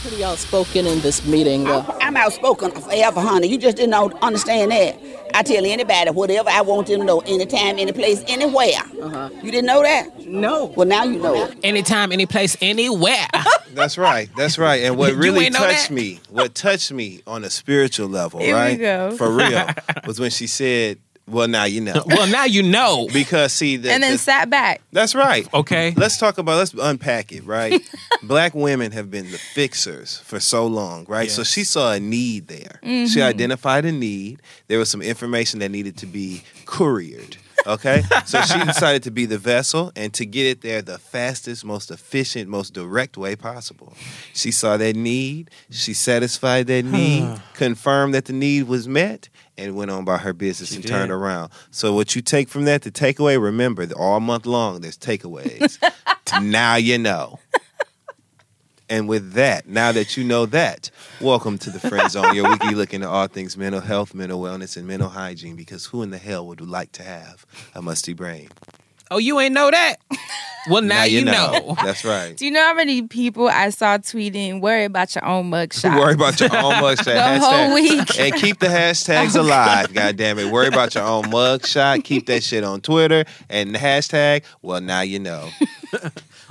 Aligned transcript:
Pretty 0.00 0.24
outspoken 0.24 0.86
in 0.86 1.00
this 1.00 1.26
meeting. 1.26 1.66
Uh, 1.66 1.84
I'm 2.00 2.16
outspoken 2.16 2.70
forever, 2.70 3.20
honey. 3.20 3.48
You 3.48 3.58
just 3.58 3.76
didn't 3.76 3.94
understand 3.94 4.70
that. 4.70 4.98
I 5.34 5.42
tell 5.42 5.64
anybody 5.64 6.10
whatever 6.10 6.48
I 6.48 6.62
want 6.62 6.86
them 6.86 7.00
to 7.00 7.06
know, 7.06 7.20
anytime, 7.20 7.78
any 7.78 7.92
place, 7.92 8.24
anywhere. 8.26 8.80
Uh-huh. 9.00 9.30
You 9.42 9.50
didn't 9.50 9.66
know 9.66 9.82
that? 9.82 10.26
no. 10.26 10.66
Well, 10.66 10.86
now 10.86 11.04
you 11.04 11.18
know. 11.18 11.50
Anytime, 11.62 12.12
any 12.12 12.26
place, 12.26 12.56
anywhere. 12.60 13.26
That's 13.74 13.98
right. 13.98 14.28
That's 14.36 14.58
right. 14.58 14.82
And 14.82 14.96
what 14.96 15.14
really 15.14 15.50
touched 15.50 15.90
me, 15.90 16.20
what 16.30 16.54
touched 16.54 16.92
me 16.92 17.20
on 17.26 17.44
a 17.44 17.50
spiritual 17.50 18.08
level, 18.08 18.40
Here 18.40 18.54
we 18.54 18.60
right? 18.60 18.78
go. 18.78 19.16
For 19.16 19.30
real, 19.30 19.68
was 20.06 20.18
when 20.18 20.30
she 20.30 20.46
said, 20.46 20.98
"Well, 21.30 21.48
now 21.48 21.64
you 21.64 21.80
know." 21.80 22.02
well, 22.06 22.26
now 22.26 22.44
you 22.44 22.62
know. 22.62 23.08
Because 23.20 23.52
see, 23.52 23.76
the, 23.76 23.92
And 23.92 24.02
then 24.02 24.12
the- 24.12 24.18
sat 24.18 24.48
back. 24.50 24.80
that's 24.92 25.14
right. 25.14 25.46
Okay. 25.52 25.92
Let's 25.96 26.16
talk 26.16 26.38
about. 26.38 26.56
Let's 26.56 26.74
unpack 26.74 27.32
it. 27.32 27.44
Right. 27.44 27.82
Black 28.22 28.54
women 28.54 28.92
have 28.92 29.10
been 29.10 29.30
the 29.30 29.38
fixers 29.38 30.18
for 30.18 30.40
so 30.40 30.66
long, 30.66 31.04
right? 31.08 31.30
So 31.30 31.44
she 31.44 31.64
saw 31.64 31.92
a 31.92 32.00
need 32.00 32.48
there. 32.48 32.80
She 32.82 32.88
mm-hmm. 32.88 33.22
identified 33.22 33.84
a 33.84 33.92
need. 33.92 34.40
There 34.68 34.78
was 34.78 34.90
some 34.90 35.02
information 35.02 35.60
that 35.60 35.70
needed 35.70 35.96
to 35.98 36.06
be 36.06 36.42
couriered. 36.66 37.36
Okay, 37.66 38.02
so 38.24 38.40
she 38.42 38.58
decided 38.64 39.02
to 39.02 39.10
be 39.10 39.26
the 39.26 39.38
vessel 39.38 39.92
and 39.96 40.12
to 40.14 40.24
get 40.24 40.46
it 40.46 40.60
there 40.62 40.82
the 40.82 40.98
fastest, 40.98 41.64
most 41.64 41.90
efficient, 41.90 42.48
most 42.48 42.72
direct 42.72 43.16
way 43.16 43.36
possible. 43.36 43.92
She 44.32 44.50
saw 44.50 44.76
that 44.76 44.96
need, 44.96 45.50
she 45.70 45.94
satisfied 45.94 46.66
that 46.68 46.84
need, 46.84 47.40
confirmed 47.54 48.14
that 48.14 48.26
the 48.26 48.32
need 48.32 48.64
was 48.64 48.88
met, 48.88 49.28
and 49.60 49.76
went 49.76 49.90
on 49.90 50.04
by 50.04 50.16
her 50.18 50.32
business 50.32 50.74
and 50.74 50.86
turned 50.86 51.12
around. 51.12 51.52
So 51.70 51.94
what 51.94 52.16
you 52.16 52.22
take 52.22 52.48
from 52.48 52.64
that, 52.64 52.82
the 52.82 52.90
takeaway, 52.90 53.40
remember, 53.40 53.84
that 53.86 53.96
all 53.96 54.18
month 54.20 54.46
long 54.46 54.80
there's 54.80 54.96
takeaways. 54.98 55.78
now 56.42 56.76
you 56.76 56.98
know. 56.98 57.38
And 58.88 59.08
with 59.08 59.34
that, 59.34 59.68
now 59.68 59.92
that 59.92 60.16
you 60.16 60.24
know 60.24 60.46
that, 60.46 60.90
welcome 61.20 61.58
to 61.58 61.70
the 61.70 61.78
Friend 61.78 62.10
Zone, 62.10 62.34
your 62.34 62.50
weekly 62.50 62.74
look 62.74 62.92
into 62.92 63.08
all 63.08 63.28
things 63.28 63.56
mental 63.56 63.80
health, 63.80 64.14
mental 64.14 64.40
wellness, 64.40 64.76
and 64.76 64.84
mental 64.84 65.08
hygiene. 65.08 65.54
Because 65.54 65.86
who 65.86 66.02
in 66.02 66.10
the 66.10 66.18
hell 66.18 66.44
would 66.48 66.60
like 66.60 66.90
to 66.92 67.04
have 67.04 67.46
a 67.72 67.82
musty 67.82 68.14
brain? 68.14 68.48
Oh, 69.12 69.18
you 69.18 69.40
ain't 69.40 69.54
know 69.54 69.70
that? 69.70 69.96
Well, 70.68 70.82
now, 70.82 71.02
you 71.04 71.24
know. 71.24 71.74
That's 71.84 72.04
right. 72.04 72.36
Do 72.36 72.44
you 72.44 72.50
know 72.52 72.62
how 72.62 72.74
many 72.74 73.02
people 73.02 73.48
I 73.48 73.70
saw 73.70 73.96
tweeting, 73.98 74.60
worry 74.60 74.84
about 74.84 75.14
your 75.14 75.24
own 75.24 75.50
mugshot? 75.50 75.98
Worry 75.98 76.14
about 76.14 76.38
your 76.38 76.54
own 76.54 76.74
mugshot. 76.74 77.04
The 77.04 77.10
hashtag. 77.12 77.38
whole 77.40 77.74
week. 77.74 78.20
And 78.20 78.34
keep 78.34 78.58
the 78.60 78.66
hashtags 78.68 79.34
alive, 79.36 79.92
God 79.94 80.16
damn 80.16 80.38
it. 80.38 80.52
Worry 80.52 80.68
about 80.68 80.94
your 80.94 81.04
own 81.04 81.24
mugshot. 81.24 82.04
Keep 82.04 82.26
that 82.26 82.44
shit 82.44 82.62
on 82.62 82.80
Twitter. 82.82 83.24
And 83.48 83.74
the 83.74 83.78
hashtag, 83.78 84.44
well, 84.62 84.80
now 84.80 85.00
you 85.00 85.18
know. 85.18 85.48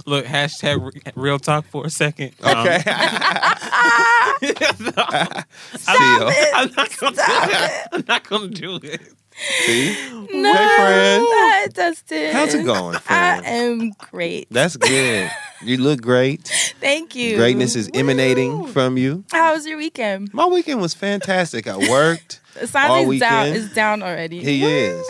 Look, 0.06 0.26
hashtag 0.26 0.94
re- 0.94 1.02
real 1.16 1.40
talk 1.40 1.66
for 1.66 1.86
a 1.86 1.90
second. 1.90 2.32
Um, 2.42 2.58
Okay. 2.58 2.82
I'm, 2.86 3.58
Seal. 5.78 6.32
I'm 6.56 6.72
not 6.76 6.98
gonna 6.98 7.16
do 7.16 7.22
it. 7.22 7.88
I'm 7.92 8.04
not 8.08 8.28
gonna 8.28 8.48
do 8.48 8.80
it. 8.82 9.02
See? 9.66 9.96
No, 10.32 10.54
Hey, 10.54 10.68
friend. 10.76 11.24
Hi, 11.28 11.68
Dustin. 11.68 12.34
How's 12.34 12.54
it 12.54 12.66
going, 12.66 12.98
I 13.08 13.42
am 13.46 13.92
great. 13.92 14.48
That's 14.52 14.78
good. 14.78 15.32
You 15.62 15.78
look 15.78 16.02
great. 16.02 16.48
Thank 16.80 17.16
you. 17.16 17.36
Greatness 17.36 17.76
is 17.76 17.90
emanating 17.94 18.60
Woo. 18.60 18.68
from 18.68 18.98
you. 18.98 19.24
How 19.32 19.54
was 19.54 19.66
your 19.66 19.78
weekend? 19.78 20.34
My 20.34 20.46
weekend 20.46 20.82
was 20.82 20.94
fantastic. 20.94 21.68
I 21.68 21.78
worked. 21.78 22.40
All 22.62 22.98
down 22.98 23.08
weekend. 23.08 23.56
is 23.56 23.74
down 23.74 24.04
already. 24.04 24.44
He 24.44 24.64
is. 24.66 25.06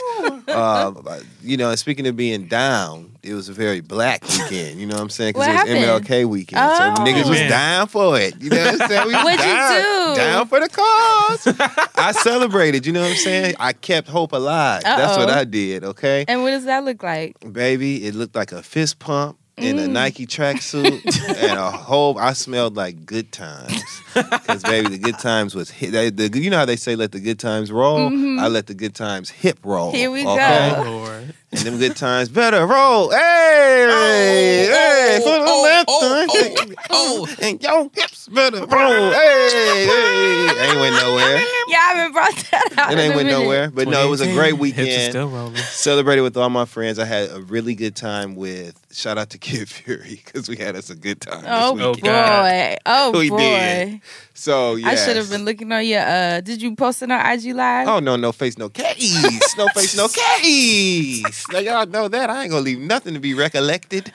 Uh, 0.48 1.20
you 1.42 1.58
know, 1.58 1.70
and 1.70 1.80
speaking 1.80 2.08
of 2.08 2.16
being 2.16 2.48
down, 2.48 3.12
it 3.24 3.34
was 3.34 3.50
a 3.50 3.54
very 3.54 3.82
black 3.82 4.24
weekend. 4.28 4.80
You 4.80 4.88
know 4.88 4.96
what 4.96 5.04
I'm 5.04 5.10
saying? 5.10 5.34
Because 5.34 5.48
What 5.48 5.68
it 5.68 5.78
was 5.80 5.84
happened? 5.86 6.06
MLK 6.08 6.26
weekend. 6.28 6.62
Oh. 6.64 6.96
So 6.96 7.04
niggas 7.04 7.30
was 7.30 7.38
Amen. 7.38 7.50
down 7.50 7.88
for 7.88 8.20
it. 8.20 8.42
You 8.42 8.50
know 8.50 8.58
what 8.66 8.82
I'm 8.82 8.88
saying? 8.90 9.08
We 9.08 9.14
was 9.14 9.24
What'd 9.24 9.40
you 9.40 9.46
down, 9.46 9.82
do? 9.82 10.16
Down 10.16 10.48
for 10.48 10.60
the 10.60 10.70
cause. 10.70 11.88
I 11.96 12.12
celebrated. 12.14 12.86
You 12.86 12.94
know 12.94 13.02
what 13.02 13.12
I'm 13.12 13.18
saying? 13.18 13.56
I 13.60 13.74
kept 13.74 14.08
hope 14.08 14.32
alive. 14.32 14.84
That's 14.84 15.18
what 15.18 15.30
I 15.30 15.44
did, 15.44 15.84
okay? 15.84 16.26
And 16.28 16.42
what 16.44 16.52
does 16.52 16.66
that 16.66 16.84
look 16.84 17.04
like? 17.04 17.36
Baby, 17.52 18.06
it 18.08 18.16
looked 18.16 18.36
like 18.36 18.52
a 18.52 18.64
fist 18.64 19.00
pump 19.00 19.38
in 19.62 19.78
Mm. 19.78 19.86
a 19.86 19.88
Nike 19.88 20.26
tracksuit 20.26 21.02
and 21.38 21.60
a 21.60 21.72
whole. 21.88 22.18
I 22.18 22.34
smelled 22.34 22.76
like 22.76 23.06
good 23.06 23.32
times 23.32 23.84
because 24.14 24.64
baby, 24.64 24.90
the 24.90 24.98
good 24.98 25.20
times 25.20 25.56
was 25.56 25.70
hit. 25.70 25.92
They, 25.92 26.10
the, 26.10 26.30
you 26.40 26.50
know 26.50 26.58
how 26.58 26.66
they 26.66 26.76
say 26.76 26.96
let 26.96 27.12
the 27.12 27.20
good 27.20 27.40
times 27.40 27.72
roll. 27.72 28.08
I 28.40 28.48
let 28.48 28.68
the 28.68 28.74
good 28.74 28.96
times 28.96 29.30
hip 29.30 29.60
roll. 29.64 29.92
Here 29.92 30.10
we 30.12 30.26
okay? 30.28 30.72
go. 30.76 30.84
Oh, 30.86 30.92
Lord. 30.92 31.34
And 31.52 31.62
them 31.62 31.80
good 31.80 31.96
times 31.96 32.30
better 32.30 32.66
roll. 32.68 33.10
Hey, 33.10 33.88
oh, 33.90 34.70
hey, 34.70 35.18
oh, 35.20 35.24
for 35.24 35.44
the 35.44 35.52
oh, 35.52 35.64
left 35.64 35.86
oh, 35.90 36.28
turn. 36.68 36.76
Oh, 36.92 37.28
oh, 37.28 37.36
and 37.42 37.64
your 37.64 37.90
hips 37.96 38.28
better 38.28 38.58
roll. 38.68 39.12
Hey, 39.12 39.88
hey, 39.88 40.70
ain't 40.70 40.80
went 40.80 40.96
nowhere. 40.96 41.42
Yeah, 41.68 41.78
I 41.78 41.94
haven't 41.96 42.14
brought 42.14 42.36
that 42.52 42.74
out. 42.78 42.94
It 42.94 43.00
ain't 43.00 43.16
went 43.16 43.28
minute. 43.28 43.40
nowhere. 43.40 43.72
But 43.72 43.88
no, 43.88 44.06
it 44.06 44.10
was 44.10 44.22
a 44.22 44.26
great 44.32 44.52
2018. 44.52 44.60
Hips 44.60 44.60
are 44.60 44.62
weekend 44.62 45.12
still 45.12 45.30
rolling. 45.30 45.56
celebrated 45.56 46.22
with 46.22 46.38
all 46.38 46.50
my 46.52 46.66
friends. 46.66 47.00
I 47.00 47.06
had 47.06 47.32
a 47.32 47.42
really 47.42 47.74
good 47.74 47.96
time 47.96 48.36
with 48.36 48.80
shout 48.92 49.18
out 49.18 49.32
to 49.32 49.40
Kid 49.40 49.68
Fury 49.70 50.22
because 50.24 50.48
we 50.50 50.56
had 50.56 50.76
us 50.76 50.92
a 50.92 50.96
good 50.96 51.20
time. 51.22 51.44
Oh 51.48 51.76
this 51.76 51.86
Oh, 51.86 51.94
boy! 51.96 52.78
Oh 52.86 53.12
We 53.20 53.30
boy! 53.32 53.38
did. 53.38 54.02
So 54.40 54.76
yeah, 54.76 54.88
I 54.92 54.96
should 54.96 55.18
have 55.18 55.30
been 55.30 55.44
looking 55.44 55.70
on 55.74 55.86
your. 55.86 56.00
uh 56.00 56.40
Did 56.40 56.62
you 56.62 56.74
post 56.74 57.02
it 57.04 57.12
on 57.12 57.20
IG 57.20 57.54
Live? 57.54 57.90
Oh 57.90 58.00
no, 58.00 58.16
no 58.16 58.32
face, 58.32 58.58
no 58.58 58.70
case. 58.70 59.58
No 59.58 59.68
face, 59.76 59.98
no 59.98 60.08
case. 60.40 61.46
Now 61.52 61.60
y'all 61.60 61.86
know 61.86 62.08
that. 62.08 62.30
I 62.30 62.44
ain't 62.44 62.52
gonna 62.52 62.64
leave 62.64 62.80
nothing 62.80 63.14
to 63.16 63.20
be 63.20 63.34
recollected. 63.34 64.14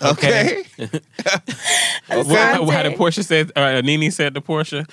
Okay. 0.00 0.64
What, 2.08 2.26
Assante. 2.26 2.70
how 2.72 2.82
did 2.82 2.92
Porsha 2.98 3.24
say? 3.24 3.46
uh, 3.56 3.80
NeNe 3.80 4.10
said 4.10 4.34
to 4.34 4.40
Porsha, 4.40 4.86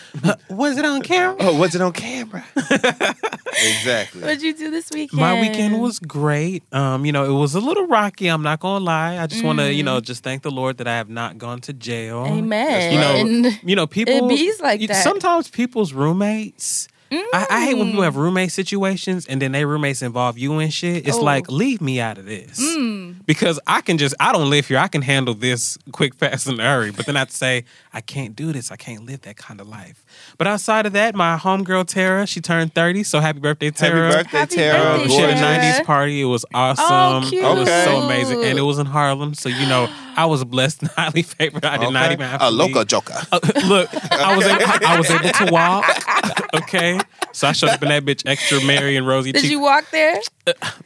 was 0.49 0.77
it 0.77 0.85
on 0.85 1.01
camera? 1.01 1.35
oh, 1.41 1.57
was 1.57 1.75
it 1.75 1.81
on 1.81 1.91
camera? 1.91 2.45
exactly. 2.55 4.21
What'd 4.21 4.41
you 4.41 4.53
do 4.55 4.71
this 4.71 4.89
weekend? 4.93 5.19
My 5.19 5.39
weekend 5.39 5.81
was 5.81 5.99
great. 5.99 6.63
Um, 6.73 7.05
you 7.05 7.11
know, 7.11 7.25
it 7.25 7.37
was 7.37 7.55
a 7.55 7.59
little 7.59 7.87
rocky. 7.87 8.27
I'm 8.27 8.41
not 8.43 8.59
gonna 8.59 8.83
lie. 8.85 9.17
I 9.17 9.27
just 9.27 9.43
want 9.43 9.59
to, 9.59 9.73
you 9.73 9.83
Mm. 9.83 9.85
know, 9.87 9.99
just 10.01 10.23
thank 10.23 10.43
the 10.43 10.51
Lord 10.51 10.77
that 10.77 10.87
I 10.87 10.95
have 10.97 11.09
not 11.09 11.37
gone 11.37 11.59
to 11.61 11.73
jail. 11.73 12.25
Amen. 12.27 12.93
You 12.93 12.99
know, 12.99 13.15
And- 13.49 13.59
you 13.69 13.75
know, 13.75 13.87
people. 13.87 14.13
It 14.13 14.29
bees 14.29 14.61
like 14.61 14.79
that. 14.87 15.03
Sometimes 15.03 15.49
people's 15.49 15.91
roommates. 15.93 16.87
I, 17.11 17.47
I 17.49 17.65
hate 17.65 17.75
when 17.77 17.87
people 17.87 18.01
Mm. 18.01 18.05
have 18.05 18.15
roommate 18.15 18.51
situations 18.51 19.25
and 19.25 19.41
then 19.41 19.51
their 19.51 19.65
roommates 19.67 20.01
involve 20.01 20.37
you 20.37 20.53
and 20.59 20.73
shit. 20.73 21.07
It's 21.07 21.17
Oh. 21.17 21.21
like, 21.23 21.49
leave 21.49 21.81
me 21.81 21.99
out 21.99 22.17
of 22.17 22.25
this. 22.25 22.59
Mm. 22.61 23.25
Because 23.25 23.59
I 23.67 23.81
can 23.81 23.97
just, 23.97 24.13
I 24.19 24.31
don't 24.31 24.49
live 24.49 24.67
here. 24.67 24.77
I 24.77 24.87
can 24.87 25.01
handle 25.01 25.33
this 25.33 25.77
quick, 25.91 26.13
fast, 26.15 26.47
and 26.47 26.59
hurry. 26.59 26.91
But 26.91 27.05
then 27.05 27.15
I 27.15 27.19
have 27.19 27.29
to 27.29 27.35
say, 27.35 27.65
I 27.93 28.01
can't 28.01 28.35
do 28.35 28.53
this. 28.53 28.71
I 28.71 28.75
can't 28.75 29.05
live 29.05 29.21
that 29.21 29.35
kind 29.37 29.59
of 29.59 29.67
life. 29.67 30.05
But 30.37 30.45
outside 30.47 30.85
of 30.85 30.93
that, 30.93 31.15
my 31.15 31.37
homegirl 31.37 31.87
Tara, 31.87 32.27
she 32.27 32.39
turned 32.39 32.75
30. 32.75 33.03
So 33.03 33.19
happy 33.19 33.39
birthday, 33.39 33.71
Tara. 33.71 34.11
Happy 34.11 34.11
Tara. 34.11 34.23
birthday, 34.23 34.37
Happy 34.37 34.55
Tara. 34.55 34.97
birthday, 34.99 35.15
She 35.15 35.21
had 35.21 35.29
a 35.31 35.33
90s 35.81 35.85
party. 35.85 36.21
It 36.21 36.25
was 36.25 36.45
awesome. 36.53 36.85
Oh, 36.87 37.27
cute. 37.29 37.43
It 37.43 37.57
was 37.57 37.67
so 37.67 37.97
amazing. 37.97 38.43
And 38.43 38.59
it 38.59 38.61
was 38.63 38.77
in 38.77 38.85
Harlem. 38.85 39.33
So, 39.33 39.49
you 39.49 39.65
know, 39.67 39.87
I 40.15 40.25
was 40.25 40.43
blessed 40.43 40.83
and 40.83 40.91
highly 40.97 41.23
favored. 41.23 41.65
I 41.65 41.77
did 41.77 41.91
not 41.91 42.11
even 42.11 42.27
have 42.27 42.41
a 42.41 42.51
local 42.51 42.79
leave. 42.81 42.87
joker. 42.87 43.15
Uh, 43.31 43.39
look, 43.67 43.89
I 44.11 44.35
was 44.35 44.45
able, 44.45 44.85
I 44.87 44.97
was 44.97 45.09
able 45.09 45.29
to 45.29 45.51
walk. 45.51 45.85
Okay, 46.51 46.99
so 47.31 47.47
I 47.47 47.51
showed 47.51 47.69
up 47.69 47.83
in 47.83 47.89
that 47.89 48.03
bitch 48.05 48.23
extra 48.25 48.59
Mary 48.65 48.97
and 48.97 49.05
Rosie. 49.05 49.31
Did 49.31 49.43
cheek. 49.43 49.51
you 49.51 49.59
walk 49.59 49.85
there? 49.91 50.19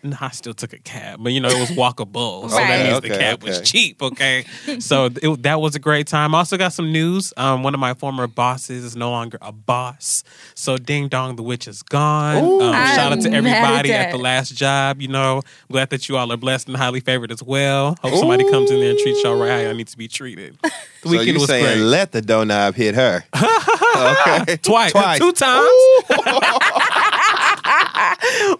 No, 0.03 0.17
I 0.19 0.29
still 0.31 0.53
took 0.53 0.73
a 0.73 0.77
cab, 0.79 1.19
but 1.23 1.31
you 1.31 1.39
know 1.39 1.47
it 1.47 1.57
was 1.57 1.71
walkable, 1.71 2.49
so 2.49 2.57
Right. 2.57 2.67
that 2.67 2.83
means 2.83 2.99
the 3.01 3.07
Okay, 3.13 3.17
cab 3.17 3.43
was 3.43 3.61
cheap. 3.61 4.01
Okay, 4.03 4.43
so 4.79 5.05
it, 5.05 5.43
that 5.43 5.61
was 5.61 5.75
a 5.75 5.79
great 5.79 6.07
time. 6.07 6.35
I 6.35 6.39
also 6.39 6.57
got 6.57 6.73
some 6.73 6.91
news. 7.03 7.33
Um, 7.37 7.63
one 7.63 7.73
of 7.73 7.79
my 7.79 7.93
former 7.93 8.27
bosses 8.27 8.83
is 8.83 8.95
no 8.95 9.11
longer 9.11 9.37
a 9.41 9.51
boss. 9.51 10.23
So 10.55 10.77
Ding 10.77 11.07
Dong 11.07 11.35
the 11.35 11.43
Witch 11.43 11.67
is 11.67 11.83
gone. 11.83 12.37
um, 12.61 12.73
shout 12.95 13.11
out 13.11 13.21
to 13.21 13.29
mad 13.29 13.33
at 13.45 13.45
everybody 13.45 13.93
at 13.93 14.11
the 14.11 14.17
last 14.17 14.55
job. 14.55 15.01
You 15.01 15.09
know, 15.09 15.41
glad 15.71 15.89
that 15.89 16.07
you 16.09 16.17
all 16.17 16.31
are 16.31 16.37
blessed 16.37 16.67
and 16.67 16.77
highly 16.77 16.99
favored 16.99 17.31
as 17.31 17.43
well. 17.43 17.97
Hope 18.01 18.15
somebody 18.15 18.49
comes 18.49 18.71
in 18.71 18.79
there 18.79 18.91
and 18.91 18.99
treats 18.99 19.23
y'all 19.23 19.37
right 19.37 19.49
how 19.51 19.57
y'all 19.59 19.73
need 19.75 19.87
to 19.87 19.97
be 19.97 20.07
treated. 20.07 20.57
The 21.03 21.09
So 21.09 21.11
weekend 21.17 21.27
you 21.33 21.39
was 21.41 21.49
saying 21.49 21.65
great. 21.65 21.77
let 21.83 22.11
the 22.13 22.21
doorknob 22.21 22.75
hit 22.75 22.95
her? 22.95 23.25
okay. 23.35 24.55
Twice. 24.61 24.93
Twice. 24.93 25.19
Two 25.19 25.33
times. 25.33 25.67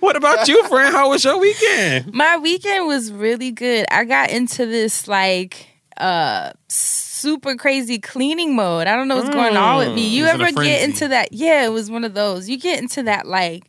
what 0.02 0.18
about 0.18 0.46
you, 0.50 0.62
friend? 0.68 0.94
How 0.94 1.10
was 1.10 1.24
your 1.24 1.38
weekend? 1.40 2.14
My 2.14 2.36
weekend 2.38 2.86
was 2.88 3.14
really 3.14 3.52
good. 3.52 3.86
I 3.90 4.04
got 4.04 4.30
into 4.30 4.66
this 4.66 5.08
like 5.08 5.68
uh 5.96 6.52
super 7.24 7.56
crazy 7.56 7.98
cleaning 8.00 8.56
mode. 8.56 8.86
I 8.88 8.96
don't 8.98 9.08
know 9.08 9.16
what's 9.16 9.30
going 9.30 9.56
on 9.58 9.78
with 9.80 9.96
me. 9.96 10.08
You 10.08 10.26
Mm. 10.26 10.28
a 10.28 10.32
ever 10.34 10.52
get 10.52 10.84
into 10.84 11.08
that? 11.08 11.32
Yeah, 11.34 11.66
it 11.66 11.70
was 11.70 11.90
one 11.90 12.04
of 12.04 12.14
those. 12.14 12.50
You 12.50 12.58
get 12.60 12.82
into 12.82 13.04
that 13.04 13.26
like 13.26 13.64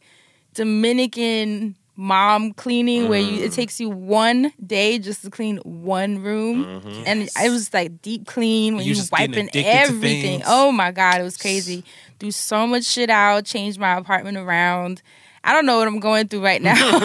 Dominican 0.55 1.77
mom 1.97 2.53
cleaning 2.55 3.09
where 3.09 3.21
you 3.21 3.45
it 3.45 3.53
Mm. 3.53 3.55
takes 3.55 3.79
you 3.79 3.89
one 3.89 4.53
day 4.67 4.99
just 4.99 5.23
to 5.23 5.31
clean 5.31 5.59
one 5.59 6.19
room 6.21 6.83
and 7.07 7.29
it 7.41 7.49
was 7.51 7.73
like 7.73 8.03
deep 8.03 8.27
clean 8.27 8.75
when 8.75 8.83
Mm-hmm. 8.85 8.89
You 8.89 8.95
you, 8.97 9.09
wiping 9.13 9.49
everything 9.55 10.43
oh 10.45 10.73
my 10.73 10.91
god 10.91 11.21
it 11.21 11.23
was 11.23 11.37
crazy 11.37 11.85
threw 12.19 12.33
so 12.33 12.67
much 12.67 12.83
shit 12.83 13.11
out 13.11 13.45
changed 13.45 13.79
my 13.79 13.97
apartment 13.97 14.37
around 14.37 15.03
i 15.45 15.53
don't 15.53 15.67
know 15.67 15.79
what 15.79 15.87
i'm 15.87 16.01
going 16.01 16.27
through 16.27 16.43
right 16.45 16.61
now 16.61 16.75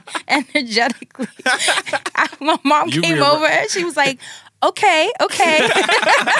energetically 0.28 1.28
my 2.40 2.58
mom 2.64 2.88
You 2.88 3.02
came 3.02 3.14
rear- 3.16 3.24
over 3.24 3.44
and 3.44 3.70
she 3.70 3.84
was 3.84 3.98
like 3.98 4.18
okay 4.62 5.10
okay 5.20 5.58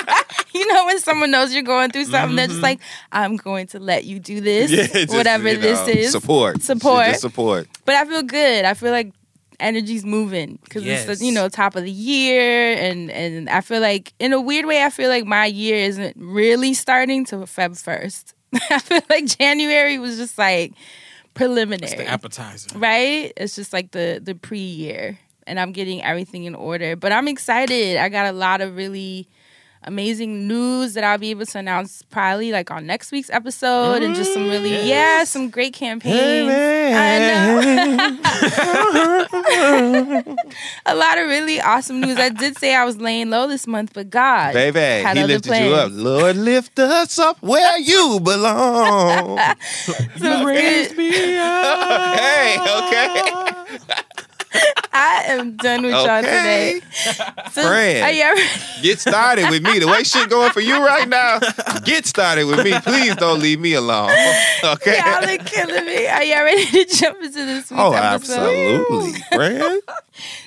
you 0.54 0.66
know 0.72 0.86
when 0.86 0.98
someone 0.98 1.30
knows 1.30 1.54
you're 1.54 1.62
going 1.62 1.90
through 1.90 2.04
something 2.04 2.36
they're 2.36 2.46
just 2.46 2.56
mm-hmm. 2.56 2.64
like 2.64 2.80
i'm 3.12 3.36
going 3.36 3.66
to 3.66 3.78
let 3.78 4.04
you 4.04 4.18
do 4.20 4.40
this 4.40 4.70
Yeah, 4.70 4.86
just, 5.04 5.14
whatever 5.14 5.50
you 5.50 5.56
this 5.58 5.88
is 5.88 6.12
Support. 6.12 6.62
Support. 6.62 7.16
Support. 7.16 7.68
but 7.84 7.94
I 7.94 8.04
feel 8.04 8.22
good. 8.22 8.64
I 8.64 8.74
feel 8.74 8.90
like 8.92 9.12
energy's 9.58 10.04
moving 10.04 10.58
because 10.64 10.82
it's 10.82 11.06
Yes. 11.06 11.18
the, 11.18 11.24
you 11.24 11.32
know 11.32 11.48
top 11.48 11.76
of 11.76 11.84
the 11.84 11.90
year, 11.90 12.72
and 12.74 13.10
and 13.10 13.48
I 13.50 13.60
feel 13.60 13.80
like 13.80 14.12
in 14.18 14.32
a 14.32 14.40
weird 14.40 14.64
way, 14.66 14.82
I 14.82 14.90
feel 14.90 15.08
like 15.10 15.26
my 15.26 15.44
year 15.46 15.76
isn't 15.84 16.16
really 16.16 16.72
starting 16.74 17.24
till 17.26 17.42
Feb 17.42 17.78
first. 17.80 18.34
I 18.70 18.78
feel 18.78 19.02
like 19.10 19.26
January 19.26 19.98
was 19.98 20.16
just 20.16 20.38
like 20.38 20.72
preliminary, 21.34 21.94
The 21.94 22.06
appetizer. 22.06 22.78
right? 22.78 23.32
It's 23.36 23.54
just 23.54 23.72
like 23.72 23.90
the 23.92 24.20
the 24.22 24.34
pre 24.34 24.58
year, 24.58 25.18
and 25.50 25.60
I'm 25.60 25.72
getting 25.72 26.02
everything 26.02 26.44
in 26.44 26.54
order. 26.54 26.96
But 26.96 27.12
I'm 27.12 27.28
excited. 27.28 27.96
I 27.98 28.08
got 28.08 28.26
a 28.26 28.32
lot 28.32 28.60
of 28.60 28.76
really 28.76 29.28
amazing 29.84 30.46
news 30.46 30.92
that 30.94 31.04
I'll 31.04 31.18
be 31.18 31.30
able 31.30 31.46
to 31.46 31.58
announce 31.58 32.02
probably 32.02 32.52
like 32.52 32.70
on 32.70 32.86
next 32.86 33.12
week's 33.12 33.30
episode 33.30 34.02
and 34.02 34.14
just 34.14 34.34
some 34.34 34.42
mm, 34.42 34.50
really 34.50 34.76
yeah 34.88 35.24
some 35.24 35.48
great 35.48 35.72
campaigns. 35.72 36.52
I 36.52 37.18
know. 37.18 38.18
a 40.86 40.94
lot 40.94 41.18
of 41.18 41.28
really 41.28 41.60
awesome 41.60 42.00
news. 42.00 42.18
I 42.18 42.28
did 42.28 42.58
say 42.58 42.74
I 42.74 42.84
was 42.84 42.98
laying 42.98 43.30
low 43.30 43.48
this 43.48 43.66
month, 43.66 43.92
but 43.94 44.10
God, 44.10 44.52
Baby, 44.52 44.78
had 44.78 45.16
he 45.16 45.22
other 45.22 45.34
lifted 45.34 45.64
you 45.64 45.74
up. 45.74 45.90
Lord, 45.92 46.36
lift 46.36 46.78
us 46.78 47.18
up 47.18 47.42
where 47.42 47.78
you 47.90 48.20
belong. 48.20 49.38
So 50.18 50.44
Raise 50.44 50.94
me 50.96 51.38
up. 51.38 52.18
hey, 52.18 52.58
okay. 52.60 53.56
I 54.92 55.24
am 55.28 55.56
done 55.56 55.82
with 55.82 55.92
y'all 55.92 56.20
today. 56.22 56.80
So, 57.52 57.62
Friend. 57.62 58.04
are 58.04 58.10
you 58.10 58.22
ever- 58.22 58.40
Get 58.82 58.98
started 58.98 59.48
with 59.50 59.62
me. 59.62 59.78
The 59.78 59.86
way 59.86 60.02
shit 60.02 60.28
going 60.28 60.50
for 60.52 60.60
you 60.60 60.84
right 60.84 61.08
now, 61.08 61.38
get 61.84 62.06
started 62.06 62.44
with 62.46 62.64
me. 62.64 62.72
Please 62.80 63.14
don't 63.16 63.40
leave 63.40 63.60
me 63.60 63.74
alone. 63.74 64.10
Okay. 64.62 64.98
y'all 64.98 65.24
are 65.24 65.38
killing 65.38 65.86
me. 65.86 66.06
Are 66.06 66.22
you 66.22 66.34
ready 66.34 66.66
to 66.66 66.84
jump 66.96 67.16
into 67.22 67.32
this 67.46 67.70
week's 67.70 67.80
oh, 67.80 67.92
episode? 67.92 68.80
absolutely, 68.82 69.20
friend. 69.32 69.82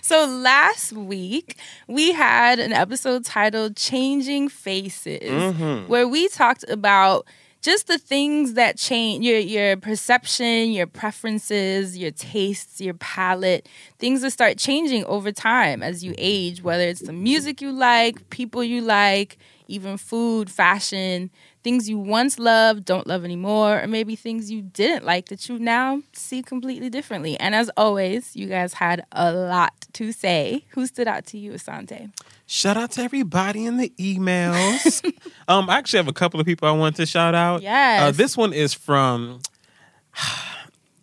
So 0.02 0.26
last 0.28 0.94
week 0.94 1.58
we 1.88 2.12
had 2.12 2.60
an 2.60 2.74
episode 2.74 3.26
titled 3.26 3.76
Changing 3.76 4.50
Faces 4.50 5.22
Mm-hmm. 5.22 5.88
where 5.88 6.08
we 6.08 6.28
talked 6.28 6.64
about 6.70 7.26
just 7.64 7.88
the 7.88 7.98
things 7.98 8.54
that 8.54 8.78
change 8.78 9.26
your 9.26 9.40
your 9.40 9.78
perception, 9.78 10.72
your 10.72 10.86
preferences, 10.86 11.98
your 11.98 12.12
tastes, 12.12 12.82
your 12.82 12.94
palate, 12.96 13.68
things 13.98 14.22
that 14.22 14.32
start 14.32 14.58
changing 14.58 15.06
over 15.06 15.32
time 15.32 15.82
as 15.82 16.04
you 16.04 16.12
mm-hmm. 16.12 16.20
age, 16.20 16.62
whether 16.62 16.84
it's 16.84 17.02
the 17.02 17.14
music 17.14 17.62
you 17.62 17.72
like, 17.72 18.30
people 18.30 18.64
you 18.64 18.82
like, 18.82 19.38
even 19.68 19.98
food, 19.98 20.52
fashion, 20.52 21.32
things 21.64 21.90
you 21.90 21.98
once 21.98 22.38
loved, 22.38 22.84
don't 22.84 23.08
love 23.08 23.24
anymore, 23.24 23.82
or 23.82 23.88
maybe 23.88 24.18
things 24.18 24.52
you 24.52 24.62
didn't 24.62 25.06
like 25.06 25.30
that 25.30 25.48
you 25.48 25.58
now 25.58 26.02
see 26.12 26.44
completely 26.44 26.90
differently. 26.90 27.40
And 27.40 27.56
as 27.56 27.72
always, 27.78 28.36
you 28.36 28.48
guys 28.48 28.74
had 28.74 29.06
a 29.14 29.32
lot 29.32 29.74
to 29.94 30.12
say. 30.12 30.66
Who 30.72 30.86
stood 30.86 31.08
out 31.08 31.26
to 31.28 31.38
you, 31.38 31.54
Assante? 31.54 32.12
Shout 32.54 32.78
out 32.78 32.92
to 32.92 33.02
everybody 33.02 33.66
in 33.66 33.78
the 33.78 33.90
emails. 33.98 35.04
um, 35.48 35.72
I 35.72 35.80
actually 35.80 35.98
have 35.98 36.08
a 36.08 36.14
couple 36.14 36.40
of 36.40 36.46
people 36.46 36.68
I 36.68 36.72
want 36.72 36.96
to 36.98 37.06
shout 37.08 37.34
out. 37.34 37.64
Yes. 37.64 38.04
Uh, 38.04 38.12
this 38.12 38.38
one 38.38 38.54
is 38.54 38.76
from 38.76 39.40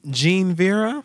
Jean 0.09 0.55
Vera. 0.55 1.03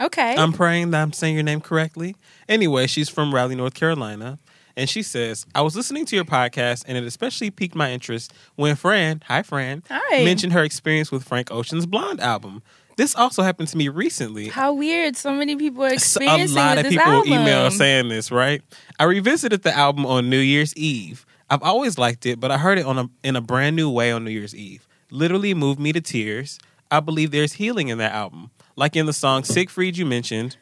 Okay. 0.00 0.36
I'm 0.36 0.52
praying 0.52 0.92
that 0.92 1.02
I'm 1.02 1.12
saying 1.12 1.34
your 1.34 1.42
name 1.42 1.60
correctly. 1.60 2.14
Anyway, 2.48 2.86
she's 2.86 3.08
from 3.08 3.34
Raleigh, 3.34 3.56
North 3.56 3.74
Carolina. 3.74 4.38
And 4.76 4.88
she 4.88 5.02
says, 5.02 5.44
I 5.56 5.62
was 5.62 5.74
listening 5.74 6.06
to 6.06 6.14
your 6.14 6.24
podcast 6.24 6.84
and 6.86 6.96
it 6.96 7.02
especially 7.02 7.50
piqued 7.50 7.74
my 7.74 7.90
interest 7.90 8.32
when 8.54 8.76
Fran, 8.76 9.24
hi 9.26 9.42
Fran, 9.42 9.82
Hi. 9.90 10.24
mentioned 10.24 10.52
her 10.52 10.62
experience 10.62 11.10
with 11.10 11.24
Frank 11.24 11.50
Ocean's 11.50 11.86
Blonde 11.86 12.20
album. 12.20 12.62
This 12.98 13.14
also 13.14 13.44
happened 13.44 13.68
to 13.68 13.76
me 13.76 13.88
recently. 13.88 14.48
How 14.48 14.72
weird. 14.72 15.16
So 15.16 15.32
many 15.32 15.54
people 15.54 15.84
are 15.84 15.92
experiencing 15.94 16.56
a 16.56 16.60
lot 16.60 16.78
of 16.78 16.86
people 16.86 17.06
album. 17.06 17.32
email 17.32 17.70
saying 17.70 18.08
this, 18.08 18.32
right? 18.32 18.60
I 18.98 19.04
revisited 19.04 19.62
the 19.62 19.72
album 19.72 20.04
on 20.04 20.28
New 20.28 20.40
Year's 20.40 20.74
Eve. 20.74 21.24
I've 21.48 21.62
always 21.62 21.96
liked 21.96 22.26
it, 22.26 22.40
but 22.40 22.50
I 22.50 22.58
heard 22.58 22.76
it 22.76 22.84
on 22.84 22.98
a, 22.98 23.08
in 23.22 23.36
a 23.36 23.40
brand 23.40 23.76
new 23.76 23.88
way 23.88 24.10
on 24.10 24.24
New 24.24 24.32
Year's 24.32 24.52
Eve. 24.52 24.88
Literally 25.12 25.54
moved 25.54 25.78
me 25.78 25.92
to 25.92 26.00
tears. 26.00 26.58
I 26.90 26.98
believe 26.98 27.30
there's 27.30 27.52
healing 27.52 27.86
in 27.86 27.98
that 27.98 28.10
album. 28.10 28.50
Like 28.74 28.96
in 28.96 29.06
the 29.06 29.12
song 29.12 29.42
Seigfried 29.42 29.96
you 29.96 30.04
mentioned, 30.04 30.56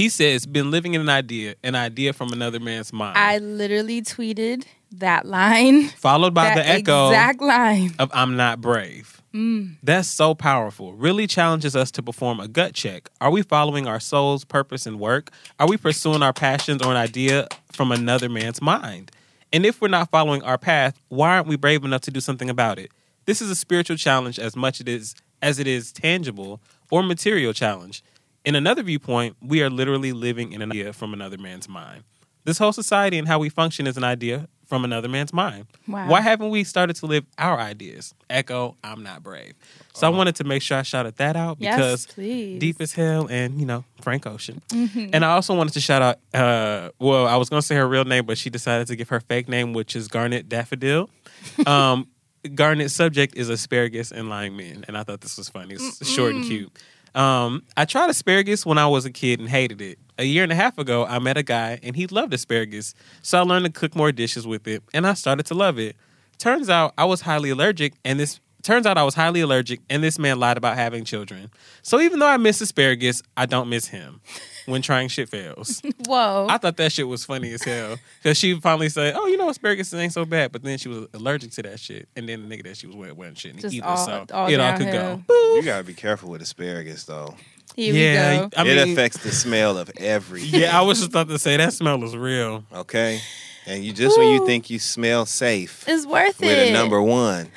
he 0.00 0.08
says, 0.08 0.46
been 0.46 0.70
living 0.70 0.94
in 0.94 1.02
an 1.02 1.10
idea, 1.10 1.56
an 1.62 1.74
idea 1.74 2.14
from 2.14 2.32
another 2.32 2.58
man's 2.58 2.90
mind. 2.90 3.18
I 3.18 3.36
literally 3.36 4.00
tweeted 4.00 4.64
that 4.92 5.26
line. 5.26 5.88
followed 5.88 6.32
by 6.32 6.54
the 6.54 6.66
echo 6.66 7.08
exact 7.08 7.42
line. 7.42 7.94
of 7.98 8.10
I'm 8.14 8.34
not 8.34 8.62
brave. 8.62 9.20
Mm. 9.34 9.76
That's 9.82 10.08
so 10.08 10.34
powerful. 10.34 10.94
Really 10.94 11.26
challenges 11.26 11.76
us 11.76 11.90
to 11.92 12.02
perform 12.02 12.40
a 12.40 12.48
gut 12.48 12.72
check. 12.72 13.10
Are 13.20 13.30
we 13.30 13.42
following 13.42 13.86
our 13.86 14.00
soul's 14.00 14.44
purpose 14.44 14.86
and 14.86 14.98
work? 14.98 15.30
Are 15.58 15.68
we 15.68 15.76
pursuing 15.76 16.22
our 16.22 16.32
passions 16.32 16.80
or 16.82 16.90
an 16.90 16.96
idea 16.96 17.46
from 17.70 17.92
another 17.92 18.30
man's 18.30 18.62
mind? 18.62 19.12
And 19.52 19.66
if 19.66 19.82
we're 19.82 19.88
not 19.88 20.10
following 20.10 20.42
our 20.42 20.56
path, 20.56 20.98
why 21.08 21.36
aren't 21.36 21.46
we 21.46 21.56
brave 21.56 21.84
enough 21.84 22.00
to 22.02 22.10
do 22.10 22.20
something 22.20 22.48
about 22.48 22.78
it? 22.78 22.90
This 23.26 23.42
is 23.42 23.50
a 23.50 23.54
spiritual 23.54 23.98
challenge 23.98 24.38
as 24.38 24.56
much 24.56 24.80
it 24.80 24.88
is 24.88 25.14
as 25.42 25.58
it 25.58 25.66
is 25.66 25.92
tangible 25.92 26.60
or 26.90 27.02
material 27.02 27.52
challenge. 27.52 28.02
In 28.44 28.54
another 28.54 28.82
viewpoint, 28.82 29.36
we 29.42 29.62
are 29.62 29.70
literally 29.70 30.12
living 30.12 30.52
in 30.52 30.62
an 30.62 30.70
idea 30.70 30.92
from 30.92 31.12
another 31.12 31.38
man's 31.38 31.68
mind. 31.68 32.04
This 32.44 32.58
whole 32.58 32.72
society 32.72 33.18
and 33.18 33.28
how 33.28 33.38
we 33.38 33.50
function 33.50 33.86
is 33.86 33.98
an 33.98 34.04
idea 34.04 34.48
from 34.66 34.84
another 34.84 35.08
man's 35.08 35.32
mind. 35.32 35.66
Wow. 35.86 36.08
Why 36.08 36.20
haven't 36.20 36.48
we 36.48 36.64
started 36.64 36.96
to 36.96 37.06
live 37.06 37.26
our 37.36 37.58
ideas? 37.58 38.14
Echo, 38.30 38.76
I'm 38.82 39.02
not 39.02 39.22
brave. 39.22 39.54
So 39.92 40.06
I 40.06 40.10
wanted 40.10 40.36
to 40.36 40.44
make 40.44 40.62
sure 40.62 40.78
I 40.78 40.82
shouted 40.82 41.16
that 41.16 41.36
out 41.36 41.58
because 41.58 42.06
please. 42.06 42.60
deep 42.60 42.80
as 42.80 42.92
hell 42.92 43.26
and, 43.28 43.60
you 43.60 43.66
know, 43.66 43.84
Frank 44.00 44.26
Ocean. 44.26 44.62
Mm-hmm. 44.68 45.10
And 45.12 45.24
I 45.24 45.32
also 45.32 45.54
wanted 45.54 45.74
to 45.74 45.80
shout 45.80 46.02
out, 46.02 46.18
uh, 46.32 46.90
well, 46.98 47.26
I 47.26 47.36
was 47.36 47.50
going 47.50 47.60
to 47.60 47.66
say 47.66 47.74
her 47.74 47.86
real 47.86 48.04
name, 48.04 48.24
but 48.24 48.38
she 48.38 48.48
decided 48.48 48.86
to 48.86 48.96
give 48.96 49.08
her 49.10 49.20
fake 49.20 49.48
name, 49.48 49.72
which 49.74 49.94
is 49.94 50.08
Garnet 50.08 50.48
Daffodil. 50.48 51.10
Um, 51.66 52.06
Garnet's 52.54 52.94
subject 52.94 53.34
is 53.36 53.48
asparagus 53.48 54.12
and 54.12 54.28
lying 54.28 54.56
men. 54.56 54.84
And 54.88 54.96
I 54.96 55.04
thought 55.04 55.20
this 55.20 55.36
was 55.36 55.48
funny. 55.48 55.74
It's 55.74 56.06
short 56.06 56.34
and 56.34 56.44
cute. 56.44 56.70
Um, 57.14 57.62
I 57.76 57.84
tried 57.84 58.10
asparagus 58.10 58.64
when 58.64 58.78
I 58.78 58.86
was 58.86 59.04
a 59.04 59.10
kid 59.10 59.40
and 59.40 59.48
hated 59.48 59.80
it. 59.80 59.98
A 60.18 60.24
year 60.24 60.42
and 60.42 60.52
a 60.52 60.54
half 60.54 60.78
ago, 60.78 61.06
I 61.06 61.18
met 61.18 61.36
a 61.36 61.42
guy 61.42 61.80
and 61.82 61.96
he 61.96 62.06
loved 62.06 62.34
asparagus. 62.34 62.94
So 63.22 63.38
I 63.38 63.42
learned 63.42 63.64
to 63.66 63.72
cook 63.72 63.96
more 63.96 64.12
dishes 64.12 64.46
with 64.46 64.66
it 64.68 64.82
and 64.92 65.06
I 65.06 65.14
started 65.14 65.46
to 65.46 65.54
love 65.54 65.78
it. 65.78 65.96
Turns 66.38 66.68
out 66.68 66.92
I 66.96 67.04
was 67.04 67.22
highly 67.22 67.50
allergic 67.50 67.94
and 68.04 68.20
this 68.20 68.40
turns 68.62 68.86
out 68.86 68.98
I 68.98 69.02
was 69.02 69.14
highly 69.14 69.40
allergic 69.40 69.80
and 69.88 70.04
this 70.04 70.18
man 70.18 70.38
lied 70.38 70.58
about 70.58 70.76
having 70.76 71.04
children. 71.04 71.50
So 71.82 72.00
even 72.00 72.18
though 72.18 72.28
I 72.28 72.36
miss 72.36 72.60
asparagus, 72.60 73.22
I 73.36 73.46
don't 73.46 73.68
miss 73.68 73.88
him 73.88 74.20
when 74.66 74.82
trying 74.82 75.08
shit 75.08 75.28
fails. 75.28 75.80
Whoa. 76.06 76.46
I 76.48 76.58
thought 76.58 76.76
that 76.78 76.92
shit 76.92 77.06
was 77.08 77.24
funny 77.24 77.52
as 77.52 77.62
hell 77.62 77.96
because 78.22 78.36
she 78.38 78.58
finally 78.60 78.88
said, 78.88 79.14
"Oh, 79.16 79.26
you 79.26 79.36
know, 79.36 79.48
asparagus 79.48 79.92
ain't 79.94 80.12
so 80.12 80.24
bad. 80.24 80.52
But 80.52 80.62
then 80.62 80.78
she 80.78 80.88
was 80.88 81.06
allergic 81.14 81.50
to 81.52 81.62
that 81.62 81.80
shit, 81.80 82.08
and 82.16 82.28
then 82.28 82.48
the 82.48 82.56
nigga 82.56 82.64
that 82.64 82.76
she 82.76 82.86
was 82.86 82.96
with 82.96 83.12
wasn't 83.12 83.38
shit 83.38 83.56
Just 83.56 83.74
either, 83.74 83.86
all- 83.86 83.96
so 83.96 84.26
all 84.32 84.48
it 84.48 84.60
all 84.60 84.76
could 84.76 84.86
downhill. 84.86 85.22
go. 85.28 85.54
You 85.56 85.62
gotta 85.62 85.84
be 85.84 85.94
careful 85.94 86.30
with 86.30 86.42
asparagus, 86.42 87.04
though. 87.04 87.34
Here 87.76 87.94
yeah, 87.94 88.32
we 88.42 88.48
go. 88.48 88.50
I 88.56 88.64
mean, 88.64 88.78
it 88.78 88.88
affects 88.88 89.22
the 89.22 89.30
smell 89.30 89.78
of 89.78 89.90
everything. 89.98 90.60
yeah, 90.62 90.76
I 90.78 90.82
was 90.82 90.98
just 90.98 91.10
about 91.10 91.28
to 91.28 91.38
say 91.38 91.56
that 91.56 91.72
smell 91.72 92.02
is 92.02 92.16
real. 92.16 92.64
Okay. 92.72 93.20
And 93.66 93.84
you 93.84 93.92
just 93.92 94.18
when 94.18 94.28
you 94.28 94.42
Ooh. 94.42 94.46
think 94.46 94.70
you 94.70 94.78
smell 94.78 95.26
safe 95.26 95.84
It's 95.86 96.04
worth 96.06 96.42
it. 96.42 96.46
with 96.46 96.58
it. 96.58 96.70
a 96.70 96.72
number 96.72 97.00
one, 97.00 97.48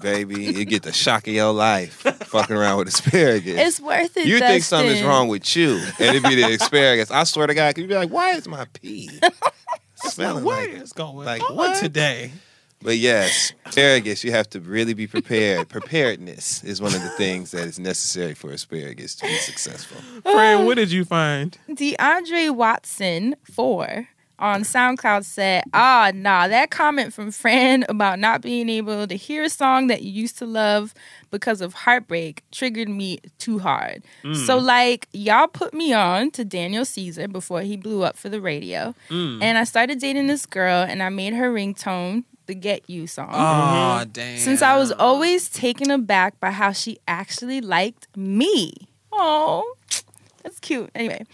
baby, 0.00 0.44
you 0.44 0.64
get 0.64 0.82
the 0.82 0.92
shock 0.92 1.26
of 1.26 1.34
your 1.34 1.52
life 1.52 1.94
fucking 2.26 2.56
around 2.56 2.78
with 2.78 2.88
asparagus. 2.88 3.54
It's 3.56 3.80
worth 3.80 4.16
it. 4.16 4.26
you 4.26 4.38
think 4.38 4.62
something's 4.62 5.02
wrong 5.02 5.28
with 5.28 5.56
you, 5.56 5.80
and 5.98 6.16
it 6.16 6.22
be 6.22 6.34
the 6.34 6.54
asparagus. 6.54 7.10
I 7.10 7.24
swear 7.24 7.46
to 7.46 7.54
God, 7.54 7.76
you'd 7.78 7.88
be 7.88 7.94
like, 7.94 8.10
"Why 8.10 8.32
is 8.32 8.46
my 8.46 8.66
pee 8.72 9.10
smelling 9.96 10.44
what 10.44 10.58
like?" 10.58 10.82
is 10.82 10.92
going 10.92 11.26
like 11.26 11.50
on 11.50 11.56
what? 11.56 11.76
today? 11.76 12.32
But 12.82 12.98
yes, 12.98 13.52
asparagus, 13.64 14.22
you 14.22 14.32
have 14.32 14.50
to 14.50 14.60
really 14.60 14.92
be 14.92 15.06
prepared. 15.06 15.68
Preparedness 15.68 16.62
is 16.62 16.80
one 16.80 16.94
of 16.94 17.02
the 17.02 17.08
things 17.10 17.50
that 17.52 17.66
is 17.66 17.78
necessary 17.78 18.34
for 18.34 18.50
asparagus 18.50 19.14
to 19.16 19.26
be 19.26 19.34
successful. 19.38 19.96
Friend, 20.30 20.66
what 20.66 20.76
did 20.76 20.92
you 20.92 21.04
find? 21.04 21.56
DeAndre 21.70 22.54
Watson 22.54 23.34
four 23.42 24.08
on 24.38 24.62
SoundCloud 24.62 25.24
said, 25.24 25.64
"Ah, 25.72 26.10
nah, 26.14 26.48
that 26.48 26.70
comment 26.70 27.12
from 27.12 27.30
Fran 27.30 27.84
about 27.88 28.18
not 28.18 28.42
being 28.42 28.68
able 28.68 29.06
to 29.06 29.16
hear 29.16 29.44
a 29.44 29.50
song 29.50 29.86
that 29.86 30.02
you 30.02 30.10
used 30.10 30.38
to 30.38 30.46
love 30.46 30.94
because 31.30 31.60
of 31.60 31.74
heartbreak 31.74 32.42
triggered 32.52 32.88
me 32.88 33.18
too 33.38 33.58
hard. 33.58 34.02
So, 34.22 34.58
mm. 34.58 34.64
like, 34.64 35.08
y'all 35.12 35.48
put 35.48 35.74
me 35.74 35.92
on 35.92 36.30
to 36.32 36.44
Daniel 36.44 36.84
Caesar 36.84 37.28
before 37.28 37.62
he 37.62 37.76
blew 37.76 38.02
up 38.02 38.16
for 38.16 38.28
the 38.28 38.40
radio, 38.40 38.94
mm. 39.08 39.42
and 39.42 39.58
I 39.58 39.64
started 39.64 39.98
dating 39.98 40.26
this 40.26 40.46
girl, 40.46 40.82
and 40.82 41.02
I 41.02 41.08
made 41.08 41.34
her 41.34 41.52
ringtone 41.52 42.24
the 42.46 42.54
Get 42.54 42.88
You 42.88 43.06
song." 43.06 43.30
Oh, 43.32 44.04
damn. 44.10 44.38
Since 44.38 44.62
I 44.62 44.76
was 44.76 44.92
always 44.92 45.48
taken 45.48 45.90
aback 45.90 46.38
by 46.40 46.50
how 46.50 46.72
she 46.72 46.98
actually 47.08 47.60
liked 47.60 48.08
me. 48.16 48.72
Oh, 49.12 49.76
that's 50.46 50.60
cute. 50.60 50.88
Anyway, 50.94 51.26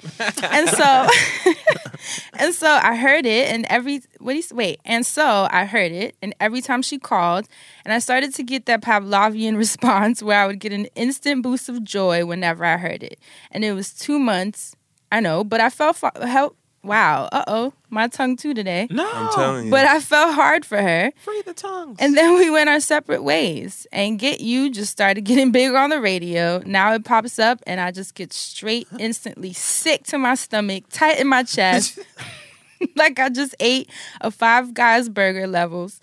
and 0.42 0.68
so, 0.70 1.08
and 2.38 2.54
so 2.54 2.66
I 2.66 2.96
heard 2.96 3.26
it, 3.26 3.52
and 3.52 3.66
every 3.68 4.00
what 4.20 4.32
do 4.32 4.38
you 4.38 4.44
wait? 4.52 4.80
And 4.86 5.04
so 5.04 5.48
I 5.50 5.66
heard 5.66 5.92
it, 5.92 6.16
and 6.22 6.34
every 6.40 6.62
time 6.62 6.80
she 6.80 6.98
called, 6.98 7.46
and 7.84 7.92
I 7.92 7.98
started 7.98 8.34
to 8.34 8.42
get 8.42 8.64
that 8.66 8.80
Pavlovian 8.80 9.56
response 9.58 10.22
where 10.22 10.40
I 10.40 10.46
would 10.46 10.60
get 10.60 10.72
an 10.72 10.86
instant 10.94 11.42
boost 11.42 11.68
of 11.68 11.84
joy 11.84 12.24
whenever 12.24 12.64
I 12.64 12.78
heard 12.78 13.02
it, 13.02 13.20
and 13.50 13.66
it 13.66 13.74
was 13.74 13.92
two 13.92 14.18
months. 14.18 14.74
I 15.10 15.20
know, 15.20 15.44
but 15.44 15.60
I 15.60 15.68
felt 15.68 15.98
help. 16.22 16.56
Wow. 16.84 17.28
Uh 17.30 17.44
oh, 17.46 17.72
my 17.90 18.08
tongue 18.08 18.36
too 18.36 18.54
today. 18.54 18.88
no. 18.90 19.08
I'm 19.12 19.32
telling 19.32 19.64
you. 19.66 19.70
But 19.70 19.86
I 19.86 20.00
felt 20.00 20.34
hard 20.34 20.64
for 20.64 20.78
her. 20.82 21.12
free 21.22 21.42
the 21.42 21.54
tongues. 21.54 21.96
And 22.00 22.16
then 22.16 22.34
we 22.38 22.50
went 22.50 22.68
our 22.68 22.80
separate 22.80 23.22
ways. 23.22 23.86
And 23.92 24.18
Get 24.18 24.40
You 24.40 24.70
just 24.70 24.90
started 24.90 25.22
getting 25.22 25.52
bigger 25.58 25.76
on 25.76 25.90
the 25.90 26.00
radio. 26.00 26.60
Now 26.66 26.92
it 26.94 27.04
pops 27.04 27.38
up, 27.38 27.62
and 27.66 27.80
I 27.80 27.92
just 27.92 28.14
get 28.14 28.32
straight, 28.32 28.88
instantly 28.98 29.52
sick 29.52 30.04
to 30.04 30.18
my 30.18 30.34
stomach, 30.34 30.84
tight 30.90 31.20
in 31.20 31.28
my 31.28 31.44
chest, 31.44 31.98
like 32.96 33.18
I 33.20 33.28
just 33.28 33.54
ate 33.60 33.88
a 34.20 34.30
Five 34.30 34.74
Guys 34.74 35.08
burger 35.08 35.46
levels. 35.46 36.00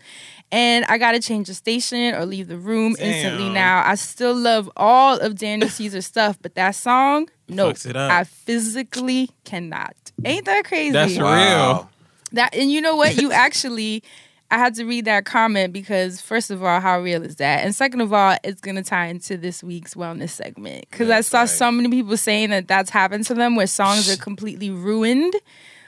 And 0.51 0.83
I 0.85 0.97
gotta 0.97 1.19
change 1.19 1.45
the 1.47 1.53
station 1.53 2.15
or 2.15 2.25
leave 2.25 2.47
the 2.47 2.57
room 2.57 2.95
instantly 2.99 3.49
now. 3.49 3.83
I 3.85 3.93
still 3.93 4.33
love 4.33 4.67
all 4.75 5.19
of 5.19 5.35
Daniel 5.35 5.69
Caesar's 5.69 6.07
stuff, 6.07 6.39
but 6.41 6.55
that 6.55 6.71
song, 6.71 7.29
no, 7.47 7.69
Fucks. 7.71 7.95
I 7.95 8.23
physically 8.23 9.29
cannot. 9.43 9.95
Ain't 10.25 10.45
that 10.45 10.65
crazy? 10.65 10.91
That's 10.91 11.17
real. 11.17 11.89
That 12.33 12.53
and 12.55 12.71
you 12.71 12.81
know 12.81 12.95
what? 12.95 13.21
You 13.21 13.31
actually 13.31 14.03
I 14.51 14.57
had 14.57 14.75
to 14.75 14.85
read 14.85 15.05
that 15.05 15.25
comment 15.25 15.73
because 15.73 16.21
first 16.21 16.49
of 16.49 16.63
all, 16.63 16.79
how 16.79 16.99
real 16.99 17.23
is 17.23 17.35
that? 17.35 17.63
And 17.63 17.75
second 17.75 18.01
of 18.01 18.11
all, 18.11 18.37
it's 18.43 18.61
gonna 18.61 18.83
tie 18.83 19.07
into 19.07 19.37
this 19.37 19.63
week's 19.63 19.93
wellness 19.93 20.31
segment 20.31 20.85
because 20.89 21.09
I 21.09 21.21
saw 21.21 21.41
right. 21.41 21.49
so 21.49 21.71
many 21.71 21.89
people 21.89 22.17
saying 22.17 22.49
that 22.49 22.67
that's 22.67 22.89
happened 22.89 23.25
to 23.25 23.35
them 23.35 23.55
where 23.55 23.67
songs 23.67 24.11
are 24.11 24.21
completely 24.21 24.69
ruined. 24.69 25.35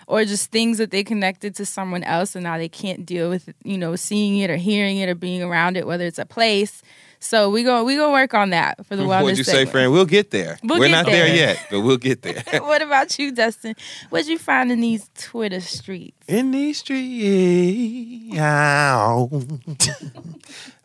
Or 0.07 0.25
just 0.25 0.51
things 0.51 0.77
that 0.79 0.91
they 0.91 1.05
connected 1.05 1.55
to 1.55 1.65
someone 1.65 2.03
else, 2.03 2.35
and 2.35 2.43
now 2.43 2.57
they 2.57 2.67
can't 2.67 3.05
deal 3.05 3.29
with, 3.29 3.53
you 3.63 3.77
know, 3.77 3.95
seeing 3.95 4.39
it 4.39 4.49
or 4.49 4.57
hearing 4.57 4.97
it 4.97 5.07
or 5.07 5.15
being 5.15 5.41
around 5.41 5.77
it, 5.77 5.87
whether 5.87 6.05
it's 6.05 6.19
a 6.19 6.25
place. 6.25 6.81
So 7.23 7.51
we 7.51 7.63
go, 7.63 7.83
we 7.83 7.97
gonna 7.97 8.11
work 8.11 8.33
on 8.33 8.49
that 8.49 8.83
for 8.87 8.95
the 8.95 9.03
wellness. 9.03 9.21
What'd 9.21 9.37
you 9.37 9.43
say, 9.43 9.65
friend? 9.65 9.91
We'll 9.91 10.05
get 10.05 10.31
there. 10.31 10.57
We'll 10.63 10.79
We're 10.79 10.87
get 10.87 10.91
not 10.91 11.05
there. 11.05 11.27
there. 11.27 11.35
yet, 11.35 11.67
but 11.69 11.81
we'll 11.81 11.97
get 11.97 12.23
there. 12.23 12.41
what 12.61 12.81
about 12.81 13.19
you, 13.19 13.31
Dustin? 13.31 13.75
What'd 14.09 14.27
you 14.27 14.39
find 14.39 14.71
in 14.71 14.81
these 14.81 15.07
Twitter 15.15 15.61
streets? 15.61 16.17
In 16.27 16.49
these 16.49 16.79
streets. 16.79 18.35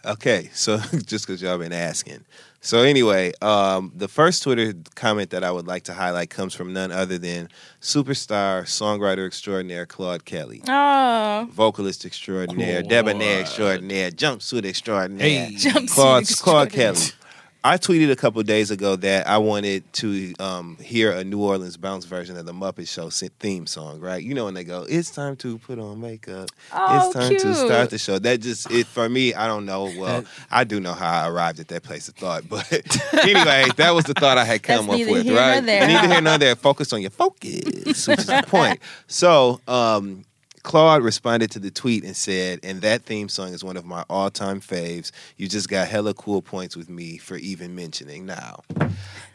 ow. 0.06 0.12
okay, 0.12 0.50
so 0.52 0.78
just 1.06 1.26
because 1.26 1.42
y'all 1.42 1.58
been 1.58 1.72
asking. 1.72 2.25
So 2.60 2.80
anyway, 2.80 3.32
um, 3.42 3.92
the 3.94 4.08
first 4.08 4.42
Twitter 4.42 4.75
comment 4.96 5.30
that 5.30 5.44
I 5.44 5.52
would 5.52 5.68
like 5.68 5.84
to 5.84 5.94
highlight 5.94 6.30
comes 6.30 6.52
from 6.52 6.72
none 6.72 6.90
other 6.90 7.16
than 7.16 7.48
superstar 7.80 8.62
songwriter 8.62 9.25
extraordinaire 9.26 9.86
Claude 9.86 10.25
Kelly. 10.25 10.62
Oh, 10.68 11.46
Vocalist 11.52 12.04
extraordinaire, 12.04 12.82
debonair 12.82 13.40
extraordinaire, 13.40 14.10
jumpsuit 14.10 14.64
extraordinaire. 14.64 15.46
Hey. 15.46 15.54
jumpsuit 15.54 15.90
Claude, 15.90 16.26
Claude. 16.38 16.70
Kelly. 16.70 16.98
I 17.64 17.78
tweeted 17.78 18.12
a 18.12 18.16
couple 18.16 18.40
days 18.44 18.70
ago 18.70 18.94
that 18.96 19.26
I 19.26 19.38
wanted 19.38 19.92
to 19.94 20.34
um, 20.38 20.76
hear 20.76 21.10
a 21.10 21.25
New 21.25 21.40
Orleans 21.42 21.76
bounce 21.76 22.04
version 22.04 22.36
of 22.36 22.46
the 22.46 22.52
Muppet 22.52 22.88
Show 22.88 23.10
theme 23.10 23.66
song, 23.66 23.98
right? 23.98 24.22
You 24.22 24.34
know 24.34 24.44
when 24.44 24.54
they 24.54 24.62
go, 24.62 24.86
"It's 24.88 25.10
time 25.10 25.34
to 25.36 25.58
put 25.58 25.78
on 25.78 26.00
makeup. 26.00 26.48
Oh, 26.72 27.06
it's 27.06 27.14
time 27.14 27.28
cute. 27.30 27.40
to 27.40 27.54
start 27.54 27.90
the 27.90 27.98
show." 27.98 28.20
That 28.20 28.40
just 28.40 28.70
it 28.70 28.86
for 28.86 29.08
me. 29.08 29.34
I 29.34 29.46
don't 29.48 29.66
know. 29.66 29.86
Well, 29.96 30.25
I 30.50 30.64
do 30.64 30.78
know 30.78 30.92
how 30.92 31.25
I 31.25 31.28
arrived 31.28 31.58
at 31.58 31.68
that 31.68 31.82
place 31.82 32.06
of 32.08 32.14
thought, 32.16 32.46
but 32.48 32.70
anyway, 33.14 33.64
that 33.76 33.92
was 33.94 34.04
the 34.04 34.14
thought 34.14 34.36
I 34.36 34.44
had 34.44 34.62
come 34.62 34.90
up 34.90 34.98
with, 34.98 35.28
right? 35.28 35.64
Neither 35.64 36.08
here 36.08 36.20
nor 36.20 36.38
there. 36.38 36.54
Focus 36.54 36.92
on 36.92 37.00
your 37.00 37.10
focus, 37.10 38.06
which 38.06 38.18
is 38.18 38.26
the 38.26 38.44
point. 38.46 38.80
So, 39.06 39.60
um, 39.66 40.25
Claude 40.66 41.04
responded 41.04 41.49
to 41.52 41.61
the 41.61 41.70
tweet 41.70 42.02
and 42.02 42.16
said, 42.16 42.58
and 42.64 42.80
that 42.80 43.02
theme 43.02 43.28
song 43.28 43.54
is 43.54 43.62
one 43.62 43.76
of 43.76 43.85
my 43.85 44.04
all 44.11 44.32
time 44.32 44.61
faves. 44.61 45.12
You 45.37 45.46
just 45.46 45.68
got 45.68 45.87
hella 45.87 46.12
cool 46.12 46.42
points 46.42 46.76
with 46.76 46.90
me 46.90 47.18
for 47.18 47.37
even 47.37 47.76
mentioning 47.76 48.26
now. 48.26 48.64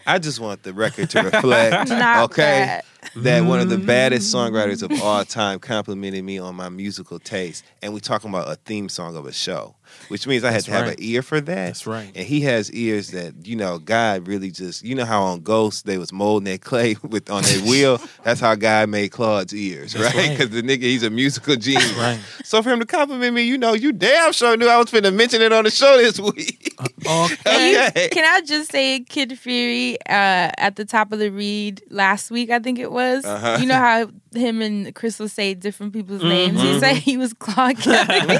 I 0.05 0.19
just 0.19 0.41
want 0.41 0.63
the 0.63 0.73
record 0.73 1.09
to 1.11 1.21
reflect, 1.21 1.89
okay, 1.91 2.81
bad. 2.81 2.83
that 3.15 3.45
one 3.45 3.61
of 3.61 3.69
the 3.69 3.77
baddest 3.77 4.35
songwriters 4.35 4.83
of 4.83 5.01
all 5.01 5.23
time 5.23 5.59
complimented 5.59 6.25
me 6.25 6.37
on 6.37 6.53
my 6.55 6.67
musical 6.67 7.17
taste. 7.17 7.63
And 7.81 7.93
we're 7.93 7.99
talking 7.99 8.29
about 8.29 8.51
a 8.51 8.55
theme 8.55 8.89
song 8.89 9.15
of 9.15 9.25
a 9.25 9.31
show, 9.31 9.75
which 10.07 10.27
means 10.27 10.43
I 10.43 10.47
had 10.47 10.55
That's 10.57 10.65
to 10.65 10.71
have 10.71 10.81
right. 10.87 10.97
an 10.97 11.03
ear 11.03 11.21
for 11.21 11.39
that. 11.41 11.55
That's 11.67 11.87
right. 11.87 12.11
And 12.15 12.25
he 12.25 12.41
has 12.41 12.71
ears 12.71 13.11
that, 13.11 13.33
you 13.45 13.55
know, 13.55 13.79
God 13.79 14.27
really 14.27 14.51
just, 14.51 14.83
you 14.83 14.95
know 14.95 15.05
how 15.05 15.21
on 15.23 15.41
Ghost 15.41 15.85
they 15.85 15.97
was 15.97 16.11
molding 16.13 16.51
that 16.51 16.61
clay 16.61 16.95
with 17.03 17.29
on 17.29 17.43
their 17.43 17.61
wheel? 17.61 18.01
That's 18.23 18.39
how 18.39 18.55
God 18.55 18.89
made 18.89 19.09
Claude's 19.11 19.53
ears, 19.53 19.93
That's 19.93 20.05
right? 20.15 20.27
right. 20.27 20.37
Because 20.37 20.51
the 20.53 20.61
nigga, 20.61 20.83
he's 20.83 21.03
a 21.03 21.09
musical 21.09 21.55
genius. 21.55 21.93
Right. 21.93 22.19
So 22.43 22.61
for 22.61 22.69
him 22.71 22.79
to 22.79 22.85
compliment 22.85 23.35
me, 23.35 23.43
you 23.43 23.57
know, 23.57 23.73
you 23.73 23.91
damn 23.91 24.33
sure 24.33 24.55
knew 24.57 24.67
I 24.67 24.77
was 24.77 24.87
finna 24.87 25.13
mention 25.13 25.41
it 25.41 25.51
on 25.53 25.63
the 25.63 25.71
show 25.71 25.97
this 25.97 26.19
week. 26.19 26.67
Okay. 27.03 27.35
Can, 27.43 27.87
Okay. 27.91 28.09
can 28.09 28.25
I 28.25 28.41
just 28.41 28.71
say, 28.71 28.99
Kid 29.01 29.37
Fury, 29.37 29.97
uh, 30.07 30.49
at 30.57 30.75
the 30.75 30.85
top 30.85 31.11
of 31.11 31.19
the 31.19 31.29
read 31.29 31.81
last 31.89 32.29
week, 32.31 32.49
I 32.51 32.59
think 32.59 32.79
it 32.79 32.91
was. 32.91 33.25
Uh-huh. 33.25 33.57
You 33.59 33.65
know 33.67 33.75
how 33.75 34.09
him 34.33 34.61
and 34.61 34.93
Crissle 34.95 35.29
say 35.29 35.53
different 35.53 35.93
people's 35.93 36.23
names. 36.23 36.57
Mm-hmm. 36.59 36.73
He 36.73 36.79
said 36.79 36.97
he 36.97 37.17
was 37.17 37.33
Claude 37.33 37.77
Kelly. 37.77 38.37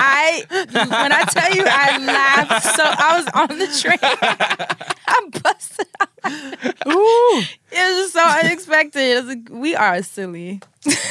I 0.00 0.44
when 0.50 1.12
I 1.12 1.24
tell 1.24 1.54
you, 1.54 1.64
I 1.66 1.98
laughed. 1.98 2.76
So 2.76 2.82
I 2.84 3.16
was 3.18 3.26
on 3.34 3.58
the 3.58 3.66
train. 3.80 3.98
I 5.06 5.28
busted. 5.42 5.86
out. 6.00 6.08
Ooh. 6.86 7.42
It 7.72 7.88
was 7.88 8.12
just 8.12 8.12
so 8.14 8.24
unexpected. 8.24 9.00
It 9.00 9.24
was 9.24 9.26
like, 9.26 9.48
we 9.50 9.74
are 9.76 10.02
silly. 10.02 10.60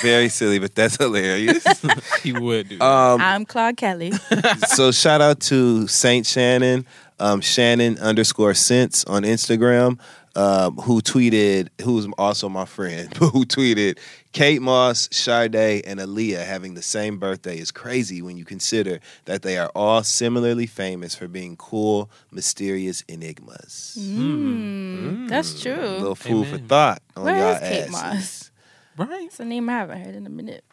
Very 0.02 0.30
silly, 0.30 0.60
but 0.60 0.76
that's 0.76 0.98
hilarious. 0.98 1.66
He 2.24 2.34
would 2.34 2.70
do. 2.70 2.82
Um, 2.82 3.22
I'm 3.22 3.46
Claude 3.46 3.78
Kelly. 3.78 4.12
so 4.68 4.92
shout 4.92 5.22
out 5.22 5.40
to 5.42 5.88
Saint 5.88 6.26
Shannon, 6.26 6.86
um, 7.20 7.40
Shannon 7.42 7.98
underscore 8.00 8.54
sense 8.54 9.06
on 9.06 9.24
Instagram, 9.24 10.00
um, 10.36 10.76
who 10.78 11.02
tweeted, 11.02 11.70
who's 11.82 12.08
also 12.18 12.50
my 12.50 12.66
friend, 12.66 13.14
who 13.18 13.46
tweeted, 13.46 13.98
Kate 14.32 14.62
Moss, 14.62 15.10
Sade, 15.12 15.56
and 15.86 16.00
Aaliyah 16.00 16.46
having 16.46 16.76
the 16.76 16.82
same 16.84 17.18
birthday 17.18 17.58
is 17.58 17.72
crazy 17.72 18.22
when 18.22 18.38
you 18.38 18.46
consider 18.46 19.00
that 19.26 19.42
they 19.42 19.58
are 19.58 19.72
all 19.74 20.04
similarly 20.04 20.68
famous 20.68 21.16
for 21.16 21.28
being 21.28 21.58
cool, 21.58 22.12
mysterious 22.32 23.04
enigmas. 23.08 23.98
Mm, 24.00 25.28
That's 25.28 25.60
true. 25.60 25.74
A 25.74 25.98
little 26.00 26.16
food 26.16 26.48
for 26.48 26.58
thought 26.60 27.02
on 27.18 27.24
Where 27.26 27.38
y'all 27.38 27.54
is 27.54 27.60
Kate 27.60 27.90
asses. 27.90 27.92
Moss? 27.92 28.52
right. 28.98 29.26
It's 29.26 29.40
a 29.40 29.46
name 29.46 29.68
I 29.70 29.74
haven't 29.74 30.04
heard 30.04 30.16
in 30.16 30.28
a 30.28 30.30
minute. 30.30 30.64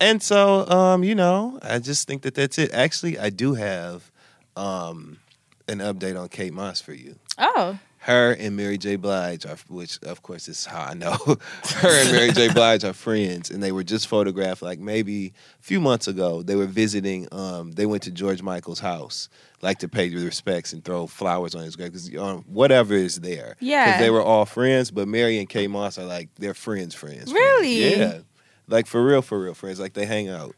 And 0.00 0.22
so, 0.22 0.68
um, 0.68 1.02
you 1.02 1.14
know, 1.14 1.58
I 1.62 1.78
just 1.78 2.06
think 2.06 2.22
that 2.22 2.34
that's 2.34 2.58
it. 2.58 2.72
Actually, 2.74 3.18
I 3.18 3.30
do 3.30 3.54
have 3.54 4.12
um, 4.54 5.18
an 5.66 5.78
update 5.78 6.20
on 6.20 6.28
Kate 6.28 6.52
Moss 6.52 6.80
for 6.80 6.92
you. 6.92 7.16
Oh, 7.38 7.78
Her 8.08 8.32
and 8.32 8.56
Mary 8.56 8.78
J. 8.78 8.96
Blige 8.96 9.44
are, 9.44 9.58
which 9.68 10.02
of 10.02 10.22
course 10.22 10.48
is 10.48 10.64
how 10.64 10.80
I 10.80 10.94
know. 10.94 11.12
Her 11.76 12.00
and 12.00 12.10
Mary 12.10 12.32
J. 12.32 12.50
Blige 12.50 12.82
are 12.82 12.94
friends, 12.94 13.50
and 13.50 13.62
they 13.62 13.70
were 13.70 13.84
just 13.84 14.08
photographed 14.08 14.62
like 14.62 14.78
maybe 14.78 15.26
a 15.26 15.62
few 15.62 15.78
months 15.78 16.08
ago. 16.08 16.42
They 16.42 16.56
were 16.56 16.64
visiting. 16.64 17.28
Um, 17.32 17.72
they 17.72 17.84
went 17.84 18.04
to 18.04 18.10
George 18.10 18.40
Michael's 18.40 18.80
house, 18.80 19.28
like 19.60 19.80
to 19.80 19.88
pay 19.88 20.08
respects 20.08 20.72
and 20.72 20.82
throw 20.82 21.06
flowers 21.06 21.54
on 21.54 21.64
his 21.64 21.76
grave 21.76 21.92
because 21.92 22.10
um, 22.16 22.44
whatever 22.48 22.94
is 22.94 23.20
there. 23.20 23.56
Yeah. 23.60 23.84
because 23.84 24.00
they 24.00 24.10
were 24.10 24.22
all 24.22 24.46
friends. 24.46 24.90
But 24.90 25.06
Mary 25.06 25.38
and 25.38 25.46
Kate 25.46 25.68
Moss 25.68 25.98
are 25.98 26.06
like 26.06 26.30
they're 26.36 26.54
friends, 26.54 26.94
friends. 26.94 27.30
friends. 27.30 27.32
Really? 27.34 27.94
Yeah. 27.94 28.20
Like 28.68 28.86
for 28.86 29.04
real, 29.04 29.20
for 29.20 29.38
real 29.38 29.52
friends. 29.52 29.78
Like 29.80 29.92
they 29.92 30.06
hang 30.06 30.30
out. 30.30 30.56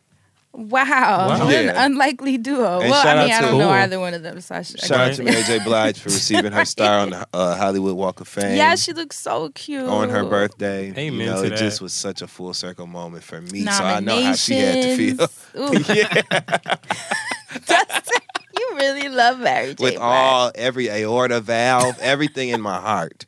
Wow, 0.53 0.83
Wow. 1.29 1.45
what 1.45 1.55
an 1.55 1.69
unlikely 1.77 2.37
duo. 2.37 2.81
And 2.81 2.91
well, 2.91 3.07
I 3.07 3.23
mean, 3.25 3.33
I 3.33 3.41
don't 3.41 3.53
to- 3.53 3.59
know 3.59 3.65
Cool. 3.67 3.73
either 3.73 4.01
one 4.01 4.15
of 4.15 4.23
them. 4.23 4.41
So 4.41 4.57
I 4.57 4.63
should, 4.63 4.83
I 4.83 4.87
Shout 4.87 5.01
out 5.01 5.15
to 5.15 5.23
Mary 5.23 5.43
J. 5.45 5.61
Blige 5.61 5.99
for 6.01 6.09
receiving 6.09 6.51
her 6.53 6.65
star 6.77 6.99
on 6.99 7.11
the 7.11 7.27
uh, 7.33 7.57
Hollywood 7.57 7.95
Walk 7.97 8.21
of 8.21 8.27
Fame. 8.29 8.57
Yeah, 8.57 8.75
she 8.75 8.93
looks 8.93 9.17
so 9.17 9.51
cute 9.51 9.85
on 9.87 10.09
her 10.11 10.25
birthday. 10.25 10.91
Amen 10.91 11.13
you 11.13 11.27
know, 11.27 11.41
to 11.41 11.47
it 11.47 11.51
that. 11.51 11.59
just 11.59 11.81
was 11.81 11.93
such 11.93 12.21
a 12.21 12.27
full 12.27 12.53
circle 12.53 12.89
moment 12.89 13.23
for 13.23 13.41
me. 13.41 13.65
So 13.65 13.85
I 13.85 14.01
know 14.01 14.21
how 14.23 14.35
she 14.35 14.55
had 14.55 14.83
to 14.83 14.97
feel. 14.97 15.29
Nominations. 15.55 15.89
Ooh, 15.89 15.95
yeah. 15.95 16.77
You 18.59 18.77
really 18.77 19.09
love 19.09 19.39
Mary 19.39 19.75
J. 19.75 19.83
With 19.83 19.95
Blige. 19.95 19.99
all 20.03 20.53
every 20.55 20.89
aorta 20.91 21.41
valve, 21.41 21.97
everything 22.01 22.51
in 22.51 22.61
my 22.61 22.79
heart. 22.79 23.25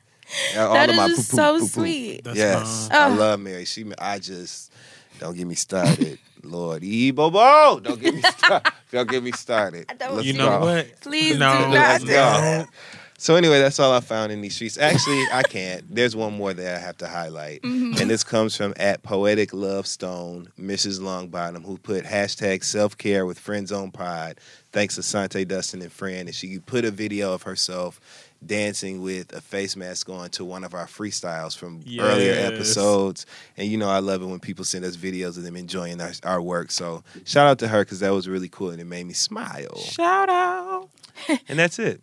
All 0.57 0.75
That 0.75 0.91
of 0.91 0.97
my 0.97 1.09
just 1.09 1.31
poo-poo, 1.31 1.37
so 1.37 1.55
poo-poo. 1.55 1.67
sweet. 1.69 2.25
That's 2.25 2.37
Yes, 2.37 2.89
fine. 2.89 2.99
I 2.99 3.15
Oh. 3.15 3.19
love 3.19 3.41
Mary. 3.41 3.65
She, 3.65 3.85
I 3.99 4.19
just 4.19 4.71
don't 5.19 5.37
get 5.37 5.47
me 5.47 5.55
started, 5.55 6.19
Lord. 6.45 6.83
Ebobo, 6.83 7.83
don't 7.85 8.01
get 8.01 8.15
me 8.15 8.23
started. 8.23 8.73
don't 8.91 9.11
get 9.11 9.23
me 9.23 9.33
started. 9.33 9.87
Let's 10.01 10.25
You 10.27 10.35
know 10.35 10.59
go. 10.59 10.61
what? 10.61 11.01
Please 11.01 11.39
no, 11.39 11.53
do 11.53 11.61
not. 11.65 11.71
Let's 11.71 12.05
do 12.05 12.11
that. 12.11 12.69
So 13.19 13.37
anyway, 13.37 13.61
that's 13.61 13.79
all 13.79 13.93
I 13.93 14.01
found 14.01 14.33
in 14.33 14.41
these 14.41 14.57
streets. 14.57 14.77
Actually, 14.77 15.23
I 15.33 15.45
can't. 15.45 15.85
There's 15.95 16.17
one 16.17 16.33
more 16.37 16.53
that 16.53 16.75
I 16.77 16.79
have 16.81 16.97
to 16.99 17.07
highlight, 17.07 17.63
Mm-hmm. 17.63 18.01
and 18.01 18.11
this 18.11 18.25
comes 18.25 18.57
from 18.57 18.75
at 18.77 19.05
Poetic 19.05 19.53
Love 19.55 19.87
Stone, 19.87 20.49
Mrs. 20.59 20.99
Longbottom, 20.99 21.65
who 21.65 21.79
put 21.79 22.05
hashtag 22.05 22.65
self 22.65 22.99
care 22.99 23.25
with 23.25 23.39
friends 23.39 23.71
on 23.71 23.93
Pod. 23.93 24.39
Thanks 24.73 24.97
to 24.97 25.05
Sante 25.05 25.45
Dustin 25.45 25.83
and 25.83 25.93
Friend, 25.93 26.27
and 26.27 26.35
she 26.35 26.59
put 26.59 26.85
a 26.85 26.91
video 26.91 27.33
of 27.33 27.43
herself 27.45 28.01
dancing 28.47 29.01
with 29.03 29.33
a 29.33 29.41
face 29.41 29.77
mask 29.77 30.09
on 30.09 30.31
to 30.31 30.45
one 30.45 30.65
of 30.65 30.75
our 30.75 30.87
freestyles 30.87 31.57
from 31.57 31.81
earlier 31.99 32.35
episodes. 32.35 33.27
And 33.57 33.69
you 33.69 33.77
know, 33.79 33.89
I 33.89 34.01
love 34.01 34.23
it 34.23 34.27
when 34.27 34.41
people 34.41 34.65
send 34.65 34.85
us 34.85 34.97
videos 34.97 35.37
of 35.37 35.45
them 35.45 35.57
enjoying 35.57 36.01
our, 36.01 36.13
our 36.25 36.43
work. 36.43 36.71
So 36.71 37.03
shout 37.25 37.47
out 37.47 37.59
to 37.61 37.69
her 37.69 37.85
because 37.85 38.01
that 38.01 38.11
was 38.11 38.29
really 38.29 38.49
cool 38.49 38.71
and 38.71 38.81
it 38.81 38.87
made 38.87 39.07
me 39.07 39.15
smile. 39.15 39.77
Shout 39.79 40.29
out. 40.29 40.89
And 41.49 41.59
that's 41.59 41.79
it. 41.79 42.01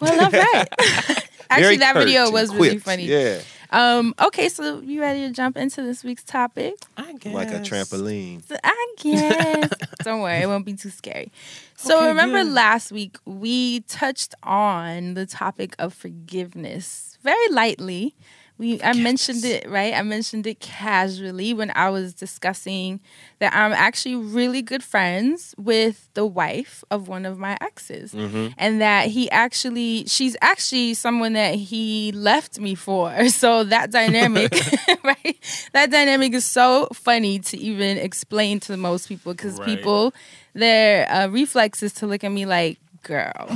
Well, 0.00 0.24
all 0.24 0.30
right. 0.30 0.68
Actually, 1.50 1.62
Very 1.62 1.76
that 1.78 1.94
video 1.94 2.30
was 2.30 2.52
really 2.54 2.70
quick. 2.70 2.82
funny. 2.82 3.04
Yeah. 3.04 3.40
Um. 3.70 4.14
Okay, 4.20 4.48
so 4.48 4.80
you 4.80 5.00
ready 5.00 5.26
to 5.26 5.32
jump 5.32 5.56
into 5.56 5.82
this 5.82 6.04
week's 6.04 6.22
topic? 6.24 6.74
I 6.96 7.12
guess. 7.14 7.34
like 7.34 7.48
a 7.50 7.60
trampoline. 7.60 8.46
So 8.46 8.56
I 8.62 8.94
guess. 8.98 9.70
Don't 10.04 10.20
worry, 10.20 10.42
it 10.42 10.46
won't 10.46 10.64
be 10.66 10.74
too 10.74 10.90
scary. 10.90 11.32
So 11.76 11.96
Okay, 11.98 12.08
remember 12.08 12.42
good. 12.44 12.52
last 12.52 12.92
week 12.92 13.16
we 13.24 13.80
touched 13.80 14.34
on 14.42 15.14
the 15.14 15.26
topic 15.26 15.74
of 15.78 15.92
forgiveness 15.94 17.18
very 17.22 17.48
lightly. 17.50 18.14
We 18.56 18.80
I 18.82 18.92
mentioned 18.92 19.44
it, 19.44 19.68
right? 19.68 19.92
I 19.94 20.02
mentioned 20.02 20.46
it 20.46 20.60
casually 20.60 21.52
when 21.52 21.72
I 21.74 21.90
was 21.90 22.14
discussing 22.14 23.00
that 23.40 23.52
I'm 23.52 23.72
actually 23.72 24.14
really 24.14 24.62
good 24.62 24.82
friends 24.84 25.56
with 25.58 26.08
the 26.14 26.24
wife 26.24 26.84
of 26.88 27.08
one 27.08 27.26
of 27.26 27.36
my 27.36 27.58
exes. 27.60 28.12
Mm-hmm. 28.14 28.52
And 28.56 28.80
that 28.80 29.08
he 29.08 29.28
actually 29.30 30.04
she's 30.06 30.36
actually 30.40 30.94
someone 30.94 31.32
that 31.32 31.56
he 31.56 32.12
left 32.12 32.60
me 32.60 32.74
for. 32.76 33.12
So 33.28 33.64
that 33.64 33.90
dynamic, 33.90 34.54
right? 35.04 35.36
That 35.72 35.90
dynamic 35.90 36.32
is 36.34 36.44
so 36.44 36.86
funny 36.92 37.40
to 37.40 37.56
even 37.58 37.98
explain 37.98 38.60
to 38.60 38.76
most 38.76 39.08
people 39.08 39.32
because 39.34 39.58
Right. 39.58 39.66
people 39.66 40.14
their 40.54 41.10
uh, 41.10 41.26
reflex 41.26 41.82
is 41.82 41.92
to 41.94 42.06
look 42.06 42.22
at 42.22 42.30
me 42.30 42.46
like, 42.46 42.78
"Girl, 43.02 43.48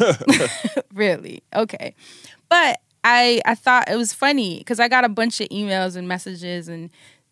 really? 0.93 1.43
Okay." 1.55 1.95
But 2.49 2.81
I 3.09 3.41
I 3.47 3.55
thought 3.55 3.89
it 3.89 3.97
was 3.97 4.13
funny 4.13 4.59
because 4.59 4.79
I 4.79 4.89
got 4.89 5.05
a 5.05 5.09
bunch 5.09 5.41
of 5.41 5.49
emails 5.49 5.97
and 5.97 6.07
messages 6.07 6.69
and 6.69 6.91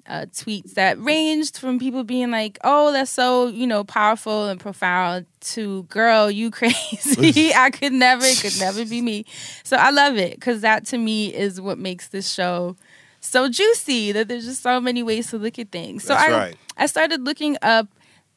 uh, 0.09 0.25
tweets 0.33 0.75
that 0.75 0.99
ranged 1.01 1.59
from 1.59 1.79
people 1.79 2.03
being 2.03 2.31
like, 2.31 2.59
"Oh, 2.65 2.93
that's 2.93 3.11
so 3.11 3.49
you 3.49 3.67
know 3.67 3.85
powerful 3.85 4.49
and 4.49 4.59
profound," 4.59 5.27
to 5.41 5.83
"Girl, 5.85 6.31
you 6.31 6.51
crazy. 6.61 7.53
I 7.55 7.71
could 7.71 7.93
never, 7.93 8.25
it 8.25 8.41
could 8.41 8.59
never 8.59 8.87
be 8.87 9.03
me." 9.03 9.27
So 9.65 9.77
I 9.77 9.91
love 9.91 10.17
it 10.17 10.37
because 10.37 10.63
that 10.63 10.87
to 10.87 10.99
me 10.99 11.35
is 11.35 11.61
what 11.61 11.79
makes 11.79 12.09
this 12.09 12.33
show 12.33 12.77
so 13.21 13.51
juicy. 13.51 14.13
That 14.13 14.29
there's 14.29 14.47
just 14.47 14.63
so 14.63 14.81
many 14.81 15.03
ways 15.03 15.29
to 15.31 15.39
look 15.39 15.59
at 15.59 15.71
things. 15.73 16.05
So 16.05 16.15
That's 16.15 16.33
I 16.33 16.39
right. 16.39 16.57
I 16.79 16.87
started 16.87 17.23
looking 17.23 17.59
up 17.61 17.89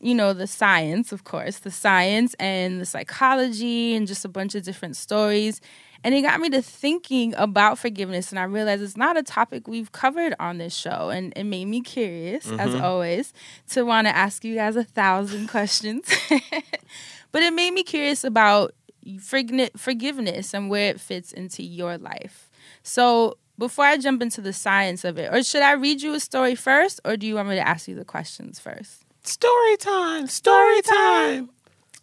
you 0.01 0.15
know, 0.15 0.31
the 0.31 0.47
science, 0.47 1.11
of 1.11 1.25
course, 1.25 1.59
the 1.59 1.71
science 1.71 2.33
and 2.39 2.79
the 2.79 2.85
psychology 2.85 3.95
and 3.95 4.07
just 4.07 4.23
a 4.23 4.29
bunch 4.29 4.55
of 4.55 4.63
different 4.63 4.95
stories. 4.95 5.59
And 6.03 6.15
it 6.15 6.21
got 6.21 6.39
me 6.39 6.49
to 6.49 6.61
thinking 6.61 7.33
about 7.35 7.77
forgiveness. 7.77 8.31
And 8.31 8.39
I 8.39 8.43
realized 8.43 8.81
it's 8.81 8.97
not 8.97 9.17
a 9.17 9.23
topic 9.23 9.67
we've 9.67 9.91
covered 9.91 10.33
on 10.39 10.57
this 10.57 10.75
show. 10.75 11.09
And 11.09 11.33
it 11.35 11.43
made 11.43 11.65
me 11.65 11.81
curious, 11.81 12.47
as 12.47 12.71
mm-hmm. 12.71 12.83
always, 12.83 13.33
to 13.71 13.83
want 13.83 14.07
to 14.07 14.15
ask 14.15 14.43
you 14.45 14.55
guys 14.55 14.75
a 14.75 14.83
thousand 14.83 15.47
questions. 15.49 16.05
but 17.31 17.43
it 17.43 17.53
made 17.53 17.73
me 17.73 17.83
curious 17.83 18.23
about 18.23 18.73
forgiveness 19.19 20.53
and 20.53 20.69
where 20.69 20.89
it 20.89 20.99
fits 20.99 21.31
into 21.31 21.63
your 21.63 21.97
life. 21.97 22.49
So 22.83 23.37
before 23.57 23.85
I 23.85 23.97
jump 23.97 24.21
into 24.21 24.41
the 24.41 24.53
science 24.53 25.03
of 25.03 25.17
it, 25.17 25.33
or 25.33 25.43
should 25.43 25.61
I 25.61 25.73
read 25.73 26.01
you 26.01 26.13
a 26.13 26.19
story 26.19 26.55
first, 26.55 27.01
or 27.03 27.17
do 27.17 27.27
you 27.27 27.35
want 27.35 27.49
me 27.49 27.55
to 27.55 27.67
ask 27.67 27.87
you 27.87 27.95
the 27.95 28.05
questions 28.05 28.59
first? 28.59 29.03
Story 29.23 29.77
time. 29.77 30.27
Story 30.27 30.81
time. 30.81 31.49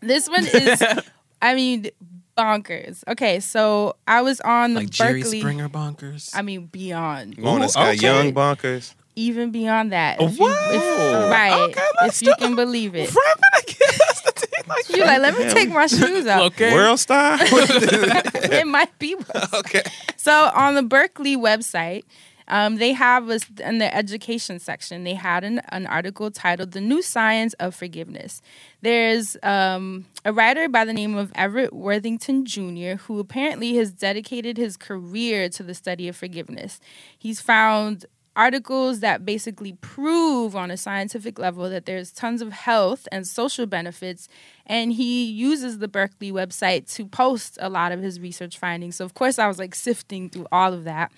This 0.00 0.28
one 0.28 0.46
is, 0.46 0.82
I 1.42 1.54
mean, 1.54 1.88
bonkers. 2.36 3.02
Okay, 3.08 3.40
so 3.40 3.96
I 4.06 4.22
was 4.22 4.40
on 4.42 4.74
the 4.74 4.80
Like 4.80 4.90
Jerry 4.90 5.22
Berkeley. 5.22 5.40
Springer 5.40 5.68
bonkers. 5.68 6.30
I 6.34 6.42
mean, 6.42 6.66
beyond, 6.66 7.38
Mona 7.38 7.64
Ooh, 7.64 7.68
Scott 7.68 7.88
okay. 7.94 8.00
Young 8.00 8.32
bonkers. 8.34 8.94
even 9.16 9.50
beyond 9.50 9.92
that. 9.92 10.18
Oh, 10.20 10.26
If 10.26 10.38
you, 10.38 10.46
if, 10.48 11.30
right? 11.30 11.68
Okay, 11.70 11.80
let's 12.02 12.20
if 12.22 12.28
you 12.28 12.34
can 12.38 12.54
believe 12.54 12.94
it. 12.94 13.08
Rapping 13.14 13.42
again. 13.62 13.98
That's 13.98 14.20
the 14.22 14.32
thing. 14.32 14.64
Like, 14.68 14.88
You're 14.90 15.06
like, 15.06 15.20
let 15.20 15.38
me 15.38 15.48
take 15.50 15.70
my 15.70 15.86
shoes 15.86 16.26
off. 16.26 16.40
okay. 16.52 16.74
World 16.74 16.98
star. 17.00 17.38
it 17.40 18.66
might 18.66 18.96
be 18.98 19.14
worse. 19.14 19.54
okay. 19.54 19.82
So 20.16 20.50
on 20.54 20.74
the 20.74 20.82
Berkeley 20.82 21.36
website, 21.36 22.04
um, 22.48 22.76
they 22.76 22.92
have 22.92 23.28
in 23.64 23.78
the 23.78 23.94
education 23.94 24.58
section, 24.58 25.04
they 25.04 25.14
had 25.14 25.44
an, 25.44 25.60
an 25.70 25.86
article 25.86 26.30
titled 26.30 26.72
"The 26.72 26.80
New 26.80 27.02
Science 27.02 27.54
of 27.54 27.74
Forgiveness." 27.74 28.42
There's 28.82 29.36
um, 29.42 30.06
a 30.24 30.32
writer 30.32 30.68
by 30.68 30.84
the 30.84 30.92
name 30.92 31.16
of 31.16 31.32
Everett 31.34 31.72
Worthington 31.72 32.44
Jr. 32.44 33.02
who 33.06 33.18
apparently 33.18 33.74
has 33.76 33.90
dedicated 33.92 34.56
his 34.56 34.76
career 34.76 35.48
to 35.50 35.62
the 35.62 35.74
study 35.74 36.08
of 36.08 36.16
forgiveness. 36.16 36.80
He's 37.18 37.40
found 37.40 38.06
articles 38.36 39.00
that 39.00 39.24
basically 39.24 39.72
prove 39.80 40.54
on 40.54 40.70
a 40.70 40.76
scientific 40.76 41.38
level 41.38 41.68
that 41.70 41.86
there's 41.86 42.12
tons 42.12 42.42
of 42.42 42.52
health 42.52 43.08
and 43.10 43.26
social 43.26 43.64
benefits 43.64 44.28
and 44.66 44.92
he 44.92 45.24
uses 45.24 45.78
the 45.78 45.88
berkeley 45.88 46.30
website 46.30 46.92
to 46.92 47.06
post 47.06 47.56
a 47.62 47.70
lot 47.70 47.92
of 47.92 48.02
his 48.02 48.20
research 48.20 48.58
findings 48.58 48.96
so 48.96 49.06
of 49.06 49.14
course 49.14 49.38
i 49.38 49.48
was 49.48 49.58
like 49.58 49.74
sifting 49.74 50.28
through 50.28 50.46
all 50.52 50.74
of 50.74 50.84
that 50.84 51.10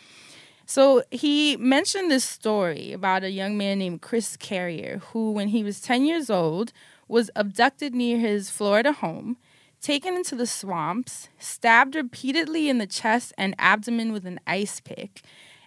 so 0.69 1.03
he 1.11 1.57
mentioned 1.57 2.11
this 2.11 2.25
story 2.25 2.93
about 2.93 3.25
a 3.25 3.31
young 3.31 3.57
man 3.57 3.79
named 3.79 4.03
chris 4.03 4.37
carrier 4.37 5.01
who 5.13 5.33
when 5.33 5.49
he 5.49 5.65
was 5.65 5.81
10 5.81 6.05
years 6.05 6.29
old 6.29 6.73
was 7.09 7.31
abducted 7.35 7.95
near 7.95 8.19
his 8.19 8.51
florida 8.51 8.93
home 8.93 9.37
taken 9.81 10.15
into 10.15 10.37
the 10.37 10.47
swamps 10.47 11.29
stabbed 11.39 11.95
repeatedly 11.95 12.69
in 12.69 12.79
the 12.79 12.87
chest 12.87 13.33
and 13.39 13.55
abdomen 13.59 14.13
with 14.13 14.27
an 14.27 14.39
ice 14.47 14.81
pick 14.81 15.23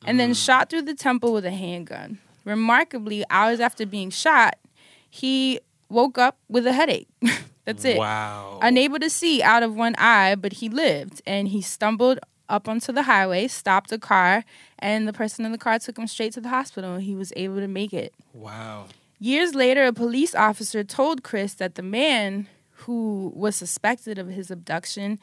and 0.05 0.19
then 0.19 0.31
mm. 0.31 0.45
shot 0.45 0.69
through 0.69 0.83
the 0.83 0.95
temple 0.95 1.33
with 1.33 1.45
a 1.45 1.51
handgun. 1.51 2.19
Remarkably, 2.45 3.23
hours 3.29 3.59
after 3.59 3.85
being 3.85 4.09
shot, 4.09 4.57
he 5.09 5.59
woke 5.89 6.17
up 6.17 6.37
with 6.49 6.65
a 6.65 6.73
headache. 6.73 7.07
That's 7.65 7.85
it. 7.85 7.97
Wow. 7.97 8.59
Unable 8.61 8.97
to 8.99 9.09
see 9.09 9.43
out 9.43 9.61
of 9.61 9.75
one 9.75 9.95
eye, 9.97 10.35
but 10.35 10.53
he 10.53 10.69
lived 10.69 11.21
and 11.27 11.47
he 11.49 11.61
stumbled 11.61 12.19
up 12.49 12.67
onto 12.67 12.91
the 12.91 13.03
highway, 13.03 13.47
stopped 13.47 13.91
a 13.91 13.99
car, 13.99 14.43
and 14.82 15.08
the 15.08 15.13
person 15.13 15.46
in 15.46 15.52
the 15.52 15.58
car 15.58 15.80
took 15.80 15.98
him 15.98 16.08
straight 16.08 16.34
to 16.34 16.41
the 16.41 16.50
hospital 16.50 16.96
and 16.96 17.04
he 17.04 17.15
was 17.15 17.32
able 17.36 17.58
to 17.58 17.67
make 17.67 17.94
it. 17.94 18.13
Wow. 18.34 18.88
Years 19.20 19.54
later, 19.54 19.86
a 19.86 19.94
police 19.94 20.34
officer 20.34 20.84
told 20.84 21.24
Chris 21.24 21.54
that 21.56 21.76
the 21.76 21.84
man 21.84 22.48
who 22.72 23.32
was 23.36 23.56
suspected 23.56 24.17
of 24.17 24.28
his 24.28 24.50
abduction 24.50 25.20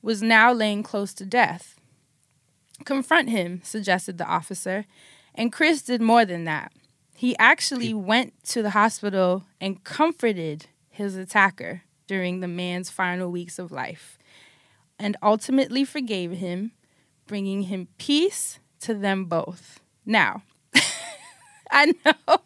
was 0.00 0.22
now 0.22 0.52
laying 0.52 0.82
close 0.82 1.12
to 1.14 1.26
death. 1.26 1.76
Confront 2.84 3.28
him, 3.28 3.60
suggested 3.62 4.16
the 4.16 4.26
officer, 4.26 4.86
and 5.34 5.52
Chris 5.52 5.82
did 5.82 6.00
more 6.00 6.24
than 6.24 6.44
that. 6.44 6.72
He 7.14 7.36
actually 7.38 7.92
went 7.94 8.42
to 8.44 8.62
the 8.62 8.70
hospital 8.70 9.44
and 9.60 9.84
comforted 9.84 10.66
his 10.88 11.14
attacker 11.16 11.82
during 12.06 12.40
the 12.40 12.48
man's 12.48 12.90
final 12.90 13.30
weeks 13.30 13.58
of 13.58 13.70
life 13.70 14.18
and 14.98 15.16
ultimately 15.22 15.84
forgave 15.84 16.32
him, 16.32 16.72
bringing 17.26 17.62
him 17.62 17.88
peace 17.98 18.58
to 18.84 18.94
them 18.94 19.26
both. 19.26 19.80
Now, 20.06 20.42
I 21.70 21.92
know 22.04 22.38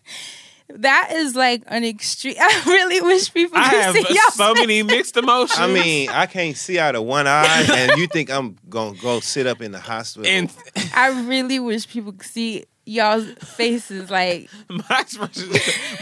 that 0.70 1.10
is 1.12 1.34
like 1.34 1.62
an 1.66 1.84
extreme. 1.84 2.36
I 2.40 2.62
really 2.66 3.00
wish 3.00 3.32
people 3.32 3.58
I 3.58 3.70
could 3.70 3.80
have 3.82 3.94
see 3.94 4.14
y'all. 4.14 4.30
so 4.32 4.54
many 4.54 4.82
mixed 4.82 5.16
emotions. 5.16 5.58
I 5.58 5.66
mean, 5.66 6.10
I 6.10 6.26
can't 6.26 6.56
see 6.56 6.78
out 6.78 6.94
of 6.94 7.04
one 7.04 7.26
eye, 7.26 7.66
and 7.72 7.98
you 7.98 8.06
think 8.06 8.30
I'm 8.30 8.56
gonna 8.68 8.98
go 8.98 9.20
sit 9.20 9.46
up 9.46 9.60
in 9.62 9.72
the 9.72 9.80
hospital? 9.80 10.28
and 10.28 10.52
I 10.94 11.22
really 11.22 11.58
wish 11.58 11.88
people 11.88 12.12
could 12.12 12.28
see 12.28 12.64
y'all's 12.84 13.30
faces. 13.34 14.10
Like 14.10 14.50
my 14.68 15.00
expression, 15.00 15.50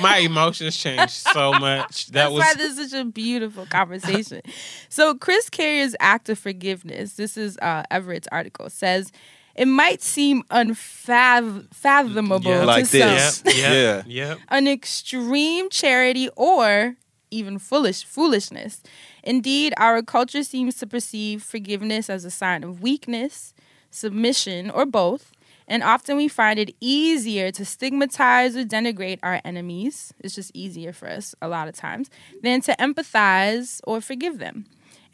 my 0.00 0.18
emotions 0.18 0.76
changed 0.76 1.10
so 1.10 1.52
much. 1.52 2.06
That 2.06 2.12
that's 2.12 2.32
was 2.32 2.40
why 2.40 2.54
this 2.54 2.78
is 2.78 2.90
such 2.90 3.00
a 3.00 3.04
beautiful 3.04 3.66
conversation. 3.66 4.42
so 4.88 5.14
Chris 5.14 5.48
Carrier's 5.48 5.94
act 6.00 6.28
of 6.28 6.38
forgiveness. 6.38 7.14
This 7.14 7.36
is 7.36 7.56
uh, 7.58 7.84
Everett's 7.90 8.28
article 8.32 8.68
says. 8.68 9.12
It 9.56 9.68
might 9.68 10.02
seem 10.02 10.42
unfathomable 10.50 12.50
Yeah. 12.50 12.60
to 12.60 12.66
Like 12.66 12.86
some, 12.86 13.00
this. 13.00 13.42
Yep, 13.46 13.54
Yeah. 13.56 13.72
yep, 13.72 14.04
yep. 14.06 14.38
an 14.48 14.68
extreme 14.68 15.70
charity 15.70 16.28
or 16.36 16.96
even 17.30 17.58
foolish 17.58 18.04
foolishness. 18.04 18.82
Indeed, 19.22 19.72
our 19.78 20.02
culture 20.02 20.42
seems 20.42 20.76
to 20.76 20.86
perceive 20.86 21.42
forgiveness 21.42 22.08
as 22.10 22.24
a 22.24 22.30
sign 22.30 22.62
of 22.64 22.82
weakness, 22.82 23.54
submission, 23.90 24.70
or 24.70 24.84
both. 24.86 25.32
And 25.68 25.82
often 25.82 26.16
we 26.16 26.28
find 26.28 26.60
it 26.60 26.76
easier 26.80 27.50
to 27.50 27.64
stigmatize 27.64 28.56
or 28.56 28.62
denigrate 28.64 29.18
our 29.24 29.40
enemies. 29.44 30.14
It's 30.20 30.36
just 30.36 30.52
easier 30.54 30.92
for 30.92 31.08
us 31.08 31.34
a 31.42 31.48
lot 31.48 31.66
of 31.66 31.74
times 31.74 32.08
than 32.42 32.60
to 32.62 32.76
empathize 32.78 33.80
or 33.84 34.00
forgive 34.00 34.38
them. 34.38 34.66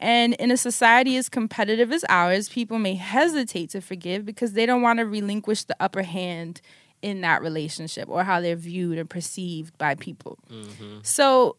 And 0.03 0.33
in 0.33 0.51
a 0.51 0.57
society 0.57 1.15
as 1.15 1.29
competitive 1.29 1.93
as 1.93 2.03
ours, 2.09 2.49
people 2.49 2.77
may 2.77 2.95
hesitate 2.95 3.69
to 3.69 3.79
forgive 3.79 4.25
because 4.25 4.51
they 4.51 4.65
don't 4.65 4.81
want 4.81 4.99
to 4.99 5.05
relinquish 5.05 5.63
the 5.63 5.77
upper 5.79 6.01
hand 6.01 6.59
in 7.01 7.21
that 7.21 7.41
relationship 7.41 8.09
or 8.09 8.25
how 8.25 8.41
they're 8.41 8.57
viewed 8.57 8.97
and 8.97 9.09
perceived 9.09 9.77
by 9.77 9.95
people. 9.95 10.37
Mm-hmm. 10.51 10.97
So 11.03 11.55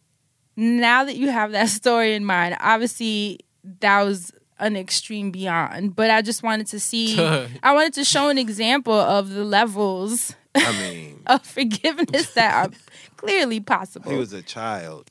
now 0.56 1.04
that 1.04 1.16
you 1.16 1.30
have 1.30 1.52
that 1.52 1.68
story 1.70 2.14
in 2.14 2.26
mind, 2.26 2.58
obviously 2.60 3.40
that 3.80 4.02
was 4.02 4.30
an 4.58 4.76
extreme 4.76 5.30
beyond, 5.30 5.96
but 5.96 6.10
I 6.10 6.20
just 6.20 6.42
wanted 6.42 6.66
to 6.66 6.78
see, 6.78 7.18
I 7.62 7.72
wanted 7.72 7.94
to 7.94 8.04
show 8.04 8.28
an 8.28 8.36
example 8.36 8.92
of 8.92 9.30
the 9.30 9.44
levels 9.44 10.36
I 10.54 10.72
mean, 10.80 11.22
of 11.26 11.44
forgiveness 11.44 12.32
that 12.34 12.54
are 12.54 12.70
clearly 13.16 13.60
possible. 13.60 14.10
he 14.10 14.16
was 14.16 14.32
a 14.32 14.42
child. 14.42 15.08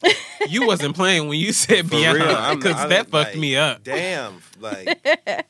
You 0.47 0.65
wasn't 0.65 0.95
playing 0.95 1.27
when 1.27 1.39
you 1.39 1.51
said 1.53 1.85
For 1.85 1.97
beyond 1.97 2.59
because 2.59 2.89
that 2.89 3.09
fucked 3.09 3.11
like, 3.31 3.37
me 3.37 3.55
up. 3.55 3.83
Damn. 3.83 4.41
Like, 4.59 5.03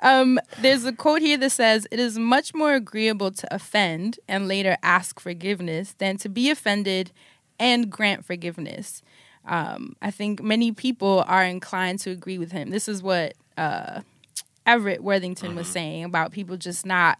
Um, 0.00 0.38
there's 0.60 0.84
a 0.84 0.92
quote 0.92 1.22
here 1.22 1.38
that 1.38 1.50
says, 1.50 1.86
It 1.90 1.98
is 1.98 2.18
much 2.18 2.54
more 2.54 2.74
agreeable 2.74 3.30
to 3.30 3.54
offend 3.54 4.20
and 4.28 4.46
later 4.46 4.76
ask 4.82 5.18
forgiveness 5.18 5.94
than 5.98 6.18
to 6.18 6.28
be 6.28 6.50
offended 6.50 7.12
and 7.58 7.90
grant 7.90 8.24
forgiveness. 8.24 9.02
Um, 9.46 9.96
I 10.02 10.10
think 10.10 10.42
many 10.42 10.72
people 10.72 11.24
are 11.26 11.44
inclined 11.44 12.00
to 12.00 12.10
agree 12.10 12.36
with 12.36 12.52
him. 12.52 12.70
This 12.70 12.88
is 12.88 13.02
what 13.02 13.34
uh, 13.56 14.02
Everett 14.66 15.02
Worthington 15.02 15.54
was 15.54 15.68
saying 15.68 16.04
about 16.04 16.32
people 16.32 16.56
just 16.56 16.84
not 16.84 17.18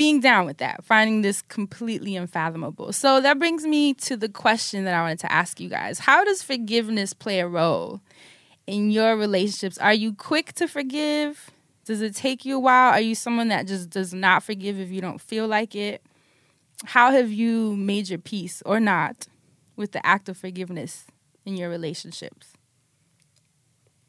being 0.00 0.18
down 0.18 0.46
with 0.46 0.56
that, 0.56 0.82
finding 0.82 1.20
this 1.20 1.42
completely 1.42 2.16
unfathomable. 2.16 2.90
So 2.90 3.20
that 3.20 3.38
brings 3.38 3.66
me 3.66 3.92
to 3.92 4.16
the 4.16 4.30
question 4.30 4.86
that 4.86 4.94
I 4.94 5.02
wanted 5.02 5.18
to 5.18 5.30
ask 5.30 5.60
you 5.60 5.68
guys 5.68 5.98
How 5.98 6.24
does 6.24 6.42
forgiveness 6.42 7.12
play 7.12 7.38
a 7.38 7.46
role 7.46 8.00
in 8.66 8.90
your 8.90 9.14
relationships? 9.14 9.76
Are 9.76 9.92
you 9.92 10.14
quick 10.14 10.54
to 10.54 10.66
forgive? 10.66 11.50
Does 11.84 12.00
it 12.00 12.14
take 12.14 12.46
you 12.46 12.56
a 12.56 12.58
while? 12.58 12.94
Are 12.94 13.00
you 13.00 13.14
someone 13.14 13.48
that 13.48 13.66
just 13.66 13.90
does 13.90 14.14
not 14.14 14.42
forgive 14.42 14.80
if 14.80 14.90
you 14.90 15.02
don't 15.02 15.20
feel 15.20 15.46
like 15.46 15.74
it? 15.74 16.00
How 16.86 17.10
have 17.10 17.30
you 17.30 17.76
made 17.76 18.08
your 18.08 18.18
peace 18.18 18.62
or 18.64 18.80
not 18.80 19.26
with 19.76 19.92
the 19.92 20.06
act 20.06 20.30
of 20.30 20.38
forgiveness 20.38 21.08
in 21.44 21.58
your 21.58 21.68
relationships? 21.68 22.54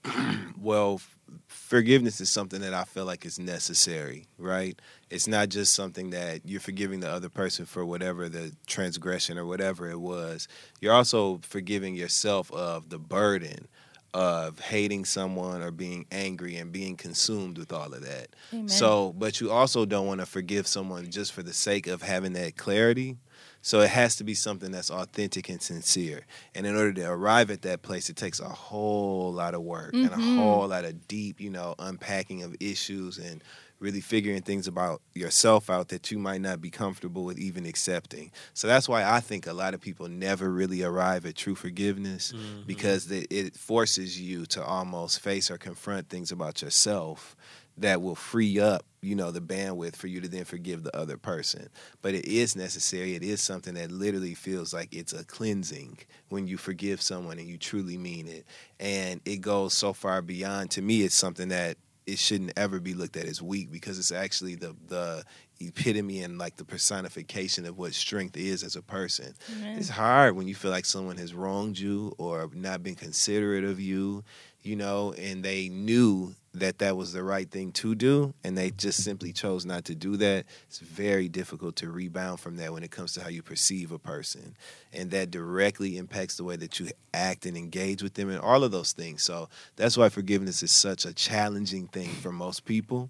well, 0.58 1.02
forgiveness 1.48 2.22
is 2.22 2.32
something 2.32 2.62
that 2.62 2.74
I 2.74 2.86
feel 2.86 3.04
like 3.04 3.26
is 3.26 3.40
necessary, 3.40 4.28
right? 4.38 4.80
It's 5.12 5.28
not 5.28 5.50
just 5.50 5.76
something 5.76 6.12
that 6.12 6.42
you're 6.46 6.62
forgiving 6.62 7.02
the 7.02 7.10
other 7.10 7.30
person 7.30 7.66
for 7.66 7.86
whatever 7.86 8.30
the 8.30 8.56
transgression 8.66 9.38
or 9.38 9.46
whatever 9.46 9.90
it 9.90 10.00
was. 10.00 10.48
You're 10.80 10.94
also 10.94 11.40
forgiving 11.44 11.96
yourself 11.96 12.52
of 12.52 12.90
the 12.90 12.98
burden 12.98 13.68
of 14.14 14.60
hating 14.60 15.06
someone 15.06 15.62
or 15.62 15.72
being 15.72 16.06
angry 16.12 16.58
and 16.58 16.72
being 16.72 16.98
consumed 16.98 17.58
with 17.58 17.72
all 17.72 17.94
of 17.94 18.02
that. 18.04 18.28
Amen. 18.54 18.68
So, 18.68 19.14
but 19.14 19.40
you 19.40 19.52
also 19.52 19.86
don't 19.86 20.08
want 20.08 20.20
to 20.20 20.26
forgive 20.26 20.68
someone 20.68 21.10
just 21.10 21.32
for 21.34 21.44
the 21.44 21.54
sake 21.54 21.88
of 21.88 22.02
having 22.02 22.34
that 22.34 22.58
clarity. 22.58 23.18
So 23.62 23.82
it 23.82 23.90
has 23.90 24.16
to 24.18 24.24
be 24.24 24.34
something 24.34 24.72
that's 24.72 24.90
authentic 24.90 25.48
and 25.50 25.62
sincere. 25.62 26.26
And 26.56 26.66
in 26.66 26.76
order 26.76 26.94
to 26.94 27.10
arrive 27.10 27.52
at 27.52 27.62
that 27.62 27.84
place, 27.84 28.10
it 28.10 28.16
takes 28.16 28.40
a 28.40 28.50
whole 28.50 29.32
lot 29.32 29.54
of 29.54 29.62
work 29.62 29.94
and 29.94 30.08
a 30.08 30.10
mm-hmm. 30.10 30.38
whole 30.38 30.68
lot 30.68 30.84
of 30.84 31.08
deep, 31.08 31.40
you 31.40 31.50
know, 31.50 31.76
unpacking 31.78 32.44
of 32.44 32.56
issues 32.60 33.18
and 33.18 33.44
really 33.82 34.00
figuring 34.00 34.44
things 34.44 34.68
about 34.68 35.02
yourself 35.14 35.70
out 35.70 35.90
that 35.90 36.12
you 36.12 36.20
might 36.20 36.40
not 36.40 36.62
be 36.62 36.70
comfortable 36.70 37.26
with 37.26 37.40
even 37.40 37.66
accepting. 37.66 38.32
So 38.54 38.68
that's 38.68 38.88
why 38.88 39.04
I 39.04 39.20
think 39.20 39.48
a 39.48 39.54
lot 39.54 39.74
of 39.74 39.82
people 39.82 40.08
never 40.08 40.50
really 40.50 40.84
arrive 40.84 41.26
at 41.26 41.36
true 41.36 41.56
forgiveness 41.56 42.32
mm-hmm. 42.32 42.62
because 42.68 43.12
it, 43.12 43.28
it 43.32 43.56
forces 43.58 44.22
you 44.22 44.46
to 44.48 44.64
almost 44.64 45.20
face 45.20 45.50
or 45.50 45.58
confront 45.58 46.10
things 46.10 46.32
about 46.32 46.62
yourself 46.62 47.36
that 47.78 48.02
will 48.02 48.16
free 48.16 48.60
up, 48.60 48.86
you 49.02 49.16
know, 49.16 49.32
the 49.32 49.42
bandwidth 49.42 49.96
for 49.96 50.08
you 50.08 50.22
to 50.22 50.28
then 50.28 50.46
forgive 50.46 50.84
the 50.84 50.96
other 50.96 51.18
person. 51.18 51.70
But 52.04 52.14
it 52.14 52.26
is 52.26 52.56
necessary. 52.56 53.16
It 53.16 53.24
is 53.24 53.42
something 53.42 53.74
that 53.74 53.92
literally 53.92 54.36
feels 54.36 54.74
like 54.74 54.94
it's 54.94 55.14
a 55.14 55.26
cleansing 55.26 55.98
when 56.30 56.48
you 56.48 56.58
forgive 56.58 57.02
someone 57.02 57.40
and 57.40 57.48
you 57.48 57.58
truly 57.58 57.98
mean 57.98 58.28
it. 58.28 58.46
And 58.80 59.22
it 59.26 59.38
goes 59.38 59.74
so 59.74 59.94
far 59.94 60.22
beyond 60.22 60.70
to 60.72 60.82
me 60.82 61.02
it's 61.02 61.16
something 61.16 61.50
that 61.50 61.78
it 62.12 62.20
shouldn't 62.20 62.54
ever 62.58 62.80
be 62.80 62.94
looked 62.94 63.16
at 63.16 63.26
as 63.26 63.42
weak 63.42 63.72
because 63.72 63.98
it's 63.98 64.12
actually 64.12 64.56
the 64.56 64.76
the 64.88 65.24
epitome 65.62 66.24
and 66.24 66.38
like 66.38 66.58
the 66.58 66.66
personification 66.66 67.66
of 67.66 67.78
what 67.78 67.94
strength 67.94 68.36
is 68.36 68.64
as 68.64 68.76
a 68.76 68.82
person. 68.82 69.34
It's 69.78 69.90
hard 69.90 70.36
when 70.36 70.48
you 70.48 70.56
feel 70.56 70.72
like 70.72 70.86
someone 70.86 71.18
has 71.18 71.34
wronged 71.34 71.78
you 71.78 72.14
or 72.18 72.50
not 72.54 72.84
been 72.84 72.96
considerate 72.96 73.64
of 73.64 73.80
you, 73.80 74.24
you 74.64 74.76
know, 74.76 75.14
and 75.14 75.44
they 75.44 75.70
knew 75.70 76.36
that 76.54 76.80
that 76.80 76.98
was 76.98 77.14
the 77.14 77.24
right 77.24 77.50
thing 77.50 77.72
to 77.72 77.96
do 77.96 78.34
and 78.44 78.58
they 78.58 78.72
just 78.72 79.04
simply 79.04 79.32
chose 79.32 79.66
not 79.66 79.86
to 79.86 79.96
do 79.96 80.18
that. 80.18 80.46
It's 80.68 80.80
very 80.80 81.30
difficult 81.30 81.78
to 81.78 81.90
rebound 81.90 82.42
from 82.42 82.58
that 82.58 82.74
when 82.74 82.84
it 82.84 82.92
comes 82.92 83.14
to 83.14 83.22
how 83.22 83.30
you 83.30 83.42
perceive 83.42 83.92
a 83.92 84.00
person. 84.00 84.56
And 84.92 85.12
that 85.12 85.32
directly 85.32 85.98
impacts 85.98 86.36
the 86.36 86.44
way 86.44 86.58
that 86.58 86.80
you 86.80 86.90
act 87.14 87.46
and 87.46 87.56
engage 87.56 88.04
with 88.04 88.16
them 88.16 88.30
and 88.30 88.40
all 88.40 88.66
of 88.66 88.72
those 88.72 88.92
things. 88.92 89.24
So 89.24 89.48
that's 89.78 89.96
why 89.96 90.10
forgiveness 90.10 90.62
is 90.62 90.72
such 90.72 91.06
a 91.06 91.14
challenging 91.14 91.88
thing 91.88 92.10
for 92.10 92.34
most 92.34 92.66
people. 92.66 93.10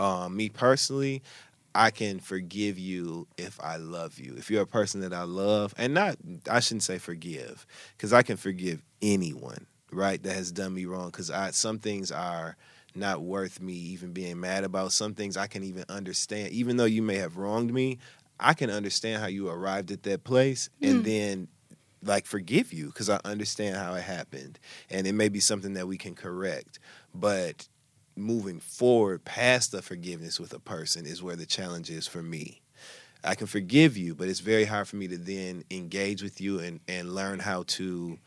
Um, 0.00 0.36
me 0.36 0.48
personally, 0.48 1.22
I 1.76 1.90
can 1.90 2.18
forgive 2.20 2.78
you 2.78 3.26
if 3.36 3.60
I 3.60 3.76
love 3.76 4.18
you. 4.18 4.34
If 4.36 4.50
you're 4.50 4.62
a 4.62 4.66
person 4.66 5.00
that 5.00 5.12
I 5.12 5.22
love, 5.22 5.74
and 5.76 5.92
not, 5.94 6.16
I 6.48 6.60
shouldn't 6.60 6.84
say 6.84 6.98
forgive, 6.98 7.66
because 7.96 8.12
I 8.12 8.22
can 8.22 8.36
forgive 8.36 8.80
anyone, 9.02 9.66
right, 9.94 10.22
that 10.22 10.34
has 10.34 10.52
done 10.52 10.74
me 10.74 10.84
wrong. 10.84 11.06
Because 11.06 11.30
I 11.30 11.50
some 11.50 11.78
things 11.78 12.10
are 12.12 12.56
not 12.94 13.22
worth 13.22 13.60
me 13.60 13.72
even 13.72 14.12
being 14.12 14.40
mad 14.40 14.64
about. 14.64 14.92
Some 14.92 15.14
things 15.14 15.36
I 15.36 15.46
can 15.46 15.64
even 15.64 15.84
understand, 15.88 16.50
even 16.50 16.76
though 16.76 16.84
you 16.84 17.02
may 17.02 17.16
have 17.16 17.36
wronged 17.36 17.72
me. 17.72 17.98
I 18.38 18.52
can 18.52 18.68
understand 18.68 19.22
how 19.22 19.28
you 19.28 19.48
arrived 19.48 19.92
at 19.92 20.02
that 20.02 20.24
place, 20.24 20.68
and 20.82 21.02
mm. 21.02 21.04
then 21.04 21.48
like 22.02 22.26
forgive 22.26 22.72
you 22.72 22.86
because 22.86 23.08
I 23.08 23.20
understand 23.24 23.76
how 23.76 23.94
it 23.94 24.02
happened, 24.02 24.58
and 24.90 25.06
it 25.06 25.12
may 25.12 25.28
be 25.28 25.40
something 25.40 25.74
that 25.74 25.88
we 25.88 25.96
can 25.96 26.14
correct, 26.14 26.78
but 27.14 27.68
moving 28.16 28.60
forward 28.60 29.24
past 29.24 29.72
the 29.72 29.82
forgiveness 29.82 30.38
with 30.38 30.52
a 30.52 30.58
person 30.58 31.06
is 31.06 31.22
where 31.22 31.36
the 31.36 31.46
challenge 31.46 31.90
is 31.90 32.06
for 32.06 32.22
me. 32.22 32.60
I 33.24 33.34
can 33.34 33.46
forgive 33.46 33.96
you, 33.96 34.14
but 34.14 34.28
it's 34.28 34.40
very 34.40 34.66
hard 34.66 34.86
for 34.86 34.96
me 34.96 35.08
to 35.08 35.16
then 35.16 35.64
engage 35.70 36.22
with 36.22 36.40
you 36.40 36.60
and, 36.60 36.80
and 36.86 37.14
learn 37.14 37.38
how 37.38 37.64
to 37.68 38.18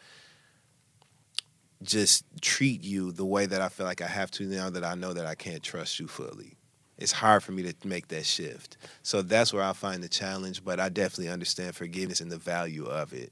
just 1.84 2.24
treat 2.42 2.84
you 2.84 3.12
the 3.12 3.26
way 3.26 3.46
that 3.46 3.62
I 3.62 3.70
feel 3.70 3.86
like 3.86 4.02
I 4.02 4.08
have 4.08 4.32
to 4.32 4.44
now 4.44 4.70
that 4.70 4.84
I 4.84 4.96
know 4.96 5.14
that 5.14 5.26
I 5.26 5.36
can't 5.36 5.62
trust 5.62 6.00
you 6.00 6.08
fully. 6.08 6.58
It's 6.98 7.12
hard 7.12 7.44
for 7.44 7.52
me 7.52 7.64
to 7.64 7.88
make 7.88 8.08
that 8.08 8.26
shift. 8.26 8.78
So 9.04 9.22
that's 9.22 9.54
where 9.54 9.64
I 9.64 9.74
find 9.74 10.04
the 10.04 10.10
challenge, 10.10 10.64
but 10.66 10.80
I 10.80 10.90
definitely 10.90 11.32
understand 11.32 11.76
forgiveness 11.76 12.22
and 12.22 12.32
the 12.32 12.38
value 12.38 12.86
of 12.86 13.14
it. 13.14 13.32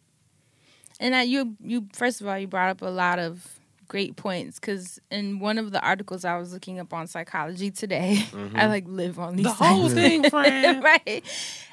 And 1.00 1.16
I, 1.16 1.24
you, 1.24 1.56
you 1.60 1.88
first 1.94 2.22
of 2.22 2.28
all, 2.28 2.38
you 2.38 2.48
brought 2.48 2.70
up 2.70 2.82
a 2.82 2.86
lot 2.86 3.18
of 3.18 3.60
great 3.88 4.16
points 4.16 4.60
because 4.60 5.00
in 5.12 5.40
one 5.40 5.58
of 5.58 5.72
the 5.72 5.82
articles 5.82 6.26
I 6.26 6.38
was 6.38 6.54
looking 6.54 6.80
up 6.80 6.94
on 6.94 7.08
psychology 7.08 7.72
today, 7.72 8.24
I 8.56 8.68
like 8.68 8.86
live 8.88 9.20
on 9.20 9.36
these 9.36 9.46
The 9.46 9.52
whole 9.54 9.90
thing, 9.90 10.24
friend. 10.30 10.84
right? 10.84 11.24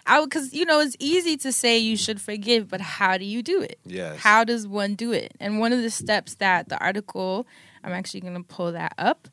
I 0.07 0.23
because 0.25 0.53
you 0.53 0.65
know 0.65 0.81
it's 0.81 0.97
easy 0.99 1.37
to 1.39 1.53
say 1.53 1.79
you 1.79 1.97
should 1.97 2.21
forgive, 2.21 2.69
but 2.69 2.81
how 2.81 3.19
do 3.19 3.25
you 3.25 3.43
do 3.43 3.61
it? 3.63 3.79
Yes. 3.85 4.19
How 4.21 4.45
does 4.45 4.67
one 4.67 4.95
do 4.95 5.13
it? 5.13 5.33
And 5.41 5.59
one 5.61 5.73
of 5.73 5.83
the 5.83 5.91
steps 5.91 6.35
that 6.37 6.69
the 6.69 6.79
article, 6.79 7.47
I'm 7.85 7.93
actually 7.93 8.21
going 8.21 8.35
to 8.35 8.43
pull 8.43 8.73
that 8.73 8.95
up. 8.99 9.29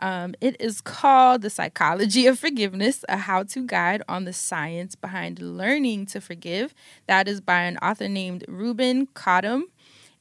Um, 0.00 0.34
it 0.40 0.56
is 0.60 0.80
called 0.80 1.42
The 1.42 1.50
Psychology 1.50 2.26
of 2.26 2.36
Forgiveness, 2.36 3.04
a 3.08 3.16
how 3.18 3.44
to 3.44 3.64
guide 3.64 4.02
on 4.08 4.24
the 4.24 4.32
science 4.32 4.96
behind 4.96 5.38
learning 5.40 6.06
to 6.06 6.20
forgive. 6.20 6.74
That 7.06 7.28
is 7.28 7.40
by 7.40 7.60
an 7.60 7.76
author 7.78 8.08
named 8.08 8.44
Ruben 8.48 9.06
Cottam, 9.08 9.64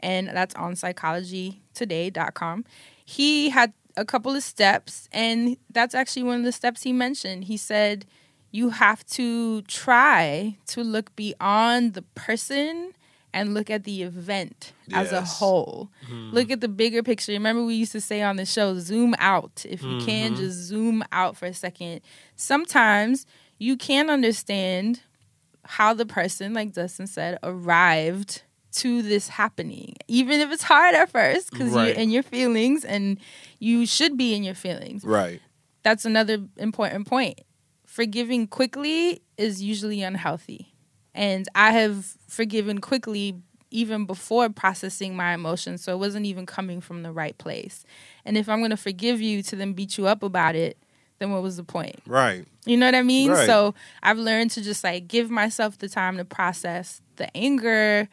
and 0.01 0.27
that's 0.27 0.55
on 0.55 0.73
psychologytoday.com. 0.73 2.65
He 3.05 3.49
had 3.49 3.73
a 3.97 4.05
couple 4.05 4.35
of 4.35 4.43
steps, 4.43 5.09
and 5.11 5.57
that's 5.69 5.93
actually 5.95 6.23
one 6.23 6.37
of 6.37 6.43
the 6.43 6.51
steps 6.51 6.83
he 6.83 6.93
mentioned. 6.93 7.45
He 7.45 7.57
said, 7.57 8.05
you 8.51 8.69
have 8.69 9.05
to 9.07 9.61
try 9.63 10.57
to 10.67 10.83
look 10.83 11.15
beyond 11.15 11.93
the 11.93 12.01
person 12.15 12.93
and 13.33 13.53
look 13.53 13.69
at 13.69 13.85
the 13.85 14.03
event 14.03 14.73
as 14.91 15.11
a 15.13 15.15
Yes. 15.15 15.39
whole. 15.39 15.89
Mm-hmm. 16.05 16.31
Look 16.35 16.51
at 16.51 16.59
the 16.59 16.67
bigger 16.67 17.01
picture. 17.01 17.31
Remember, 17.31 17.63
we 17.63 17.75
used 17.75 17.93
to 17.93 18.01
say 18.01 18.21
on 18.21 18.35
the 18.35 18.45
show, 18.45 18.77
zoom 18.79 19.15
out. 19.19 19.65
If 19.69 19.81
you 19.83 19.99
can, 20.01 20.33
mm-hmm. 20.33 20.41
just 20.41 20.57
zoom 20.57 21.03
out 21.13 21.37
for 21.37 21.45
a 21.45 21.53
second. 21.53 22.01
Sometimes 22.35 23.25
you 23.57 23.77
can 23.77 24.09
understand 24.09 25.01
how 25.63 25.93
the 25.93 26.05
person, 26.05 26.53
like 26.53 26.73
Dustin 26.73 27.07
said, 27.07 27.39
arrived 27.41 28.41
to 28.73 29.01
this 29.01 29.27
happening, 29.29 29.95
even 30.07 30.39
if 30.39 30.51
it's 30.51 30.63
hard 30.63 30.95
at 30.95 31.09
first 31.09 31.51
because 31.51 31.71
Right. 31.73 31.87
you're 31.87 31.95
in 31.95 32.09
your 32.09 32.23
feelings 32.23 32.85
and 32.85 33.17
you 33.59 33.85
should 33.85 34.17
be 34.17 34.33
in 34.33 34.43
your 34.43 34.55
feelings 34.55 35.03
Right. 35.03 35.41
that's 35.83 36.05
another 36.05 36.37
important 36.57 37.07
point. 37.07 37.41
Forgiving 37.85 38.47
quickly 38.47 39.21
is 39.37 39.61
usually 39.61 40.01
unhealthy. 40.01 40.73
And 41.13 41.47
I 41.55 41.71
have 41.71 42.05
forgiven 42.27 42.79
quickly 42.79 43.35
even 43.69 44.05
before 44.05 44.49
processing 44.49 45.15
my 45.15 45.33
emotions. 45.33 45.83
So 45.83 45.93
it 45.93 45.97
wasn't 45.97 46.25
even 46.25 46.45
coming 46.45 46.79
from 46.81 47.03
the 47.03 47.11
right 47.11 47.37
place. 47.37 47.83
And 48.25 48.37
if 48.37 48.47
I'm 48.47 48.59
going 48.59 48.71
to 48.71 48.77
forgive 48.77 49.21
you 49.21 49.43
to 49.43 49.55
then 49.55 49.73
beat 49.73 49.97
you 49.97 50.07
up 50.07 50.23
about 50.23 50.55
it, 50.55 50.77
then 51.19 51.31
what 51.31 51.41
was 51.43 51.57
the 51.57 51.63
point? 51.63 51.99
Right. 52.07 52.45
You 52.65 52.77
know 52.77 52.85
what 52.87 52.95
I 52.95 53.01
mean? 53.01 53.31
Right. 53.31 53.45
So 53.45 53.73
I've 54.03 54.17
learned 54.17 54.51
to 54.51 54.61
just 54.61 54.83
like 54.83 55.07
give 55.07 55.29
myself 55.29 55.77
the 55.77 55.87
time 55.89 56.17
to 56.17 56.25
process 56.25 57.01
the 57.17 57.35
anger, 57.35 58.07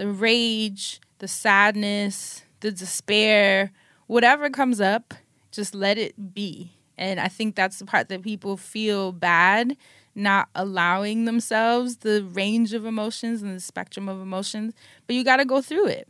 the 0.00 0.08
rage, 0.08 0.98
the 1.18 1.28
sadness, 1.28 2.42
the 2.60 2.72
despair, 2.72 3.70
whatever 4.06 4.48
comes 4.48 4.80
up, 4.80 5.12
just 5.52 5.74
let 5.74 5.98
it 5.98 6.32
be. 6.32 6.72
And 6.96 7.20
I 7.20 7.28
think 7.28 7.54
that's 7.54 7.80
the 7.80 7.84
part 7.84 8.08
that 8.08 8.22
people 8.22 8.56
feel 8.56 9.12
bad 9.12 9.76
not 10.14 10.48
allowing 10.54 11.26
themselves 11.26 11.98
the 11.98 12.24
range 12.24 12.72
of 12.72 12.86
emotions 12.86 13.42
and 13.42 13.54
the 13.54 13.60
spectrum 13.60 14.08
of 14.08 14.22
emotions, 14.22 14.72
but 15.06 15.16
you 15.16 15.22
got 15.22 15.36
to 15.36 15.44
go 15.44 15.60
through 15.60 15.88
it. 15.88 16.08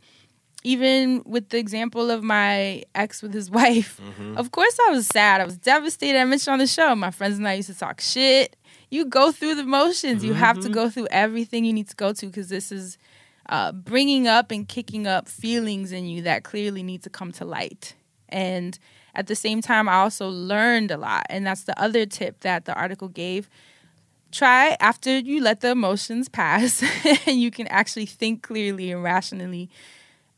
Even 0.63 1.21
with 1.25 1.49
the 1.49 1.57
example 1.57 2.09
of 2.11 2.23
my 2.23 2.83
ex 2.95 3.21
with 3.21 3.33
his 3.33 3.51
wife, 3.59 3.99
mm-hmm. 4.01 4.37
of 4.37 4.51
course 4.51 4.77
I 4.87 4.91
was 4.91 5.05
sad. 5.05 5.41
I 5.41 5.45
was 5.45 5.57
devastated. 5.57 6.17
I 6.17 6.23
mentioned 6.23 6.53
on 6.53 6.59
the 6.59 6.67
show, 6.67 6.95
my 6.95 7.11
friends 7.11 7.37
and 7.39 7.45
I 7.45 7.55
used 7.55 7.67
to 7.67 7.77
talk 7.77 7.99
shit. 7.99 8.55
You 8.89 9.03
go 9.03 9.33
through 9.33 9.55
the 9.55 9.65
motions. 9.65 10.23
You 10.23 10.33
have 10.33 10.55
to 10.59 10.63
mm-hmm. 10.63 10.73
go 10.73 10.89
through 10.89 11.09
everything 11.11 11.65
you 11.65 11.73
need 11.73 11.89
to 11.89 11.95
go 11.97 12.13
to 12.13 12.25
because 12.25 12.47
this 12.47 12.71
is 12.71 12.97
uh, 13.51 13.73
bringing 13.73 14.27
up 14.27 14.49
and 14.49 14.67
kicking 14.67 15.05
up 15.05 15.27
feelings 15.27 15.91
in 15.91 16.05
you 16.05 16.21
that 16.21 16.43
clearly 16.43 16.81
need 16.81 17.03
to 17.03 17.09
come 17.09 17.33
to 17.33 17.45
light. 17.45 17.95
And 18.29 18.79
at 19.13 19.27
the 19.27 19.35
same 19.35 19.61
time, 19.61 19.89
I 19.89 19.95
also 19.95 20.29
learned 20.29 20.89
a 20.89 20.97
lot. 20.97 21.25
And 21.29 21.45
that's 21.45 21.65
the 21.65 21.79
other 21.79 22.05
tip 22.05 22.39
that 22.39 22.63
the 22.63 22.73
article 22.73 23.09
gave. 23.09 23.49
Try 24.31 24.77
after 24.79 25.19
you 25.19 25.41
let 25.41 25.59
the 25.59 25.71
emotions 25.71 26.29
pass 26.29 26.81
and 27.27 27.41
you 27.41 27.51
can 27.51 27.67
actually 27.67 28.05
think 28.05 28.41
clearly 28.41 28.89
and 28.89 29.03
rationally. 29.03 29.69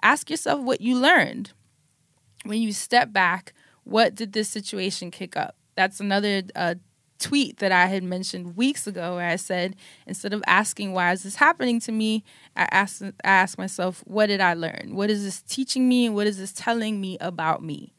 Ask 0.02 0.32
yourself 0.32 0.62
what 0.62 0.82
you 0.82 0.98
learned. 0.98 1.52
When 2.46 2.64
you 2.64 2.74
step 2.74 3.14
back, 3.14 3.54
what 3.84 4.16
did 4.16 4.34
this 4.34 4.50
situation 4.50 5.12
kick 5.12 5.38
up? 5.38 5.56
That's 5.76 6.00
another 6.00 6.42
uh, 6.56 6.76
tweet 7.20 7.58
that 7.58 7.72
I 7.72 7.86
had 7.86 8.04
mentioned 8.04 8.56
weeks 8.56 8.88
ago 8.88 9.16
where 9.16 9.28
I 9.28 9.38
said, 9.38 9.76
instead 10.06 10.34
of 10.34 10.44
asking, 10.46 10.94
why 10.94 11.12
is 11.12 11.24
this 11.24 11.36
happening 11.36 11.80
to 11.82 11.92
me? 11.92 12.24
I 12.56 12.68
asked, 12.72 13.02
I 13.02 13.12
asked 13.24 13.58
myself, 13.58 14.04
what 14.06 14.28
did 14.28 14.42
I 14.42 14.54
learn? 14.54 14.92
What 14.94 15.10
is 15.10 15.24
this 15.24 15.42
teaching 15.42 15.88
me? 15.88 16.08
And 16.08 16.16
what 16.16 16.28
is 16.28 16.38
this 16.38 16.52
telling 16.52 17.00
me 17.00 17.18
about 17.20 17.64
me? 17.64 17.94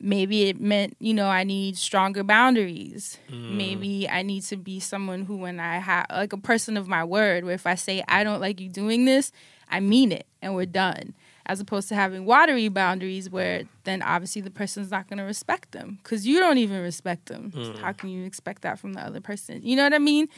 Maybe 0.00 0.44
it 0.44 0.60
meant, 0.60 0.96
you 1.00 1.12
know, 1.12 1.26
I 1.26 1.42
need 1.42 1.76
stronger 1.76 2.22
boundaries. 2.22 3.18
Mm. 3.28 3.56
Maybe 3.56 4.08
I 4.08 4.22
need 4.22 4.42
to 4.44 4.56
be 4.56 4.78
someone 4.78 5.24
who, 5.24 5.38
when 5.38 5.58
I 5.58 5.78
have, 5.78 6.06
like 6.10 6.32
a 6.32 6.38
person 6.38 6.76
of 6.76 6.86
my 6.86 7.02
word, 7.02 7.44
where 7.44 7.54
if 7.54 7.66
I 7.66 7.74
say, 7.74 8.04
I 8.06 8.22
don't 8.22 8.40
like 8.40 8.60
you 8.60 8.68
doing 8.68 9.06
this, 9.06 9.32
I 9.68 9.80
mean 9.80 10.12
it 10.12 10.26
and 10.40 10.54
we're 10.54 10.66
done. 10.66 11.14
As 11.48 11.60
opposed 11.60 11.88
to 11.88 11.94
having 11.94 12.26
watery 12.26 12.68
boundaries 12.68 13.30
where 13.30 13.62
then 13.84 14.02
obviously 14.02 14.42
the 14.42 14.50
person's 14.50 14.90
not 14.90 15.08
going 15.08 15.16
to 15.16 15.24
respect 15.24 15.72
them 15.72 15.98
because 16.02 16.26
you 16.26 16.38
don't 16.38 16.58
even 16.58 16.82
respect 16.82 17.26
them. 17.26 17.50
Hmm. 17.52 17.72
How 17.80 17.92
can 17.92 18.10
you 18.10 18.26
expect 18.26 18.62
that 18.62 18.78
from 18.78 18.92
the 18.92 19.00
other 19.00 19.20
person? 19.20 19.62
You 19.62 19.74
know 19.76 19.84
what 19.84 19.94
I 19.94 19.98
mean? 19.98 20.28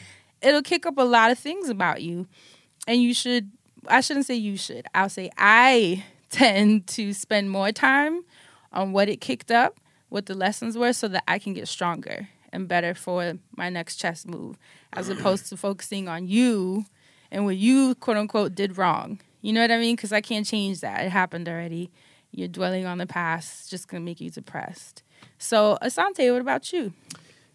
It'll 0.41 0.61
kick 0.61 0.85
up 0.85 0.97
a 0.97 1.03
lot 1.03 1.29
of 1.29 1.37
things 1.37 1.69
about 1.69 2.01
you. 2.01 2.27
And 2.87 3.01
you 3.01 3.13
should, 3.13 3.51
I 3.87 3.99
shouldn't 3.99 4.25
say 4.25 4.35
you 4.35 4.57
should, 4.57 4.85
I'll 4.95 5.09
say 5.09 5.29
I 5.37 6.05
tend 6.29 6.87
to 6.87 7.13
spend 7.13 7.51
more 7.51 7.73
time 7.73 8.23
on 8.71 8.93
what 8.93 9.09
it 9.09 9.19
kicked 9.19 9.51
up, 9.51 9.79
what 10.07 10.27
the 10.27 10.33
lessons 10.33 10.77
were, 10.77 10.93
so 10.93 11.09
that 11.09 11.23
I 11.27 11.39
can 11.39 11.53
get 11.53 11.67
stronger 11.67 12.29
and 12.53 12.67
better 12.67 12.93
for 12.93 13.33
my 13.55 13.69
next 13.69 13.97
chess 13.97 14.25
move, 14.25 14.57
as 14.93 15.09
opposed 15.09 15.47
to 15.49 15.57
focusing 15.57 16.07
on 16.07 16.27
you 16.27 16.85
and 17.31 17.45
what 17.45 17.57
you 17.57 17.95
quote 17.95 18.17
unquote 18.17 18.55
did 18.55 18.77
wrong. 18.77 19.19
You 19.41 19.53
know 19.53 19.61
what 19.61 19.71
I 19.71 19.77
mean? 19.79 19.95
Because 19.95 20.13
I 20.13 20.21
can't 20.21 20.45
change 20.45 20.81
that. 20.81 21.05
It 21.05 21.09
happened 21.09 21.47
already. 21.49 21.91
You're 22.31 22.47
dwelling 22.47 22.85
on 22.85 22.97
the 22.97 23.07
past. 23.07 23.61
It's 23.61 23.69
just 23.69 23.87
gonna 23.87 24.01
make 24.03 24.21
you 24.21 24.29
depressed. 24.29 25.03
So, 25.37 25.77
Assante, 25.81 26.31
what 26.31 26.41
about 26.41 26.71
you? 26.71 26.93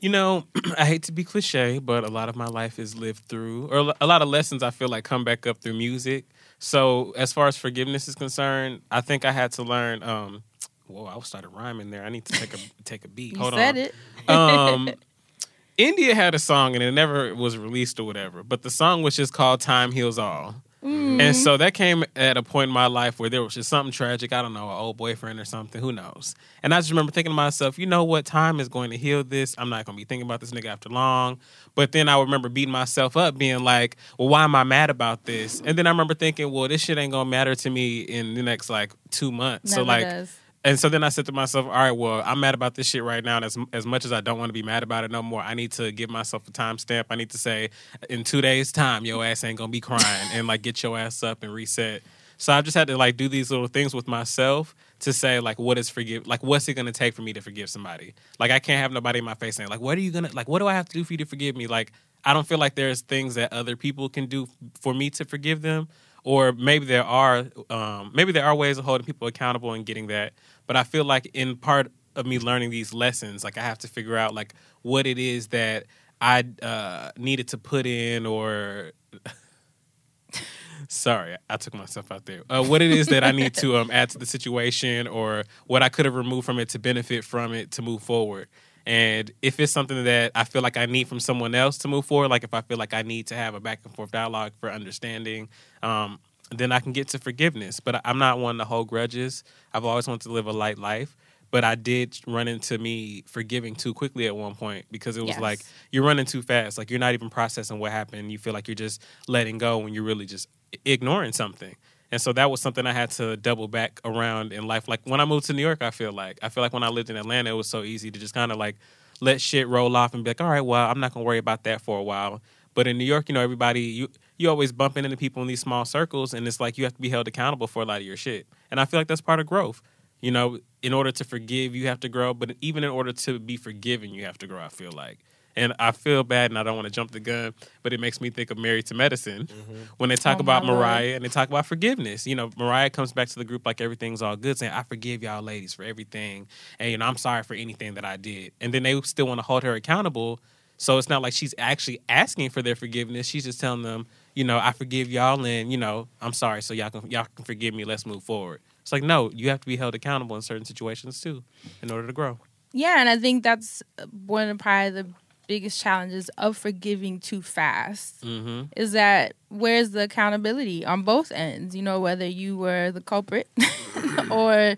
You 0.00 0.10
know, 0.10 0.44
I 0.78 0.84
hate 0.84 1.04
to 1.04 1.12
be 1.12 1.24
cliche, 1.24 1.78
but 1.78 2.04
a 2.04 2.08
lot 2.08 2.28
of 2.28 2.36
my 2.36 2.46
life 2.46 2.78
is 2.78 2.94
lived 2.96 3.24
through, 3.26 3.68
or 3.68 3.94
a 4.00 4.06
lot 4.06 4.20
of 4.22 4.28
lessons 4.28 4.62
I 4.62 4.70
feel 4.70 4.88
like 4.88 5.04
come 5.04 5.24
back 5.24 5.46
up 5.46 5.58
through 5.58 5.74
music. 5.74 6.26
So, 6.58 7.12
as 7.16 7.32
far 7.32 7.46
as 7.46 7.56
forgiveness 7.56 8.08
is 8.08 8.14
concerned, 8.14 8.82
I 8.90 9.00
think 9.00 9.24
I 9.24 9.32
had 9.32 9.52
to 9.52 9.62
learn. 9.62 10.02
Um, 10.02 10.42
whoa, 10.86 11.06
I 11.06 11.18
started 11.20 11.48
rhyming 11.48 11.90
there. 11.90 12.04
I 12.04 12.08
need 12.10 12.24
to 12.26 12.32
take 12.32 12.52
a 12.54 12.58
take 12.84 13.04
a 13.04 13.08
beat. 13.08 13.34
You 13.34 13.40
Hold 13.40 13.54
said 13.54 13.76
on. 13.76 13.76
it. 13.76 13.94
um, 14.28 14.90
India 15.78 16.14
had 16.14 16.34
a 16.34 16.38
song 16.38 16.74
and 16.74 16.82
it 16.82 16.92
never 16.92 17.34
was 17.34 17.58
released 17.58 18.00
or 18.00 18.04
whatever, 18.04 18.42
but 18.42 18.62
the 18.62 18.70
song 18.70 19.02
was 19.02 19.16
just 19.16 19.32
called 19.32 19.60
"Time 19.60 19.92
Heals 19.92 20.18
All." 20.18 20.56
Mm-hmm. 20.86 21.20
And 21.20 21.34
so 21.34 21.56
that 21.56 21.74
came 21.74 22.04
at 22.14 22.36
a 22.36 22.44
point 22.44 22.68
in 22.68 22.74
my 22.74 22.86
life 22.86 23.18
where 23.18 23.28
there 23.28 23.42
was 23.42 23.54
just 23.54 23.68
something 23.68 23.90
tragic. 23.90 24.32
I 24.32 24.40
don't 24.40 24.54
know, 24.54 24.70
an 24.70 24.76
old 24.76 24.96
boyfriend 24.96 25.40
or 25.40 25.44
something. 25.44 25.80
Who 25.80 25.90
knows? 25.90 26.36
And 26.62 26.72
I 26.72 26.78
just 26.78 26.90
remember 26.90 27.10
thinking 27.10 27.32
to 27.32 27.34
myself, 27.34 27.76
you 27.76 27.86
know 27.86 28.04
what? 28.04 28.24
Time 28.24 28.60
is 28.60 28.68
going 28.68 28.90
to 28.90 28.96
heal 28.96 29.24
this. 29.24 29.56
I'm 29.58 29.68
not 29.68 29.84
going 29.84 29.96
to 29.96 30.00
be 30.00 30.04
thinking 30.04 30.26
about 30.26 30.38
this 30.38 30.52
nigga 30.52 30.66
after 30.66 30.88
long. 30.88 31.40
But 31.74 31.90
then 31.90 32.08
I 32.08 32.20
remember 32.20 32.48
beating 32.48 32.70
myself 32.70 33.16
up, 33.16 33.36
being 33.36 33.64
like, 33.64 33.96
well, 34.16 34.28
why 34.28 34.44
am 34.44 34.54
I 34.54 34.62
mad 34.62 34.88
about 34.88 35.24
this? 35.24 35.60
And 35.64 35.76
then 35.76 35.88
I 35.88 35.90
remember 35.90 36.14
thinking, 36.14 36.52
well, 36.52 36.68
this 36.68 36.82
shit 36.82 36.98
ain't 36.98 37.10
going 37.10 37.26
to 37.26 37.30
matter 37.30 37.56
to 37.56 37.70
me 37.70 38.02
in 38.02 38.34
the 38.34 38.42
next 38.42 38.70
like 38.70 38.92
two 39.10 39.32
months. 39.32 39.74
so 39.74 39.82
like, 39.82 40.04
does. 40.04 40.36
And 40.66 40.80
so 40.80 40.88
then 40.88 41.04
I 41.04 41.10
said 41.10 41.26
to 41.26 41.32
myself, 41.32 41.66
all 41.66 41.72
right, 41.72 41.92
well, 41.92 42.24
I'm 42.26 42.40
mad 42.40 42.52
about 42.52 42.74
this 42.74 42.88
shit 42.88 43.04
right 43.04 43.22
now. 43.24 43.36
And 43.36 43.44
as, 43.44 43.56
as 43.72 43.86
much 43.86 44.04
as 44.04 44.12
I 44.12 44.20
don't 44.20 44.36
want 44.36 44.48
to 44.48 44.52
be 44.52 44.64
mad 44.64 44.82
about 44.82 45.04
it 45.04 45.12
no 45.12 45.22
more, 45.22 45.40
I 45.40 45.54
need 45.54 45.70
to 45.72 45.92
give 45.92 46.10
myself 46.10 46.48
a 46.48 46.50
timestamp. 46.50 47.04
I 47.08 47.14
need 47.14 47.30
to 47.30 47.38
say, 47.38 47.70
in 48.10 48.24
two 48.24 48.40
days' 48.40 48.72
time, 48.72 49.04
your 49.04 49.24
ass 49.24 49.44
ain't 49.44 49.58
going 49.58 49.68
to 49.68 49.72
be 49.72 49.80
crying 49.80 50.28
and 50.32 50.48
like 50.48 50.62
get 50.62 50.82
your 50.82 50.98
ass 50.98 51.22
up 51.22 51.44
and 51.44 51.54
reset. 51.54 52.02
So 52.36 52.52
I 52.52 52.62
just 52.62 52.76
had 52.76 52.88
to 52.88 52.96
like 52.96 53.16
do 53.16 53.28
these 53.28 53.48
little 53.48 53.68
things 53.68 53.94
with 53.94 54.08
myself 54.08 54.74
to 54.98 55.12
say 55.12 55.38
like 55.38 55.58
what 55.58 55.78
is 55.78 55.90
forgive 55.90 56.26
like 56.26 56.42
what's 56.42 56.68
it 56.68 56.74
gonna 56.74 56.90
take 56.90 57.14
for 57.14 57.20
me 57.20 57.34
to 57.34 57.42
forgive 57.42 57.68
somebody 57.68 58.14
like 58.38 58.50
I 58.50 58.58
can't 58.58 58.80
have 58.80 58.92
nobody 58.92 59.18
in 59.18 59.26
my 59.26 59.34
face 59.34 59.56
saying 59.56 59.68
like 59.68 59.80
what 59.80 59.98
are 59.98 60.00
you 60.00 60.10
gonna 60.10 60.30
like 60.32 60.48
what 60.48 60.60
do 60.60 60.66
I 60.66 60.72
have 60.72 60.86
to 60.88 60.92
do 60.94 61.04
for 61.04 61.12
you 61.12 61.18
to 61.18 61.26
forgive 61.26 61.54
me 61.54 61.66
like 61.66 61.92
I 62.24 62.32
don't 62.32 62.46
feel 62.46 62.56
like 62.58 62.76
there's 62.76 63.02
things 63.02 63.34
that 63.34 63.52
other 63.52 63.76
people 63.76 64.08
can 64.08 64.24
do 64.24 64.48
for 64.80 64.94
me 64.94 65.10
to 65.10 65.26
forgive 65.26 65.60
them 65.60 65.88
or 66.24 66.52
maybe 66.52 66.86
there 66.86 67.04
are 67.04 67.46
um, 67.70 68.10
maybe 68.14 68.32
there 68.32 68.44
are 68.44 68.54
ways 68.54 68.78
of 68.78 68.84
holding 68.84 69.06
people 69.06 69.28
accountable 69.28 69.72
and 69.72 69.86
getting 69.86 70.08
that 70.08 70.32
but 70.66 70.76
i 70.76 70.84
feel 70.84 71.04
like 71.04 71.28
in 71.34 71.56
part 71.56 71.90
of 72.14 72.26
me 72.26 72.38
learning 72.38 72.70
these 72.70 72.92
lessons 72.94 73.44
like 73.44 73.58
i 73.58 73.62
have 73.62 73.78
to 73.78 73.88
figure 73.88 74.16
out 74.16 74.34
like 74.34 74.54
what 74.82 75.06
it 75.06 75.18
is 75.18 75.48
that 75.48 75.84
i 76.20 76.44
uh, 76.62 77.10
needed 77.18 77.48
to 77.48 77.58
put 77.58 77.86
in 77.86 78.26
or 78.26 78.92
sorry 80.88 81.36
i 81.50 81.56
took 81.56 81.74
myself 81.74 82.10
out 82.12 82.24
there. 82.26 82.42
Uh, 82.48 82.62
what 82.62 82.80
it 82.80 82.90
is 82.90 83.06
that 83.08 83.24
i 83.24 83.32
need 83.32 83.54
to 83.54 83.76
um, 83.76 83.90
add 83.90 84.08
to 84.08 84.18
the 84.18 84.26
situation 84.26 85.06
or 85.06 85.44
what 85.66 85.82
i 85.82 85.88
could 85.88 86.04
have 86.04 86.14
removed 86.14 86.46
from 86.46 86.58
it 86.58 86.68
to 86.68 86.78
benefit 86.78 87.24
from 87.24 87.52
it 87.52 87.70
to 87.72 87.82
move 87.82 88.02
forward. 88.02 88.48
And 88.86 89.32
if 89.42 89.58
it's 89.58 89.72
something 89.72 90.04
that 90.04 90.30
I 90.34 90.44
feel 90.44 90.62
like 90.62 90.76
I 90.76 90.86
need 90.86 91.08
from 91.08 91.18
someone 91.18 91.54
else 91.56 91.76
to 91.78 91.88
move 91.88 92.04
forward, 92.04 92.28
like 92.28 92.44
if 92.44 92.54
I 92.54 92.60
feel 92.60 92.78
like 92.78 92.94
I 92.94 93.02
need 93.02 93.26
to 93.26 93.34
have 93.34 93.54
a 93.54 93.60
back 93.60 93.80
and 93.84 93.92
forth 93.92 94.12
dialogue 94.12 94.52
for 94.60 94.70
understanding, 94.70 95.48
um, 95.82 96.20
then 96.50 96.72
I 96.72 96.80
can 96.80 96.92
get 96.92 97.08
to 97.08 97.18
forgiveness. 97.18 97.80
But 97.80 98.00
I'm 98.04 98.18
not 98.18 98.38
one 98.38 98.58
to 98.58 98.64
hold 98.64 98.88
grudges. 98.88 99.44
I've 99.74 99.84
always 99.84 100.06
wanted 100.06 100.22
to 100.22 100.32
live 100.32 100.46
a 100.46 100.52
light 100.52 100.78
life. 100.78 101.16
But 101.52 101.62
I 101.64 101.76
did 101.76 102.18
run 102.26 102.48
into 102.48 102.76
me 102.76 103.22
forgiving 103.26 103.76
too 103.76 103.94
quickly 103.94 104.26
at 104.26 104.36
one 104.36 104.54
point 104.56 104.84
because 104.90 105.16
it 105.16 105.20
was 105.22 105.30
Yes. 105.30 105.40
like 105.40 105.60
you're 105.92 106.02
running 106.04 106.26
too 106.26 106.42
fast. 106.42 106.76
Like 106.76 106.90
you're 106.90 106.98
not 106.98 107.14
even 107.14 107.30
processing 107.30 107.78
what 107.78 107.92
happened. 107.92 108.32
You 108.32 108.38
feel 108.38 108.52
like 108.52 108.66
you're 108.66 108.74
just 108.74 109.00
letting 109.28 109.56
go 109.58 109.78
when 109.78 109.94
you're 109.94 110.02
really 110.02 110.26
just 110.26 110.48
ignoring 110.84 111.32
something. 111.32 111.74
And 112.10 112.20
so 112.20 112.32
that 112.32 112.50
was 112.50 112.60
something 112.60 112.84
I 112.86 112.92
had 112.92 113.10
to 113.12 113.36
double 113.36 113.68
back 113.68 114.00
around 114.04 114.52
in 114.52 114.66
life. 114.66 114.88
Like 114.88 115.00
when 115.04 115.20
I 115.20 115.24
moved 115.24 115.46
to 115.46 115.52
New 115.52 115.62
York, 115.62 115.82
I 115.82 115.90
feel 115.92 116.12
like 116.12 116.38
I 116.42 116.48
feel 116.48 116.62
like 116.62 116.72
when 116.72 116.82
I 116.82 116.88
lived 116.88 117.10
in 117.10 117.16
Atlanta, 117.16 117.50
it 117.50 117.54
was 117.54 117.68
so 117.68 117.82
easy 117.84 118.10
to 118.10 118.18
just 118.18 118.34
kind 118.34 118.50
of 118.50 118.58
like 118.58 118.76
let 119.20 119.40
shit 119.40 119.66
roll 119.68 119.96
off 119.96 120.14
and 120.14 120.24
be 120.24 120.30
like, 120.30 120.40
all 120.40 120.50
right, 120.50 120.60
well, 120.60 120.90
I'm 120.90 121.00
not 121.00 121.14
gonna 121.14 121.24
worry 121.24 121.38
about 121.38 121.62
that 121.64 121.80
for 121.80 121.98
a 121.98 122.02
while. 122.02 122.42
But 122.74 122.86
in 122.86 122.98
New 122.98 123.04
York, 123.04 123.28
you 123.28 123.34
know, 123.34 123.40
everybody 123.40 123.80
you 123.82 124.08
you 124.38 124.48
always 124.50 124.72
bumping 124.72 125.04
into 125.04 125.16
people 125.16 125.42
in 125.42 125.48
these 125.48 125.60
small 125.60 125.84
circles, 125.84 126.34
and 126.34 126.46
it's 126.46 126.60
like 126.60 126.76
you 126.78 126.84
have 126.84 126.94
to 126.94 127.00
be 127.00 127.08
held 127.08 127.26
accountable 127.28 127.66
for 127.66 127.82
a 127.82 127.86
lot 127.86 128.00
of 128.00 128.06
your 128.06 128.16
shit. 128.16 128.46
And 128.70 128.78
I 128.80 128.84
feel 128.84 129.00
like 129.00 129.08
that's 129.08 129.20
part 129.20 129.40
of 129.40 129.46
growth. 129.46 129.80
You 130.20 130.30
know, 130.30 130.58
in 130.82 130.92
order 130.94 131.12
to 131.12 131.24
forgive, 131.24 131.74
you 131.74 131.86
have 131.88 132.00
to 132.00 132.08
grow, 132.08 132.32
but 132.34 132.56
even 132.60 132.84
in 132.84 132.90
order 132.90 133.12
to 133.12 133.38
be 133.38 133.56
forgiven, 133.56 134.10
you 134.10 134.24
have 134.24 134.38
to 134.38 134.46
grow. 134.46 134.60
I 134.60 134.68
feel 134.68 134.92
like. 134.92 135.18
And 135.58 135.72
I 135.78 135.92
feel 135.92 136.22
bad 136.22 136.50
and 136.50 136.58
I 136.58 136.62
don't 136.62 136.74
want 136.76 136.84
to 136.84 136.90
jump 136.90 137.12
the 137.12 137.20
gun, 137.20 137.54
but 137.82 137.94
it 137.94 137.98
makes 138.00 138.20
me 138.20 138.28
think 138.28 138.50
of 138.50 138.58
Married 138.58 138.84
to 138.86 138.94
Medicine 138.94 139.46
Mm-hmm. 139.46 139.74
when 139.96 140.10
they 140.10 140.16
talk 140.16 140.34
Oh, 140.38 140.42
my 140.42 140.56
about 140.58 140.66
Lord. 140.66 140.80
Mariah 140.80 141.14
and 141.14 141.24
they 141.24 141.28
talk 141.30 141.48
about 141.48 141.64
forgiveness. 141.64 142.26
You 142.26 142.34
know, 142.34 142.50
Mariah 142.58 142.90
comes 142.90 143.14
back 143.14 143.28
to 143.28 143.36
the 143.36 143.44
group 143.44 143.64
like 143.64 143.80
everything's 143.80 144.20
all 144.20 144.36
good, 144.36 144.58
saying, 144.58 144.72
I 144.72 144.82
forgive 144.82 145.22
y'all 145.22 145.40
ladies 145.42 145.72
for 145.72 145.82
everything. 145.82 146.46
And, 146.78 146.90
you 146.90 146.98
know, 146.98 147.06
I'm 147.06 147.16
sorry 147.16 147.42
for 147.42 147.54
anything 147.54 147.94
that 147.94 148.04
I 148.04 148.18
did. 148.18 148.52
And 148.60 148.74
then 148.74 148.82
they 148.82 149.00
still 149.00 149.26
want 149.28 149.38
to 149.38 149.46
hold 149.46 149.62
her 149.62 149.72
accountable. 149.72 150.40
So 150.76 150.98
it's 150.98 151.08
not 151.08 151.22
like 151.22 151.32
she's 151.32 151.54
actually 151.56 152.00
asking 152.06 152.50
for 152.50 152.60
their 152.60 152.76
forgiveness. 152.76 153.26
She's 153.26 153.44
just 153.44 153.58
telling 153.58 153.80
them, 153.82 154.06
you 154.36 154.44
know, 154.44 154.58
I 154.58 154.72
forgive 154.72 155.10
y'all 155.10 155.44
and, 155.44 155.72
you 155.72 155.78
know, 155.78 156.06
I'm 156.20 156.34
sorry. 156.34 156.62
So 156.62 156.74
y'all 156.74 156.90
can 156.90 157.10
y'all 157.10 157.26
can 157.34 157.44
forgive 157.44 157.74
me. 157.74 157.84
Let's 157.84 158.06
move 158.06 158.22
forward. 158.22 158.60
It's 158.82 158.92
like, 158.92 159.02
no, 159.02 159.30
you 159.32 159.48
have 159.48 159.60
to 159.60 159.66
be 159.66 159.76
held 159.76 159.96
accountable 159.96 160.36
in 160.36 160.42
certain 160.42 160.64
situations 160.64 161.20
too 161.20 161.42
in 161.82 161.90
order 161.90 162.06
to 162.06 162.12
grow. 162.12 162.38
Yeah, 162.72 162.96
and 162.98 163.08
I 163.08 163.16
think 163.16 163.42
that's 163.42 163.82
one 164.26 164.48
of 164.48 164.58
probably 164.58 164.90
the 164.90 165.08
biggest 165.48 165.80
challenges 165.80 166.28
of 166.36 166.56
forgiving 166.56 167.18
too 167.18 167.40
fast. 167.40 168.22
Mm-hmm. 168.22 168.66
Is 168.76 168.92
that 168.92 169.32
where's 169.48 169.90
the 169.90 170.02
accountability 170.02 170.84
on 170.84 171.02
both 171.02 171.32
ends? 171.32 171.74
You 171.74 171.82
know, 171.82 171.98
whether 171.98 172.26
you 172.26 172.58
were 172.58 172.90
the 172.90 173.00
culprit 173.00 173.48
or 174.30 174.76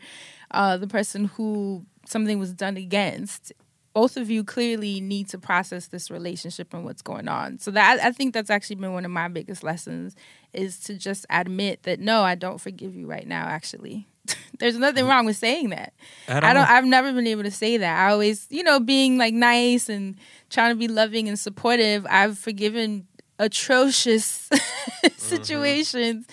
uh, 0.53 0.77
the 0.77 0.87
person 0.87 1.25
who 1.25 1.85
something 2.07 2.38
was 2.38 2.53
done 2.53 2.77
against. 2.77 3.53
Both 3.94 4.16
of 4.16 4.31
you 4.31 4.44
clearly 4.44 5.01
need 5.01 5.29
to 5.31 5.38
process 5.38 5.88
this 5.88 6.11
relationship 6.11 6.72
and 6.72 6.85
what's 6.85 7.03
going 7.03 7.27
on. 7.27 7.59
So 7.59 7.70
that 7.72 8.01
I 8.03 8.12
think 8.12 8.35
that's 8.35 8.51
actually 8.51 8.77
been 8.77 8.92
one 8.92 9.05
of 9.05 9.11
my 9.11 9.29
biggest 9.29 9.62
lessons 9.62 10.14
is 10.53 10.79
to 10.81 10.94
just 10.94 11.27
admit 11.31 11.83
that 11.83 12.01
no, 12.01 12.22
I 12.22 12.35
don't 12.35 12.61
forgive 12.61 12.94
you 12.94 13.07
right 13.07 13.27
now. 13.27 13.46
Actually, 13.46 14.07
there's 14.59 14.79
nothing 14.79 15.07
wrong 15.07 15.27
with 15.27 15.37
saying 15.37 15.70
that. 15.70 15.94
At 16.29 16.44
I 16.44 16.53
don't. 16.53 16.68
I've 16.68 16.85
never 16.85 17.12
been 17.12 17.27
able 17.27 17.44
to 17.44 17.51
say 17.51 17.77
that. 17.77 17.98
I 17.98 18.11
always, 18.11 18.46
you 18.51 18.62
know, 18.62 18.81
being 18.81 19.18
like 19.18 19.35
nice 19.35 19.88
and 19.88 20.16
trying 20.51 20.70
to 20.70 20.79
be 20.79 20.88
loving 20.88 21.29
and 21.29 21.38
supportive. 21.38 22.07
I've 22.09 22.38
forgiven 22.38 23.07
atrocious 23.38 24.48
situations 25.16 26.27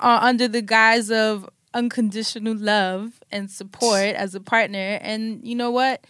uh, 0.00 0.18
under 0.22 0.48
the 0.48 0.62
guise 0.62 1.10
of 1.10 1.48
unconditional 1.74 2.56
love 2.56 3.20
and 3.30 3.50
support 3.50 4.14
as 4.14 4.34
a 4.34 4.40
partner. 4.40 4.98
And 5.00 5.46
you 5.46 5.54
know 5.54 5.70
what? 5.70 6.04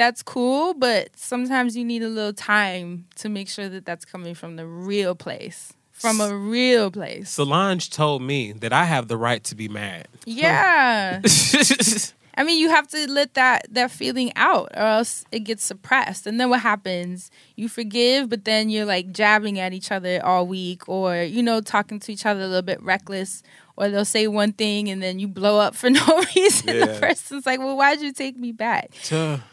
That's 0.00 0.22
cool, 0.22 0.72
but 0.72 1.10
sometimes 1.14 1.76
you 1.76 1.84
need 1.84 2.02
a 2.02 2.08
little 2.08 2.32
time 2.32 3.04
to 3.16 3.28
make 3.28 3.50
sure 3.50 3.68
that 3.68 3.84
that's 3.84 4.06
coming 4.06 4.34
from 4.34 4.56
the 4.56 4.66
real 4.66 5.14
place, 5.14 5.74
from 5.92 6.22
a 6.22 6.34
real 6.34 6.90
place. 6.90 7.28
Solange 7.28 7.90
told 7.90 8.22
me 8.22 8.52
that 8.52 8.72
I 8.72 8.86
have 8.86 9.08
the 9.08 9.18
right 9.18 9.44
to 9.44 9.54
be 9.54 9.68
mad. 9.68 10.08
Yeah. 10.24 11.20
I 12.40 12.42
mean, 12.42 12.58
you 12.58 12.70
have 12.70 12.88
to 12.88 13.10
let 13.10 13.34
that 13.34 13.66
that 13.70 13.90
feeling 13.90 14.32
out, 14.34 14.70
or 14.74 14.80
else 14.80 15.26
it 15.30 15.40
gets 15.40 15.62
suppressed. 15.62 16.26
And 16.26 16.40
then 16.40 16.48
what 16.48 16.60
happens? 16.60 17.30
You 17.54 17.68
forgive, 17.68 18.30
but 18.30 18.46
then 18.46 18.70
you're 18.70 18.86
like 18.86 19.12
jabbing 19.12 19.58
at 19.58 19.74
each 19.74 19.92
other 19.92 20.24
all 20.24 20.46
week, 20.46 20.88
or 20.88 21.16
you 21.16 21.42
know, 21.42 21.60
talking 21.60 22.00
to 22.00 22.10
each 22.10 22.24
other 22.24 22.40
a 22.40 22.46
little 22.46 22.62
bit 22.62 22.82
reckless. 22.82 23.42
Or 23.76 23.90
they'll 23.90 24.06
say 24.06 24.26
one 24.26 24.52
thing 24.52 24.88
and 24.88 25.02
then 25.02 25.18
you 25.18 25.28
blow 25.28 25.58
up 25.58 25.74
for 25.74 25.90
no 25.90 26.24
reason. 26.34 26.80
The 26.80 26.98
person's 26.98 27.44
like, 27.44 27.58
"Well, 27.58 27.76
why'd 27.76 28.00
you 28.00 28.12
take 28.14 28.38
me 28.38 28.52
back?" 28.52 28.90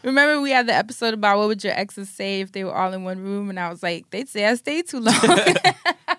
Remember, 0.02 0.40
we 0.40 0.50
had 0.50 0.66
the 0.66 0.74
episode 0.74 1.12
about 1.12 1.36
what 1.36 1.48
would 1.48 1.62
your 1.62 1.74
exes 1.74 2.08
say 2.08 2.40
if 2.40 2.52
they 2.52 2.64
were 2.64 2.74
all 2.74 2.94
in 2.94 3.04
one 3.04 3.18
room, 3.20 3.50
and 3.50 3.60
I 3.60 3.68
was 3.68 3.82
like, 3.82 4.08
they'd 4.08 4.30
say 4.30 4.46
I 4.46 4.54
stayed 4.54 4.88
too 4.88 5.00
long. 5.00 5.14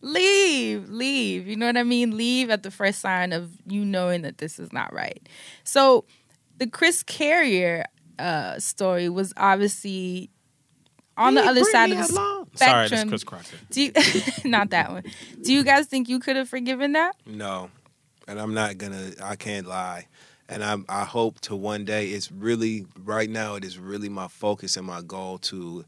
leave, 0.00 0.88
leave. 0.88 1.46
You 1.46 1.56
know 1.56 1.66
what 1.66 1.76
I 1.76 1.82
mean? 1.82 2.16
Leave 2.16 2.50
at 2.50 2.62
the 2.62 2.70
first 2.70 3.00
sign 3.00 3.32
of 3.32 3.50
you 3.66 3.84
knowing 3.84 4.22
that 4.22 4.38
this 4.38 4.58
is 4.58 4.72
not 4.72 4.92
right. 4.92 5.26
So, 5.64 6.04
the 6.58 6.66
Chris 6.66 7.02
Carrier 7.02 7.84
uh, 8.18 8.58
story 8.58 9.08
was 9.08 9.32
obviously 9.36 10.30
on 11.16 11.34
the 11.34 11.42
other 11.42 11.64
side 11.64 11.90
of 11.90 11.98
the 11.98 12.04
Sorry, 12.04 12.46
spectrum. 12.54 12.88
that's 12.90 13.08
Chris 13.08 13.24
Crocker. 13.24 13.56
Do 13.70 13.82
you, 13.82 13.92
not 14.44 14.70
that 14.70 14.90
one. 14.90 15.04
Do 15.42 15.52
you 15.52 15.64
guys 15.64 15.86
think 15.86 16.08
you 16.08 16.18
could 16.18 16.36
have 16.36 16.48
forgiven 16.48 16.92
that? 16.92 17.16
No, 17.26 17.70
and 18.28 18.40
I'm 18.40 18.54
not 18.54 18.78
gonna. 18.78 19.12
I 19.22 19.36
can't 19.36 19.66
lie, 19.66 20.06
and 20.48 20.62
I'm. 20.62 20.84
I 20.88 21.04
hope 21.04 21.40
to 21.42 21.56
one 21.56 21.84
day. 21.84 22.08
It's 22.08 22.30
really 22.30 22.86
right 23.04 23.30
now. 23.30 23.54
It 23.54 23.64
is 23.64 23.78
really 23.78 24.08
my 24.08 24.28
focus 24.28 24.76
and 24.76 24.86
my 24.86 25.02
goal 25.02 25.38
to 25.38 25.84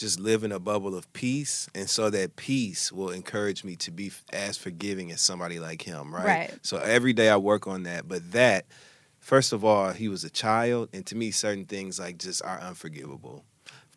just 0.00 0.18
live 0.18 0.42
in 0.42 0.52
a 0.52 0.58
bubble 0.58 0.96
of 0.96 1.12
peace, 1.12 1.68
and 1.74 1.88
so 1.88 2.10
that 2.10 2.36
peace 2.36 2.90
will 2.90 3.10
encourage 3.10 3.62
me 3.62 3.76
to 3.76 3.90
be 3.90 4.10
as 4.32 4.56
forgiving 4.56 5.12
as 5.12 5.20
somebody 5.20 5.60
like 5.60 5.82
him. 5.82 6.14
Right. 6.14 6.24
Right. 6.24 6.58
So 6.62 6.78
every 6.78 7.12
day 7.12 7.28
I 7.28 7.36
work 7.36 7.66
on 7.66 7.84
that, 7.84 8.08
but 8.08 8.32
that. 8.32 8.66
First 9.18 9.52
of 9.52 9.66
all, 9.66 9.92
he 9.92 10.08
was 10.08 10.24
a 10.24 10.30
child, 10.30 10.88
and 10.94 11.04
to 11.06 11.14
me, 11.14 11.30
certain 11.30 11.66
things 11.66 12.00
like 12.00 12.16
just 12.16 12.42
are 12.42 12.58
unforgivable. 12.58 13.44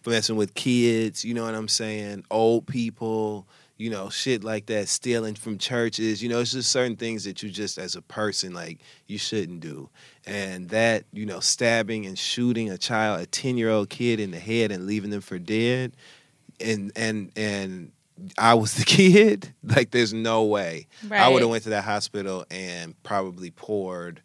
Messing 0.05 0.35
with 0.35 0.53
kids, 0.53 1.23
you 1.23 1.33
know 1.33 1.45
what 1.45 1.55
I'm 1.55 1.69
saying? 1.69 2.25
Old 2.29 2.67
people, 2.67 3.47
you 3.77 3.89
know, 3.89 4.09
shit 4.09 4.43
like 4.43 4.65
that, 4.65 4.89
stealing 4.89 5.35
from 5.35 5.57
churches. 5.57 6.21
You 6.21 6.27
know, 6.27 6.41
it's 6.41 6.51
just 6.51 6.69
certain 6.69 6.97
things 6.97 7.23
that 7.23 7.41
you 7.41 7.49
just 7.49 7.77
as 7.77 7.95
a 7.95 8.01
person 8.01 8.53
like 8.53 8.81
you 9.07 9.17
shouldn't 9.17 9.61
do. 9.61 9.89
And 10.25 10.69
that, 10.69 11.03
you 11.11 11.25
know, 11.25 11.41
stabbing 11.41 12.05
and 12.05 12.17
shooting 12.17 12.69
a 12.69 12.77
child, 12.77 13.21
a 13.21 13.25
10-year-old 13.25 13.89
kid 13.89 14.19
in 14.21 14.31
the 14.31 14.39
head 14.39 14.71
and 14.71 14.87
leaving 14.87 15.09
them 15.09 15.21
for 15.21 15.37
dead 15.37 15.91
and 16.59 16.91
and 16.95 17.31
and 17.35 17.91
I 18.37 18.53
was 18.53 18.75
the 18.75 18.85
kid, 18.85 19.53
like 19.63 19.91
there's 19.91 20.13
no 20.13 20.43
way. 20.43 20.87
I 21.11 21.29
would 21.29 21.41
have 21.41 21.49
went 21.49 21.63
to 21.63 21.69
that 21.71 21.83
hospital 21.83 22.45
and 22.49 23.01
probably 23.03 23.51
poured 23.51 24.21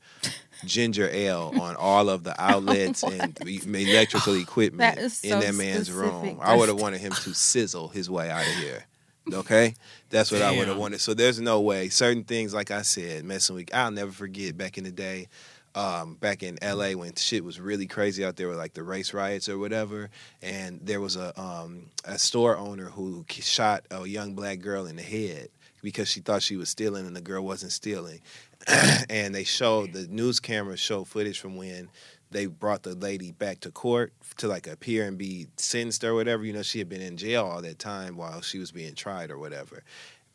ginger 0.64 1.08
ale 1.08 1.52
on 1.60 1.76
all 1.76 2.08
of 2.08 2.24
the 2.24 2.40
outlets 2.40 3.02
and 3.04 3.38
electrical 3.46 4.32
oh, 4.32 4.36
equipment 4.36 4.96
That 4.96 4.98
is 4.98 5.22
in 5.22 5.38
that 5.38 5.54
man's 5.54 5.88
specific. 5.88 6.12
room. 6.12 6.38
I 6.42 6.56
would 6.56 6.68
have 6.68 6.80
wanted 6.80 7.00
him 7.00 7.12
to 7.12 7.34
sizzle 7.34 7.88
his 7.88 8.10
way 8.10 8.30
out 8.30 8.46
of 8.46 8.54
here. 8.54 8.84
Okay, 9.32 9.74
that's 10.08 10.32
what 10.32 10.40
I 10.40 10.56
would 10.56 10.68
have 10.68 10.78
wanted. 10.78 11.02
So 11.02 11.12
there's 11.12 11.38
no 11.38 11.60
way. 11.60 11.90
Certain 11.90 12.24
things, 12.24 12.54
like 12.54 12.70
I 12.70 12.80
said, 12.80 13.24
messing 13.24 13.56
with. 13.56 13.74
I'll 13.74 13.90
never 13.90 14.10
forget 14.10 14.56
back 14.56 14.78
in 14.78 14.84
the 14.84 14.90
day, 14.90 15.28
um, 15.74 16.14
back 16.14 16.42
in 16.42 16.58
L.A. 16.62 16.94
when 16.94 17.14
shit 17.14 17.44
was 17.44 17.60
really 17.60 17.86
crazy 17.86 18.24
out 18.24 18.36
there 18.36 18.48
with 18.48 18.58
like 18.58 18.74
the 18.74 18.82
race 18.82 19.12
riots 19.14 19.48
or 19.48 19.58
whatever, 19.58 20.10
and 20.42 20.80
there 20.82 21.00
was 21.00 21.16
a 21.16 21.38
um, 21.40 21.86
a 22.04 22.18
store 22.18 22.56
owner 22.56 22.86
who 22.86 23.24
shot 23.28 23.84
a 23.90 24.06
young 24.06 24.34
black 24.34 24.60
girl 24.60 24.86
in 24.86 24.96
the 24.96 25.02
head 25.02 25.48
because 25.82 26.08
she 26.08 26.20
thought 26.20 26.42
she 26.42 26.56
was 26.56 26.68
stealing 26.68 27.06
and 27.06 27.14
the 27.14 27.20
girl 27.20 27.44
wasn't 27.44 27.72
stealing, 27.72 28.20
and 29.10 29.34
they 29.34 29.44
showed 29.44 29.92
the 29.92 30.06
news 30.08 30.40
cameras 30.40 30.80
showed 30.80 31.06
footage 31.06 31.38
from 31.38 31.56
when 31.56 31.88
they 32.30 32.46
brought 32.46 32.82
the 32.82 32.94
lady 32.94 33.32
back 33.32 33.60
to 33.60 33.70
court 33.70 34.12
to 34.36 34.48
like 34.48 34.66
appear 34.66 35.06
and 35.06 35.16
be 35.16 35.46
sentenced 35.56 36.04
or 36.04 36.14
whatever. 36.14 36.44
You 36.44 36.52
know, 36.52 36.62
she 36.62 36.78
had 36.78 36.88
been 36.88 37.00
in 37.00 37.16
jail 37.16 37.44
all 37.46 37.62
that 37.62 37.78
time 37.78 38.16
while 38.16 38.40
she 38.42 38.58
was 38.58 38.70
being 38.72 38.94
tried 38.94 39.30
or 39.30 39.38
whatever. 39.38 39.82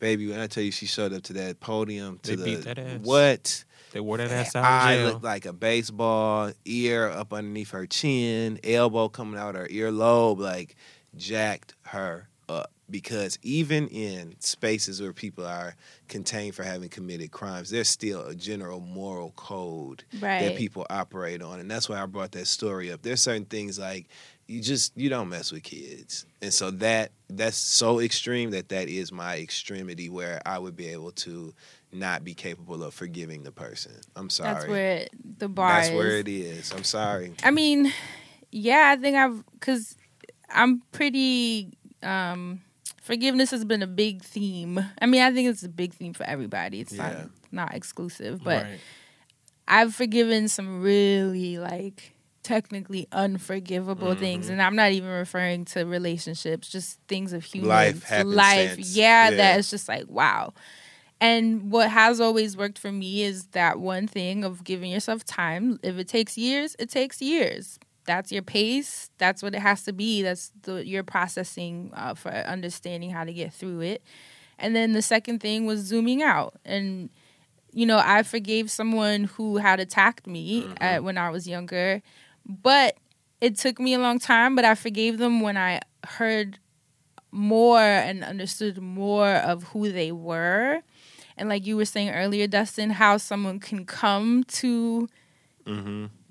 Baby, 0.00 0.28
when 0.28 0.40
I 0.40 0.48
tell 0.48 0.64
you 0.64 0.72
she 0.72 0.86
showed 0.86 1.12
up 1.12 1.22
to 1.24 1.32
that 1.34 1.60
podium 1.60 2.18
to 2.24 2.36
They 2.36 2.36
the 2.36 2.44
beat 2.56 2.64
that 2.64 2.78
ass. 2.78 3.00
what? 3.02 3.64
They 3.94 4.00
wore 4.00 4.16
that 4.18 4.32
ass 4.32 4.56
out 4.56 4.64
eye 4.64 4.92
of 4.94 4.98
jail. 4.98 5.08
looked 5.12 5.24
like 5.24 5.46
a 5.46 5.52
baseball, 5.52 6.50
ear 6.64 7.08
up 7.08 7.32
underneath 7.32 7.70
her 7.70 7.86
chin, 7.86 8.58
elbow 8.64 9.08
coming 9.08 9.38
out 9.38 9.54
her 9.54 9.68
earlobe, 9.68 10.38
like 10.38 10.74
jacked 11.16 11.74
her 11.82 12.28
up. 12.48 12.72
Because 12.90 13.38
even 13.42 13.86
in 13.88 14.34
spaces 14.40 15.00
where 15.00 15.12
people 15.12 15.46
are 15.46 15.76
contained 16.08 16.56
for 16.56 16.64
having 16.64 16.88
committed 16.88 17.30
crimes, 17.30 17.70
there's 17.70 17.88
still 17.88 18.26
a 18.26 18.34
general 18.34 18.80
moral 18.80 19.30
code 19.36 20.02
that 20.50 20.56
people 20.56 20.84
operate 20.90 21.40
on. 21.40 21.60
And 21.60 21.70
that's 21.70 21.88
why 21.88 22.02
I 22.02 22.06
brought 22.06 22.32
that 22.32 22.48
story 22.48 22.90
up. 22.90 23.00
There's 23.02 23.22
certain 23.22 23.46
things 23.46 23.78
like 23.78 24.08
you 24.48 24.60
just 24.60 24.92
you 24.96 25.08
don't 25.08 25.28
mess 25.28 25.52
with 25.52 25.62
kids. 25.62 26.26
And 26.42 26.52
so 26.52 26.70
that 26.72 27.12
that's 27.30 27.56
so 27.56 28.00
extreme 28.00 28.50
that 28.50 28.68
that 28.70 28.88
is 28.88 29.12
my 29.12 29.38
extremity 29.38 30.10
where 30.10 30.42
I 30.44 30.58
would 30.58 30.76
be 30.76 30.88
able 30.88 31.12
to 31.12 31.54
not 31.94 32.24
be 32.24 32.34
capable 32.34 32.82
of 32.84 32.94
forgiving 32.94 33.42
the 33.44 33.52
person. 33.52 33.92
I'm 34.16 34.30
sorry. 34.30 34.54
That's 34.54 34.66
where 34.66 35.06
the 35.38 35.48
bar 35.48 35.68
That's 35.68 35.88
is. 35.88 35.94
where 35.94 36.16
it 36.18 36.28
is. 36.28 36.72
I'm 36.72 36.84
sorry. 36.84 37.32
I 37.42 37.50
mean, 37.50 37.92
yeah, 38.50 38.92
I 38.96 39.00
think 39.00 39.16
I've 39.16 39.44
because 39.52 39.96
I'm 40.50 40.82
pretty. 40.92 41.72
um 42.02 42.60
Forgiveness 43.02 43.50
has 43.50 43.66
been 43.66 43.82
a 43.82 43.86
big 43.86 44.22
theme. 44.22 44.82
I 44.98 45.04
mean, 45.04 45.20
I 45.20 45.30
think 45.30 45.46
it's 45.50 45.62
a 45.62 45.68
big 45.68 45.92
theme 45.92 46.14
for 46.14 46.24
everybody. 46.24 46.80
It's 46.80 46.92
Yeah. 46.94 47.02
not 47.02 47.30
not 47.52 47.74
exclusive, 47.74 48.42
but 48.42 48.62
Right. 48.64 48.80
I've 49.68 49.94
forgiven 49.94 50.48
some 50.48 50.80
really 50.80 51.58
like 51.58 52.14
technically 52.42 53.06
unforgivable 53.12 54.08
Mm-hmm. 54.12 54.20
things, 54.20 54.48
and 54.48 54.60
I'm 54.62 54.74
not 54.76 54.92
even 54.92 55.10
referring 55.10 55.64
to 55.66 55.84
relationships, 55.84 56.68
just 56.70 56.98
things 57.08 57.32
of 57.34 57.44
humans, 57.44 57.68
Life, 57.68 57.94
life. 58.24 58.56
happenstance. 58.56 58.96
Yeah, 58.96 59.28
Yeah. 59.30 59.36
that 59.36 59.58
is 59.58 59.68
just 59.70 59.86
like 59.88 60.04
wow. 60.08 60.54
And 61.20 61.70
what 61.70 61.90
has 61.90 62.20
always 62.20 62.56
worked 62.56 62.78
for 62.78 62.92
me 62.92 63.22
is 63.22 63.46
that 63.48 63.78
one 63.78 64.06
thing 64.06 64.44
of 64.44 64.64
giving 64.64 64.90
yourself 64.90 65.24
time. 65.24 65.78
If 65.82 65.96
it 65.96 66.08
takes 66.08 66.36
years, 66.36 66.76
it 66.78 66.90
takes 66.90 67.22
years. 67.22 67.78
That's 68.04 68.30
your 68.30 68.42
pace. 68.42 69.10
That's 69.16 69.42
what 69.42 69.54
it 69.54 69.60
has 69.60 69.84
to 69.84 69.92
be. 69.92 70.22
That's 70.22 70.52
the 70.62 70.86
your 70.86 71.02
processing 71.02 71.90
uh, 71.94 72.14
for 72.14 72.30
understanding 72.30 73.10
how 73.10 73.24
to 73.24 73.32
get 73.32 73.54
through 73.54 73.80
it. 73.80 74.02
And 74.58 74.76
then 74.76 74.92
the 74.92 75.02
second 75.02 75.40
thing 75.40 75.64
was 75.64 75.80
zooming 75.80 76.22
out. 76.22 76.54
And 76.64 77.08
you 77.72 77.86
know, 77.86 78.00
I 78.04 78.22
forgave 78.22 78.70
someone 78.70 79.24
who 79.24 79.56
had 79.56 79.80
attacked 79.80 80.26
me 80.26 80.62
Mm-hmm. 80.62 80.82
at, 80.82 81.02
when 81.04 81.16
I 81.18 81.30
was 81.30 81.48
younger, 81.48 82.02
but 82.46 82.96
it 83.40 83.56
took 83.56 83.80
me 83.80 83.94
a 83.94 83.98
long 83.98 84.18
time, 84.18 84.54
but 84.54 84.64
I 84.64 84.74
forgave 84.74 85.18
them 85.18 85.40
when 85.40 85.56
I 85.56 85.80
heard 86.06 86.58
more 87.32 87.80
and 87.80 88.22
understood 88.22 88.80
more 88.80 89.28
of 89.28 89.64
who 89.64 89.90
they 89.90 90.12
were. 90.12 90.82
And 91.36 91.48
like 91.48 91.66
you 91.66 91.76
were 91.76 91.84
saying 91.84 92.10
earlier, 92.10 92.46
Dustin, 92.46 92.90
how 92.90 93.16
someone 93.16 93.60
can 93.60 93.84
come 93.84 94.44
to 94.44 95.08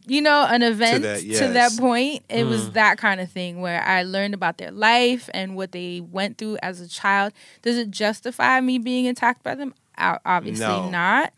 you 0.06 0.22
know, 0.22 0.46
an 0.50 0.62
event 0.64 1.04
to 1.04 1.24
that, 1.24 1.54
that, 1.54 1.78
point. 1.80 2.24
It 2.30 2.46
was 2.46 2.72
that 2.72 2.98
kind 2.98 3.22
of 3.22 3.32
thing 3.32 3.62
where 3.62 3.82
I 3.82 4.04
learned 4.04 4.34
about 4.34 4.58
their 4.58 4.72
life 4.72 5.30
and 5.34 5.56
what 5.56 5.72
they 5.72 6.02
went 6.02 6.38
through 6.38 6.58
as 6.62 6.82
a 6.82 6.88
child. 6.88 7.34
Does 7.62 7.78
it 7.78 7.90
justify 7.90 8.60
me 8.60 8.80
being 8.80 9.08
attacked 9.08 9.44
by 9.44 9.56
them? 9.56 9.74
Obviously 9.98 10.66
No. 10.66 10.90
not. 10.90 11.34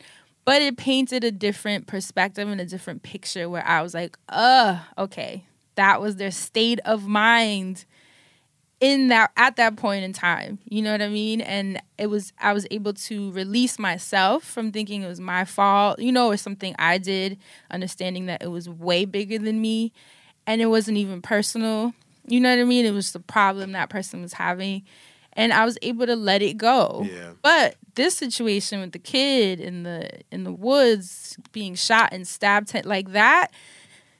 But 0.45 0.61
it 0.61 0.77
painted 0.77 1.23
a 1.23 1.31
different 1.31 1.87
perspective 1.87 2.47
and 2.47 2.61
a 2.61 2.65
different 2.65 3.01
picture 3.03 3.49
where 3.49 3.65
I 3.65 3.81
was 3.81 3.93
like, 3.93 4.17
uh, 4.29 4.79
okay, 4.97 5.45
that 5.75 6.01
was 6.01 6.17
their 6.17 6.31
state 6.31 6.79
of 6.85 7.07
mind 7.07 7.85
in 8.81 9.07
that 9.07 9.31
at 9.37 9.55
that 9.55 9.75
point 9.77 10.03
in 10.03 10.11
time 10.11 10.59
you 10.65 10.81
know 10.81 10.91
what 10.91 11.01
i 11.01 11.07
mean? 11.07 11.41
And 11.41 11.81
it 11.97 12.07
was 12.07 12.33
i 12.39 12.53
was 12.53 12.67
able 12.71 12.93
to 12.93 13.31
release 13.31 13.79
myself 13.79 14.43
from 14.43 14.71
thinking 14.71 15.01
it 15.01 15.07
was 15.07 15.19
my 15.19 15.45
fault 15.45 15.99
you 15.99 16.11
know 16.11 16.27
or 16.27 16.37
something 16.37 16.75
i 16.77 16.97
did 16.97 17.37
understanding 17.71 18.25
that 18.25 18.41
it 18.43 18.47
was 18.47 18.67
way 18.69 19.05
bigger 19.05 19.39
than 19.39 19.61
me 19.61 19.93
and 20.45 20.61
it 20.61 20.67
wasn't 20.67 20.97
even 20.97 21.21
personal 21.21 21.93
you 22.27 22.39
know 22.39 22.49
what 22.49 22.59
i 22.59 22.63
mean? 22.63 22.85
It 22.85 22.91
was 22.91 23.11
the 23.13 23.19
problem 23.19 23.71
that 23.73 23.89
person 23.89 24.21
was 24.21 24.33
having 24.33 24.83
and 25.33 25.53
i 25.53 25.63
was 25.65 25.77
able 25.81 26.05
to 26.05 26.15
let 26.15 26.41
it 26.41 26.57
go. 26.57 27.05
Yeah. 27.09 27.31
but 27.41 27.75
this 27.95 28.17
situation 28.17 28.81
with 28.81 28.91
the 28.91 28.99
kid 28.99 29.59
in 29.59 29.83
the 29.83 30.09
in 30.31 30.43
the 30.43 30.51
woods 30.51 31.37
being 31.51 31.75
shot 31.75 32.09
and 32.11 32.27
stabbed 32.27 32.73
like 32.85 33.13
that 33.13 33.51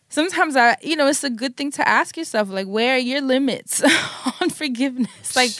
sometimes 0.10 0.56
I, 0.56 0.78
you 0.82 0.96
know, 0.96 1.08
it's 1.08 1.24
a 1.24 1.30
good 1.30 1.58
thing 1.58 1.72
to 1.72 1.88
ask 1.88 2.18
yourself, 2.18 2.50
like, 2.50 2.68
where 2.68 2.96
are 2.96 3.00
your 3.00 3.22
limits 3.22 3.82
on 4.42 4.50
forgiveness? 4.50 5.36
Like, 5.36 5.52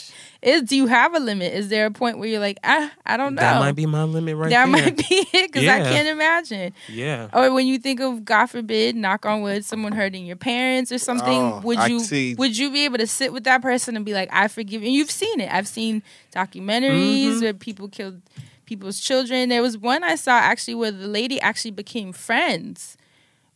is 0.42 0.62
do 0.62 0.76
you 0.76 0.86
have 0.86 1.14
a 1.14 1.18
limit? 1.18 1.54
Is 1.54 1.68
there 1.70 1.86
a 1.86 1.90
point 1.90 2.18
where 2.18 2.28
you're 2.28 2.40
like, 2.40 2.58
ah, 2.62 2.92
I 3.06 3.16
don't 3.16 3.34
know. 3.34 3.40
That 3.40 3.58
might 3.58 3.72
be 3.74 3.86
my 3.86 4.04
limit 4.04 4.36
right 4.36 4.50
that 4.50 4.64
there. 4.64 4.72
might 4.72 4.96
be 5.08 5.26
it 5.32 5.50
because 5.52 5.66
I 5.66 5.80
can't 5.80 6.06
imagine. 6.08 6.72
Yeah. 6.88 7.28
Or 7.32 7.52
when 7.52 7.66
you 7.66 7.78
think 7.78 8.00
of, 8.00 8.24
God 8.24 8.46
forbid, 8.46 8.94
knock 8.96 9.24
on 9.26 9.40
wood, 9.40 9.64
someone 9.64 9.92
hurting 9.92 10.26
your 10.26 10.36
parents 10.36 10.92
or 10.92 10.98
something, 10.98 11.40
Oh, 11.40 11.60
would 11.64 11.78
I 11.78 11.86
you 11.86 12.00
see. 12.00 12.34
would 12.34 12.56
you 12.56 12.70
be 12.70 12.84
able 12.84 12.98
to 12.98 13.06
sit 13.06 13.32
with 13.32 13.44
that 13.44 13.62
person 13.62 13.96
and 13.96 14.04
be 14.04 14.12
like, 14.12 14.28
I 14.30 14.46
forgive 14.48 14.82
you? 14.82 14.88
And 14.88 14.94
you've 14.94 15.10
seen 15.10 15.40
it. 15.40 15.52
I've 15.52 15.66
seen 15.68 16.02
documentaries 16.32 17.26
Mm-hmm. 17.26 17.40
where 17.40 17.54
people 17.54 17.88
killed 17.88 18.20
people's 18.66 19.00
children. 19.00 19.48
There 19.48 19.62
was 19.62 19.78
one 19.78 20.04
I 20.04 20.14
saw 20.16 20.32
actually 20.38 20.74
where 20.74 20.92
the 20.92 21.08
lady 21.08 21.40
actually 21.40 21.70
became 21.70 22.12
friends 22.12 22.96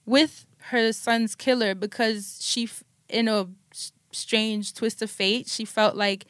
with 0.07 0.47
her 0.71 0.93
son's 0.93 1.35
killer 1.35 1.75
because 1.75 2.39
she, 2.43 2.69
in 3.09 3.29
a 3.29 3.47
strange 4.13 4.75
twist 4.75 5.03
of 5.03 5.11
fate, 5.11 5.49
she 5.49 5.65
felt 5.65 5.95
like 5.97 6.27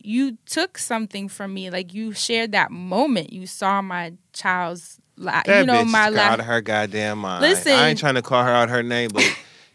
you 0.00 0.38
took 0.46 0.78
something 0.78 1.28
from 1.28 1.52
me. 1.54 1.70
Like 1.70 1.92
you 1.92 2.12
shared 2.12 2.52
that 2.52 2.70
moment. 2.70 3.32
You 3.32 3.46
saw 3.46 3.82
my 3.82 4.12
child's 4.32 5.00
life. 5.16 5.46
You 5.48 5.64
know, 5.66 5.82
bitch 5.84 5.90
my 5.90 6.08
is 6.10 6.16
out 6.16 6.40
of 6.40 6.46
her 6.46 6.60
goddamn 6.60 7.18
mind. 7.18 7.42
Listen. 7.42 7.72
I 7.72 7.88
ain't 7.88 7.98
trying 7.98 8.14
to 8.14 8.22
call 8.22 8.44
her 8.44 8.50
out 8.52 8.68
her 8.68 8.82
name, 8.82 9.10
but 9.12 9.24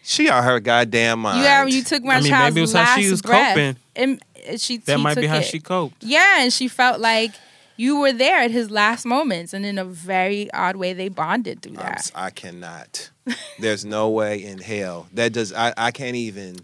she 0.01 0.29
out 0.29 0.43
her 0.43 0.59
goddamn 0.59 1.19
mind. 1.19 1.39
You 1.39 1.45
have, 1.45 1.69
you 1.69 1.83
took 1.83 2.03
my 2.03 2.15
I 2.15 2.21
mean, 2.21 2.29
child's 2.29 2.55
maybe 2.55 2.61
it 2.61 2.63
was 2.63 2.73
how 2.73 2.79
last 2.83 2.99
she 3.01 3.11
was 3.11 3.21
breath. 3.21 3.55
coping. 3.55 3.75
And 3.95 4.23
uh, 4.49 4.57
she, 4.57 4.77
That 4.77 4.97
he 4.97 5.03
might 5.03 5.17
be 5.17 5.27
how 5.27 5.37
it. 5.37 5.43
she 5.45 5.59
coped. 5.59 6.01
Yeah, 6.03 6.41
and 6.41 6.51
she 6.53 6.67
felt 6.69 6.99
like 7.01 7.31
you 7.77 7.99
were 7.99 8.13
there 8.13 8.37
at 8.39 8.51
his 8.51 8.69
last 8.71 9.05
moments, 9.05 9.53
and 9.53 9.65
in 9.65 9.77
a 9.77 9.85
very 9.85 10.51
odd 10.53 10.75
way, 10.75 10.93
they 10.93 11.09
bonded 11.09 11.61
through 11.61 11.73
I'm 11.77 11.85
that. 11.85 11.97
s- 11.99 12.11
I 12.15 12.29
cannot. 12.29 13.09
There's 13.59 13.83
no 13.85 14.09
way 14.09 14.43
in 14.43 14.59
hell 14.59 15.07
that 15.13 15.33
does. 15.33 15.53
I, 15.53 15.73
I 15.77 15.91
can't 15.91 16.15
even 16.15 16.57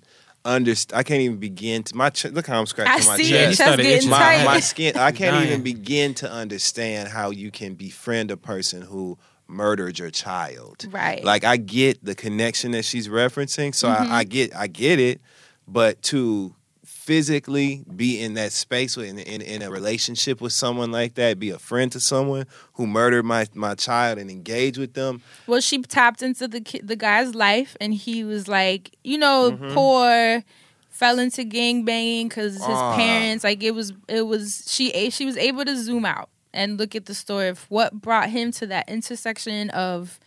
understand. 0.45 0.97
I 0.99 1.03
can't 1.03 1.21
even 1.21 1.37
begin 1.37 1.83
to. 1.83 1.95
My 1.95 2.09
ch- 2.09 2.25
look 2.25 2.47
how 2.47 2.59
I'm 2.59 2.65
scratching 2.65 3.03
I 3.05 3.07
my 3.11 3.17
see 3.17 3.31
Yeah, 3.33 3.39
your 3.41 3.47
chest. 3.49 3.59
chest 3.61 3.77
getting 3.77 3.91
itching. 3.97 4.09
my, 4.09 4.17
tight. 4.19 4.45
my 4.45 4.59
skin. 4.59 4.95
I 4.97 5.11
can't 5.11 5.35
Dying. 5.35 5.47
even 5.49 5.63
begin 5.63 6.13
to 6.15 6.31
understand 6.31 7.09
how 7.09 7.29
you 7.31 7.51
can 7.51 7.75
befriend 7.75 8.31
a 8.31 8.37
person 8.37 8.81
who 8.81 9.17
murdered 9.47 9.97
your 9.99 10.11
child. 10.11 10.85
Right. 10.91 11.23
Like 11.23 11.43
I 11.43 11.57
get 11.57 12.03
the 12.03 12.15
connection 12.15 12.71
that 12.71 12.85
she's 12.85 13.07
referencing, 13.07 13.73
so 13.73 13.87
Mm-hmm. 13.89 14.11
I, 14.11 14.17
I 14.17 14.23
get 14.23 14.55
I 14.55 14.67
get 14.67 14.99
it, 14.99 15.21
but 15.67 16.01
to 16.03 16.55
physically 17.09 17.83
be 17.95 18.21
in 18.21 18.35
that 18.35 18.51
space 18.51 18.95
with 18.95 19.07
in, 19.09 19.17
in, 19.17 19.41
in 19.41 19.61
a 19.63 19.69
relationship 19.71 20.39
with 20.41 20.53
someone 20.53 20.91
like 20.91 21.15
that, 21.15 21.39
be 21.39 21.49
a 21.49 21.57
friend 21.57 21.91
to 21.91 21.99
someone 21.99 22.45
who 22.73 22.85
murdered 22.85 23.23
my 23.25 23.47
my 23.55 23.73
child 23.73 24.19
and 24.19 24.29
engage 24.29 24.77
with 24.77 24.93
them. 24.93 25.21
well, 25.47 25.59
she 25.59 25.81
tapped 25.81 26.21
into 26.21 26.47
the 26.47 26.61
the 26.83 26.95
guy's 26.95 27.33
life, 27.33 27.75
and 27.81 27.95
he 27.95 28.23
was 28.23 28.47
like, 28.47 28.95
you 29.03 29.17
know, 29.17 29.39
Mm-hmm. 29.53 29.73
poor, 29.73 30.43
fell 30.89 31.17
into 31.17 31.43
gang 31.43 31.83
banging 31.83 32.27
because 32.29 32.53
his 32.53 32.79
Ah. 32.85 32.95
parents. 32.95 33.43
Like 33.43 33.63
it 33.63 33.73
was, 33.73 33.91
it 34.07 34.27
was 34.27 34.63
she 34.67 35.09
she 35.09 35.25
was 35.25 35.35
able 35.37 35.65
to 35.65 35.75
zoom 35.77 36.05
out 36.05 36.29
and 36.53 36.77
look 36.77 36.93
at 36.95 37.05
the 37.07 37.15
story 37.15 37.47
of 37.47 37.59
what 37.69 37.89
brought 38.07 38.29
him 38.29 38.51
to 38.59 38.67
that 38.67 38.87
intersection 38.87 39.69
of 39.71 40.19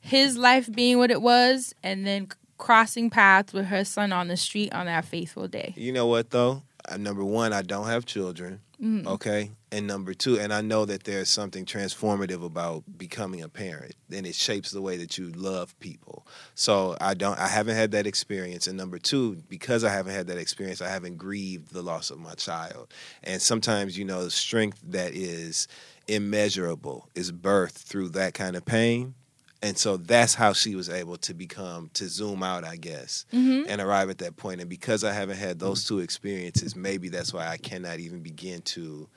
his 0.00 0.36
life 0.36 0.66
being 0.72 0.98
what 0.98 1.10
it 1.10 1.22
was, 1.22 1.72
and 1.84 2.04
then 2.06 2.28
crossing 2.58 3.10
paths 3.10 3.52
with 3.52 3.66
her 3.66 3.84
son 3.84 4.12
on 4.12 4.28
the 4.28 4.36
street 4.36 4.72
on 4.72 4.86
that 4.86 5.04
faithful 5.04 5.48
day. 5.48 5.74
You 5.76 5.92
know 5.92 6.06
what 6.06 6.30
though? 6.30 6.62
Uh, 6.88 6.96
number 6.96 7.24
one, 7.24 7.52
I 7.52 7.62
don't 7.62 7.86
have 7.86 8.06
children. 8.06 8.60
Mm-hmm. 8.80 9.08
Okay, 9.08 9.52
and 9.72 9.86
number 9.86 10.12
two, 10.12 10.38
and 10.38 10.52
I 10.52 10.60
know 10.60 10.84
that 10.84 11.04
there's 11.04 11.30
something 11.30 11.64
transformative 11.64 12.44
about 12.44 12.84
becoming 12.98 13.40
a 13.40 13.48
parent, 13.48 13.94
and 14.12 14.26
it 14.26 14.34
shapes 14.34 14.70
the 14.70 14.82
way 14.82 14.98
that 14.98 15.16
you 15.16 15.30
love 15.30 15.78
people. 15.80 16.26
So 16.54 16.94
I 17.00 17.14
don't, 17.14 17.38
I 17.38 17.48
haven't 17.48 17.76
had 17.76 17.92
that 17.92 18.06
experience. 18.06 18.66
And 18.66 18.76
number 18.76 18.98
two, 18.98 19.36
because 19.48 19.82
I 19.82 19.88
haven't 19.88 20.14
had 20.14 20.26
that 20.26 20.36
experience, 20.36 20.82
I 20.82 20.90
haven't 20.90 21.16
grieved 21.16 21.72
the 21.72 21.80
loss 21.80 22.10
of 22.10 22.18
my 22.18 22.34
child. 22.34 22.92
And 23.24 23.40
sometimes, 23.40 23.96
you 23.96 24.04
know, 24.04 24.24
the 24.24 24.30
strength 24.30 24.82
that 24.88 25.14
is 25.14 25.68
immeasurable 26.06 27.08
is 27.14 27.32
birthed 27.32 27.72
through 27.72 28.10
that 28.10 28.34
kind 28.34 28.56
of 28.56 28.66
pain. 28.66 29.14
And 29.62 29.78
so 29.78 29.96
that's 29.96 30.34
how 30.34 30.52
she 30.52 30.74
was 30.74 30.88
able 30.88 31.16
to 31.18 31.34
become 31.34 31.90
to 31.94 32.08
zoom 32.08 32.42
out, 32.42 32.64
I 32.64 32.76
guess, 32.76 33.24
mm-hmm. 33.32 33.68
and 33.68 33.80
arrive 33.80 34.10
at 34.10 34.18
that 34.18 34.36
point. 34.36 34.60
And 34.60 34.68
because 34.68 35.02
I 35.02 35.12
haven't 35.12 35.38
had 35.38 35.58
those 35.58 35.84
mm-hmm. 35.84 35.96
two 35.96 36.00
experiences, 36.00 36.76
maybe 36.76 37.08
that's 37.08 37.32
why 37.32 37.48
I 37.48 37.56
cannot 37.56 37.98
even 37.98 38.20
begin 38.20 38.62
to 38.62 39.08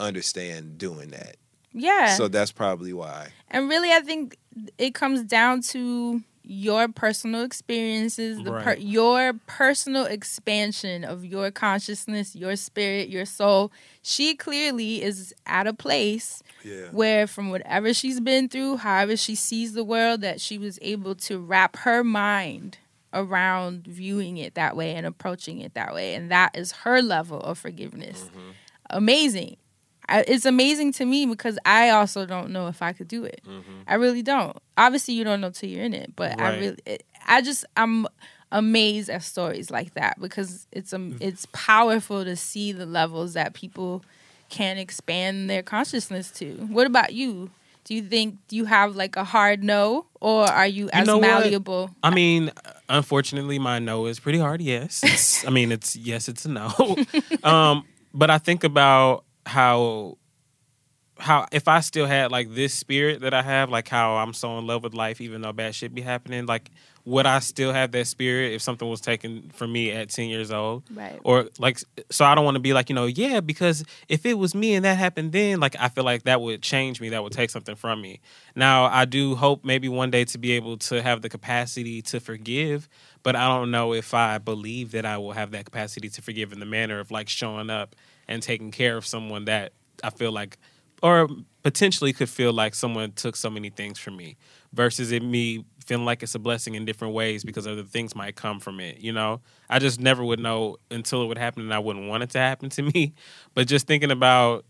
understand 0.00 0.78
doing 0.78 1.10
that. 1.10 1.36
Yeah. 1.72 2.14
So 2.14 2.28
that's 2.28 2.52
probably 2.52 2.94
why. 2.94 3.28
And 3.50 3.68
really, 3.68 3.92
I 3.92 4.00
think 4.00 4.38
it 4.78 4.94
comes 4.94 5.22
down 5.22 5.60
to 5.62 6.22
your 6.48 6.86
personal 6.86 7.42
experiences, 7.42 8.38
the 8.44 8.52
per- 8.52 8.74
your 8.76 9.32
personal 9.46 10.04
expansion 10.04 11.02
of 11.04 11.24
your 11.24 11.50
consciousness, 11.50 12.36
your 12.36 12.54
spirit, 12.54 13.08
your 13.08 13.24
soul. 13.26 13.72
She 14.02 14.36
clearly 14.36 15.02
is 15.02 15.34
at 15.44 15.66
a 15.66 15.74
place 15.74 16.42
Yeah. 16.62 16.86
where, 16.92 17.26
from 17.26 17.50
whatever 17.50 17.92
she's 17.92 18.20
been 18.20 18.48
through, 18.48 18.76
however 18.78 19.16
she 19.16 19.34
sees 19.34 19.72
the 19.72 19.82
world, 19.84 20.20
that 20.20 20.40
she 20.40 20.56
was 20.56 20.78
able 20.82 21.16
to 21.16 21.38
wrap 21.40 21.76
her 21.78 22.04
mind 22.04 22.78
around 23.12 23.86
viewing 23.86 24.36
it 24.36 24.54
that 24.54 24.76
way 24.76 24.94
and 24.94 25.04
approaching 25.06 25.60
it 25.60 25.74
that 25.74 25.94
way. 25.94 26.14
And 26.14 26.30
that 26.30 26.56
is 26.56 26.70
her 26.72 27.02
level 27.02 27.40
of 27.40 27.58
forgiveness. 27.58 28.22
Mm-hmm. 28.30 28.50
Amazing. 28.90 29.56
I, 30.08 30.24
it's 30.26 30.44
amazing 30.44 30.92
to 30.92 31.04
me 31.04 31.26
because 31.26 31.58
I 31.64 31.90
also 31.90 32.26
don't 32.26 32.50
know 32.50 32.68
if 32.68 32.82
I 32.82 32.92
could 32.92 33.08
do 33.08 33.24
it. 33.24 33.40
I 33.86 33.94
really 33.94 34.22
don't. 34.22 34.56
Obviously, 34.76 35.14
you 35.14 35.24
don't 35.24 35.40
know 35.40 35.50
till 35.50 35.68
you're 35.68 35.84
in 35.84 35.94
it, 35.94 36.14
but 36.16 36.40
I 36.40 36.58
really, 36.58 36.78
it, 36.86 37.04
I 37.26 37.42
just, 37.42 37.64
I'm 37.76 38.06
amazed 38.52 39.10
at 39.10 39.22
stories 39.22 39.70
like 39.70 39.94
that 39.94 40.20
because 40.20 40.66
it's 40.72 40.92
um, 40.92 41.16
it's 41.20 41.46
powerful 41.52 42.24
to 42.24 42.36
see 42.36 42.72
the 42.72 42.86
levels 42.86 43.34
that 43.34 43.54
people 43.54 44.04
can 44.48 44.78
expand 44.78 45.50
their 45.50 45.62
consciousness 45.62 46.30
to. 46.32 46.52
What 46.70 46.86
about 46.86 47.12
you? 47.12 47.50
Do 47.84 47.94
you 47.94 48.02
think 48.02 48.38
you 48.50 48.64
have 48.64 48.96
like 48.96 49.16
a 49.16 49.24
hard 49.24 49.62
no, 49.62 50.06
or 50.20 50.44
are 50.44 50.66
you 50.66 50.88
as 50.92 51.06
know 51.06 51.18
what? 51.18 51.22
malleable? 51.22 51.90
I 52.02 52.10
mean, 52.10 52.50
unfortunately, 52.88 53.58
my 53.58 53.78
no 53.78 54.06
is 54.06 54.18
pretty 54.18 54.38
hard. 54.38 54.60
Yes, 54.60 55.02
it's, 55.04 55.44
I 55.46 55.50
mean, 55.50 55.70
it's 55.70 55.94
yes, 55.94 56.28
it's 56.28 56.44
a 56.44 56.48
no. 56.48 56.96
um, 57.44 57.84
but 58.12 58.30
I 58.30 58.38
think 58.38 58.64
about 58.64 59.24
how 59.46 60.18
how 61.18 61.46
if 61.50 61.66
I 61.66 61.80
still 61.80 62.06
had 62.06 62.30
like 62.30 62.54
this 62.54 62.74
spirit 62.74 63.22
that 63.22 63.32
I 63.32 63.42
have, 63.42 63.70
like 63.70 63.88
how 63.88 64.16
I'm 64.16 64.34
so 64.34 64.58
in 64.58 64.66
love 64.66 64.82
with 64.82 64.92
life, 64.92 65.20
even 65.20 65.40
though 65.40 65.52
bad 65.52 65.74
shit 65.74 65.94
be 65.94 66.02
happening, 66.02 66.46
like 66.46 66.70
would 67.06 67.24
I 67.24 67.38
still 67.38 67.72
have 67.72 67.92
that 67.92 68.08
spirit 68.08 68.52
if 68.52 68.60
something 68.60 68.88
was 68.88 69.00
taken 69.00 69.48
from 69.54 69.72
me 69.72 69.92
at 69.92 70.10
ten 70.10 70.28
years 70.28 70.50
old? 70.50 70.82
Right. 70.92 71.18
Or 71.22 71.48
like, 71.58 71.78
so 72.10 72.24
I 72.24 72.34
don't 72.34 72.44
want 72.44 72.56
to 72.56 72.60
be 72.60 72.72
like, 72.72 72.90
you 72.90 72.94
know, 72.96 73.06
yeah, 73.06 73.40
because 73.40 73.84
if 74.08 74.26
it 74.26 74.34
was 74.34 74.54
me 74.54 74.74
and 74.74 74.84
that 74.84 74.98
happened 74.98 75.32
then, 75.32 75.60
like 75.60 75.76
I 75.78 75.88
feel 75.88 76.04
like 76.04 76.24
that 76.24 76.40
would 76.40 76.62
change 76.62 77.00
me, 77.00 77.08
that 77.10 77.22
would 77.22 77.32
take 77.32 77.50
something 77.50 77.76
from 77.76 78.02
me. 78.02 78.20
Now 78.54 78.86
I 78.86 79.04
do 79.04 79.36
hope 79.36 79.64
maybe 79.64 79.88
one 79.88 80.10
day 80.10 80.24
to 80.26 80.38
be 80.38 80.52
able 80.52 80.76
to 80.78 81.00
have 81.00 81.22
the 81.22 81.28
capacity 81.28 82.02
to 82.02 82.20
forgive, 82.20 82.88
but 83.22 83.36
I 83.36 83.46
don't 83.46 83.70
know 83.70 83.94
if 83.94 84.12
I 84.12 84.38
believe 84.38 84.90
that 84.90 85.06
I 85.06 85.16
will 85.16 85.32
have 85.32 85.52
that 85.52 85.64
capacity 85.64 86.08
to 86.10 86.20
forgive 86.20 86.52
in 86.52 86.60
the 86.60 86.66
manner 86.66 86.98
of 86.98 87.10
like 87.10 87.28
showing 87.28 87.70
up 87.70 87.94
and 88.28 88.42
taking 88.42 88.70
care 88.70 88.96
of 88.96 89.06
someone 89.06 89.44
that 89.46 89.72
I 90.02 90.10
feel 90.10 90.32
like 90.32 90.58
or 91.02 91.28
potentially 91.62 92.12
could 92.12 92.28
feel 92.28 92.52
like 92.52 92.74
someone 92.74 93.12
took 93.12 93.36
so 93.36 93.50
many 93.50 93.70
things 93.70 93.98
from 93.98 94.16
me 94.16 94.36
versus 94.72 95.12
it 95.12 95.22
me 95.22 95.64
feeling 95.84 96.04
like 96.04 96.22
it's 96.22 96.34
a 96.34 96.38
blessing 96.38 96.74
in 96.74 96.84
different 96.84 97.14
ways 97.14 97.44
because 97.44 97.66
other 97.66 97.84
things 97.84 98.14
might 98.14 98.34
come 98.34 98.58
from 98.60 98.80
it. 98.80 98.98
You 98.98 99.12
know, 99.12 99.40
I 99.70 99.78
just 99.78 100.00
never 100.00 100.24
would 100.24 100.40
know 100.40 100.76
until 100.90 101.22
it 101.22 101.26
would 101.26 101.38
happen, 101.38 101.62
and 101.62 101.72
I 101.72 101.78
wouldn't 101.78 102.08
want 102.08 102.22
it 102.22 102.30
to 102.30 102.38
happen 102.38 102.68
to 102.70 102.82
me. 102.94 103.14
But 103.54 103.68
just 103.68 103.86
thinking 103.86 104.10
about, 104.10 104.64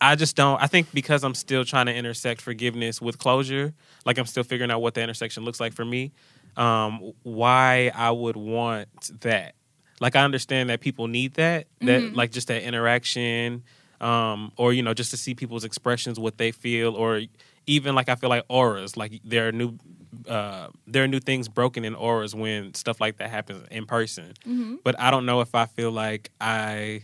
I 0.00 0.16
just 0.16 0.36
don't. 0.36 0.60
I 0.62 0.66
think 0.66 0.92
because 0.92 1.24
I'm 1.24 1.34
still 1.34 1.64
trying 1.64 1.86
to 1.86 1.94
intersect 1.94 2.40
forgiveness 2.40 3.00
with 3.00 3.18
closure, 3.18 3.74
like 4.04 4.18
I'm 4.18 4.26
still 4.26 4.44
figuring 4.44 4.70
out 4.70 4.80
what 4.80 4.94
the 4.94 5.02
intersection 5.02 5.44
looks 5.44 5.60
like 5.60 5.72
for 5.74 5.84
me. 5.84 6.12
Um, 6.56 7.12
why 7.22 7.92
I 7.94 8.10
would 8.10 8.36
want 8.36 8.88
that. 9.20 9.54
Like 10.00 10.16
I 10.16 10.24
understand 10.24 10.70
that 10.70 10.80
people 10.80 11.06
need 11.08 11.34
that, 11.34 11.66
that 11.82 12.02
Mhm. 12.02 12.16
like 12.16 12.32
just 12.32 12.48
that 12.48 12.62
interaction, 12.62 13.62
um, 14.00 14.50
or 14.56 14.72
you 14.72 14.82
know, 14.82 14.94
just 14.94 15.10
to 15.10 15.16
see 15.16 15.34
people's 15.34 15.64
expressions, 15.64 16.18
what 16.18 16.38
they 16.38 16.52
feel, 16.52 16.94
or 16.94 17.20
even 17.66 17.94
like 17.94 18.08
I 18.08 18.14
feel 18.14 18.30
like 18.30 18.44
auras, 18.48 18.96
like 18.96 19.20
there 19.24 19.48
are 19.48 19.52
new, 19.52 19.78
uh, 20.26 20.68
there 20.86 21.04
are 21.04 21.08
new 21.08 21.20
things 21.20 21.48
broken 21.48 21.84
in 21.84 21.94
auras 21.94 22.34
when 22.34 22.72
stuff 22.74 23.00
like 23.00 23.18
that 23.18 23.28
happens 23.30 23.66
in 23.70 23.84
person. 23.86 24.32
Mhm. 24.46 24.78
But 24.82 24.98
I 24.98 25.10
don't 25.10 25.26
know 25.26 25.40
if 25.42 25.54
I 25.54 25.66
feel 25.66 25.92
like 25.92 26.30
I 26.40 27.02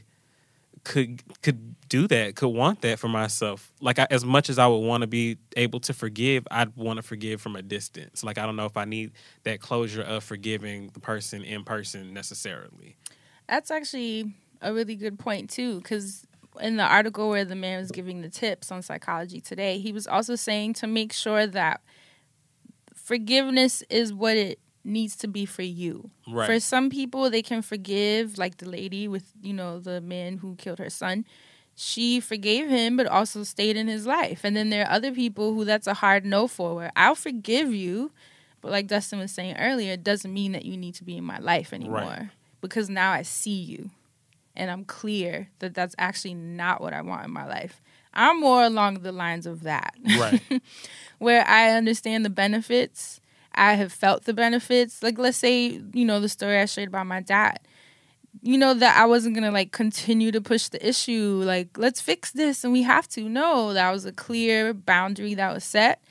could 0.87 1.22
could 1.43 1.74
do 1.89 2.07
that, 2.07 2.37
could 2.37 2.49
want 2.49 2.80
that 2.82 2.99
for 2.99 3.09
myself. 3.09 3.72
Like 3.80 3.99
I, 3.99 4.07
as 4.11 4.24
much 4.24 4.49
as 4.49 4.59
I 4.59 4.66
would 4.68 4.78
want 4.78 5.01
to 5.01 5.07
be 5.09 5.37
able 5.57 5.80
to 5.80 5.93
forgive, 5.93 6.47
I'd 6.51 6.76
want 6.76 6.99
to 6.99 7.03
forgive 7.03 7.41
from 7.41 7.57
a 7.57 7.62
distance. 7.62 8.22
Like 8.22 8.39
I 8.39 8.47
don't 8.47 8.57
know 8.57 8.66
if 8.66 8.76
I 8.76 8.84
need 8.84 9.12
that 9.43 9.61
closure 9.61 10.03
of 10.03 10.22
forgiving 10.22 10.91
the 10.95 11.01
person 11.01 11.43
in 11.43 11.64
person 11.64 12.14
necessarily. 12.14 12.97
That's 13.49 13.70
actually 13.70 14.34
a 14.62 14.72
really 14.72 14.95
good 14.95 15.18
point 15.18 15.51
too, 15.51 15.78
because 15.78 16.24
in 16.61 16.76
the 16.76 16.84
article 16.84 17.28
where 17.28 17.45
the 17.45 17.57
man 17.57 17.80
was 17.80 17.91
giving 17.91 18.22
the 18.22 18.30
tips 18.30 18.70
on 18.70 18.80
psychology 18.82 19.41
today, 19.41 19.78
he 19.78 19.93
was 19.93 20.07
also 20.07 20.37
saying 20.37 20.74
to 20.74 20.87
make 20.87 21.12
sure 21.12 21.47
that 21.49 21.80
forgiveness 22.95 23.82
is 23.91 24.12
what 24.12 24.37
it 24.37 24.61
needs 24.87 25.16
to 25.16 25.28
be 25.28 25.45
for 25.45 25.62
you. 25.62 26.11
Right. 26.26 26.47
For 26.47 26.61
some 26.61 26.91
people, 26.91 27.28
they 27.30 27.43
can 27.43 27.62
forgive, 27.62 28.39
like 28.39 28.59
the 28.59 28.68
lady 28.68 29.09
with 29.09 29.32
you 29.43 29.53
know 29.53 29.78
the 29.78 30.01
man 30.01 30.39
who 30.39 30.57
killed 30.57 30.78
her 30.78 30.91
son. 30.91 31.24
She 31.78 32.20
forgave 32.20 32.68
him, 32.68 32.97
but 32.97 33.07
also 33.07 33.43
stayed 33.43 33.76
in 33.76 33.87
his 33.87 34.07
life. 34.07 34.41
And 34.45 34.57
then 34.57 34.70
there 34.70 34.87
are 34.87 34.93
other 34.93 35.12
people 35.12 35.53
who 35.53 35.66
that's 35.66 35.87
a 35.87 35.95
hard 35.95 36.24
no 36.24 36.49
for. 36.49 36.74
Where 36.74 36.93
I'll 36.97 37.14
forgive 37.14 37.74
you, 37.74 38.12
but 38.62 38.70
like 38.70 38.87
Dustin 38.87 39.18
was 39.18 39.32
saying 39.32 39.57
earlier, 39.59 39.93
it 39.93 40.05
doesn't 40.05 40.32
mean 40.32 40.53
that 40.53 40.64
you 40.64 40.76
need 40.76 40.95
to 40.95 41.05
be 41.05 41.18
in 41.18 41.24
my 41.24 41.39
life 41.39 41.72
anymore 41.74 42.30
because 42.62 42.89
now 42.89 43.12
I 43.12 43.22
see 43.22 43.51
you 43.61 43.91
and 44.57 44.70
I'm 44.70 44.84
clear 44.84 45.49
that 45.59 45.74
that's 45.74 45.95
actually 45.99 46.34
not 46.34 46.80
what 46.80 46.95
I 46.95 47.03
want 47.03 47.26
in 47.26 47.30
my 47.30 47.47
life. 47.47 47.80
I'm 48.14 48.41
more 48.41 48.64
along 48.64 49.01
the 49.01 49.12
lines 49.12 49.47
of 49.47 49.62
that. 49.64 49.95
Right. 50.18 50.43
Where 51.18 51.47
I 51.47 51.70
understand 51.70 52.24
the 52.24 52.30
benefits, 52.30 53.20
I 53.57 53.75
have 53.75 53.93
felt 53.93 54.25
the 54.25 54.35
benefits. 54.35 55.03
Like, 55.03 55.19
let's 55.19 55.39
say, 55.39 55.81
you 55.93 56.05
know, 56.05 56.21
the 56.21 56.29
story 56.29 56.59
I 56.59 56.67
shared 56.67 56.89
about 56.89 57.07
my 57.07 57.21
dad. 57.21 57.61
You 58.43 58.59
know, 58.59 58.75
that 58.75 58.97
I 58.97 59.07
wasn't 59.07 59.35
going 59.35 59.45
to 59.45 59.51
like 59.51 59.73
continue 59.73 60.31
to 60.31 60.41
push 60.41 60.69
the 60.69 60.87
issue, 60.87 61.43
like, 61.45 61.79
let's 61.79 62.01
fix 62.01 62.33
this 62.33 62.65
and 62.65 62.73
we 62.73 62.83
have 62.83 63.09
to. 63.09 63.29
No, 63.29 63.73
that 63.73 63.91
was 63.91 64.05
a 64.05 64.13
clear 64.13 64.75
boundary 64.75 65.35
that 65.35 65.53
was 65.55 65.65
set 65.65 66.03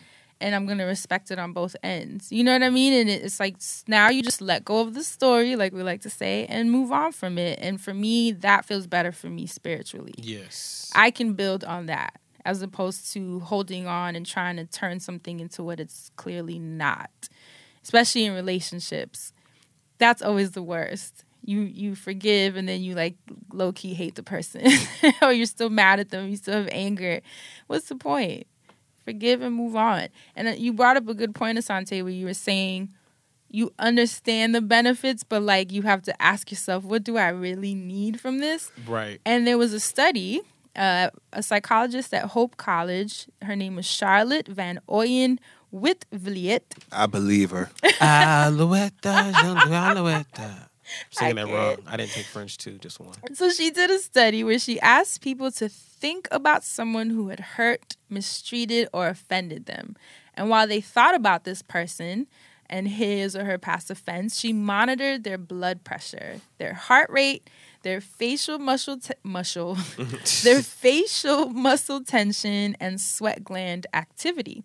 and 0.42 0.54
I'm 0.54 0.66
gonna 0.66 0.86
respect 0.86 1.32
it 1.32 1.40
on 1.40 1.54
both 1.54 1.76
ends. 1.82 2.32
You 2.32 2.44
know 2.44 2.54
what 2.54 2.64
I 2.64 2.70
mean? 2.70 2.94
And 2.94 3.10
it's 3.10 3.40
like 3.40 3.58
now 3.88 4.10
you 4.10 4.22
just 4.22 4.42
let 4.42 4.66
go 4.66 4.82
of 4.82 4.94
the 4.94 5.04
story, 5.04 5.56
like 5.56 5.74
we 5.74 5.84
like 5.84 6.02
to 6.02 6.10
say, 6.10 6.46
and 6.48 6.72
move 6.72 6.92
on 6.92 7.12
from 7.12 7.38
it. 7.38 7.60
And 7.62 7.80
for 7.80 7.94
me, 7.94 8.32
that 8.32 8.66
feels 8.66 8.88
better 8.88 9.12
for 9.12 9.30
me 9.30 9.48
spiritually. 9.48 10.14
Yes. 10.18 10.92
I 10.94 11.12
can 11.12 11.34
build 11.34 11.64
on 11.64 11.86
that 11.88 12.20
as 12.44 12.62
opposed 12.62 13.12
to 13.14 13.40
holding 13.40 13.88
on 13.88 14.16
and 14.16 14.26
trying 14.26 14.58
to 14.58 14.66
turn 14.66 15.00
something 15.00 15.40
into 15.40 15.64
what 15.64 15.80
it's 15.80 16.12
clearly 16.16 16.60
not. 16.60 17.10
Especially 17.86 18.26
in 18.26 18.34
relationships. 18.34 19.32
That's 19.98 20.22
always 20.22 20.52
the 20.52 20.64
worst. 20.64 21.24
You 21.46 21.62
you 21.62 21.96
forgive 21.96 22.58
and 22.58 22.68
then 22.68 22.82
you 22.82 22.96
like 22.96 23.16
low 23.54 23.72
key 23.72 23.94
hate 23.94 24.16
the 24.16 24.24
person. 24.24 24.68
or 25.22 25.32
you're 25.32 25.46
still 25.46 25.70
mad 25.70 26.00
at 26.00 26.10
them, 26.10 26.28
you 26.28 26.36
still 26.36 26.56
have 26.56 26.70
anger. 26.72 27.22
What's 27.68 27.88
the 27.88 27.96
point? 27.96 28.48
Forgive 29.06 29.42
and 29.44 29.56
move 29.56 29.76
on. 29.76 30.08
And 30.36 30.48
uh, 30.48 30.52
you 30.58 30.74
brought 30.74 30.98
up 30.98 31.08
a 31.08 31.14
good 31.14 31.36
point, 31.36 31.60
Assante, 31.60 32.02
where 32.02 32.12
you 32.12 32.26
were 32.26 32.34
saying 32.34 32.90
you 33.56 33.72
understand 33.80 34.54
the 34.54 34.62
benefits, 34.62 35.24
but 35.24 35.42
like 35.42 35.72
you 35.72 35.84
have 35.84 36.02
to 36.02 36.22
ask 36.22 36.52
yourself, 36.52 36.84
what 36.84 37.04
do 37.04 37.16
I 37.16 37.30
really 37.30 37.74
need 37.74 38.20
from 38.20 38.40
this? 38.40 38.72
Right. 38.88 39.22
And 39.26 39.48
there 39.48 39.58
was 39.58 39.72
a 39.72 39.80
study, 39.80 40.42
uh, 40.76 41.10
a 41.32 41.42
psychologist 41.42 42.14
at 42.14 42.26
Hope 42.26 42.58
College. 42.58 43.28
Her 43.44 43.56
name 43.56 43.76
was 43.76 43.86
Charlotte 43.86 44.48
Van 44.48 44.80
Oyen 44.90 45.38
Witvliet. 45.76 46.62
I 46.92 47.06
believe 47.06 47.52
her. 47.52 47.70
Alouette, 48.00 49.06
alouette. 49.06 50.40
Saying 51.10 51.38
I 51.38 51.46
that 51.46 51.52
wrong. 51.52 51.78
I 51.88 51.98
didn't 51.98 52.12
take 52.12 52.26
French 52.26 52.58
too, 52.58 52.78
just 52.78 53.00
one. 53.00 53.16
So 53.34 53.50
she 53.50 53.72
did 53.72 53.90
a 53.90 54.00
study 54.00 54.44
where 54.44 54.60
she 54.60 54.80
asked 54.80 55.22
people 55.22 55.52
to 55.54 55.68
think 55.68 56.28
about 56.32 56.64
someone 56.64 57.10
who 57.10 57.30
had 57.30 57.40
hurt, 57.40 57.98
mistreated, 58.10 58.88
or 58.94 59.08
offended 59.08 59.66
them. 59.66 59.96
And 60.36 60.50
while 60.50 60.68
they 60.68 60.82
thought 60.82 61.16
about 61.16 61.44
this 61.44 61.62
person 61.62 62.28
and 62.70 62.88
his 62.88 63.36
or 63.36 63.46
her 63.46 63.58
past 63.58 63.90
offense, 63.90 64.40
she 64.40 64.54
monitored 64.54 65.24
their 65.24 65.38
blood 65.38 65.84
pressure, 65.84 66.42
their 66.58 66.74
heart 66.74 67.10
rate, 67.10 67.50
their 67.82 68.02
facial 68.02 68.60
muscle 68.60 69.00
te- 69.00 69.14
muscle, 69.24 69.78
their 70.44 70.62
facial 70.62 71.50
muscle 71.50 72.04
tension, 72.04 72.76
and 72.80 73.00
sweat 73.02 73.44
gland 73.44 73.88
activity. 73.94 74.64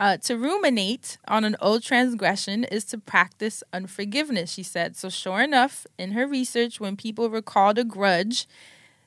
Uh, 0.00 0.16
to 0.16 0.34
ruminate 0.34 1.18
on 1.28 1.44
an 1.44 1.54
old 1.60 1.82
transgression 1.82 2.64
is 2.64 2.86
to 2.86 2.96
practice 2.96 3.62
unforgiveness, 3.70 4.50
she 4.50 4.62
said. 4.62 4.96
So, 4.96 5.10
sure 5.10 5.42
enough, 5.42 5.86
in 5.98 6.12
her 6.12 6.26
research, 6.26 6.80
when 6.80 6.96
people 6.96 7.28
recalled 7.28 7.76
a 7.76 7.84
grudge, 7.84 8.48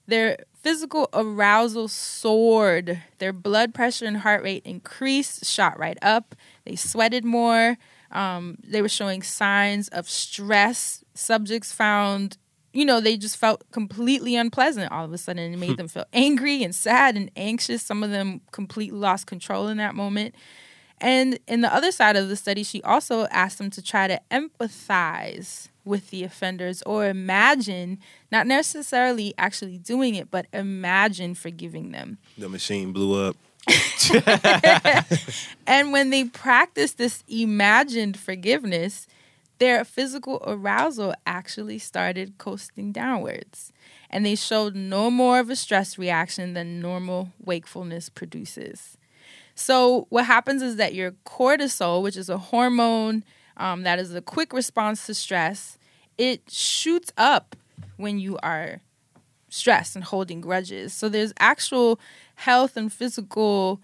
their 0.06 0.38
physical 0.54 1.10
arousal 1.12 1.88
soared, 1.88 3.02
their 3.18 3.34
blood 3.34 3.74
pressure 3.74 4.06
and 4.06 4.18
heart 4.18 4.44
rate 4.44 4.62
increased, 4.66 5.46
shot 5.46 5.80
right 5.80 5.98
up. 6.04 6.36
They 6.64 6.76
sweated 6.76 7.26
more. 7.26 7.78
Um, 8.12 8.60
they 8.64 8.84
were 8.84 8.89
showing 8.89 9.24
signs 9.24 9.88
of 9.88 10.08
stress. 10.08 11.04
Subjects 11.16 11.72
found, 11.72 12.38
you 12.72 12.86
know, 12.86 13.02
they 13.02 13.18
just 13.18 13.38
felt 13.38 13.64
completely 13.72 14.36
unpleasant 14.36 14.91
all 14.91 15.06
of 15.06 15.12
a 15.12 15.18
sudden. 15.18 15.54
It 15.54 15.58
made 15.58 15.78
them 15.78 15.88
feel 15.88 16.06
angry 16.14 16.64
and 16.64 16.76
sad 16.76 17.18
and 17.18 17.32
anxious. 17.36 17.82
Some 17.82 18.04
of 18.04 18.12
them 18.12 18.41
completely 18.52 19.00
lost 19.00 19.26
control 19.26 19.70
in 19.70 19.78
that 19.78 19.96
moment. 19.96 20.36
And 21.04 21.38
in 21.49 21.60
the 21.60 21.72
other 21.72 21.91
side 21.91 22.16
of 22.16 22.30
the 22.30 22.38
study, 22.38 22.64
she 22.64 22.82
also 22.82 23.26
asked 23.26 23.58
them 23.58 23.70
to 23.72 23.82
try 23.82 24.08
to 24.08 24.22
empathize 24.32 25.68
with 25.84 26.12
the 26.12 26.24
offenders 26.24 26.82
or 26.84 27.08
imagine, 27.08 27.99
not 28.32 28.47
necessarily 28.47 29.34
actually 29.38 29.78
doing 29.78 30.16
it, 30.16 30.32
but 30.32 30.45
imagine 30.54 31.36
forgiving 31.36 31.91
them. 31.91 32.20
The 32.38 32.47
machine 32.47 32.93
blew 32.93 33.28
up. 33.28 33.36
And 35.68 35.91
when 35.91 36.10
they 36.10 36.24
practiced 36.24 36.97
this 36.97 37.26
imagined 37.28 38.18
forgiveness, 38.18 39.06
their 39.60 39.84
physical 39.84 40.41
arousal 40.47 41.14
actually 41.26 41.80
started 41.80 42.38
coasting 42.38 42.93
downwards. 42.93 43.74
And 44.10 44.26
they 44.26 44.36
showed 44.36 44.74
no 44.74 45.12
more 45.12 45.39
of 45.39 45.49
a 45.49 45.56
stress 45.58 45.97
reaction 45.97 46.54
than 46.54 46.80
normal 46.80 47.34
wakefulness 47.43 48.08
produces. 48.08 48.97
So, 49.56 50.08
what 50.10 50.26
happens 50.26 50.62
is 50.62 50.78
that 50.78 50.93
your 50.93 51.12
cortisol, 51.26 52.01
which 52.01 52.18
is 52.18 52.30
a 52.30 52.38
hormone 52.38 53.24
um, 53.58 53.84
that 53.84 53.99
is 53.99 54.14
a 54.14 54.22
quick 54.22 54.51
response 54.51 55.06
to 55.06 55.14
stress, 55.14 55.78
it 56.18 56.49
shoots 56.49 57.12
up 57.18 57.56
when 57.97 58.20
you 58.20 58.38
are 58.41 58.82
stressed 59.49 59.95
and 59.95 60.04
holding 60.04 60.41
grudges. 60.41 60.93
So, 60.93 61.08
there's 61.08 61.34
actual 61.39 61.99
health 62.36 62.76
and 62.76 62.91
physical 62.91 63.80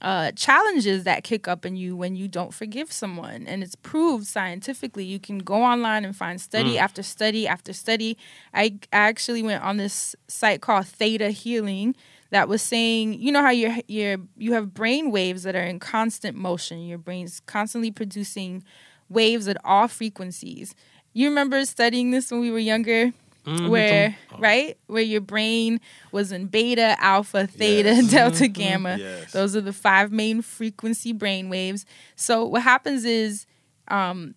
uh, 0.00 0.30
challenges 0.32 1.04
that 1.04 1.24
kick 1.24 1.48
up 1.48 1.66
in 1.66 1.76
you 1.76 1.96
when 1.96 2.14
you 2.14 2.28
don't 2.28 2.54
forgive 2.54 2.92
someone. 2.92 3.46
And 3.46 3.62
it's 3.62 3.74
proved 3.76 4.26
scientifically. 4.26 5.04
You 5.04 5.18
can 5.18 5.38
go 5.38 5.62
online 5.62 6.04
and 6.04 6.14
find 6.14 6.40
study 6.40 6.78
after 6.78 7.02
study 7.02 7.48
after 7.48 7.72
study. 7.72 8.16
I, 8.54 8.78
I 8.92 8.98
actually 9.08 9.42
went 9.42 9.62
on 9.64 9.76
this 9.76 10.14
site 10.28 10.60
called 10.60 10.86
Theta 10.86 11.30
Healing 11.30 11.96
that 12.30 12.48
was 12.48 12.62
saying, 12.62 13.14
you 13.14 13.32
know 13.32 13.42
how 13.42 13.50
you're, 13.50 13.76
you're, 13.86 14.54
have 14.54 14.74
brain 14.74 15.10
waves 15.10 15.44
that 15.44 15.56
are 15.56 15.62
in 15.62 15.78
constant 15.78 16.36
motion. 16.36 16.80
Your 16.80 16.98
brain's 16.98 17.40
constantly 17.40 17.90
producing 17.90 18.64
waves 19.08 19.48
at 19.48 19.56
all 19.64 19.88
frequencies. 19.88 20.74
You 21.12 21.28
remember 21.28 21.64
studying 21.64 22.10
this 22.10 22.30
when 22.30 22.40
we 22.40 22.50
were 22.50 22.58
younger? 22.58 23.12
Mm-hmm. 23.46 23.68
Where 23.68 24.16
oh. 24.34 24.38
right 24.40 24.76
where 24.88 25.02
your 25.02 25.22
brain 25.22 25.80
was 26.12 26.32
in 26.32 26.48
beta, 26.48 26.96
alpha, 26.98 27.46
theta, 27.46 27.94
Yes. 27.94 28.10
delta, 28.10 28.44
mm-hmm. 28.44 28.52
gamma. 28.52 28.96
Yes. 28.98 29.32
Those 29.32 29.56
are 29.56 29.62
the 29.62 29.72
five 29.72 30.12
main 30.12 30.42
frequency 30.42 31.14
brain 31.14 31.48
waves. 31.48 31.86
So 32.14 32.44
what 32.44 32.62
happens 32.62 33.06
is 33.06 33.46
um, 33.86 34.34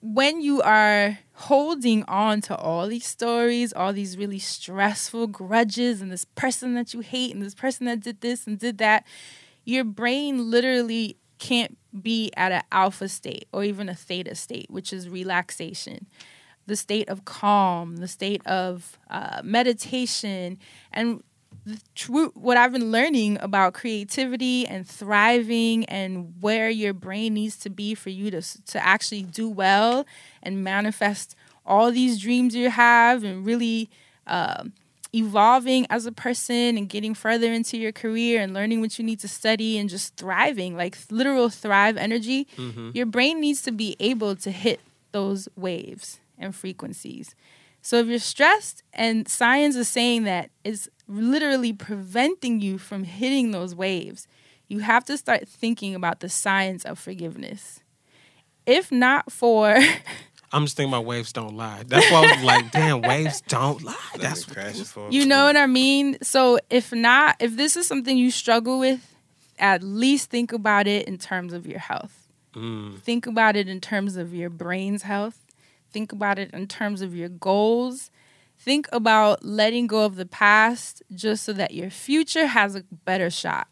when 0.00 0.40
you 0.40 0.62
are 0.62 1.18
holding 1.42 2.02
on 2.08 2.40
to 2.40 2.56
all 2.56 2.88
these 2.88 3.06
stories, 3.06 3.72
all 3.72 3.92
these 3.92 4.18
really 4.18 4.40
stressful 4.40 5.28
grudges, 5.28 6.02
and 6.02 6.10
this 6.10 6.24
person 6.24 6.74
that 6.74 6.92
you 6.92 6.98
hate, 6.98 7.32
and 7.32 7.40
this 7.40 7.54
person 7.54 7.86
that 7.86 8.00
did 8.00 8.20
this 8.20 8.44
and 8.46 8.58
did 8.58 8.78
that, 8.78 9.06
your 9.64 9.84
brain 9.84 10.50
literally 10.50 11.16
can't 11.38 11.78
be 12.02 12.32
at 12.36 12.50
an 12.50 12.62
alpha 12.72 13.08
state 13.08 13.46
or 13.52 13.62
even 13.62 13.88
a 13.88 13.94
theta 13.94 14.34
state, 14.34 14.66
which 14.68 14.92
is 14.92 15.08
relaxation, 15.08 16.06
the 16.66 16.74
state 16.74 17.08
of 17.08 17.24
calm, 17.24 17.98
the 17.98 18.08
state 18.08 18.44
of 18.44 18.98
uh, 19.08 19.40
meditation, 19.44 20.58
and 20.92 21.22
true 21.94 22.30
what 22.34 22.56
I've 22.56 22.72
been 22.72 22.90
learning 22.92 23.38
about 23.40 23.74
creativity 23.74 24.66
and 24.66 24.86
thriving 24.86 25.84
and 25.86 26.34
where 26.40 26.70
your 26.70 26.92
brain 26.92 27.34
needs 27.34 27.56
to 27.58 27.70
be 27.70 27.94
for 27.94 28.10
you 28.10 28.30
to 28.30 28.42
to 28.66 28.84
actually 28.84 29.22
do 29.22 29.48
well 29.48 30.06
and 30.42 30.62
manifest 30.64 31.34
all 31.66 31.90
these 31.90 32.18
dreams 32.20 32.54
you 32.54 32.70
have 32.70 33.24
and 33.24 33.44
really 33.44 33.88
um 34.26 34.72
evolving 35.14 35.86
as 35.88 36.04
a 36.04 36.12
person 36.12 36.76
and 36.76 36.88
getting 36.90 37.14
further 37.14 37.50
into 37.50 37.78
your 37.78 37.92
career 37.92 38.42
and 38.42 38.52
learning 38.52 38.80
what 38.82 38.98
you 38.98 39.04
need 39.04 39.18
to 39.18 39.26
study 39.28 39.78
and 39.78 39.88
just 39.88 40.14
thriving 40.16 40.76
like 40.76 40.96
literal 41.10 41.48
thrive 41.48 41.96
energy 41.96 42.46
your 42.94 43.06
brain 43.06 43.40
needs 43.40 43.62
to 43.62 43.72
be 43.72 43.96
able 44.00 44.36
to 44.36 44.50
hit 44.50 44.80
those 45.12 45.48
waves 45.56 46.20
and 46.38 46.54
frequencies 46.54 47.34
so 47.88 47.96
if 47.96 48.06
you're 48.06 48.18
stressed 48.18 48.82
and 48.92 49.26
science 49.26 49.74
is 49.74 49.88
saying 49.88 50.24
that 50.24 50.50
it's 50.62 50.90
literally 51.06 51.72
preventing 51.72 52.60
you 52.60 52.76
from 52.76 53.04
hitting 53.04 53.50
those 53.50 53.74
waves 53.74 54.28
you 54.66 54.80
have 54.80 55.06
to 55.06 55.16
start 55.16 55.48
thinking 55.48 55.94
about 55.94 56.20
the 56.20 56.28
science 56.28 56.84
of 56.84 56.98
forgiveness 56.98 57.80
if 58.66 58.92
not 58.92 59.32
for 59.32 59.78
I'm 60.52 60.64
just 60.64 60.76
thinking 60.76 60.94
about 60.94 61.04
waves 61.04 61.30
don't 61.30 61.58
lie. 61.58 61.84
That's 61.86 62.10
why 62.10 62.24
I 62.24 62.34
was 62.34 62.42
like, 62.42 62.72
damn, 62.72 63.02
waves 63.02 63.42
don't 63.42 63.82
lie. 63.82 63.94
That's 64.16 64.44
That's 64.44 64.44
crashing 64.46 64.84
for 64.84 65.10
You 65.10 65.26
know 65.26 65.44
what 65.44 65.58
I 65.58 65.66
mean? 65.66 66.16
So 66.22 66.58
if 66.70 66.90
not, 66.90 67.36
if 67.38 67.54
this 67.58 67.76
is 67.76 67.86
something 67.86 68.16
you 68.16 68.30
struggle 68.30 68.78
with, 68.78 69.14
at 69.58 69.82
least 69.82 70.30
think 70.30 70.54
about 70.54 70.86
it 70.86 71.06
in 71.06 71.18
terms 71.18 71.52
of 71.52 71.66
your 71.66 71.80
health. 71.80 72.28
Mm. 72.54 72.98
Think 73.00 73.26
about 73.26 73.56
it 73.56 73.68
in 73.68 73.78
terms 73.82 74.16
of 74.16 74.32
your 74.32 74.48
brain's 74.48 75.02
health. 75.02 75.47
Think 75.90 76.12
about 76.12 76.38
it 76.38 76.50
in 76.52 76.66
terms 76.66 77.02
of 77.02 77.14
your 77.14 77.28
goals. 77.28 78.10
Think 78.58 78.88
about 78.92 79.44
letting 79.44 79.86
go 79.86 80.04
of 80.04 80.16
the 80.16 80.26
past 80.26 81.02
just 81.14 81.44
so 81.44 81.52
that 81.52 81.72
your 81.72 81.90
future 81.90 82.46
has 82.46 82.74
a 82.74 82.84
better 83.04 83.30
shot. 83.30 83.68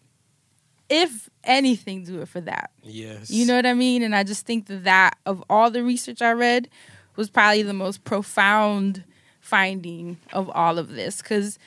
If 0.89 1.29
anything, 1.43 2.05
do 2.05 2.21
it 2.23 2.29
for 2.29 2.41
that. 2.43 2.71
Yes. 2.83 3.31
You 3.31 3.47
know 3.47 3.57
what 3.57 3.67
I 3.67 3.75
mean? 3.75 4.03
And 4.03 4.15
I 4.15 4.23
just 4.23 4.47
think 4.47 4.67
that 4.67 4.85
that 4.85 5.19
of 5.27 5.43
all 5.51 5.71
the 5.71 5.83
research 5.83 6.23
I 6.23 6.33
read 6.33 6.69
was 7.17 7.29
probably 7.29 7.63
the 7.63 7.73
most 7.73 8.05
profound 8.05 9.03
finding 9.41 10.19
of 10.33 10.51
all 10.51 10.79
of 10.79 10.91
this 10.91 11.23
because 11.23 11.59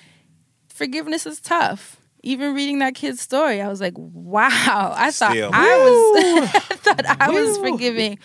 forgiveness 0.67 1.25
is 1.25 1.39
tough. 1.41 1.97
Even 2.21 2.53
reading 2.53 2.79
that 2.79 2.95
kid's 2.95 3.21
story, 3.21 3.61
I 3.61 3.69
was 3.69 3.79
like, 3.79 3.93
"Wow!" 3.95 4.93
I 4.95 5.09
thought 5.09 5.31
Still. 5.31 5.51
I 5.53 5.77
was, 5.77 6.49
I 6.53 6.75
thought 6.75 7.05
I 7.05 7.29
was 7.31 7.57
forgiving. 7.57 8.19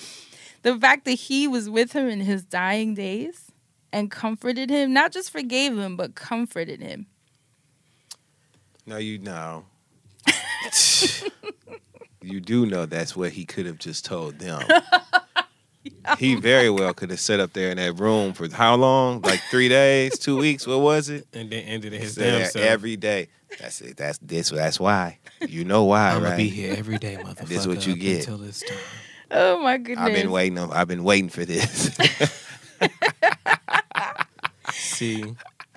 The 0.64 0.78
fact 0.78 1.04
that 1.04 1.12
he 1.12 1.46
was 1.46 1.68
with 1.68 1.92
him 1.92 2.08
in 2.08 2.20
his 2.20 2.42
dying 2.42 2.94
days 2.94 3.52
and 3.92 4.10
comforted 4.10 4.70
him, 4.70 4.94
not 4.94 5.12
just 5.12 5.30
forgave 5.30 5.78
him, 5.78 5.94
but 5.94 6.14
comforted 6.14 6.80
him. 6.80 7.06
No, 8.86 8.96
you 8.96 9.18
know. 9.18 9.66
you 12.22 12.40
do 12.40 12.64
know 12.64 12.86
that's 12.86 13.14
what 13.14 13.32
he 13.32 13.44
could 13.44 13.66
have 13.66 13.78
just 13.78 14.06
told 14.06 14.38
them. 14.38 14.62
He 16.18 16.34
very 16.34 16.70
well 16.70 16.94
could 16.94 17.10
have 17.10 17.20
sat 17.20 17.40
up 17.40 17.52
there 17.52 17.70
in 17.70 17.76
that 17.76 18.00
room 18.00 18.32
for 18.32 18.48
how 18.50 18.74
long? 18.74 19.20
Like 19.20 19.40
three 19.50 19.68
days, 19.68 20.18
two 20.18 20.38
weeks? 20.38 20.66
What 20.66 20.80
was 20.80 21.10
it? 21.10 21.26
And 21.34 21.50
then 21.50 21.62
ended 21.64 21.92
it 21.92 22.00
his 22.00 22.14
damn 22.14 22.46
self. 22.46 22.64
every 22.64 22.96
day. 22.96 23.28
That's 23.58 23.82
it. 23.82 23.96
That's 23.98 24.18
this. 24.18 24.48
That's 24.50 24.80
why. 24.80 25.18
You 25.46 25.64
know 25.64 25.84
why, 25.84 26.10
I'm 26.10 26.22
right? 26.22 26.30
gonna 26.30 26.36
be 26.38 26.48
here 26.48 26.74
every 26.76 26.98
day, 26.98 27.16
motherfucker. 27.16 27.48
This 27.48 27.60
is 27.60 27.68
what 27.68 27.86
you 27.86 27.96
get. 27.96 28.20
until 28.20 28.38
this 28.38 28.60
time. 28.60 28.78
Oh 29.30 29.62
my 29.62 29.78
goodness! 29.78 30.06
I've 30.06 30.14
been 30.14 30.30
waiting. 30.30 30.58
On, 30.58 30.72
I've 30.72 30.88
been 30.88 31.04
waiting 31.04 31.28
for 31.28 31.44
this. 31.44 31.96
See, 34.72 35.24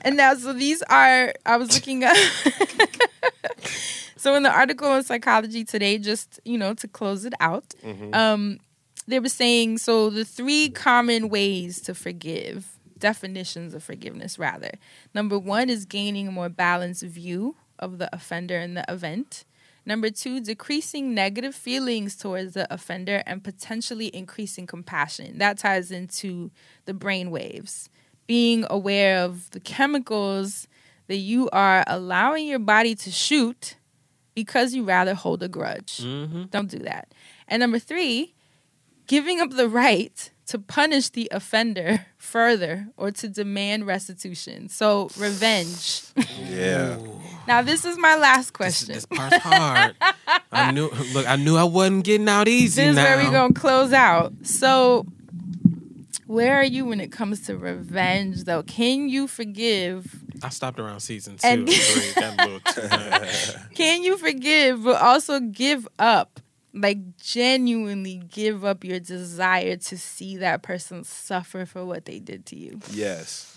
And 0.02 0.18
now, 0.18 0.34
so 0.36 0.54
these 0.54 0.82
are, 0.84 1.34
I 1.46 1.58
was 1.58 1.74
looking 1.74 2.04
up. 2.04 2.16
so 4.18 4.36
in 4.36 4.44
the 4.44 4.52
article 4.52 4.88
on 4.88 5.04
Psychology 5.04 5.64
Today, 5.64 5.98
just, 5.98 6.40
you 6.46 6.58
know, 6.58 6.74
to 6.76 6.88
close 6.88 7.26
it 7.26 7.34
out, 7.40 7.74
um, 8.14 8.60
they 9.08 9.20
were 9.20 9.30
saying, 9.30 9.80
so 9.80 10.10
the 10.10 10.26
three 10.26 10.70
common 10.70 11.30
ways 11.30 11.82
to 11.82 11.96
forgive, 11.96 12.78
definitions 12.98 13.74
of 13.74 13.84
forgiveness, 13.84 14.38
rather. 14.38 14.72
Number 15.14 15.40
one 15.40 15.70
is 15.70 15.86
gaining 15.86 16.28
a 16.28 16.32
more 16.32 16.50
balanced 16.50 17.04
view 17.04 17.56
of 17.80 17.98
the 17.98 18.14
offender 18.14 18.58
and 18.58 18.76
the 18.78 18.86
event. 18.90 19.46
Number 19.88 20.10
two, 20.10 20.42
decreasing 20.42 21.14
negative 21.14 21.56
feelings 21.56 22.18
towards 22.18 22.56
the 22.56 22.72
offender 22.74 23.24
and 23.26 23.42
potentially 23.42 24.14
increasing 24.14 24.68
compassion. 24.68 25.38
That 25.38 25.58
ties 25.58 25.92
into 25.92 26.52
the 26.84 26.94
brain 26.94 27.32
waves. 27.32 27.90
Being 28.28 28.66
aware 28.70 29.20
of 29.20 29.50
the 29.52 29.62
chemicals 29.62 30.68
that 31.08 31.16
you 31.16 31.50
are 31.52 31.86
allowing 31.88 32.48
your 32.48 32.60
body 32.60 32.96
to 32.96 33.10
shoot 33.10 33.78
because 34.36 34.74
you 34.74 34.84
rather 34.84 35.14
hold 35.14 35.42
a 35.42 35.48
grudge. 35.48 36.02
Mm-hmm. 36.04 36.48
Don't 36.52 36.70
do 36.70 36.80
that. 36.80 37.14
And 37.48 37.62
number 37.62 37.80
three, 37.80 38.36
giving 39.08 39.40
up 39.40 39.52
the 39.52 39.70
right 39.70 40.32
to 40.48 40.60
punish 40.60 41.08
the 41.12 41.30
offender 41.32 42.08
further 42.18 42.90
or 42.98 43.12
to 43.12 43.30
demand 43.30 43.88
restitution. 43.88 44.68
So, 44.68 45.10
revenge. 45.18 46.02
yeah. 46.44 46.98
Now, 47.48 47.62
this 47.62 47.86
is 47.86 47.98
my 47.98 48.16
last 48.18 48.52
question. 48.54 48.94
this 48.94 49.06
part's 49.06 49.38
hard. 49.38 49.96
I 50.52 50.72
knew. 50.74 50.90
Look, 51.14 51.28
I 51.28 51.36
knew 51.38 51.56
I 51.56 51.64
wasn't 51.64 52.04
getting 52.06 52.28
out 52.30 52.48
easy. 52.48 52.82
this 52.84 52.92
is 52.92 52.96
where 52.98 53.18
we're 53.18 53.32
gonna 53.32 53.54
close 53.54 53.94
out. 53.94 54.34
So, 54.44 55.06
where 56.26 56.56
are 56.58 56.64
you 56.64 56.86
when 56.86 57.00
it 57.00 57.12
comes 57.12 57.42
to 57.48 57.58
revenge, 57.58 58.44
though? 58.44 58.64
Can 58.64 59.10
you 59.10 59.28
forgive? 59.28 60.24
I 60.44 60.50
stopped 60.50 60.80
around 60.80 61.00
season 61.00 61.38
two. 61.38 61.48
And- 61.48 61.68
and 61.70 61.74
three. 61.78 62.14
Got 62.22 62.40
a 62.40 62.44
little 62.46 62.60
too 62.74 62.88
much. 62.90 63.56
Can 63.76 64.04
you 64.04 64.18
forgive, 64.18 64.84
but 64.84 65.02
also 65.02 65.40
give 65.40 65.88
up? 65.98 66.40
Like 66.74 67.18
genuinely 67.18 68.22
give 68.30 68.64
up 68.64 68.84
your 68.84 69.00
desire 69.00 69.78
to 69.78 69.98
see 69.98 70.38
that 70.38 70.62
person 70.62 71.04
suffer 71.04 71.66
for 71.66 71.84
what 71.84 72.06
they 72.06 72.20
did 72.20 72.46
to 72.48 72.56
you. 72.56 72.80
Yes. 72.92 73.52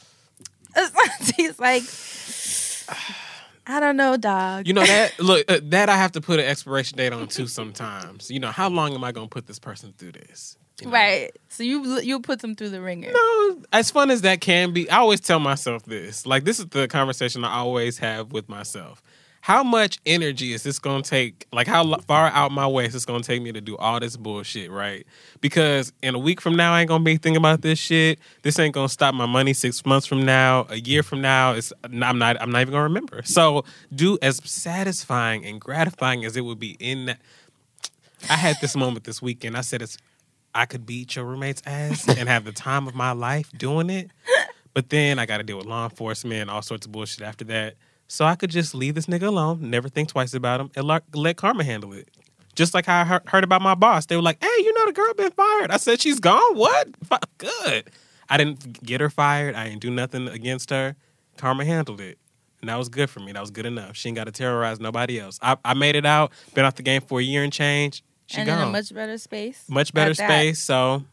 He's 1.36 1.58
like, 1.58 1.82
I 3.70 3.78
don't 3.78 3.96
know, 3.96 4.16
dog. 4.16 4.66
You 4.66 4.74
know 4.74 4.84
that 4.84 5.20
look 5.20 5.48
uh, 5.48 5.60
that 5.64 5.88
I 5.88 5.96
have 5.96 6.12
to 6.12 6.20
put 6.20 6.40
an 6.40 6.46
expiration 6.46 6.98
date 6.98 7.12
on 7.12 7.28
too. 7.28 7.46
Sometimes, 7.46 8.28
you 8.28 8.40
know, 8.40 8.50
how 8.50 8.68
long 8.68 8.94
am 8.94 9.04
I 9.04 9.12
gonna 9.12 9.28
put 9.28 9.46
this 9.46 9.60
person 9.60 9.94
through 9.96 10.12
this? 10.12 10.58
You 10.80 10.86
know? 10.86 10.92
right? 10.92 11.30
So 11.48 11.62
you 11.62 12.00
you 12.00 12.18
put 12.18 12.40
them 12.40 12.56
through 12.56 12.70
the 12.70 12.80
ringer. 12.80 13.12
No, 13.12 13.62
as 13.72 13.90
fun 13.92 14.10
as 14.10 14.22
that 14.22 14.40
can 14.40 14.72
be, 14.72 14.90
I 14.90 14.96
always 14.96 15.20
tell 15.20 15.38
myself 15.38 15.84
this. 15.84 16.26
Like 16.26 16.42
this 16.42 16.58
is 16.58 16.66
the 16.66 16.88
conversation 16.88 17.44
I 17.44 17.58
always 17.58 17.98
have 17.98 18.32
with 18.32 18.48
myself. 18.48 19.02
How 19.50 19.64
much 19.64 19.98
energy 20.06 20.52
is 20.52 20.62
this 20.62 20.78
going 20.78 21.02
to 21.02 21.10
take? 21.10 21.48
Like 21.52 21.66
how 21.66 21.96
far 22.02 22.28
out 22.28 22.52
my 22.52 22.68
way 22.68 22.84
is 22.84 22.92
this 22.92 23.04
going 23.04 23.20
to 23.20 23.26
take 23.26 23.42
me 23.42 23.50
to 23.50 23.60
do 23.60 23.76
all 23.78 23.98
this 23.98 24.16
bullshit, 24.16 24.70
right? 24.70 25.04
Because 25.40 25.92
in 26.04 26.14
a 26.14 26.20
week 26.20 26.40
from 26.40 26.54
now, 26.54 26.72
I 26.72 26.82
ain't 26.82 26.88
going 26.88 27.00
to 27.00 27.04
be 27.04 27.16
thinking 27.16 27.38
about 27.38 27.60
this 27.60 27.76
shit. 27.76 28.20
This 28.42 28.60
ain't 28.60 28.74
going 28.74 28.86
to 28.86 28.92
stop 28.92 29.12
my 29.12 29.26
money. 29.26 29.52
Six 29.52 29.84
months 29.84 30.06
from 30.06 30.24
now, 30.24 30.68
a 30.68 30.76
year 30.76 31.02
from 31.02 31.20
now, 31.20 31.54
it's 31.54 31.72
I'm 31.82 32.16
not. 32.16 32.40
I'm 32.40 32.52
not 32.52 32.60
even 32.60 32.70
going 32.70 32.78
to 32.78 32.84
remember. 32.84 33.22
So, 33.24 33.64
do 33.92 34.18
as 34.22 34.40
satisfying 34.44 35.44
and 35.44 35.60
gratifying 35.60 36.24
as 36.24 36.36
it 36.36 36.42
would 36.42 36.60
be 36.60 36.76
in 36.78 37.06
that. 37.06 37.18
I 38.30 38.36
had 38.36 38.54
this 38.60 38.76
moment 38.76 39.02
this 39.02 39.20
weekend. 39.20 39.56
I 39.56 39.62
said 39.62 39.82
it's 39.82 39.98
I 40.54 40.64
could 40.64 40.86
beat 40.86 41.16
your 41.16 41.24
roommate's 41.24 41.62
ass 41.66 42.08
and 42.08 42.28
have 42.28 42.44
the 42.44 42.52
time 42.52 42.86
of 42.86 42.94
my 42.94 43.10
life 43.10 43.50
doing 43.58 43.90
it. 43.90 44.12
But 44.74 44.90
then 44.90 45.18
I 45.18 45.26
got 45.26 45.38
to 45.38 45.42
deal 45.42 45.56
with 45.56 45.66
law 45.66 45.86
enforcement 45.86 46.42
and 46.42 46.50
all 46.50 46.62
sorts 46.62 46.86
of 46.86 46.92
bullshit 46.92 47.22
after 47.22 47.44
that. 47.46 47.74
So 48.10 48.24
I 48.24 48.34
could 48.34 48.50
just 48.50 48.74
leave 48.74 48.96
this 48.96 49.06
nigga 49.06 49.22
alone, 49.28 49.70
never 49.70 49.88
think 49.88 50.08
twice 50.08 50.34
about 50.34 50.60
him, 50.60 50.70
and 50.74 50.84
let, 50.84 51.04
let 51.14 51.36
karma 51.36 51.62
handle 51.62 51.92
it. 51.92 52.08
Just 52.56 52.74
like 52.74 52.84
how 52.86 53.02
I 53.02 53.04
heard, 53.04 53.22
heard 53.28 53.44
about 53.44 53.62
my 53.62 53.76
boss. 53.76 54.06
They 54.06 54.16
were 54.16 54.22
like, 54.22 54.42
hey, 54.42 54.48
you 54.58 54.74
know 54.74 54.86
the 54.86 54.92
girl 54.92 55.14
been 55.14 55.30
fired. 55.30 55.70
I 55.70 55.76
said, 55.76 56.00
she's 56.00 56.18
gone? 56.18 56.56
What? 56.56 56.88
Good. 57.38 57.84
I 58.28 58.36
didn't 58.36 58.82
get 58.82 59.00
her 59.00 59.10
fired. 59.10 59.54
I 59.54 59.68
didn't 59.68 59.80
do 59.80 59.90
nothing 59.90 60.26
against 60.26 60.70
her. 60.70 60.96
Karma 61.36 61.64
handled 61.64 62.00
it. 62.00 62.18
And 62.60 62.68
that 62.68 62.76
was 62.76 62.88
good 62.88 63.08
for 63.10 63.20
me. 63.20 63.30
That 63.30 63.40
was 63.40 63.52
good 63.52 63.64
enough. 63.64 63.94
She 63.94 64.08
ain't 64.08 64.16
got 64.16 64.24
to 64.24 64.32
terrorize 64.32 64.80
nobody 64.80 65.20
else. 65.20 65.38
I, 65.40 65.56
I 65.64 65.74
made 65.74 65.94
it 65.94 66.04
out, 66.04 66.32
been 66.52 66.64
off 66.64 66.74
the 66.74 66.82
game 66.82 67.02
for 67.02 67.20
a 67.20 67.22
year 67.22 67.44
and 67.44 67.52
change. 67.52 68.02
She 68.26 68.38
and 68.38 68.46
gone 68.48 68.60
in 68.60 68.68
a 68.68 68.72
much 68.72 68.92
better 68.92 69.18
space. 69.18 69.64
much 69.68 69.94
better 69.94 70.14
space. 70.14 70.58
So 70.60 71.04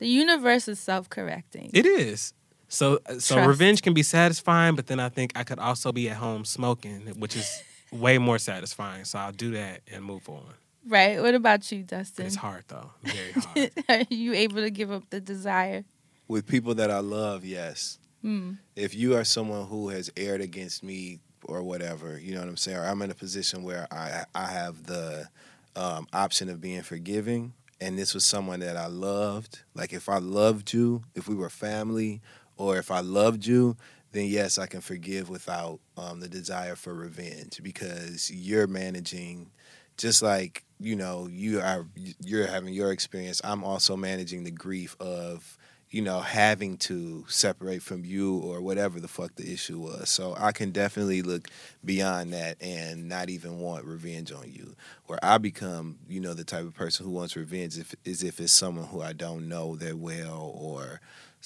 The 0.00 0.06
universe 0.08 0.68
is 0.68 0.78
self-correcting. 0.78 1.70
it 1.72 1.86
is. 1.86 2.34
So 2.74 2.98
so 3.18 3.34
Trust. 3.36 3.48
revenge 3.48 3.82
can 3.82 3.94
be 3.94 4.02
satisfying, 4.02 4.74
but 4.74 4.86
then 4.86 5.00
I 5.00 5.08
think 5.08 5.32
I 5.36 5.44
could 5.44 5.58
also 5.58 5.92
be 5.92 6.10
at 6.10 6.16
home 6.16 6.44
smoking, 6.44 7.02
which 7.18 7.36
is 7.36 7.62
way 7.92 8.18
more 8.18 8.38
satisfying. 8.38 9.04
So 9.04 9.18
I'll 9.18 9.32
do 9.32 9.52
that 9.52 9.82
and 9.92 10.04
move 10.04 10.28
on. 10.28 10.44
right. 10.88 11.20
What 11.22 11.34
about 11.34 11.70
you, 11.72 11.82
Dustin? 11.82 12.26
It's 12.26 12.36
hard 12.36 12.64
though, 12.68 12.90
very 13.02 13.32
hard. 13.36 13.70
Are 13.88 14.14
you 14.14 14.34
able 14.34 14.60
to 14.62 14.70
give 14.70 14.90
up 14.90 15.04
the 15.10 15.20
desire? 15.20 15.84
With 16.26 16.46
people 16.46 16.74
that 16.76 16.90
I 16.90 17.00
love, 17.00 17.44
yes. 17.44 17.98
Hmm. 18.22 18.52
If 18.76 18.94
you 18.94 19.14
are 19.16 19.24
someone 19.24 19.66
who 19.66 19.90
has 19.90 20.10
aired 20.16 20.40
against 20.40 20.82
me 20.82 21.20
or 21.44 21.62
whatever, 21.62 22.18
you 22.18 22.32
know 22.34 22.40
what 22.40 22.48
I'm 22.48 22.56
saying, 22.56 22.78
or 22.78 22.84
I'm 22.86 23.02
in 23.02 23.10
a 23.10 23.14
position 23.14 23.62
where 23.62 23.86
I 23.90 24.24
I 24.34 24.46
have 24.46 24.84
the 24.86 25.28
um, 25.76 26.06
option 26.12 26.48
of 26.48 26.60
being 26.60 26.82
forgiving, 26.82 27.52
and 27.80 27.98
this 27.98 28.14
was 28.14 28.24
someone 28.24 28.60
that 28.60 28.76
I 28.78 28.86
loved. 28.86 29.60
Like 29.74 29.92
if 29.92 30.08
I 30.08 30.18
loved 30.18 30.72
you, 30.72 31.02
if 31.14 31.28
we 31.28 31.34
were 31.34 31.50
family, 31.50 32.22
or 32.56 32.78
if 32.78 32.90
I 32.90 33.00
loved 33.00 33.46
you, 33.46 33.76
then 34.12 34.26
yes, 34.26 34.58
I 34.58 34.66
can 34.66 34.80
forgive 34.80 35.28
without 35.28 35.80
um, 35.96 36.20
the 36.20 36.28
desire 36.28 36.76
for 36.76 36.94
revenge 36.94 37.60
because 37.62 38.30
you're 38.30 38.66
managing, 38.66 39.50
just 39.96 40.22
like 40.22 40.64
you 40.78 40.96
know 40.96 41.28
you 41.30 41.60
are. 41.60 41.86
You're 42.20 42.46
having 42.46 42.74
your 42.74 42.92
experience. 42.92 43.40
I'm 43.44 43.64
also 43.64 43.96
managing 43.96 44.44
the 44.44 44.50
grief 44.50 44.96
of 45.00 45.58
you 45.94 46.02
know, 46.02 46.18
having 46.18 46.76
to 46.76 47.24
separate 47.28 47.80
from 47.80 48.04
you 48.04 48.38
or 48.38 48.60
whatever 48.60 48.98
the 48.98 49.06
fuck 49.06 49.32
the 49.36 49.52
issue 49.52 49.78
was. 49.78 50.10
So 50.10 50.34
I 50.36 50.50
can 50.50 50.72
definitely 50.72 51.22
look 51.22 51.46
beyond 51.84 52.32
that 52.32 52.60
and 52.60 53.08
not 53.08 53.30
even 53.30 53.60
want 53.60 53.84
revenge 53.84 54.32
on 54.32 54.50
you. 54.50 54.74
Where 55.06 55.20
I 55.22 55.38
become, 55.38 56.00
you 56.08 56.18
know, 56.18 56.34
the 56.34 56.42
type 56.42 56.64
of 56.64 56.74
person 56.74 57.06
who 57.06 57.12
wants 57.12 57.36
revenge 57.36 57.78
if, 57.78 57.94
is 58.04 58.24
if 58.24 58.40
it's 58.40 58.52
someone 58.52 58.86
who 58.86 59.02
I 59.02 59.12
don't 59.12 59.48
know 59.48 59.76
that 59.76 59.96
well 59.96 60.52
or 60.58 61.00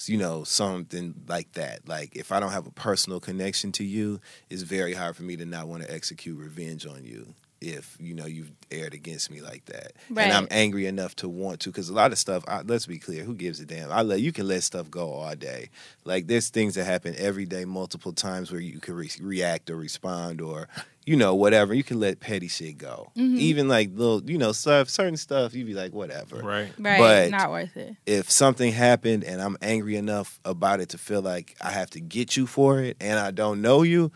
you 0.07 0.17
know 0.17 0.43
something 0.43 1.13
like 1.27 1.51
that. 1.53 1.87
Like 1.87 2.15
if 2.15 2.31
i 2.31 2.39
don't 2.39 2.51
have 2.51 2.67
a 2.67 2.71
personal 2.71 3.19
connection 3.19 3.71
to 3.73 3.83
you 3.83 4.19
it's 4.49 4.61
very 4.61 4.93
hard 4.93 5.15
for 5.15 5.23
me 5.23 5.35
to 5.35 5.45
not 5.45 5.67
want 5.67 5.83
to 5.83 5.91
execute 5.93 6.37
revenge 6.37 6.85
on 6.85 7.03
you 7.03 7.33
if 7.61 7.97
you 7.99 8.13
know 8.13 8.25
you've 8.25 8.51
aired 8.71 8.93
against 8.93 9.29
me 9.29 9.41
like 9.41 9.65
that. 9.65 9.91
And 10.27 10.33
i'm 10.33 10.47
angry 10.51 10.85
enough 10.85 11.15
to 11.17 11.27
want 11.27 11.59
to 11.61 11.69
because 11.69 11.89
a 11.89 11.93
lot 11.93 12.11
of 12.13 12.17
stuff 12.17 12.43
I, 12.47 12.61
let's 12.61 12.85
be 12.85 12.99
clear 12.99 13.23
who 13.23 13.33
gives 13.35 13.59
a 13.59 13.65
damn? 13.65 13.91
I 13.91 14.01
let 14.01 14.21
you 14.21 14.31
can 14.31 14.47
let 14.47 14.63
stuff 14.63 14.89
go 14.89 15.11
all 15.11 15.35
day. 15.35 15.69
Like 16.05 16.27
there's 16.27 16.49
things 16.49 16.75
that 16.75 16.85
happen 16.85 17.15
every 17.17 17.45
day 17.45 17.65
multiple 17.65 18.13
times 18.13 18.51
where 18.51 18.61
you 18.61 18.79
can 18.79 18.93
re- 18.93 19.11
react 19.19 19.69
or 19.69 19.75
respond 19.75 20.39
or 20.39 20.69
you 21.09 21.15
know 21.15 21.33
whatever 21.33 21.73
you 21.73 21.83
can 21.83 21.99
let 21.99 22.19
petty 22.19 22.47
shit 22.47 22.77
go 22.77 23.11
Mhm. 23.17 23.37
even 23.39 23.67
like 23.67 23.89
little 23.93 24.21
you 24.29 24.37
know 24.37 24.51
stuff 24.51 24.89
certain 24.89 25.17
stuff 25.17 25.53
you'd 25.55 25.65
be 25.65 25.73
like 25.73 25.91
whatever 25.91 26.37
Right. 26.37 26.71
Right. 26.77 26.99
But- 26.99 27.31
not 27.31 27.49
worth 27.49 27.75
it. 27.75 27.95
if 28.05 28.29
something 28.29 28.71
happened 28.71 29.23
and 29.23 29.41
I'm 29.41 29.57
angry 29.61 29.95
enough 29.95 30.39
about 30.45 30.81
it 30.81 30.89
to 30.89 30.97
feel 30.97 31.21
like 31.21 31.55
I 31.61 31.71
have 31.71 31.89
to 31.91 31.99
get 31.99 32.37
you 32.37 32.45
for 32.45 32.79
it 32.79 32.95
and 33.01 33.17
I 33.17 33.31
don't 33.31 33.59
know 33.61 33.81
you, 33.81 34.11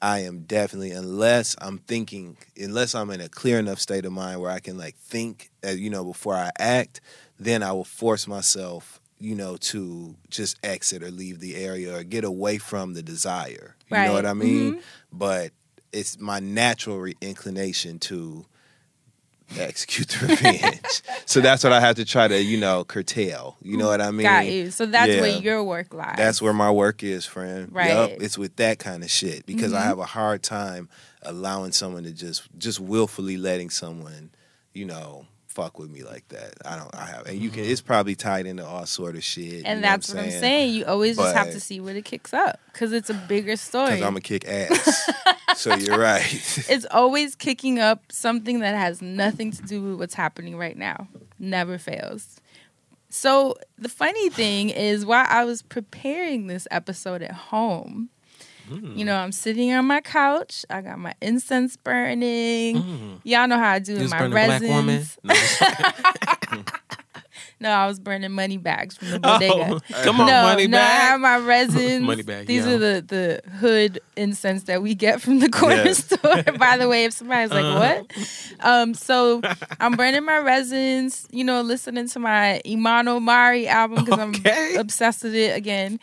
I 0.00 0.20
am 0.20 0.40
definitely 0.40 0.92
unless 0.92 1.56
I'm 1.60 1.78
thinking 1.78 2.36
unless 2.56 2.94
I'm 2.94 3.10
in 3.10 3.20
a 3.20 3.28
clear 3.28 3.58
enough 3.58 3.80
state 3.80 4.04
of 4.04 4.12
mind 4.12 4.40
where 4.40 4.50
I 4.52 4.60
can 4.60 4.76
like 4.78 4.94
think 4.96 5.50
uh, 5.66 5.70
you 5.70 5.90
know 5.90 6.04
before 6.04 6.36
I 6.36 6.50
act, 6.60 7.00
then 7.40 7.62
I 7.64 7.72
will 7.72 7.84
force 8.02 8.28
myself 8.28 9.00
you 9.18 9.34
know 9.34 9.56
to 9.72 10.14
just 10.30 10.58
exit 10.62 11.02
or 11.02 11.10
leave 11.10 11.40
the 11.40 11.56
area 11.56 11.96
or 11.96 12.04
get 12.04 12.22
away 12.24 12.58
from 12.58 12.92
the 12.94 13.02
desire. 13.02 13.74
You 13.88 13.96
Right. 13.96 14.06
know 14.06 14.12
what 14.12 14.26
I 14.26 14.34
mean? 14.34 14.74
Mhm. 14.74 14.80
But 15.10 15.52
it's 15.96 16.18
my 16.20 16.38
natural 16.40 16.98
re- 16.98 17.16
inclination 17.20 17.98
to 18.00 18.44
execute 19.58 20.08
the 20.08 20.26
revenge. 20.28 21.02
so 21.24 21.40
that's 21.40 21.62
what 21.62 21.72
I 21.72 21.80
have 21.80 21.96
to 21.96 22.04
try 22.04 22.26
to, 22.28 22.42
you 22.42 22.58
know, 22.58 22.84
curtail. 22.84 23.56
You 23.62 23.76
know 23.76 23.86
what 23.88 24.00
I 24.00 24.10
mean? 24.10 24.22
Got 24.26 24.46
you. 24.46 24.70
So 24.70 24.86
that's 24.86 25.08
where 25.08 25.38
your 25.40 25.62
work 25.62 25.94
lies. 25.94 26.14
That's 26.16 26.42
where 26.42 26.52
my 26.52 26.70
work 26.70 27.02
is, 27.04 27.26
friend. 27.26 27.68
Right. 27.72 27.90
Yup, 27.90 28.10
it's 28.20 28.36
with 28.36 28.56
that 28.56 28.78
kind 28.78 29.02
of 29.04 29.10
shit 29.10 29.46
because 29.46 29.72
I 29.72 29.82
Mhm. 29.82 29.84
have 29.86 29.98
a 30.00 30.04
hard 30.04 30.42
time 30.42 30.88
allowing 31.22 31.72
someone 31.72 32.02
to 32.04 32.12
just 32.12 32.42
just 32.58 32.80
willfully 32.80 33.36
letting 33.36 33.70
someone, 33.70 34.30
you 34.74 34.84
know, 34.84 35.26
fuck 35.56 35.78
with 35.78 35.90
me 35.90 36.04
like 36.04 36.28
that. 36.28 36.52
I 36.66 36.76
don't. 36.76 36.94
I 36.94 37.06
have, 37.06 37.26
and 37.26 37.40
you 37.40 37.48
can. 37.48 37.62
Mm-hmm. 37.62 37.72
It's 37.72 37.80
probably 37.80 38.14
tied 38.14 38.46
into 38.46 38.64
all 38.64 38.84
sort 38.84 39.16
of 39.16 39.24
shit. 39.24 39.64
and 39.64 39.82
that's 39.82 40.12
what 40.12 40.22
I'm 40.22 40.30
saying. 40.30 40.74
You 40.74 40.84
always 40.84 41.16
just 41.16 41.34
have 41.34 41.50
to 41.50 41.60
see 41.60 41.80
where 41.80 41.96
it 41.96 42.04
kicks 42.04 42.34
up 42.34 42.60
because 42.72 42.92
it's 42.92 43.08
a 43.08 43.14
bigger 43.14 43.56
story. 43.56 43.92
Because 43.92 44.02
I'm 44.02 44.12
gonna 44.12 44.20
kick 44.20 44.46
ass. 44.46 45.10
so 45.56 45.74
you're 45.74 45.98
right. 45.98 46.22
it's 46.68 46.86
always 46.90 47.34
kicking 47.34 47.78
up 47.78 48.12
something 48.12 48.60
that 48.60 48.74
has 48.74 49.00
nothing 49.00 49.50
to 49.52 49.62
do 49.62 49.82
with 49.82 49.98
what's 49.98 50.14
happening 50.14 50.58
right 50.58 50.76
now. 50.76 51.08
Never 51.38 51.78
fails. 51.78 52.36
So 53.08 53.54
the 53.78 53.88
funny 53.88 54.28
thing 54.28 54.68
is, 54.68 55.06
while 55.06 55.26
I 55.26 55.44
was 55.44 55.62
preparing 55.62 56.48
this 56.48 56.68
episode 56.70 57.22
at 57.22 57.32
home, 57.32 58.10
you 58.68 59.04
know, 59.04 59.16
I'm 59.16 59.32
sitting 59.32 59.72
on 59.72 59.84
my 59.86 60.00
couch. 60.00 60.64
I 60.70 60.80
got 60.80 60.98
my 60.98 61.14
incense 61.20 61.76
burning. 61.76 63.20
Y'all 63.24 63.46
know 63.48 63.58
how 63.58 63.70
I 63.72 63.78
do 63.78 63.92
You 63.94 63.98
in 64.00 64.10
my 64.10 64.26
resins. 64.26 65.18
No, 65.22 65.34
No, 67.60 67.70
I 67.70 67.86
was 67.86 67.98
burning 68.00 68.32
money 68.32 68.56
bags 68.58 68.96
from 68.96 69.10
the 69.10 69.18
bodega. 69.20 69.74
Oh, 69.74 69.80
come 70.04 70.20
on, 70.20 70.26
no, 70.26 70.42
money 70.42 70.66
no, 70.66 70.78
I 70.78 70.82
have 70.82 71.20
my 71.20 71.36
resins. 71.46 72.02
Money 72.02 72.22
bag, 72.22 72.46
These 72.46 72.66
yo. 72.66 72.74
are 72.74 72.78
the 72.78 73.04
the 73.44 73.50
hood 73.58 74.00
incense 74.16 74.64
that 74.64 74.82
we 74.82 74.94
get 74.94 75.20
from 75.22 75.38
the 75.40 75.48
corner 75.48 75.84
Yeah. 75.86 75.92
store. 75.92 76.42
By 76.58 76.76
the 76.76 76.88
way, 76.88 77.04
if 77.04 77.12
somebody's 77.14 77.50
like, 77.52 77.64
Uh-huh. 77.64 78.02
"What?" 78.08 78.28
Um, 78.60 78.94
so 78.94 79.40
I'm 79.80 79.96
burning 79.96 80.24
my 80.24 80.38
resins. 80.38 81.26
You 81.30 81.44
know, 81.44 81.60
listening 81.62 82.08
to 82.08 82.18
my 82.18 82.60
Imano 82.64 83.20
Mari 83.22 83.68
album 83.68 84.04
because 84.04 84.18
Okay. 84.20 84.74
I'm 84.74 84.80
obsessed 84.80 85.22
with 85.24 85.34
it 85.34 85.56
again, 85.56 85.98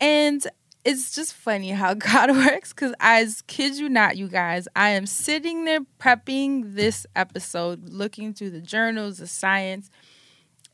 and. 0.00 0.46
It's 0.86 1.16
just 1.16 1.34
funny 1.34 1.70
how 1.70 1.94
God 2.10 2.30
works 2.30 2.72
because 2.72 2.94
I 3.00 3.26
kid 3.48 3.76
you 3.76 3.88
not, 3.88 4.16
you 4.16 4.28
guys, 4.28 4.68
I 4.76 4.90
am 4.90 5.04
sitting 5.04 5.64
there 5.64 5.80
prepping 5.98 6.76
this 6.76 7.06
episode, 7.16 7.88
looking 7.88 8.32
through 8.32 8.50
the 8.50 8.60
journals, 8.60 9.18
the 9.18 9.26
science, 9.26 9.90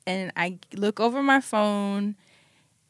and 0.07 0.31
I 0.37 0.59
look 0.75 1.01
over 1.01 1.23
my 1.23 1.41
phone 1.41 2.17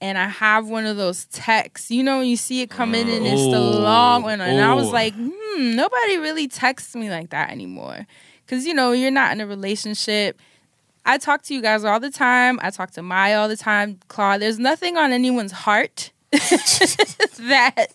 and 0.00 0.18
I 0.18 0.26
have 0.26 0.68
one 0.68 0.84
of 0.84 0.96
those 0.96 1.26
texts. 1.26 1.92
You 1.92 2.02
know, 2.02 2.22
you 2.22 2.36
see 2.36 2.60
it 2.60 2.70
come 2.70 2.92
in 2.92 3.08
and 3.08 3.24
it's 3.24 3.52
the 3.52 3.60
long 3.60 4.24
one. 4.24 4.40
And 4.40 4.60
I 4.60 4.74
was 4.74 4.90
like, 4.90 5.14
hmm, 5.14 5.76
nobody 5.76 6.16
really 6.16 6.48
texts 6.48 6.96
me 6.96 7.08
like 7.08 7.30
that 7.30 7.50
anymore. 7.50 8.04
Because, 8.44 8.66
you 8.66 8.74
know, 8.74 8.90
you're 8.90 9.12
not 9.12 9.30
in 9.30 9.40
a 9.40 9.46
relationship. 9.46 10.40
I 11.06 11.18
talk 11.18 11.42
to 11.42 11.54
you 11.54 11.62
guys 11.62 11.84
all 11.84 12.00
the 12.00 12.10
time. 12.10 12.58
I 12.62 12.70
talk 12.70 12.90
to 12.92 13.02
Maya 13.02 13.38
all 13.38 13.48
the 13.48 13.56
time. 13.56 14.00
Claude, 14.08 14.42
there's 14.42 14.58
nothing 14.58 14.96
on 14.96 15.12
anyone's 15.12 15.52
heart 15.52 16.10
that 17.48 17.86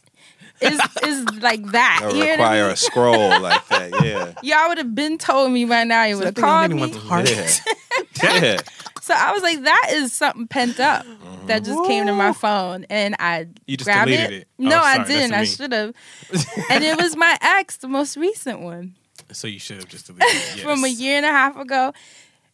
is 0.62 0.80
is 1.06 1.26
like 1.42 1.64
that. 1.72 2.00
That 2.04 2.14
You 2.16 2.20
know 2.20 2.26
what 2.26 2.30
I 2.30 2.32
require 2.32 2.64
mean? 2.64 2.72
a 2.72 2.76
scroll 2.76 3.30
like 3.42 3.68
that. 3.68 3.92
Yeah. 4.04 4.34
Y'all 4.44 4.70
would 4.70 4.78
have 4.78 4.96
been 4.96 5.18
told 5.18 5.52
me 5.52 5.66
by 5.66 5.84
now. 5.84 6.04
You 6.04 6.18
would 6.18 6.26
have 6.26 6.38
Nothing 6.38 6.50
on 6.50 6.70
called 6.70 6.72
me. 6.72 6.84
anyone's 6.84 7.04
heart. 7.04 7.30
Yeah. 8.24 8.42
yeah. 8.44 8.62
So 9.02 9.14
I 9.16 9.32
was 9.32 9.42
like, 9.42 9.64
that 9.64 9.90
is 9.94 10.12
something 10.14 10.48
pent 10.48 10.80
up 10.80 11.06
that 11.46 11.64
just 11.64 11.86
came 11.88 12.08
to 12.08 12.14
my 12.14 12.34
phone, 12.34 12.86
and 12.90 13.16
I 13.20 13.48
You 13.66 13.78
just 13.78 13.86
grabbed 13.86 14.10
deleted 14.12 14.32
it. 14.32 14.42
it. 14.42 14.48
Oh, 14.60 14.64
No, 14.66 14.78
I 14.80 14.96
sorry, 14.96 14.98
that's 14.98 15.10
didn't. 15.10 15.34
I 15.34 15.44
should 15.46 15.72
have. 15.72 15.94
and 16.70 16.84
it 16.84 17.02
was 17.02 17.16
my 17.16 17.38
ex, 17.42 17.78
the 17.78 17.88
most 17.88 18.18
recent 18.18 18.60
one 18.60 18.96
So 19.32 19.48
you 19.48 19.60
should 19.60 19.78
have 19.78 19.88
just 19.88 20.08
deleted 20.08 20.28
it. 20.28 20.56
Yes. 20.58 20.60
from 20.60 20.84
a 20.84 20.90
year 20.90 21.16
and 21.18 21.26
a 21.26 21.30
half 21.30 21.56
ago. 21.56 21.94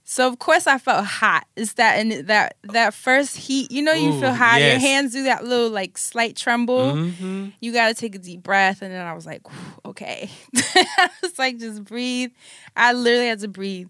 So 0.04 0.28
of 0.28 0.38
course 0.38 0.68
I 0.68 0.78
felt 0.78 1.06
hot. 1.06 1.46
It's 1.56 1.74
that 1.74 1.98
and 1.98 2.28
that 2.28 2.58
that 2.64 2.94
first 2.94 3.38
heat. 3.38 3.72
You 3.72 3.82
know, 3.82 3.94
you 3.94 4.10
Ooh, 4.10 4.20
feel 4.20 4.34
hot. 4.34 4.60
Your 4.62 4.80
hands 4.80 5.14
do 5.14 5.24
that 5.24 5.44
little 5.46 5.70
like 5.70 5.98
slight 5.98 6.36
tremble. 6.36 6.96
Mhm. 6.96 7.54
You 7.62 7.72
got 7.72 7.88
to 7.88 7.94
take 7.94 8.14
a 8.14 8.20
deep 8.20 8.44
breath, 8.44 8.82
and 8.82 8.92
then 8.94 9.06
I 9.06 9.14
was 9.14 9.26
like, 9.26 9.42
okay. 9.86 10.30
I 10.56 11.10
was 11.22 11.40
like, 11.40 11.58
just 11.60 11.84
breathe. 11.86 12.32
I 12.76 12.92
literally 12.92 13.28
had 13.28 13.40
to 13.40 13.48
breathe, 13.48 13.88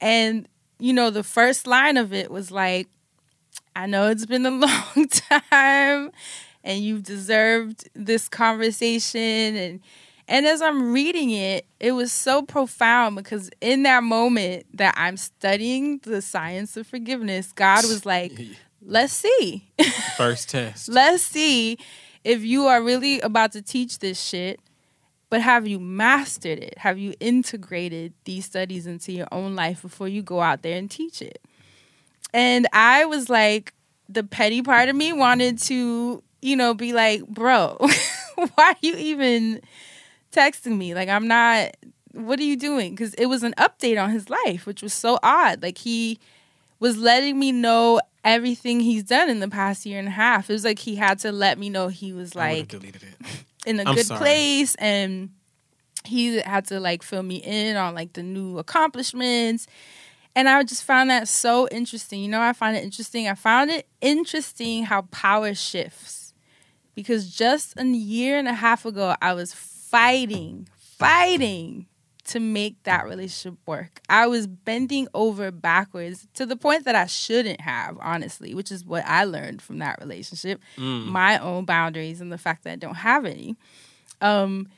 and 0.00 0.46
you 0.78 0.92
know, 0.92 1.08
the 1.10 1.22
first 1.24 1.66
line 1.66 1.96
of 1.96 2.12
it 2.12 2.30
was 2.30 2.50
like, 2.50 2.88
I 3.74 3.86
know 3.86 4.08
it's 4.08 4.26
been 4.26 4.44
a 4.44 4.50
long 4.96 5.08
time, 5.08 6.10
and 6.62 6.80
you've 6.84 7.02
deserved 7.04 7.88
this 7.94 8.28
conversation, 8.28 9.56
and 9.56 9.80
and 10.28 10.46
as 10.46 10.62
I'm 10.62 10.92
reading 10.92 11.30
it, 11.30 11.66
it 11.80 11.92
was 11.92 12.12
so 12.12 12.42
profound 12.42 13.16
because 13.16 13.50
in 13.60 13.82
that 13.82 14.02
moment 14.02 14.66
that 14.76 14.94
I'm 14.96 15.16
studying 15.16 15.98
the 15.98 16.22
science 16.22 16.76
of 16.76 16.86
forgiveness, 16.86 17.52
God 17.52 17.84
was 17.84 18.06
like, 18.06 18.32
let's 18.80 19.12
see. 19.12 19.70
First 20.16 20.50
test. 20.50 20.88
Let's 20.88 21.22
see 21.22 21.78
if 22.24 22.42
you 22.42 22.66
are 22.66 22.82
really 22.82 23.20
about 23.20 23.52
to 23.52 23.62
teach 23.62 23.98
this 23.98 24.20
shit, 24.20 24.60
but 25.28 25.42
have 25.42 25.68
you 25.68 25.78
mastered 25.78 26.58
it? 26.58 26.78
Have 26.78 26.98
you 26.98 27.14
integrated 27.20 28.14
these 28.24 28.46
studies 28.46 28.86
into 28.86 29.12
your 29.12 29.28
own 29.30 29.54
life 29.54 29.82
before 29.82 30.08
you 30.08 30.22
go 30.22 30.40
out 30.40 30.62
there 30.62 30.78
and 30.78 30.90
teach 30.90 31.20
it? 31.20 31.40
And 32.32 32.66
I 32.72 33.04
was 33.04 33.28
like, 33.28 33.74
the 34.08 34.24
petty 34.24 34.62
part 34.62 34.88
of 34.88 34.96
me 34.96 35.12
wanted 35.12 35.58
to, 35.58 36.22
you 36.40 36.56
know, 36.56 36.74
be 36.74 36.92
like, 36.92 37.26
bro, 37.26 37.76
why 38.54 38.70
are 38.70 38.76
you 38.80 38.96
even 38.96 39.60
texting 40.34 40.76
me? 40.76 40.94
Like, 40.94 41.08
I'm 41.08 41.28
not, 41.28 41.76
what 42.12 42.38
are 42.38 42.44
you 42.44 42.56
doing? 42.56 42.90
Because 42.92 43.14
it 43.14 43.26
was 43.26 43.42
an 43.42 43.54
update 43.58 44.02
on 44.02 44.10
his 44.10 44.28
life, 44.28 44.66
which 44.66 44.82
was 44.82 44.92
so 44.92 45.18
odd. 45.22 45.62
Like, 45.62 45.78
he 45.78 46.18
was 46.80 46.96
letting 46.96 47.38
me 47.38 47.52
know 47.52 48.00
everything 48.24 48.80
he's 48.80 49.04
done 49.04 49.28
in 49.30 49.40
the 49.40 49.48
past 49.48 49.86
year 49.86 49.98
and 49.98 50.08
a 50.08 50.12
half. 50.12 50.50
It 50.50 50.52
was 50.52 50.64
like 50.64 50.78
he 50.78 50.96
had 50.96 51.18
to 51.20 51.32
let 51.32 51.58
me 51.58 51.70
know 51.70 51.88
he 51.88 52.12
was 52.12 52.34
like 52.34 52.68
deleted 52.68 53.02
it. 53.02 53.44
in 53.66 53.80
a 53.80 53.84
I'm 53.84 53.94
good 53.94 54.06
sorry. 54.06 54.18
place 54.18 54.74
and 54.76 55.30
he 56.04 56.38
had 56.40 56.66
to 56.66 56.80
like 56.80 57.02
fill 57.02 57.22
me 57.22 57.36
in 57.36 57.76
on 57.76 57.94
like 57.94 58.12
the 58.14 58.22
new 58.22 58.58
accomplishments 58.58 59.66
and 60.36 60.48
i 60.50 60.62
just 60.62 60.84
found 60.84 61.08
that 61.08 61.26
so 61.26 61.66
interesting 61.68 62.20
you 62.22 62.28
know 62.28 62.42
i 62.42 62.52
find 62.52 62.76
it 62.76 62.84
interesting 62.84 63.26
i 63.26 63.34
found 63.34 63.70
it 63.70 63.86
interesting 64.02 64.84
how 64.84 65.02
power 65.10 65.54
shifts 65.54 66.34
because 66.94 67.34
just 67.34 67.78
a 67.78 67.84
year 67.86 68.38
and 68.38 68.48
a 68.48 68.52
half 68.52 68.84
ago 68.84 69.14
i 69.22 69.32
was 69.32 69.54
fighting 69.94 70.68
fighting 70.98 71.86
to 72.24 72.40
make 72.40 72.82
that 72.84 73.04
relationship 73.04 73.58
work. 73.66 74.00
I 74.08 74.26
was 74.26 74.46
bending 74.46 75.06
over 75.14 75.50
backwards 75.50 76.26
to 76.34 76.46
the 76.46 76.56
point 76.56 76.84
that 76.86 76.94
I 76.94 77.06
shouldn't 77.06 77.60
have, 77.60 77.98
honestly, 78.00 78.54
which 78.54 78.72
is 78.72 78.84
what 78.84 79.04
I 79.06 79.24
learned 79.24 79.60
from 79.60 79.78
that 79.80 79.98
relationship, 80.00 80.60
my 81.12 81.38
own 81.38 81.64
boundaries 81.64 82.20
and 82.20 82.32
the 82.32 82.38
fact 82.38 82.64
that 82.64 82.72
I 82.72 82.76
don't 82.76 82.96
have 82.96 83.24
any. 83.24 83.56
Um 84.20 84.68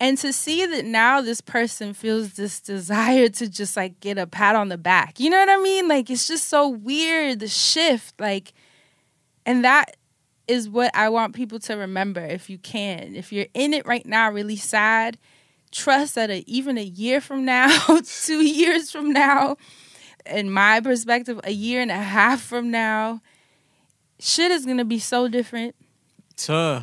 and 0.00 0.18
to 0.18 0.32
see 0.32 0.66
that 0.66 0.84
now 0.84 1.20
this 1.20 1.40
person 1.40 1.94
feels 1.94 2.32
this 2.32 2.58
desire 2.60 3.28
to 3.28 3.48
just 3.48 3.76
like 3.76 4.00
get 4.00 4.18
a 4.18 4.26
pat 4.26 4.56
on 4.56 4.68
the 4.68 4.76
back. 4.76 5.20
You 5.20 5.30
know 5.30 5.38
what 5.38 5.48
I 5.48 5.58
mean? 5.58 5.86
Like 5.86 6.10
it's 6.10 6.26
just 6.26 6.48
so 6.48 6.68
weird 6.68 7.38
the 7.38 7.48
shift 7.48 8.20
like 8.20 8.52
and 9.46 9.64
that 9.64 9.96
is 10.48 10.68
what 10.68 10.90
I 10.94 11.08
want 11.08 11.34
people 11.34 11.58
to 11.60 11.76
remember 11.76 12.20
if 12.20 12.50
you 12.50 12.58
can. 12.58 13.14
If 13.14 13.32
you're 13.32 13.46
in 13.54 13.74
it 13.74 13.86
right 13.86 14.04
now 14.04 14.30
really 14.30 14.56
sad, 14.56 15.18
trust 15.70 16.14
that 16.16 16.30
a, 16.30 16.44
even 16.50 16.78
a 16.78 16.82
year 16.82 17.20
from 17.20 17.44
now, 17.44 18.00
2 18.04 18.44
years 18.44 18.90
from 18.90 19.12
now, 19.12 19.56
in 20.26 20.50
my 20.50 20.80
perspective, 20.80 21.40
a 21.44 21.52
year 21.52 21.80
and 21.80 21.90
a 21.90 21.94
half 21.94 22.40
from 22.42 22.70
now, 22.70 23.20
shit 24.18 24.50
is 24.50 24.64
to 24.64 24.84
be 24.84 24.98
so 24.98 25.28
different. 25.28 25.74
Tuh. 26.36 26.82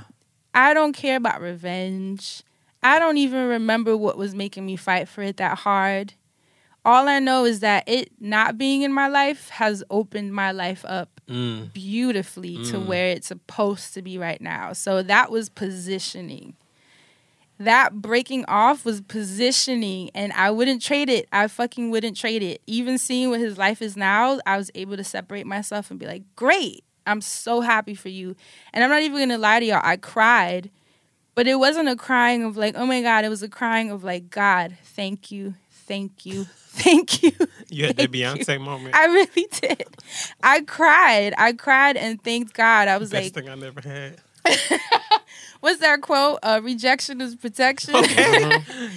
I 0.53 0.73
don't 0.73 0.93
care 0.93 1.17
about 1.17 1.41
revenge. 1.41 2.43
I 2.81 2.99
don't 2.99 3.17
even 3.17 3.47
remember 3.47 3.95
what 3.95 4.17
was 4.17 4.33
making 4.33 4.65
me 4.65 4.75
fight 4.75 5.07
for 5.07 5.21
it 5.21 5.37
that 5.37 5.59
hard. 5.59 6.13
All 6.85 7.07
I 7.07 7.19
know 7.19 7.45
is 7.45 7.59
that 7.59 7.83
it 7.87 8.11
not 8.19 8.57
being 8.57 8.81
in 8.83 8.93
my 8.93 9.07
life 9.07 9.49
has 9.49 9.83
opened 9.89 10.33
my 10.33 10.51
life 10.51 10.85
up 10.87 11.18
Mm. 11.29 11.71
beautifully 11.73 12.57
to 12.71 12.79
where 12.79 13.09
it's 13.11 13.27
supposed 13.27 13.93
to 13.93 14.01
be 14.01 14.17
right 14.17 14.41
now. 14.41 14.73
So 14.73 15.03
that 15.03 15.29
was 15.29 15.47
positioning. 15.47 16.55
That 17.59 18.01
breaking 18.01 18.45
off 18.47 18.83
was 18.85 19.01
positioning, 19.01 20.09
and 20.15 20.31
I 20.33 20.49
wouldn't 20.49 20.81
trade 20.81 21.09
it. 21.09 21.27
I 21.31 21.47
fucking 21.47 21.91
wouldn't 21.91 22.17
trade 22.17 22.41
it. 22.41 22.61
Even 22.65 22.97
seeing 22.97 23.29
what 23.29 23.41
his 23.41 23.57
life 23.57 23.81
is 23.81 23.95
now, 23.97 24.39
I 24.45 24.57
was 24.57 24.71
able 24.73 24.97
to 24.97 25.03
separate 25.03 25.45
myself 25.45 25.91
and 25.91 25.99
be 25.99 26.07
like, 26.07 26.23
great. 26.35 26.83
I'm 27.05 27.21
so 27.21 27.61
happy 27.61 27.95
for 27.95 28.09
you. 28.09 28.35
And 28.73 28.83
I'm 28.83 28.89
not 28.89 29.01
even 29.01 29.19
gonna 29.19 29.37
lie 29.37 29.59
to 29.59 29.65
y'all, 29.65 29.81
I 29.83 29.97
cried, 29.97 30.69
but 31.35 31.47
it 31.47 31.55
wasn't 31.55 31.89
a 31.89 31.95
crying 31.95 32.43
of 32.43 32.55
like, 32.57 32.75
oh 32.77 32.85
my 32.85 33.01
God, 33.01 33.25
it 33.25 33.29
was 33.29 33.43
a 33.43 33.49
crying 33.49 33.91
of 33.91 34.03
like, 34.03 34.29
God, 34.29 34.77
thank 34.83 35.31
you, 35.31 35.55
thank 35.71 36.25
you, 36.25 36.45
thank 36.79 37.23
you. 37.23 37.31
You 37.69 37.85
had 37.87 37.97
that 37.97 38.11
Thank 38.11 38.15
you. 38.15 38.23
Beyonce 38.25 38.59
moment. 38.61 38.95
I 38.95 39.05
really 39.05 39.47
did. 39.51 39.85
I 40.41 40.61
cried. 40.61 41.33
I 41.37 41.53
cried 41.53 41.97
and 41.97 42.21
thanked 42.23 42.53
God. 42.53 42.87
I 42.87 42.97
was 42.97 43.13
like, 43.13 43.23
Best 43.33 43.35
like, 43.35 43.45
thing 43.45 43.51
I 43.51 43.55
never 43.55 43.81
had. 43.81 44.19
what's 45.59 45.79
that 45.79 46.01
quote? 46.01 46.39
Uh, 46.43 46.59
rejection 46.63 47.21
is 47.21 47.35
protection. 47.35 47.93
Woo! 47.95 48.03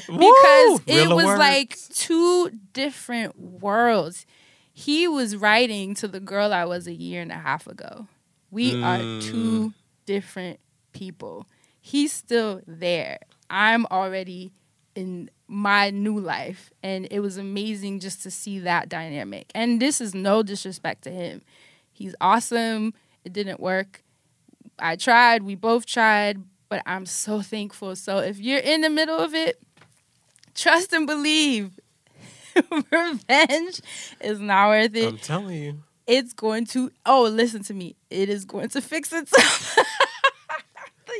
because 0.09 0.81
it 0.87 1.07
Real 1.07 1.17
was 1.17 1.27
words. 1.27 1.39
like 1.39 1.79
two 1.95 2.51
different 2.73 3.39
worlds. 3.39 4.27
He 4.73 5.07
was 5.07 5.37
writing 5.37 5.95
to 5.97 6.09
the 6.09 6.21
girl 6.21 6.53
I 6.53 6.65
was 6.65 6.87
a 6.87 6.95
year 6.95 7.21
and 7.21 7.31
a 7.31 7.37
half 7.37 7.67
ago. 7.67 8.07
We 8.51 8.75
are 8.83 8.99
Mm. 8.99 9.23
two 9.23 9.73
different 10.07 10.61
people. 10.93 11.47
He's 11.81 12.13
still 12.13 12.61
there. 12.67 13.19
I'm 13.51 13.87
already 13.87 14.53
in 14.95 15.31
my 15.53 15.91
new 15.91 16.19
life. 16.19 16.71
And 16.83 17.07
it 17.11 17.21
was 17.21 17.37
amazing 17.37 18.01
just 18.01 18.23
to 18.23 18.31
see 18.31 18.59
that 18.61 18.89
dynamic. 18.89 19.51
And 19.55 19.81
this 19.81 20.01
is 20.01 20.15
no 20.15 20.43
disrespect 20.43 21.03
to 21.05 21.11
him. 21.11 21.43
He's 21.93 22.15
awesome. 22.21 22.95
It 23.25 23.33
didn't 23.33 23.61
work. 23.61 24.03
I 24.79 24.97
tried. 24.97 25.43
We 25.43 25.55
both 25.55 25.87
tried. 25.87 26.43
But 26.69 26.83
I'm 26.87 27.05
so 27.05 27.43
thankful. 27.43 27.95
So 27.97 28.19
if 28.19 28.39
you're 28.39 28.59
in 28.61 28.81
the 28.81 28.89
middle 28.91 29.19
of 29.19 29.35
it, 29.35 29.61
trust 30.55 30.93
and 30.93 31.07
believe. 31.07 31.79
Revenge 32.91 33.81
is 34.21 34.39
not 34.41 34.69
worth 34.69 34.95
it 34.95 35.07
I'm 35.09 35.17
telling 35.19 35.63
you. 35.63 35.83
it's 36.07 36.35
going 36.35 36.67
to 36.67 36.91
oh 37.07 37.23
listen 37.23 37.63
to 37.65 37.73
me 37.73 37.97
it 38.11 38.29
is 38.29 38.45
going 38.45 38.69
to 38.69 38.83
fix 38.83 39.11
itself 39.11 39.79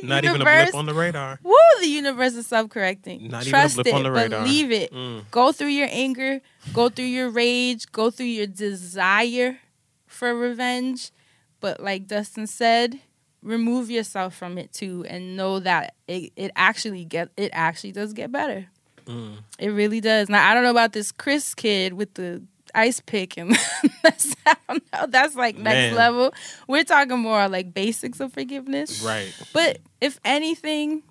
The 0.01 0.07
Not 0.07 0.23
even 0.23 0.35
a 0.35 0.39
universe- 0.39 0.71
blip 0.71 0.75
on 0.79 0.85
the 0.85 0.93
radar. 0.93 1.39
Woo, 1.43 1.53
the 1.81 1.87
universe 1.87 2.33
is 2.33 2.47
self-correcting. 2.47 3.27
Not 3.29 3.43
even 3.43 3.47
a 3.47 3.49
Trust 3.61 3.75
blip 3.75 3.87
it, 3.87 3.93
on 3.93 4.03
the 4.03 4.11
radar. 4.11 4.43
believe 4.43 4.71
it. 4.71 4.91
Mm. 4.91 5.23
Go 5.31 5.51
through 5.51 5.67
your 5.67 5.87
anger, 5.91 6.41
go 6.73 6.89
through 6.89 7.05
your 7.05 7.29
rage, 7.29 7.91
go 7.91 8.09
through 8.09 8.25
your 8.27 8.47
desire 8.47 9.59
for 10.07 10.35
revenge. 10.35 11.11
But 11.59 11.79
like 11.79 12.07
Dustin 12.07 12.47
said, 12.47 12.99
remove 13.41 13.89
yourself 13.89 14.35
from 14.35 14.57
it 14.57 14.71
too 14.73 15.05
and 15.07 15.35
know 15.37 15.59
that 15.59 15.95
it, 16.07 16.31
it 16.35 16.51
actually 16.55 17.05
get 17.05 17.29
it 17.37 17.51
actually 17.53 17.91
does 17.91 18.13
get 18.13 18.31
better. 18.31 18.67
Mm. 19.05 19.37
It 19.59 19.69
really 19.69 19.99
does. 20.01 20.29
Now 20.29 20.49
I 20.49 20.53
don't 20.53 20.63
know 20.63 20.71
about 20.71 20.93
this 20.93 21.11
Chris 21.11 21.53
kid 21.53 21.93
with 21.93 22.13
the 22.15 22.41
ice 22.75 22.99
pick 22.99 23.37
and 23.37 23.57
that's 24.03 24.35
I 24.45 24.55
don't 24.67 24.83
know. 24.93 25.05
That's 25.07 25.35
like 25.35 25.57
next 25.57 25.93
Man. 25.93 25.95
level. 25.95 26.33
We're 26.67 26.83
talking 26.83 27.19
more 27.19 27.47
like 27.47 27.73
basics 27.73 28.19
of 28.19 28.33
forgiveness. 28.33 29.01
Right. 29.01 29.33
But 29.53 29.79
if 30.01 30.19
anything, 30.25 31.03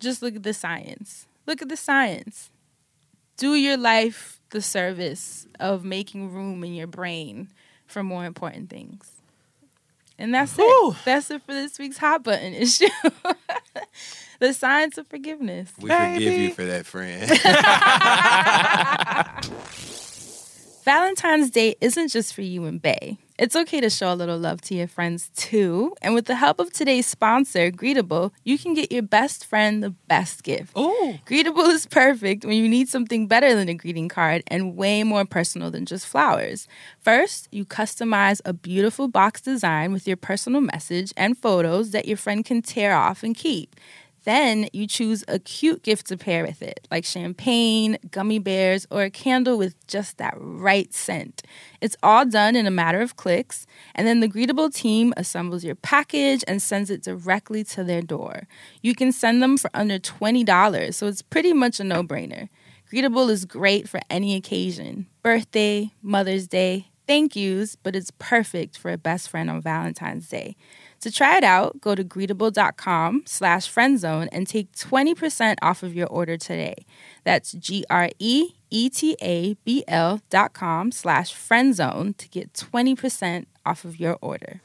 just 0.00 0.22
look 0.22 0.36
at 0.36 0.42
the 0.42 0.54
science. 0.54 1.26
Look 1.46 1.62
at 1.62 1.68
the 1.68 1.76
science. 1.76 2.50
Do 3.36 3.54
your 3.54 3.76
life 3.76 4.40
the 4.50 4.62
service 4.62 5.46
of 5.60 5.84
making 5.84 6.32
room 6.32 6.64
in 6.64 6.74
your 6.74 6.86
brain 6.86 7.48
for 7.86 8.02
more 8.02 8.24
important 8.24 8.70
things. 8.70 9.10
And 10.18 10.34
that's 10.34 10.56
Whew. 10.56 10.92
it. 10.92 10.96
That's 11.04 11.30
it 11.30 11.42
for 11.42 11.52
this 11.52 11.78
week's 11.78 11.98
hot 11.98 12.22
button 12.22 12.54
issue. 12.54 12.88
the 14.38 14.54
science 14.54 14.96
of 14.98 15.06
forgiveness. 15.08 15.70
We 15.78 15.90
forgive 15.90 16.32
you 16.32 16.54
for 16.54 16.64
that, 16.64 16.86
friend. 16.86 17.30
Valentine's 20.86 21.50
Day 21.50 21.74
isn't 21.80 22.12
just 22.12 22.32
for 22.32 22.42
you 22.42 22.64
and 22.64 22.80
Bay. 22.80 23.18
It's 23.40 23.56
okay 23.56 23.80
to 23.80 23.90
show 23.90 24.12
a 24.12 24.14
little 24.14 24.38
love 24.38 24.60
to 24.62 24.74
your 24.76 24.86
friends 24.86 25.30
too. 25.34 25.96
And 26.00 26.14
with 26.14 26.26
the 26.26 26.36
help 26.36 26.60
of 26.60 26.72
today's 26.72 27.08
sponsor, 27.08 27.72
Greetable, 27.72 28.30
you 28.44 28.56
can 28.56 28.72
get 28.72 28.92
your 28.92 29.02
best 29.02 29.44
friend 29.44 29.82
the 29.82 29.90
best 29.90 30.44
gift. 30.44 30.70
Oh. 30.76 31.18
Greetable 31.26 31.66
is 31.70 31.86
perfect 31.86 32.44
when 32.44 32.56
you 32.56 32.68
need 32.68 32.88
something 32.88 33.26
better 33.26 33.52
than 33.56 33.68
a 33.68 33.74
greeting 33.74 34.08
card 34.08 34.44
and 34.46 34.76
way 34.76 35.02
more 35.02 35.24
personal 35.24 35.72
than 35.72 35.86
just 35.86 36.06
flowers. 36.06 36.68
First, 37.00 37.48
you 37.50 37.64
customize 37.64 38.40
a 38.44 38.52
beautiful 38.52 39.08
box 39.08 39.40
design 39.40 39.92
with 39.92 40.06
your 40.06 40.16
personal 40.16 40.60
message 40.60 41.12
and 41.16 41.36
photos 41.36 41.90
that 41.90 42.06
your 42.06 42.16
friend 42.16 42.44
can 42.44 42.62
tear 42.62 42.94
off 42.94 43.24
and 43.24 43.34
keep. 43.34 43.74
Then 44.26 44.68
you 44.72 44.88
choose 44.88 45.22
a 45.28 45.38
cute 45.38 45.84
gift 45.84 46.08
to 46.08 46.16
pair 46.16 46.44
with 46.44 46.60
it, 46.60 46.88
like 46.90 47.04
champagne, 47.04 47.96
gummy 48.10 48.40
bears, 48.40 48.84
or 48.90 49.04
a 49.04 49.10
candle 49.10 49.56
with 49.56 49.74
just 49.86 50.18
that 50.18 50.34
right 50.36 50.92
scent. 50.92 51.42
It's 51.80 51.96
all 52.02 52.26
done 52.26 52.56
in 52.56 52.66
a 52.66 52.72
matter 52.72 53.00
of 53.00 53.14
clicks, 53.14 53.68
and 53.94 54.04
then 54.04 54.18
the 54.18 54.28
Greetable 54.28 54.74
team 54.74 55.14
assembles 55.16 55.62
your 55.62 55.76
package 55.76 56.42
and 56.48 56.60
sends 56.60 56.90
it 56.90 57.04
directly 57.04 57.62
to 57.66 57.84
their 57.84 58.02
door. 58.02 58.48
You 58.82 58.96
can 58.96 59.12
send 59.12 59.40
them 59.40 59.56
for 59.56 59.70
under 59.72 60.00
$20, 60.00 60.92
so 60.92 61.06
it's 61.06 61.22
pretty 61.22 61.52
much 61.52 61.78
a 61.78 61.84
no 61.84 62.02
brainer. 62.02 62.48
Greetable 62.92 63.30
is 63.30 63.44
great 63.44 63.88
for 63.88 64.00
any 64.10 64.34
occasion 64.34 65.06
birthday, 65.22 65.92
Mother's 66.02 66.48
Day, 66.48 66.88
thank 67.06 67.36
yous, 67.36 67.76
but 67.76 67.94
it's 67.94 68.10
perfect 68.18 68.76
for 68.76 68.90
a 68.90 68.98
best 68.98 69.28
friend 69.28 69.48
on 69.48 69.60
Valentine's 69.60 70.28
Day. 70.28 70.56
To 71.06 71.12
try 71.12 71.36
it 71.36 71.44
out, 71.44 71.80
go 71.80 71.94
to 71.94 72.02
greetable.com 72.02 73.22
slash 73.26 73.72
friendzone 73.72 74.26
and 74.32 74.44
take 74.44 74.72
20% 74.72 75.54
off 75.62 75.84
of 75.84 75.94
your 75.94 76.08
order 76.08 76.36
today. 76.36 76.84
That's 77.22 77.54
E 77.54 77.60
G-R-E-E-T-A-B-L 77.60 78.50
dot 80.30 80.52
com 80.52 80.90
slash 80.90 81.32
friendzone 81.32 82.16
to 82.16 82.28
get 82.28 82.54
20% 82.54 83.46
off 83.64 83.84
of 83.84 84.00
your 84.00 84.18
order. 84.20 84.62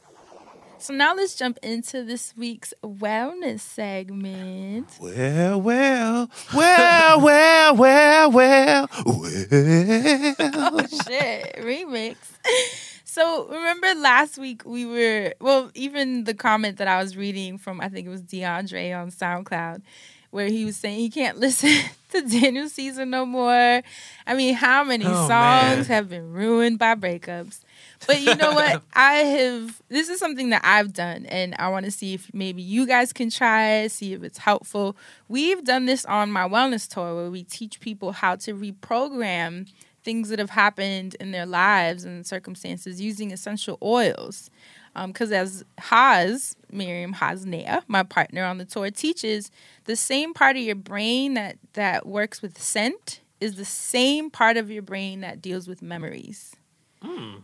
So 0.78 0.92
now 0.92 1.14
let's 1.14 1.36
jump 1.36 1.60
into 1.62 2.02
this 2.02 2.36
week's 2.36 2.74
wellness 2.82 3.60
segment. 3.60 4.88
well, 5.00 5.60
well, 5.60 6.28
well, 6.52 7.20
well, 7.22 7.76
well, 7.76 8.32
well, 8.32 8.32
well. 8.32 8.88
oh 8.92 10.86
shit 11.06 11.54
remix 11.60 12.16
so 13.12 13.46
remember 13.48 13.94
last 13.96 14.38
week 14.38 14.62
we 14.64 14.86
were 14.86 15.34
well 15.38 15.70
even 15.74 16.24
the 16.24 16.32
comment 16.32 16.78
that 16.78 16.88
i 16.88 17.00
was 17.02 17.14
reading 17.16 17.58
from 17.58 17.78
i 17.80 17.88
think 17.88 18.06
it 18.06 18.10
was 18.10 18.22
deandre 18.22 18.98
on 18.98 19.10
soundcloud 19.10 19.82
where 20.30 20.48
he 20.48 20.64
was 20.64 20.76
saying 20.78 20.98
he 20.98 21.10
can't 21.10 21.36
listen 21.46 21.68
to 22.10 22.22
daniel 22.22 22.66
caesar 22.68 23.04
no 23.04 23.26
more. 23.26 23.82
I 24.26 24.34
mean 24.34 24.54
how 24.54 24.82
many 24.82 25.04
Oh, 25.06 25.28
songs 25.28 25.30
man. 25.30 25.84
have 25.84 26.08
been 26.08 26.32
ruined 26.32 26.78
by 26.78 26.94
breakups? 26.94 27.60
But 28.06 28.20
you 28.22 28.34
know 28.36 28.52
what? 28.52 28.82
I 28.94 29.14
have 29.16 29.82
this 29.90 30.08
is 30.08 30.18
something 30.18 30.48
that 30.50 30.62
i've 30.64 30.94
done 30.94 31.26
and 31.26 31.54
i 31.58 31.68
want 31.68 31.84
to 31.84 31.90
see 31.90 32.14
if 32.14 32.32
maybe 32.32 32.62
you 32.62 32.86
guys 32.86 33.12
can 33.12 33.28
try 33.28 33.82
it 33.82 33.92
see 33.92 34.14
if 34.14 34.22
it's 34.22 34.38
helpful. 34.38 34.96
We've 35.28 35.62
done 35.62 35.84
this 35.84 36.06
on 36.06 36.32
my 36.32 36.48
wellness 36.48 36.88
tour 36.88 37.14
where 37.14 37.30
we 37.30 37.42
teach 37.44 37.80
people 37.80 38.12
how 38.12 38.36
to 38.36 38.54
reprogram 38.54 39.68
things 40.04 40.28
that 40.28 40.38
have 40.38 40.50
happened 40.50 41.16
in 41.20 41.30
their 41.30 41.46
lives 41.46 42.04
and 42.04 42.26
circumstances 42.26 43.00
using 43.00 43.32
essential 43.32 43.78
oils. 43.82 44.50
Um, 44.94 45.12
because 45.12 45.32
as 45.32 45.64
Haz, 45.78 46.54
Miriam 46.70 47.14
Hasnea, 47.14 47.82
my 47.88 48.02
partner 48.02 48.44
on 48.44 48.58
the 48.58 48.64
tour, 48.64 48.90
teaches, 48.90 49.50
the 49.84 49.96
same 49.96 50.34
part 50.34 50.56
of 50.56 50.62
your 50.62 50.74
brain 50.74 51.34
that, 51.34 51.56
that 51.72 52.06
works 52.06 52.42
with 52.42 52.60
scent 52.60 53.20
is 53.40 53.56
the 53.56 53.64
same 53.64 54.30
part 54.30 54.56
of 54.56 54.70
your 54.70 54.82
brain 54.82 55.20
that 55.20 55.40
deals 55.40 55.66
with 55.66 55.82
memories. 55.82 56.54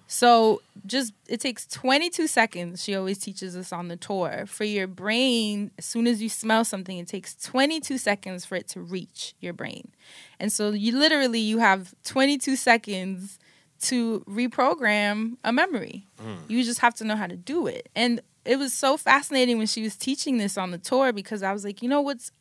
So 0.06 0.62
just 0.86 1.12
it 1.28 1.40
takes 1.40 1.66
22 1.66 2.26
seconds. 2.26 2.82
She 2.82 2.94
always 2.94 3.18
teaches 3.18 3.56
us 3.56 3.72
on 3.72 3.88
the 3.88 3.96
tour. 3.96 4.44
For 4.46 4.64
your 4.64 4.86
brain, 4.86 5.70
as 5.78 5.84
soon 5.84 6.06
as 6.06 6.22
you 6.22 6.28
smell 6.28 6.64
something, 6.64 6.96
it 6.96 7.08
takes 7.08 7.34
22 7.34 7.98
seconds 7.98 8.44
for 8.44 8.56
it 8.56 8.68
to 8.68 8.80
reach 8.80 9.34
your 9.40 9.52
brain. 9.52 9.92
And 10.40 10.50
so 10.52 10.70
you 10.70 10.98
literally 10.98 11.40
you 11.40 11.58
have 11.58 11.94
22 12.04 12.56
seconds 12.56 13.38
to 13.82 14.20
reprogram 14.28 15.36
a 15.44 15.52
memory. 15.52 16.06
Mm. 16.20 16.38
You 16.48 16.64
just 16.64 16.80
have 16.80 16.94
to 16.96 17.04
know 17.04 17.16
how 17.16 17.26
to 17.26 17.36
do 17.36 17.66
it. 17.66 17.88
And 17.94 18.20
it 18.44 18.58
was 18.58 18.72
so 18.72 18.96
fascinating 18.96 19.58
when 19.58 19.66
she 19.66 19.82
was 19.82 19.94
teaching 19.94 20.38
this 20.38 20.56
on 20.56 20.70
the 20.70 20.78
tour 20.78 21.12
because 21.12 21.42
I 21.42 21.52
was 21.52 21.64
like, 21.64 21.82
you 21.82 21.88
know 21.88 22.00
what's 22.00 22.32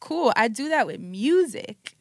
cool? 0.00 0.32
I 0.36 0.48
do 0.48 0.68
that 0.70 0.86
with 0.86 1.00
music 1.00 1.96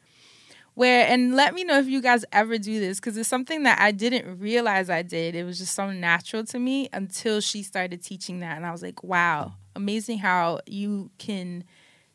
where 0.79 1.05
and 1.07 1.35
let 1.35 1.53
me 1.53 1.65
know 1.65 1.77
if 1.77 1.87
you 1.87 2.01
guys 2.01 2.23
ever 2.31 2.57
do 2.57 2.79
this 2.79 3.01
because 3.01 3.17
it's 3.17 3.27
something 3.27 3.63
that 3.63 3.81
I 3.81 3.91
didn't 3.91 4.39
realize 4.39 4.89
I 4.89 5.01
did. 5.01 5.35
It 5.35 5.43
was 5.43 5.57
just 5.57 5.75
so 5.75 5.91
natural 5.91 6.45
to 6.45 6.57
me 6.57 6.87
until 6.93 7.41
she 7.41 7.63
started 7.63 8.01
teaching 8.01 8.39
that, 8.39 8.55
and 8.55 8.65
I 8.65 8.71
was 8.71 8.81
like, 8.81 9.03
"Wow, 9.03 9.55
amazing 9.75 10.19
how 10.19 10.61
you 10.65 11.11
can 11.17 11.65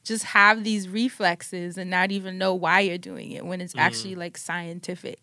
just 0.03 0.25
have 0.25 0.65
these 0.65 0.89
reflexes 0.89 1.77
and 1.77 1.91
not 1.91 2.11
even 2.11 2.39
know 2.39 2.55
why 2.55 2.81
you're 2.81 2.97
doing 2.97 3.33
it 3.33 3.45
when 3.45 3.61
it's 3.61 3.75
mm-hmm. 3.75 3.81
actually 3.81 4.15
like 4.15 4.39
scientific." 4.39 5.19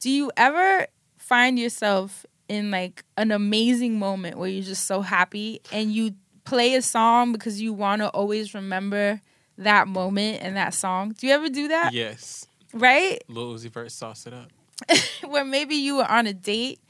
Do 0.00 0.10
you 0.10 0.32
ever 0.36 0.88
find 1.18 1.60
yourself 1.60 2.26
in 2.48 2.72
like 2.72 3.04
an 3.16 3.30
amazing 3.30 4.00
moment 4.00 4.38
where 4.38 4.48
you're 4.48 4.64
just 4.64 4.88
so 4.88 5.02
happy 5.02 5.60
and 5.70 5.92
you 5.92 6.16
play 6.44 6.74
a 6.74 6.82
song 6.82 7.30
because 7.30 7.60
you 7.60 7.72
want 7.72 8.02
to 8.02 8.08
always 8.08 8.54
remember 8.54 9.20
that 9.56 9.86
moment 9.86 10.42
and 10.42 10.56
that 10.56 10.74
song? 10.74 11.12
Do 11.12 11.28
you 11.28 11.32
ever 11.32 11.48
do 11.48 11.68
that? 11.68 11.92
Yes. 11.92 12.48
Right? 12.72 13.22
Lil 13.28 13.54
Uzi 13.54 13.70
Vert 13.70 13.90
sauce 13.92 14.26
it 14.26 14.34
up. 14.34 14.50
where 15.28 15.44
maybe 15.44 15.74
you 15.76 15.96
were 15.96 16.10
on 16.10 16.26
a 16.26 16.32
date 16.32 16.80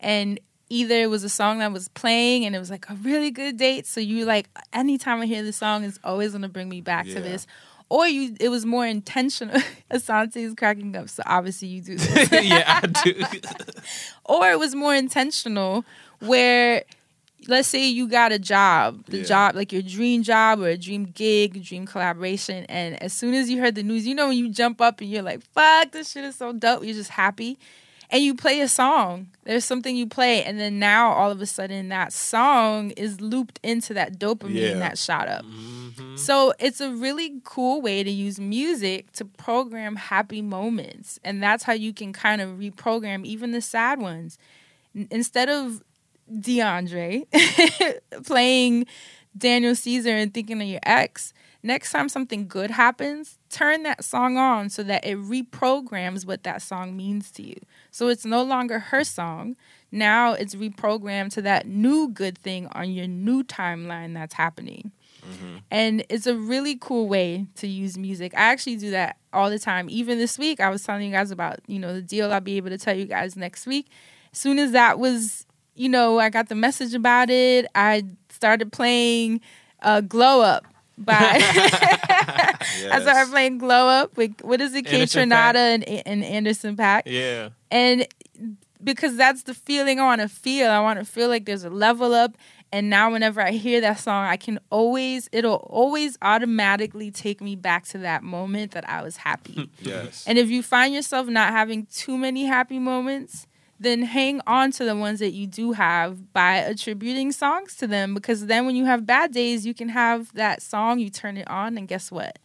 and 0.00 0.40
either 0.68 0.94
it 0.96 1.08
was 1.10 1.22
a 1.22 1.28
song 1.28 1.60
that 1.60 1.72
was 1.72 1.88
playing 1.88 2.44
and 2.44 2.56
it 2.56 2.58
was 2.58 2.70
like 2.70 2.88
a 2.90 2.94
really 2.96 3.30
good 3.30 3.56
date 3.56 3.86
so 3.86 4.00
you 4.00 4.24
like 4.24 4.48
anytime 4.72 5.20
i 5.20 5.26
hear 5.26 5.42
this 5.42 5.56
song 5.56 5.84
it's 5.84 5.98
always 6.02 6.32
going 6.32 6.42
to 6.42 6.48
bring 6.48 6.68
me 6.68 6.80
back 6.80 7.06
to 7.06 7.20
this 7.20 7.46
or 7.88 8.08
you 8.08 8.34
it 8.40 8.48
was 8.48 8.66
more 8.66 8.84
intentional 8.84 9.60
assante 9.92 10.36
is 10.36 10.54
cracking 10.54 10.96
up 10.96 11.08
so 11.08 11.22
obviously 11.26 11.68
you 11.68 11.80
do 11.80 11.96
this 11.98 12.32
yeah, 12.44 12.80
I 12.82 12.86
do. 12.86 13.24
or 14.24 14.50
it 14.50 14.58
was 14.58 14.74
more 14.74 14.94
intentional 14.94 15.84
where 16.20 16.82
let's 17.48 17.68
say 17.68 17.86
you 17.86 18.08
got 18.08 18.32
a 18.32 18.38
job 18.38 19.04
the 19.06 19.18
Yeah. 19.18 19.24
job 19.24 19.54
like 19.54 19.72
your 19.72 19.82
dream 19.82 20.22
job 20.22 20.60
or 20.60 20.68
a 20.68 20.76
dream 20.76 21.04
gig 21.04 21.62
dream 21.64 21.86
collaboration 21.86 22.64
and 22.68 23.00
as 23.02 23.12
soon 23.12 23.34
as 23.34 23.48
you 23.50 23.60
heard 23.60 23.74
the 23.74 23.82
news 23.82 24.06
you 24.06 24.14
know 24.14 24.28
when 24.28 24.38
you 24.38 24.48
jump 24.48 24.80
up 24.80 25.00
and 25.00 25.10
you're 25.10 25.22
like 25.22 25.42
fuck 25.52 25.92
this 25.92 26.10
shit 26.12 26.24
is 26.24 26.36
so 26.36 26.52
dope 26.52 26.84
you're 26.84 26.94
just 26.94 27.10
happy 27.10 27.58
and 28.08 28.22
you 28.22 28.34
play 28.34 28.60
a 28.60 28.68
song 28.68 29.26
there's 29.44 29.64
something 29.64 29.96
you 29.96 30.06
play 30.06 30.44
and 30.44 30.60
then 30.60 30.78
now 30.78 31.10
all 31.12 31.30
of 31.30 31.40
a 31.40 31.46
sudden 31.46 31.88
that 31.88 32.12
song 32.12 32.90
is 32.92 33.20
looped 33.20 33.58
into 33.62 33.92
that 33.94 34.18
dopamine 34.18 34.54
Yeah. 34.54 34.78
that 34.78 34.96
shot 34.98 35.26
up 35.28 35.44
mm-hmm. 35.44 36.16
so 36.16 36.52
it's 36.58 36.80
a 36.80 36.90
really 36.90 37.40
cool 37.44 37.80
way 37.82 38.02
to 38.04 38.10
use 38.10 38.38
music 38.38 39.10
to 39.12 39.24
program 39.24 39.96
happy 39.96 40.40
moments. 40.42 41.18
And 41.24 41.42
that's 41.42 41.64
how 41.64 41.72
you 41.72 41.92
can 41.92 42.12
kind 42.12 42.40
of 42.40 42.58
reprogram 42.58 43.24
even 43.24 43.52
the 43.52 43.60
sad 43.60 43.98
ones. 44.00 44.38
Instead 45.10 45.48
of 45.48 45.82
DeAndre 46.32 47.26
playing 48.26 48.86
Daniel 49.36 49.74
Caesar 49.74 50.10
and 50.10 50.32
thinking 50.32 50.60
of 50.60 50.66
your 50.66 50.80
ex, 50.84 51.32
next 51.62 51.92
time 51.92 52.08
something 52.08 52.48
good 52.48 52.70
happens, 52.70 53.38
turn 53.50 53.82
that 53.82 54.04
song 54.04 54.36
on 54.36 54.70
so 54.70 54.82
that 54.82 55.04
it 55.04 55.18
reprograms 55.18 56.26
what 56.26 56.42
that 56.44 56.62
song 56.62 56.96
means 56.96 57.30
to 57.32 57.42
you. 57.42 57.56
So 57.90 58.08
it's 58.08 58.24
no 58.24 58.42
longer 58.42 58.78
her 58.78 59.04
song. 59.04 59.56
Now 59.92 60.32
it's 60.32 60.54
reprogrammed 60.54 61.32
to 61.34 61.42
that 61.42 61.66
new 61.66 62.08
good 62.08 62.38
thing 62.38 62.68
on 62.72 62.90
your 62.90 63.06
new 63.06 63.42
timeline 63.44 64.14
that's 64.14 64.34
happening. 64.34 64.92
Mm-hmm. 65.22 65.56
And 65.70 66.04
it's 66.08 66.26
a 66.26 66.36
really 66.36 66.76
cool 66.76 67.08
way 67.08 67.46
to 67.56 67.66
use 67.66 67.98
music. 67.98 68.32
I 68.34 68.52
actually 68.52 68.76
do 68.76 68.90
that 68.90 69.16
all 69.32 69.50
the 69.50 69.58
time. 69.58 69.88
Even 69.90 70.18
this 70.18 70.38
week, 70.38 70.60
I 70.60 70.68
was 70.68 70.82
telling 70.82 71.04
you 71.04 71.12
guys 71.12 71.30
about, 71.30 71.58
you 71.66 71.78
know, 71.78 71.94
the 71.94 72.02
deal 72.02 72.32
I'll 72.32 72.40
be 72.40 72.56
able 72.56 72.70
to 72.70 72.78
tell 72.78 72.96
you 72.96 73.06
guys 73.06 73.36
next 73.36 73.66
week. 73.66 73.88
As 74.32 74.38
soon 74.38 74.58
as 74.58 74.72
that 74.72 74.98
was, 74.98 75.45
you 75.76 75.88
know, 75.88 76.18
I 76.18 76.30
got 76.30 76.48
the 76.48 76.54
message 76.54 76.94
about 76.94 77.30
it, 77.30 77.66
I 77.74 78.04
started 78.30 78.72
playing 78.72 79.40
uh, 79.82 80.00
Glow 80.00 80.40
Up 80.40 80.64
by 80.98 81.14
I 81.20 82.98
started 83.00 83.30
playing 83.30 83.58
Glow 83.58 83.88
Up 83.88 84.16
with 84.16 84.40
what 84.42 84.60
is 84.60 84.74
it, 84.74 84.86
Kaytranada 84.86 85.56
and, 85.56 85.84
and 85.84 86.24
Anderson 86.24 86.76
.Paak. 86.76 87.02
Yeah. 87.06 87.50
And 87.70 88.06
because 88.82 89.16
that's 89.16 89.42
the 89.42 89.54
feeling 89.54 90.00
I 90.00 90.04
want 90.04 90.20
to 90.20 90.28
feel. 90.28 90.70
I 90.70 90.80
want 90.80 90.98
to 90.98 91.04
feel 91.04 91.28
like 91.28 91.44
there's 91.44 91.64
a 91.64 91.70
level 91.70 92.14
up. 92.14 92.36
And 92.72 92.90
now, 92.90 93.12
whenever 93.12 93.40
I 93.40 93.52
hear 93.52 93.80
that 93.80 94.00
song, 94.00 94.26
I 94.26 94.36
can 94.36 94.58
always, 94.70 95.28
it'll 95.32 95.54
always 95.70 96.18
automatically 96.20 97.10
take 97.10 97.40
me 97.40 97.54
back 97.54 97.86
to 97.86 97.98
that 97.98 98.22
moment 98.22 98.72
that 98.72 98.88
I 98.88 99.02
was 99.02 99.16
happy. 99.18 99.70
Yes. 99.80 100.24
and 100.26 100.36
if 100.36 100.50
you 100.50 100.62
find 100.62 100.92
yourself 100.92 101.28
not 101.28 101.52
having 101.52 101.86
too 101.86 102.18
many 102.18 102.44
happy 102.44 102.78
moments, 102.78 103.46
then 103.78 104.02
hang 104.02 104.40
on 104.46 104.70
to 104.72 104.84
the 104.84 104.96
ones 104.96 105.18
that 105.20 105.32
you 105.32 105.46
do 105.46 105.72
have 105.72 106.32
by 106.32 106.56
attributing 106.56 107.32
songs 107.32 107.76
to 107.76 107.86
them. 107.86 108.14
Because 108.14 108.46
then, 108.46 108.66
when 108.66 108.76
you 108.76 108.84
have 108.86 109.06
bad 109.06 109.32
days, 109.32 109.66
you 109.66 109.74
can 109.74 109.90
have 109.90 110.32
that 110.34 110.62
song, 110.62 110.98
you 110.98 111.10
turn 111.10 111.36
it 111.36 111.48
on, 111.50 111.76
and 111.76 111.86
guess 111.86 112.10
what? 112.10 112.38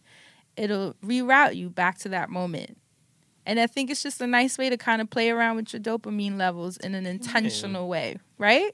It'll 0.56 0.94
reroute 1.04 1.56
you 1.56 1.70
back 1.70 1.98
to 2.00 2.08
that 2.10 2.28
moment. 2.28 2.76
And 3.44 3.58
I 3.58 3.66
think 3.66 3.90
it's 3.90 4.02
just 4.02 4.20
a 4.20 4.26
nice 4.26 4.56
way 4.58 4.70
to 4.70 4.76
kind 4.76 5.00
of 5.02 5.10
play 5.10 5.30
around 5.30 5.56
with 5.56 5.72
your 5.72 5.80
dopamine 5.82 6.36
levels 6.36 6.76
in 6.76 6.94
an 6.94 7.06
intentional 7.06 7.88
way, 7.88 8.18
right? 8.38 8.72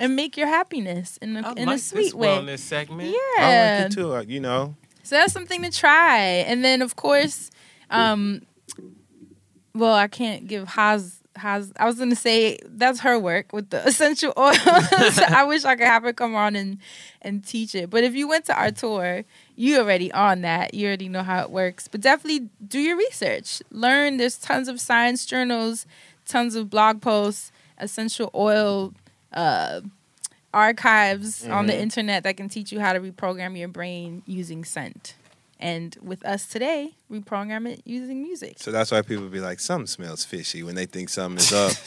And 0.00 0.16
make 0.16 0.36
your 0.36 0.48
happiness 0.48 1.18
in 1.18 1.36
a, 1.36 1.46
I 1.46 1.52
in 1.52 1.66
like 1.66 1.76
a 1.76 1.78
sweet 1.78 2.04
this 2.04 2.14
way. 2.14 2.28
wellness 2.28 2.58
segment. 2.60 3.10
Yeah. 3.10 3.18
I 3.38 3.80
like 3.82 3.92
it 3.92 3.94
too. 3.94 4.24
You 4.26 4.40
know, 4.40 4.74
So 5.02 5.16
that's 5.16 5.32
something 5.32 5.62
to 5.62 5.70
try. 5.70 6.18
And 6.18 6.64
then 6.64 6.82
of 6.82 6.96
course, 6.96 7.50
um 7.90 8.42
well, 9.74 9.94
I 9.94 10.08
can't 10.08 10.46
give 10.46 10.68
Haas 10.68 11.21
Haas 11.36 11.72
I 11.78 11.86
was 11.86 11.98
gonna 11.98 12.16
say 12.16 12.58
that's 12.64 13.00
her 13.00 13.18
work 13.18 13.52
with 13.52 13.70
the 13.70 13.86
essential 13.86 14.32
oils. 14.36 14.58
I 14.66 15.44
wish 15.46 15.64
I 15.64 15.76
could 15.76 15.86
have 15.86 16.02
her 16.02 16.12
come 16.12 16.34
on 16.34 16.56
and 16.56 16.78
and 17.22 17.44
teach 17.44 17.74
it. 17.74 17.90
But 17.90 18.04
if 18.04 18.14
you 18.14 18.28
went 18.28 18.44
to 18.46 18.58
our 18.58 18.70
tour, 18.70 19.24
you 19.56 19.78
already 19.78 20.12
on 20.12 20.42
that. 20.42 20.74
You 20.74 20.88
already 20.88 21.08
know 21.08 21.22
how 21.22 21.42
it 21.42 21.50
works. 21.50 21.88
But 21.88 22.00
definitely 22.00 22.48
do 22.66 22.78
your 22.78 22.96
research. 22.96 23.62
Learn 23.70 24.18
there's 24.18 24.38
tons 24.38 24.68
of 24.68 24.80
science 24.80 25.24
journals, 25.24 25.86
tons 26.26 26.54
of 26.54 26.68
blog 26.68 27.00
posts, 27.00 27.52
essential 27.78 28.30
oil 28.34 28.92
uh 29.32 29.80
archives 30.54 31.46
on 31.48 31.66
the 31.66 31.80
internet 31.80 32.24
that 32.24 32.36
can 32.36 32.48
teach 32.48 32.72
you 32.72 32.80
how 32.80 32.92
to 32.92 33.00
reprogram 33.00 33.58
your 33.58 33.68
brain 33.68 34.22
using 34.26 34.64
scent. 34.64 35.14
And 35.62 35.96
with 36.02 36.24
us 36.26 36.46
today, 36.46 36.96
we 37.08 37.20
program 37.20 37.66
it 37.68 37.82
using 37.84 38.20
music. 38.22 38.54
so 38.58 38.72
that's 38.72 38.90
why 38.90 39.00
people 39.02 39.28
be 39.28 39.38
like, 39.40 39.60
something 39.60 39.86
smells 39.86 40.24
fishy 40.24 40.62
when 40.64 40.74
they 40.74 40.86
think 40.86 41.08
something 41.08 41.38
is 41.38 41.52
up. 41.52 41.72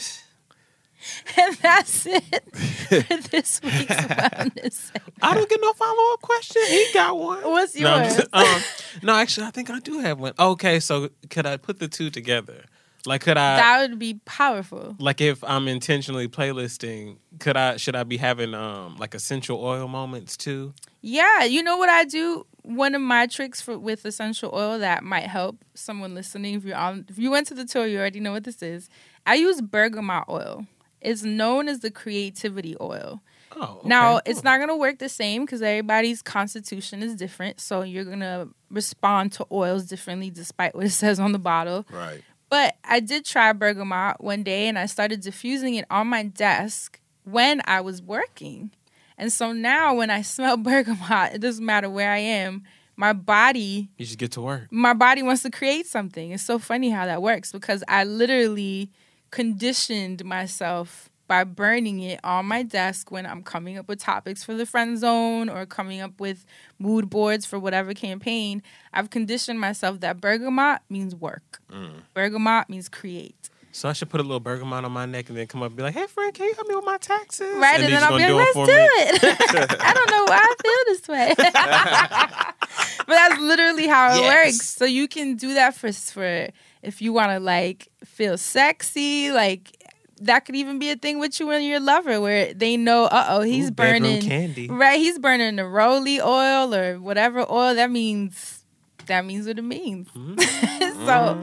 And 1.36 1.54
that's 1.56 2.06
it 2.06 2.24
for 2.56 3.16
this 3.30 3.60
week's 3.62 3.94
wellness. 3.94 4.72
segment. 4.72 5.14
I 5.22 5.34
don't 5.34 5.48
get 5.48 5.60
no 5.60 5.72
follow 5.74 6.14
up 6.14 6.22
question. 6.22 6.62
He 6.68 6.86
got 6.94 7.16
one. 7.18 7.42
What's 7.44 7.76
No, 7.76 7.98
yours? 7.98 8.16
just- 8.16 8.28
um, 8.34 8.62
no, 9.02 9.14
actually, 9.14 9.46
I 9.46 9.50
think 9.50 9.68
I 9.70 9.78
do 9.80 9.98
have 10.00 10.18
one. 10.18 10.32
Okay, 10.38 10.80
so 10.80 11.10
could 11.30 11.46
I 11.46 11.58
put 11.58 11.78
the 11.78 11.86
two 11.88 12.10
together? 12.10 12.64
Like, 13.04 13.20
could 13.20 13.36
I? 13.36 13.56
that 13.56 13.80
would 13.90 13.98
be 14.00 14.14
powerful. 14.24 14.96
like 14.98 15.20
if 15.20 15.44
I'm 15.44 15.68
intentionally 15.68 16.26
playlisting, 16.28 17.18
could 17.38 17.56
I 17.56 17.76
should 17.76 17.94
I 17.94 18.02
be 18.02 18.16
having 18.16 18.52
um 18.54 18.96
like 18.96 19.14
essential 19.14 19.62
oil 19.62 19.86
moments 19.86 20.36
too? 20.36 20.74
Yeah, 21.02 21.44
you 21.44 21.62
know 21.62 21.76
what 21.76 21.88
I 21.88 22.04
do? 22.04 22.46
One 22.66 22.94
of 22.96 23.00
my 23.00 23.26
tricks 23.28 23.60
for 23.60 23.78
with 23.78 24.04
essential 24.04 24.50
oil 24.52 24.78
that 24.80 25.04
might 25.04 25.28
help 25.28 25.64
someone 25.74 26.14
listening. 26.14 26.54
If 26.56 26.64
you're 26.64 26.76
on, 26.76 27.04
if 27.08 27.16
you 27.18 27.30
went 27.30 27.46
to 27.48 27.54
the 27.54 27.64
tour, 27.64 27.86
you 27.86 27.98
already 27.98 28.18
know 28.20 28.32
what 28.32 28.44
this 28.44 28.60
is. 28.60 28.88
I 29.24 29.34
use 29.36 29.60
bergamot 29.60 30.24
oil. 30.28 30.66
It's 31.00 31.22
known 31.22 31.68
as 31.68 31.80
the 31.80 31.90
creativity 31.92 32.74
oil. 32.80 33.22
Oh, 33.54 33.76
okay, 33.78 33.88
Now, 33.88 34.20
it's 34.26 34.42
not 34.42 34.56
going 34.56 34.68
to 34.68 34.76
work 34.76 34.98
the 34.98 35.08
same 35.08 35.44
because 35.44 35.62
everybody's 35.62 36.20
constitution 36.22 37.02
is 37.02 37.14
different. 37.14 37.60
So 37.60 37.82
you're 37.82 38.04
going 38.04 38.20
to 38.20 38.48
respond 38.70 39.32
to 39.34 39.46
oils 39.52 39.84
differently 39.86 40.30
despite 40.30 40.74
what 40.74 40.86
it 40.86 40.90
says 41.04 41.20
on 41.20 41.32
the 41.32 41.38
bottle. 41.38 41.86
right. 41.92 42.22
But 42.48 42.76
I 42.84 43.00
did 43.00 43.24
try 43.24 43.52
bergamot 43.52 44.20
one 44.22 44.42
day 44.44 44.68
and 44.68 44.78
I 44.78 44.86
started 44.86 45.20
diffusing 45.20 45.74
it 45.74 45.84
on 45.90 46.06
my 46.06 46.22
desk 46.24 47.00
when 47.24 47.60
I 47.64 47.80
was 47.80 48.00
working. 48.00 48.70
And 49.18 49.32
so 49.32 49.52
now 49.52 49.94
when 49.94 50.10
I 50.10 50.22
smell 50.22 50.56
bergamot, 50.68 51.34
it 51.34 51.40
doesn't 51.40 51.64
matter 51.64 51.88
where 51.90 52.10
I 52.12 52.18
am, 52.18 52.64
my 52.96 53.12
body 53.12 53.88
You 53.98 54.06
just 54.06 54.18
get 54.18 54.32
to 54.32 54.40
work. 54.40 54.68
my 54.70 54.94
body 54.94 55.22
wants 55.22 55.42
to 55.42 55.50
create 55.50 55.86
something. 55.86 56.30
It's 56.32 56.42
so 56.42 56.58
funny 56.58 56.90
how 56.90 57.06
that 57.06 57.20
works 57.22 57.52
because 57.52 57.84
I 57.88 58.04
literally 58.04 58.90
conditioned 59.30 60.24
myself 60.24 61.10
by 61.28 61.42
burning 61.44 62.00
it 62.00 62.20
on 62.22 62.46
my 62.46 62.62
desk 62.62 63.10
when 63.10 63.26
I'm 63.26 63.42
coming 63.42 63.76
up 63.76 63.88
with 63.88 63.98
topics 63.98 64.44
for 64.44 64.54
the 64.54 64.64
friend 64.64 64.96
zone 64.96 65.48
or 65.48 65.66
coming 65.66 66.00
up 66.00 66.20
with 66.20 66.46
mood 66.78 67.10
boards 67.10 67.44
for 67.44 67.58
whatever 67.58 67.92
campaign. 67.94 68.62
I've 68.92 69.10
conditioned 69.10 69.58
myself 69.60 70.00
that 70.00 70.20
bergamot 70.20 70.80
means 70.88 71.14
work. 71.14 71.60
Mm. 71.70 72.02
Bergamot 72.14 72.68
means 72.70 72.88
create. 72.88 73.50
So 73.76 73.90
I 73.90 73.92
should 73.92 74.08
put 74.08 74.20
a 74.20 74.22
little 74.22 74.40
bergamot 74.40 74.86
on 74.86 74.92
my 74.92 75.04
neck 75.04 75.28
and 75.28 75.36
then 75.36 75.46
come 75.48 75.62
up 75.62 75.66
and 75.66 75.76
be 75.76 75.82
like, 75.82 75.92
"Hey, 75.92 76.06
friend, 76.06 76.32
can 76.32 76.46
you 76.46 76.54
help 76.54 76.66
me 76.66 76.74
with 76.76 76.86
my 76.86 76.96
taxes?" 76.96 77.54
Right, 77.58 77.78
and, 77.78 77.82
you 77.82 77.94
then 77.94 78.04
I'll 78.04 78.16
be 78.16 78.24
like, 78.24 78.56
let's 78.56 78.56
it 78.56 78.64
do 78.64 78.72
me. 78.72 78.88
it. 79.28 79.76
I 79.82 79.92
don't 79.92 80.10
know 80.10 80.24
why 80.24 80.40
I 80.40 80.54
feel 80.62 80.94
this 80.94 81.08
way. 81.08 81.34
but 83.06 83.06
that's 83.06 83.38
literally 83.38 83.86
how 83.86 84.14
it 84.16 84.20
Yes. 84.22 84.44
works. 84.46 84.66
So 84.70 84.86
you 84.86 85.06
can 85.06 85.36
do 85.36 85.52
that 85.52 85.74
for 85.74 85.92
for 85.92 86.48
if 86.82 87.02
you 87.02 87.12
want 87.12 87.32
to 87.32 87.38
like 87.38 87.88
feel 88.02 88.38
sexy, 88.38 89.30
like 89.30 89.76
that 90.22 90.46
could 90.46 90.56
even 90.56 90.78
be 90.78 90.88
a 90.90 90.96
thing 90.96 91.18
with 91.18 91.38
you 91.38 91.50
and 91.50 91.62
your 91.62 91.78
lover 91.78 92.18
where 92.18 92.54
they 92.54 92.78
know, 92.78 93.04
uh 93.04 93.26
oh, 93.28 93.42
he's 93.42 93.68
Ooh, 93.68 93.72
burning 93.72 94.22
candy. 94.22 94.68
right, 94.68 94.98
he's 94.98 95.18
burning 95.18 95.56
the 95.56 95.66
roly 95.66 96.18
oil 96.18 96.74
or 96.74 96.98
whatever 96.98 97.40
oil. 97.40 97.74
That 97.74 97.90
means 97.90 98.64
that 99.04 99.26
means 99.26 99.46
what 99.46 99.58
it 99.58 99.62
means. 99.62 100.08
Mm-hmm. 100.16 101.04
so 101.06 101.38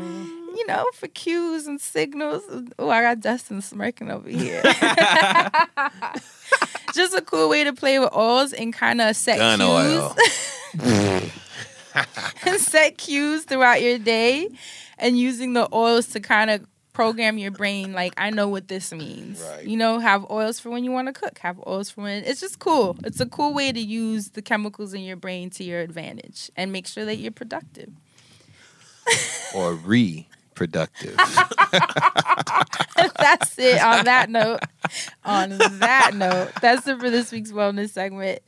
you 0.56 0.66
know, 0.68 0.86
for 0.94 1.08
cues 1.08 1.66
and 1.68 1.82
signals. 1.82 2.44
Oh, 2.78 2.90
I 2.90 3.02
got 3.02 3.20
Dustin 3.20 3.62
smirking 3.62 4.12
over 4.12 4.30
here. 4.30 4.62
Just 6.94 7.16
a 7.16 7.22
cool 7.22 7.50
way 7.50 7.64
to 7.64 7.74
play 7.74 7.98
with 8.00 8.14
oils 8.14 8.54
and 8.54 8.72
kind 8.74 9.02
of 9.02 9.16
set 9.16 9.40
Gun 9.40 9.60
cues. 9.60 10.14
oil. 10.86 11.22
set 12.58 12.98
cues 12.98 13.46
throughout 13.46 13.82
your 13.82 13.98
day 13.98 14.50
and 14.98 15.18
using 15.18 15.54
the 15.54 15.68
oils 15.74 16.08
to 16.08 16.20
kind 16.20 16.50
of 16.50 16.66
program 16.94 17.40
your 17.40 17.52
brain 17.52 17.94
like 17.94 18.14
I 18.18 18.30
know 18.30 18.48
what 18.48 18.68
this 18.68 18.94
means. 18.94 19.42
Right. 19.42 19.66
You 19.66 19.78
know, 19.78 20.00
have 20.00 20.30
oils 20.30 20.60
for 20.60 20.70
when 20.70 20.84
you 20.84 20.92
want 20.92 21.08
to 21.08 21.14
cook, 21.14 21.40
have 21.40 21.60
oils 21.66 21.90
for 21.90 22.04
when 22.04 22.24
it's 22.24 22.40
just 22.40 22.60
cool. 22.60 22.98
It's 23.04 23.20
a 23.20 23.26
cool 23.26 23.54
way 23.54 23.72
to 23.72 23.80
use 23.80 24.30
the 24.30 24.42
chemicals 24.42 24.94
in 24.94 25.02
your 25.02 25.18
brain 25.18 25.50
to 25.52 25.64
your 25.64 25.82
advantage 25.82 26.52
and 26.56 26.72
make 26.72 26.88
sure 26.88 27.06
that 27.06 27.18
you're 27.18 27.32
productive. 27.32 27.90
or 29.56 29.74
reproductive. 30.54 31.16
that's 33.18 33.58
it 33.58 33.82
on 33.82 34.06
that 34.06 34.28
note. 34.30 34.60
On 35.26 35.58
that 35.58 36.12
note, 36.14 36.52
that's 36.62 36.88
it 36.88 37.00
for 37.00 37.10
this 37.10 37.32
week's 37.32 37.52
wellness 37.52 37.90
segment. 37.90 38.40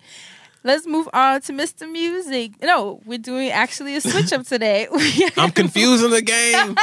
Let's 0.63 0.87
move 0.87 1.07
on 1.13 1.41
to 1.41 1.53
Mr. 1.53 1.91
Music. 1.91 2.53
No, 2.61 2.99
we're 3.05 3.19
doing 3.19 3.49
actually 3.49 3.95
a 3.95 4.01
switch 4.01 4.33
up 4.33 4.47
today. 4.47 4.87
I'm 5.37 5.51
confusing 5.51 6.09
the 6.09 6.23
game. 6.23 6.75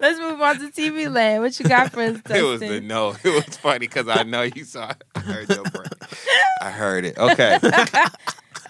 Let's 0.00 0.18
move 0.18 0.40
on 0.40 0.58
to 0.58 0.70
TV 0.70 1.12
Land. 1.12 1.42
What 1.42 1.58
you 1.60 1.66
got 1.66 1.92
for 1.92 2.00
us, 2.00 2.20
Dustin? 2.20 2.36
it 2.36 2.42
was 2.42 2.60
the 2.60 2.80
no. 2.80 3.14
It 3.22 3.46
was 3.46 3.56
funny 3.56 3.80
because 3.80 4.08
I 4.08 4.24
know 4.24 4.42
you 4.42 4.64
saw 4.64 4.90
it. 4.90 5.04
I 5.14 5.20
heard 5.20 5.48
your 5.48 5.62
brain. 5.64 5.86
I 6.60 6.70
heard 6.70 7.04
it. 7.04 7.18
Okay. 7.18 7.58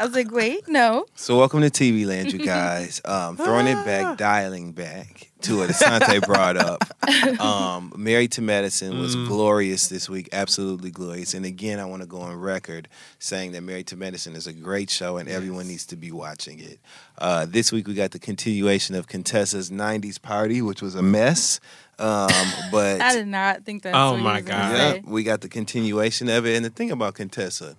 I 0.01 0.05
was 0.05 0.15
like, 0.15 0.31
wait, 0.31 0.67
no. 0.67 1.05
So 1.15 1.37
welcome 1.37 1.61
to 1.61 1.69
TV 1.69 2.07
Land, 2.07 2.33
you 2.33 2.39
guys. 2.39 3.03
Um, 3.11 3.37
throwing 3.37 3.67
it 3.67 3.85
back, 3.85 4.17
dialing 4.19 4.73
back 4.73 5.31
to 5.43 5.59
what 5.59 5.69
Assante 5.71 6.25
brought 6.25 6.57
up. 6.57 6.85
Um, 7.41 7.93
Married 7.97 8.33
to 8.33 8.43
Medicine 8.43 8.99
was 8.99 9.15
glorious 9.15 9.89
this 9.89 10.09
week, 10.09 10.29
absolutely 10.33 10.91
glorious. 10.91 11.35
And 11.35 11.45
again, 11.45 11.81
I 11.81 11.85
want 11.85 12.03
to 12.03 12.07
go 12.09 12.21
on 12.21 12.37
record 12.37 12.89
saying 13.19 13.53
that 13.53 13.63
Married 13.63 13.89
to 13.89 13.97
Medicine 13.97 14.37
is 14.37 14.47
a 14.47 14.53
great 14.53 14.91
show 14.91 15.17
and 15.17 15.29
everyone 15.29 15.67
needs 15.67 15.85
to 15.87 15.97
be 15.97 16.13
watching 16.13 16.61
it. 16.61 16.79
Uh, 17.19 17.47
this 17.47 17.73
week 17.73 17.89
we 17.89 17.95
got 17.95 18.13
the 18.13 18.19
continuation 18.19 18.95
of 18.95 19.09
Contessa's 19.09 19.71
'90s 19.71 20.23
party, 20.23 20.63
which 20.63 20.81
was 20.81 20.95
a 20.95 21.03
mess. 21.03 21.59
Um, 21.99 22.31
but 22.71 23.01
I 23.01 23.13
did 23.15 23.27
not 23.27 23.65
think 23.65 23.83
that. 23.83 23.95
Oh 23.95 24.17
my 24.17 24.41
God. 24.41 24.73
yeah, 24.73 24.99
we 25.05 25.25
got 25.25 25.41
the 25.41 25.49
continuation 25.49 26.29
of 26.29 26.47
it. 26.47 26.55
And 26.57 26.65
the 26.65 26.71
thing 26.71 26.91
about 26.91 27.15
Contessa, 27.15 27.77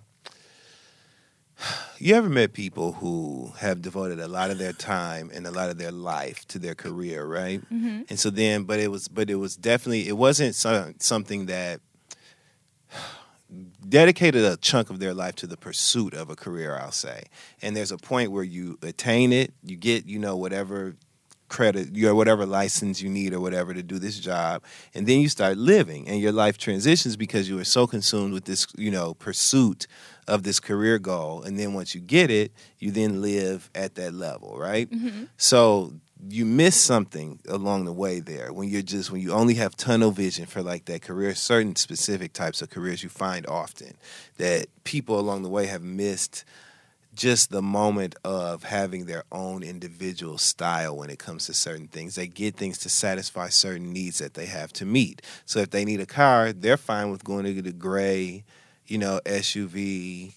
you 1.99 2.15
ever 2.15 2.29
met 2.29 2.53
people 2.53 2.93
who 2.93 3.53
have 3.59 3.81
devoted 3.81 4.19
a 4.19 4.27
lot 4.27 4.49
of 4.49 4.57
their 4.57 4.73
time 4.73 5.29
and 5.33 5.45
a 5.45 5.51
lot 5.51 5.69
of 5.69 5.77
their 5.77 5.91
life 5.91 6.47
to 6.47 6.59
their 6.59 6.75
career, 6.75 7.25
right? 7.25 7.61
Mm-hmm. 7.61 8.03
And 8.09 8.19
so 8.19 8.29
then, 8.29 8.63
but 8.63 8.79
it 8.79 8.89
was, 8.89 9.07
but 9.07 9.29
it 9.29 9.35
was 9.35 9.55
definitely, 9.55 10.07
it 10.07 10.17
wasn't 10.17 10.55
some, 10.55 10.95
something 10.99 11.45
that 11.47 11.81
dedicated 13.87 14.43
a 14.43 14.57
chunk 14.57 14.89
of 14.89 14.99
their 14.99 15.13
life 15.13 15.35
to 15.35 15.47
the 15.47 15.57
pursuit 15.57 16.13
of 16.13 16.29
a 16.29 16.35
career, 16.35 16.77
I'll 16.77 16.91
say. 16.91 17.23
And 17.61 17.75
there's 17.75 17.91
a 17.91 17.97
point 17.97 18.31
where 18.31 18.43
you 18.43 18.79
attain 18.81 19.31
it, 19.31 19.53
you 19.63 19.75
get, 19.75 20.05
you 20.05 20.19
know, 20.19 20.35
whatever 20.35 20.95
credit, 21.51 21.95
your 21.95 22.15
whatever 22.15 22.45
license 22.45 23.01
you 23.01 23.09
need 23.09 23.33
or 23.33 23.39
whatever 23.39 23.73
to 23.73 23.83
do 23.83 23.99
this 23.99 24.17
job, 24.17 24.63
and 24.95 25.05
then 25.05 25.19
you 25.19 25.29
start 25.29 25.57
living 25.57 26.07
and 26.07 26.19
your 26.19 26.31
life 26.31 26.57
transitions 26.57 27.17
because 27.17 27.49
you 27.49 27.57
were 27.57 27.65
so 27.65 27.85
consumed 27.85 28.33
with 28.33 28.45
this, 28.45 28.65
you 28.77 28.89
know, 28.89 29.13
pursuit 29.13 29.85
of 30.27 30.43
this 30.43 30.59
career 30.59 30.97
goal. 30.97 31.43
And 31.43 31.59
then 31.59 31.73
once 31.73 31.93
you 31.93 31.99
get 31.99 32.31
it, 32.31 32.53
you 32.79 32.89
then 32.89 33.21
live 33.21 33.69
at 33.75 33.95
that 33.95 34.13
level, 34.13 34.57
right? 34.57 34.89
Mm-hmm. 34.89 35.25
So 35.35 35.93
you 36.29 36.45
miss 36.45 36.79
something 36.79 37.39
along 37.47 37.85
the 37.85 37.93
way 37.93 38.19
there 38.19 38.53
when 38.53 38.69
you're 38.69 38.81
just 38.81 39.11
when 39.11 39.21
you 39.21 39.33
only 39.33 39.55
have 39.55 39.75
tunnel 39.75 40.11
vision 40.11 40.45
for 40.45 40.61
like 40.61 40.85
that 40.85 41.01
career 41.01 41.33
certain 41.33 41.75
specific 41.75 42.31
types 42.31 42.61
of 42.61 42.69
careers 42.69 43.01
you 43.01 43.09
find 43.09 43.47
often 43.47 43.97
that 44.37 44.67
people 44.83 45.19
along 45.19 45.41
the 45.41 45.49
way 45.49 45.65
have 45.65 45.81
missed 45.81 46.45
just 47.21 47.51
the 47.51 47.61
moment 47.61 48.15
of 48.25 48.63
having 48.63 49.05
their 49.05 49.23
own 49.31 49.61
individual 49.61 50.39
style 50.39 50.97
when 50.97 51.11
it 51.11 51.19
comes 51.19 51.45
to 51.45 51.53
certain 51.53 51.87
things. 51.87 52.15
They 52.15 52.25
get 52.25 52.55
things 52.55 52.79
to 52.79 52.89
satisfy 52.89 53.49
certain 53.49 53.93
needs 53.93 54.17
that 54.17 54.33
they 54.33 54.47
have 54.47 54.73
to 54.73 54.85
meet. 54.85 55.21
So 55.45 55.59
if 55.59 55.69
they 55.69 55.85
need 55.85 55.99
a 55.99 56.07
car, 56.07 56.51
they're 56.51 56.77
fine 56.77 57.11
with 57.11 57.23
going 57.23 57.45
to 57.45 57.53
get 57.53 57.67
a 57.67 57.71
gray, 57.71 58.43
you 58.87 58.97
know, 58.97 59.21
SUV, 59.25 60.33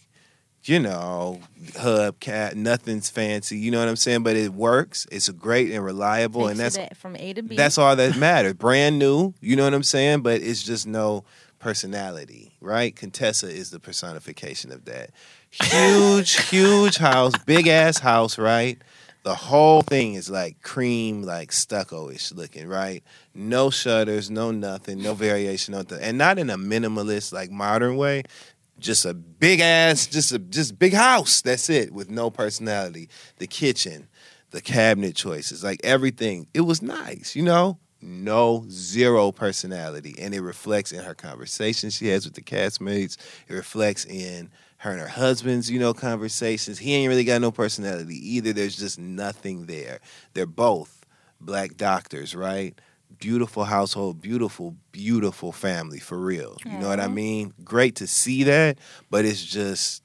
you 0.65 0.79
know, 0.79 1.41
hubcap, 1.73 2.55
nothing's 2.55 3.09
fancy, 3.09 3.57
you 3.57 3.71
know 3.71 3.79
what 3.79 3.89
I'm 3.89 3.97
saying? 3.97 4.23
But 4.23 4.37
it 4.37 4.53
works. 4.53 5.07
It's 5.11 5.31
great 5.31 5.71
and 5.71 5.83
reliable 5.83 6.49
and 6.49 6.61
that's 6.61 6.77
it 6.77 6.99
from 6.99 7.17
A 7.17 7.33
to 7.33 7.43
B. 7.43 7.57
that's 7.57 7.79
all 7.79 7.97
that 7.97 8.17
matters. 8.19 8.53
Brand 8.53 8.99
new, 8.99 9.33
you 9.41 9.57
know 9.57 9.65
what 9.65 9.73
I'm 9.73 9.83
saying? 9.83 10.21
But 10.21 10.43
it's 10.43 10.63
just 10.63 10.87
no 10.87 11.25
personality, 11.65 12.53
right? 12.61 12.95
Contessa 12.95 13.49
is 13.49 13.71
the 13.71 13.81
personification 13.81 14.71
of 14.71 14.85
that. 14.85 15.13
Huge, 15.63 16.49
huge 16.49 16.97
house, 16.97 17.33
big 17.47 17.69
ass 17.69 17.99
house, 17.99 18.39
right? 18.39 18.77
The 19.23 19.35
whole 19.35 19.83
thing 19.83 20.15
is 20.15 20.29
like 20.29 20.61
cream, 20.63 21.23
like 21.23 21.53
stucco 21.53 22.11
ish 22.11 22.33
looking, 22.33 22.67
right? 22.67 23.05
No 23.35 23.71
shutters, 23.71 24.31
no 24.31 24.51
nothing, 24.51 25.01
no 25.01 25.15
variation 25.15 25.75
on 25.75 25.87
the, 25.87 26.05
and 26.05 26.19
not 26.19 26.39
in 26.39 26.51
a 26.51 26.59
minimalist, 26.59 27.33
like 27.33 27.51
modern 27.51 27.97
way. 27.97 28.25
Just 28.81 29.05
a 29.05 29.15
big 29.15 29.61
ass, 29.61 30.07
just 30.09 30.33
a 30.33 30.41
just 30.41 30.77
big 30.79 30.93
house. 30.93 31.41
That's 31.41 31.71
it, 31.71 31.93
with 31.93 32.11
no 32.11 32.31
personality. 32.31 33.09
The 33.39 33.47
kitchen, 33.47 34.09
the 34.51 34.61
cabinet 34.61 35.15
choices, 35.15 35.63
like 35.63 35.81
everything. 35.85 36.49
It 36.53 36.63
was 36.63 36.83
nice, 36.83 37.37
you 37.37 37.43
know? 37.43 37.79
No, 38.03 38.67
zero 38.69 39.33
personality. 39.33 40.17
And 40.19 40.35
it 40.35 40.43
reflects 40.43 40.93
in 40.93 41.05
her 41.05 41.15
conversations 41.15 41.95
she 41.95 42.09
has 42.09 42.27
with 42.27 42.35
the 42.35 42.43
castmates. 42.43 43.17
It 43.49 43.55
reflects 43.55 44.05
in 44.05 44.51
her 44.85 44.91
and 44.91 45.01
her 45.01 45.09
husband's, 45.09 45.71
you 45.71 45.79
know, 45.79 45.95
conversations. 45.95 46.79
He 46.79 46.93
ain't 46.93 47.09
really 47.09 47.25
got 47.25 47.41
no 47.41 47.51
personality 47.51 48.17
either. 48.37 48.53
There's 48.53 48.77
just 48.77 48.99
nothing 48.99 49.65
there. 49.65 50.01
They're 50.35 50.45
both 50.45 51.07
black 51.41 51.79
doctors, 51.79 52.35
right? 52.35 52.79
Beautiful 53.19 53.65
household, 53.65 54.21
beautiful, 54.21 54.77
beautiful 54.93 55.53
family 55.53 56.01
for 56.01 56.19
real. 56.19 56.59
You 56.67 56.73
know 56.81 56.89
what 56.89 57.01
I 57.01 57.09
mean? 57.09 57.55
Great 57.65 57.97
to 57.97 58.07
see 58.07 58.43
that, 58.45 58.79
but 59.09 59.25
it's 59.25 59.43
just 59.43 60.03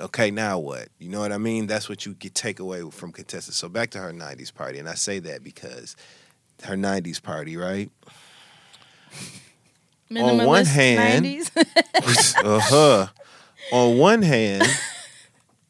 okay, 0.00 0.32
now 0.32 0.58
what? 0.58 0.88
You 0.98 1.08
know 1.08 1.20
what 1.20 1.30
I 1.30 1.38
mean? 1.38 1.68
That's 1.68 1.88
what 1.88 2.04
you 2.04 2.14
get 2.14 2.34
take 2.34 2.58
away 2.58 2.82
from 2.90 3.12
Contessa. 3.12 3.52
So 3.52 3.68
back 3.68 3.90
to 3.90 3.98
her 3.98 4.12
90s 4.12 4.52
party. 4.52 4.80
And 4.80 4.88
I 4.88 4.94
say 4.94 5.20
that 5.20 5.44
because 5.44 5.94
her 6.64 6.74
90s 6.74 7.22
party, 7.22 7.56
right? 7.56 7.92
on 10.10 10.44
one 10.46 10.66
hand- 10.66 11.24
90s. 11.24 11.50
uh-huh. 12.44 13.06
On 13.72 13.98
one 13.98 14.22
hand, 14.22 14.62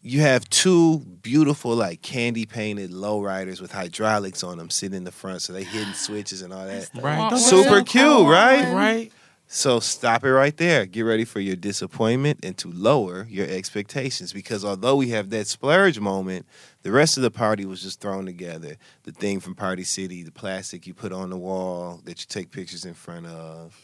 you 0.03 0.21
have 0.21 0.49
two 0.51 0.99
beautiful, 1.23 1.75
like 1.75 2.03
candy 2.03 2.45
painted 2.47 2.91
lowriders 2.91 3.61
with 3.61 3.73
hydraulics 3.73 4.43
on 4.43 4.59
them 4.59 4.71
sitting 4.71 4.97
in 4.97 5.05
the 5.05 5.13
front, 5.13 5.43
so 5.43 5.53
they 5.53 5.65
hitting 5.65 5.95
switches 5.95 6.43
and 6.43 6.53
all 6.53 6.67
that. 6.67 6.91
Right. 6.95 7.31
Don't 7.31 7.39
Super 7.39 7.79
you- 7.79 7.85
cute, 7.85 8.27
right? 8.27 8.73
Right. 8.73 9.13
So 9.47 9.79
stop 9.79 10.25
it 10.25 10.33
right 10.33 10.57
there. 10.57 10.85
Get 10.87 11.03
ready 11.03 11.25
for 11.25 11.39
your 11.39 11.55
disappointment 11.55 12.41
and 12.43 12.57
to 12.59 12.73
lower 12.73 13.27
your 13.29 13.47
expectations 13.47 14.33
because 14.33 14.65
although 14.65 14.97
we 14.97 15.11
have 15.11 15.31
that 15.31 15.47
splurge 15.47 16.01
moment, 16.01 16.47
the 16.83 16.91
rest 16.91 17.19
of 17.19 17.23
the 17.23 17.31
party 17.31 17.65
was 17.67 17.83
just 17.83 18.01
thrown 18.01 18.25
together. 18.27 18.77
The 19.05 19.13
thing 19.13 19.41
from 19.41 19.55
Party 19.55 19.85
City, 19.85 20.23
the 20.23 20.33
plastic 20.33 20.87
you 20.87 20.95
put 20.95 21.13
on 21.13 21.31
the 21.31 21.37
wall 21.37 22.01
that 22.05 22.21
you 22.21 22.27
take 22.27 22.51
pictures 22.51 22.85
in 22.85 22.95
front 22.95 23.27
of, 23.27 23.81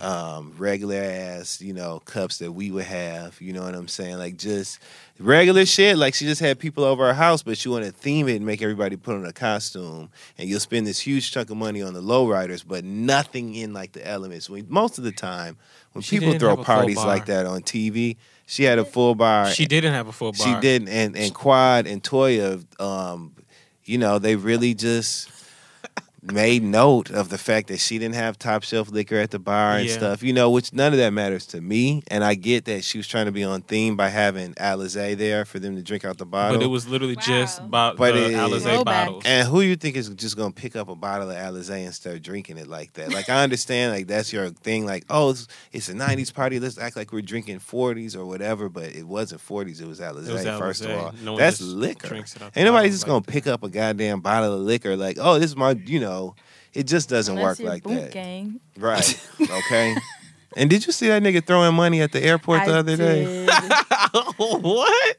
um, 0.00 0.54
regular 0.58 0.96
ass, 0.96 1.60
you 1.60 1.72
know, 1.72 2.00
cups 2.00 2.38
that 2.38 2.52
we 2.52 2.70
would 2.70 2.84
have. 2.84 3.40
You 3.40 3.52
know 3.52 3.62
what 3.62 3.74
I'm 3.74 3.88
saying? 3.88 4.18
Like 4.18 4.36
just 4.36 4.80
regular 5.18 5.64
shit. 5.66 5.96
Like 5.96 6.14
she 6.14 6.24
just 6.24 6.40
had 6.40 6.58
people 6.58 6.84
over 6.84 7.06
her 7.06 7.14
house, 7.14 7.42
but 7.42 7.56
she 7.56 7.68
wanted 7.68 7.86
to 7.86 7.92
theme 7.92 8.28
it 8.28 8.36
and 8.36 8.46
make 8.46 8.62
everybody 8.62 8.96
put 8.96 9.14
on 9.14 9.24
a 9.24 9.32
costume. 9.32 10.10
And 10.38 10.48
you'll 10.48 10.60
spend 10.60 10.86
this 10.86 11.00
huge 11.00 11.30
chunk 11.30 11.50
of 11.50 11.56
money 11.56 11.82
on 11.82 11.94
the 11.94 12.02
lowriders, 12.02 12.64
but 12.66 12.84
nothing 12.84 13.54
in 13.54 13.72
like 13.72 13.92
the 13.92 14.06
elements. 14.06 14.50
When 14.50 14.66
most 14.68 14.98
of 14.98 15.04
the 15.04 15.12
time, 15.12 15.56
when 15.92 16.02
She 16.02 16.18
people 16.18 16.38
throw 16.38 16.50
have 16.50 16.58
a 16.60 16.64
full 16.64 16.74
parties 16.74 16.96
like 16.96 17.26
that 17.26 17.46
on 17.46 17.62
TV, 17.62 18.16
she 18.46 18.64
had 18.64 18.78
a 18.78 18.84
full 18.84 19.14
bar. 19.14 19.50
She 19.50 19.66
didn't 19.66 19.92
have 19.92 20.08
a 20.08 20.12
full 20.12 20.32
bar. 20.32 20.46
She 20.46 20.60
didn't, 20.60 20.88
and 20.88 21.16
and 21.16 21.32
Quad 21.32 21.86
and 21.86 22.02
Toya, 22.02 22.62
um, 22.80 23.32
you 23.84 23.98
know, 23.98 24.18
they 24.18 24.36
really 24.36 24.74
just 24.74 25.30
made 26.32 26.62
note 26.62 27.10
of 27.10 27.28
the 27.28 27.36
fact 27.38 27.68
that 27.68 27.78
she 27.80 27.98
didn't 27.98 28.14
have 28.14 28.38
top 28.38 28.62
shelf 28.62 28.90
liquor 28.90 29.16
at 29.16 29.30
the 29.30 29.38
bar 29.38 29.76
and 29.76 29.86
Yeah. 29.88 29.94
stuff. 29.96 30.22
You 30.22 30.32
know, 30.32 30.50
which 30.50 30.72
none 30.72 30.92
of 30.92 30.98
that 30.98 31.10
matters 31.12 31.46
to 31.48 31.60
me. 31.60 32.02
And 32.08 32.24
I 32.24 32.34
get 32.34 32.64
that 32.64 32.82
she 32.84 32.96
was 32.98 33.06
trying 33.06 33.26
to 33.26 33.32
be 33.32 33.44
on 33.44 33.62
theme 33.62 33.94
by 33.96 34.08
having 34.08 34.54
Alizé 34.54 35.16
there 35.18 35.44
for 35.44 35.58
them 35.58 35.76
to 35.76 35.82
drink 35.82 36.04
out 36.04 36.18
the 36.18 36.24
bottle. 36.24 36.56
But 36.58 36.64
it 36.64 36.68
was 36.68 36.88
literally 36.88 37.16
just 37.16 37.60
Wow. 37.60 37.66
about 37.66 37.96
But 37.98 38.14
the 38.14 38.26
it- 38.30 38.32
Alizé 38.34 38.62
Throwback. 38.62 39.06
bottles. 39.06 39.22
and 39.26 39.46
who 39.48 39.60
you 39.60 39.76
think 39.76 39.96
is 39.96 40.08
just 40.10 40.36
gonna 40.36 40.50
pick 40.52 40.76
up 40.76 40.88
a 40.88 40.94
bottle 40.94 41.30
of 41.30 41.36
Alizé 41.36 41.84
and 41.84 41.94
start 41.94 42.22
drinking 42.22 42.56
it 42.58 42.68
like 42.68 42.94
that? 42.94 43.12
Like 43.12 43.28
I 43.28 43.42
understand, 43.42 43.92
like 43.92 44.06
that's 44.06 44.32
your 44.32 44.48
thing. 44.50 44.86
Like 44.86 45.04
oh, 45.10 45.30
it's, 45.30 45.46
it's 45.72 45.88
a 45.88 45.94
'90s 45.94 46.30
party. 46.32 46.58
Let's 46.58 46.78
act 46.78 46.96
like 46.96 47.12
we're 47.12 47.20
drinking 47.22 47.60
'40s 47.60 48.16
or 48.16 48.24
whatever. 48.24 48.68
But 48.68 48.94
it 48.96 49.06
wasn't 49.06 49.40
'40s. 49.46 49.80
It 49.82 49.86
was 49.86 50.00
Alizé. 50.00 50.28
It 50.28 50.32
was 50.32 50.44
First 50.44 50.84
of 50.84 50.90
all, 50.92 51.14
No 51.22 51.36
that's 51.36 51.60
liquor. 51.60 52.08
drinks 52.08 52.34
it 52.36 52.42
out 52.42 52.54
the 52.54 52.60
Ain't 52.60 52.66
nobody 52.66 52.88
just 52.88 53.02
like 53.02 53.08
gonna 53.08 53.20
that. 53.26 53.30
pick 53.32 53.46
up 53.46 53.62
a 53.62 53.68
goddamn 53.68 54.20
bottle 54.20 54.54
of 54.54 54.60
liquor. 54.60 54.96
Like 54.96 55.18
oh, 55.20 55.38
this 55.38 55.50
is 55.50 55.56
my, 55.56 55.72
you 55.84 56.00
know, 56.00 56.13
it 56.72 56.84
just 56.86 57.08
doesn't 57.08 57.36
Unless 57.38 57.58
work 57.58 57.58
you're 57.60 57.68
like 57.70 57.82
boot 57.84 57.94
that. 58.00 58.12
gang. 58.12 58.60
Right? 58.78 59.28
Okay. 59.40 59.94
and 60.56 60.68
did 60.70 60.86
you 60.86 60.92
see 60.92 61.08
that 61.08 61.22
nigga 61.22 61.44
throwing 61.46 61.74
money 61.74 62.00
at 62.02 62.12
the 62.12 62.22
airport 62.22 62.60
I 62.62 62.66
the 62.66 62.76
other 62.78 62.96
day? 62.96 63.46
what? 64.36 65.16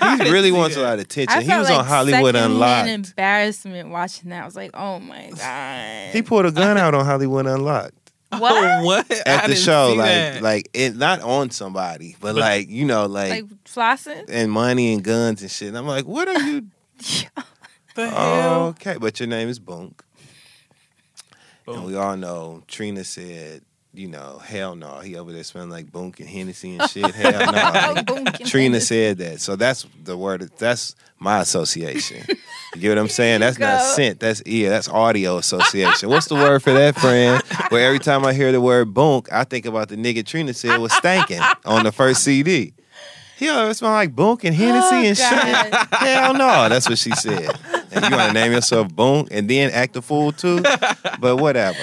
He 0.00 0.30
really 0.30 0.50
see 0.50 0.52
wants 0.52 0.76
a 0.76 0.82
lot 0.82 0.94
of 0.94 1.00
attention. 1.00 1.36
I 1.38 1.42
he 1.42 1.48
was 1.58 1.68
like 1.68 1.78
on 1.78 1.84
Hollywood 1.84 2.34
secondhand 2.34 2.52
Unlocked. 2.52 2.88
embarrassment 3.10 3.88
watching 3.90 4.30
that. 4.30 4.42
I 4.42 4.44
was 4.46 4.54
like, 4.56 4.70
oh 4.74 5.00
my 5.00 5.30
god. 5.36 6.14
He 6.14 6.22
pulled 6.22 6.46
a 6.46 6.52
gun 6.52 6.78
out 6.78 6.94
on 6.94 7.04
Hollywood 7.04 7.46
Unlocked. 7.46 7.94
what? 8.38 8.52
Oh, 8.54 8.84
what? 8.84 9.10
at 9.26 9.44
I 9.44 9.46
the 9.48 9.56
show, 9.56 9.94
like 9.96 10.06
that. 10.08 10.42
like 10.42 10.68
it 10.72 10.94
not 10.96 11.20
on 11.20 11.50
somebody, 11.50 12.14
but, 12.20 12.34
But- 12.34 12.40
like 12.40 12.68
you 12.68 12.84
know, 12.84 13.06
like, 13.06 13.30
Like 13.30 13.44
flossing? 13.64 14.24
and 14.28 14.52
money 14.52 14.92
and 14.94 15.02
guns 15.02 15.42
and 15.42 15.50
shit. 15.50 15.68
And 15.68 15.76
I'm 15.78 15.86
like, 15.88 16.06
what 16.06 16.28
are 16.28 16.40
you? 16.40 16.66
the 17.96 18.08
hell? 18.08 18.66
okay, 18.68 18.96
but 19.00 19.18
your 19.18 19.26
name 19.28 19.48
is 19.48 19.58
Bunk, 19.58 20.04
and 21.74 21.84
we 21.84 21.96
all 21.96 22.16
know 22.16 22.62
Trina 22.68 23.04
said, 23.04 23.62
you 23.92 24.06
know, 24.06 24.38
hell 24.38 24.76
no, 24.76 25.00
he 25.00 25.16
over 25.16 25.32
there 25.32 25.42
smelling 25.42 25.70
like 25.70 25.90
Bunk 25.90 26.20
and 26.20 26.28
Hennessy 26.28 26.76
and 26.76 26.88
shit. 26.88 27.12
Hell 27.12 27.52
no. 27.94 28.02
Boom, 28.02 28.24
can 28.24 28.46
Trina 28.46 28.80
said 28.80 29.18
that, 29.18 29.40
so 29.40 29.56
that's 29.56 29.86
the 30.04 30.16
word. 30.16 30.48
That's 30.58 30.94
my 31.18 31.40
association. 31.40 32.24
You 32.74 32.80
get 32.80 32.88
what 32.90 32.98
I'm 32.98 33.08
saying? 33.20 33.40
That's 33.40 33.58
not 33.58 33.82
scent. 33.82 34.20
That's 34.20 34.42
ear. 34.46 34.70
That's 34.70 34.88
audio 34.88 35.38
association. 35.38 36.08
What's 36.08 36.28
the 36.28 36.36
word 36.36 36.62
for 36.62 36.72
that, 36.72 36.94
friend? 36.96 37.42
Where 37.70 37.84
every 37.84 37.98
time 37.98 38.24
I 38.24 38.32
hear 38.32 38.52
the 38.52 38.60
word 38.60 38.94
bunk, 38.94 39.30
I 39.32 39.44
think 39.44 39.66
about 39.66 39.88
the 39.88 39.96
nigga 39.96 40.24
Trina 40.24 40.54
said 40.54 40.78
was 40.78 40.92
stanking 40.92 41.44
on 41.64 41.82
the 41.82 41.92
first 41.92 42.22
CD. 42.22 42.72
He 43.40 43.48
always 43.48 43.78
smell 43.78 43.92
like 43.92 44.14
bunk 44.14 44.44
and 44.44 44.54
Hennessy 44.54 44.94
Oh, 44.94 45.08
and 45.08 45.16
shit. 45.16 45.74
Hell 45.94 46.34
no, 46.34 46.68
that's 46.68 46.88
what 46.88 46.98
she 46.98 47.10
said. 47.12 47.58
And 47.90 48.04
you 48.04 48.16
want 48.16 48.28
to 48.28 48.32
name 48.34 48.52
yourself 48.52 48.94
bunk 48.94 49.28
and 49.30 49.48
then 49.48 49.70
act 49.70 49.96
a 49.96 50.02
fool 50.02 50.30
too? 50.30 50.60
But 51.18 51.38
whatever. 51.38 51.78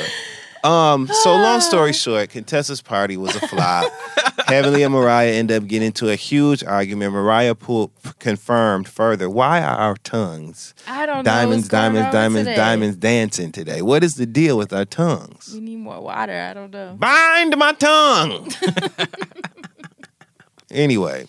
Um, 0.63 1.07
so 1.07 1.31
long 1.33 1.59
story 1.61 1.93
short, 2.03 2.29
Contessa's 2.29 2.81
party 2.81 3.17
was 3.17 3.35
a 3.35 3.47
flop. 3.47 3.91
Heavenly 4.47 4.83
and 4.83 4.93
Mariah 4.93 5.31
end 5.31 5.51
up 5.51 5.65
getting 5.65 5.87
into 5.87 6.09
a 6.09 6.15
huge 6.15 6.63
argument. 6.63 7.11
Mariah 7.13 7.55
pulled, 7.55 7.91
confirmed 8.19 8.87
further. 8.87 9.27
Why 9.29 9.61
are 9.61 9.77
our 9.77 9.95
tongues 9.97 10.73
I 10.87 11.05
don't 11.07 11.17
know. 11.17 11.23
diamonds, 11.23 11.63
what's 11.65 11.69
diamonds, 11.69 12.11
diamonds, 12.11 12.47
today. 12.47 12.55
diamonds 12.55 12.97
dancing 12.97 13.51
today? 13.51 13.81
What 13.81 14.03
is 14.03 14.15
the 14.15 14.25
deal 14.27 14.57
with 14.59 14.71
our 14.73 14.85
tongues? 14.85 15.51
We 15.53 15.61
need 15.61 15.77
more 15.77 16.01
water. 16.01 16.33
I 16.39 16.53
don't 16.53 16.71
know. 16.71 16.95
Bind 16.99 17.57
my 17.57 17.73
tongue. 17.73 18.51
anyway, 20.71 21.25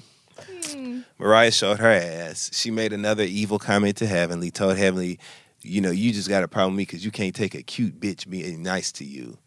Mariah 1.18 1.50
showed 1.52 1.78
her 1.80 1.90
ass. 1.92 2.50
She 2.52 2.70
made 2.70 2.92
another 2.92 3.22
evil 3.24 3.58
comment 3.58 3.96
to 3.98 4.06
Heavenly, 4.06 4.50
told 4.50 4.76
Heavenly, 4.76 5.18
you 5.62 5.80
know, 5.80 5.90
you 5.90 6.12
just 6.12 6.28
got 6.28 6.42
a 6.44 6.48
problem 6.48 6.74
with 6.74 6.78
me 6.78 6.82
because 6.84 7.04
you 7.04 7.10
can't 7.10 7.34
take 7.34 7.54
a 7.54 7.62
cute 7.62 7.98
bitch 8.00 8.28
being 8.28 8.62
nice 8.62 8.92
to 8.92 9.04
you. 9.04 9.38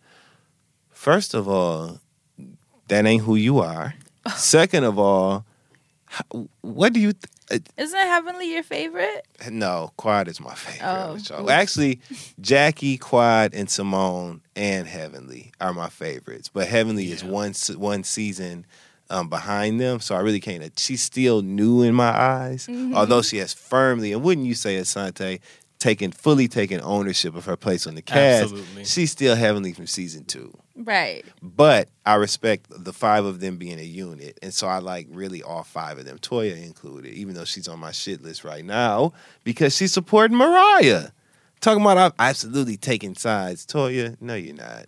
First 0.89 1.33
of 1.33 1.47
all, 1.47 1.99
that 2.87 3.05
ain't 3.05 3.23
who 3.23 3.35
you 3.35 3.59
are. 3.59 3.95
Second 4.35 4.83
of 4.83 4.99
all, 4.99 5.45
what 6.61 6.93
do 6.93 6.99
you? 6.99 7.13
Th- 7.13 7.25
uh, 7.51 7.81
Isn't 7.81 7.97
Heavenly 7.97 8.53
your 8.53 8.63
favorite? 8.63 9.25
no, 9.49 9.91
Quad 9.97 10.27
is 10.27 10.39
my 10.39 10.53
favorite. 10.53 10.85
Oh, 10.87 11.11
of 11.13 11.17
the 11.19 11.23
show. 11.23 11.41
oops. 11.41 11.49
Actually, 11.51 12.01
Jackie, 12.39 12.97
Quad, 12.97 13.53
and 13.53 13.69
Simone 13.69 14.41
and 14.55 14.87
Heavenly 14.87 15.51
are 15.61 15.73
my 15.73 15.89
favorites. 15.89 16.49
But 16.53 16.67
Heavenly 16.67 17.11
is 17.11 17.23
one 17.23 17.53
one 17.77 18.03
season 18.03 18.65
um, 19.11 19.29
behind 19.29 19.79
them, 19.79 19.99
so 19.99 20.15
I 20.15 20.19
really 20.21 20.39
can't. 20.39 20.77
She's 20.79 21.01
still 21.03 21.41
new 21.41 21.81
in 21.83 21.93
my 21.93 22.09
eyes, 22.09 22.67
Mm-hmm. 22.67 22.95
although 22.95 23.21
she 23.21 23.37
has 23.37 23.53
firmly 23.53 24.13
and 24.13 24.23
wouldn't 24.23 24.47
you 24.47 24.55
say, 24.55 24.77
Assante, 24.77 25.39
taken 25.79 26.11
fully 26.11 26.47
taken 26.47 26.79
ownership 26.81 27.35
of 27.35 27.45
her 27.45 27.57
place 27.57 27.87
on 27.87 27.95
the 27.95 28.01
cast. 28.01 28.43
Absolutely. 28.43 28.85
She's 28.85 29.11
still 29.11 29.35
Heavenly 29.35 29.73
from 29.73 29.87
season 29.87 30.25
two. 30.25 30.55
Right. 30.75 31.25
But 31.41 31.89
I 32.05 32.15
respect 32.15 32.67
the 32.69 32.93
five 32.93 33.25
of 33.25 33.39
them 33.39 33.57
being 33.57 33.79
a 33.79 33.83
unit. 33.83 34.37
And 34.41 34.53
so 34.53 34.67
I 34.67 34.77
like 34.79 35.07
really 35.09 35.41
all 35.43 35.63
five 35.63 35.97
of 35.99 36.05
them, 36.05 36.17
Toya 36.19 36.63
included, 36.63 37.13
even 37.13 37.33
though 37.35 37.45
she's 37.45 37.67
on 37.67 37.79
my 37.79 37.91
shit 37.91 38.21
list 38.23 38.43
right 38.43 38.63
now 38.65 39.13
because 39.43 39.75
she's 39.75 39.91
supporting 39.91 40.37
Mariah. 40.37 41.09
Talking 41.61 41.81
about 41.83 41.97
I'm 41.97 42.11
absolutely 42.17 42.77
taking 42.77 43.13
sides. 43.15 43.65
Toya, 43.65 44.17
no, 44.21 44.33
you're 44.35 44.55
not. 44.55 44.85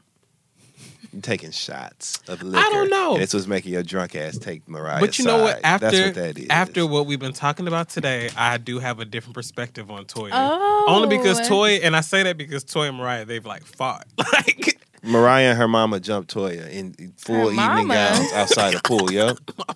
You're 1.13 1.21
taking 1.21 1.51
shots 1.51 2.19
of 2.27 2.41
liquor. 2.41 2.57
I 2.65 2.69
don't 2.71 2.89
know. 2.89 3.13
And 3.13 3.23
It's 3.23 3.33
what's 3.33 3.47
making 3.47 3.71
your 3.71 3.83
drunk 3.83 4.15
ass 4.15 4.37
take 4.37 4.67
Mariah. 4.67 4.99
But 4.99 5.19
you 5.19 5.25
know 5.25 5.43
what? 5.43 5.59
After 5.63 5.89
That's 5.91 6.05
what 6.07 6.15
that 6.15 6.37
is. 6.39 6.47
after 6.49 6.87
what 6.87 7.05
we've 7.05 7.19
been 7.19 7.33
talking 7.33 7.67
about 7.67 7.89
today, 7.89 8.29
I 8.35 8.57
do 8.57 8.79
have 8.79 8.99
a 8.99 9.05
different 9.05 9.35
perspective 9.35 9.91
on 9.91 10.05
Toya. 10.05 10.31
Oh. 10.33 10.85
Only 10.87 11.15
because 11.15 11.39
oh. 11.41 11.47
Toy, 11.47 11.69
and 11.83 11.95
I 11.95 12.01
say 12.01 12.23
that 12.23 12.37
because 12.37 12.63
Toy 12.63 12.87
and 12.87 12.97
Mariah, 12.97 13.25
they've 13.25 13.45
like 13.45 13.63
fought. 13.63 14.05
Like 14.33 14.79
Mariah 15.05 15.49
and 15.49 15.57
her 15.57 15.67
mama 15.67 15.99
jumped 15.99 16.33
Toya 16.33 16.69
in 16.69 16.93
full 17.17 17.35
Her 17.35 17.41
evening 17.43 17.57
mama? 17.57 17.93
gowns 17.93 18.31
outside 18.33 18.73
the 18.73 18.81
pool, 18.83 19.11
yo. 19.11 19.35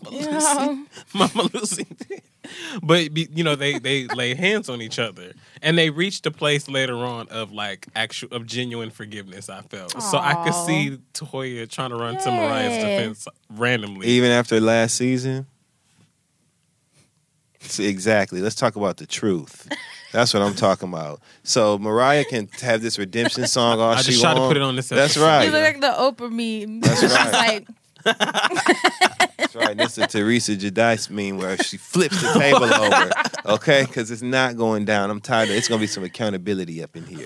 You 0.10 0.22
know, 0.32 0.86
Mama 1.14 1.50
Lucy. 1.54 1.86
but 2.82 3.16
you 3.18 3.44
know, 3.44 3.56
they 3.56 3.78
they 3.78 4.08
lay 4.08 4.36
hands 4.36 4.70
on 4.70 4.82
each 4.82 5.00
other, 5.00 5.34
and 5.62 5.78
they 5.78 5.90
reached 5.90 6.26
a 6.26 6.32
place 6.32 6.68
later 6.70 6.98
on 6.98 7.28
of 7.30 7.52
like 7.52 7.88
actual 7.96 8.30
of 8.32 8.46
genuine 8.46 8.90
forgiveness. 8.90 9.50
I 9.50 9.62
felt 9.62 10.02
so 10.02 10.18
I 10.18 10.44
could 10.44 10.54
see 10.54 11.00
Toya 11.14 11.70
trying 11.70 11.92
to 11.92 11.96
run 11.96 12.18
to 12.18 12.32
Mariah's 12.32 12.78
defense 12.78 13.28
randomly. 13.50 14.08
Even 14.08 14.32
after 14.32 14.60
last 14.60 14.96
season? 14.96 15.48
Exactly. 17.80 18.42
Let's 18.42 18.56
talk 18.56 18.76
about 18.76 18.98
the 18.98 19.06
truth. 19.06 19.68
That's 20.12 20.34
what 20.34 20.42
I'm 20.42 20.56
talking 20.56 20.90
about. 20.90 21.20
So 21.44 21.78
Mariah 21.78 22.24
can 22.24 22.48
have 22.62 22.82
this 22.82 22.98
redemption 22.98 23.46
song 23.48 23.80
all 23.80 23.92
I 23.92 24.02
she 24.02 24.12
just 24.12 24.22
tried 24.22 24.36
to 24.36 24.48
put 24.48 24.58
it 24.58 24.64
on 24.64 24.76
this 24.76 24.90
That's 24.90 25.18
right. 25.18 25.46
you 25.46 25.52
look 25.52 25.64
like 25.64 25.82
the 25.82 25.88
Oprah 25.88 26.32
meme. 26.32 26.80
That's 26.80 27.00
She's 27.02 27.12
right. 27.14 27.34
like, 27.34 27.68
That's 29.38 29.56
right. 29.56 29.78
This 29.78 29.98
is 29.98 30.08
Teresa 30.08 30.56
Giudice 30.56 31.10
meme 31.10 31.38
where 31.38 31.58
she 31.58 31.78
flips 31.78 32.22
the 32.22 32.40
table 32.40 32.74
over. 32.74 33.12
Okay, 33.56 33.84
because 33.86 34.12
it's 34.12 34.22
not 34.22 34.58
going 34.58 34.86
down. 34.86 35.10
I'm 35.10 35.22
tired. 35.22 35.50
Of, 35.50 35.56
it's 35.56 35.68
gonna 35.68 35.80
be 35.80 35.88
some 35.88 36.04
accountability 36.04 36.84
up 36.84 36.96
in 36.96 37.06
here. 37.06 37.24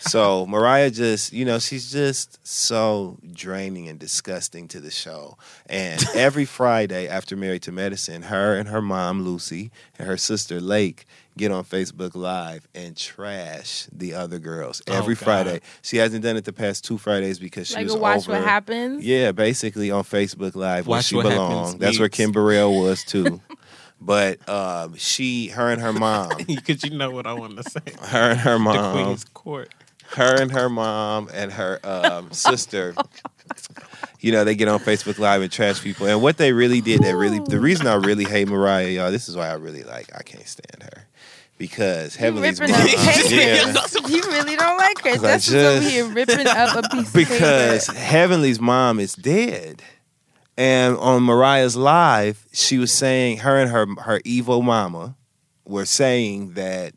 so 0.00 0.46
Mariah 0.46 0.90
just, 0.90 1.32
you 1.32 1.44
know, 1.44 1.58
she's 1.58 1.90
just 1.90 2.38
so 2.46 3.18
draining 3.32 3.88
and 3.88 3.98
disgusting 3.98 4.68
to 4.68 4.80
the 4.80 4.90
show. 4.90 5.36
And 5.66 6.04
every 6.14 6.44
Friday 6.44 7.08
after 7.08 7.36
Married 7.36 7.62
to 7.62 7.72
Medicine, 7.72 8.22
her 8.22 8.56
and 8.56 8.68
her 8.68 8.82
mom 8.82 9.22
Lucy 9.22 9.70
and 9.98 10.06
her 10.06 10.16
sister 10.16 10.60
Lake 10.60 11.06
get 11.38 11.50
on 11.52 11.64
Facebook 11.64 12.14
Live 12.14 12.68
and 12.74 12.96
trash 12.96 13.86
the 13.92 14.14
other 14.14 14.38
girls 14.38 14.82
Oh, 14.88 14.92
every 14.94 15.14
God. 15.14 15.24
Friday. 15.24 15.60
She 15.82 15.96
hasn't 15.96 16.22
done 16.22 16.36
it 16.36 16.44
the 16.44 16.52
past 16.52 16.84
two 16.84 16.98
Fridays 16.98 17.38
because 17.38 17.68
she 17.68 17.74
like 17.76 17.84
was 17.84 17.94
a 17.94 17.98
watch 17.98 18.18
over. 18.28 18.32
what 18.32 18.44
happens. 18.44 19.04
Yeah, 19.04 19.32
basically 19.32 19.90
on 19.90 20.04
Facebook 20.04 20.54
Live 20.54 20.86
where 20.86 20.98
Watch 20.98 21.06
she 21.06 21.16
What 21.16 21.22
belonged. 21.24 21.80
That's 21.80 21.98
where 21.98 22.08
Kim 22.10 22.32
Burrell 22.32 22.78
was 22.82 23.02
too. 23.04 23.40
but 24.00 24.46
um, 24.48 24.94
she, 24.96 25.48
her 25.48 25.70
and 25.70 25.80
her 25.80 25.92
mom, 25.92 26.30
Because 26.46 26.84
you 26.84 26.90
know 26.96 27.10
what 27.10 27.26
I 27.26 27.32
want 27.32 27.56
to 27.56 27.62
say. 27.70 27.80
her 28.02 28.30
and 28.32 28.40
her 28.40 28.52
The 28.54 28.58
mom, 28.58 29.04
Queen's 29.04 29.24
Court. 29.24 29.72
her 30.10 30.40
and 30.40 30.52
her 30.52 30.68
mom 30.68 31.28
and 31.32 31.52
her 31.52 31.80
um, 31.84 32.30
sister. 32.32 32.94
You 34.20 34.32
know, 34.32 34.42
they 34.44 34.54
get 34.56 34.66
on 34.68 34.80
Facebook 34.80 35.18
Live 35.18 35.42
and 35.42 35.50
trash 35.50 35.80
people. 35.80 36.06
And 36.06 36.20
what 36.20 36.38
they 36.38 36.52
really 36.52 36.80
did, 36.80 37.02
that 37.02 37.14
really, 37.16 37.38
the 37.38 37.60
reason 37.60 37.86
I 37.86 37.94
really 37.94 38.24
hate 38.24 38.48
Mariah, 38.48 38.88
y'all, 38.88 39.10
this 39.12 39.28
is 39.28 39.36
why 39.36 39.48
I 39.48 39.54
really 39.54 39.84
like, 39.84 40.08
I 40.14 40.22
can't 40.22 40.46
stand 40.46 40.82
her. 40.82 41.04
Because 41.58 42.14
You 42.16 42.20
Heavenly's 42.20 42.60
ripping 42.60 42.76
mom, 42.76 42.86
yeah, 42.86 43.72
You 44.06 44.22
really 44.22 44.56
don't 44.56 44.78
like 44.78 44.98
her. 45.04 45.18
That's 45.18 45.44
just 45.44 45.50
just- 45.50 45.76
over 45.76 45.88
here 45.88 46.06
ripping 46.06 46.46
up 46.46 46.84
a 46.84 46.88
piece 46.88 47.12
because 47.12 47.88
of 47.88 47.94
paper. 47.94 48.06
Heavenly's 48.06 48.60
mom 48.60 49.00
is 49.00 49.14
dead. 49.14 49.82
And 50.56 50.96
on 50.96 51.22
Mariah's 51.22 51.76
live, 51.76 52.46
she 52.52 52.78
was 52.78 52.92
saying 52.92 53.38
her 53.38 53.58
and 53.58 53.70
her 53.70 53.86
her 54.02 54.20
evil 54.24 54.62
mama 54.62 55.14
were 55.64 55.84
saying 55.84 56.54
that 56.54 56.94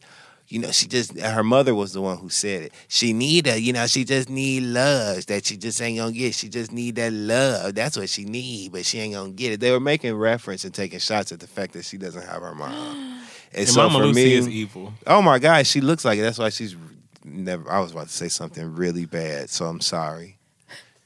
you 0.47 0.57
know 0.57 0.71
she 0.71 0.87
just 0.87 1.19
her 1.19 1.43
mother 1.43 1.75
was 1.75 1.93
the 1.93 2.01
one 2.01 2.17
who 2.17 2.29
said 2.29 2.63
it. 2.63 2.73
She 2.87 3.13
need 3.13 3.45
a 3.45 3.59
you 3.61 3.71
know 3.71 3.85
she 3.85 4.03
just 4.03 4.29
need 4.29 4.63
love 4.63 5.27
that 5.27 5.45
she 5.45 5.57
just 5.57 5.79
ain't 5.79 5.99
gonna 5.99 6.11
get. 6.11 6.33
She 6.33 6.49
just 6.49 6.71
need 6.71 6.95
that 6.95 7.13
love. 7.13 7.75
That's 7.75 7.97
what 7.97 8.09
she 8.09 8.25
need, 8.25 8.71
but 8.71 8.83
she 8.83 8.97
ain't 8.99 9.13
gonna 9.13 9.29
get 9.31 9.53
it. 9.53 9.59
They 9.59 9.71
were 9.71 9.79
making 9.79 10.15
reference 10.15 10.65
and 10.65 10.73
taking 10.73 10.97
shots 10.97 11.31
at 11.31 11.39
the 11.39 11.47
fact 11.47 11.73
that 11.73 11.85
she 11.85 11.97
doesn't 11.97 12.25
have 12.25 12.41
her 12.41 12.55
mom. 12.55 13.19
And, 13.53 13.61
And 13.61 13.69
so 13.69 13.81
Mama 13.83 13.99
for 13.99 14.05
Lucy 14.05 14.23
me, 14.23 14.33
is 14.33 14.49
evil. 14.49 14.93
Oh 15.05 15.21
my 15.21 15.39
God, 15.39 15.65
she 15.67 15.81
looks 15.81 16.05
like 16.05 16.19
it. 16.19 16.21
That's 16.21 16.37
why 16.37 16.49
she's 16.49 16.75
never. 17.23 17.69
I 17.69 17.79
was 17.79 17.91
about 17.91 18.07
to 18.07 18.13
say 18.13 18.29
something 18.29 18.75
really 18.75 19.05
bad, 19.05 19.49
so 19.49 19.65
I'm 19.65 19.81
sorry 19.81 20.37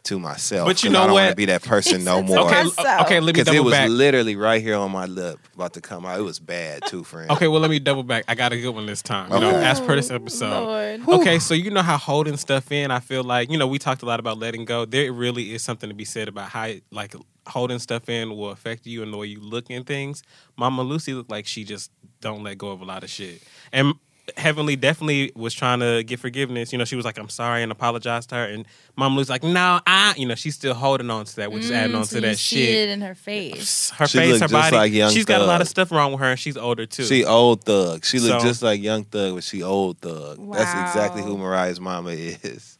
to 0.04 0.20
myself. 0.20 0.68
But 0.68 0.84
you 0.84 0.92
know 0.92 1.00
I 1.00 1.06
don't 1.06 1.14
what? 1.14 1.22
want 1.22 1.30
to 1.32 1.36
be 1.36 1.46
that 1.46 1.64
person 1.64 2.04
no 2.04 2.22
more. 2.22 2.42
Okay, 2.42 2.62
okay, 2.62 2.68
let 2.68 2.80
me 2.80 2.84
double 3.02 3.20
back. 3.20 3.34
Because 3.34 3.48
it 3.56 3.64
was 3.64 3.74
back. 3.74 3.90
literally 3.90 4.36
right 4.36 4.62
here 4.62 4.76
on 4.76 4.92
my 4.92 5.08
lip, 5.08 5.40
about 5.56 5.74
to 5.74 5.82
come 5.82 6.06
out. 6.06 6.20
It 6.20 6.22
was 6.22 6.38
bad 6.38 6.86
too, 6.86 7.04
friend. 7.04 7.32
Okay, 7.32 7.48
well, 7.48 7.60
let 7.60 7.72
me 7.72 7.80
double 7.80 8.04
back. 8.04 8.24
I 8.28 8.36
got 8.36 8.54
a 8.54 8.62
good 8.62 8.70
one 8.70 8.86
this 8.86 9.02
time. 9.02 9.32
You 9.34 9.40
know, 9.40 9.50
as 9.50 9.82
per 9.82 9.96
this 9.96 10.12
episode. 10.12 11.02
Lord. 11.02 11.22
Okay, 11.22 11.40
so 11.40 11.56
you 11.56 11.72
know 11.72 11.82
how 11.82 11.98
holding 11.98 12.38
stuff 12.38 12.72
in, 12.72 12.92
I 12.92 13.00
feel 13.00 13.24
like, 13.24 13.50
you 13.50 13.58
know, 13.58 13.66
we 13.66 13.80
talked 13.80 14.04
a 14.04 14.06
lot 14.06 14.20
about 14.20 14.38
letting 14.38 14.66
go. 14.66 14.86
There 14.86 15.12
really 15.12 15.56
is 15.56 15.64
something 15.64 15.90
to 15.90 15.96
be 15.96 16.06
said 16.06 16.28
about 16.28 16.50
how, 16.50 16.74
like, 16.92 17.16
holding 17.48 17.80
stuff 17.80 18.08
in 18.08 18.36
will 18.36 18.52
affect 18.52 18.86
you 18.86 19.02
and 19.02 19.12
the 19.12 19.18
way 19.18 19.26
you 19.26 19.40
look 19.40 19.72
in 19.72 19.84
things. 19.84 20.22
Mama 20.56 20.84
Lucy 20.84 21.16
looked 21.16 21.32
like 21.32 21.48
she 21.48 21.64
just 21.64 21.90
don't 22.26 22.44
let 22.44 22.58
go 22.58 22.70
of 22.72 22.82
a 22.82 22.86
lot 22.86 23.04
of 23.04 23.10
shit. 23.10 23.42
And 23.72 23.94
Heavenly 24.38 24.76
definitely 24.76 25.32
was 25.36 25.54
trying 25.54 25.82
to 25.82 26.02
get 26.04 26.20
forgiveness. 26.20 26.72
You 26.74 26.80
know, 26.80 26.86
she 26.86 26.96
was 26.96 27.06
like, 27.06 27.20
I'm 27.20 27.30
sorry 27.30 27.62
and 27.62 27.72
apologized 27.72 28.30
to 28.30 28.36
her. 28.36 28.46
And 28.46 28.66
Mama 28.96 29.16
Lucy's 29.18 29.30
like, 29.30 29.44
no, 29.44 29.80
I, 29.86 30.16
you 30.18 30.26
know, 30.28 30.34
she's 30.34 30.56
still 30.56 30.74
holding 30.74 31.12
on 31.12 31.26
to 31.26 31.36
that, 31.36 31.52
which 31.52 31.66
is 31.66 31.72
adding 31.72 31.96
Mm, 31.96 32.00
on 32.00 32.06
so 32.06 32.20
to 32.20 32.26
you 32.26 32.32
that 32.32 32.38
see 32.40 32.66
shit. 32.66 32.76
it 32.76 32.90
in 32.90 33.02
her 33.02 33.14
face. 33.14 33.92
Her 33.92 34.08
She 34.08 34.18
face, 34.18 34.34
her 34.34 34.40
just 34.48 34.52
body. 34.52 34.76
like 34.76 34.92
Young 34.92 35.12
she's 35.12 35.26
got 35.26 35.42
a 35.42 35.46
lot 35.46 35.62
of 35.62 35.68
stuff 35.68 35.92
wrong 35.92 36.12
with 36.12 36.22
her 36.22 36.32
and 36.32 36.40
she's 36.40 36.58
older 36.58 36.88
too. 36.88 37.04
She 37.04 37.24
old 37.24 37.64
thug. 37.66 38.04
She 38.04 38.18
looked 38.18 38.42
So- 38.42 38.48
just 38.48 38.64
like 38.64 38.82
young 38.82 39.04
thug, 39.04 39.36
but 39.36 39.44
she 39.44 39.62
old 39.62 40.00
thug. 40.00 40.40
That's 40.54 40.72
exactly 40.90 41.22
who 41.22 41.38
Mariah's 41.38 41.80
mama 41.80 42.10
is. 42.10 42.80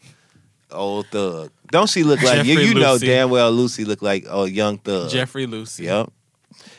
Old 0.72 1.06
thug. 1.08 1.52
Don't 1.72 1.88
she 1.90 2.02
look 2.04 2.24
like 2.24 2.44
you? 2.44 2.56
Jeffrey 2.56 2.66
You 2.70 2.74
know 2.74 2.94
Lucy. 2.94 3.06
damn 3.06 3.30
well 3.30 3.52
Lucy 3.52 3.86
looked 3.86 4.02
like 4.02 4.26
oh 4.28 4.46
young 4.46 4.80
thug. 4.80 5.12
Jeffrey 5.12 5.46
Lucy. 5.46 5.84
Yep. 5.84 6.12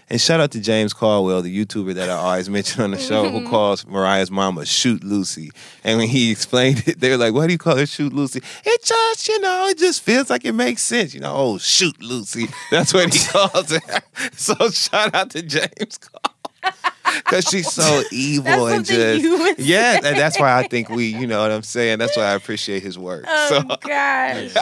And 0.08 0.20
shout 0.20 0.38
out 0.38 0.52
to 0.52 0.60
James 0.60 0.92
Caldwell, 0.92 1.42
the 1.42 1.64
YouTuber 1.64 1.94
that 1.94 2.08
I 2.08 2.12
always 2.12 2.48
mention 2.48 2.82
on 2.82 2.92
the 2.92 2.98
show, 2.98 3.28
who 3.28 3.38
mm-hmm. 3.40 3.50
calls 3.50 3.84
Mariah's 3.86 4.30
mama 4.30 4.64
Shoot 4.64 5.02
Lucy. 5.02 5.50
And 5.82 5.98
when 5.98 6.08
he 6.08 6.30
explained 6.30 6.84
it, 6.86 7.00
they 7.00 7.10
were 7.10 7.16
like, 7.16 7.34
Why 7.34 7.46
do 7.46 7.52
you 7.52 7.58
call 7.58 7.76
her 7.76 7.86
Shoot 7.86 8.12
Lucy? 8.12 8.40
It 8.64 8.84
just, 8.84 9.26
you 9.28 9.40
know, 9.40 9.66
it 9.66 9.78
just 9.78 10.02
feels 10.02 10.30
like 10.30 10.44
it 10.44 10.52
makes 10.52 10.82
sense. 10.82 11.12
You 11.12 11.20
know, 11.20 11.34
oh, 11.34 11.58
Shoot 11.58 12.00
Lucy. 12.00 12.46
That's 12.70 12.94
what 12.94 13.12
he 13.12 13.24
calls 13.28 13.70
her. 13.70 14.00
So 14.36 14.70
shout 14.70 15.14
out 15.14 15.30
to 15.30 15.42
James 15.42 15.98
Caldwell. 15.98 16.92
Because 17.14 17.44
she's 17.44 17.70
so 17.72 18.02
evil 18.12 18.66
That's 18.66 18.76
and 18.76 18.84
just. 18.86 19.22
you 19.22 19.38
would 19.38 19.58
Yeah, 19.58 19.94
and 20.04 20.16
that's 20.18 20.38
why 20.38 20.58
I 20.58 20.66
think 20.68 20.88
we, 20.88 21.06
you 21.06 21.26
know 21.26 21.40
what 21.40 21.50
I'm 21.50 21.62
saying? 21.62 21.98
That's 21.98 22.16
why 22.16 22.24
I 22.24 22.34
appreciate 22.34 22.82
his 22.82 22.98
work. 22.98 23.24
Oh 23.28 23.48
so 23.48 23.76
gosh. 23.88 24.52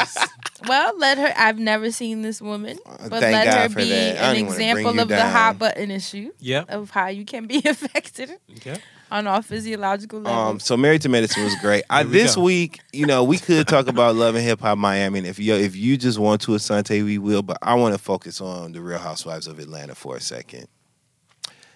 well, 0.69 0.93
let 0.99 1.19
her. 1.19 1.33
I've 1.37 1.59
never 1.59 1.91
seen 1.91 2.23
this 2.23 2.41
woman, 2.41 2.79
but 2.85 3.13
Uh, 3.13 3.21
thank 3.21 3.33
let 3.33 3.45
God 3.47 3.71
her 3.73 3.77
be 3.77 3.89
that. 3.91 4.17
I 4.19 4.21
don't 4.21 4.31
an 4.31 4.37
even 4.37 4.47
wanna 4.47 4.57
bring 4.59 4.69
example 4.71 4.95
you 4.95 5.01
of 5.03 5.09
the 5.09 5.27
hot 5.29 5.59
button 5.59 5.91
issue 5.91 6.33
Yep. 6.41 6.71
of 6.71 6.91
how 6.91 7.09
you 7.09 7.25
can 7.25 7.47
be 7.47 7.59
affected 7.65 8.31
Yep. 8.65 8.81
on 9.11 9.27
all 9.27 9.43
physiological 9.43 10.21
levels. 10.21 10.51
Um, 10.53 10.61
so 10.61 10.77
Married 10.77 11.03
to 11.03 11.09
Medicine 11.09 11.45
was 11.45 11.55
great. 11.57 11.85
I, 11.91 12.05
we 12.05 12.11
this 12.11 12.37
go. 12.37 12.43
week, 12.43 12.81
you 12.93 13.07
know, 13.07 13.25
we 13.25 13.39
could 13.39 13.67
talk 13.69 13.87
about 13.89 14.17
Love 14.17 14.35
and 14.35 14.45
Hip 14.45 14.61
Hop 14.61 14.79
Miami, 14.79 15.19
and 15.21 15.29
if 15.29 15.39
you 15.39 15.55
if 15.55 15.77
you 15.77 15.97
just 15.97 16.19
want 16.19 16.41
to, 16.43 16.53
Assante, 16.53 17.05
we 17.05 17.19
will. 17.19 17.43
But 17.43 17.59
I 17.63 17.75
want 17.75 17.95
to 17.95 17.99
focus 18.01 18.41
on 18.41 18.73
the 18.73 18.81
Real 18.81 18.99
Housewives 18.99 19.47
of 19.47 19.59
Atlanta 19.59 19.95
for 19.95 20.17
a 20.17 20.21
second. 20.21 20.67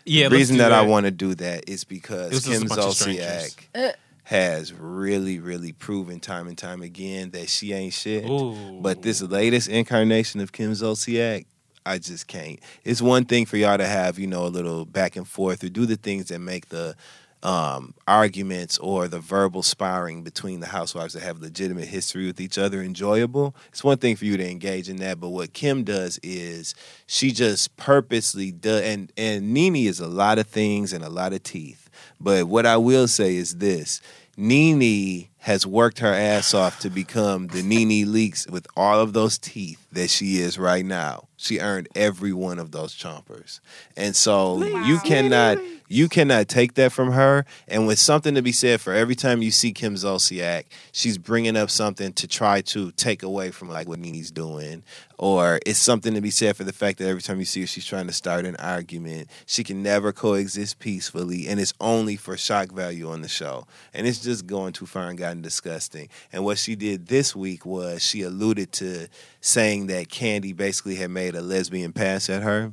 Yeah, 0.09 0.28
the 0.28 0.36
reason 0.36 0.56
let's 0.56 0.70
that, 0.70 0.78
I 0.78 0.82
want 0.82 1.05
to 1.06 1.10
do 1.10 1.35
that 1.36 1.68
is 1.68 1.85
because 1.85 2.30
This 2.30 2.47
Kim 2.47 2.66
bunch 2.68 2.80
Zolciak 2.80 3.66
Uh. 3.74 3.93
has 4.24 4.72
really, 4.72 5.39
really 5.39 5.72
proven 5.72 6.20
time 6.20 6.48
and 6.48 6.56
time 6.59 6.82
again 6.82 7.30
that 7.30 7.48
she 7.48 7.72
ain't 7.72 7.93
shit. 7.93 8.24
Ooh. 8.28 8.80
But 8.80 9.02
this 9.02 9.22
latest 9.22 9.68
incarnation 9.68 10.40
of 10.40 10.52
Kim 10.52 10.72
Zolciak, 10.72 11.47
I 11.86 11.98
just 11.98 12.26
can't. 12.26 12.59
It's 12.85 13.01
one 13.01 13.24
thing 13.24 13.47
for 13.47 13.56
y'all 13.56 13.78
to 13.78 13.86
have, 13.86 14.18
you 14.18 14.26
know, 14.26 14.44
a 14.47 14.48
little 14.48 14.85
back 14.85 15.16
and 15.16 15.26
forth 15.26 15.64
or 15.64 15.68
do 15.68 15.86
the 15.86 15.97
things 15.97 16.26
that 16.26 16.39
make 16.40 16.68
the 16.68 16.94
um, 17.43 17.94
arguments 18.06 18.78
or 18.78 19.06
the 19.09 19.20
verbal 19.20 19.62
sparring 19.62 20.23
between 20.23 20.60
the 20.60 20.66
housewives 20.66 21.15
that 21.15 21.23
have 21.23 21.40
legitimate 21.40 21.86
history 21.86 22.27
with 22.27 22.40
each 22.40 22.59
other 22.59 22.82
enjoyable. 22.82 23.55
It's 23.69 23.85
one 23.85 23.98
thing 23.98 24.16
for 24.16 24.24
you 24.24 24.36
to 24.36 24.51
engage 24.51 24.89
in 24.89 24.97
that, 24.97 25.20
but 25.20 25.28
what 25.28 25.52
Kim 25.52 25.85
does 25.85 26.19
is 26.23 26.74
she 27.06 27.31
just 27.31 27.77
purposely 27.77 28.51
does, 28.51 28.82
and 28.82 29.12
and 29.16 29.52
Nene 29.55 29.77
is 29.77 30.01
a 30.01 30.09
lot 30.09 30.39
of 30.39 30.47
things 30.47 30.93
and 30.93 31.05
a 31.05 31.10
lot 31.10 31.32
of 31.32 31.43
teeth. 31.43 31.89
But 32.20 32.47
what 32.47 32.66
I 32.66 32.77
will 32.77 33.09
say 33.09 33.36
is 33.36 33.56
this: 33.56 34.01
Nene 34.36 35.28
has 35.39 35.66
worked 35.66 36.01
her 36.01 36.12
ass 36.12 36.52
off 36.52 36.78
to 36.81 36.90
become 36.90 37.47
the 37.47 37.62
NeNe 37.62 38.06
Leakes 38.06 38.51
with 38.51 38.66
all 38.77 39.01
of 39.01 39.12
those 39.12 39.39
teeth 39.39 39.86
that 39.93 40.10
she 40.10 40.36
is 40.36 40.59
right 40.59 40.85
now. 40.85 41.27
She 41.36 41.59
earned 41.59 41.89
every 41.94 42.32
one 42.32 42.59
of 42.59 42.70
those 42.70 42.94
chompers. 42.94 43.60
And 43.97 44.15
so 44.15 44.62
you 44.85 44.98
cannot 45.01 45.59
you 45.89 46.09
cannot 46.09 46.48
take 46.48 46.74
that 46.74 46.93
from 46.93 47.12
her. 47.12 47.44
And 47.66 47.86
with 47.86 47.98
something 47.98 48.35
to 48.35 48.43
be 48.43 48.52
said 48.52 48.81
for 48.81 48.93
every 48.93 49.15
time 49.15 49.43
you 49.43 49.51
see 49.51 49.73
Kim 49.73 49.94
Zolciak, 49.94 50.65
she's 50.93 51.19
bringing 51.19 51.56
up 51.56 51.70
something 51.70 52.12
to 52.15 52.28
try 52.28 52.60
to 52.62 52.93
take 52.93 53.23
away 53.23 53.51
from 53.51 53.69
like 53.69 53.89
what 53.89 53.98
Nene's 53.98 54.31
doing. 54.31 54.82
Or 55.16 55.59
it's 55.66 55.81
something 55.81 56.15
to 56.15 56.20
be 56.20 56.31
said 56.31 56.56
for 56.56 56.62
the 56.62 56.73
fact 56.73 56.98
that 56.98 57.09
every 57.09 57.23
time 57.23 57.40
you 57.40 57.44
see 57.44 57.62
her, 57.62 57.66
she's 57.66 57.85
trying 57.85 58.06
to 58.06 58.12
start 58.12 58.44
an 58.44 58.55
argument. 58.56 59.28
She 59.47 59.65
can 59.65 59.82
never 59.82 60.12
coexist 60.12 60.78
peacefully, 60.78 61.48
and 61.48 61.59
it's 61.59 61.74
only 61.81 62.15
for 62.15 62.36
shock 62.36 62.70
value 62.70 63.10
on 63.10 63.23
the 63.23 63.28
show. 63.28 63.66
And 63.93 64.06
it's 64.06 64.20
just 64.20 64.47
going 64.47 64.74
too 64.74 64.86
far 64.86 65.09
and 65.09 65.19
gotten 65.19 65.43
disgusting. 65.43 66.09
And 66.32 66.44
what 66.44 66.59
she 66.59 66.77
did 66.77 67.09
this 67.09 67.35
week 67.35 67.66
was 67.66 68.01
she 68.01 68.23
alluded 68.23 68.70
to 68.74 69.09
saying 69.40 69.89
that 69.89 70.09
Candy 70.09 70.52
basically 70.52 70.94
had 70.94 71.10
made 71.10 71.35
a 71.35 71.40
lesbian 71.40 71.93
pass 71.93 72.31
at 72.31 72.43
her 72.43 72.73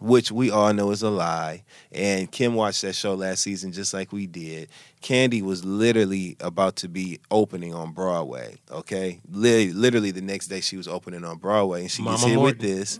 which 0.00 0.30
we 0.30 0.50
all 0.50 0.72
know 0.72 0.90
is 0.90 1.02
a 1.02 1.10
lie. 1.10 1.64
And 1.92 2.30
Kim 2.30 2.54
watched 2.54 2.82
that 2.82 2.94
show 2.94 3.14
last 3.14 3.42
season 3.42 3.72
just 3.72 3.94
like 3.94 4.12
we 4.12 4.26
did. 4.26 4.68
Candy 5.00 5.42
was 5.42 5.64
literally 5.64 6.36
about 6.40 6.76
to 6.76 6.88
be 6.88 7.20
opening 7.30 7.74
on 7.74 7.92
Broadway, 7.92 8.56
okay? 8.70 9.20
Literally 9.30 10.10
the 10.10 10.20
next 10.20 10.48
day 10.48 10.60
she 10.60 10.76
was 10.76 10.88
opening 10.88 11.24
on 11.24 11.38
Broadway 11.38 11.82
and 11.82 11.90
she 11.90 12.02
gets 12.02 12.22
Mama 12.22 12.34
hit 12.34 12.40
with 12.40 12.60
this. 12.60 12.98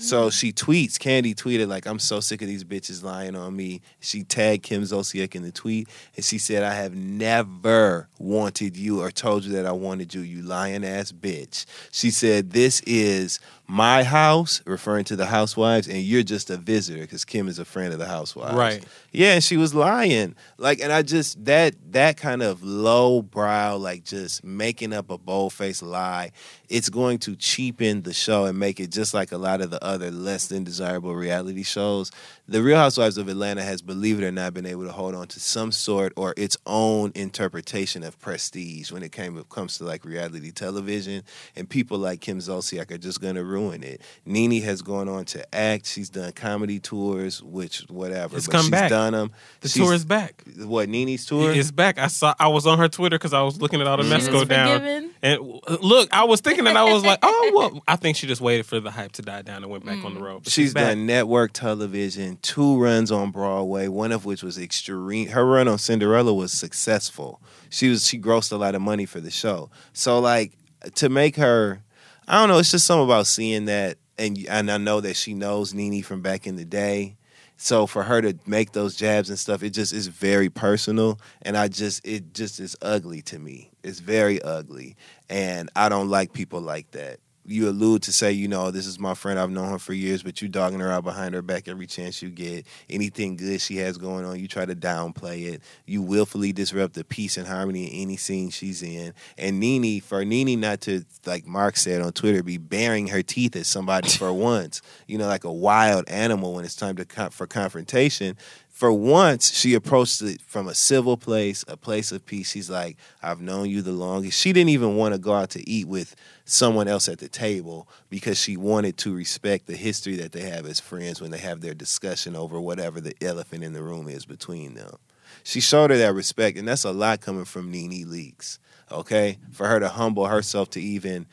So 0.00 0.30
she 0.30 0.50
tweets, 0.50 0.98
Candy 0.98 1.34
tweeted, 1.34 1.68
like, 1.68 1.84
I'm 1.84 1.98
so 1.98 2.20
sick 2.20 2.40
of 2.40 2.48
these 2.48 2.64
bitches 2.64 3.02
lying 3.02 3.36
on 3.36 3.54
me. 3.54 3.82
She 4.00 4.22
tagged 4.24 4.62
Kim 4.62 4.82
Zolciak 4.82 5.34
in 5.34 5.42
the 5.42 5.52
tweet 5.52 5.90
and 6.16 6.24
she 6.24 6.38
said, 6.38 6.62
I 6.62 6.72
have 6.72 6.94
never 6.94 8.08
wanted 8.18 8.78
you 8.78 9.02
or 9.02 9.10
told 9.10 9.44
you 9.44 9.52
that 9.52 9.66
I 9.66 9.72
wanted 9.72 10.14
you, 10.14 10.22
you 10.22 10.40
lying 10.40 10.86
ass 10.86 11.12
bitch. 11.12 11.66
She 11.92 12.10
said, 12.10 12.52
This 12.52 12.80
is 12.86 13.40
my 13.70 14.02
house, 14.02 14.60
referring 14.66 15.04
to 15.04 15.14
the 15.14 15.26
housewives, 15.26 15.86
and 15.86 15.98
you're 15.98 16.24
just 16.24 16.50
a 16.50 16.56
visitor 16.56 17.02
because 17.02 17.24
Kim 17.24 17.46
is 17.46 17.60
a 17.60 17.64
friend 17.64 17.92
of 17.92 18.00
the 18.00 18.06
housewives. 18.06 18.56
Right. 18.56 18.84
Yeah, 19.12 19.34
and 19.34 19.44
she 19.44 19.56
was 19.56 19.76
lying. 19.76 20.34
Like, 20.58 20.80
and 20.80 20.92
I 20.92 21.02
just 21.02 21.44
that 21.44 21.76
that 21.92 22.16
kind 22.16 22.42
of 22.42 22.64
low 22.64 23.22
brow, 23.22 23.76
like 23.76 24.02
just 24.02 24.42
making 24.42 24.92
up 24.92 25.08
a 25.08 25.18
bold 25.18 25.52
faced 25.52 25.84
lie, 25.84 26.32
it's 26.68 26.88
going 26.88 27.18
to 27.18 27.36
cheapen 27.36 28.02
the 28.02 28.12
show 28.12 28.44
and 28.46 28.58
make 28.58 28.80
it 28.80 28.90
just 28.90 29.14
like 29.14 29.30
a 29.30 29.38
lot 29.38 29.60
of 29.60 29.70
the 29.70 29.82
other 29.84 30.10
less 30.10 30.48
than 30.48 30.64
desirable 30.64 31.14
reality 31.14 31.62
shows. 31.62 32.10
The 32.50 32.64
Real 32.64 32.78
Housewives 32.78 33.16
of 33.16 33.28
Atlanta 33.28 33.62
has, 33.62 33.80
believe 33.80 34.20
it 34.20 34.26
or 34.26 34.32
not, 34.32 34.54
been 34.54 34.66
able 34.66 34.82
to 34.82 34.90
hold 34.90 35.14
on 35.14 35.28
to 35.28 35.38
some 35.38 35.70
sort 35.70 36.12
or 36.16 36.34
its 36.36 36.56
own 36.66 37.12
interpretation 37.14 38.02
of 38.02 38.18
prestige 38.18 38.90
when 38.90 39.04
it 39.04 39.12
came 39.12 39.40
comes 39.44 39.78
to 39.78 39.84
like 39.84 40.04
reality 40.04 40.50
television. 40.50 41.22
And 41.54 41.70
people 41.70 41.96
like 41.98 42.20
Kim 42.20 42.38
Zolciak 42.38 42.90
are 42.90 42.98
just 42.98 43.20
going 43.20 43.36
to 43.36 43.44
ruin 43.44 43.84
it. 43.84 44.00
Nene 44.26 44.60
has 44.62 44.82
gone 44.82 45.08
on 45.08 45.26
to 45.26 45.54
act. 45.54 45.86
She's 45.86 46.10
done 46.10 46.32
comedy 46.32 46.80
tours, 46.80 47.40
which 47.40 47.82
whatever. 47.82 48.36
It's 48.36 48.46
but 48.46 48.52
come 48.52 48.62
she's 48.62 48.70
back. 48.72 48.90
done 48.90 49.12
them. 49.12 49.30
The 49.60 49.68
She's- 49.68 49.86
tour 49.86 49.94
is 49.94 50.04
back. 50.04 50.42
What 50.56 50.88
Nene's 50.88 51.26
tour? 51.26 51.52
It's 51.52 51.70
back. 51.70 52.00
I 52.00 52.08
saw. 52.08 52.34
I 52.40 52.48
was 52.48 52.66
on 52.66 52.78
her 52.78 52.88
Twitter 52.88 53.16
because 53.16 53.32
I 53.32 53.42
was 53.42 53.62
looking 53.62 53.80
at 53.80 53.86
all 53.86 53.96
the 53.96 54.02
mess 54.02 54.24
mm-hmm. 54.24 54.32
go 54.32 54.44
down. 54.44 54.80
forgiven? 54.80 55.10
And 55.22 55.60
look, 55.82 56.08
I 56.12 56.24
was 56.24 56.40
thinking 56.40 56.64
that 56.64 56.76
I 56.76 56.90
was 56.92 57.04
like, 57.04 57.20
oh, 57.22 57.52
well, 57.54 57.82
I 57.88 57.94
think 57.94 58.16
she 58.16 58.26
just 58.26 58.40
waited 58.40 58.66
for 58.66 58.80
the 58.80 58.90
hype 58.90 59.12
to 59.12 59.22
die 59.22 59.42
down 59.42 59.62
and 59.62 59.70
went 59.70 59.84
back 59.84 60.04
on 60.04 60.14
the 60.14 60.20
road. 60.20 60.42
But 60.44 60.52
She's 60.52 60.74
done 60.74 61.06
network 61.06 61.52
television, 61.52 62.38
two 62.42 62.80
runs 62.80 63.10
on 63.10 63.30
Broadway, 63.30 63.88
one 63.88 64.12
of 64.12 64.24
which 64.24 64.42
was 64.42 64.58
extreme. 64.58 65.28
Her 65.28 65.46
run 65.46 65.68
on 65.68 65.78
Cinderella 65.78 66.32
was 66.32 66.52
successful. 66.52 67.40
She 67.68 67.88
was 67.88 68.06
she 68.06 68.18
grossed 68.18 68.52
a 68.52 68.56
lot 68.56 68.74
of 68.74 68.82
money 68.82 69.06
for 69.06 69.20
the 69.20 69.30
show. 69.30 69.70
So 69.92 70.20
like 70.20 70.52
to 70.96 71.08
make 71.08 71.36
her, 71.36 71.82
I 72.26 72.40
don't 72.40 72.48
know. 72.48 72.58
It's 72.58 72.70
just 72.70 72.86
something 72.86 73.04
about 73.04 73.26
seeing 73.26 73.66
that, 73.66 73.98
and 74.18 74.38
and 74.48 74.70
I 74.70 74.78
know 74.78 75.00
that 75.00 75.16
she 75.16 75.34
knows 75.34 75.74
Nene 75.74 76.02
from 76.02 76.22
back 76.22 76.46
in 76.46 76.56
the 76.56 76.64
day. 76.64 77.16
So 77.56 77.86
for 77.86 78.04
her 78.04 78.22
to 78.22 78.34
make 78.46 78.72
those 78.72 78.96
jabs 78.96 79.28
and 79.28 79.38
stuff, 79.38 79.62
it 79.62 79.70
just 79.70 79.92
is 79.92 80.06
very 80.06 80.48
personal, 80.48 81.20
and 81.42 81.58
I 81.58 81.68
just 81.68 82.06
it 82.06 82.32
just 82.32 82.58
is 82.58 82.74
ugly 82.80 83.20
to 83.22 83.38
me. 83.38 83.70
It's 83.82 84.00
very 84.00 84.40
ugly, 84.40 84.96
and 85.28 85.68
I 85.76 85.90
don't 85.90 86.08
like 86.08 86.32
people 86.32 86.62
like 86.62 86.90
that. 86.92 87.20
You 87.50 87.68
allude 87.68 88.02
to 88.02 88.12
say, 88.12 88.30
you 88.30 88.46
know, 88.46 88.70
this 88.70 88.86
is 88.86 89.00
my 89.00 89.14
friend. 89.14 89.38
I've 89.38 89.50
known 89.50 89.70
her 89.70 89.78
for 89.80 89.92
years, 89.92 90.22
but 90.22 90.40
you 90.40 90.48
dogging 90.48 90.78
her 90.78 90.90
out 90.92 91.02
behind 91.02 91.34
her 91.34 91.42
back 91.42 91.66
every 91.66 91.88
chance 91.88 92.22
you 92.22 92.30
get. 92.30 92.64
Anything 92.88 93.36
good 93.36 93.60
she 93.60 93.78
has 93.78 93.98
going 93.98 94.24
on, 94.24 94.38
you 94.38 94.46
try 94.46 94.64
to 94.64 94.76
downplay 94.76 95.52
it. 95.52 95.62
You 95.84 96.00
willfully 96.00 96.52
disrupt 96.52 96.94
the 96.94 97.02
peace 97.02 97.36
and 97.36 97.48
harmony 97.48 97.86
in 97.86 98.02
any 98.02 98.16
scene 98.16 98.50
she's 98.50 98.84
in. 98.84 99.14
And 99.36 99.58
Nene, 99.58 100.00
for 100.00 100.24
Nene 100.24 100.60
not 100.60 100.80
to, 100.82 101.04
like 101.26 101.44
Mark 101.44 101.76
said 101.76 102.00
on 102.02 102.12
Twitter, 102.12 102.44
be 102.44 102.56
baring 102.56 103.08
her 103.08 103.22
teeth 103.22 103.56
at 103.56 103.66
somebody 103.66 104.08
for 104.10 104.32
once, 104.40 104.80
you 105.08 105.18
know, 105.18 105.26
like 105.26 105.42
a 105.42 105.52
wild 105.52 106.08
animal 106.08 106.54
when 106.54 106.64
it's 106.64 106.76
time 106.76 106.94
to 106.96 107.04
con- 107.04 107.30
for 107.30 107.48
confrontation. 107.48 108.36
For 108.80 108.90
once, 108.90 109.52
she 109.52 109.74
approached 109.74 110.22
it 110.22 110.40
from 110.40 110.66
a 110.66 110.74
civil 110.74 111.18
place, 111.18 111.66
a 111.68 111.76
place 111.76 112.12
of 112.12 112.24
peace. 112.24 112.50
She's 112.50 112.70
like, 112.70 112.96
I've 113.22 113.42
known 113.42 113.68
you 113.68 113.82
the 113.82 113.92
longest. 113.92 114.40
She 114.40 114.54
didn't 114.54 114.70
even 114.70 114.96
want 114.96 115.12
to 115.12 115.20
go 115.20 115.34
out 115.34 115.50
to 115.50 115.68
eat 115.68 115.86
with 115.86 116.16
someone 116.46 116.88
else 116.88 117.06
at 117.06 117.18
the 117.18 117.28
table 117.28 117.86
because 118.08 118.40
she 118.40 118.56
wanted 118.56 118.96
to 118.96 119.14
respect 119.14 119.66
the 119.66 119.76
history 119.76 120.16
that 120.16 120.32
they 120.32 120.48
have 120.48 120.64
as 120.64 120.80
friends 120.80 121.20
when 121.20 121.30
they 121.30 121.36
have 121.36 121.60
their 121.60 121.74
discussion 121.74 122.34
over 122.34 122.58
whatever 122.58 123.02
the 123.02 123.14
elephant 123.20 123.64
in 123.64 123.74
the 123.74 123.82
room 123.82 124.08
is 124.08 124.24
between 124.24 124.72
them. 124.72 124.96
She 125.42 125.60
showed 125.60 125.90
her 125.90 125.98
that 125.98 126.14
respect, 126.14 126.56
and 126.56 126.66
that's 126.66 126.84
a 126.84 126.92
lot 126.92 127.20
coming 127.20 127.44
from 127.44 127.70
NeNe 127.70 128.06
Leakes. 128.06 128.58
Okay, 128.90 129.36
for 129.52 129.66
her 129.66 129.78
to 129.78 129.90
humble 129.90 130.26
herself 130.26 130.70
to 130.70 130.80
even 130.80 131.26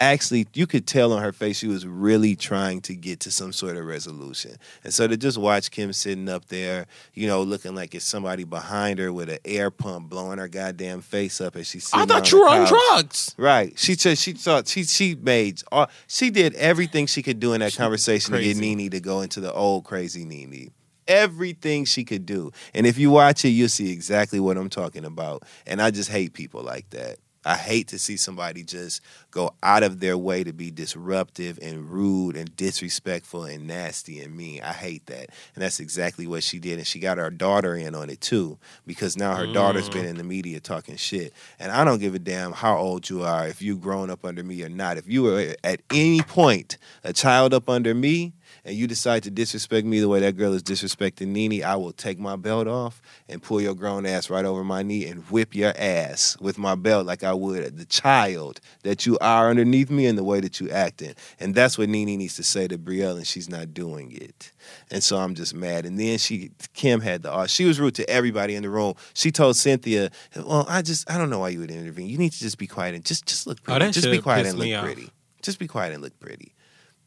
actually, 0.00 0.46
you 0.54 0.66
could 0.66 0.86
tell 0.86 1.12
on 1.12 1.22
her 1.22 1.32
face 1.32 1.58
she 1.58 1.68
was 1.68 1.86
really 1.86 2.34
trying 2.34 2.80
to 2.82 2.94
get 2.94 3.20
to 3.20 3.30
some 3.30 3.52
sort 3.52 3.76
of 3.76 3.84
resolution. 3.84 4.56
And 4.82 4.92
so 4.92 5.06
to 5.06 5.16
just 5.16 5.38
watch 5.38 5.70
Kim 5.70 5.92
sitting 5.92 6.28
up 6.28 6.46
there, 6.46 6.86
you 7.14 7.26
know, 7.26 7.42
looking 7.42 7.74
like 7.74 7.94
it's 7.94 8.04
somebody 8.04 8.44
behind 8.44 8.98
her 8.98 9.12
with 9.12 9.28
an 9.28 9.38
air 9.44 9.70
pump 9.70 10.08
blowing 10.08 10.38
her 10.38 10.48
goddamn 10.48 11.02
face 11.02 11.40
up 11.40 11.54
as 11.56 11.66
she's 11.66 11.90
I 11.92 12.06
thought 12.06 12.32
you 12.32 12.40
were 12.40 12.48
on 12.48 12.66
drugs. 12.66 13.34
Right. 13.36 13.78
She 13.78 13.94
just 13.94 14.22
she 14.22 14.32
thought 14.32 14.66
she 14.66 14.84
she 14.84 15.14
made 15.14 15.62
all, 15.70 15.90
she 16.08 16.30
did 16.30 16.54
everything 16.54 17.06
she 17.06 17.22
could 17.22 17.38
do 17.38 17.52
in 17.52 17.60
that 17.60 17.74
conversation 17.74 18.32
to 18.32 18.42
get. 18.42 18.56
Nene 18.56 18.90
to 18.90 19.00
go 19.00 19.20
into 19.20 19.40
the 19.40 19.52
old 19.52 19.84
crazy 19.84 20.24
Nene. 20.24 20.70
Everything 21.06 21.84
she 21.84 22.04
could 22.04 22.24
do. 22.24 22.52
And 22.72 22.86
if 22.86 22.96
you 22.96 23.10
watch 23.10 23.44
it, 23.44 23.48
you'll 23.48 23.68
see 23.68 23.92
exactly 23.92 24.38
what 24.38 24.56
I'm 24.56 24.70
talking 24.70 25.04
about. 25.04 25.42
And 25.66 25.82
I 25.82 25.90
just 25.90 26.08
hate 26.08 26.32
people 26.34 26.62
like 26.62 26.88
that. 26.90 27.18
I 27.44 27.56
hate 27.56 27.88
to 27.88 27.98
see 27.98 28.16
somebody 28.16 28.62
just 28.62 29.00
go 29.30 29.54
out 29.62 29.82
of 29.82 30.00
their 30.00 30.18
way 30.18 30.44
to 30.44 30.52
be 30.52 30.70
disruptive 30.70 31.58
and 31.62 31.88
rude 31.88 32.36
and 32.36 32.54
disrespectful 32.54 33.44
and 33.44 33.66
nasty 33.66 34.20
and 34.20 34.36
mean. 34.36 34.62
I 34.62 34.72
hate 34.72 35.06
that. 35.06 35.30
And 35.54 35.62
that's 35.62 35.80
exactly 35.80 36.26
what 36.26 36.42
she 36.42 36.58
did. 36.58 36.78
And 36.78 36.86
she 36.86 36.98
got 36.98 37.18
her 37.18 37.30
daughter 37.30 37.74
in 37.74 37.94
on 37.94 38.10
it 38.10 38.20
too, 38.20 38.58
because 38.86 39.16
now 39.16 39.34
her 39.36 39.46
daughter's 39.46 39.88
been 39.88 40.04
mm. 40.04 40.10
in 40.10 40.16
the 40.18 40.24
media 40.24 40.60
talking 40.60 40.96
shit. 40.96 41.32
And 41.58 41.72
I 41.72 41.84
don't 41.84 41.98
give 41.98 42.14
a 42.14 42.18
damn 42.18 42.52
how 42.52 42.76
old 42.76 43.08
you 43.08 43.22
are, 43.22 43.46
if 43.46 43.62
you've 43.62 43.80
grown 43.80 44.10
up 44.10 44.24
under 44.24 44.42
me 44.42 44.62
or 44.62 44.68
not. 44.68 44.98
If 44.98 45.08
you 45.08 45.22
were 45.22 45.54
at 45.64 45.80
any 45.90 46.20
point 46.20 46.76
a 47.04 47.12
child 47.12 47.54
up 47.54 47.70
under 47.70 47.94
me, 47.94 48.34
and 48.64 48.76
you 48.76 48.86
decide 48.86 49.22
to 49.24 49.30
disrespect 49.30 49.86
me 49.86 50.00
the 50.00 50.08
way 50.08 50.20
that 50.20 50.36
girl 50.36 50.52
is 50.52 50.62
disrespecting 50.62 51.28
Nene, 51.28 51.64
I 51.64 51.76
will 51.76 51.92
take 51.92 52.18
my 52.18 52.36
belt 52.36 52.66
off 52.68 53.00
and 53.28 53.42
pull 53.42 53.60
your 53.60 53.74
grown 53.74 54.06
ass 54.06 54.28
right 54.30 54.44
over 54.44 54.62
my 54.64 54.82
knee 54.82 55.06
and 55.06 55.22
whip 55.30 55.54
your 55.54 55.72
ass 55.76 56.36
with 56.40 56.58
my 56.58 56.74
belt 56.74 57.06
like 57.06 57.24
I 57.24 57.32
would 57.32 57.76
the 57.78 57.84
child 57.86 58.60
that 58.82 59.06
you 59.06 59.16
are 59.20 59.48
underneath 59.50 59.90
me 59.90 60.06
and 60.06 60.18
the 60.18 60.24
way 60.24 60.40
that 60.40 60.60
you 60.60 60.70
acting. 60.70 61.14
And 61.38 61.54
that's 61.54 61.78
what 61.78 61.88
Nene 61.88 62.18
needs 62.18 62.36
to 62.36 62.42
say 62.42 62.68
to 62.68 62.76
Brielle, 62.78 63.16
and 63.16 63.26
she's 63.26 63.48
not 63.48 63.72
doing 63.74 64.12
it. 64.12 64.52
And 64.90 65.02
so 65.02 65.16
I'm 65.18 65.34
just 65.34 65.54
mad. 65.54 65.86
And 65.86 65.98
then 65.98 66.18
she, 66.18 66.50
Kim 66.74 67.00
had 67.00 67.22
the, 67.22 67.46
she 67.46 67.64
was 67.64 67.80
rude 67.80 67.94
to 67.96 68.08
everybody 68.10 68.54
in 68.54 68.62
the 68.62 68.70
room. 68.70 68.94
She 69.14 69.30
told 69.32 69.56
Cynthia, 69.56 70.10
"Well, 70.36 70.66
I 70.68 70.82
just, 70.82 71.10
I 71.10 71.16
don't 71.18 71.30
know 71.30 71.38
why 71.40 71.48
you 71.48 71.60
would 71.60 71.70
intervene. 71.70 72.08
You 72.08 72.18
need 72.18 72.32
to 72.32 72.38
just 72.38 72.58
be 72.58 72.66
quiet 72.66 72.94
and 72.94 73.04
just, 73.04 73.26
just 73.26 73.46
look 73.46 73.58
Oh, 73.62 73.72
pretty. 73.72 73.86
that 73.86 73.92
just 73.94 74.10
be 74.10 74.20
quiet 74.20 74.46
and 74.46 74.58
look 74.58 74.68
off. 74.72 74.84
pretty. 74.84 75.10
Just 75.42 75.58
be 75.58 75.66
quiet 75.66 75.92
and 75.94 76.02
look 76.02 76.18
pretty." 76.20 76.54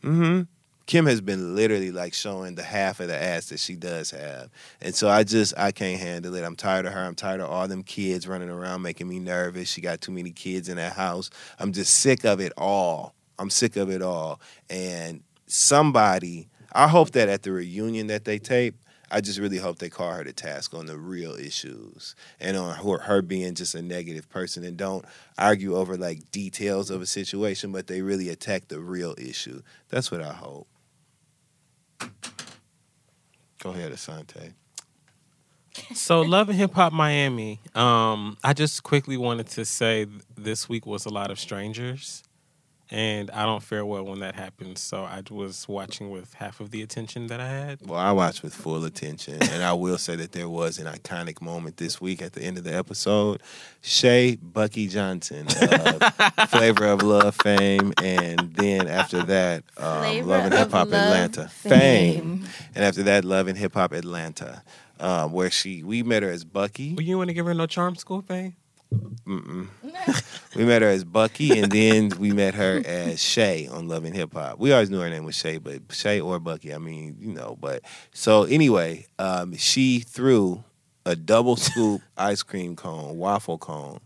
hmm 0.02 0.42
Kim 0.86 1.06
has 1.06 1.22
been 1.22 1.56
literally 1.56 1.92
like 1.92 2.14
showing 2.14 2.56
the 2.56 2.64
half 2.64 3.00
of 3.00 3.08
the 3.08 3.16
ass 3.16 3.48
that 3.50 3.60
she 3.60 3.76
does 3.76 4.12
have. 4.12 4.50
And 4.82 4.94
so 4.94 5.10
I 5.10 5.24
just 5.24 5.54
I 5.58 5.72
can't 5.72 6.00
handle 6.00 6.36
it. 6.36 6.44
I'm 6.44 6.56
tired 6.56 6.86
of 6.86 6.94
her. 6.94 7.00
I'm 7.00 7.16
tired 7.16 7.40
of 7.40 7.50
all 7.50 7.68
them 7.68 7.84
kids 7.84 8.28
running 8.28 8.50
around 8.50 8.82
making 8.82 9.08
me 9.08 9.20
nervous. 9.20 9.70
She 9.70 9.82
got 9.82 10.02
too 10.02 10.12
many 10.12 10.32
kids 10.32 10.68
in 10.68 10.78
that 10.78 10.94
house. 10.94 11.30
I'm 11.60 11.72
just 11.72 11.94
sick 12.00 12.26
of 12.26 12.42
it 12.42 12.52
all. 12.58 13.16
I'm 13.40 13.50
sick 13.50 13.78
of 13.78 13.90
it 13.90 14.02
all. 14.02 14.42
And 14.70 15.24
somebody, 15.48 16.50
I 16.74 16.88
hope 16.88 17.12
that 17.12 17.30
at 17.30 17.44
the 17.44 17.52
reunion 17.52 18.08
that 18.08 18.26
they 18.26 18.38
tape, 18.40 18.76
I 19.14 19.22
just 19.22 19.38
really 19.38 19.58
hope 19.58 19.78
they 19.78 19.90
call 19.90 20.12
her 20.12 20.24
to 20.24 20.34
task 20.34 20.74
on 20.74 20.88
the 20.88 20.98
real 20.98 21.36
issues 21.36 22.16
and 22.40 22.58
on 22.58 22.76
her, 22.76 22.98
her 22.98 23.22
being 23.22 23.54
just 23.54 23.76
a 23.76 23.82
negative 23.82 24.28
person 24.28 24.64
and 24.64 24.76
don't 24.76 25.06
argue 25.38 25.76
over 25.76 25.96
like 25.96 26.32
details 26.32 26.90
of 26.90 27.00
a 27.00 27.06
situation, 27.06 27.72
but 27.72 27.86
they 27.86 28.02
really 28.02 28.30
attack 28.30 28.70
the 28.70 28.80
real 28.80 29.14
issue. 29.20 29.62
That's 29.90 30.10
what 30.10 30.24
I 30.24 30.34
hope. 30.34 30.68
Go 33.62 33.70
ahead, 33.70 33.92
Assante. 33.92 34.54
So 35.94 36.22
Love 36.22 36.50
and 36.50 36.58
Hip 36.58 36.74
Hop 36.74 36.92
Miami. 36.92 37.60
Um, 37.76 38.38
I 38.44 38.54
just 38.54 38.82
quickly 38.82 39.16
wanted 39.16 39.48
to 39.50 39.64
say 39.64 40.08
this 40.36 40.68
week 40.68 40.88
was 40.88 41.06
a 41.06 41.10
lot 41.10 41.30
of 41.30 41.40
strangers, 41.40 42.24
and 42.94 43.32
I 43.32 43.44
don't 43.46 43.64
fare 43.64 43.84
well 43.84 44.04
when 44.06 44.20
that 44.20 44.36
happens. 44.36 44.80
So 44.80 45.04
I 45.04 45.24
was 45.32 45.68
watching 45.68 46.12
with 46.12 46.36
half 46.36 46.60
of 46.60 46.70
the 46.70 46.84
attention 46.84 47.26
that 47.28 47.40
I 47.40 47.48
had. 47.50 47.80
Well, 47.84 48.00
I 48.00 48.12
watched 48.12 48.44
with 48.44 48.54
full 48.54 48.86
attention, 48.86 49.42
and 49.42 49.64
I 49.64 49.74
will 49.74 49.98
say 49.98 50.16
that 50.16 50.32
there 50.32 50.48
was 50.48 50.78
an 50.78 50.86
iconic 50.86 51.42
moment 51.42 51.78
this 51.78 52.00
week 52.00 52.22
at 52.22 52.34
the 52.34 52.44
end 52.44 52.60
of 52.60 52.64
the 52.64 52.76
episode. 52.76 53.42
Shay 53.82 54.36
Bucky 54.36 54.88
Johnson, 54.88 55.48
uh, 55.60 56.46
Flavor 56.48 56.86
of 56.86 57.02
Love 57.02 57.36
fame, 57.36 57.94
and 58.02 58.54
then 58.54 58.88
after 58.88 59.24
that, 59.24 59.64
um, 59.78 60.28
Love 60.28 60.46
and 60.46 60.54
Hip 60.54 60.72
Hop 60.72 60.90
Love 60.90 60.94
Atlanta 60.94 61.48
fame. 61.48 62.46
and 62.76 62.86
after 62.86 63.02
that, 63.04 63.26
Love 63.26 63.48
and 63.48 63.58
Hip 63.58 63.74
Hop 63.74 63.92
Atlanta, 63.92 64.62
um, 65.00 65.32
where 65.32 65.50
she 65.50 65.82
we 65.84 66.04
met 66.04 66.22
her 66.22 66.30
as 66.30 66.44
Bucky. 66.44 66.94
Well, 66.94 67.04
you 67.04 67.18
want 67.18 67.30
to 67.30 67.34
give 67.34 67.48
her 67.48 67.56
no 67.56 67.66
charm 67.66 67.96
school 67.96 68.22
fame? 68.22 68.56
We 70.56 70.66
met 70.66 70.84
her 70.84 70.88
as 70.88 71.04
Bucky, 71.04 71.60
and 71.60 71.72
then 71.72 72.12
we 72.20 72.32
met 72.32 72.54
her 72.54 72.80
as 72.86 73.24
Shay 73.24 73.68
on 73.68 73.88
Love 73.88 74.04
and 74.04 74.16
Hip 74.16 74.34
Hop. 74.34 74.60
We 74.60 74.72
always 74.72 74.92
knew 74.92 75.00
her 75.00 75.10
name 75.10 75.24
was 75.24 75.36
Shay, 75.36 75.58
but 75.58 75.82
Shay 75.92 76.20
or 76.22 76.40
Bucky, 76.40 76.74
I 76.74 76.78
mean, 76.78 77.18
you 77.20 77.34
know. 77.34 77.58
But 77.60 77.82
so 78.14 78.44
anyway, 78.44 79.08
um, 79.18 79.56
she 79.56 80.02
threw 80.02 80.64
a 81.06 81.16
double 81.16 81.56
scoop 81.56 82.02
ice 82.18 82.44
cream 82.44 82.76
cone, 82.76 83.18
waffle 83.18 83.58
cone, 83.58 84.00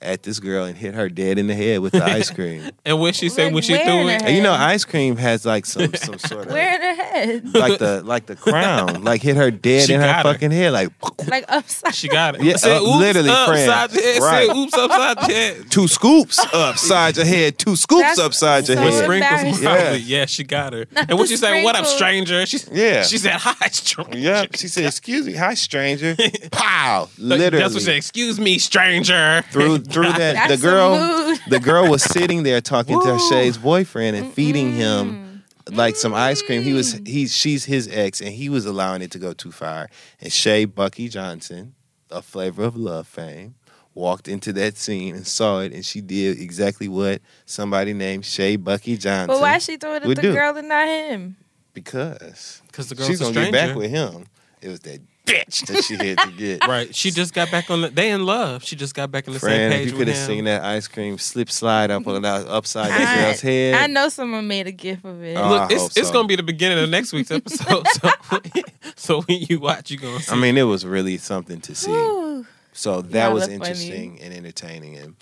at 0.00 0.22
this 0.22 0.38
girl 0.40 0.64
and 0.64 0.76
hit 0.76 0.94
her 0.94 1.08
dead 1.08 1.38
in 1.38 1.46
the 1.48 1.54
head 1.54 1.80
with 1.80 1.92
the 1.92 2.04
ice 2.04 2.30
cream. 2.30 2.62
And 2.84 3.00
when 3.00 3.12
she 3.12 3.28
said 3.28 3.46
Like, 3.46 3.54
when 3.54 3.62
she 3.62 3.72
where 3.74 3.84
threw 3.84 3.98
in 4.00 4.08
it, 4.08 4.22
her 4.22 4.28
and 4.28 4.36
you 4.36 4.42
know, 4.42 4.52
ice 4.52 4.84
cream 4.84 5.16
has 5.16 5.44
like 5.44 5.66
some 5.66 5.92
some 5.94 6.18
sort 6.18 6.46
of 6.46 6.52
Where 6.52 6.74
in 6.74 6.80
her 6.96 7.04
head? 7.04 7.54
like 7.54 7.78
the 7.78 8.02
like 8.02 8.26
the 8.26 8.36
crown, 8.36 9.02
like 9.04 9.20
hit 9.22 9.36
her 9.36 9.50
dead 9.50 9.86
She 9.88 9.94
in 9.94 10.00
her 10.00 10.06
got 10.06 10.24
her. 10.24 10.32
fucking 10.32 10.50
head, 10.52 10.72
like 10.72 10.88
Like 11.28 11.44
upside. 11.48 11.94
she 11.94 12.08
got 12.08 12.36
it. 12.36 12.42
Yeah, 12.42 12.56
Said, 12.56 12.78
uh, 12.78 12.82
oops, 12.82 12.96
literally, 12.96 13.30
upside 13.30 13.90
friend. 13.90 14.04
your 14.04 14.12
head. 14.14 14.22
Right. 14.22 14.46
Said, 14.48 14.56
oops, 14.56 14.74
upside 14.74 15.28
your 15.28 15.36
head. 15.36 15.70
two 15.70 15.88
scoops 15.88 16.38
upside 16.54 17.16
your 17.16 17.26
head, 17.26 17.58
two 17.58 17.76
scoops 17.76 18.02
That's 18.02 18.18
upside 18.20 18.68
your 18.68 18.76
so 18.78 18.84
With 18.84 18.94
head. 18.94 19.04
sprinkles, 19.04 19.32
embarrassing. 19.40 19.64
probably. 19.64 19.98
Yeah. 19.98 20.18
Yeah. 20.18 20.26
she 20.26 20.44
got 20.44 20.72
her. 20.72 20.86
And 20.96 21.18
what 21.18 21.28
she 21.28 21.36
say? 21.36 21.62
What 21.64 21.76
up, 21.76 21.84
Sprinkles. 21.86 21.96
stranger? 21.96 22.46
She, 22.46 22.58
Yeah. 22.72 23.02
She 23.02 23.18
said, 23.18 23.32
hi, 23.34 23.68
stranger. 23.68 24.18
Yep. 24.18 24.56
She 24.56 24.68
said, 24.68 24.84
"Excuse 24.86 25.26
me, 25.26 25.34
hi, 25.34 25.54
stranger." 25.54 26.16
Pow! 26.50 27.08
Like, 27.18 27.38
Literally. 27.40 27.62
That's 27.62 27.74
what 27.74 27.80
she 27.80 27.86
said. 27.86 27.96
Excuse 27.96 28.40
me, 28.40 28.58
stranger. 28.58 29.42
through 29.50 29.78
through 29.88 30.12
that 30.12 30.34
That's 30.34 30.60
the 30.60 30.66
girl 30.66 31.36
the 31.48 31.60
girl 31.60 31.90
was 31.90 32.02
sitting 32.02 32.42
there 32.42 32.60
talking 32.60 33.00
to 33.00 33.18
Shay's 33.30 33.58
boyfriend 33.58 34.16
and 34.16 34.32
feeding 34.32 34.72
him 34.72 35.42
like 35.70 35.96
some 35.96 36.14
ice 36.14 36.42
cream. 36.42 36.62
He 36.62 36.72
was 36.72 36.94
mm. 36.94 37.06
he's 37.06 37.34
she's 37.34 37.64
his 37.64 37.88
ex 37.88 38.20
and 38.20 38.30
he 38.30 38.48
was 38.48 38.66
allowing 38.66 39.02
it 39.02 39.10
to 39.12 39.18
go 39.18 39.32
too 39.32 39.52
far. 39.52 39.88
And 40.20 40.32
Shay 40.32 40.64
Bucky 40.64 41.08
Johnson, 41.08 41.74
a 42.10 42.22
flavor 42.22 42.64
of 42.64 42.76
love 42.76 43.06
fame, 43.06 43.54
walked 43.94 44.28
into 44.28 44.52
that 44.54 44.76
scene 44.76 45.14
and 45.14 45.26
saw 45.26 45.60
it 45.60 45.72
and 45.72 45.84
she 45.84 46.00
did 46.00 46.40
exactly 46.40 46.88
what 46.88 47.20
somebody 47.46 47.92
named 47.92 48.24
Shay 48.24 48.56
Bucky 48.56 48.96
Johnson. 48.96 49.28
But 49.28 49.40
why 49.40 49.58
she 49.58 49.76
threw 49.76 49.94
it 49.94 50.02
at 50.02 50.08
the 50.08 50.14
do. 50.14 50.32
girl 50.32 50.56
and 50.56 50.68
not 50.68 50.86
him? 50.86 51.36
Because 51.74 52.62
Because 52.66 52.88
the 52.88 52.94
girl's 52.94 53.08
she's 53.08 53.20
a 53.20 53.24
gonna 53.24 53.34
stranger. 53.34 53.52
get 53.52 53.66
back 53.68 53.76
with 53.76 53.90
him. 53.90 54.26
It 54.60 54.68
was 54.68 54.80
that 54.80 55.00
bitch 55.28 55.66
that 55.66 55.84
she 55.84 55.96
had 55.96 56.18
to 56.18 56.30
get. 56.32 56.58
Right. 56.68 56.94
She 56.94 57.10
just 57.10 57.32
got 57.34 57.50
back 57.50 57.70
on 57.70 57.80
the. 57.82 57.88
They 57.88 58.10
in 58.10 58.24
love. 58.26 58.64
She 58.64 58.76
just 58.76 58.94
got 58.94 59.10
back 59.10 59.26
on 59.28 59.34
the 59.34 59.40
Friend, 59.40 59.72
same 59.72 59.82
if 59.82 59.90
you 59.90 59.96
could 59.96 60.08
have 60.08 60.16
seen 60.16 60.44
that 60.44 60.62
ice 60.64 60.88
cream 60.88 61.18
slip 61.18 61.50
slide 61.50 61.90
up 61.90 62.06
on 62.06 62.22
that 62.22 62.46
upside 62.46 62.90
that 62.90 63.24
girl's 63.24 63.40
head. 63.40 63.74
I 63.74 63.86
know 63.86 64.08
someone 64.08 64.46
made 64.46 64.66
a 64.66 64.72
gif 64.72 65.04
of 65.04 65.22
it. 65.22 65.36
Oh, 65.36 65.42
I 65.42 65.48
Look, 65.48 65.60
hope 65.60 65.70
it's 65.72 65.96
it's 65.96 66.10
gonna 66.10 66.28
be 66.28 66.36
the 66.36 66.42
beginning 66.42 66.78
of 66.82 66.90
next 66.90 67.12
week's 67.12 67.30
episode. 67.30 67.86
so, 68.00 68.10
so 68.96 69.22
when 69.22 69.40
you 69.48 69.60
watch, 69.60 69.90
you 69.90 69.98
gonna 69.98 70.20
see. 70.20 70.32
I 70.32 70.36
mean, 70.36 70.56
it 70.58 70.62
was 70.64 70.84
really 70.84 71.16
something 71.18 71.60
to 71.62 71.74
see. 71.74 71.90
Whew. 71.90 72.46
So 72.72 73.02
that 73.02 73.26
Y'all 73.26 73.34
was 73.34 73.44
are 73.44 73.46
funny. 73.46 73.54
interesting 73.56 74.20
and 74.20 74.34
entertaining, 74.34 74.96
and 74.96 75.16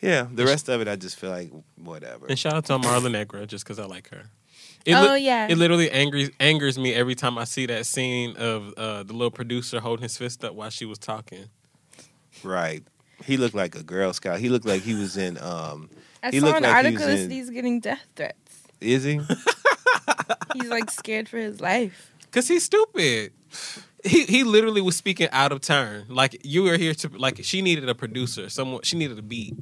yeah, 0.00 0.26
the 0.30 0.44
rest 0.44 0.68
of 0.68 0.80
it, 0.80 0.88
I 0.88 0.96
just 0.96 1.16
feel 1.16 1.30
like 1.30 1.50
whatever. 1.76 2.26
and 2.28 2.38
shout 2.38 2.54
out 2.54 2.64
to 2.66 2.74
Amara 2.74 3.00
La 3.00 3.08
Negra 3.08 3.46
just 3.46 3.64
because 3.64 3.78
I 3.78 3.84
like 3.84 4.08
her. 4.10 4.24
It 4.86 4.94
Oh, 4.94 5.12
li- 5.14 5.24
yeah. 5.26 5.48
It 5.48 5.58
literally 5.58 5.90
angers 5.90 6.30
angers 6.40 6.78
me 6.78 6.94
every 6.94 7.14
time 7.14 7.36
I 7.38 7.44
see 7.44 7.66
that 7.66 7.86
scene 7.86 8.36
of 8.36 8.72
uh, 8.76 9.02
the 9.02 9.12
little 9.12 9.30
producer 9.30 9.80
holding 9.80 10.02
his 10.04 10.16
fist 10.16 10.44
up 10.44 10.54
while 10.54 10.70
she 10.70 10.84
was 10.86 10.98
talking. 10.98 11.46
Right. 12.42 12.82
He 13.24 13.36
looked 13.36 13.54
like 13.54 13.74
a 13.74 13.82
Girl 13.82 14.12
Scout. 14.14 14.40
He 14.40 14.48
looked 14.48 14.64
like 14.66 14.82
he 14.82 14.94
was 14.94 15.16
in. 15.16 15.36
um 15.38 15.90
I 16.22 16.30
He 16.30 16.40
saw 16.40 16.46
looked 16.46 16.56
an 16.58 16.62
like 16.64 16.70
he 16.72 16.76
article 16.86 17.06
was 17.06 17.16
that 17.18 17.24
in- 17.24 17.30
he's 17.30 17.50
getting 17.50 17.80
death 17.80 18.06
threats. 18.16 18.62
Is 18.80 19.04
he? 19.04 19.20
He's 20.54 20.68
like 20.68 20.90
scared 20.90 21.28
for 21.28 21.36
his 21.38 21.60
life. 21.60 22.10
Cause 22.32 22.48
he's 22.48 22.64
stupid. 22.64 23.32
He 24.04 24.24
he 24.24 24.44
literally 24.44 24.80
was 24.80 24.96
speaking 24.96 25.28
out 25.32 25.52
of 25.52 25.60
turn. 25.60 26.06
Like 26.08 26.40
you 26.44 26.62
were 26.62 26.76
here 26.78 26.94
to 26.94 27.08
like 27.18 27.44
she 27.44 27.60
needed 27.62 27.88
a 27.88 27.94
producer. 27.94 28.48
Someone 28.48 28.82
she 28.82 28.96
needed 28.96 29.18
a 29.18 29.22
beat. 29.22 29.54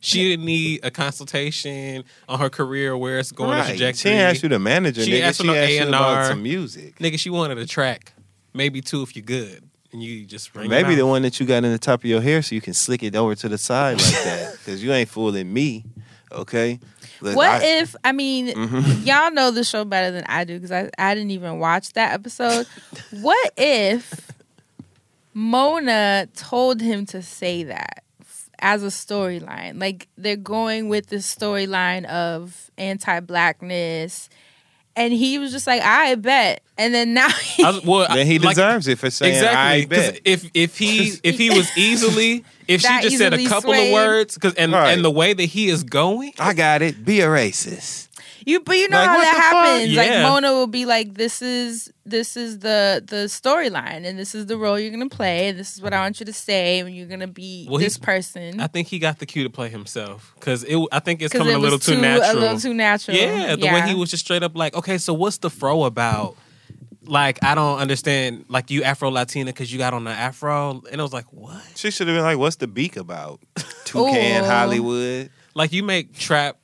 She 0.00 0.28
didn't 0.30 0.44
need 0.46 0.80
a 0.84 0.90
consultation 0.90 2.04
on 2.28 2.38
her 2.38 2.48
career, 2.50 2.96
where 2.96 3.18
it's 3.18 3.32
going, 3.32 3.50
the 3.50 3.56
Right. 3.56 3.68
trajectory. 3.70 3.98
She 3.98 4.08
ain't 4.10 4.20
asked 4.22 4.42
you 4.44 4.48
to 4.50 4.58
manager. 4.58 5.02
She 5.04 5.10
nigga. 5.12 5.22
asked 5.22 5.38
for 5.38 5.42
she 5.44 5.48
no 5.48 5.54
asked 5.56 5.72
you 5.72 5.88
about 5.88 6.12
A&R. 6.14 6.24
some 6.26 6.42
music. 6.42 6.98
Nigga, 6.98 7.18
she 7.18 7.30
wanted 7.30 7.58
a 7.58 7.66
track, 7.66 8.12
maybe 8.54 8.80
two 8.80 9.02
if 9.02 9.16
you're 9.16 9.24
good, 9.24 9.64
and 9.92 10.00
you 10.02 10.24
just 10.24 10.52
bring 10.52 10.70
Maybe 10.70 10.94
the 10.94 11.04
one 11.06 11.22
that 11.22 11.40
you 11.40 11.46
got 11.46 11.64
in 11.64 11.72
the 11.72 11.78
top 11.78 12.00
of 12.00 12.04
your 12.04 12.20
hair, 12.20 12.42
so 12.42 12.54
you 12.54 12.60
can 12.60 12.74
slick 12.74 13.02
it 13.02 13.16
over 13.16 13.34
to 13.34 13.48
the 13.48 13.58
side 13.58 14.00
like 14.00 14.22
that. 14.24 14.54
Because 14.64 14.82
you 14.84 14.92
ain't 14.92 15.08
fooling 15.08 15.52
me. 15.52 15.84
Okay. 16.30 16.78
Look, 17.20 17.34
What 17.36 17.48
I- 17.48 17.64
if 17.80 17.96
I 18.04 18.12
mean 18.12 18.48
Mhm. 18.54 19.04
y'all 19.06 19.32
know 19.32 19.50
the 19.50 19.64
show 19.64 19.84
better 19.84 20.10
than 20.12 20.24
I 20.28 20.44
do 20.44 20.54
because 20.60 20.70
I, 20.70 20.90
I 20.98 21.14
didn't 21.14 21.30
even 21.32 21.58
watch 21.58 21.94
that 21.94 22.12
episode. 22.12 22.66
what 23.10 23.52
if 23.56 24.30
Mona 25.34 26.28
told 26.36 26.80
him 26.80 27.06
to 27.06 27.22
say 27.22 27.62
that 27.64 27.98
f- 27.98 28.02
as 28.60 28.82
a 28.82 28.86
storyline? 28.88 29.80
Like 29.80 30.08
they're 30.16 30.36
going 30.36 30.88
with 30.88 31.06
this 31.08 31.32
storyline 31.32 32.04
of 32.06 32.70
anti-blackness, 32.78 34.28
and 34.96 35.12
he 35.12 35.38
was 35.38 35.52
just 35.52 35.66
like, 35.66 35.82
"I 35.82 36.14
bet," 36.16 36.62
and 36.76 36.92
then 36.94 37.14
now 37.14 37.28
he, 37.42 37.62
I 37.64 37.80
well, 37.84 38.06
Then 38.12 38.26
he 38.26 38.38
like- 38.38 38.56
deserves 38.56 38.88
it 38.88 38.98
for 38.98 39.10
saying, 39.10 39.44
I 39.44 39.86
bet. 39.86 40.20
If 40.24 40.50
if 40.54 40.78
he 40.78 41.12
if 41.22 41.38
he 41.38 41.50
was 41.50 41.70
easily 41.76 42.44
if 42.66 42.80
she 42.82 43.00
just 43.02 43.18
said 43.18 43.32
a 43.34 43.44
couple 43.46 43.70
swayed. 43.72 43.88
of 43.88 43.94
words, 43.94 44.34
because 44.34 44.54
and 44.54 44.72
Right. 44.72 44.92
and 44.92 45.04
the 45.04 45.10
way 45.10 45.32
that 45.32 45.44
he 45.44 45.68
is 45.68 45.84
going, 45.84 46.32
I 46.38 46.52
got 46.54 46.82
it. 46.82 47.04
Be 47.04 47.20
a 47.20 47.26
racist. 47.28 48.07
You 48.48 48.60
but 48.60 48.76
you 48.78 48.88
know 48.88 48.96
Like, 48.96 49.06
how 49.08 49.18
that 49.18 49.34
the 49.34 49.42
fuck? 49.42 49.64
happens. 49.64 49.94
Like 49.94 50.22
Mona 50.22 50.52
will 50.54 50.66
be 50.66 50.86
like, 50.86 51.14
"This 51.14 51.42
is 51.42 51.92
this 52.06 52.34
is 52.34 52.60
the 52.60 53.04
the 53.06 53.26
storyline, 53.26 54.06
and 54.06 54.18
this 54.18 54.34
is 54.34 54.46
the 54.46 54.56
role 54.56 54.78
you're 54.80 54.90
gonna 54.90 55.08
play, 55.10 55.48
and 55.48 55.58
this 55.58 55.74
is 55.74 55.82
what 55.82 55.92
I 55.92 56.00
want 56.00 56.18
you 56.18 56.24
to 56.26 56.32
say, 56.32 56.78
and 56.78 56.94
you're 56.96 57.06
gonna 57.08 57.26
be 57.26 57.66
Well, 57.70 57.78
this 57.78 57.96
he- 57.96 58.02
person." 58.02 58.58
I 58.58 58.66
think 58.66 58.88
he 58.88 58.98
got 58.98 59.18
the 59.18 59.26
cue 59.26 59.44
to 59.44 59.50
play 59.50 59.68
himself 59.68 60.32
because 60.36 60.64
it. 60.64 60.78
I 60.92 60.98
think 61.00 61.20
it's 61.20 61.32
coming 61.34 61.52
it 61.52 61.56
a 61.56 61.58
little 61.58 61.76
was 61.76 61.84
too, 61.84 62.00
natural. 62.00 62.38
A 62.38 62.40
little 62.40 62.58
too 62.58 62.72
natural. 62.72 63.16
Yeah, 63.18 63.56
the 63.56 63.66
way 63.66 63.82
he 63.82 63.94
was 63.94 64.10
just 64.10 64.24
straight 64.24 64.42
up 64.42 64.56
like, 64.56 64.74
okay, 64.74 64.96
so 64.96 65.12
what's 65.12 65.36
the 65.38 65.50
fro 65.50 65.84
about? 65.84 66.34
Like, 67.04 67.38
I 67.42 67.54
don't 67.54 67.78
understand. 67.78 68.44
Like, 68.48 68.70
you 68.70 68.82
Afro 68.82 69.10
Latina 69.10 69.46
because 69.52 69.72
you 69.72 69.78
got 69.78 69.94
on 69.94 70.04
the 70.04 70.10
Afro, 70.10 70.82
and 70.90 71.00
I 71.00 71.04
was 71.04 71.12
like, 71.12 71.24
what? 71.32 71.62
She 71.74 71.90
should 71.90 72.06
have 72.08 72.16
been 72.16 72.24
like, 72.24 72.38
what's 72.38 72.56
the 72.56 72.66
beak 72.66 72.96
about? 72.96 73.40
Toucan 73.84 74.42
Ooh. 74.42 74.46
Hollywood. 74.46 75.30
Like, 75.54 75.72
you 75.72 75.82
make 75.82 76.14
trap 76.18 76.56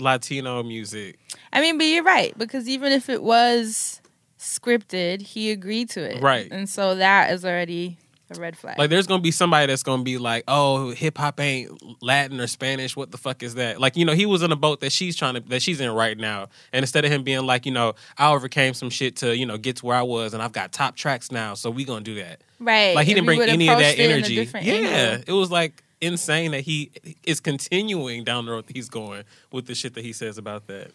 Latino 0.00 0.62
music. 0.62 1.18
I 1.52 1.60
mean, 1.60 1.78
but 1.78 1.84
you're 1.84 2.02
right 2.04 2.36
because 2.38 2.68
even 2.68 2.92
if 2.92 3.08
it 3.08 3.22
was 3.22 4.00
scripted, 4.38 5.22
he 5.22 5.50
agreed 5.50 5.90
to 5.90 6.00
it, 6.00 6.22
Right. 6.22 6.48
And 6.50 6.68
so 6.68 6.94
that 6.96 7.30
is 7.32 7.44
already 7.44 7.98
a 8.34 8.40
red 8.40 8.56
flag. 8.56 8.78
Like, 8.78 8.90
there's 8.90 9.06
gonna 9.06 9.22
be 9.22 9.32
somebody 9.32 9.66
that's 9.66 9.82
gonna 9.82 10.02
be 10.04 10.16
like, 10.16 10.44
oh, 10.48 10.90
hip 10.90 11.18
hop 11.18 11.40
ain't 11.40 11.70
Latin 12.02 12.40
or 12.40 12.46
Spanish. 12.46 12.96
What 12.96 13.10
the 13.10 13.18
fuck 13.18 13.42
is 13.42 13.56
that? 13.56 13.80
Like, 13.80 13.96
you 13.96 14.04
know, 14.04 14.12
he 14.14 14.24
was 14.24 14.42
in 14.42 14.52
a 14.52 14.56
boat 14.56 14.80
that 14.80 14.92
she's 14.92 15.16
trying 15.16 15.34
to 15.34 15.40
that 15.40 15.62
she's 15.62 15.80
in 15.80 15.90
right 15.90 16.16
now, 16.16 16.48
and 16.72 16.82
instead 16.82 17.04
of 17.04 17.10
him 17.10 17.22
being 17.24 17.44
like, 17.44 17.66
you 17.66 17.72
know, 17.72 17.94
I 18.16 18.30
overcame 18.32 18.72
some 18.74 18.88
shit 18.88 19.16
to 19.16 19.36
you 19.36 19.46
know 19.46 19.58
get 19.58 19.76
to 19.76 19.86
where 19.86 19.96
I 19.96 20.02
was, 20.02 20.32
and 20.32 20.42
I've 20.42 20.52
got 20.52 20.72
top 20.72 20.96
tracks 20.96 21.30
now, 21.32 21.54
so 21.54 21.70
we 21.70 21.84
gonna 21.84 22.02
do 22.02 22.14
that. 22.16 22.40
right? 22.60 22.94
Like 22.94 23.06
he 23.06 23.12
If 23.12 23.16
didn't 23.16 23.26
bring 23.26 23.42
any 23.42 23.68
of 23.68 23.78
that 23.78 23.98
it 23.98 24.00
in 24.00 24.10
a 24.10 24.14
energy. 24.14 24.34
Yeah, 24.62 24.72
angle. 24.72 25.24
it 25.26 25.32
was 25.38 25.50
like 25.50 25.82
insane 26.00 26.52
that 26.52 26.62
he 26.62 26.90
is 27.24 27.40
continuing 27.40 28.24
down 28.24 28.46
the 28.46 28.52
road 28.52 28.66
that 28.66 28.76
he's 28.76 28.88
going 28.88 29.24
with 29.52 29.66
the 29.66 29.74
shit 29.74 29.94
that 29.94 30.04
he 30.04 30.12
says 30.12 30.38
about 30.38 30.66
that. 30.68 30.90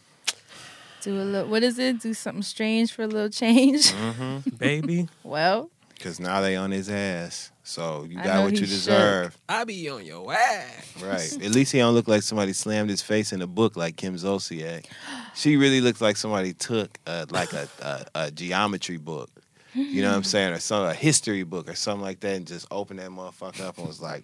Do 1.01 1.21
a 1.21 1.23
little. 1.23 1.49
What 1.49 1.63
is 1.63 1.77
it? 1.77 2.01
Do 2.01 2.13
something 2.13 2.41
strange 2.41 2.91
for 2.91 3.03
a 3.03 3.07
little 3.07 3.29
change. 3.29 3.91
Mm-hmm. 3.91 4.49
Baby, 4.57 5.07
well, 5.23 5.69
Because 5.93 6.19
now 6.19 6.41
they 6.41 6.55
on 6.55 6.71
his 6.71 6.89
ass. 6.89 7.51
So 7.63 8.05
you 8.07 8.15
got 8.21 8.43
what 8.43 8.53
he 8.53 8.59
you 8.59 8.65
shook. 8.65 8.69
deserve. 8.75 9.37
I 9.49 9.63
be 9.63 9.89
on 9.89 10.05
your 10.05 10.31
ass. 10.33 11.01
Right. 11.01 11.33
At 11.43 11.51
least 11.51 11.71
he 11.71 11.79
don't 11.79 11.93
look 11.95 12.07
like 12.07 12.21
somebody 12.21 12.53
slammed 12.53 12.89
his 12.91 13.01
face 13.01 13.33
in 13.33 13.41
a 13.41 13.47
book 13.47 13.75
like 13.75 13.95
Kim 13.97 14.15
Zolciak. 14.15 14.85
She 15.33 15.57
really 15.57 15.81
looks 15.81 15.99
like 16.01 16.15
somebody 16.17 16.53
took 16.53 16.97
uh 17.07 17.25
like 17.31 17.53
a, 17.53 17.67
a, 17.81 18.05
a 18.15 18.31
geometry 18.31 18.97
book. 18.97 19.29
You 19.73 20.03
know 20.03 20.09
what 20.09 20.17
I'm 20.17 20.23
saying? 20.35 20.53
Or 20.53 20.59
some 20.59 20.85
a 20.85 20.93
history 20.93 21.43
book 21.43 21.67
or 21.69 21.75
something 21.75 22.03
like 22.03 22.19
that 22.21 22.35
and 22.35 22.47
just 22.47 22.67
opened 22.71 22.99
that 22.99 23.09
motherfucker 23.09 23.61
up 23.61 23.77
and 23.79 23.87
was 23.87 23.99
like 24.01 24.23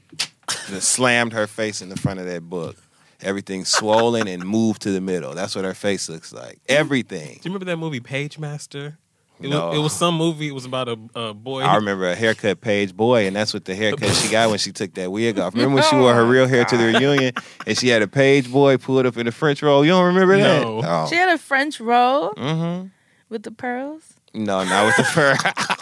just 0.69 0.89
slammed 0.89 1.33
her 1.33 1.47
face 1.47 1.81
in 1.81 1.89
the 1.89 1.97
front 1.97 2.19
of 2.19 2.25
that 2.25 2.41
book. 2.49 2.75
Everything 3.21 3.65
swollen 3.65 4.27
and 4.27 4.43
moved 4.45 4.81
to 4.83 4.91
the 4.91 5.01
middle. 5.01 5.33
That's 5.33 5.55
what 5.55 5.63
her 5.65 5.73
face 5.75 6.09
looks 6.09 6.33
like. 6.33 6.59
Everything. 6.67 7.27
Do 7.27 7.33
you 7.35 7.53
remember 7.53 7.65
that 7.65 7.77
movie 7.77 7.99
Page 7.99 8.39
Master? 8.39 8.97
It, 9.39 9.49
No. 9.49 9.69
was, 9.69 9.77
it 9.77 9.81
was 9.81 9.93
some 9.93 10.17
movie. 10.17 10.47
It 10.47 10.53
was 10.53 10.65
about 10.65 10.88
a, 10.88 10.97
a 11.15 11.33
boy. 11.33 11.61
I 11.61 11.75
remember 11.75 12.07
a 12.09 12.15
haircut 12.15 12.61
page 12.61 12.95
boy, 12.95 13.27
and 13.27 13.35
that's 13.35 13.53
what 13.53 13.65
the 13.65 13.73
haircut 13.75 14.09
she 14.15 14.29
got 14.29 14.49
when 14.49 14.57
she 14.59 14.71
took 14.71 14.93
that 14.95 15.11
wig 15.11 15.38
off. 15.39 15.53
Remember 15.53 15.75
when 15.75 15.83
she 15.83 15.95
wore 15.95 16.13
her 16.15 16.25
real 16.35 16.47
hair 16.47 16.63
to 16.65 16.77
the 16.77 16.85
reunion 16.85 17.33
and 17.67 17.77
she 17.77 17.88
had 17.89 18.01
a 18.01 18.07
page 18.07 18.51
boy 18.51 18.77
pulled 18.77 19.05
up 19.05 19.17
in 19.17 19.25
the 19.27 19.31
French 19.31 19.61
roll? 19.63 19.83
You 19.85 19.91
don't 19.91 20.05
remember 20.13 20.38
that? 20.38 20.61
No. 20.63 20.81
Oh. 20.83 21.07
she 21.07 21.15
had 21.15 21.29
a 21.29 21.38
French 21.38 21.79
roll 21.79 22.31
Mm-hmm. 22.33 22.88
with 23.29 23.43
the 23.43 23.51
pearls. 23.51 24.13
No, 24.33 24.63
not 24.63 24.85
with 24.85 24.97
the 24.97 25.03
fur. 25.03 25.35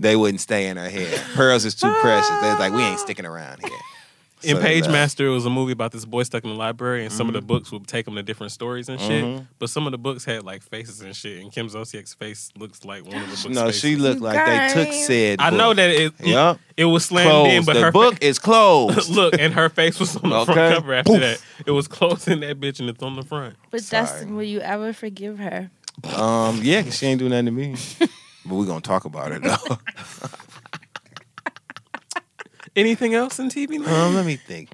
they 0.00 0.16
wouldn't 0.16 0.40
stay 0.40 0.66
in 0.68 0.76
her 0.76 0.88
hair. 0.88 1.18
Pearls 1.34 1.64
is 1.64 1.74
too 1.74 1.92
precious. 2.00 2.28
They're 2.40 2.58
like, 2.58 2.72
we 2.72 2.82
ain't 2.82 3.00
sticking 3.06 3.26
around 3.26 3.60
here. 3.62 3.78
in 4.42 4.56
So 4.56 4.62
Page 4.62 4.82
left. 4.84 4.92
Master, 4.92 5.26
it 5.26 5.30
was 5.30 5.44
a 5.44 5.50
movie 5.50 5.72
about 5.72 5.92
this 5.92 6.06
boy 6.06 6.22
stuck 6.22 6.44
in 6.44 6.50
the 6.50 6.56
library, 6.56 7.04
and 7.04 7.12
some 7.12 7.26
Mm-hmm. 7.28 7.36
of 7.36 7.42
the 7.42 7.46
books 7.46 7.70
would 7.72 7.86
take 7.86 8.08
him 8.08 8.14
to 8.14 8.22
different 8.22 8.52
stories 8.52 8.88
and 8.88 8.98
shit. 8.98 9.22
Mhm. 9.22 9.46
But 9.58 9.68
some 9.68 9.86
of 9.86 9.92
the 9.92 9.98
books 9.98 10.24
had 10.24 10.42
like 10.44 10.62
faces 10.62 11.02
and 11.02 11.14
shit, 11.14 11.42
and 11.42 11.52
Kim 11.52 11.68
Zolciak's 11.68 12.14
face 12.14 12.50
looks 12.56 12.82
like 12.84 13.04
one 13.04 13.16
of 13.16 13.22
the 13.22 13.26
books. 13.28 13.46
No, 13.54 13.66
faces. 13.66 13.80
she 13.82 13.96
looked 13.96 14.22
like 14.22 14.34
they 14.46 14.68
took 14.72 14.88
Guys. 14.88 15.06
said. 15.06 15.40
I 15.42 15.50
know 15.50 15.74
that 15.74 15.90
it. 15.90 16.14
Yep. 16.20 16.58
It 16.78 16.84
was 16.86 17.04
slammed 17.04 17.28
Closed. 17.30 17.50
in, 17.52 17.64
but 17.66 17.74
the 17.74 17.80
her 17.82 17.92
book 17.92 18.16
is 18.22 18.38
closed. 18.38 19.10
Look, 19.14 19.34
and 19.38 19.52
her 19.52 19.68
face 19.68 20.00
was 20.00 20.16
on 20.16 20.30
the 20.30 20.36
Okay. 20.36 20.52
front 20.54 20.74
cover 20.76 20.94
after 20.94 21.12
Poof. 21.12 21.20
that. 21.20 21.42
It 21.66 21.72
was 21.72 21.86
close 21.86 22.26
in 22.26 22.40
that 22.40 22.58
bitch, 22.58 22.80
and 22.80 22.88
it's 22.88 23.02
on 23.02 23.16
the 23.16 23.22
front. 23.22 23.56
But 23.70 23.82
Sorry. 23.82 24.06
Dustin, 24.06 24.36
will 24.36 24.44
you 24.44 24.60
ever 24.60 24.94
forgive 24.94 25.38
her? 25.38 25.70
um, 26.16 26.60
yeah, 26.62 26.82
'cause 26.82 26.96
she 26.96 27.04
ain't 27.04 27.18
do 27.18 27.28
nothing 27.28 27.44
to 27.44 27.50
me. 27.50 27.76
but 28.44 28.54
we're 28.54 28.66
gonna 28.66 28.80
talk 28.80 29.04
about 29.04 29.32
it 29.32 29.42
though. 29.42 29.78
Anything 32.76 33.14
else 33.14 33.38
in 33.40 33.48
TV? 33.48 33.80
land? 33.80 33.86
um, 33.88 34.14
let 34.14 34.24
me 34.24 34.36
think. 34.36 34.70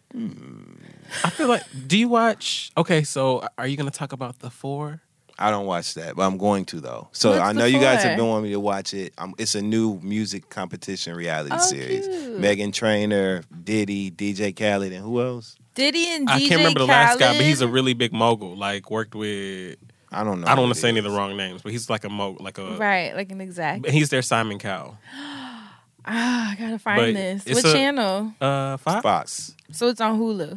I 1.25 1.31
feel 1.31 1.49
like. 1.49 1.63
Do 1.87 1.97
you 1.97 2.09
watch? 2.09 2.71
Okay, 2.77 3.03
so 3.05 3.47
are 3.57 3.67
you 3.67 3.77
going 3.77 3.89
to 3.91 3.97
talk 3.97 4.13
about 4.13 4.41
the 4.41 4.51
four? 4.51 5.01
I 5.39 5.51
don't 5.51 5.65
watch 5.67 5.95
that, 5.95 6.15
but 6.17 6.23
I'm 6.23 6.37
going 6.37 6.65
to 6.67 6.81
though. 6.81 7.09
So 7.13 7.31
What's 7.31 7.41
I 7.43 7.53
the 7.55 7.59
know 7.61 7.65
you 7.65 7.79
guys 7.81 8.03
for? 8.03 8.09
have 8.09 8.17
been 8.19 8.27
wanting 8.27 8.45
me 8.45 8.51
to 8.53 8.61
watch 8.61 8.93
it. 8.95 9.15
Um, 9.19 9.35
it's 9.39 9.55
a 9.55 9.63
new 9.63 9.99
music 10.03 10.49
competition 10.51 11.15
reality 11.17 11.55
Oh, 11.55 11.59
series. 11.59 12.07
cute. 12.07 12.39
Meghan 12.41 12.73
Trainor, 12.73 13.43
Diddy, 13.65 14.11
DJ 14.11 14.55
Khaled, 14.55 14.93
and 14.93 15.03
who 15.03 15.21
else? 15.23 15.57
Diddy 15.75 16.07
and 16.09 16.29
DJ 16.29 16.33
I 16.33 16.39
can't 16.41 16.57
remember 16.59 16.81
the 16.81 16.87
last 16.87 17.19
guy, 17.19 17.35
but 17.37 17.43
he's 17.45 17.61
a 17.61 17.65
Khaled? 17.65 17.75
really 17.75 17.95
big 17.95 18.13
mogul. 18.13 18.57
Like 18.57 18.91
worked 18.91 19.15
with. 19.15 19.77
I 20.13 20.23
don't 20.25 20.41
know. 20.41 20.47
I 20.47 20.55
don't 20.55 20.65
want 20.65 20.75
to 20.75 20.81
say 20.81 20.89
any 20.89 20.99
of 20.99 21.05
the 21.05 21.11
wrong 21.11 21.37
names, 21.37 21.63
but 21.63 21.73
he's 21.73 21.91
like 21.91 22.05
a 22.05 22.09
mogul, 22.09 22.45
like 22.45 22.59
a. 22.59 22.77
right, 22.77 23.15
like 23.17 23.31
an 23.33 23.41
exact. 23.41 23.89
He's 23.89 24.09
their 24.11 24.23
Simon 24.23 24.59
Cowell. 24.59 24.99
Ah, 26.09 26.53
I 26.53 26.55
gotta 26.55 26.79
find 26.79 27.01
But 27.01 27.15
this. 27.15 27.43
it's 27.47 27.65
What 27.65 27.71
a- 27.71 27.73
channel? 27.77 28.33
Uh, 28.41 28.77
Fox. 28.77 29.03
Fox. 29.03 29.55
So 29.73 29.89
it's 29.89 30.01
on 30.01 30.21
Hulu. 30.21 30.57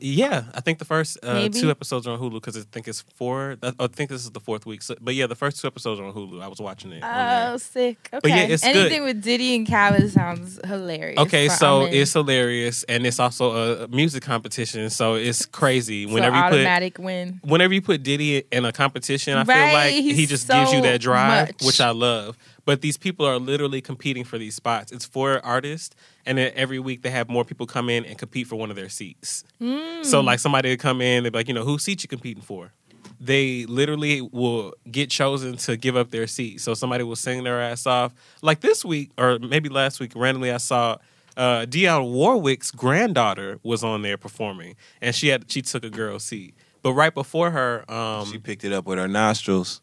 Yeah, 0.00 0.44
I 0.54 0.60
think 0.60 0.80
the 0.80 0.84
first 0.84 1.18
uh, 1.22 1.48
two 1.50 1.70
episodes 1.70 2.06
are 2.08 2.10
on 2.14 2.18
Hulu 2.18 2.34
because 2.34 2.56
I 2.56 2.62
think 2.72 2.88
it's 2.88 3.02
four. 3.14 3.56
I 3.62 3.86
think 3.86 4.10
this 4.10 4.24
is 4.24 4.30
the 4.32 4.40
fourth 4.40 4.66
week. 4.66 4.82
So, 4.82 4.96
but 5.00 5.14
yeah, 5.14 5.28
the 5.28 5.36
first 5.36 5.60
two 5.60 5.68
episodes 5.68 6.00
are 6.00 6.04
on 6.04 6.12
Hulu. 6.14 6.42
I 6.42 6.48
was 6.48 6.58
watching 6.60 6.90
it. 6.90 7.02
Oh, 7.04 7.56
sick. 7.58 8.08
Okay. 8.12 8.28
yeah, 8.28 8.36
it's 8.54 8.64
good. 8.64 8.76
Anything 8.76 9.04
with 9.04 9.22
Diddy 9.22 9.54
and 9.54 9.68
Khaled 9.68 10.10
sounds 10.10 10.58
hilarious. 10.66 11.20
Okay, 11.20 11.48
So 11.48 11.54
so 11.56 11.84
it's 11.84 12.12
hilarious, 12.12 12.82
and 12.84 13.06
it's 13.06 13.20
also 13.20 13.84
a 13.84 13.88
music 13.88 14.24
competition. 14.24 14.90
So 14.90 15.14
it's 15.14 15.46
crazy. 15.46 16.08
So 16.08 16.14
Whenever 16.14 16.36
you 16.36 16.42
put 16.90 16.98
win. 16.98 17.40
whenever 17.44 17.72
you 17.72 17.82
put 17.82 18.02
Diddy 18.02 18.38
in 18.50 18.64
a 18.64 18.72
competition, 18.72 19.36
I 19.38 19.44
feel 19.44 19.54
Right, 19.54 19.72
like 19.72 19.92
he 19.92 20.12
he's 20.14 20.28
just 20.28 20.48
gives 20.48 20.72
you 20.72 20.80
that 20.82 21.00
drive, 21.00 21.48
much. 21.48 21.62
which 21.64 21.80
I 21.80 21.90
love. 21.90 22.36
But 22.68 22.82
these 22.82 22.98
people 22.98 23.24
are 23.24 23.38
literally 23.38 23.80
competing 23.80 24.24
for 24.24 24.36
these 24.36 24.54
spots. 24.54 24.92
It's 24.92 25.06
for 25.06 25.42
artists, 25.42 25.96
and 26.26 26.36
then 26.36 26.52
every 26.54 26.78
week 26.78 27.00
they 27.00 27.08
have 27.08 27.30
more 27.30 27.42
people 27.42 27.64
come 27.64 27.88
in 27.88 28.04
and 28.04 28.18
compete 28.18 28.46
for 28.46 28.56
one 28.56 28.68
of 28.68 28.76
their 28.76 28.90
seats. 28.90 29.42
Mm. 29.58 30.04
So 30.04 30.20
like 30.20 30.38
somebody 30.38 30.68
would 30.68 30.78
come 30.78 31.00
in, 31.00 31.22
they'd 31.22 31.32
be 31.32 31.38
like, 31.38 31.48
you 31.48 31.54
know, 31.54 31.64
whose 31.64 31.82
seat 31.82 32.02
you 32.02 32.10
competing 32.10 32.42
for? 32.42 32.74
They 33.18 33.64
literally 33.64 34.20
will 34.20 34.74
get 34.90 35.08
chosen 35.08 35.56
to 35.56 35.78
give 35.78 35.96
up 35.96 36.10
their 36.10 36.26
seat. 36.26 36.60
So 36.60 36.74
somebody 36.74 37.04
will 37.04 37.16
sing 37.16 37.42
their 37.42 37.58
ass 37.58 37.86
off. 37.86 38.12
Like 38.42 38.60
this 38.60 38.84
week, 38.84 39.12
or 39.16 39.38
maybe 39.38 39.70
last 39.70 39.98
week, 39.98 40.12
randomly 40.14 40.52
I 40.52 40.58
saw 40.58 40.98
uh, 41.38 41.64
Dionne 41.64 42.12
Warwick's 42.12 42.70
granddaughter 42.70 43.60
was 43.62 43.82
on 43.82 44.02
there 44.02 44.18
performing, 44.18 44.76
and 45.00 45.14
she 45.14 45.28
had 45.28 45.50
she 45.50 45.62
took 45.62 45.84
a 45.84 45.90
girl's 45.90 46.24
seat. 46.24 46.54
But 46.82 46.92
right 46.92 47.14
before 47.14 47.50
her, 47.50 47.90
um, 47.90 48.26
She 48.26 48.36
picked 48.36 48.62
it 48.62 48.74
up 48.74 48.84
with 48.84 48.98
her 48.98 49.08
nostrils. 49.08 49.80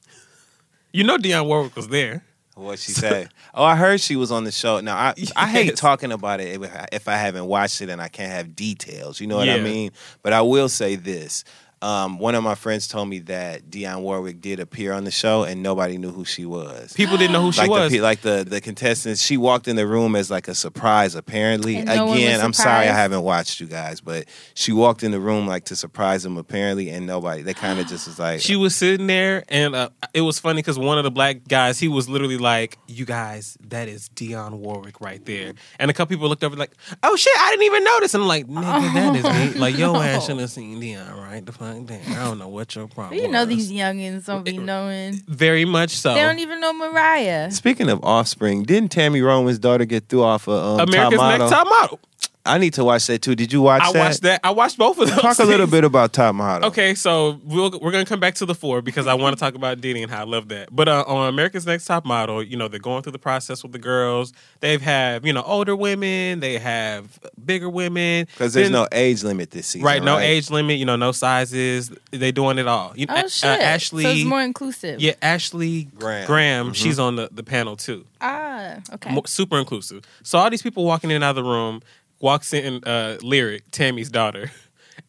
you 0.94 1.04
know, 1.04 1.18
Dionne 1.18 1.48
Warwick 1.48 1.76
was 1.76 1.88
there. 1.88 2.24
What 2.56 2.80
she 2.80 2.94
say? 2.94 3.28
oh, 3.54 3.64
I 3.66 3.76
heard 3.76 4.00
she 4.00 4.16
was 4.16 4.32
on 4.32 4.46
the 4.46 4.52
show. 4.52 4.80
Now 4.80 4.96
I 4.96 5.14
I 5.36 5.48
hate 5.48 5.76
talking 5.76 6.12
about 6.14 6.40
it 6.40 6.62
if, 6.62 6.74
I- 6.76 6.88
if 6.94 7.08
I 7.10 7.16
haven't 7.18 7.46
watched 7.48 7.82
it 7.82 7.90
and 7.90 8.02
I 8.02 8.08
can't 8.08 8.32
have 8.32 8.56
details. 8.56 9.20
You 9.20 9.28
know 9.28 9.36
what 9.38 9.48
I 9.50 9.58
mean? 9.64 9.92
But 10.24 10.32
I 10.34 10.42
will 10.42 10.70
say 10.70 10.96
this. 10.96 11.44
Um, 11.82 12.18
one 12.18 12.34
of 12.36 12.44
my 12.44 12.56
friends 12.56 12.88
told 12.88 13.10
me 13.10 13.20
that 13.20 13.70
Dionne 13.70 14.02
Warwick 14.02 14.42
did 14.42 14.60
appear 14.60 14.92
on 14.94 15.04
the 15.04 15.12
show 15.12 15.44
and 15.44 15.62
nobody 15.62 15.98
knew 15.98 16.12
who 16.12 16.26
she 16.26 16.46
was. 16.46 16.94
People 16.94 17.18
didn't 17.18 17.34
know 17.34 17.42
who 17.42 17.52
she 17.52 17.62
like 17.62 17.70
was. 17.70 17.92
The, 17.92 18.00
like 18.02 18.22
the 18.22 18.44
the 18.48 18.60
contestants, 18.62 19.22
she 19.22 19.38
walked 19.38 19.68
in 19.68 19.76
the 19.76 19.86
room 19.86 20.16
as 20.16 20.32
like 20.32 20.48
a 20.48 20.56
surprise. 20.56 21.14
Apparently, 21.16 21.76
And 21.78 21.86
no 21.88 22.06
one 22.08 22.18
again, 22.18 22.42
I'm 22.42 22.54
sorry 22.54 22.70
I 22.72 22.82
surprised? 22.86 22.98
haven't 22.98 23.22
watched 23.22 23.60
you 23.60 23.68
guys, 23.68 24.02
but 24.02 24.26
she 24.54 24.72
walked 24.72 25.04
in 25.04 25.12
the 25.12 25.20
room 25.20 25.48
like 25.48 25.66
to 25.66 25.76
surprise 25.76 26.24
them. 26.24 26.38
Apparently, 26.38 26.90
and 26.90 27.06
nobody. 27.06 27.42
They 27.42 27.54
kind 27.54 27.80
of 27.80 27.88
just 27.90 28.08
was 28.08 28.18
like, 28.20 28.42
She 28.42 28.56
was 28.56 28.76
sitting 28.76 29.08
there, 29.08 29.44
and 29.50 29.76
uh, 29.76 29.90
it 30.14 30.22
was 30.22 30.40
funny 30.40 30.60
because 30.62 30.80
one 30.80 30.98
of 30.98 31.04
the 31.04 31.12
black 31.12 31.48
guys, 31.48 31.80
he 31.80 31.88
was 31.88 32.10
literally 32.10 32.38
like, 32.38 32.78
"You 32.88 33.06
guys, 33.06 33.58
that 33.68 33.88
is 33.88 34.10
Dionne 34.10 34.54
Warwick 34.54 35.02
right 35.02 35.24
there." 35.26 35.54
And 35.80 35.92
a 35.92 35.94
couple 35.94 36.16
people 36.16 36.30
looked 36.30 36.44
over 36.44 36.56
like, 36.56 36.72
"Oh 37.04 37.16
shit, 37.16 37.34
I 37.38 37.52
didn't 37.52 37.66
even 37.66 37.84
notice." 37.84 38.14
And 38.14 38.24
I'm 38.24 38.28
like, 38.28 38.48
"Nigga, 38.48 38.94
that 38.94 39.16
is 39.16 39.54
me." 39.54 39.60
Like, 39.66 39.78
yo 39.78 39.96
ass 39.96 40.26
should 40.26 40.38
have 40.40 40.50
seen 40.50 40.80
Dionne 40.82 41.16
right 41.18 41.46
the 41.46 41.52
fuck 41.74 41.88
there. 41.88 42.02
I 42.10 42.24
don't 42.26 42.38
know 42.38 42.48
what 42.48 42.76
your 42.76 42.88
problem. 42.88 43.20
You 43.22 43.28
know 43.30 43.46
was. 43.46 43.50
these 43.50 43.72
youngins 43.72 44.26
don't 44.26 44.44
be 44.44 44.58
knowing. 44.58 45.22
very 45.28 45.66
much 45.66 45.92
so. 45.92 46.14
They 46.14 46.22
don't 46.22 46.40
even 46.40 46.60
know 46.60 46.74
Mariah. 46.74 47.52
Speaking 47.52 47.90
of 47.90 48.04
offspring, 48.04 48.64
didn't 48.64 48.92
Tami 48.96 49.24
Roman's 49.24 49.60
daughter 49.60 49.86
get 49.86 50.08
through 50.10 50.24
off 50.24 50.48
of 50.48 50.80
um, 50.80 50.88
America's 50.90 51.18
Top 51.20 51.28
Model? 51.28 51.40
Next 51.40 51.52
Top 51.52 51.68
Model. 51.68 52.00
I 52.46 52.58
need 52.58 52.74
to 52.76 52.84
watch 52.84 53.08
that 53.08 53.22
too. 53.22 53.36
Did 53.36 53.52
you 53.52 53.62
watch 53.62 53.82
I 53.82 53.92
that? 53.92 54.00
watched 54.00 54.22
that. 54.22 54.40
I 54.44 54.52
watched 54.52 54.78
both 54.78 55.00
of 55.00 55.10
those. 55.10 55.20
Talk 55.20 55.40
a 55.40 55.44
little 55.46 55.68
bit 55.68 55.84
about 55.84 56.14
Top 56.14 56.36
Model. 56.36 56.68
Okay, 56.70 56.94
so 56.96 57.40
we'll, 57.44 57.72
we're 57.82 57.92
going 57.92 58.06
to 58.06 58.10
come 58.10 58.20
back 58.20 58.36
to 58.36 58.46
the 58.46 58.54
four 58.56 58.82
because 58.82 59.08
I 59.08 59.14
want 59.16 59.36
to 59.36 59.40
talk 59.40 59.56
about 59.56 59.82
Diddy 59.82 60.02
and 60.04 60.12
how 60.12 60.22
I 60.22 60.26
love 60.26 60.50
that. 60.50 60.70
But 60.76 60.88
uh, 60.88 61.04
on 61.08 61.28
America's 61.30 61.66
Next 61.66 61.86
Top 61.86 62.06
Model, 62.06 62.44
you 62.44 62.56
know, 62.58 62.68
they're 62.68 62.80
going 62.80 63.02
through 63.04 63.14
the 63.14 63.20
process 63.20 63.64
with 63.64 63.72
the 63.72 63.80
girls. 63.80 64.32
They've 64.60 64.82
have, 64.82 65.26
you 65.26 65.34
know, 65.34 65.42
older 65.44 65.76
women. 65.76 66.40
They 66.40 66.58
have 66.60 67.20
bigger 67.44 67.70
women. 67.70 68.26
Because 68.26 68.54
there's 68.54 68.68
Then- 68.68 68.74
no 68.74 68.88
age 68.92 69.24
limit 69.24 69.52
this 69.52 69.68
season. 69.68 69.86
Right, 69.86 70.04
no 70.04 70.16
right? 70.18 70.24
age 70.24 70.50
limit, 70.52 70.78
you 70.78 70.86
know, 70.86 70.96
no 70.96 71.12
sizes. 71.12 71.92
They're 72.12 72.32
doing 72.32 72.58
it 72.60 72.68
all. 72.68 72.94
You 72.96 73.08
know, 73.08 73.16
Oh 73.16 73.20
uh, 73.26 73.28
shit! 73.28 73.46
Ashley, 73.62 74.04
so 74.04 74.10
it's 74.12 74.24
more 74.26 74.42
inclusive. 74.42 75.00
yeah, 75.02 75.14
Ashley 75.22 75.86
Graham. 75.98 76.28
Graham, 76.28 76.70
Mhm. 76.72 76.76
she's 76.76 77.00
on 77.00 77.16
the, 77.16 77.30
the 77.32 77.44
panel 77.44 77.76
too. 77.76 78.06
Ah, 78.22 78.78
okay. 78.94 79.14
Mo- 79.14 79.24
super 79.26 79.58
inclusive. 79.58 80.04
So 80.24 80.38
all 80.38 80.50
these 80.50 80.62
people 80.62 80.86
walking 80.86 81.10
in 81.10 81.16
and 81.18 81.24
out 81.24 81.32
of 81.32 81.36
the 81.38 81.44
room, 81.44 81.82
walks 82.20 82.54
in 82.54 82.84
uh, 82.84 83.18
Lyric, 83.22 83.70
Tami's 83.72 84.10
daughter, 84.10 84.52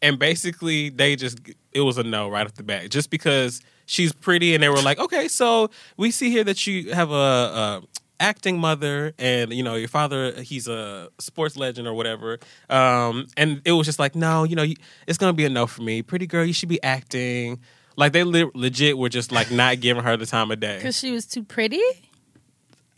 and 0.02 0.18
basically 0.18 0.88
they 0.90 1.16
just 1.16 1.38
it 1.72 1.80
was 1.80 1.98
a 1.98 2.02
no 2.02 2.28
right 2.28 2.46
off 2.46 2.54
the 2.54 2.62
bat, 2.62 2.90
just 2.90 3.10
because 3.10 3.60
she's 3.86 4.12
pretty, 4.12 4.54
and 4.54 4.62
they 4.62 4.68
were 4.68 4.82
like, 4.82 4.98
okay, 4.98 5.28
so 5.28 5.70
we 5.96 6.10
see 6.10 6.30
here 6.30 6.44
that 6.44 6.66
you 6.66 6.92
have 6.92 7.10
a. 7.10 7.14
a 7.14 7.82
acting 8.18 8.58
mother 8.58 9.12
and 9.18 9.52
you 9.52 9.62
know 9.62 9.74
your 9.74 9.88
father 9.88 10.32
he's 10.40 10.66
a 10.66 11.10
sports 11.18 11.54
legend 11.54 11.86
or 11.86 11.92
whatever 11.92 12.38
um 12.70 13.26
and 13.36 13.60
it 13.66 13.72
was 13.72 13.86
just 13.86 13.98
like 13.98 14.14
no 14.14 14.42
you 14.42 14.56
know 14.56 14.64
it's 15.06 15.18
gonna 15.18 15.34
be 15.34 15.44
a 15.44 15.50
no 15.50 15.66
for 15.66 15.82
me 15.82 16.00
pretty 16.00 16.26
girl 16.26 16.42
you 16.42 16.54
should 16.54 16.70
be 16.70 16.82
acting 16.82 17.60
like 17.96 18.14
they 18.14 18.24
le- 18.24 18.50
legit 18.54 18.96
were 18.96 19.10
just 19.10 19.32
like 19.32 19.50
not 19.50 19.80
giving 19.80 20.02
her 20.02 20.16
the 20.16 20.24
time 20.24 20.50
of 20.50 20.58
day 20.58 20.76
Because 20.78 20.98
she 20.98 21.10
was 21.12 21.26
too 21.26 21.42
pretty. 21.44 21.82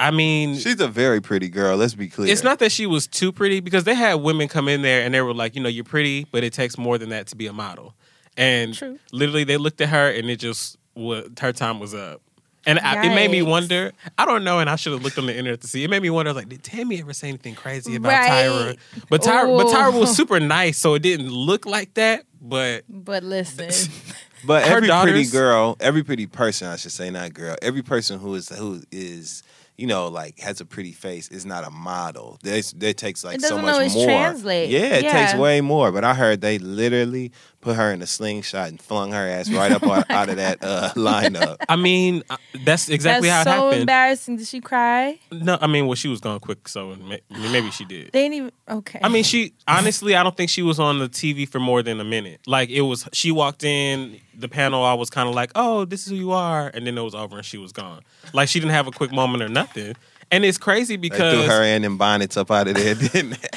I 0.01 0.11
mean 0.11 0.55
She's 0.57 0.81
a 0.81 0.89
very 0.89 1.20
pretty 1.20 1.49
girl. 1.49 1.77
Let's 1.77 1.95
be 1.95 2.09
clear. 2.09 2.31
it's 2.33 2.45
not 2.45 2.59
that 2.61 2.70
she 2.73 2.87
was 2.87 3.07
too 3.07 3.33
pretty 3.33 3.61
because 3.61 3.85
they 3.85 3.95
had 3.95 4.15
women 4.15 4.47
come 4.49 4.69
in 4.69 4.83
there 4.83 5.03
and 5.05 5.12
they 5.12 5.20
were 5.23 5.35
like, 5.35 5.57
you 5.57 5.62
know, 5.62 5.69
you're 5.69 5.85
pretty, 5.85 6.25
but 6.31 6.45
it 6.45 6.53
takes 6.53 6.79
more 6.79 6.99
than 6.99 7.09
that 7.09 7.27
to 7.29 7.37
be 7.37 7.47
a 7.49 7.53
model. 7.53 7.95
And 8.37 8.75
True. 8.75 8.99
literally, 9.12 9.43
they 9.45 9.57
looked 9.57 9.81
at 9.81 9.89
her 9.89 10.09
and 10.11 10.31
it 10.31 10.37
just 10.37 10.77
wa 10.95 11.23
her 11.41 11.53
time 11.53 11.81
was 11.81 11.95
up. 11.95 12.20
And 12.66 12.79
I, 12.81 13.07
it 13.07 13.15
made 13.15 13.31
me 13.31 13.41
Yikes. 13.41 13.47
wonder. 13.47 13.93
I 14.19 14.27
don't 14.27 14.45
know, 14.45 14.59
and 14.59 14.69
I 14.69 14.77
should 14.77 14.93
have 14.93 15.03
looked 15.03 15.16
on 15.16 15.25
the 15.27 15.35
internet 15.35 15.62
to 15.62 15.66
see. 15.69 15.85
It 15.85 15.89
made 15.91 16.03
me 16.03 16.11
wonder. 16.11 16.33
Like, 16.35 16.49
did 16.51 16.62
Tami 16.62 17.01
ever 17.01 17.15
say 17.15 17.29
anything 17.29 17.55
crazy 17.55 17.95
about 17.97 18.11
Right. 18.11 18.29
Tyra? 18.47 18.79
But 19.09 19.23
Tyra, 19.23 19.57
but 19.57 19.75
Tyra 19.75 19.99
was 19.99 20.15
super 20.16 20.39
nice, 20.39 20.77
so 20.77 20.93
it 20.95 21.01
didn't 21.03 21.31
look 21.31 21.65
like 21.66 21.95
that. 21.95 22.25
But 22.43 22.85
But 22.89 23.23
listen, 23.25 23.70
But 24.45 24.62
Her 24.65 24.69
every 24.77 24.81
pretty 24.83 24.87
daughters- 24.89 25.31
girl, 25.33 25.77
every 25.81 26.03
pretty 26.05 26.27
person, 26.27 26.69
I 26.69 26.77
should 26.77 26.93
say, 26.93 27.11
not 27.11 27.33
girl, 27.33 27.57
every 27.62 27.83
person 27.83 28.19
who 28.20 28.35
is 28.35 28.51
who 28.51 28.83
is 28.93 29.43
you 29.79 29.87
know 29.87 30.09
like 30.09 30.39
has 30.41 30.61
a 30.61 30.67
pretty 30.67 30.93
face 30.93 31.29
is 31.29 31.47
not 31.47 31.65
a 31.67 31.71
model. 31.71 32.39
There's 32.43 32.73
there 32.73 32.93
takes 32.93 33.25
like 33.25 33.37
It 33.37 33.43
so 33.43 33.51
doesn't 33.51 33.63
much 33.65 33.73
always 33.75 33.95
more. 33.95 34.05
translate. 34.07 34.69
Yeah, 34.71 34.97
it 34.97 35.05
Yeah. 35.05 35.27
takes 35.27 35.39
way 35.39 35.61
more. 35.61 35.93
But 35.93 36.05
I 36.05 36.15
heard 36.15 36.41
they 36.41 36.59
literally 36.59 37.31
put 37.60 37.76
her 37.76 37.93
in 37.93 38.02
a 38.02 38.06
slingshot 38.06 38.68
and 38.68 38.80
flung 38.80 39.12
her 39.12 39.26
ass 39.28 39.51
right 39.51 39.72
up 39.72 39.82
out, 39.82 40.10
out 40.10 40.28
of 40.28 40.36
that 40.36 40.62
uh, 40.62 40.90
lineup. 40.94 41.56
I 41.68 41.76
mean, 41.76 42.22
uh, 42.30 42.36
that's 42.64 42.89
exactly 42.89 43.28
that's 43.28 43.48
how 43.48 43.52
it 43.52 43.56
so 43.56 43.64
happened. 43.64 43.80
embarrassing. 43.80 44.36
Did 44.36 44.47
she 44.47 44.60
cry? 44.60 45.18
No, 45.32 45.59
I 45.60 45.66
mean, 45.66 45.86
well, 45.86 45.94
she 45.94 46.09
was 46.09 46.20
going 46.20 46.40
quick, 46.40 46.68
so 46.68 46.97
maybe 47.30 47.70
she 47.70 47.85
did. 47.85 48.12
They 48.12 48.22
didn't 48.22 48.35
even. 48.35 48.52
Okay. 48.68 49.01
I 49.02 49.09
mean, 49.09 49.24
she 49.24 49.55
honestly, 49.66 50.14
I 50.14 50.22
don't 50.22 50.36
think 50.36 50.51
she 50.51 50.62
was 50.62 50.78
on 50.78 50.98
the 50.98 51.09
TV 51.09 51.48
for 51.48 51.59
more 51.59 51.82
than 51.82 52.01
a 52.01 52.05
minute. 52.05 52.40
Like 52.47 52.70
it 52.70 52.82
was, 52.82 53.09
she 53.12 53.32
walked 53.32 53.64
in 53.64 54.20
the 54.35 54.48
panel. 54.48 54.85
I 54.85 54.94
was 54.94 55.10
kind 55.10 55.28
of 55.28 55.35
like, 55.35 55.51
"Oh, 55.55 55.85
this 55.85 56.05
is 56.06 56.10
who 56.10 56.16
you 56.16 56.32
are," 56.32 56.70
and 56.72 56.86
then 56.86 56.97
it 56.97 57.02
was 57.02 57.14
over, 57.14 57.36
and 57.36 57.44
she 57.44 57.59
was 57.59 57.72
gone. 57.72 58.02
Like 58.32 58.48
she 58.48 58.60
didn't 58.60 58.72
have 58.72 58.86
a 58.86 58.93
quick 58.93 59.12
moment 59.12 59.43
or 59.43 59.48
nothing. 59.48 59.94
And 60.30 60.44
it's 60.44 60.59
crazy 60.59 60.97
They 60.97 61.01
because 61.01 61.32
threw 61.32 61.43
her 61.55 61.62
and 61.62 61.82
them 61.85 61.97
bonnets 61.97 62.36
up 62.36 62.51
out 62.51 62.68
of 62.68 62.74
there, 62.74 62.94
didn't 62.94 63.30
they? 63.30 63.48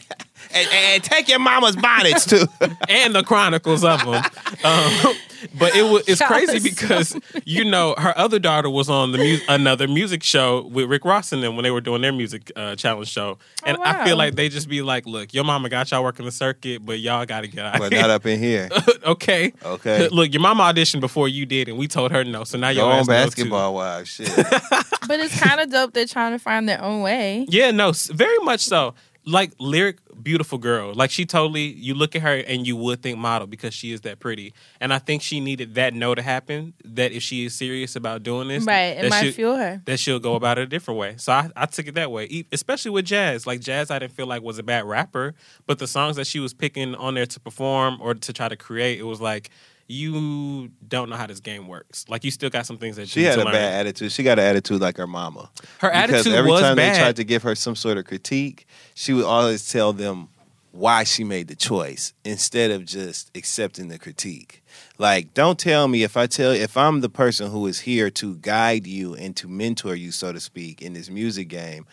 And, 0.54 0.68
and 0.72 1.04
take 1.04 1.28
your 1.30 1.40
mama's 1.40 1.76
bonnets 1.76 2.26
too. 2.26 2.46
and 2.90 3.16
the 3.16 3.24
chronicles 3.24 3.84
of 3.84 4.00
them. 4.04 4.24
Um, 4.64 5.16
but 5.58 5.76
it 5.76 5.82
was 5.84 6.08
it's 6.08 6.22
crazy 6.22 6.60
because 6.60 7.18
you 7.46 7.66
know 7.66 7.96
her 7.98 8.16
other 8.18 8.38
daughter 8.38 8.70
was 8.70 8.90
on 8.90 9.12
the 9.12 9.18
mu- 9.18 9.40
another 9.50 9.88
music 9.88 10.22
show 10.22 10.68
with 10.68 10.88
Rick 10.88 11.04
Ross 11.04 11.32
and 11.32 11.42
them 11.42 11.56
when 11.56 11.64
they 11.64 11.72
were 11.72 11.82
doing 11.82 12.02
their 12.04 12.12
music 12.12 12.52
uh, 12.56 12.76
challenge 12.76 13.10
show, 13.10 13.40
and 13.66 13.78
Oh, 13.78 13.82
I 13.84 14.06
feel 14.06 14.18
like 14.18 14.36
they 14.36 14.50
just 14.50 14.70
be 14.70 14.84
like, 14.84 15.08
"Look, 15.08 15.34
your 15.34 15.44
mama 15.44 15.68
got 15.70 15.90
y'all 15.90 16.04
working 16.04 16.26
the 16.26 16.32
circuit, 16.32 16.86
but 16.86 17.00
y'all 17.00 17.26
got 17.26 17.42
to 17.42 17.48
get 17.48 17.66
out." 17.66 17.80
but 17.80 17.92
here. 17.92 18.02
not 18.02 18.12
up 18.12 18.26
in 18.28 18.40
here. 18.40 18.70
okay. 19.06 19.52
Okay. 19.66 20.08
Look, 20.12 20.32
your 20.32 20.42
mama 20.42 20.62
auditioned 20.64 21.00
before 21.02 21.28
you 21.28 21.48
did, 21.48 21.70
and 21.70 21.78
we 21.78 21.88
told 21.88 22.12
her 22.12 22.24
no. 22.24 22.44
So 22.44 22.60
now 22.60 22.68
Go 22.74 22.82
your 22.82 22.92
on 22.92 23.00
ass 23.00 23.08
know, 23.08 23.14
too. 23.14 23.26
basketball 23.26 23.74
wives. 23.74 24.10
Shit. 24.12 24.32
but 24.36 25.20
it's 25.20 25.40
kind 25.40 25.60
of 25.60 25.72
dope. 25.72 25.94
They're 25.94 26.06
trying 26.06 26.34
to 26.34 26.40
find 26.40 26.70
their 26.70 26.82
own 26.84 27.02
way. 27.02 27.48
Yeah, 27.50 27.72
no, 27.72 27.94
very 28.10 28.38
much 28.44 28.62
so. 28.62 28.94
Like 29.26 29.54
lyric, 29.60 29.98
beautiful 30.24 30.58
girl. 30.58 30.94
Like 30.94 31.12
she 31.12 31.26
totally, 31.26 31.64
you 31.74 31.94
look 31.94 32.16
at 32.16 32.22
her 32.22 32.36
and 32.38 32.66
you 32.68 32.76
would 32.76 33.02
think 33.02 33.18
model 33.18 33.48
because 33.48 33.74
she 33.74 33.92
is 33.92 34.02
that 34.02 34.20
pretty. 34.20 34.54
And 34.80 34.94
I 34.94 35.00
think 35.00 35.22
she 35.22 35.40
needed 35.40 35.76
that 35.76 35.94
no 35.94 36.16
to 36.16 36.22
happen. 36.22 36.74
That 36.86 37.12
if 37.12 37.24
she 37.24 37.46
is 37.46 37.56
serious 37.56 37.96
about 37.96 38.24
doing 38.24 38.48
this, 38.48 38.64
Right. 38.66 38.98
It 38.98 39.10
might 39.10 39.32
fuel 39.34 39.56
her. 39.58 39.82
that 39.86 40.00
she'll 40.00 40.20
go 40.20 40.36
about 40.36 40.58
it 40.58 40.64
a 40.64 40.68
different 40.68 41.00
way. 41.00 41.16
So 41.18 41.32
I, 41.32 41.50
I 41.56 41.66
took 41.66 41.88
it 41.88 41.96
that 41.96 42.12
way, 42.12 42.46
especially 42.52 42.92
with 42.92 43.06
Jazz. 43.06 43.46
Like 43.48 43.60
Jazz, 43.62 43.92
I 43.92 44.00
didn't 44.00 44.14
feel 44.14 44.28
like 44.28 44.42
was 44.42 44.60
a 44.60 44.64
bad 44.64 44.86
rapper, 44.86 45.34
but 45.68 45.80
the 45.80 45.88
songs 45.88 46.16
that 46.18 46.28
she 46.28 46.40
was 46.40 46.54
picking 46.54 46.96
on 46.96 47.14
there 47.16 47.26
to 47.26 47.40
perform 47.40 48.00
or 48.02 48.14
to 48.14 48.34
try 48.34 48.48
to 48.50 48.56
create, 48.56 49.00
it 49.00 49.04
was 49.04 49.22
like 49.22 49.50
you 49.92 50.72
don't 50.88 51.10
know 51.10 51.16
how 51.16 51.28
this 51.28 51.40
game 51.40 51.68
works. 51.68 52.06
Like 52.08 52.24
you 52.24 52.32
still 52.32 52.50
got 52.50 52.66
some 52.66 52.78
things 52.78 52.96
that 52.96 53.10
She 53.10 53.24
had 53.24 53.40
a 53.40 53.44
learn. 53.44 53.54
bad 53.54 53.82
attitude. 53.88 54.12
She 54.12 54.24
got 54.24 54.40
an 54.40 54.46
attitude 54.46 54.82
like 54.82 54.98
her 54.98 55.08
mama. 55.08 55.50
Her 55.80 55.90
because 55.90 56.12
attitude 56.12 56.34
every 56.34 56.52
was 56.52 56.62
time 56.62 56.76
bad. 56.76 56.96
they 56.96 57.00
tried 57.00 57.16
to 57.18 57.24
give 57.24 57.44
her 57.44 57.56
some 57.56 57.76
sort 57.76 57.98
of 57.98 58.06
critique, 58.06 58.66
she 58.96 59.14
would 59.14 59.26
always 59.26 59.70
tell 59.72 59.94
them 59.94 60.30
why 60.72 61.04
she 61.04 61.24
made 61.26 61.50
the 61.50 61.56
choice 61.56 62.14
instead 62.24 62.72
of 62.72 62.86
just 62.86 63.30
accepting 63.36 63.90
the 63.90 64.00
critique. 64.00 64.64
Like, 64.98 65.34
don't 65.34 65.60
tell 65.60 65.88
me 65.90 66.04
if 66.04 66.16
I 66.16 66.28
tell 66.28 66.52
if 66.52 66.78
I'm 66.78 67.02
the 67.02 67.10
person 67.10 67.52
who 67.52 67.68
is 67.68 67.82
here 67.82 68.10
to 68.12 68.38
guide 68.38 68.88
you 68.88 69.14
and 69.16 69.36
to 69.36 69.50
mentor 69.50 69.96
you, 69.96 70.12
so 70.12 70.32
to 70.32 70.40
speak, 70.40 70.82
in 70.82 70.94
this 70.94 71.10
music 71.10 71.50
game. 71.50 71.86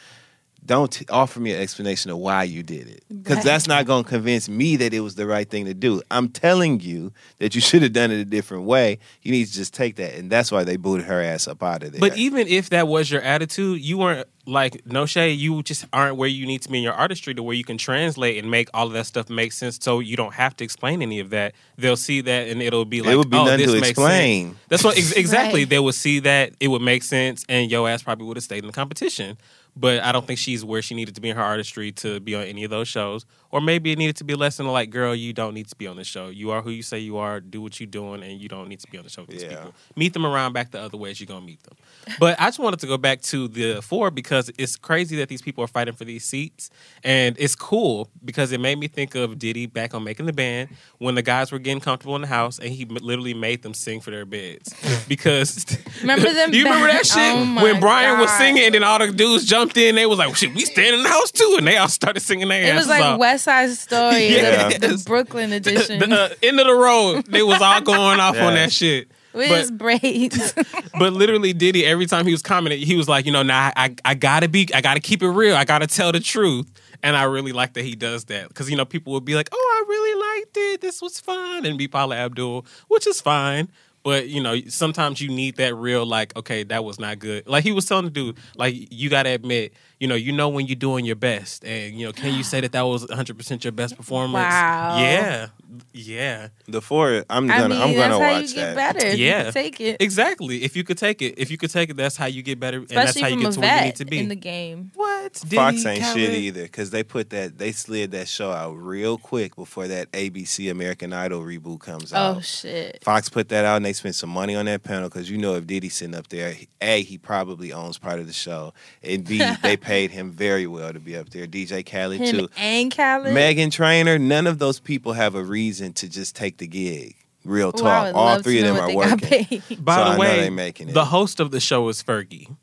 Don't 0.69 0.93
t- 0.93 1.07
offer 1.09 1.41
me 1.41 1.53
an 1.53 1.61
explanation 1.61 2.11
of 2.11 2.19
why 2.19 2.45
you 2.45 2.63
did 2.63 2.89
it, 2.89 3.03
because 3.09 3.43
that's 3.43 3.67
not 3.67 3.87
going 3.87 4.05
to 4.05 4.09
convince 4.09 4.49
me 4.49 4.77
that 4.77 4.93
it 4.93 5.01
was 5.01 5.15
the 5.15 5.27
right 5.27 5.49
thing 5.49 5.65
to 5.65 5.73
do. 5.73 6.03
I'm 6.11 6.29
telling 6.29 6.79
you 6.81 7.13
that 7.39 7.55
you 7.55 7.61
should 7.69 7.83
have 7.83 7.95
done 7.95 8.11
it 8.11 8.21
a 8.21 8.25
different 8.25 8.65
way. 8.65 8.99
You 9.23 9.33
need 9.33 9.47
to 9.47 9.53
just 9.53 9.73
take 9.73 9.97
that, 9.97 10.15
and 10.15 10.31
that's 10.31 10.53
why 10.53 10.65
they 10.65 10.77
booted 10.77 11.07
her 11.07 11.23
ass 11.23 11.49
up 11.49 11.63
out 11.63 11.83
of 11.83 11.93
there. 11.93 12.01
But 12.01 12.19
even 12.19 12.47
if 12.47 12.69
that 12.71 12.87
was 12.87 13.11
your 13.11 13.23
attitude, 13.23 13.81
you 13.81 13.97
weren't 13.97 14.29
like 14.47 14.87
no 14.87 15.07
shade. 15.07 15.39
You 15.39 15.63
just 15.63 15.87
aren't 15.93 16.17
where 16.17 16.29
you 16.29 16.47
need 16.47 16.63
to 16.63 16.69
be 16.69 16.79
in 16.79 16.85
your 16.85 16.95
artistry 16.95 17.35
to 17.35 17.43
where 17.43 17.55
you 17.55 17.65
can 17.65 17.79
translate 17.79 18.39
and 18.39 18.51
make 18.51 18.69
all 18.75 18.87
of 18.87 18.93
that 18.93 19.07
stuff 19.07 19.29
make 19.31 19.53
sense. 19.53 19.79
So 19.81 20.01
you 20.01 20.17
don't 20.17 20.35
have 20.35 20.57
to 20.57 20.65
explain 20.65 21.03
any 21.03 21.21
of 21.21 21.31
that. 21.31 21.55
They'll 21.77 21.97
see 21.97 22.21
that 22.23 22.49
and 22.49 22.63
it'll 22.63 22.85
be 22.85 23.03
like, 23.03 23.17
would 23.17 23.31
be 23.31 23.37
oh, 23.37 23.45
nothing 23.45 23.59
this 23.59 23.75
to 23.75 23.81
makes 23.81 23.91
explain. 23.91 24.49
Sense. 24.49 24.59
That's 24.69 24.85
what 24.85 24.97
ex- 24.97 25.13
exactly. 25.17 25.63
Right. 25.63 25.71
They 25.71 25.79
would 25.79 25.95
see 25.95 26.21
that 26.21 26.53
it 26.61 26.69
would 26.69 26.83
make 26.83 27.03
sense, 27.03 27.45
and 27.49 27.71
your 27.71 27.89
ass 27.89 28.03
probably 28.03 28.27
would 28.27 28.37
have 28.37 28.45
stayed 28.45 28.65
in 28.65 28.67
the 28.67 28.73
competition. 28.73 29.37
But 29.79 30.03
I 30.03 30.13
don't 30.13 30.27
think 30.27 30.39
she's 30.39 30.65
where 30.65 30.83
she 30.83 30.95
needed 30.95 31.15
to 31.15 31.21
be 31.21 31.29
in 31.29 31.37
her 31.37 31.43
artistry 31.43 31.93
to 31.93 32.21
be 32.21 32.35
on 32.35 32.45
any 32.45 32.65
of 32.65 32.71
those 32.71 32.89
shows. 32.89 33.25
Or 33.51 33.63
maybe 33.63 33.93
it 33.93 33.99
needed 33.99 34.17
to 34.17 34.25
be 34.25 34.35
a 34.35 34.37
lesson 34.37 34.67
of 34.67 34.73
like, 34.73 34.91
girl, 34.91 35.15
you 35.15 35.33
don't 35.33 35.55
need 35.55 35.69
to 35.69 35.77
be 35.77 35.87
on 35.87 35.97
the 35.97 36.05
show. 36.05 36.29
You 36.29 36.51
are 36.51 36.61
who 36.61 36.69
you 36.71 36.83
say 36.83 36.99
you 36.99 37.17
are. 37.17 37.41
Do 37.41 37.63
what 37.63 37.81
you're 37.81 37.87
doing, 37.87 38.23
and 38.23 38.39
you 38.39 38.47
don't 38.49 38.69
need 38.69 38.81
to 38.81 38.91
be 38.91 38.99
on 38.99 39.05
the 39.05 39.11
show 39.11 39.23
with 39.23 39.31
these 39.31 39.43
Yeah. 39.43 39.49
people. 39.57 39.75
Meet 39.97 40.13
them 40.13 40.27
around 40.27 40.53
back 40.53 40.71
the 40.71 40.81
other 40.81 40.99
ways 40.99 41.19
you're 41.19 41.27
gonna 41.27 41.47
meet 41.47 41.63
them. 41.63 41.75
But 42.21 42.39
I 42.39 42.47
just 42.47 42.59
wanted 42.59 42.81
to 42.81 42.87
go 42.87 42.99
back 42.99 43.23
to 43.23 43.49
the 43.49 43.81
four 43.81 44.11
because 44.11 44.51
it's 44.59 44.77
crazy 44.77 45.17
that 45.17 45.29
these 45.31 45.41
people 45.41 45.65
are 45.65 45.69
fighting 45.69 45.95
for 45.95 46.05
these 46.05 46.25
seats, 46.25 46.69
and 47.03 47.37
it's 47.39 47.55
cool 47.55 48.11
because 48.23 48.53
it 48.53 48.61
made 48.61 48.79
me 48.79 48.87
think 48.89 49.15
of 49.15 49.39
Diddy 49.39 49.65
back 49.67 49.95
on 49.95 50.05
Making 50.05 50.27
the 50.27 50.33
Band 50.35 50.69
when 50.99 51.15
the 51.15 51.23
guys 51.23 51.51
were 51.51 51.59
getting 51.59 51.81
comfortable 51.81 52.17
in 52.17 52.23
the 52.23 52.29
house, 52.29 52.59
and 52.59 52.71
he 52.71 52.85
literally 52.85 53.35
made 53.35 53.63
them 53.63 53.73
sing 53.73 54.01
for 54.01 54.11
their 54.11 54.27
beds 54.27 54.75
because. 55.09 55.65
Remember 56.03 56.33
them 56.33 56.53
you 56.53 56.65
remember 56.65 56.87
that 56.89 57.07
shit 57.07 57.17
Oh 57.19 57.63
when 57.63 57.81
Brian 57.81 58.19
was 58.19 58.31
singing 58.33 58.65
and 58.65 58.75
then 58.75 58.85
all 58.85 58.99
the 58.99 59.11
dudes 59.11 59.45
jumped 59.47 59.77
in? 59.79 59.95
They 59.95 60.05
was 60.07 60.19
like, 60.19 60.35
"Shit, 60.37 60.55
we 60.55 60.65
stand 60.67 60.95
in 60.97 61.03
the 61.03 61.09
house 61.09 61.31
too," 61.31 61.55
and 61.59 61.67
they 61.67 61.77
all 61.79 61.89
started 61.89 62.21
singing 62.21 62.49
their 62.49 62.63
It 62.63 62.75
was 62.75 62.87
asses 62.87 62.89
like 62.89 63.03
off. 63.05 63.19
West 63.19 63.38
Side 63.39 63.71
Story, 63.71 64.29
Yeah. 64.35 64.69
the, 64.69 64.89
the 64.89 65.03
Brooklyn 65.07 65.53
edition, 65.53 65.99
the 66.01 66.15
uh, 66.15 66.29
end 66.43 66.61
of 66.61 66.67
the 66.67 66.75
road. 66.75 67.27
They 67.27 67.43
was 67.43 67.61
all 67.61 67.81
going 67.81 68.21
off 68.21 68.37
on 68.37 68.55
that 68.55 68.73
shit. 68.73 69.09
with 69.33 69.49
but- 69.49 69.59
his 69.61 69.71
braids. 69.71 70.55
But 70.99 71.13
literally, 71.13 71.53
Diddy 71.53 71.87
every 71.87 72.07
time 72.07 72.27
he 72.27 72.33
was 72.33 72.43
commenting, 72.43 72.81
he 72.85 72.97
was 72.97 73.09
like, 73.09 73.25
you 73.25 73.31
know, 73.31 73.43
nah, 73.45 73.71
I 73.77 73.95
I 74.05 74.15
gotta 74.15 74.49
be, 74.49 74.69
I 74.75 74.81
gotta 74.81 74.99
keep 75.01 75.23
it 75.23 75.29
real. 75.29 75.55
I 75.55 75.65
gotta 75.65 75.87
tell 75.87 76.11
the 76.11 76.19
truth. 76.21 76.69
And 77.05 77.17
I 77.17 77.23
really 77.25 77.53
like 77.53 77.75
that 77.75 77.85
he 77.85 77.95
does 77.95 78.25
that 78.25 78.49
because 78.49 78.69
you 78.69 78.77
know 78.77 78.85
people 78.85 79.13
would 79.13 79.25
be 79.25 79.37
like, 79.37 79.49
oh, 79.53 79.57
I 79.77 79.89
really 79.89 80.39
liked 80.41 80.57
it. 80.57 80.81
This 80.81 81.01
was 81.01 81.21
fun, 81.21 81.65
and 81.67 81.79
be 81.79 81.87
Paula 81.87 82.17
Abdul, 82.17 82.67
which 82.89 83.07
is 83.07 83.21
fine. 83.21 83.69
But 84.03 84.27
you 84.29 84.43
know, 84.43 84.59
sometimes 84.69 85.21
you 85.21 85.29
need 85.29 85.57
that 85.59 85.77
real, 85.77 86.05
like, 86.05 86.35
okay, 86.37 86.65
that 86.65 86.83
was 86.85 86.99
not 86.99 87.21
good. 87.21 87.47
Like 87.47 87.63
he 87.63 87.71
was 87.71 87.85
telling 87.87 88.07
the 88.07 88.11
dude, 88.11 88.37
like, 88.57 88.75
you 88.91 89.09
gotta 89.11 89.31
admit, 89.31 89.73
you 90.01 90.07
know, 90.07 90.15
you 90.15 90.33
know 90.33 90.49
when 90.49 90.67
you're 90.67 90.77
doing 90.77 91.05
your 91.05 91.17
best, 91.17 91.65
and 91.65 91.95
you 91.99 92.07
know, 92.07 92.13
can 92.13 92.35
you 92.35 92.43
say 92.43 92.61
that 92.61 92.73
that 92.73 92.83
was 92.83 93.07
100 93.09 93.37
percent 93.37 93.65
your 93.65 93.73
best 93.73 93.97
performance? 93.97 94.35
Wow. 94.35 94.99
Yeah, 94.99 95.49
yeah. 95.93 96.49
The 96.67 96.81
four, 96.81 97.25
I'm 97.29 97.51
I 97.51 97.59
gonna, 97.59 97.69
mean, 97.75 97.83
I'm 97.83 97.95
that's 97.95 98.13
gonna 98.13 98.25
how 98.25 98.33
watch 98.33 98.49
you 98.51 98.55
get 98.55 98.75
that. 98.75 98.95
better. 98.95 99.17
Yeah. 99.17 99.51
take 99.51 99.81
it, 99.81 100.01
Exactly. 100.01 100.63
If 100.63 100.77
you 100.77 100.85
could 100.85 100.99
take 100.99 101.21
it, 101.21 101.35
if 101.37 101.51
you 101.51 101.59
could 101.59 101.71
take 101.71 101.91
it, 101.91 101.97
that's 101.97 102.17
how 102.17 102.27
you 102.27 102.43
get 102.43 102.61
better, 102.61 102.79
and 102.79 102.89
that's 102.89 103.17
especially 103.17 103.23
how 103.23 103.29
you 103.29 103.35
from 103.35 103.43
get 103.43 103.53
to 103.53 103.61
where 103.61 103.79
you 103.79 103.85
need 103.85 103.97
to 103.97 104.05
be. 104.05 104.19
in 104.19 104.29
the 104.29 104.37
game. 104.37 104.93
what? 104.95 105.37
Fox 105.37 105.85
ain't 105.85 106.03
Khaled? 106.03 106.17
shit 106.17 106.31
either 106.35 106.63
because 106.63 106.91
they 106.91 107.03
put 107.03 107.31
that 107.31 107.59
they 107.59 107.73
slid 107.73 108.13
that 108.13 108.29
show 108.29 108.53
out 108.53 108.75
real 108.75 109.19
quick 109.19 109.57
before 109.57 109.89
that 109.89 110.11
ABC 110.13 110.71
American 110.71 111.13
Idol 111.13 111.43
reboot 111.43 111.81
comes 111.81 112.13
oh, 112.13 112.17
out. 112.17 112.37
Oh 112.37 112.41
shit! 112.41 113.03
Fox 113.03 113.29
put 113.29 113.49
that 113.49 113.65
out 113.65 113.77
and 113.77 113.85
they 113.85 113.93
spent 113.93 114.15
some 114.15 114.31
money 114.31 114.55
on 114.55 114.67
that 114.67 114.85
panel 114.85 115.09
because 115.09 115.31
you 115.31 115.39
know 115.39 115.55
if 115.57 115.67
Diddy's 115.67 115.95
sitting 115.95 116.15
up 116.15 116.29
there, 116.29 116.55
a 116.81 117.03
he 117.03 117.19
probably 117.19 117.73
owns 117.73 117.99
part 117.99 118.21
of 118.21 118.27
the 118.27 118.33
show, 118.33 118.73
and 119.03 119.25
b 119.25 119.39
they 119.63 119.77
paid 119.89 120.11
him 120.11 120.31
very 120.31 120.67
well 120.67 120.93
to 120.93 121.01
be 121.01 121.17
up 121.17 121.31
there. 121.31 121.47
DJ 121.47 121.85
Khaled 121.85 122.21
Him 122.21 122.37
too, 122.37 122.49
and 122.57 122.95
Khaled. 122.95 123.35
Meghan 123.35 123.73
Trainor. 123.73 124.19
None 124.19 124.47
of 124.47 124.59
those 124.59 124.79
people 124.81 125.15
have 125.15 125.35
a 125.35 125.43
reason 125.43 125.93
to 125.95 126.09
just 126.09 126.37
take 126.37 126.59
the 126.59 126.67
gig. 126.67 127.17
Real 127.45 127.73
talk, 127.73 128.07
would 128.07 128.15
all 128.15 128.39
three 128.41 128.59
of 128.61 128.67
them 128.67 128.77
are 128.77 128.95
working. 128.95 129.63
By 129.81 129.97
So 130.05 130.13
the 130.13 130.19
way, 130.19 130.51
making 130.51 130.91
it. 130.91 130.93
the 130.95 131.07
host 131.07 131.41
of 131.41 131.51
the 131.51 131.61
show 131.61 131.89
is 131.89 132.03
Fergie, 132.03 132.55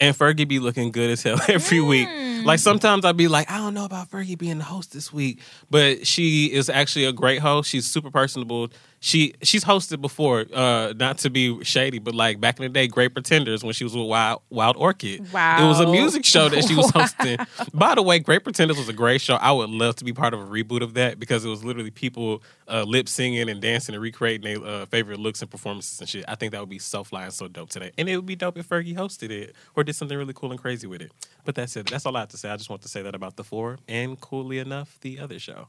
and 0.00 0.16
Fergie 0.16 0.48
be 0.48 0.58
looking 0.58 0.90
good 0.90 1.10
as 1.10 1.22
hell 1.22 1.38
every 1.48 1.80
week. 1.80 2.08
Mm. 2.08 2.44
Like 2.44 2.58
sometimes 2.58 3.04
I'd 3.04 3.16
be 3.16 3.28
like, 3.28 3.50
I 3.50 3.58
don't 3.58 3.74
know 3.74 3.84
about 3.84 4.10
Fergie 4.10 4.36
being 4.38 4.58
the 4.58 4.64
host 4.64 4.92
this 4.92 5.12
week, 5.12 5.40
but 5.70 6.06
she 6.06 6.46
is 6.52 6.68
actually 6.68 7.04
a 7.04 7.12
great 7.12 7.40
host. 7.40 7.68
She's 7.70 7.86
super 7.86 8.10
personable. 8.10 8.68
She 9.00 9.34
she's 9.42 9.64
hosted 9.64 10.00
before, 10.00 10.44
uh, 10.52 10.92
not 10.96 11.18
to 11.18 11.30
be 11.30 11.62
shady, 11.62 12.00
but 12.00 12.14
like 12.16 12.40
back 12.40 12.58
in 12.58 12.64
the 12.64 12.68
day, 12.68 12.88
Great 12.88 13.12
Pretenders 13.14 13.62
when 13.62 13.72
she 13.72 13.84
was 13.84 13.94
with 13.94 14.06
Wild 14.06 14.42
Wild 14.50 14.76
Orchid. 14.76 15.32
Wow. 15.32 15.64
it 15.64 15.68
was 15.68 15.78
a 15.78 15.86
music 15.86 16.24
show 16.24 16.48
that 16.48 16.64
she 16.64 16.74
was 16.74 16.90
hosting. 16.94 17.38
By 17.72 17.94
the 17.94 18.02
way, 18.02 18.18
Great 18.18 18.42
Pretenders 18.42 18.76
was 18.76 18.88
a 18.88 18.92
great 18.92 19.20
show. 19.20 19.36
I 19.36 19.52
would 19.52 19.70
love 19.70 19.94
to 19.96 20.04
be 20.04 20.12
part 20.12 20.34
of 20.34 20.40
a 20.40 20.46
reboot 20.46 20.82
of 20.82 20.94
that 20.94 21.20
because 21.20 21.44
it 21.44 21.48
was 21.48 21.62
literally 21.62 21.92
people 21.92 22.42
uh, 22.66 22.82
lip 22.82 23.08
singing 23.08 23.48
and 23.48 23.60
dancing 23.60 23.94
and 23.94 24.02
recreating 24.02 24.60
their 24.60 24.68
uh, 24.68 24.86
favorite 24.86 25.20
looks 25.20 25.42
and 25.42 25.50
performances 25.50 26.00
and 26.00 26.08
shit. 26.08 26.24
I 26.26 26.34
think 26.34 26.50
that 26.52 26.60
would 26.60 26.68
be 26.68 26.80
so 26.80 27.04
fly 27.04 27.24
and 27.24 27.32
so 27.32 27.46
dope 27.46 27.70
today. 27.70 27.92
And 27.98 28.08
it 28.08 28.16
would 28.16 28.26
be 28.26 28.34
dope 28.36 28.58
if 28.58 28.68
Fergie 28.68 28.96
hosted 28.96 29.30
it 29.30 29.54
or 29.76 29.84
did 29.84 29.94
something 29.94 30.18
really 30.18 30.34
cool 30.34 30.50
and 30.50 30.60
crazy 30.60 30.88
with 30.88 31.02
it. 31.02 31.12
But 31.44 31.54
that's 31.54 31.76
it. 31.76 31.86
That's 31.88 32.04
all 32.04 32.16
I 32.16 32.20
have 32.20 32.28
to 32.30 32.36
say. 32.36 32.50
I 32.50 32.56
just 32.56 32.68
want 32.68 32.82
to 32.82 32.88
say 32.88 33.02
that 33.02 33.14
about 33.14 33.36
the 33.36 33.44
four 33.44 33.78
and 33.86 34.20
coolly 34.20 34.58
enough, 34.58 34.98
the 35.02 35.20
other 35.20 35.38
show. 35.38 35.68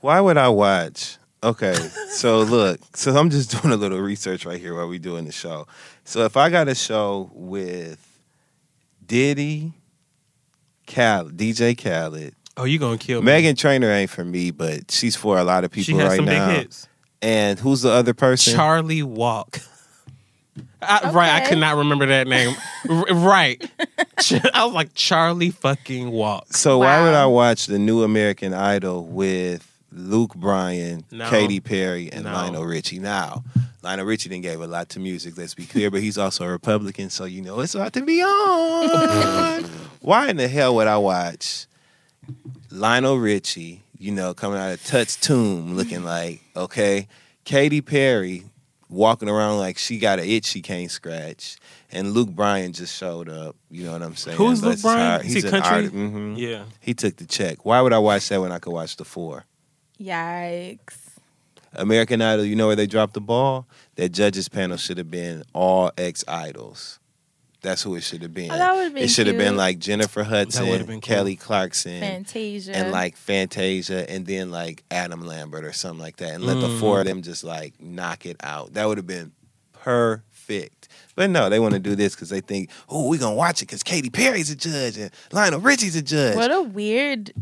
Why 0.00 0.20
would 0.20 0.36
I 0.36 0.48
watch? 0.50 1.16
Okay, 1.42 1.74
so 2.10 2.40
look, 2.40 2.80
so 2.94 3.16
I'm 3.16 3.30
just 3.30 3.50
doing 3.62 3.72
a 3.72 3.76
little 3.76 4.00
research 4.00 4.44
right 4.44 4.60
here 4.60 4.74
while 4.74 4.88
we're 4.88 4.98
doing 4.98 5.24
the 5.24 5.32
show. 5.32 5.66
So 6.04 6.24
if 6.24 6.36
I 6.36 6.50
got 6.50 6.66
a 6.68 6.74
show 6.74 7.30
with 7.32 8.04
Diddy, 9.06 9.72
Khaled, 10.86 11.36
DJ 11.36 11.76
Khaled, 11.80 12.34
Oh, 12.56 12.64
you 12.64 12.80
gonna 12.80 12.98
kill 12.98 13.22
me? 13.22 13.30
Meghan 13.30 13.56
Trainor 13.56 13.88
ain't 13.90 14.10
for 14.10 14.24
me, 14.24 14.50
but 14.50 14.90
she's 14.90 15.14
for 15.14 15.38
a 15.38 15.44
lot 15.44 15.62
of 15.62 15.72
She 15.72 15.84
people 15.84 16.00
has 16.00 16.08
right 16.10 16.16
some 16.16 16.24
now. 16.24 16.48
big 16.48 16.56
hits. 16.56 16.88
And 17.22 17.56
who's 17.58 17.82
the 17.82 17.90
other 17.90 18.14
person? 18.14 18.54
Charlie 18.54 19.02
Walk. 19.04 19.60
I, 20.82 21.10
Right, 21.12 21.40
I 21.42 21.46
could 21.48 21.58
not 21.58 21.76
remember 21.76 22.06
that 22.06 22.26
name. 22.26 22.54
R- 22.90 23.04
right, 23.14 23.64
I 24.52 24.64
was 24.64 24.74
like 24.74 24.92
Charlie 24.94 25.50
fucking 25.50 26.10
Walk. 26.10 26.52
so 26.52 26.78
why 26.78 27.00
would 27.02 27.14
I 27.14 27.26
watch 27.26 27.66
the 27.66 27.78
new 27.78 28.02
American 28.02 28.52
Idol 28.54 29.04
with 29.06 29.67
Luke 29.90 30.34
Bryan, 30.34 31.04
No. 31.10 31.28
Katy 31.30 31.60
Perry, 31.60 32.10
and 32.12 32.24
No. 32.24 32.32
Lionel 32.32 32.64
Richie? 32.64 32.98
Now, 32.98 33.42
Lionel 33.82 34.04
Richie 34.06 34.28
didn't 34.28 34.42
gave 34.42 34.60
a 34.60 34.66
lot 34.66 34.88
to 34.90 35.00
music. 35.00 35.36
Let's 35.38 35.54
be 35.54 35.64
clear, 35.64 35.90
but 35.90 36.00
he's 36.02 36.18
also 36.18 36.44
a 36.44 36.48
Republican, 36.48 37.08
so 37.10 37.24
you 37.24 37.40
know 37.42 37.60
it's 37.60 37.74
about 37.74 37.92
to 37.94 38.02
be 38.02 38.22
on. 38.22 39.64
why 40.00 40.28
in 40.28 40.36
the 40.36 40.48
hell 40.48 40.74
would 40.74 40.86
I 40.88 40.98
watch 40.98 41.66
Lionel 42.70 43.18
Richie? 43.18 43.82
You 44.00 44.12
know, 44.12 44.32
coming 44.34 44.58
out 44.60 44.72
of 44.72 44.84
Tut's 44.84 45.16
tomb, 45.16 45.74
looking 45.76 46.04
like 46.04 46.40
okay, 46.54 47.08
Katy 47.44 47.80
Perry 47.80 48.44
walking 48.88 49.28
around 49.28 49.58
like 49.58 49.76
she 49.76 49.98
got 49.98 50.18
an 50.20 50.24
itch 50.26 50.44
she 50.44 50.62
can't 50.62 50.88
scratch, 50.90 51.56
and 51.90 52.12
Luke 52.12 52.28
Bryan 52.30 52.72
just 52.72 52.94
showed 52.96 53.28
up. 53.28 53.56
You 53.70 53.84
know 53.86 53.92
what 53.92 54.02
I'm 54.02 54.14
saying? 54.14 54.36
Who's 54.36 54.62
Luke 54.62 54.80
Bryan? 54.82 55.24
He's 55.24 55.42
he 55.42 55.48
an 55.48 55.50
country? 55.50 55.70
artist. 55.74 55.94
Mhm. 55.94 56.38
Yeah, 56.38 56.64
He 56.80 56.94
took 56.94 57.16
the 57.16 57.26
check. 57.26 57.64
Why 57.64 57.80
would 57.80 57.92
I 57.92 57.98
watch 57.98 58.28
that 58.28 58.40
when 58.40 58.52
I 58.52 58.58
could 58.60 58.72
watch 58.72 58.96
the 58.96 59.04
four? 59.04 59.44
Yikes! 60.00 60.96
American 61.74 62.22
Idol, 62.22 62.44
you 62.44 62.56
know 62.56 62.66
where 62.66 62.76
they 62.76 62.86
dropped 62.86 63.14
the 63.14 63.20
ball? 63.20 63.66
That 63.96 64.10
judges 64.10 64.48
panel 64.48 64.76
should 64.76 64.98
have 64.98 65.10
been 65.10 65.42
all 65.52 65.90
ex 65.98 66.24
idols. 66.26 66.98
That's 67.60 67.82
who 67.82 67.96
it 67.96 68.02
should 68.04 68.22
have 68.22 68.32
been. 68.32 68.52
Oh, 68.52 68.56
that 68.56 68.74
would've 68.74 68.94
been 68.94 69.02
it 69.02 69.08
should 69.10 69.26
have 69.26 69.36
been 69.36 69.56
like 69.56 69.80
Jennifer 69.80 70.20
would've 70.20 70.32
Hudson, 70.32 70.66
been 70.86 70.86
cool. 70.86 71.00
Kelly 71.00 71.34
Clarkson, 71.36 72.00
Fantasia 72.00 72.74
and 72.74 72.92
like 72.92 73.16
Fantasia, 73.16 74.08
and 74.08 74.24
then 74.26 74.50
like 74.52 74.84
Adam 74.90 75.26
Lambert 75.26 75.64
or 75.64 75.72
something 75.72 76.00
like 76.00 76.16
that, 76.18 76.34
and 76.34 76.44
let 76.44 76.60
the 76.60 76.68
Mm. 76.68 76.80
four 76.80 77.00
of 77.00 77.06
them 77.06 77.20
just 77.22 77.42
like 77.42 77.74
knock 77.80 78.24
it 78.26 78.36
out. 78.42 78.74
That 78.74 78.86
would 78.86 78.96
have 78.96 79.08
been 79.08 79.32
perfect. 79.72 80.88
But 81.16 81.30
no, 81.30 81.50
they 81.50 81.58
want 81.58 81.74
to 81.74 81.80
do 81.80 81.96
this 81.96 82.14
because 82.14 82.28
they 82.28 82.40
think, 82.40 82.70
oh, 82.88 83.08
we're 83.08 83.18
gonna 83.18 83.34
watch 83.34 83.60
it 83.60 83.66
because 83.66 83.82
Katy 83.82 84.10
Perry's 84.10 84.50
a 84.50 84.56
judge 84.56 84.96
and 84.96 85.10
Lionel 85.32 85.60
Richie's 85.60 85.96
a 85.96 86.02
judge. 86.02 86.36
What 86.36 86.52
a 86.52 86.62
weird 86.62 87.32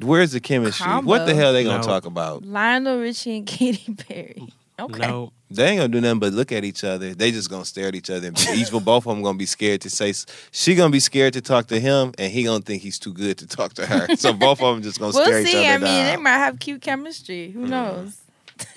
Where's 0.00 0.32
the 0.32 0.40
chemistry? 0.40 0.86
What 0.86 1.20
the 1.20 1.32
Combo. 1.32 1.34
hell 1.34 1.52
they 1.52 1.64
gonna 1.64 1.78
No. 1.78 1.82
talk 1.84 2.04
about? 2.06 2.44
Lionel 2.44 2.98
Richie 2.98 3.38
and 3.38 3.46
Katy 3.46 3.94
Perry. 3.94 4.48
Okay. 4.78 5.06
no. 5.06 5.32
They 5.50 5.68
ain't 5.68 5.78
gonna 5.78 5.88
do 5.88 6.00
nothing 6.00 6.18
but 6.18 6.32
look 6.32 6.50
at 6.52 6.64
each 6.64 6.82
other. 6.84 7.14
They 7.14 7.30
just 7.30 7.48
gonna 7.48 7.64
stare 7.64 7.88
at 7.88 7.94
each 7.94 8.10
other. 8.10 8.26
And 8.26 8.38
each 8.54 8.72
of 8.72 8.84
both 8.84 9.06
of 9.06 9.14
them 9.14 9.22
gonna 9.22 9.38
be 9.38 9.46
scared 9.46 9.80
to 9.82 9.90
say. 9.90 10.12
She 10.50 10.74
gonna 10.74 10.90
be 10.90 11.00
scared 11.00 11.34
to 11.34 11.40
talk 11.40 11.68
to 11.68 11.78
him, 11.78 12.12
and 12.18 12.32
he 12.32 12.42
gonna 12.42 12.60
think 12.62 12.82
he's 12.82 12.98
too 12.98 13.12
good 13.12 13.38
to 13.38 13.46
talk 13.46 13.74
to 13.74 13.86
her. 13.86 14.16
So 14.16 14.32
both 14.34 14.60
of 14.60 14.74
them 14.74 14.82
just 14.82 14.98
gonna 14.98 15.12
stare 15.12 15.28
We'll 15.28 15.42
each 15.42 15.52
see. 15.52 15.66
other 15.66 15.86
I 15.86 15.88
mean, 15.88 16.04
they 16.04 16.12
down. 16.14 16.22
Might 16.24 16.30
have 16.38 16.58
cute 16.58 16.82
chemistry. 16.82 17.52
Who 17.52 17.60
mm-hmm. 17.60 17.70
knows? 17.70 18.20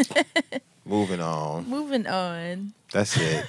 Moving 0.86 1.22
on. 1.22 1.68
Moving 1.68 2.08
on. 2.08 2.74
That's 2.91 3.18
it. 3.18 3.46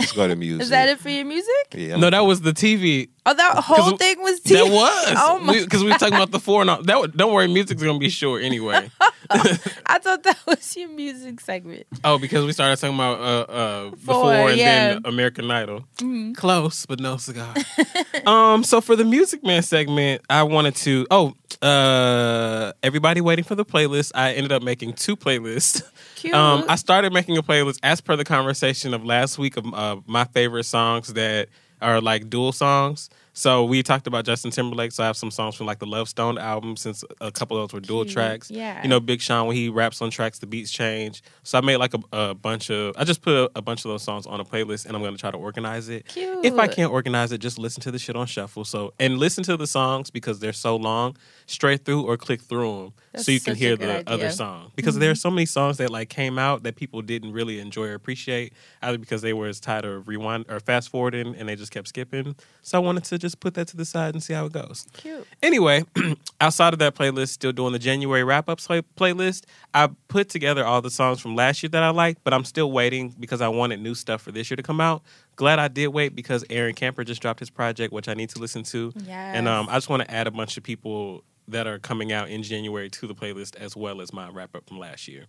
Let's 0.00 0.12
go 0.12 0.26
to 0.26 0.34
music. 0.34 0.62
Is 0.62 0.70
that 0.70 0.88
it 0.88 0.98
for 0.98 1.10
your 1.10 1.26
music? 1.26 1.54
Yeah. 1.72 1.96
No, 1.96 2.08
that 2.10 2.20
was 2.20 2.40
the 2.40 2.52
TV. 2.52 3.10
Oh, 3.26 3.34
that 3.34 3.56
whole 3.58 3.96
thing 3.98 4.20
was 4.22 4.40
TV. 4.40 4.54
That 4.54 4.72
was. 4.72 5.14
Oh 5.18 5.38
my! 5.40 5.60
Because 5.60 5.84
we, 5.84 5.90
were 5.90 5.98
talking 5.98 6.14
about 6.14 6.30
the 6.30 6.40
four 6.40 6.62
and 6.62 6.70
all. 6.70 6.82
That, 6.82 7.00
was- 7.00 7.10
don't 7.10 7.32
worry, 7.34 7.48
music's 7.48 7.82
gonna 7.82 7.98
be 7.98 8.08
short 8.08 8.42
anyway. 8.42 8.90
I 9.30 9.98
thought 10.00 10.22
that 10.22 10.38
was 10.46 10.76
your 10.76 10.88
music 10.88 11.40
segment. 11.40 11.86
oh, 12.02 12.18
because 12.18 12.46
we 12.46 12.52
started 12.52 12.76
talking 12.80 12.94
about 12.96 13.20
uh, 13.20 13.52
uh, 13.52 13.90
the 13.90 13.96
Four, 13.98 14.14
four 14.14 14.50
and 14.50 14.58
yeah. 14.58 14.94
then 14.94 15.02
American 15.04 15.50
Idol. 15.50 15.84
Mhm. 15.98 16.34
Close, 16.34 16.86
but 16.86 16.98
no 16.98 17.18
cigar. 17.18 17.54
um, 18.26 18.64
so 18.64 18.80
for 18.80 18.96
the 18.96 19.04
Music 19.04 19.44
Man 19.44 19.62
segment, 19.62 20.22
I 20.30 20.42
wanted 20.44 20.74
to. 20.76 21.06
Oh, 21.10 21.34
uh, 21.62 22.72
everybody 22.82 23.20
waiting 23.20 23.44
for 23.44 23.54
the 23.54 23.64
playlist. 23.66 24.12
I 24.14 24.32
ended 24.32 24.50
up 24.52 24.62
making 24.62 24.94
two 24.94 25.16
playlists. 25.16 25.82
Cute. 26.20 26.34
Um, 26.34 26.64
I 26.68 26.76
started 26.76 27.14
making 27.14 27.38
a 27.38 27.42
playlist 27.42 27.78
as 27.82 28.02
per 28.02 28.14
the 28.14 28.24
conversation 28.24 28.92
of 28.92 29.04
last 29.04 29.38
week 29.38 29.56
of 29.56 29.64
uh, 29.72 29.96
my 30.06 30.24
favorite 30.24 30.64
songs 30.64 31.14
that 31.14 31.48
are 31.80 32.00
like 32.00 32.28
dual 32.28 32.52
songs. 32.52 33.08
So 33.32 33.64
we 33.64 33.82
talked 33.82 34.06
about 34.06 34.26
Justin 34.26 34.50
Timberlake. 34.50 34.92
So 34.92 35.02
I 35.02 35.06
have 35.06 35.16
some 35.16 35.30
songs 35.30 35.54
from 35.54 35.66
like 35.66 35.78
the 35.78 35.86
Love 35.86 36.08
Stone 36.10 36.36
album, 36.36 36.76
since 36.76 37.04
a 37.22 37.30
couple 37.30 37.56
of 37.56 37.70
those 37.70 37.74
were 37.74 37.80
dual 37.80 38.04
Cute. 38.04 38.12
tracks. 38.12 38.50
Yeah. 38.50 38.82
You 38.82 38.88
know, 38.88 39.00
Big 39.00 39.22
Sean 39.22 39.46
when 39.46 39.56
he 39.56 39.70
raps 39.70 40.02
on 40.02 40.10
tracks, 40.10 40.40
the 40.40 40.46
beats 40.46 40.70
change. 40.70 41.22
So 41.42 41.56
I 41.56 41.62
made 41.62 41.76
like 41.78 41.94
a, 41.94 42.00
a 42.12 42.34
bunch 42.34 42.70
of. 42.70 42.94
I 42.98 43.04
just 43.04 43.22
put 43.22 43.34
a, 43.34 43.50
a 43.54 43.62
bunch 43.62 43.84
of 43.84 43.90
those 43.90 44.02
songs 44.02 44.26
on 44.26 44.40
a 44.40 44.44
playlist, 44.44 44.84
and 44.84 44.94
I'm 44.94 45.00
going 45.00 45.14
to 45.14 45.20
try 45.20 45.30
to 45.30 45.38
organize 45.38 45.88
it. 45.88 46.06
Cute. 46.08 46.44
If 46.44 46.58
I 46.58 46.66
can't 46.66 46.92
organize 46.92 47.32
it, 47.32 47.38
just 47.38 47.58
listen 47.58 47.80
to 47.82 47.90
the 47.90 47.98
shit 47.98 48.14
on 48.14 48.26
shuffle. 48.26 48.64
So 48.64 48.92
and 48.98 49.16
listen 49.16 49.42
to 49.44 49.56
the 49.56 49.66
songs 49.66 50.10
because 50.10 50.40
they're 50.40 50.52
so 50.52 50.76
long, 50.76 51.16
straight 51.50 51.84
through 51.84 52.02
or 52.02 52.16
click 52.16 52.40
through 52.40 52.84
them 52.84 52.92
That's 53.12 53.26
so 53.26 53.32
you 53.32 53.40
can 53.40 53.56
hear 53.56 53.76
the 53.76 53.84
idea. 53.84 54.04
Mm-hmm. 54.04 54.12
other 54.14 54.30
song. 54.30 54.72
Because 54.76 54.98
there 54.98 55.10
are 55.10 55.16
so 55.16 55.30
many 55.30 55.46
songs 55.46 55.78
that 55.78 55.90
like 55.90 56.08
came 56.08 56.38
out 56.38 56.62
that 56.62 56.76
people 56.76 57.02
didn't 57.02 57.32
really 57.32 57.58
enjoy 57.58 57.86
or 57.88 57.94
appreciate, 57.94 58.52
either 58.82 58.98
because 58.98 59.22
they 59.22 59.32
were 59.32 59.48
as 59.48 59.58
tired 59.60 59.84
of 59.84 60.06
rewind 60.06 60.46
or 60.48 60.60
fast 60.60 60.88
forwarding 60.90 61.34
and 61.34 61.48
they 61.48 61.56
just 61.56 61.72
kept 61.72 61.88
skipping. 61.88 62.36
So 62.62 62.78
I 62.78 62.84
wanted 62.84 63.04
to 63.04 63.18
just 63.18 63.40
put 63.40 63.54
that 63.54 63.68
to 63.68 63.76
the 63.76 63.84
side 63.84 64.14
and 64.14 64.22
see 64.22 64.32
how 64.32 64.46
it 64.46 64.52
goes. 64.52 64.86
Cute. 64.92 65.26
Anyway, 65.42 65.84
outside 66.40 66.72
of 66.72 66.78
that 66.78 66.94
playlist, 66.94 67.30
still 67.30 67.52
doing 67.52 67.72
the 67.72 67.78
January 67.78 68.22
wrap 68.22 68.48
up 68.48 68.60
play- 68.60 68.82
playlist. 68.96 69.44
I 69.74 69.88
put 70.08 70.28
together 70.28 70.64
all 70.64 70.80
the 70.82 70.90
songs 70.90 71.20
from 71.20 71.34
last 71.34 71.62
year 71.62 71.70
that 71.70 71.82
I 71.82 71.90
liked, 71.90 72.22
but 72.22 72.32
I'm 72.32 72.44
still 72.44 72.70
waiting 72.70 73.14
because 73.18 73.40
I 73.40 73.48
wanted 73.48 73.80
new 73.80 73.94
stuff 73.94 74.22
for 74.22 74.32
this 74.32 74.50
year 74.50 74.56
to 74.56 74.62
come 74.62 74.80
out. 74.80 75.02
Glad 75.36 75.58
I 75.58 75.68
did 75.68 75.88
wait 75.88 76.14
because 76.14 76.44
Aaron 76.50 76.74
Camper 76.74 77.02
just 77.02 77.22
dropped 77.22 77.40
his 77.40 77.50
project, 77.50 77.92
which 77.92 78.08
I 78.08 78.14
need 78.14 78.28
to 78.30 78.38
listen 78.38 78.62
to. 78.64 78.92
And 79.34 79.48
um, 79.48 79.68
I 79.70 79.74
just 79.74 79.88
want 79.88 80.02
to 80.02 80.10
add 80.10 80.26
a 80.26 80.30
bunch 80.30 80.56
of 80.56 80.62
people 80.62 81.24
that 81.48 81.66
are 81.66 81.78
coming 81.78 82.12
out 82.12 82.28
in 82.28 82.42
January 82.42 82.90
to 82.90 83.06
the 83.06 83.14
playlist 83.14 83.56
as 83.56 83.74
well 83.76 84.00
as 84.00 84.12
my 84.12 84.28
wrap 84.28 84.54
up 84.54 84.68
from 84.68 84.78
last 84.78 85.08
year. 85.08 85.24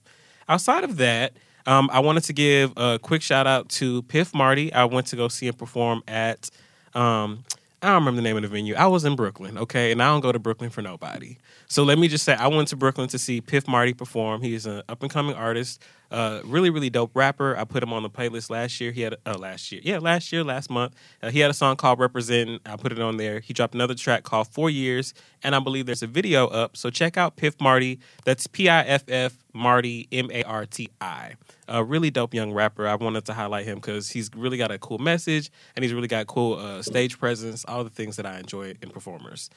Outside 0.49 0.83
of 0.83 0.97
that, 0.97 1.33
um, 1.65 1.89
I 1.93 1.99
wanted 1.99 2.23
to 2.25 2.33
give 2.33 2.73
a 2.75 2.99
quick 2.99 3.21
shout 3.21 3.47
out 3.47 3.69
to 3.69 4.01
Piff 4.03 4.33
Marti. 4.33 4.73
I 4.73 4.85
went 4.85 5.07
to 5.07 5.15
go 5.15 5.27
see 5.29 5.47
him 5.47 5.53
perform 5.53 6.03
at, 6.07 6.49
um, 6.93 7.43
I 7.81 7.87
don't 7.87 7.95
remember 7.95 8.17
the 8.17 8.23
name 8.23 8.35
of 8.35 8.41
the 8.41 8.47
venue. 8.49 8.75
I 8.75 8.87
was 8.87 9.05
in 9.05 9.15
Brooklyn, 9.15 9.57
okay, 9.57 9.91
and 9.91 10.03
I 10.03 10.07
don't 10.07 10.21
go 10.21 10.31
to 10.31 10.39
Brooklyn 10.39 10.69
for 10.69 10.81
nobody. 10.81 11.37
So 11.67 11.83
let 11.83 11.97
me 11.97 12.07
just 12.07 12.25
say, 12.25 12.33
I 12.33 12.47
went 12.47 12.67
to 12.69 12.75
Brooklyn 12.75 13.07
to 13.09 13.17
see 13.17 13.41
Piff 13.41 13.67
Marti 13.67 13.93
perform. 13.93 14.41
He 14.41 14.53
is 14.53 14.65
an 14.65 14.83
up 14.89 15.01
and 15.01 15.11
coming 15.11 15.35
artist, 15.35 15.81
really, 16.11 16.69
really 16.69 16.89
dope 16.89 17.11
rapper. 17.15 17.57
I 17.57 17.63
put 17.63 17.81
him 17.81 17.93
on 17.93 18.03
the 18.03 18.09
playlist 18.09 18.49
last 18.49 18.81
year. 18.81 18.91
He 18.91 19.01
had, 19.01 19.15
uh, 19.25 19.37
last 19.37 19.71
year, 19.71 19.81
yeah, 19.83 19.99
last 19.99 20.31
year, 20.31 20.43
last 20.43 20.69
month. 20.69 20.93
Uh, 21.23 21.29
he 21.29 21.39
had 21.39 21.49
a 21.49 21.53
song 21.53 21.75
called 21.75 21.99
Representing. 21.99 22.59
I 22.65 22.75
put 22.75 22.91
it 22.91 22.99
on 22.99 23.17
there. 23.17 23.39
He 23.39 23.53
dropped 23.53 23.73
another 23.73 23.95
track 23.95 24.23
called 24.23 24.47
Four 24.47 24.69
Years, 24.69 25.13
and 25.43 25.55
I 25.55 25.59
believe 25.59 25.85
there's 25.85 26.03
a 26.03 26.07
video 26.07 26.47
up. 26.47 26.75
So 26.75 26.89
check 26.89 27.17
out 27.17 27.35
Piff 27.35 27.59
Marti. 27.61 27.99
That's 28.25 28.47
P 28.47 28.67
I 28.69 28.81
F 28.81 29.03
F 29.07 29.37
Marti, 29.53 30.07
M 30.11 30.29
A 30.31 30.43
R 30.43 30.65
T 30.65 30.89
I. 30.99 31.35
A 31.67 31.83
really 31.83 32.11
dope 32.11 32.33
young 32.33 32.51
rapper. 32.51 32.87
I 32.87 32.95
wanted 32.95 33.25
to 33.25 33.33
highlight 33.33 33.65
him 33.65 33.75
because 33.75 34.09
he's 34.09 34.29
really 34.35 34.57
got 34.57 34.71
a 34.71 34.77
cool 34.77 34.97
message 34.97 35.49
and 35.75 35.83
he's 35.83 35.93
really 35.93 36.09
got 36.09 36.27
cool 36.27 36.55
uh, 36.55 36.81
stage 36.81 37.17
presence, 37.17 37.63
all 37.65 37.83
the 37.83 37.89
things 37.89 38.17
that 38.17 38.25
I 38.25 38.39
enjoy 38.39 38.75
in 38.81 38.89
performers. 38.89 39.49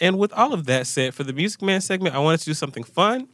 And 0.00 0.18
with 0.18 0.32
all 0.32 0.52
of 0.52 0.66
that 0.66 0.86
said, 0.86 1.14
for 1.14 1.24
the 1.24 1.32
Music 1.32 1.62
Man 1.62 1.80
segment, 1.80 2.14
I 2.14 2.18
wanted 2.18 2.40
to 2.40 2.46
do 2.46 2.54
something 2.54 2.82
fun. 2.82 3.28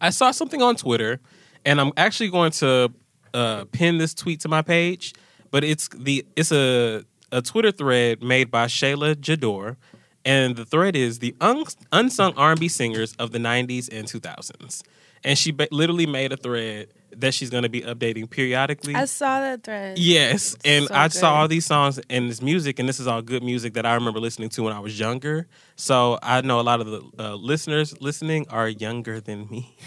I 0.00 0.10
saw 0.10 0.30
something 0.30 0.62
on 0.62 0.76
Twitter, 0.76 1.20
and 1.68 1.82
I'm 1.82 1.92
actually 1.98 2.30
going 2.30 2.50
to 2.52 2.90
uh, 3.34 3.66
pin 3.72 3.98
this 3.98 4.14
tweet 4.14 4.40
to 4.40 4.48
my 4.48 4.62
page. 4.62 5.12
But 5.50 5.64
it's 5.64 5.88
the 5.88 6.24
it's 6.34 6.50
a 6.50 7.04
a 7.30 7.42
Twitter 7.42 7.70
thread 7.70 8.22
made 8.22 8.50
by 8.50 8.66
Shayla 8.66 9.14
Jador, 9.16 9.76
and 10.24 10.56
the 10.56 10.64
thread 10.64 10.96
is 10.96 11.18
the 11.18 11.34
un- 11.42 11.64
unsung 11.92 12.32
R&B 12.36 12.68
singers 12.68 13.14
of 13.18 13.32
the 13.32 13.38
'90s 13.38 13.88
and 13.92 14.08
2000s. 14.08 14.82
And 15.24 15.36
she 15.36 15.52
ba- 15.52 15.68
literally 15.70 16.06
made 16.06 16.32
a 16.32 16.36
thread 16.38 16.88
that 17.16 17.34
she's 17.34 17.50
going 17.50 17.62
to 17.62 17.68
be 17.68 17.82
updating 17.82 18.28
periodically. 18.28 18.94
I 18.94 19.06
saw 19.06 19.40
that 19.40 19.62
thread. 19.62 19.98
Yes, 19.98 20.56
and 20.64 20.86
So 20.86 20.94
I 20.94 21.08
saw 21.08 21.34
all 21.34 21.48
these 21.48 21.66
songs 21.66 22.00
and 22.10 22.30
this 22.30 22.42
music, 22.42 22.78
and 22.78 22.88
this 22.88 23.00
is 23.00 23.06
all 23.06 23.22
good 23.22 23.42
music 23.42 23.74
that 23.74 23.86
I 23.86 23.94
remember 23.94 24.20
listening 24.20 24.48
to 24.50 24.62
when 24.62 24.72
I 24.72 24.80
was 24.80 24.98
younger. 24.98 25.46
So 25.76 26.18
I 26.22 26.40
know 26.42 26.60
a 26.60 26.62
lot 26.62 26.80
of 26.80 26.86
the 26.86 27.02
uh, 27.18 27.34
listeners 27.34 28.00
listening 28.00 28.46
are 28.50 28.68
younger 28.68 29.20
than 29.20 29.48
me. 29.48 29.76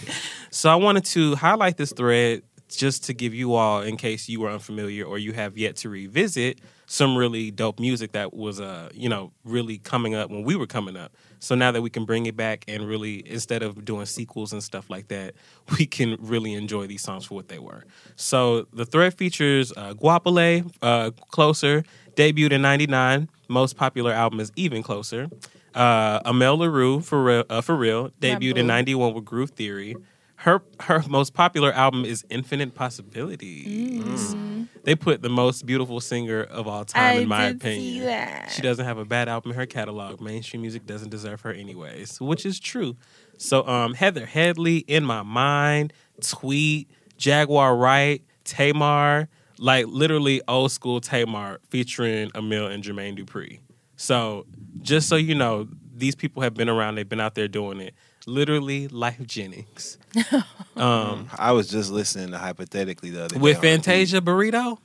So 0.53 0.69
I 0.69 0.75
wanted 0.75 1.05
to 1.05 1.35
highlight 1.35 1.77
this 1.77 1.93
thread 1.93 2.43
just 2.67 3.05
to 3.05 3.13
give 3.13 3.33
you 3.33 3.53
all, 3.53 3.81
in 3.81 3.95
case 3.95 4.27
you 4.27 4.41
were 4.41 4.49
unfamiliar 4.49 5.05
or 5.05 5.17
you 5.17 5.31
have 5.31 5.57
yet 5.57 5.77
to 5.77 5.89
revisit, 5.89 6.59
some 6.87 7.15
really 7.15 7.51
dope 7.51 7.79
music 7.79 8.11
that 8.11 8.33
was, 8.33 8.59
uh, 8.59 8.89
you 8.93 9.07
know, 9.07 9.31
really 9.45 9.77
coming 9.77 10.13
up 10.13 10.29
when 10.29 10.43
we 10.43 10.57
were 10.57 10.67
coming 10.67 10.97
up. 10.97 11.13
So 11.41 11.55
now 11.55 11.71
that 11.71 11.81
we 11.81 11.89
can 11.89 12.05
bring 12.05 12.27
it 12.27 12.37
back 12.37 12.63
and 12.67 12.87
really, 12.87 13.27
instead 13.27 13.63
of 13.63 13.83
doing 13.83 14.05
sequels 14.05 14.53
and 14.53 14.63
stuff 14.63 14.89
like 14.89 15.07
that, 15.09 15.33
we 15.77 15.85
can 15.85 16.15
really 16.19 16.53
enjoy 16.53 16.87
these 16.87 17.01
songs 17.01 17.25
for 17.25 17.35
what 17.35 17.49
they 17.49 17.59
were. 17.59 17.83
So 18.15 18.67
the 18.71 18.85
thread 18.85 19.15
features 19.15 19.73
uh, 19.75 19.95
Goapele, 19.95 20.71
uh, 20.81 21.11
Closer, 21.31 21.83
debuted 22.15 22.51
in 22.53 22.61
99. 22.61 23.27
Most 23.47 23.75
popular 23.75 24.13
album 24.13 24.39
is 24.39 24.51
Even 24.55 24.83
Closer. 24.83 25.29
Uh, 25.73 26.19
Amel 26.25 26.57
Larrieux, 26.57 27.03
For 27.03 27.23
Real, 27.23 27.43
uh, 27.49 27.61
for 27.61 27.75
real 27.75 28.09
debuted 28.21 28.57
in 28.57 28.67
91 28.67 29.13
with 29.13 29.25
Groove 29.25 29.51
Theory. 29.51 29.95
Her, 30.41 30.63
her 30.79 31.03
most 31.07 31.35
popular 31.35 31.71
album 31.71 32.03
is 32.03 32.25
Infinite 32.31 32.73
Possibilities. 32.73 34.35
They 34.83 34.95
put 34.95 35.21
the 35.21 35.29
most 35.29 35.67
beautiful 35.67 35.99
singer 35.99 36.41
of 36.41 36.67
all 36.67 36.83
time, 36.83 37.03
I 37.03 37.11
in 37.19 37.27
my 37.27 37.47
did 37.49 37.57
opinion. 37.57 37.81
see 37.81 37.99
that. 37.99 38.49
She 38.51 38.63
doesn't 38.63 38.83
have 38.83 38.97
a 38.97 39.05
bad 39.05 39.29
album 39.29 39.51
in 39.51 39.57
her 39.57 39.67
catalog. 39.67 40.19
Mainstream 40.19 40.61
music 40.63 40.87
doesn't 40.87 41.09
deserve 41.09 41.41
her 41.41 41.51
anyways, 41.51 42.19
which 42.19 42.43
is 42.47 42.59
true. 42.59 42.97
So 43.37 43.67
um 43.67 43.93
Heather 43.93 44.25
Headley, 44.25 44.77
In 44.87 45.03
My 45.05 45.21
Mind, 45.21 45.93
Tweet, 46.21 46.89
Jaguar 47.17 47.75
Wright, 47.77 48.23
Tamar, 48.43 49.29
like 49.59 49.85
literally 49.85 50.41
old 50.47 50.71
school 50.71 50.99
Tamar 51.01 51.59
featuring 51.69 52.31
Amil 52.31 52.71
and 52.71 52.83
Jermaine 52.83 53.15
Dupri. 53.15 53.59
So 53.95 54.47
just 54.81 55.07
so 55.07 55.17
you 55.17 55.35
know, 55.35 55.67
these 55.95 56.15
people 56.15 56.41
have 56.41 56.55
been 56.55 56.69
around, 56.69 56.95
they've 56.95 57.07
been 57.07 57.21
out 57.21 57.35
there 57.35 57.47
doing 57.47 57.79
it. 57.79 57.93
Literally 58.27 58.87
Lyfe 58.87 59.25
Jennings. 59.27 59.97
Um 60.77 61.27
I 61.37 61.51
was 61.51 61.67
just 61.67 61.91
listening 61.91 62.31
to 62.31 62.37
hypothetically 62.37 63.09
the 63.11 63.25
other 63.25 63.35
day. 63.35 63.41
with 63.41 63.57
on 63.57 63.61
repeat. 63.63 63.83
Fantasia 63.83 64.21
Barrino. 64.21 64.77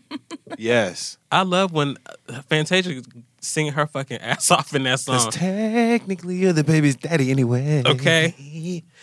Yes. 0.58 1.18
I 1.32 1.42
love 1.42 1.72
when 1.74 1.98
uh, 2.30 2.42
Fantasia 2.44 3.02
singing 3.42 3.74
her 3.74 3.88
fucking 3.88 4.18
ass 4.20 4.52
off 4.56 4.74
in 4.76 4.84
that 4.84 5.00
song. 5.00 5.18
Because 5.18 5.36
technically 5.36 6.36
you're 6.38 6.54
the 6.54 6.64
baby's 6.64 6.96
daddy 6.96 7.32
anyway. 7.32 7.82
Okay. 7.86 8.34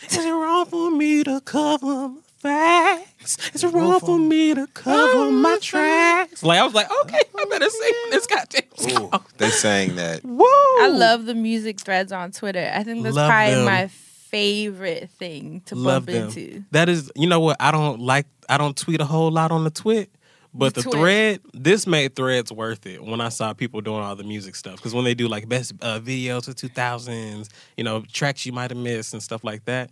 Is 0.09 0.17
it 0.17 0.31
wrong 0.31 0.65
for 0.65 0.89
me 0.91 1.23
to 1.23 1.41
cover 1.41 2.09
my 2.09 2.21
facts? 2.43 3.37
Is 3.53 3.63
it 3.63 3.67
wrong 3.73 3.99
for 3.99 4.19
me 4.19 4.53
to 4.53 4.67
cover 4.67 5.31
my 5.31 5.57
tracks? 5.61 6.43
Like 6.43 6.59
I 6.59 6.63
was 6.65 6.73
like, 6.73 6.87
okay, 7.03 7.21
I 7.37 7.45
better 7.49 7.69
sing 7.69 7.93
this 8.11 8.27
goddamn 8.27 8.61
Ooh, 8.81 8.89
song. 9.09 9.25
they 9.37 9.49
sang 9.49 9.95
that. 9.95 10.23
Woo! 10.25 10.45
I 10.45 10.89
love 10.91 11.25
the 11.25 11.33
music 11.35 11.79
threads 11.79 12.11
on 12.11 12.31
Twitter. 12.31 12.71
I 12.73 12.83
think 12.83 13.03
that's 13.03 13.15
Love 13.15 13.29
probably 13.29 13.55
them. 13.55 13.65
my 13.65 13.87
favorite 13.87 15.09
thing 15.11 15.61
to 15.67 15.75
love 15.75 16.05
bump 16.05 16.15
them. 16.15 16.27
into. 16.27 16.63
That 16.71 16.89
is, 16.89 17.11
you 17.15 17.27
know 17.27 17.39
what? 17.39 17.57
I 17.59 17.71
don't 17.71 17.99
like. 17.99 18.25
I 18.49 18.57
don't 18.57 18.75
tweet 18.75 18.99
a 19.01 19.05
whole 19.05 19.31
lot 19.31 19.51
on 19.51 19.63
the 19.63 19.71
twit. 19.71 20.09
But 20.55 20.75
The 20.75 20.81
the, 20.81 20.89
twit. 20.89 20.99
thread, 20.99 21.39
this 21.55 21.87
made 21.87 22.15
threads 22.15 22.51
worth 22.51 22.85
it 22.85 23.03
when 23.03 23.21
I 23.21 23.29
saw 23.29 23.53
people 23.53 23.81
doing 23.81 24.01
all 24.01 24.15
the 24.15 24.23
music 24.23 24.53
stuff. 24.55 24.75
Because 24.75 24.93
when 24.93 25.03
they 25.03 25.15
do 25.15 25.27
like 25.27 25.49
best 25.49 25.73
uh, 25.81 25.99
videos 25.99 26.47
of 26.47 26.53
2000s, 26.55 27.49
you 27.75 27.83
know, 27.83 28.03
tracks 28.11 28.45
you 28.45 28.51
might 28.51 28.69
have 28.69 28.77
missed 28.77 29.13
and 29.13 29.23
stuff 29.23 29.43
like 29.43 29.65
that. 29.65 29.89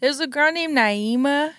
There's 0.00 0.20
a 0.20 0.26
girl 0.26 0.52
named 0.52 0.76
Naima. 0.76 1.52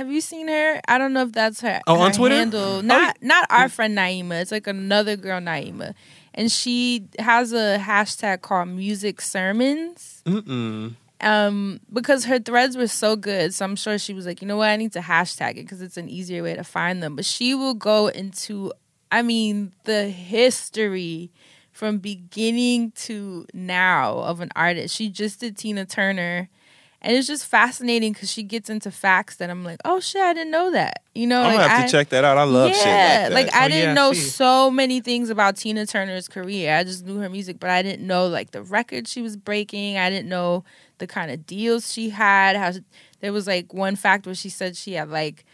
Have 0.00 0.10
you 0.10 0.22
seen 0.22 0.48
her? 0.48 0.80
I 0.88 0.96
don't 0.96 1.12
know 1.12 1.24
if 1.24 1.32
that's 1.32 1.60
her. 1.60 1.82
Oh, 1.86 2.00
on 2.00 2.12
Twitter? 2.12 2.34
Handle. 2.34 2.82
Not 2.82 3.18
not 3.20 3.46
our 3.50 3.68
friend 3.68 3.98
Naima. 3.98 4.40
It's 4.40 4.50
like 4.50 4.66
another 4.66 5.14
girl 5.14 5.42
Naima, 5.42 5.92
and 6.32 6.50
she 6.50 7.04
has 7.18 7.52
a 7.52 7.76
hashtag 7.78 8.40
called 8.40 8.68
Music 8.68 9.20
Sermons. 9.20 10.22
Mm-mm. 10.24 10.94
Um, 11.20 11.80
because 11.92 12.24
her 12.24 12.38
threads 12.38 12.78
were 12.78 12.86
so 12.86 13.14
good, 13.14 13.52
so 13.52 13.62
I'm 13.66 13.76
sure 13.76 13.98
she 13.98 14.14
was 14.14 14.24
like, 14.24 14.40
you 14.40 14.48
know 14.48 14.56
what, 14.56 14.70
I 14.70 14.76
need 14.76 14.92
to 14.92 15.00
hashtag 15.00 15.50
it 15.50 15.64
because 15.64 15.82
it's 15.82 15.98
an 15.98 16.08
easier 16.08 16.42
way 16.42 16.54
to 16.54 16.64
find 16.64 17.02
them. 17.02 17.14
But 17.14 17.26
she 17.26 17.54
will 17.54 17.74
go 17.74 18.06
into, 18.06 18.72
I 19.12 19.20
mean, 19.20 19.74
the 19.84 20.08
history 20.08 21.30
from 21.72 21.98
beginning 21.98 22.92
to 22.92 23.44
now 23.52 24.20
of 24.20 24.40
an 24.40 24.48
artist. 24.56 24.96
She 24.96 25.10
just 25.10 25.40
did 25.40 25.58
Tina 25.58 25.84
Turner. 25.84 26.48
And 27.02 27.16
it's 27.16 27.26
just 27.26 27.46
fascinating 27.46 28.12
because 28.12 28.30
she 28.30 28.42
gets 28.42 28.68
into 28.68 28.90
facts 28.90 29.36
that 29.36 29.48
I'm 29.48 29.64
like, 29.64 29.80
oh 29.86 30.00
shit, 30.00 30.20
I 30.20 30.34
didn't 30.34 30.50
know 30.50 30.70
that. 30.72 31.02
You 31.14 31.26
know, 31.26 31.40
I'm 31.40 31.46
like 31.46 31.56
gonna 31.56 31.68
have 31.68 31.82
I, 31.84 31.86
to 31.86 31.92
check 31.92 32.08
that 32.10 32.24
out. 32.24 32.36
I 32.36 32.42
love 32.44 32.72
shit 32.74 32.84
yeah, 32.86 33.28
like 33.32 33.46
that. 33.46 33.54
I 33.54 33.64
Oh, 33.64 33.68
didn't 33.68 33.88
yeah, 33.88 33.94
know 33.94 34.12
see. 34.12 34.20
so 34.20 34.70
many 34.70 35.00
things 35.00 35.30
about 35.30 35.56
Tina 35.56 35.86
Turner's 35.86 36.28
career. 36.28 36.76
I 36.76 36.84
just 36.84 37.06
knew 37.06 37.16
her 37.18 37.30
music, 37.30 37.58
but 37.58 37.70
I 37.70 37.80
didn't 37.82 38.06
know 38.06 38.26
like 38.26 38.50
the 38.50 38.62
records 38.62 39.10
she 39.10 39.22
was 39.22 39.36
breaking. 39.36 39.96
I 39.96 40.10
didn't 40.10 40.28
know 40.28 40.62
the 40.98 41.06
kind 41.06 41.30
of 41.30 41.46
deals 41.46 41.90
she 41.90 42.10
had. 42.10 42.56
How 42.56 42.72
she- 42.72 42.84
there 43.20 43.32
was 43.32 43.46
like 43.46 43.72
one 43.72 43.96
fact 43.96 44.26
where 44.26 44.34
she 44.34 44.50
said 44.50 44.76
she 44.76 44.92
had 44.92 45.08
like 45.08 45.46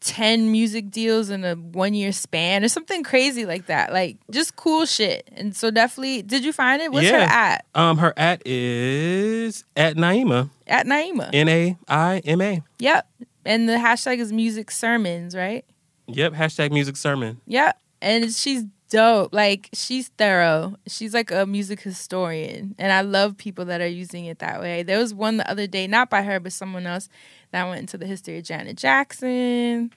ten 0.00 0.50
music 0.50 0.90
deals 0.90 1.30
in 1.30 1.44
a 1.44 1.54
one 1.54 1.94
year 1.94 2.12
span 2.12 2.64
or 2.64 2.68
something 2.68 3.02
crazy 3.02 3.46
like 3.46 3.66
that. 3.66 3.92
Like 3.92 4.16
just 4.30 4.56
cool 4.56 4.86
shit. 4.86 5.28
And 5.32 5.54
so 5.54 5.70
definitely, 5.70 6.22
did 6.22 6.44
you 6.44 6.52
find 6.52 6.80
it? 6.82 6.90
What's 6.90 7.08
her 7.08 7.16
at? 7.16 7.64
Um, 7.74 7.98
her 7.98 8.14
at 8.16 8.42
is 8.46 9.64
at 9.76 9.96
Naima. 9.96 10.50
At 10.66 10.86
Naima. 10.86 11.30
N 11.32 11.48
A 11.48 11.78
I 11.88 12.18
M 12.24 12.40
A. 12.40 12.62
Yep. 12.78 13.06
And 13.44 13.68
the 13.68 13.74
hashtag 13.74 14.18
is 14.18 14.32
music 14.32 14.70
sermons, 14.70 15.34
right? 15.34 15.64
Yep. 16.08 16.32
Hashtag 16.32 16.72
music 16.72 16.96
sermon. 16.96 17.40
Yep. 17.46 17.78
And 18.02 18.32
she's 18.32 18.64
dope. 18.90 19.32
Like 19.32 19.70
she's 19.72 20.08
thorough. 20.18 20.76
She's 20.86 21.14
like 21.14 21.30
a 21.30 21.46
music 21.46 21.80
historian, 21.80 22.74
and 22.78 22.92
I 22.92 23.00
love 23.00 23.36
people 23.38 23.64
that 23.66 23.80
are 23.80 23.86
using 23.86 24.26
it 24.26 24.40
that 24.40 24.60
way. 24.60 24.82
There 24.82 24.98
was 24.98 25.14
one 25.14 25.38
the 25.38 25.50
other 25.50 25.66
day, 25.66 25.86
not 25.86 26.10
by 26.10 26.22
her, 26.22 26.38
but 26.38 26.52
someone 26.52 26.86
else 26.86 27.08
that 27.52 27.64
went 27.66 27.80
into 27.80 27.96
the 27.96 28.06
history 28.06 28.36
of 28.38 28.44
Janet 28.44 28.76
Jackson. 28.76 29.92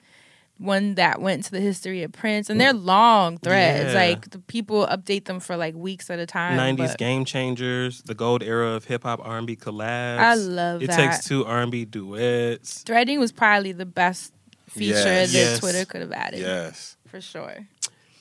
One 0.58 0.94
that 0.94 1.20
went 1.20 1.38
into 1.40 1.50
the 1.50 1.60
history 1.60 2.04
of 2.04 2.12
Prince, 2.12 2.48
and 2.48 2.60
they're 2.60 2.72
long 2.72 3.38
threads. 3.38 3.92
Yeah. 3.92 3.98
Like 4.00 4.30
the 4.30 4.38
people 4.38 4.86
update 4.86 5.24
them 5.24 5.40
for 5.40 5.56
like 5.56 5.74
weeks 5.74 6.08
at 6.10 6.20
a 6.20 6.26
time. 6.26 6.56
90s 6.56 6.96
game 6.96 7.24
changers, 7.24 8.02
the 8.02 8.14
gold 8.14 8.40
era 8.40 8.68
of 8.70 8.84
hip 8.84 9.02
hop 9.02 9.20
R&B 9.24 9.56
collabs. 9.56 10.18
I 10.20 10.34
love 10.36 10.80
it 10.80 10.86
that. 10.86 10.96
takes 10.96 11.24
two 11.26 11.44
R&B 11.44 11.86
duets. 11.86 12.82
Threading 12.84 13.18
was 13.18 13.32
probably 13.32 13.72
the 13.72 13.84
best 13.84 14.32
feature 14.68 14.94
Yes. 14.94 15.32
that 15.32 15.36
Yes. 15.38 15.58
Twitter 15.58 15.84
could 15.84 16.02
have 16.02 16.12
added. 16.12 16.38
Yes. 16.38 16.96
For 17.08 17.20
sure. 17.20 17.66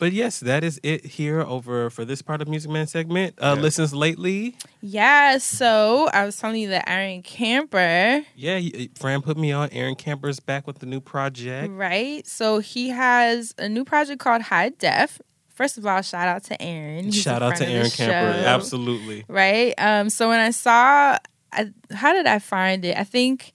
But 0.04 0.12
yes, 0.12 0.42
that 0.42 0.66
is 0.66 0.82
it 0.84 1.06
here 1.06 1.40
over 1.40 1.90
for 1.90 2.04
this 2.04 2.22
part 2.22 2.42
of 2.42 2.50
Music 2.50 2.70
Man 2.70 2.88
segment. 2.88 3.36
Uh, 3.42 3.54
Yeah. 3.56 3.62
Listens 3.62 3.94
lately. 3.94 4.54
Yeah, 4.82 5.38
so 5.38 6.10
I 6.14 6.26
was 6.26 6.36
telling 6.36 6.60
you 6.62 6.68
that 6.72 6.90
Aaron 6.90 7.22
Camper, 7.22 8.22
Yeah, 8.36 8.60
Fran 9.00 9.22
put 9.22 9.38
me 9.38 9.54
on. 9.54 9.70
Aaron 9.72 9.96
Camper's 9.96 10.42
back 10.42 10.68
with 10.68 10.80
the 10.80 10.86
new 10.86 11.00
project. 11.00 11.72
right? 11.72 12.28
So 12.28 12.60
he 12.60 12.90
has 12.90 13.56
a 13.58 13.70
new 13.70 13.86
project 13.86 14.20
called 14.20 14.42
High 14.42 14.70
Def. 14.78 15.22
First 15.48 15.78
of 15.78 15.86
all, 15.86 16.02
shout 16.02 16.28
out 16.28 16.44
to 16.46 16.62
Aaron. 16.62 17.06
He's 17.06 17.22
Shout 17.22 17.42
out 17.42 17.56
to 17.56 17.66
Aaron 17.66 17.90
Camper. 17.90 18.12
show, 18.42 18.46
Absolutely. 18.46 19.24
Right? 19.30 19.74
Um, 19.78 20.10
so 20.10 20.28
when 20.28 20.42
I 20.42 20.50
saw 20.52 21.18
I, 21.54 21.72
how 21.94 22.12
did 22.12 22.26
I 22.26 22.40
find 22.40 22.84
it? 22.84 22.98
I 22.98 23.06
think 23.06 23.53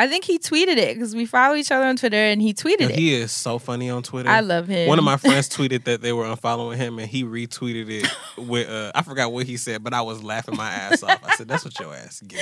I 0.00 0.06
think 0.06 0.24
he 0.24 0.38
tweeted 0.38 0.76
it 0.76 0.94
because 0.94 1.16
we 1.16 1.26
follow 1.26 1.56
each 1.56 1.72
other 1.72 1.84
on 1.84 1.96
Twitter 1.96 2.16
and 2.16 2.40
he 2.40 2.54
tweeted 2.54 2.80
Yo, 2.82 2.86
it. 2.86 2.94
he 2.94 3.14
is 3.14 3.32
so 3.32 3.58
funny 3.58 3.90
on 3.90 4.04
Twitter. 4.04 4.28
I 4.28 4.40
love 4.40 4.68
him. 4.68 4.88
One 4.88 4.96
of 4.98 5.04
my 5.04 5.16
friends 5.18 5.48
tweeted 5.48 5.84
that 5.84 6.02
they 6.02 6.12
were 6.12 6.22
unfollowing 6.24 6.76
him, 6.76 7.00
and 7.00 7.08
he 7.10 7.24
retweeted 7.24 7.90
it 7.90 8.08
with 8.36 8.68
uh, 8.70 8.92
I 8.94 9.02
forgot 9.02 9.32
what 9.32 9.46
he 9.46 9.56
said, 9.56 9.82
but 9.82 9.92
I 9.92 10.02
was 10.02 10.22
laughing 10.22 10.56
my 10.56 10.70
ass 10.70 11.02
off. 11.02 11.18
I 11.24 11.34
said, 11.34 11.48
"That's 11.48 11.64
what 11.64 11.78
your 11.80 11.92
ass 11.92 12.22
get." 12.26 12.40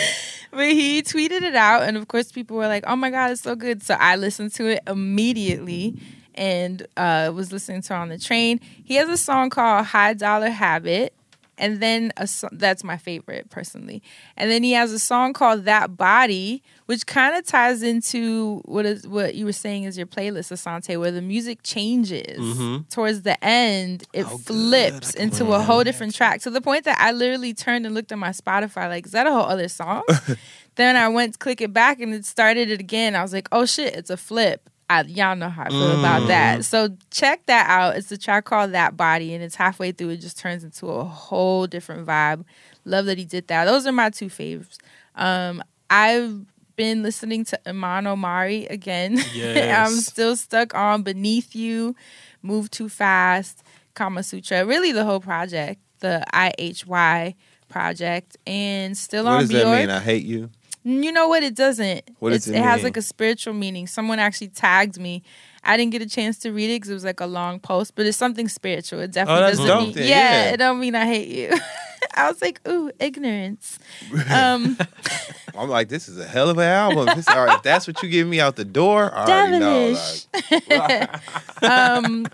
But 0.50 0.66
he 0.66 1.02
tweeted 1.02 1.42
it 1.42 1.54
out, 1.54 1.82
and 1.84 1.96
of 1.96 2.08
course, 2.08 2.30
people 2.30 2.58
were 2.58 2.68
like, 2.68 2.84
"Oh 2.86 2.94
my 2.96 3.08
god, 3.10 3.30
it's 3.30 3.40
so 3.40 3.54
good!" 3.56 3.82
So 3.82 3.94
I 3.94 4.16
listened 4.16 4.52
to 4.54 4.66
it 4.66 4.82
immediately, 4.86 5.96
and 6.34 6.86
uh, 6.98 7.32
was 7.34 7.52
listening 7.52 7.80
to 7.82 7.94
it 7.94 7.96
on 7.96 8.08
the 8.10 8.18
train. 8.18 8.60
He 8.84 8.96
has 8.96 9.08
a 9.08 9.16
song 9.16 9.48
called 9.48 9.86
"High 9.86 10.12
Dollar 10.12 10.50
Habit," 10.50 11.14
and 11.58 11.80
then 11.80 12.12
a 12.16 12.28
that's 12.52 12.84
my 12.84 12.96
favorite 12.96 13.48
personally. 13.50 14.02
And 14.36 14.50
then 14.50 14.62
he 14.62 14.72
has 14.72 14.92
a 14.92 14.98
song 14.98 15.32
called 15.32 15.64
"That 15.64 15.96
Body," 15.96 16.62
which 16.86 17.06
kind 17.06 17.36
of 17.36 17.46
ties 17.46 17.82
into 17.82 18.60
what 18.64 18.84
is 18.86 19.06
what 19.08 19.34
you 19.34 19.44
were 19.44 19.52
saying 19.52 19.84
is 19.84 19.96
your 19.96 20.06
playlist, 20.06 20.52
Assante, 20.52 20.98
where 20.98 21.10
the 21.10 21.22
music 21.22 21.62
changes 21.62 22.38
Mhm. 22.38 22.88
towards 22.90 23.22
the 23.22 23.42
end. 23.44 24.04
It 24.12 24.26
Oh, 24.26 24.38
flips 24.38 25.14
into 25.14 25.52
a 25.52 25.60
whole 25.60 25.82
different 25.84 26.14
track 26.14 26.40
to 26.42 26.50
the 26.50 26.60
point 26.60 26.84
that 26.84 26.98
I 27.00 27.12
literally 27.12 27.54
turned 27.54 27.86
and 27.86 27.94
looked 27.94 28.12
at 28.12 28.18
my 28.18 28.30
Spotify 28.30 28.88
like, 28.88 29.06
is 29.06 29.12
that 29.12 29.26
a 29.26 29.32
whole 29.32 29.46
other 29.46 29.68
song? 29.68 30.02
then 30.76 30.96
I 30.96 31.08
went 31.08 31.32
to 31.34 31.38
click 31.38 31.60
it 31.60 31.72
back 31.72 32.00
and 32.00 32.12
it 32.14 32.24
started 32.26 32.70
it 32.70 32.80
again. 32.80 33.16
I 33.16 33.22
was 33.22 33.32
like, 33.32 33.48
oh 33.52 33.64
shit, 33.66 33.94
it's 33.96 34.10
a 34.10 34.16
flip. 34.16 34.68
I, 34.88 35.02
y'all 35.02 35.34
know 35.34 35.48
how 35.48 35.64
I 35.64 35.68
feel 35.68 35.98
about 35.98 36.22
Mm. 36.22 36.26
that. 36.28 36.64
So 36.64 36.96
check 37.10 37.44
that 37.46 37.68
out. 37.68 37.96
It's 37.96 38.10
a 38.12 38.16
track 38.18 38.44
called 38.44 38.72
That 38.72 38.96
Body, 38.96 39.34
and 39.34 39.42
it's 39.42 39.56
halfway 39.56 39.90
through. 39.92 40.10
It 40.10 40.18
just 40.20 40.38
turns 40.38 40.62
into 40.62 40.86
a 40.88 41.04
whole 41.04 41.66
different 41.66 42.06
vibe. 42.06 42.44
Love 42.84 43.06
that 43.06 43.18
he 43.18 43.24
did 43.24 43.48
that. 43.48 43.64
Those 43.64 43.84
are 43.86 43.92
my 43.92 44.10
two 44.10 44.26
faves. 44.26 44.76
Um, 45.16 45.62
I've 45.90 46.44
been 46.76 47.02
listening 47.02 47.44
to 47.46 47.68
Iman 47.68 48.06
Omari 48.06 48.66
again. 48.66 49.18
Yes. 49.34 49.88
I'm 49.90 49.96
still 49.98 50.36
stuck 50.36 50.74
on 50.74 51.02
Beneath 51.02 51.56
You, 51.56 51.96
Move 52.42 52.70
Too 52.70 52.88
Fast, 52.88 53.64
Kama 53.94 54.22
Sutra. 54.22 54.64
Really, 54.64 54.92
the 54.92 55.04
whole 55.04 55.20
project, 55.20 55.80
the 56.00 56.22
IHY 56.32 57.34
project, 57.68 58.36
and 58.46 58.96
still 58.96 59.24
What 59.24 59.32
on 59.32 59.40
does 59.40 59.48
that 59.50 59.64
mean? 59.80 59.90
I 59.90 59.98
hate 59.98 60.24
you. 60.24 60.50
You 60.88 61.10
know 61.10 61.26
what? 61.26 61.42
It 61.42 61.56
doesn't. 61.56 62.08
What 62.20 62.30
does 62.30 62.46
It's- 62.46 62.60
it 62.60 62.64
has 62.64 62.84
like 62.84 62.96
a 62.96 63.02
spiritual 63.02 63.54
meaning. 63.54 63.88
Someone 63.88 64.20
actually 64.20 64.48
tagged 64.48 65.00
me. 65.00 65.24
I 65.64 65.76
didn't 65.76 65.90
get 65.90 66.00
a 66.00 66.06
chance 66.08 66.38
to 66.38 66.52
read 66.52 66.70
it 66.70 66.76
because 66.76 66.90
it 66.90 66.94
was 66.94 67.04
like 67.04 67.18
a 67.18 67.26
long 67.26 67.58
post, 67.58 67.96
but 67.96 68.06
it's 68.06 68.16
something 68.16 68.46
spiritual. 68.48 69.00
It 69.00 69.10
definitely 69.10 69.42
Oh, 69.42 69.46
that's 69.46 69.58
doesn't 69.58 69.66
dope 69.76 69.86
mean. 69.86 69.94
then, 69.94 70.08
yeah, 70.08 70.44
yeah. 70.44 70.50
it 70.52 70.56
don't 70.58 70.78
mean 70.78 70.94
I 70.94 71.04
hate 71.06 71.26
you. 71.28 71.58
I 72.14 72.28
was 72.30 72.40
like, 72.40 72.60
ooh, 72.68 72.90
ignorance. 73.00 73.78
Um, 74.30 74.78
I'm 75.58 75.68
like, 75.68 75.88
this 75.88 76.08
is 76.08 76.18
a 76.20 76.24
hell 76.24 76.50
of 76.50 76.58
an 76.58 76.64
album. 76.68 77.06
This, 77.16 77.26
all 77.28 77.44
right, 77.46 77.56
if 77.56 77.62
that's 77.64 77.86
what 77.88 78.00
you 78.02 78.08
give 78.08 78.28
me 78.28 78.38
out 78.40 78.54
the 78.54 78.64
door, 78.64 79.12
I 79.12 79.24
already 79.24 79.58
know. 79.58 79.96
Devilish. 79.96 80.26
Like, 80.68 81.62
um, 81.64 82.26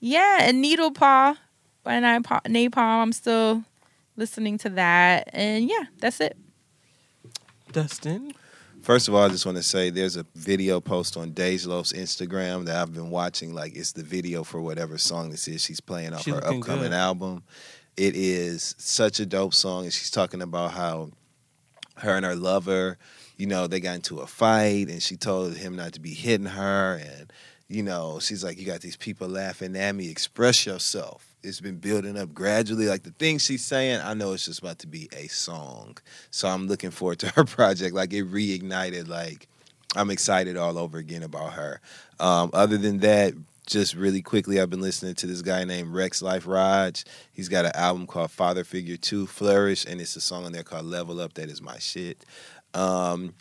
yeah, 0.00 0.38
and 0.42 0.62
Needle 0.62 0.90
Paw 0.92 1.36
by 1.82 1.94
Napalm. 2.00 2.40
Napalm. 2.46 3.02
I'm 3.02 3.12
still 3.12 3.64
listening 4.16 4.56
to 4.58 4.68
that, 4.70 5.28
and 5.34 5.68
yeah, 5.68 5.84
that's 5.98 6.20
it. 6.20 6.36
Dustin. 7.74 8.32
First 8.82 9.08
of 9.08 9.14
all, 9.14 9.24
I 9.24 9.28
just 9.28 9.44
want 9.44 9.56
to 9.56 9.62
say 9.64 9.90
there's 9.90 10.16
a 10.16 10.24
video 10.36 10.80
post 10.80 11.16
on 11.16 11.34
Loaf's 11.34 11.92
Instagram 11.92 12.66
that 12.66 12.76
I've 12.76 12.94
been 12.94 13.10
watching. 13.10 13.52
Like, 13.52 13.74
it's 13.74 13.92
the 13.92 14.04
video 14.04 14.44
for 14.44 14.60
whatever 14.60 14.96
song 14.96 15.30
this 15.30 15.48
is 15.48 15.62
she's 15.62 15.80
playing 15.80 16.14
off 16.14 16.22
She 16.22 16.30
her 16.30 16.36
upcoming 16.36 16.90
good. 16.90 16.92
album. 16.92 17.42
It 17.96 18.14
is 18.14 18.76
such 18.78 19.18
a 19.18 19.26
dope 19.26 19.54
song, 19.54 19.84
and 19.84 19.92
she's 19.92 20.10
talking 20.10 20.40
about 20.40 20.70
how 20.72 21.10
her 21.96 22.16
and 22.16 22.24
her 22.24 22.36
lover, 22.36 22.96
you 23.36 23.46
know, 23.46 23.66
they 23.66 23.80
got 23.80 23.96
into 23.96 24.20
a 24.20 24.26
fight, 24.26 24.88
and 24.88 25.02
she 25.02 25.16
told 25.16 25.56
him 25.56 25.74
not 25.74 25.94
to 25.94 26.00
be 26.00 26.14
hitting 26.14 26.46
her, 26.46 27.00
and 27.02 27.32
you 27.68 27.82
know, 27.82 28.20
she's 28.20 28.44
like, 28.44 28.58
"You 28.58 28.66
got 28.66 28.82
these 28.82 28.96
people 28.96 29.26
laughing 29.28 29.74
at 29.76 29.94
me. 29.96 30.10
Express 30.10 30.64
yourself." 30.64 31.33
It's 31.44 31.60
been 31.60 31.76
building 31.76 32.16
up 32.16 32.32
gradually. 32.32 32.86
Like 32.86 33.02
the 33.02 33.10
things 33.10 33.42
she's 33.42 33.64
saying, 33.64 34.00
I 34.02 34.14
know 34.14 34.32
it's 34.32 34.46
just 34.46 34.60
about 34.60 34.78
to 34.80 34.86
be 34.86 35.08
a 35.12 35.28
song. 35.28 35.98
So 36.30 36.48
I'm 36.48 36.66
looking 36.66 36.90
forward 36.90 37.18
to 37.20 37.28
her 37.36 37.44
project. 37.44 37.94
Like 37.94 38.12
it 38.12 38.30
reignited. 38.30 39.08
Like 39.08 39.46
I'm 39.94 40.10
excited 40.10 40.56
all 40.56 40.78
over 40.78 40.98
again 40.98 41.22
about 41.22 41.52
her. 41.52 41.80
Um, 42.18 42.50
other 42.52 42.78
than 42.78 42.98
that, 42.98 43.34
just 43.66 43.94
really 43.94 44.22
quickly, 44.22 44.60
I've 44.60 44.70
been 44.70 44.80
listening 44.80 45.14
to 45.14 45.26
this 45.26 45.42
guy 45.42 45.64
named 45.64 45.94
Rexx 45.94 46.22
Life 46.22 46.46
Raj. 46.46 47.04
He's 47.32 47.48
got 47.48 47.64
an 47.64 47.72
album 47.74 48.06
called 48.06 48.30
Father 48.30 48.62
Figure 48.62 48.96
2 48.96 49.26
Flourish, 49.26 49.86
and 49.86 50.00
it's 50.00 50.16
a 50.16 50.20
song 50.20 50.44
on 50.44 50.52
there 50.52 50.62
called 50.62 50.84
Level 50.84 51.20
Up 51.20 51.34
that 51.34 51.48
is 51.48 51.62
my 51.62 51.78
shit. 51.78 52.24
Um, 52.74 53.34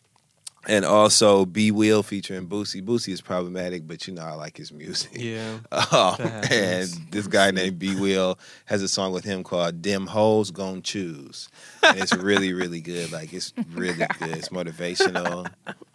and 0.67 0.85
also 0.85 1.45
B 1.45 1.71
Will 1.71 2.03
featuring 2.03 2.47
Boosie. 2.47 2.81
Boosie 2.83 3.13
is 3.13 3.21
problematic, 3.21 3.85
but 3.87 4.07
you 4.07 4.13
know 4.13 4.23
I 4.23 4.33
like 4.33 4.57
his 4.57 4.71
music. 4.71 5.11
Yeah. 5.15 5.59
Um, 5.91 6.15
and 6.51 6.89
this 7.11 7.27
guy 7.27 7.51
named 7.51 7.77
B 7.79 7.95
Will 7.99 8.39
has 8.65 8.81
a 8.81 8.87
song 8.87 9.11
with 9.11 9.23
him 9.23 9.43
called 9.43 9.81
"Dim 9.81 10.07
Hoes 10.07 10.51
Gon' 10.51 10.81
Choose." 10.81 11.49
And 11.83 11.99
it's 11.99 12.13
really, 12.15 12.53
really 12.53 12.81
good. 12.81 13.11
Like 13.11 13.33
it's 13.33 13.53
really 13.73 14.05
good. 14.19 14.31
It's 14.37 14.49
motivational. 14.49 15.49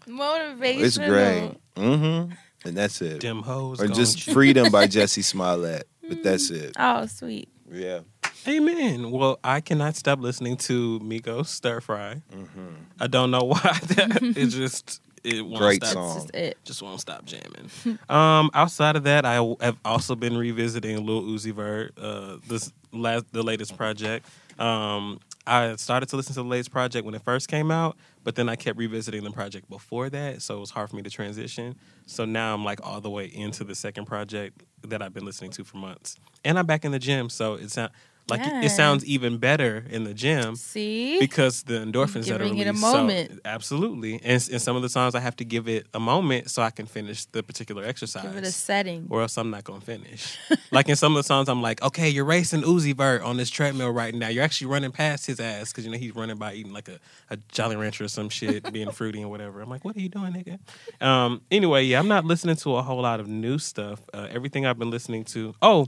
Motivational. 0.07 0.85
It's 0.85 0.99
great. 0.99 1.53
Mm-hmm. 1.77 2.33
And 2.69 2.77
that's 2.77 3.01
it. 3.03 3.21
Dim 3.21 3.43
hoes. 3.43 3.81
or 3.81 3.87
gon' 3.87 3.95
just 3.97 4.19
ch- 4.19 4.25
"Freedom" 4.33 4.71
by 4.71 4.87
Jussie 4.89 5.25
Smollett. 5.25 5.89
But 6.09 6.23
that's 6.23 6.51
it. 6.51 6.75
Oh, 6.79 7.07
sweet. 7.07 7.49
Yeah. 7.71 8.01
Amen. 8.47 9.11
Well, 9.11 9.39
I 9.43 9.61
cannot 9.61 9.97
stop 9.97 10.21
listening 10.21 10.57
to 10.59 11.01
Migos 11.01 11.47
Stir 11.47 11.81
Fry. 11.81 12.23
Mm-hmm. 12.33 12.69
I 13.01 13.07
don't 13.07 13.31
know 13.31 13.41
why. 13.45 13.79
it 13.91 14.47
just 14.49 15.01
it 15.25 15.45
won't 15.45 15.59
Great 15.59 15.85
stop. 15.85 15.93
song. 15.93 16.15
Just 16.17 16.35
it. 16.35 16.59
Just 16.65 16.83
won't 16.83 17.01
stop 17.01 17.25
jamming. 17.25 17.71
um, 18.09 18.51
outside 18.55 18.97
of 18.97 19.05
that, 19.05 19.25
I 19.25 19.35
have 19.61 19.77
also 19.85 20.15
been 20.15 20.37
revisiting 20.37 21.05
Lil 21.05 21.23
Uzi 21.23 21.53
Vert. 21.53 21.93
Uh, 21.99 22.37
this 22.47 22.73
last 22.93 23.25
the 23.33 23.43
latest 23.43 23.77
project. 23.77 24.27
Um, 24.59 25.21
I 25.47 25.77
started 25.77 26.11
to 26.11 26.17
listen 26.17 26.35
to 26.35 26.43
the 26.43 26.49
latest 26.49 26.71
project 26.71 27.07
when 27.07 27.15
it 27.15 27.23
first 27.23 27.49
came 27.49 27.71
out, 27.71 27.97
but 28.23 28.35
then 28.35 28.51
I 28.51 28.57
kept 28.57 28.79
revisiting 28.79 29.25
the 29.25 29.31
project 29.31 29.71
before 29.71 30.11
that, 30.11 30.43
so 30.43 30.59
it 30.59 30.61
was 30.61 30.69
hard 30.71 30.91
for 30.91 30.97
me 30.97 31.03
to 31.03 31.09
transition. 31.11 31.75
So 32.05 32.27
now 32.27 32.53
I'm 32.53 32.65
like 32.67 32.87
all 32.87 33.01
the 33.01 33.09
way 33.09 33.25
into 33.27 33.65
the 33.65 33.75
second 33.75 34.05
project 34.05 34.63
that 34.83 35.01
I've 35.01 35.15
been 35.15 35.25
listening 35.25 35.51
to 35.53 35.65
for 35.65 35.79
months, 35.79 36.17
and 36.45 36.59
I'm 36.59 36.67
back 36.67 36.85
in 36.85 36.93
the 36.93 36.99
gym, 36.99 37.31
so 37.31 37.55
it's 37.55 37.73
sounds 37.75 37.93
like 38.29 38.41
Yeah. 38.41 38.63
it 38.63 38.71
sounds 38.71 39.05
even 39.05 39.39
better 39.39 39.85
in 39.91 40.05
the 40.05 40.13
gym 40.15 40.57
See? 40.57 41.19
because 41.19 41.63
the 41.63 41.75
endorphins 41.75 42.27
that 42.29 42.41
are 42.41 42.45
Giving 42.45 42.59
it 42.59 42.67
a 42.67 42.73
released. 42.73 43.33
So, 43.33 43.39
absolutely, 43.45 44.15
and, 44.23 44.49
and 44.53 44.61
some 44.63 44.77
of 44.77 44.83
the 44.83 44.89
songs 44.89 45.15
I 45.15 45.21
have 45.21 45.37
to 45.37 45.45
give 45.45 45.69
it 45.69 45.87
a 45.95 46.01
moment 46.01 46.51
so 46.51 46.63
I 46.63 46.71
can 46.71 46.87
finish 46.87 47.25
the 47.27 47.43
particular 47.43 47.85
exercise. 47.85 48.23
Give 48.25 48.37
it 48.37 48.45
a 48.45 48.53
setting. 48.53 49.07
or 49.11 49.23
else 49.23 49.37
I'm 49.39 49.51
not 49.51 49.65
gonna 49.65 49.81
finish. 49.81 50.37
like 50.71 50.89
in 50.89 50.97
some 50.97 51.13
of 51.13 51.17
the 51.17 51.27
songs, 51.27 51.49
I'm 51.49 51.63
like, 51.63 51.83
okay, 51.83 52.09
you're 52.09 52.25
racing 52.25 52.63
Uzi 52.63 52.95
Vert 52.95 53.23
on 53.23 53.37
this 53.37 53.51
treadmill 53.51 53.91
right 53.91 54.15
now. 54.15 54.29
You're 54.29 54.45
actually 54.45 54.69
running 54.69 54.93
past 54.93 55.27
his 55.27 55.41
ass 55.41 55.73
because 55.73 55.85
you 55.85 55.91
know 55.91 55.99
he's 55.99 56.15
running 56.15 56.37
by 56.37 56.55
eating 56.55 56.73
like 56.73 56.89
a, 56.89 56.99
a 57.31 57.39
Jolly 57.51 57.77
Rancher 57.77 58.05
or 58.05 58.09
some 58.09 58.29
shit, 58.29 58.71
being 58.73 58.91
fruity 58.91 59.21
and 59.23 59.31
whatever. 59.31 59.61
I'm 59.61 59.71
like, 59.71 59.85
what 59.85 59.97
are 59.97 60.01
you 60.01 60.09
doing, 60.09 60.33
nigga? 60.33 60.59
Um, 61.05 61.41
anyway, 61.51 61.85
yeah, 61.85 61.99
I'm 61.99 62.09
not 62.09 62.25
listening 62.25 62.57
to 62.57 62.77
a 62.77 62.83
whole 62.83 63.01
lot 63.01 63.21
of 63.21 63.29
new 63.29 63.59
stuff. 63.59 64.01
Uh, 64.13 64.29
everything 64.31 64.67
I've 64.67 64.79
been 64.79 64.91
listening 64.91 65.25
to. 65.27 65.55
Oh, 65.63 65.87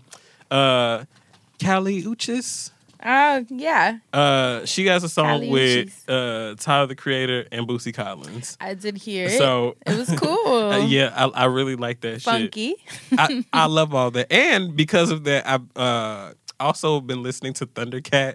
uh, 0.50 1.04
Kali 1.62 2.03
Uchis. 2.03 2.70
Uh, 3.03 3.43
yeah, 3.49 3.97
Uh, 4.12 4.62
she 4.66 4.85
has 4.87 5.03
a 5.03 5.09
song 5.09 5.27
Kali 5.41 5.49
with 5.49 6.05
Uchis. 6.07 6.53
uh, 6.53 6.55
Tyler 6.57 6.87
the 6.87 6.95
Creator 6.95 7.47
and 7.51 7.66
Bootsy 7.66 7.95
Collins. 7.95 8.59
I 8.61 8.74
did 8.74 8.99
hear 8.99 9.27
it. 9.27 9.39
So 9.39 9.77
it 9.87 9.97
was 9.97 10.11
cool. 10.19 10.70
uh, 10.73 10.85
yeah, 10.85 11.11
I, 11.16 11.24
I 11.28 11.45
really 11.47 11.77
like 11.77 12.01
that 12.03 12.20
shit. 12.20 12.23
funky. 12.24 12.74
I, 13.16 13.43
I 13.55 13.66
love 13.66 13.95
all 13.95 14.11
that, 14.11 14.31
and 14.31 14.77
because 14.77 15.11
of 15.11 15.24
that, 15.24 15.47
I've 15.49 15.77
uh, 15.77 16.32
also 16.59 17.01
been 17.01 17.23
listening 17.23 17.55
to 17.55 17.66
Thundercat. 17.66 18.35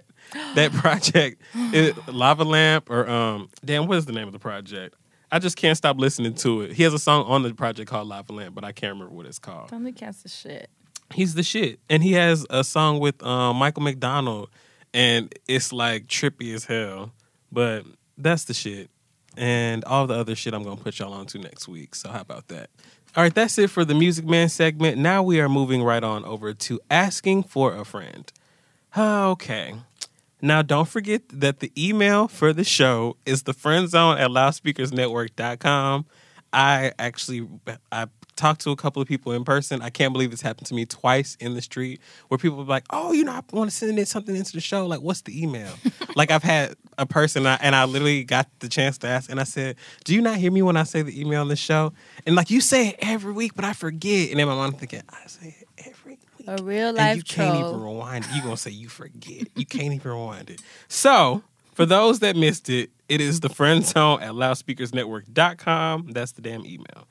That 0.56 0.72
project, 0.82 1.40
it, 1.54 1.96
Lava 2.12 2.42
Lamp, 2.42 2.90
or 2.90 3.08
um, 3.08 3.48
damn, 3.64 3.86
what 3.86 3.98
is 3.98 4.06
the 4.06 4.12
name 4.12 4.26
of 4.26 4.32
the 4.32 4.40
project? 4.40 4.96
I 5.30 5.38
just 5.38 5.56
can't 5.56 5.76
stop 5.76 5.98
listening 6.00 6.34
to 6.36 6.62
it. 6.62 6.72
He 6.72 6.82
has 6.82 6.92
a 6.92 6.98
song 6.98 7.24
on 7.26 7.44
the 7.44 7.54
project 7.54 7.88
called 7.88 8.08
Lava 8.08 8.32
Lamp, 8.32 8.54
but 8.56 8.64
I 8.64 8.72
can't 8.72 8.94
remember 8.94 9.14
what 9.14 9.26
it's 9.26 9.38
called. 9.38 9.70
Thundercats 9.70 10.22
the 10.24 10.28
shit. 10.28 10.70
He's 11.14 11.34
the 11.34 11.42
shit, 11.42 11.78
and 11.88 12.02
he 12.02 12.12
has 12.12 12.46
a 12.50 12.64
song 12.64 12.98
with 12.98 13.22
um, 13.22 13.56
Michael 13.56 13.82
McDonald, 13.82 14.50
and 14.92 15.32
it's 15.46 15.72
like 15.72 16.06
trippy 16.06 16.54
as 16.54 16.64
hell. 16.64 17.12
But 17.52 17.84
that's 18.18 18.44
the 18.44 18.54
shit, 18.54 18.90
and 19.36 19.84
all 19.84 20.06
the 20.06 20.14
other 20.14 20.34
shit 20.34 20.52
I'm 20.52 20.62
gonna 20.62 20.76
put 20.76 20.98
y'all 20.98 21.12
on 21.12 21.26
to 21.26 21.38
next 21.38 21.68
week. 21.68 21.94
So 21.94 22.08
how 22.08 22.20
about 22.20 22.48
that? 22.48 22.70
All 23.16 23.22
right, 23.22 23.34
that's 23.34 23.56
it 23.58 23.70
for 23.70 23.84
the 23.84 23.94
Music 23.94 24.26
Man 24.26 24.48
segment. 24.48 24.98
Now 24.98 25.22
we 25.22 25.40
are 25.40 25.48
moving 25.48 25.82
right 25.82 26.04
on 26.04 26.24
over 26.24 26.52
to 26.52 26.80
asking 26.90 27.44
for 27.44 27.74
a 27.74 27.84
friend. 27.84 28.30
Okay. 28.96 29.74
Now, 30.42 30.62
don't 30.62 30.88
forget 30.88 31.22
that 31.30 31.60
the 31.60 31.72
email 31.76 32.28
for 32.28 32.52
the 32.52 32.64
show 32.64 33.16
is 33.24 33.44
the 33.44 33.52
friend 33.54 33.88
zone 33.88 34.18
at 34.18 34.30
loudspeakersnetwork.com. 34.30 36.06
I 36.52 36.92
actually 36.98 37.48
I 37.90 38.06
talked 38.36 38.60
to 38.62 38.70
a 38.70 38.76
couple 38.76 39.02
of 39.02 39.08
people 39.08 39.32
in 39.32 39.44
person. 39.44 39.82
I 39.82 39.90
can't 39.90 40.12
believe 40.12 40.30
this 40.30 40.42
happened 40.42 40.66
to 40.68 40.74
me 40.74 40.84
twice 40.86 41.36
in 41.40 41.54
the 41.54 41.62
street 41.62 42.00
where 42.28 42.38
people 42.38 42.60
are 42.60 42.64
like, 42.64 42.84
"Oh, 42.90 43.12
you 43.12 43.24
know, 43.24 43.32
I 43.32 43.42
want 43.52 43.70
to 43.70 43.76
send 43.76 43.98
in 43.98 44.06
something 44.06 44.36
into 44.36 44.52
the 44.52 44.60
show. 44.60 44.86
Like, 44.86 45.00
what's 45.00 45.22
the 45.22 45.42
email?" 45.42 45.72
like, 46.16 46.30
I've 46.30 46.42
had 46.42 46.74
a 46.98 47.06
person, 47.06 47.46
I- 47.46 47.58
and 47.60 47.74
I 47.74 47.84
literally 47.84 48.24
got 48.24 48.48
the 48.60 48.68
chance 48.68 48.98
to 48.98 49.06
ask, 49.08 49.30
and 49.30 49.40
I 49.40 49.44
said, 49.44 49.76
"Do 50.04 50.14
you 50.14 50.20
not 50.22 50.36
hear 50.36 50.52
me 50.52 50.62
when 50.62 50.76
I 50.76 50.82
say 50.84 51.02
the 51.02 51.18
email 51.20 51.40
on 51.40 51.48
the 51.48 51.56
show?" 51.56 51.92
And 52.26 52.36
like, 52.36 52.50
you 52.50 52.60
say 52.60 52.88
it 52.90 52.96
every 53.00 53.32
week, 53.32 53.54
but 53.54 53.64
I 53.64 53.72
forget. 53.72 54.30
And 54.30 54.38
then 54.38 54.46
my 54.48 54.54
mom 54.54 54.72
thinking, 54.74 55.02
"I 55.08 55.26
say 55.26 55.56
it 55.60 55.68
every 55.86 56.12
week." 56.12 56.20
A 56.48 56.62
real 56.62 56.88
and 56.90 56.96
life 56.98 57.16
you 57.16 57.22
can't 57.24 57.56
even 57.58 57.80
rewind 57.80 58.24
it. 58.24 58.30
You 58.36 58.42
gonna 58.42 58.56
say 58.56 58.70
you 58.70 58.88
forget. 58.88 59.48
You 59.56 59.66
can't 59.66 59.92
even 59.94 60.10
rewind 60.12 60.48
it. 60.50 60.60
So 60.86 61.42
for 61.74 61.84
those 61.84 62.20
that 62.20 62.36
missed 62.36 62.68
it, 62.68 62.90
it 63.08 63.20
is 63.20 63.40
the 63.40 63.48
friend 63.48 63.84
zone 63.84 64.22
at 64.22 64.32
loudspeakersnetwork.com. 64.34 66.08
That's 66.12 66.32
the 66.32 66.42
damn 66.42 66.64
email. 66.66 67.06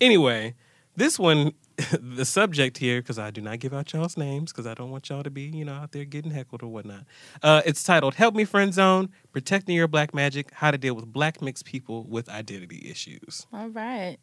Anyway, 0.00 0.54
this 0.98 1.18
one, 1.18 1.52
the 2.00 2.24
subject 2.24 2.78
here, 2.78 3.00
because 3.00 3.18
I 3.18 3.30
do 3.30 3.40
not 3.40 3.58
give 3.60 3.72
out 3.72 3.92
y'all's 3.92 4.16
names, 4.16 4.52
because 4.52 4.66
I 4.66 4.74
don't 4.74 4.90
want 4.90 5.08
y'all 5.08 5.22
to 5.22 5.30
be, 5.30 5.42
you 5.42 5.64
know, 5.64 5.74
out 5.74 5.92
there 5.92 6.04
getting 6.04 6.30
heckled 6.30 6.62
or 6.62 6.68
whatnot. 6.68 7.04
Uh, 7.42 7.62
it's 7.64 7.82
titled 7.82 8.14
"Help 8.14 8.34
Me 8.34 8.44
Friend 8.44 8.74
Zone: 8.74 9.08
Protecting 9.32 9.74
Your 9.76 9.88
Black 9.88 10.12
Magic: 10.14 10.50
How 10.52 10.70
to 10.70 10.78
Deal 10.78 10.94
with 10.94 11.06
Black 11.06 11.40
Mixed 11.40 11.64
People 11.64 12.04
with 12.04 12.28
Identity 12.28 12.88
Issues." 12.90 13.46
All 13.52 13.68
right. 13.68 14.18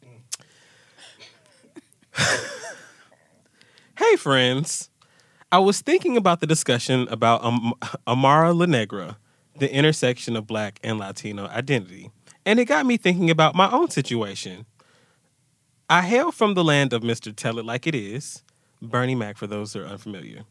Hey, 3.97 4.17
friends. 4.17 4.89
I 5.53 5.59
was 5.59 5.79
thinking 5.79 6.17
about 6.17 6.41
the 6.41 6.47
discussion 6.47 7.07
about 7.07 7.45
um, 7.45 7.73
Amara 8.05 8.51
La 8.53 8.65
Negra, 8.65 9.17
the 9.57 9.73
intersection 9.73 10.35
of 10.35 10.45
Black 10.45 10.81
and 10.83 10.99
Latino 10.99 11.47
identity, 11.47 12.11
and 12.45 12.59
it 12.59 12.65
got 12.65 12.85
me 12.85 12.97
thinking 12.97 13.29
about 13.29 13.55
my 13.55 13.71
own 13.71 13.89
situation. 13.89 14.65
I 15.87 16.01
hail 16.01 16.31
from 16.31 16.55
the 16.55 16.63
land 16.63 16.93
of 16.93 17.03
Mr. 17.03 17.35
Tell 17.35 17.59
It 17.59 17.65
Like 17.65 17.85
It 17.85 17.93
Is, 17.93 18.41
Bernie 18.81 19.13
Mac, 19.13 19.37
for 19.37 19.45
those 19.45 19.73
who 19.73 19.81
are 19.81 19.85
unfamiliar. 19.85 20.41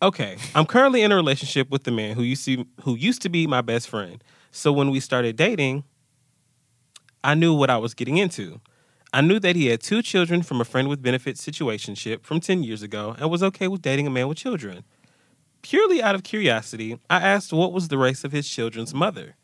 Okay, 0.00 0.36
I'm 0.54 0.66
currently 0.66 1.02
in 1.02 1.10
a 1.10 1.16
relationship 1.16 1.68
with 1.68 1.82
the 1.82 1.90
man 1.90 2.14
who 2.14 2.22
used 2.22 2.44
to 2.44 2.64
who 2.82 2.94
used 2.94 3.22
to 3.22 3.28
be 3.28 3.48
my 3.48 3.60
best 3.60 3.88
friend. 3.88 4.22
So 4.52 4.72
when 4.72 4.90
we 4.90 5.00
started 5.00 5.36
dating, 5.36 5.82
I 7.24 7.34
knew 7.34 7.54
what 7.54 7.70
I 7.70 7.78
was 7.78 7.94
getting 7.94 8.18
into. 8.18 8.60
I 9.12 9.20
knew 9.20 9.40
that 9.40 9.56
he 9.56 9.66
had 9.66 9.80
two 9.80 10.00
children 10.00 10.42
from 10.42 10.60
a 10.60 10.64
friend 10.64 10.88
with 10.88 11.02
benefits 11.02 11.44
situationship 11.44 12.22
from 12.22 12.38
10 12.38 12.62
years 12.62 12.82
ago 12.82 13.16
and 13.18 13.30
was 13.30 13.42
okay 13.42 13.66
with 13.66 13.82
dating 13.82 14.06
a 14.06 14.10
man 14.10 14.28
with 14.28 14.38
children. 14.38 14.84
Purely 15.62 16.00
out 16.00 16.14
of 16.14 16.22
curiosity, 16.22 16.98
I 17.10 17.20
asked 17.20 17.52
what 17.52 17.72
was 17.72 17.88
the 17.88 17.98
race 17.98 18.22
of 18.24 18.30
his 18.30 18.48
children's 18.48 18.94
mother. 18.94 19.34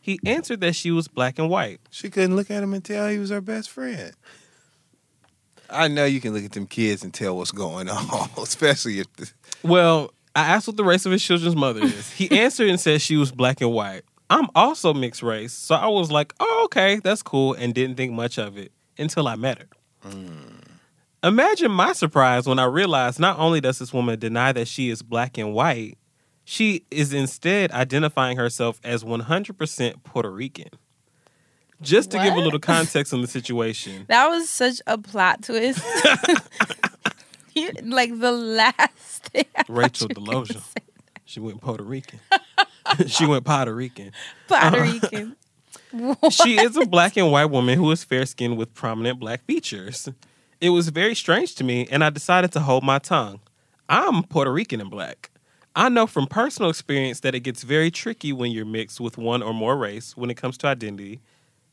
He 0.00 0.18
answered 0.26 0.60
that 0.60 0.76
she 0.76 0.90
was 0.90 1.08
black 1.08 1.38
and 1.38 1.48
white. 1.48 1.80
She 1.90 2.10
couldn't 2.10 2.36
look 2.36 2.50
at 2.50 2.62
him 2.62 2.74
and 2.74 2.84
tell 2.84 3.08
he 3.08 3.18
was 3.18 3.30
her 3.30 3.40
best 3.40 3.70
friend. 3.70 4.12
I 5.74 5.88
know 5.88 6.04
you 6.04 6.20
can 6.20 6.32
look 6.32 6.44
at 6.44 6.52
them 6.52 6.66
kids 6.66 7.02
and 7.02 7.12
tell 7.12 7.36
what's 7.36 7.52
going 7.52 7.88
on, 7.90 8.30
especially 8.38 9.00
if 9.00 9.12
the, 9.16 9.30
Well, 9.62 10.12
I 10.34 10.42
asked 10.46 10.66
what 10.66 10.76
the 10.76 10.84
race 10.84 11.06
of 11.06 11.12
his 11.12 11.22
children's 11.22 11.56
mother 11.56 11.82
is. 11.82 12.10
He 12.16 12.30
answered 12.38 12.68
and 12.68 12.80
said 12.80 13.00
she 13.02 13.16
was 13.16 13.32
black 13.32 13.60
and 13.60 13.72
white. 13.72 14.02
I'm 14.30 14.48
also 14.54 14.94
mixed 14.94 15.22
race, 15.22 15.52
so 15.52 15.74
I 15.74 15.86
was 15.88 16.10
like, 16.10 16.32
oh, 16.40 16.62
okay, 16.64 16.98
that's 16.98 17.22
cool, 17.22 17.52
and 17.54 17.74
didn't 17.74 17.96
think 17.96 18.12
much 18.12 18.38
of 18.38 18.56
it 18.56 18.72
until 18.98 19.28
I 19.28 19.36
met 19.36 19.58
her. 19.58 19.68
Hmm. 20.02 20.60
Imagine 21.22 21.70
my 21.70 21.92
surprise 21.92 22.46
when 22.46 22.58
I 22.58 22.64
realized 22.64 23.18
not 23.18 23.38
only 23.38 23.60
does 23.60 23.78
this 23.78 23.92
woman 23.92 24.18
deny 24.18 24.52
that 24.52 24.68
she 24.68 24.90
is 24.90 25.02
black 25.02 25.38
and 25.38 25.54
white, 25.54 25.98
she 26.44 26.84
is 26.90 27.12
instead 27.12 27.72
identifying 27.72 28.36
herself 28.36 28.80
as 28.84 29.04
100% 29.04 30.04
Puerto 30.04 30.30
Rican. 30.30 30.68
Just 31.82 32.10
to 32.12 32.18
give 32.18 32.34
a 32.34 32.38
little 32.38 32.58
context 32.58 33.12
on 33.12 33.20
the 33.20 33.26
situation, 33.26 34.04
That 34.08 34.28
was 34.28 34.48
such 34.48 34.80
a 34.86 34.96
plot 34.98 35.42
twist. 35.42 35.84
You- 37.54 37.70
like 37.84 38.18
the 38.18 38.32
last 38.32 39.24
thing. 39.26 39.44
I 39.56 39.64
Rachel 39.68 40.08
you 40.10 40.20
were 40.20 40.26
gonna 40.32 40.44
Dolezal, 40.46 40.60
say. 40.60 40.82
she 41.24 41.38
went 41.40 41.60
Puerto 41.60 41.84
Rican. 41.84 42.18
she 43.06 43.26
went 43.26 43.44
Puerto 43.44 43.72
Rican. 43.72 44.10
Puerto 44.48 44.76
uh, 44.76 44.82
Rican. 44.82 45.36
she 46.32 46.58
is 46.60 46.76
a 46.76 46.84
black 46.84 47.16
and 47.16 47.30
white 47.30 47.44
woman 47.46 47.78
who 47.78 47.88
is 47.92 48.02
fair 48.02 48.26
skinned 48.26 48.56
with 48.58 48.74
prominent 48.74 49.20
black 49.20 49.44
features. 49.44 50.08
It 50.60 50.70
was 50.70 50.88
very 50.88 51.14
strange 51.14 51.54
to 51.56 51.64
me, 51.64 51.86
and 51.92 52.02
I 52.02 52.10
decided 52.10 52.50
to 52.52 52.60
hold 52.60 52.82
my 52.82 52.98
tongue. 52.98 53.38
I'm 53.88 54.24
Puerto 54.24 54.52
Rican 54.52 54.80
and 54.80 54.90
black. 54.90 55.30
I 55.76 55.88
know 55.88 56.08
from 56.08 56.26
personal 56.26 56.70
experience 56.70 57.20
that 57.20 57.36
it 57.36 57.40
gets 57.40 57.62
very 57.62 57.90
tricky 57.92 58.32
when 58.32 58.50
you're 58.50 58.64
mixed 58.64 58.98
with 59.00 59.16
one 59.16 59.42
or 59.44 59.54
more 59.54 59.76
race 59.76 60.16
when 60.16 60.28
it 60.30 60.36
comes 60.36 60.56
to 60.58 60.66
identity, 60.66 61.20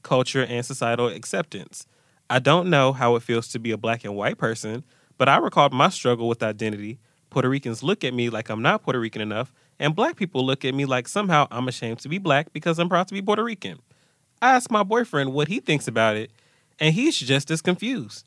culture, 0.04 0.44
and 0.44 0.66
societal 0.66 1.08
acceptance. 1.08 1.86
I 2.30 2.40
don't 2.40 2.70
know 2.70 2.94
how 2.94 3.16
it 3.16 3.24
feels 3.24 3.48
to 3.50 3.60
be 3.60 3.72
a 3.72 3.78
black 3.78 4.06
and 4.06 4.16
white 4.16 4.38
person, 4.38 4.84
but 5.18 5.28
I 5.28 5.38
recalled 5.38 5.74
my 5.74 5.90
struggle 5.90 6.28
with 6.28 6.42
identity. 6.42 7.00
Puerto 7.30 7.50
Ricans 7.50 7.84
look 7.84 8.04
at 8.04 8.14
me 8.14 8.30
like 8.30 8.50
I'm 8.50 8.62
not 8.62 8.84
Puerto 8.84 9.00
Rican 9.00 9.22
enough, 9.22 9.54
and 9.80 9.96
black 9.96 10.16
people 10.16 10.46
look 10.46 10.64
at 10.64 10.74
me 10.74 10.86
like 10.86 11.08
somehow 11.08 11.48
I'm 11.52 11.68
ashamed 11.68 12.00
to 12.00 12.10
be 12.10 12.18
black 12.18 12.54
because 12.54 12.80
I'm 12.80 12.90
proud 12.90 13.08
to 13.08 13.14
be 13.14 13.22
Puerto 13.22 13.44
Rican. 13.44 13.80
I 14.42 14.56
asked 14.56 14.72
my 14.72 14.84
boyfriend 14.84 15.34
what 15.34 15.48
he 15.48 15.60
thinks 15.60 15.88
about 15.88 16.16
it, 16.16 16.32
and 16.80 16.94
he's 16.94 17.18
just 17.18 17.52
as 17.52 17.62
confused. 17.62 18.26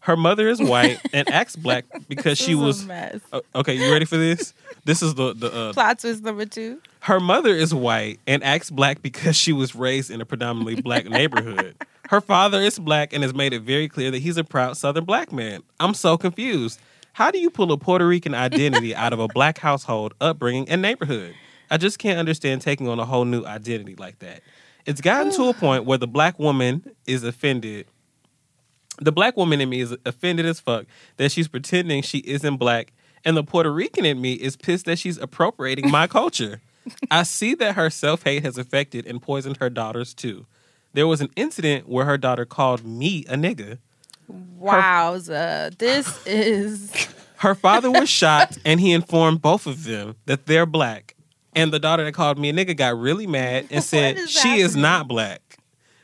Her 0.00 0.16
mother 0.16 0.48
is 0.48 0.60
white 0.60 1.00
and 1.12 1.28
acts 1.30 1.56
black 1.56 1.84
because 2.08 2.38
she 2.38 2.54
was. 2.54 2.88
okay, 3.54 3.74
you 3.74 3.92
ready 3.92 4.04
for 4.04 4.16
this? 4.16 4.54
This 4.84 5.02
is 5.02 5.14
the 5.14 5.34
the. 5.34 5.52
Uh, 5.52 5.72
Plot 5.72 5.98
twist 5.98 6.22
number 6.22 6.46
two. 6.46 6.80
Her 7.00 7.20
mother 7.20 7.50
is 7.50 7.74
white 7.74 8.20
and 8.26 8.42
acts 8.42 8.70
black 8.70 9.02
because 9.02 9.36
she 9.36 9.52
was 9.52 9.74
raised 9.74 10.10
in 10.10 10.20
a 10.20 10.26
predominantly 10.26 10.80
black 10.80 11.04
neighborhood. 11.08 11.76
Her 12.08 12.20
father 12.20 12.60
is 12.60 12.78
black 12.78 13.12
and 13.12 13.22
has 13.22 13.34
made 13.34 13.52
it 13.52 13.62
very 13.62 13.88
clear 13.88 14.10
that 14.10 14.20
he's 14.20 14.36
a 14.36 14.44
proud 14.44 14.76
Southern 14.76 15.04
black 15.04 15.32
man. 15.32 15.62
I'm 15.78 15.94
so 15.94 16.16
confused. 16.16 16.80
How 17.12 17.30
do 17.30 17.38
you 17.38 17.50
pull 17.50 17.72
a 17.72 17.76
Puerto 17.76 18.06
Rican 18.06 18.34
identity 18.34 18.94
out 18.94 19.12
of 19.12 19.20
a 19.20 19.28
black 19.28 19.58
household, 19.58 20.14
upbringing, 20.20 20.68
and 20.68 20.80
neighborhood? 20.80 21.34
I 21.70 21.76
just 21.76 21.98
can't 21.98 22.18
understand 22.18 22.62
taking 22.62 22.88
on 22.88 22.98
a 22.98 23.04
whole 23.04 23.24
new 23.24 23.44
identity 23.44 23.94
like 23.96 24.20
that. 24.20 24.42
It's 24.86 25.00
gotten 25.00 25.32
to 25.32 25.48
a 25.48 25.54
point 25.54 25.84
where 25.84 25.98
the 25.98 26.06
black 26.06 26.38
woman 26.38 26.84
is 27.06 27.24
offended. 27.24 27.86
The 29.00 29.12
black 29.12 29.36
woman 29.36 29.60
in 29.60 29.68
me 29.68 29.80
is 29.80 29.96
offended 30.06 30.46
as 30.46 30.60
fuck 30.60 30.86
that 31.18 31.30
she's 31.30 31.48
pretending 31.48 32.02
she 32.02 32.18
isn't 32.18 32.56
black, 32.56 32.92
and 33.24 33.36
the 33.36 33.44
Puerto 33.44 33.72
Rican 33.72 34.04
in 34.04 34.20
me 34.20 34.32
is 34.32 34.56
pissed 34.56 34.86
that 34.86 34.98
she's 34.98 35.18
appropriating 35.18 35.90
my 35.90 36.06
culture. 36.08 36.60
I 37.10 37.22
see 37.22 37.54
that 37.56 37.74
her 37.74 37.90
self 37.90 38.22
hate 38.24 38.44
has 38.44 38.58
affected 38.58 39.06
and 39.06 39.20
poisoned 39.22 39.58
her 39.58 39.70
daughters 39.70 40.14
too. 40.14 40.46
There 40.92 41.06
was 41.06 41.20
an 41.20 41.30
incident 41.36 41.88
where 41.88 42.04
her 42.04 42.18
daughter 42.18 42.44
called 42.44 42.84
me 42.84 43.24
a 43.28 43.34
nigga. 43.34 43.78
Wowza. 44.60 45.76
This 45.78 46.26
is 46.26 47.08
Her 47.38 47.54
father 47.54 47.90
was 47.90 48.08
shocked 48.08 48.58
and 48.64 48.80
he 48.80 48.92
informed 48.92 49.40
both 49.40 49.66
of 49.66 49.84
them 49.84 50.16
that 50.26 50.46
they're 50.46 50.66
black. 50.66 51.14
And 51.54 51.72
the 51.72 51.78
daughter 51.78 52.04
that 52.04 52.12
called 52.12 52.36
me 52.38 52.48
a 52.48 52.52
nigga 52.52 52.76
got 52.76 52.98
really 52.98 53.28
mad 53.28 53.68
and 53.70 53.82
said, 53.84 54.16
is 54.18 54.30
She 54.30 54.60
is 54.60 54.74
not 54.74 55.06
black. 55.06 55.58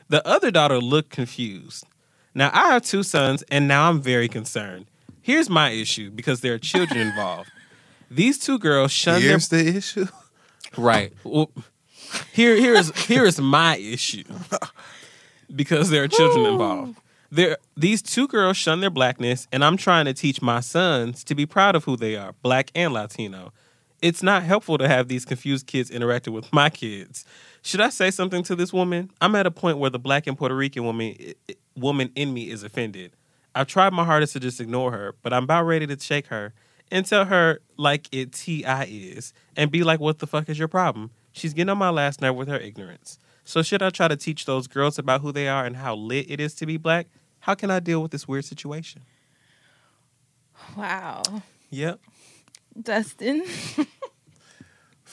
The 0.07 0.25
other 0.25 0.49
daughter 0.49 0.79
looked 0.79 1.09
confused. 1.09 1.85
Now, 2.33 2.51
I 2.53 2.73
have 2.73 2.83
two 2.83 3.03
sons 3.03 3.43
and 3.49 3.67
now 3.67 3.89
I'm 3.89 4.01
very 4.01 4.29
concerned. 4.29 4.85
Here's 5.21 5.49
my 5.49 5.71
issue 5.71 6.09
because 6.09 6.41
there 6.41 6.53
are 6.53 6.59
children 6.59 6.99
involved. 6.99 7.51
These 8.09 8.39
two 8.39 8.57
girls 8.57 8.91
shun 8.91 9.19
their 9.21 9.31
here's 9.31 9.49
the 9.49 9.67
issue. 9.67 10.07
Right. 10.77 11.13
Well, 11.23 11.51
here, 12.33 12.55
here 12.55 12.73
is 12.73 12.95
here 13.05 13.25
is 13.25 13.39
my 13.39 13.77
issue 13.77 14.23
because 15.55 15.89
there 15.89 16.03
are 16.03 16.07
children 16.07 16.45
involved. 16.45 16.97
There, 17.31 17.57
these 17.75 18.01
two 18.01 18.27
girls 18.27 18.55
shun 18.55 18.79
their 18.79 18.89
blackness, 18.89 19.47
and 19.51 19.63
I'm 19.63 19.77
trying 19.77 20.05
to 20.05 20.13
teach 20.13 20.41
my 20.41 20.59
sons 20.59 21.23
to 21.25 21.35
be 21.35 21.45
proud 21.45 21.75
of 21.75 21.83
who 21.83 21.97
they 21.97 22.15
are, 22.15 22.33
black 22.41 22.71
and 22.75 22.93
Latino. 22.93 23.51
It's 24.01 24.21
not 24.21 24.43
helpful 24.43 24.77
to 24.77 24.87
have 24.87 25.07
these 25.07 25.25
confused 25.25 25.67
kids 25.67 25.89
interacting 25.89 26.33
with 26.33 26.51
my 26.53 26.69
kids. 26.69 27.25
Should 27.61 27.81
I 27.81 27.89
say 27.89 28.11
something 28.11 28.43
to 28.43 28.55
this 28.55 28.71
woman? 28.71 29.09
I'm 29.19 29.35
at 29.35 29.47
a 29.47 29.51
point 29.51 29.79
where 29.79 29.89
the 29.89 29.99
black 29.99 30.27
and 30.27 30.37
Puerto 30.37 30.55
Rican 30.55 30.85
woman 30.85 31.15
woman 31.75 32.11
in 32.15 32.33
me 32.33 32.49
is 32.51 32.63
offended. 32.63 33.11
I've 33.55 33.67
tried 33.67 33.93
my 33.93 34.05
hardest 34.05 34.33
to 34.33 34.39
just 34.39 34.61
ignore 34.61 34.91
her, 34.91 35.15
but 35.21 35.33
I'm 35.33 35.45
about 35.45 35.63
ready 35.63 35.87
to 35.87 35.99
shake 35.99 36.27
her 36.27 36.53
and 36.91 37.05
tell 37.05 37.25
her 37.25 37.59
like 37.77 38.07
it 38.11 38.31
T.I. 38.31 38.85
is 38.85 39.33
and 39.55 39.71
be 39.71 39.83
like, 39.83 39.99
what 39.99 40.19
the 40.19 40.27
fuck 40.27 40.49
is 40.49 40.59
your 40.59 40.67
problem? 40.67 41.11
She's 41.31 41.53
getting 41.53 41.69
on 41.69 41.77
my 41.77 41.89
last 41.89 42.21
nerve 42.21 42.35
with 42.35 42.47
her 42.47 42.57
ignorance. 42.57 43.19
So 43.43 43.61
should 43.61 43.81
I 43.83 43.89
try 43.89 44.07
to 44.07 44.15
teach 44.15 44.45
those 44.45 44.67
girls 44.67 44.97
about 44.97 45.21
who 45.21 45.31
they 45.31 45.47
are 45.47 45.65
and 45.65 45.75
how 45.77 45.95
lit 45.95 46.29
it 46.29 46.39
is 46.39 46.55
to 46.55 46.65
be 46.65 46.77
black? 46.77 47.07
How 47.39 47.53
can 47.53 47.69
I 47.69 47.79
deal 47.79 48.01
with 48.01 48.11
this 48.11 48.27
weird 48.27 48.45
situation? 48.45 49.01
Wow. 50.75 51.21
Yep. 51.69 51.99
Dustin. 52.81 53.43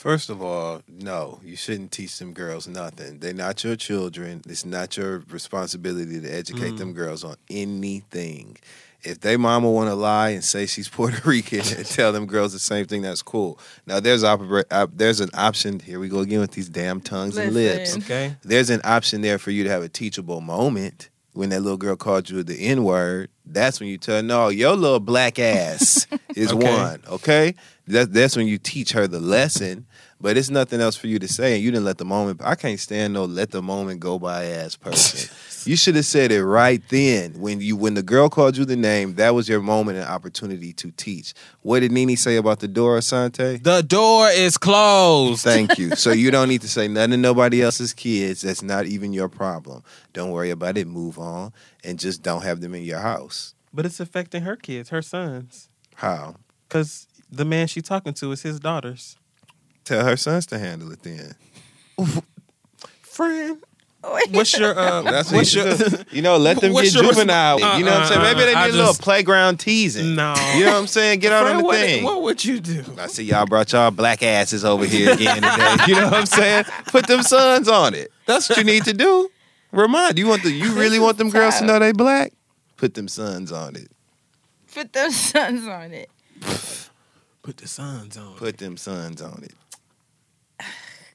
First 0.03 0.29
of 0.29 0.41
all, 0.41 0.81
no, 0.89 1.39
you 1.45 1.55
shouldn't 1.55 1.93
teach 1.93 2.19
them 2.19 2.33
girls 2.33 2.67
nothing. 2.67 3.19
They're 3.19 3.33
not 3.33 3.63
your 3.63 3.77
children. 3.77 4.41
It's 4.49 4.65
not 4.65 4.97
your 4.97 5.19
responsibility 5.29 6.19
to 6.19 6.27
educate 6.27 6.71
them 6.71 6.91
mm. 6.91 6.95
girls 6.97 7.23
on 7.23 7.37
anything. 7.49 8.57
If 9.03 9.21
they 9.21 9.37
mama 9.37 9.71
want 9.71 9.87
to 9.87 9.95
lie 9.95 10.31
and 10.31 10.43
say 10.43 10.65
she's 10.65 10.89
Puerto 10.89 11.21
Rican 11.25 11.61
and 11.77 11.85
tell 11.85 12.11
them 12.11 12.25
girls 12.25 12.51
the 12.51 12.59
same 12.59 12.85
thing, 12.85 13.01
that's 13.01 13.21
cool. 13.21 13.57
Now 13.85 14.01
there's 14.01 14.25
opera, 14.25 14.65
op, 14.71 14.89
there's 14.93 15.21
an 15.21 15.29
option. 15.33 15.79
Here 15.79 16.01
we 16.01 16.09
go 16.09 16.19
again 16.19 16.41
with 16.41 16.51
these 16.51 16.67
damn 16.67 16.99
tongues 16.99 17.37
and 17.37 17.53
lips. 17.53 17.95
Okay. 17.95 18.35
There's 18.41 18.69
an 18.69 18.81
option 18.83 19.21
there 19.21 19.37
for 19.37 19.51
you 19.51 19.63
to 19.63 19.69
have 19.69 19.83
a 19.83 19.89
teachable 19.89 20.41
moment 20.41 21.11
when 21.31 21.47
that 21.49 21.61
little 21.61 21.77
girl 21.77 21.95
called 21.95 22.29
you 22.29 22.43
the 22.43 22.59
N 22.59 22.83
word. 22.83 23.29
That's 23.45 23.79
when 23.79 23.87
you 23.87 23.97
tell 23.97 24.17
her, 24.17 24.21
no, 24.21 24.49
your 24.49 24.75
little 24.75 24.99
black 24.99 25.39
ass 25.39 26.07
is 26.35 26.51
Okay. 26.51 26.77
one. 26.77 27.01
Okay, 27.07 27.55
that, 27.87 28.13
that's 28.13 28.35
when 28.35 28.47
you 28.47 28.57
teach 28.57 28.91
her 28.91 29.07
the 29.07 29.19
lesson. 29.19 29.85
But 30.21 30.37
it's 30.37 30.49
nothing 30.49 30.79
else 30.79 30.95
for 30.95 31.07
you 31.07 31.19
to 31.19 31.27
say, 31.27 31.55
and 31.55 31.63
you 31.63 31.71
didn't 31.71 31.85
let 31.85 31.97
the 31.97 32.05
moment. 32.05 32.41
I 32.43 32.55
can't 32.55 32.79
stand 32.79 33.13
no 33.13 33.25
let 33.25 33.51
the 33.51 33.61
moment 33.61 33.99
go 33.99 34.17
by 34.17 34.45
ass 34.45 34.75
person. 34.75 35.29
you 35.69 35.75
should 35.75 35.95
have 35.95 36.05
said 36.05 36.31
it 36.31 36.43
right 36.43 36.81
then 36.89 37.33
when 37.39 37.59
you 37.59 37.75
when 37.75 37.93
the 37.93 38.03
girl 38.03 38.29
called 38.29 38.55
you 38.55 38.65
the 38.65 38.75
name. 38.75 39.15
That 39.15 39.35
was 39.35 39.49
your 39.49 39.61
moment 39.61 39.97
and 39.97 40.07
opportunity 40.07 40.73
to 40.73 40.91
teach. 40.91 41.33
What 41.61 41.81
did 41.81 41.91
NeNe 41.91 42.15
say 42.15 42.37
about 42.37 42.59
the 42.59 42.67
door, 42.67 42.97
Assante? 42.97 43.61
The 43.61 43.81
door 43.81 44.29
is 44.29 44.57
closed. 44.57 45.43
Thank 45.43 45.77
you. 45.77 45.95
So 45.95 46.11
you 46.13 46.31
don't 46.31 46.47
need 46.47 46.61
to 46.61 46.69
say 46.69 46.87
nothing 46.87 47.11
to 47.11 47.17
nobody 47.17 47.61
else's 47.61 47.93
kids. 47.93 48.41
That's 48.41 48.61
not 48.63 48.85
even 48.85 49.13
your 49.13 49.29
problem. 49.29 49.83
Don't 50.13 50.31
worry 50.31 50.51
about 50.51 50.77
it. 50.77 50.87
Move 50.87 51.19
on 51.19 51.51
and 51.83 51.99
just 51.99 52.21
don't 52.23 52.43
have 52.43 52.61
them 52.61 52.73
in 52.73 52.83
your 52.83 52.99
house. 52.99 53.55
But 53.73 53.85
it's 53.85 53.99
affecting 53.99 54.43
her 54.43 54.55
kids, 54.55 54.89
her 54.89 55.01
sons. 55.01 55.69
How? 55.95 56.35
Because 56.67 57.07
the 57.31 57.45
man 57.45 57.67
she's 57.67 57.83
talking 57.83 58.13
to 58.15 58.31
is 58.31 58.43
his 58.43 58.59
daughters. 58.59 59.17
Tell 59.85 60.05
her 60.05 60.17
sons 60.17 60.45
to 60.47 60.59
handle 60.59 60.91
it 60.91 61.01
then. 61.03 61.35
Friend, 63.01 63.61
what's 64.31 64.57
your 64.57 64.77
uh 64.77 65.01
That's 65.03 65.31
what 65.31 65.37
what's 65.39 65.53
you, 65.53 65.63
your 65.63 65.77
should 65.77 65.91
do. 65.91 66.03
you 66.15 66.21
know, 66.21 66.37
let 66.37 66.59
them 66.59 66.73
What's 66.73 66.93
get 66.93 67.01
your 67.03 67.11
juvenile. 67.13 67.59
resp- 67.59 67.77
you 67.77 67.85
know 67.85 67.91
what 67.91 68.01
I'm 68.01 68.07
saying? 68.07 68.19
Uh, 68.19 68.23
uh, 68.23 68.33
Maybe 68.33 68.45
they 68.45 68.53
uh, 68.53 68.59
I 68.59 68.65
need 68.65 68.73
a 68.73 68.77
little 68.77 68.89
just- 68.93 69.01
playground 69.01 69.59
teasing. 69.59 70.15
No. 70.15 70.33
You 70.55 70.65
know 70.65 70.71
what 70.71 70.79
I'm 70.79 70.87
saying? 70.87 71.19
Get 71.19 71.31
out 71.31 71.47
on 71.47 71.57
the 71.57 71.63
what, 71.63 71.77
thing. 71.77 72.03
what 72.03 72.21
would 72.23 72.43
you 72.43 72.59
do? 72.59 72.83
I 72.97 73.07
see 73.07 73.23
y'all 73.23 73.45
brought 73.45 73.71
y'all 73.71 73.91
black 73.91 74.23
asses 74.23 74.65
over 74.65 74.85
here 74.85 75.13
again 75.13 75.35
today. 75.41 75.75
You 75.87 75.95
know 75.95 76.05
what 76.05 76.13
I'm 76.13 76.25
saying? 76.25 76.65
Put 76.87 77.07
them 77.07 77.21
sons 77.23 77.67
on 77.67 77.93
it. 77.93 78.11
That's 78.25 78.49
what 78.49 78.57
you 78.57 78.63
need 78.63 78.85
to 78.85 78.93
do. 78.93 79.29
Remind 79.71 80.17
you 80.19 80.27
want 80.27 80.43
the 80.43 80.51
you 80.51 80.73
really 80.73 80.99
want 80.99 81.17
them 81.17 81.29
girls 81.29 81.59
to 81.59 81.65
know 81.65 81.79
they 81.79 81.91
black? 81.91 82.33
Put 82.77 82.93
them 82.93 83.07
sons 83.07 83.51
on 83.51 83.75
it. 83.75 83.89
Put 84.73 84.91
those 84.93 85.15
sons 85.15 85.67
on 85.67 85.93
it. 85.93 86.09
Put 87.43 87.57
the 87.57 87.67
sons 87.67 88.17
on. 88.17 88.35
Put 88.35 88.57
them 88.57 88.77
sons 88.77 89.21
on 89.21 89.43
it. 89.43 89.53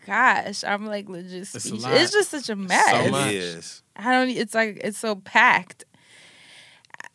Gosh, 0.09 0.65
I'm 0.65 0.87
like 0.87 1.07
legit. 1.07 1.43
It's 1.43 1.71
a 1.71 1.75
It's 1.75 2.13
just 2.13 2.31
such 2.31 2.49
a 2.49 2.57
mess. 2.57 2.91
So 2.91 3.11
much. 3.11 3.33
is. 3.35 3.83
I 3.95 4.11
don't. 4.13 4.31
It's 4.31 4.55
like 4.55 4.81
it's 4.83 4.97
so 4.97 5.17
packed. 5.17 5.85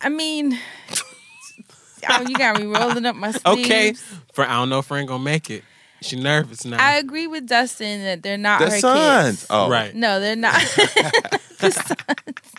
I 0.00 0.08
mean, 0.10 0.56
oh, 2.08 2.22
you 2.22 2.36
got 2.36 2.56
me 2.56 2.66
rolling 2.66 3.04
up 3.04 3.16
my 3.16 3.32
sleeves. 3.32 3.44
Okay. 3.46 3.94
For 4.32 4.44
I 4.44 4.52
don't 4.52 4.68
know 4.68 4.78
if 4.78 4.86
friend 4.86 5.08
gonna 5.08 5.24
make 5.24 5.50
it. 5.50 5.64
She 6.02 6.14
nervous 6.20 6.64
now. 6.64 6.76
I 6.78 6.94
agree 6.96 7.26
with 7.26 7.48
Dustin 7.48 8.04
that 8.04 8.22
they're 8.22 8.38
not 8.38 8.60
The 8.60 8.70
her 8.70 8.78
sons. 8.78 9.40
kids. 9.40 9.46
Oh, 9.50 9.68
Right. 9.68 9.92
No, 9.92 10.20
they're 10.20 10.36
not. 10.36 10.60
the 11.58 11.70
sons. 11.72 12.52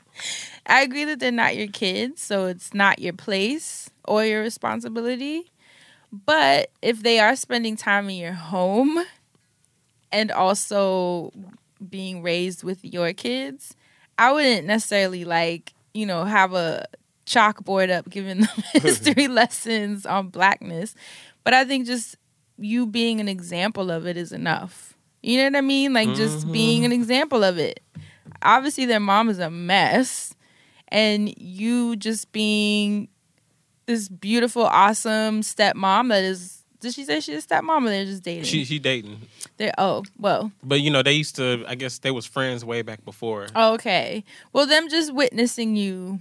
I 0.65 0.81
agree 0.81 1.05
that 1.05 1.19
they're 1.19 1.31
not 1.31 1.55
your 1.55 1.67
kids, 1.67 2.21
so 2.21 2.47
it's 2.47 2.73
not 2.73 2.99
your 2.99 3.13
place 3.13 3.89
or 4.03 4.25
your 4.25 4.41
responsibility. 4.41 5.51
But 6.11 6.71
if 6.81 7.03
they 7.03 7.19
are 7.19 7.37
spending 7.37 7.77
time 7.77 8.09
in 8.09 8.17
your 8.17 8.33
home 8.33 9.05
and 10.15 10.31
also 10.31 11.33
being 11.87 12.23
raised 12.23 12.63
with 12.63 12.85
your 12.85 13.11
kids, 13.11 13.75
I 14.17 14.31
wouldn't 14.31 14.65
necessarily 14.65 15.25
like, 15.25 15.73
you 15.93 16.05
know, 16.05 16.23
have 16.23 16.53
a 16.53 16.85
chalkboard 17.25 17.91
up 17.91 18.09
giving 18.09 18.39
them 18.41 18.63
history 18.73 19.27
lessons 19.27 20.05
on 20.05 20.29
blackness. 20.29 20.95
But 21.43 21.53
I 21.53 21.65
think 21.65 21.85
just 21.85 22.15
you 22.57 22.87
being 22.87 23.19
an 23.19 23.27
example 23.27 23.91
of 23.91 24.07
it 24.07 24.15
is 24.15 24.31
enough. 24.31 24.93
You 25.21 25.37
know 25.37 25.43
what 25.45 25.55
I 25.57 25.61
mean? 25.61 25.91
Like 25.91 26.13
just 26.13 26.49
being 26.49 26.83
mm-hmm. 26.83 26.85
an 26.85 26.91
example 26.93 27.43
of 27.43 27.57
it. 27.57 27.81
Obviously, 28.41 28.85
their 28.85 28.99
mom 29.01 29.27
is 29.27 29.39
a 29.39 29.49
mess, 29.49 30.33
and 30.89 31.35
you 31.37 31.95
just 31.95 32.31
being 32.31 33.09
this 33.85 34.07
beautiful, 34.07 34.63
awesome 34.63 35.41
stepmom 35.41 36.09
that 36.09 36.23
is. 36.23 36.63
Did 36.79 36.93
she 36.93 37.03
say 37.03 37.19
she's 37.19 37.43
a 37.43 37.47
stepmom 37.47 37.85
or 37.85 37.89
they're 37.89 38.05
just 38.05 38.23
dating? 38.23 38.43
she 38.43 38.63
she 38.63 38.77
dating. 38.77 39.19
They're 39.57 39.73
oh 39.77 40.03
well 40.17 40.51
But 40.63 40.81
you 40.81 40.89
know, 40.91 41.01
they 41.03 41.13
used 41.13 41.35
to 41.37 41.63
I 41.67 41.75
guess 41.75 41.99
they 41.99 42.11
was 42.11 42.25
friends 42.25 42.63
way 42.65 42.81
back 42.81 43.03
before. 43.05 43.47
okay. 43.55 44.23
Well, 44.53 44.65
them 44.65 44.89
just 44.89 45.13
witnessing 45.13 45.75
you 45.75 46.19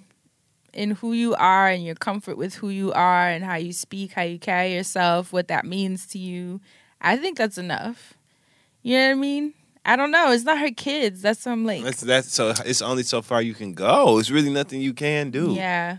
in 0.73 0.93
who 0.93 1.13
you 1.13 1.35
are 1.37 1.69
and 1.69 1.85
your 1.85 1.95
comfort 1.95 2.37
with 2.37 2.55
who 2.57 2.69
you 2.69 2.93
are 2.93 3.29
and 3.29 3.45
how 3.45 3.57
you 3.57 3.73
speak, 3.73 4.13
how 4.13 4.23
you 4.23 4.39
carry 4.39 4.75
yourself, 4.75 5.33
what 5.33 5.49
that 5.49 5.65
means 5.65 6.07
to 6.09 6.19
you. 6.19 6.61
I 7.01 7.17
think 7.17 7.39
that's 7.39 7.59
enough. 7.59 8.15
You 8.83 8.97
know 8.99 9.07
what 9.07 9.11
I 9.13 9.15
mean? 9.15 9.55
I 9.87 9.97
don't 9.97 10.11
know. 10.11 10.33
It's 10.33 10.45
not 10.45 10.59
her 10.59 10.71
kids. 10.71 11.21
That's 11.23 11.45
what 11.45 11.53
I'm 11.53 11.65
like. 11.65 11.85
That's 11.85 12.01
that's 12.01 12.33
so 12.33 12.55
it's 12.65 12.83
only 12.83 13.03
so 13.03 13.21
far 13.23 13.43
you 13.43 13.55
can 13.55 13.73
go. 13.75 14.19
It's 14.19 14.31
really 14.31 14.51
nothing 14.51 14.81
you 14.81 14.95
can 14.95 15.31
do. 15.31 15.53
Yeah. 15.53 15.99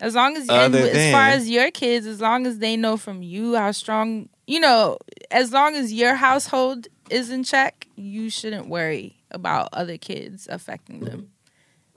As 0.00 0.14
long 0.14 0.36
as 0.36 0.42
and 0.48 0.74
Other 0.74 0.86
as 0.86 1.12
far 1.12 1.28
as 1.28 1.48
your 1.50 1.70
kids, 1.70 2.06
as 2.06 2.20
long 2.20 2.46
as 2.46 2.58
they 2.58 2.76
know 2.76 2.96
from 2.96 3.22
you 3.22 3.54
how 3.56 3.72
strong, 3.72 4.28
you 4.46 4.60
know, 4.60 4.98
as 5.30 5.52
long 5.52 5.74
as 5.74 5.92
your 5.92 6.14
household 6.14 6.88
is 7.10 7.30
in 7.30 7.44
check, 7.44 7.86
you 7.96 8.30
shouldn't 8.30 8.68
worry 8.68 9.16
about 9.30 9.68
other 9.72 9.96
kids 9.96 10.46
affecting 10.50 11.00
them. 11.00 11.30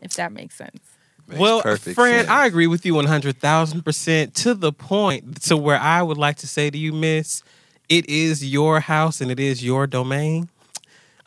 If 0.02 0.14
that 0.14 0.32
makes 0.32 0.56
sense. 0.56 0.80
Makes 1.28 1.40
well, 1.40 1.62
perfect 1.62 1.96
friend, 1.96 2.28
sense. 2.28 2.30
I 2.30 2.48
agree 2.48 2.66
with 2.68 2.86
you 2.86 2.96
one 2.96 3.06
hundred 3.06 3.38
thousand 3.38 3.84
percent 3.84 4.34
to 4.36 4.56
the 4.56 4.72
point 4.72 5.44
to 5.44 5.56
where 5.56 5.78
I 5.78 6.02
would 6.02 6.18
like 6.18 6.38
to 6.38 6.48
say 6.48 6.70
to 6.70 6.78
you, 6.78 6.92
Miss, 6.92 7.44
it 7.88 8.10
is 8.10 8.44
your 8.44 8.80
house 8.80 9.22
and 9.22 9.30
it 9.30 9.40
is 9.40 9.64
your 9.64 9.86
domain. 9.86 10.50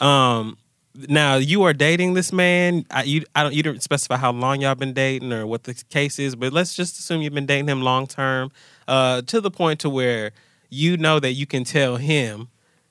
Um, 0.00 0.56
now 1.08 1.36
you 1.36 1.62
are 1.62 1.72
dating 1.72 2.14
this 2.14 2.32
man. 2.32 2.84
I, 2.90 3.04
you, 3.04 3.24
I 3.36 3.44
don't. 3.44 3.54
You 3.54 3.62
didn't 3.62 3.82
specify 3.82 4.16
how 4.16 4.32
long 4.32 4.62
y'all 4.62 4.74
been 4.74 4.92
dating 4.92 5.32
or 5.32 5.46
what 5.46 5.64
the 5.64 5.74
case 5.90 6.18
is, 6.18 6.34
but 6.34 6.52
let's 6.52 6.74
just 6.74 6.98
assume 6.98 7.22
you've 7.22 7.34
been 7.34 7.46
dating 7.46 7.68
him 7.68 7.82
long 7.82 8.08
term, 8.08 8.50
uh, 8.88 9.22
to 9.22 9.40
the 9.40 9.50
point 9.50 9.80
to 9.80 9.90
where 9.90 10.32
you 10.72 10.96
know 10.96 11.20
that 11.20 11.32
you 11.32 11.46
can 11.46 11.64
tell 11.64 11.96
him, 11.96 12.48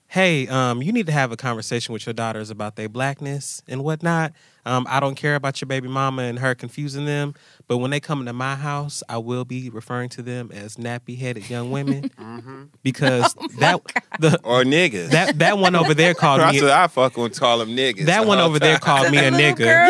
"Hey, 0.08 0.48
um, 0.48 0.82
you 0.82 0.92
need 0.92 1.08
to 1.08 1.12
have 1.12 1.32
a 1.32 1.38
conversation 1.38 1.94
with 1.94 2.06
your 2.06 2.14
daughters 2.14 2.50
about 2.50 2.76
their 2.76 2.88
blackness 2.90 3.62
and 3.68 3.84
whatnot." 3.84 4.34
Um, 4.64 4.86
I 4.88 5.00
don't 5.00 5.16
care 5.16 5.34
about 5.34 5.60
your 5.60 5.66
baby 5.68 5.88
mama 5.88 6.22
and 6.22 6.38
her 6.38 6.54
confusing 6.54 7.06
them, 7.06 7.34
but 7.68 7.80
when 7.80 7.90
they 7.90 8.00
come 8.00 8.20
into 8.20 8.34
my 8.34 8.54
house, 8.56 9.02
I 9.10 9.18
will 9.18 9.44
be 9.44 9.72
referring 9.72 10.10
to 10.10 10.22
them 10.22 10.52
as 10.54 10.76
nappy 10.76 11.18
headed 11.18 11.50
young 11.50 11.72
women 11.72 12.12
because 12.84 13.34
that 13.58 13.82
the 14.20 14.40
Or 14.44 14.62
niggas. 14.64 15.10
that 15.10 15.40
that 15.40 15.58
one 15.58 15.76
over 15.76 15.96
there 15.96 16.14
called 16.14 16.42
me. 16.54 16.60
said 16.60 16.70
I 16.70 16.86
fuck 16.88 17.18
with 17.18 17.40
call 17.40 17.58
them 17.58 17.70
niggas. 17.70 18.06
That 18.06 18.22
the 18.22 18.28
one 18.28 18.38
whole 18.38 18.48
over 18.50 18.60
there 18.60 18.78
called 18.78 19.10
me 19.12 19.18
a 19.18 19.32
little 19.32 19.40
nigga. 19.40 19.58
girl? 19.58 19.90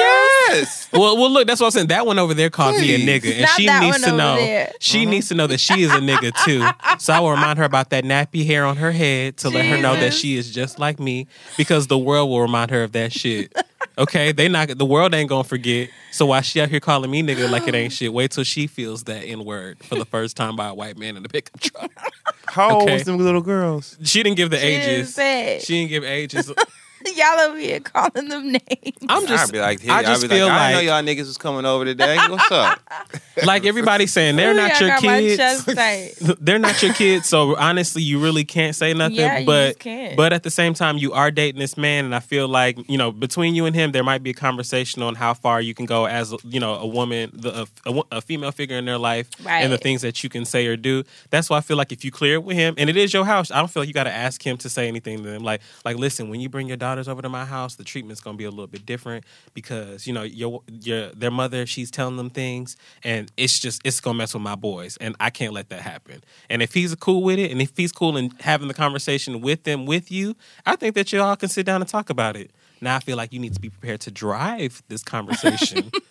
Yes. 0.54 0.88
Well, 1.02 1.16
well, 1.18 1.32
look, 1.32 1.48
that's 1.48 1.62
what 1.62 1.68
I'm 1.68 1.72
saying. 1.72 1.88
That 1.88 2.06
one 2.06 2.20
over 2.20 2.34
there 2.34 2.50
called 2.50 2.76
me 2.76 2.94
a 2.94 2.98
Please. 2.98 3.08
nigga, 3.24 3.32
and 3.32 3.42
Not 3.42 3.50
she 3.52 3.66
that 3.68 3.80
needs 3.82 3.94
one 3.94 4.02
to 4.02 4.08
over 4.08 4.18
know. 4.18 4.36
there. 4.36 4.74
She 4.82 5.02
mm-hmm. 5.04 5.10
needs 5.12 5.30
to 5.30 5.36
know 5.36 5.48
that 5.48 5.60
she 5.60 5.82
is 5.84 5.92
a 5.92 6.00
nigga 6.00 6.34
too. 6.44 6.68
So 7.00 7.14
I 7.14 7.20
will 7.22 7.32
remind 7.32 7.58
her 7.60 7.64
about 7.64 7.92
that 7.92 8.04
nappy 8.04 8.46
hair 8.46 8.66
on 8.66 8.76
her 8.78 8.92
head 8.92 9.38
to 9.38 9.50
let 9.50 9.66
her 9.66 9.78
know 9.82 9.96
that 9.96 10.14
she 10.14 10.36
is 10.36 10.52
just 10.54 10.80
like 10.80 11.00
me, 11.00 11.28
because 11.58 11.88
the 11.88 11.98
world 11.98 12.30
will 12.30 12.42
remind 12.42 12.72
her 12.72 12.84
of 12.84 12.92
that 12.92 13.14
shit. 13.14 13.56
Okay, 13.98 14.32
they 14.32 14.48
not 14.50 14.68
the 14.78 14.86
world 14.86 15.14
ain't 15.14 15.30
gonna 15.30 15.44
forget. 15.46 15.90
So 16.12 16.26
why 16.26 16.42
she 16.42 16.60
out 16.62 16.70
here 16.70 16.80
calling 16.80 17.10
me 17.10 17.24
nigga 17.24 17.50
like 17.50 17.68
it 17.68 17.74
ain't 17.76 17.94
shit, 17.94 18.12
wait 18.14 18.32
till 18.32 18.44
she 18.44 18.68
feels 18.68 19.04
that 19.06 19.24
n 19.24 19.44
word 19.46 19.80
for 19.84 19.96
the 19.96 20.06
first 20.06 20.36
time 20.38 20.56
by 20.56 20.68
a 20.68 20.74
white 20.74 20.98
man 20.98 21.16
in 21.18 21.26
a 21.26 21.30
pickup 21.30 21.60
truck. 21.60 21.92
How 22.48 22.72
old 22.76 22.84
Okay. 22.84 22.94
was 22.96 23.04
them 23.06 23.18
little 23.18 23.42
girls? 23.42 23.98
She 24.04 24.24
didn't 24.24 24.38
give 24.38 24.50
the 24.50 24.58
She 24.58 24.68
didn't 24.68 24.90
ages. 24.90 25.16
say. 25.16 25.60
She 25.64 25.74
didn't 25.76 25.90
give 25.90 26.04
ages. 26.04 26.52
Y'all 27.06 27.14
y'all 27.16 27.50
over 27.50 27.60
here 27.60 27.80
calling 27.80 28.30
them 28.30 28.52
names. 28.52 28.98
I'm 29.10 29.28
just, 29.28 29.50
I'd 29.50 29.52
be 29.52 29.60
like, 29.60 29.82
hey, 29.82 29.90
I 29.90 30.00
I'd 30.00 30.06
just 30.06 30.22
be 30.24 30.28
feel 30.28 30.48
like, 30.48 30.56
like, 30.56 30.62
I 30.62 30.72
didn't 30.72 30.86
know 30.86 30.94
y'all 30.94 31.04
niggas 31.04 31.28
was 31.28 31.38
coming 31.38 31.66
over 31.66 31.86
today. 31.86 32.18
What's 32.30 32.52
up? 32.52 32.80
like 33.46 33.66
everybody's 33.66 34.14
saying 34.14 34.36
they're 34.36 34.52
Ooh, 34.52 34.58
not 34.58 34.80
your 34.80 34.98
kids. 34.98 35.66
they're 36.40 36.60
not 36.60 36.82
your 36.82 36.94
kids, 36.94 37.28
so 37.28 37.56
honestly, 37.58 38.02
you 38.02 38.20
really 38.20 38.44
can't 38.44 38.76
say 38.76 38.94
nothing. 38.94 39.16
Yeah, 39.18 39.40
you 39.40 39.46
but 39.46 39.78
but 40.16 40.34
at 40.34 40.44
the 40.44 40.50
same 40.50 40.74
time, 40.74 40.98
you 40.98 41.14
are 41.14 41.32
dating 41.32 41.60
this 41.60 41.78
man, 41.78 42.06
and 42.06 42.16
I 42.16 42.20
feel 42.20 42.48
like 42.48 42.78
you 42.90 42.98
know 42.98 43.12
between 43.12 43.56
you 43.56 43.66
and 43.66 43.76
him, 43.76 43.92
there 43.92 44.04
might 44.04 44.24
be 44.24 44.32
a 44.32 44.34
conversation 44.34 45.02
on 45.02 45.16
how 45.16 45.34
far 45.34 45.62
you 45.62 45.74
can 45.74 45.86
go 45.86 46.06
as 46.06 46.34
you 46.44 46.60
know 46.60 46.76
a 46.76 46.88
woman, 46.88 47.32
the, 47.34 47.68
a, 47.86 47.92
a, 47.92 48.04
a 48.12 48.22
female 48.22 48.52
figure 48.52 48.78
in 48.78 48.86
their 48.86 48.98
life, 48.98 49.30
and 49.46 49.72
the 49.72 49.78
things 49.78 50.02
that 50.02 50.24
you 50.24 50.30
can 50.30 50.46
say 50.46 50.68
or 50.68 50.78
do. 50.78 51.04
That's 51.30 51.50
why 51.50 51.58
I 51.58 51.62
feel 51.62 51.78
like 51.78 51.92
if 51.92 52.04
you 52.06 52.12
clear 52.12 52.36
it 52.36 52.44
with 52.44 52.58
him, 52.58 52.76
and 52.78 52.90
it 52.90 52.98
is 52.98 53.14
your 53.14 53.26
house, 53.26 53.52
I 53.52 53.60
don't 53.60 53.70
feel 53.70 53.82
like 53.82 53.88
you 53.88 53.94
got 53.94 54.06
to 54.06 54.14
ask 54.14 54.46
him 54.46 54.58
to 54.58 54.70
say 54.70 54.88
anything 54.88 55.18
to 55.18 55.24
them. 55.24 55.44
Like 55.44 55.62
like 55.86 55.98
listen, 55.98 56.30
when 56.30 56.40
you 56.40 56.50
bring 56.50 56.68
your 56.68 56.78
daughters 56.78 57.08
over 57.08 57.22
to 57.22 57.30
my 57.30 57.46
house, 57.46 57.76
the 57.76 57.84
treatment's 57.84 58.22
gonna 58.22 58.38
be 58.38 58.46
a 58.46 58.50
little 58.50 58.68
bit 58.68 58.86
different 58.86 59.26
because 59.54 60.06
you 60.06 60.14
know 60.14 60.24
your 60.24 60.62
your 60.68 61.10
their 61.10 61.32
mother, 61.32 61.66
she's 61.66 61.92
telling 61.92 62.18
them 62.18 62.30
things, 62.30 62.76
and 63.04 63.31
it's 63.38 63.60
just 63.60 63.82
it's 63.86 64.00
gonna 64.00 64.18
mess 64.18 64.34
with 64.34 64.44
my 64.44 64.56
boys, 64.56 64.98
and 64.98 65.16
I 65.20 65.30
can't 65.30 65.54
let 65.54 65.70
that 65.70 65.82
happen. 65.82 66.24
And 66.50 66.62
if 66.62 66.74
he's 66.74 66.94
cool 66.96 67.24
with 67.24 67.40
it, 67.40 67.52
and 67.52 67.62
if 67.62 67.76
he's 67.76 67.92
cool 67.92 68.18
in 68.18 68.32
having 68.40 68.68
the 68.68 68.74
conversation 68.74 69.42
with 69.42 69.64
them 69.64 69.86
with 69.86 70.12
you, 70.12 70.36
I 70.66 70.76
think 70.76 70.96
that 70.96 71.12
y'all 71.12 71.36
can 71.36 71.50
sit 71.50 71.66
down 71.66 71.82
and 71.82 71.90
talk 71.90 72.10
about 72.10 72.36
it. 72.36 72.52
Now 72.82 72.96
I 72.96 73.00
feel 73.00 73.18
like 73.18 73.32
you 73.34 73.40
need 73.40 73.54
to 73.54 73.60
be 73.62 73.70
prepared 73.70 74.02
to 74.02 74.12
drive 74.12 74.82
this 74.88 75.04
conversation. 75.04 75.92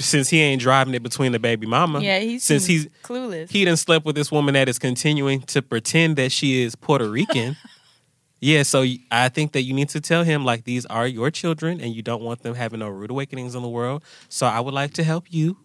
Since 0.00 0.28
he 0.28 0.40
ain't 0.40 0.60
driving 0.60 0.92
it 0.94 1.04
between 1.04 1.30
the 1.30 1.38
baby 1.38 1.68
mama, 1.68 2.00
Yeah, 2.00 2.18
he's 2.18 2.42
since 2.42 2.66
he's 2.66 2.86
clueless. 3.04 3.48
he 3.48 3.64
didn't 3.64 3.78
slept 3.78 4.04
with 4.04 4.16
this 4.16 4.32
woman 4.32 4.54
that 4.54 4.68
is 4.68 4.76
continuing 4.76 5.42
to 5.42 5.62
pretend 5.62 6.16
that 6.16 6.32
she 6.32 6.62
is 6.62 6.74
Puerto 6.74 7.08
Rican. 7.08 7.56
yeah, 8.40 8.64
so 8.64 8.84
I 9.12 9.28
think 9.28 9.52
that 9.52 9.62
you 9.62 9.72
need 9.72 9.90
to 9.90 10.00
tell 10.00 10.24
him 10.24 10.44
like 10.44 10.64
these 10.64 10.84
are 10.86 11.06
your 11.06 11.30
children 11.30 11.80
and 11.80 11.94
you 11.94 12.02
don't 12.02 12.22
want 12.22 12.42
them 12.42 12.56
having 12.56 12.80
no 12.80 12.88
rude 12.88 13.10
awakenings 13.10 13.54
in 13.54 13.62
the 13.62 13.68
world. 13.68 14.02
So 14.28 14.46
I 14.46 14.58
would 14.58 14.74
like 14.74 14.94
to 14.94 15.04
help 15.04 15.26
you 15.30 15.58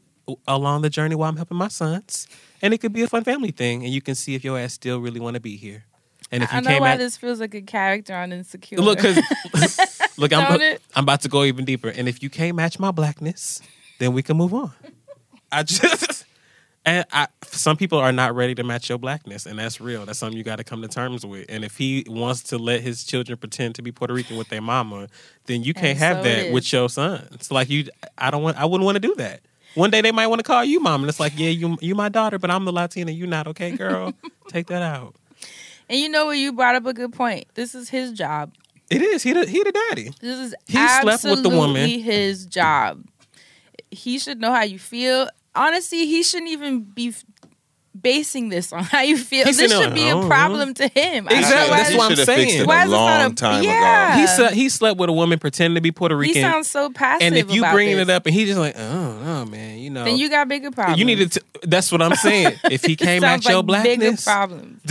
along 0.48 0.82
the 0.82 0.90
journey 0.90 1.16
while 1.16 1.30
I'm 1.30 1.38
helping 1.38 1.58
my 1.58 1.68
sons. 1.68 2.28
And 2.62 2.74
it 2.74 2.80
could 2.80 2.94
be 2.94 3.04
a 3.04 3.08
fun 3.08 3.24
family 3.24 3.52
thing 3.52 3.84
and 3.84 3.94
you 3.94 4.02
can 4.02 4.16
see 4.16 4.36
if 4.36 4.44
your 4.44 4.60
ass 4.60 4.74
still 4.74 5.00
really 5.00 5.20
want 5.20 5.36
to 5.36 5.40
be 5.40 5.56
here. 5.56 5.86
And 6.32 6.44
if 6.44 6.54
I 6.54 6.58
you 6.58 6.62
know 6.62 6.70
came 6.70 6.82
why 6.82 6.92
at 6.92 6.98
this 6.98 7.18
feels 7.18 7.40
like 7.40 7.56
a 7.56 7.62
character 7.62 8.14
on 8.14 8.32
Insecure. 8.32 8.78
Look, 8.78 9.00
because 9.00 9.18
look, 10.18 10.32
I'm 10.32 10.62
it? 10.62 10.82
I'm 10.96 11.04
about 11.04 11.22
to 11.22 11.30
go 11.30 11.44
even 11.44 11.66
deeper, 11.66 11.90
and 11.90 12.08
if 12.08 12.22
you 12.22 12.30
can't 12.30 12.56
match 12.56 12.78
my 12.78 12.92
blackness, 12.92 13.62
then 13.98 14.14
we 14.14 14.22
can 14.22 14.38
move 14.38 14.54
on. 14.54 14.72
I 15.52 15.64
just 15.64 16.26
and 16.86 17.06
I, 17.12 17.28
some 17.44 17.78
people 17.78 17.98
are 17.98 18.12
not 18.12 18.36
ready 18.36 18.54
to 18.56 18.64
match 18.64 18.90
your 18.90 19.00
blackness, 19.00 19.48
and 19.48 19.58
that's 19.58 19.82
real. 19.82 20.06
That's 20.06 20.20
something 20.20 20.38
you 20.38 20.44
got 20.44 20.58
to 20.58 20.64
come 20.64 20.82
to 20.84 20.88
terms 20.88 21.26
with. 21.26 21.46
And 21.50 21.66
if 21.66 21.78
he 21.78 22.06
wants 22.08 22.44
to 22.44 22.58
let 22.58 22.82
his 22.82 23.04
children 23.04 23.38
pretend 23.38 23.76
to 23.76 23.82
be 23.82 23.92
Puerto 23.92 24.14
Rican 24.14 24.38
with 24.38 24.50
their 24.50 24.62
mama, 24.62 25.08
then 25.46 25.64
you 25.64 25.74
can't 25.74 25.88
And 25.88 26.00
have 26.00 26.18
so 26.18 26.24
that 26.24 26.54
with 26.54 26.72
your 26.72 26.90
sons. 26.90 27.52
Like 27.52 27.70
you, 27.70 27.86
I 28.18 28.30
don't 28.30 28.44
want. 28.44 28.58
I 28.58 28.66
wouldn't 28.66 28.86
want 28.86 28.98
to 28.98 29.00
do 29.00 29.16
that. 29.16 29.42
One 29.76 29.92
day 29.92 30.02
they 30.02 30.12
might 30.12 30.28
want 30.28 30.40
to 30.40 30.44
call 30.44 30.64
you 30.64 30.80
mom, 30.80 31.02
and 31.02 31.10
it's 31.10 31.20
like, 31.20 31.34
yeah, 31.38 31.50
you 31.50 31.78
you 31.82 31.96
my 31.96 32.10
daughter, 32.10 32.40
but 32.40 32.50
I'm 32.52 32.66
the 32.66 32.72
Latina. 32.74 33.12
You 33.12 33.28
not 33.28 33.48
okay, 33.48 33.72
girl. 33.72 34.14
Take 34.48 34.68
that 34.68 34.82
out. 34.82 35.16
and 35.90 36.00
you 36.00 36.10
know 36.10 36.26
what? 36.28 36.38
You 36.38 36.54
brought 36.54 36.76
up 36.76 36.86
a 36.86 36.94
good 36.94 37.14
point. 37.14 37.46
This 37.54 37.76
is 37.76 37.90
his 37.90 38.12
job. 38.12 38.54
It 38.90 39.02
is. 39.02 39.22
He 39.24 39.34
the 39.34 39.46
he 39.46 39.64
the 39.64 39.72
daddy. 39.72 40.12
This 40.20 40.40
is 40.40 40.56
He 40.68 40.88
slept 41.02 41.24
with 41.24 41.44
the 41.44 41.50
woman. 41.50 41.88
his 41.88 42.46
job. 42.46 43.06
He 43.92 44.18
should 44.20 44.40
know 44.40 44.52
how 44.52 44.64
you 44.64 44.80
feel. 44.80 45.30
Honestly, 45.56 46.06
he 46.06 46.24
shouldn't 46.24 46.50
even 46.50 46.82
be 46.82 47.14
basing 48.00 48.50
this 48.50 48.72
on 48.72 48.84
how 48.84 49.02
you 49.02 49.18
feel. 49.18 49.46
He's 49.46 49.58
this 49.58 49.72
should 49.72 49.82
there, 49.82 49.92
be 49.94 50.08
a 50.08 50.16
"Oh, 50.18 50.28
problem 50.28 50.74
to 50.76 50.88
him. 50.88 51.28
I 51.28 51.32
don't 51.32 51.42
know 51.42 51.48
Exactly. 51.48 51.78
That's 51.78 51.96
what 51.96 52.04
I'm 52.04 52.10
should've 52.12 52.26
fixed 52.26 52.50
saying. 52.52 52.62
it 52.64 52.68
Why 52.68 52.82
a 52.82 52.86
is 52.86 52.90
this 52.92 52.98
not 52.98 53.22
long 53.22 53.32
a- 53.32 53.36
time 53.36 53.64
Yeah. 53.64 54.12
ago. 54.14 54.22
He 54.22 54.28
slept, 54.28 54.54
he 54.56 54.70
slept 54.70 55.00
with 55.00 55.10
a 55.10 55.14
woman 55.14 55.40
pretending 55.40 55.76
to 55.76 55.82
be 55.82 55.92
Puerto 55.92 56.16
Rican. 56.16 56.36
He 56.36 56.42
sounds 56.42 56.70
so 56.70 56.90
passive. 56.92 57.26
and 57.26 57.36
if 57.36 57.52
you 57.52 57.62
about 57.62 57.74
bringing 57.74 57.98
this. 57.98 58.08
it 58.08 58.12
up 58.12 58.26
and 58.26 58.34
he's 58.36 58.48
just 58.48 58.60
like, 58.60 58.76
oh, 58.78 59.22
oh 59.26 59.46
man, 59.46 59.80
you 59.80 59.90
know, 59.90 60.06
then 60.06 60.18
you 60.18 60.30
got 60.30 60.48
bigger 60.48 60.72
problems. 60.72 61.00
you 61.00 61.06
need 61.06 61.32
to. 61.32 61.42
That's 61.64 61.92
what 61.92 62.02
I'm 62.02 62.16
saying. 62.16 62.56
If 62.72 62.86
he 62.86 62.96
came 62.96 63.22
Sounds 63.22 63.46
at 63.46 63.52
your 63.52 63.64
like 63.64 63.84
bigger 63.84 63.98
blackness, 64.02 64.24
problems. 64.24 64.82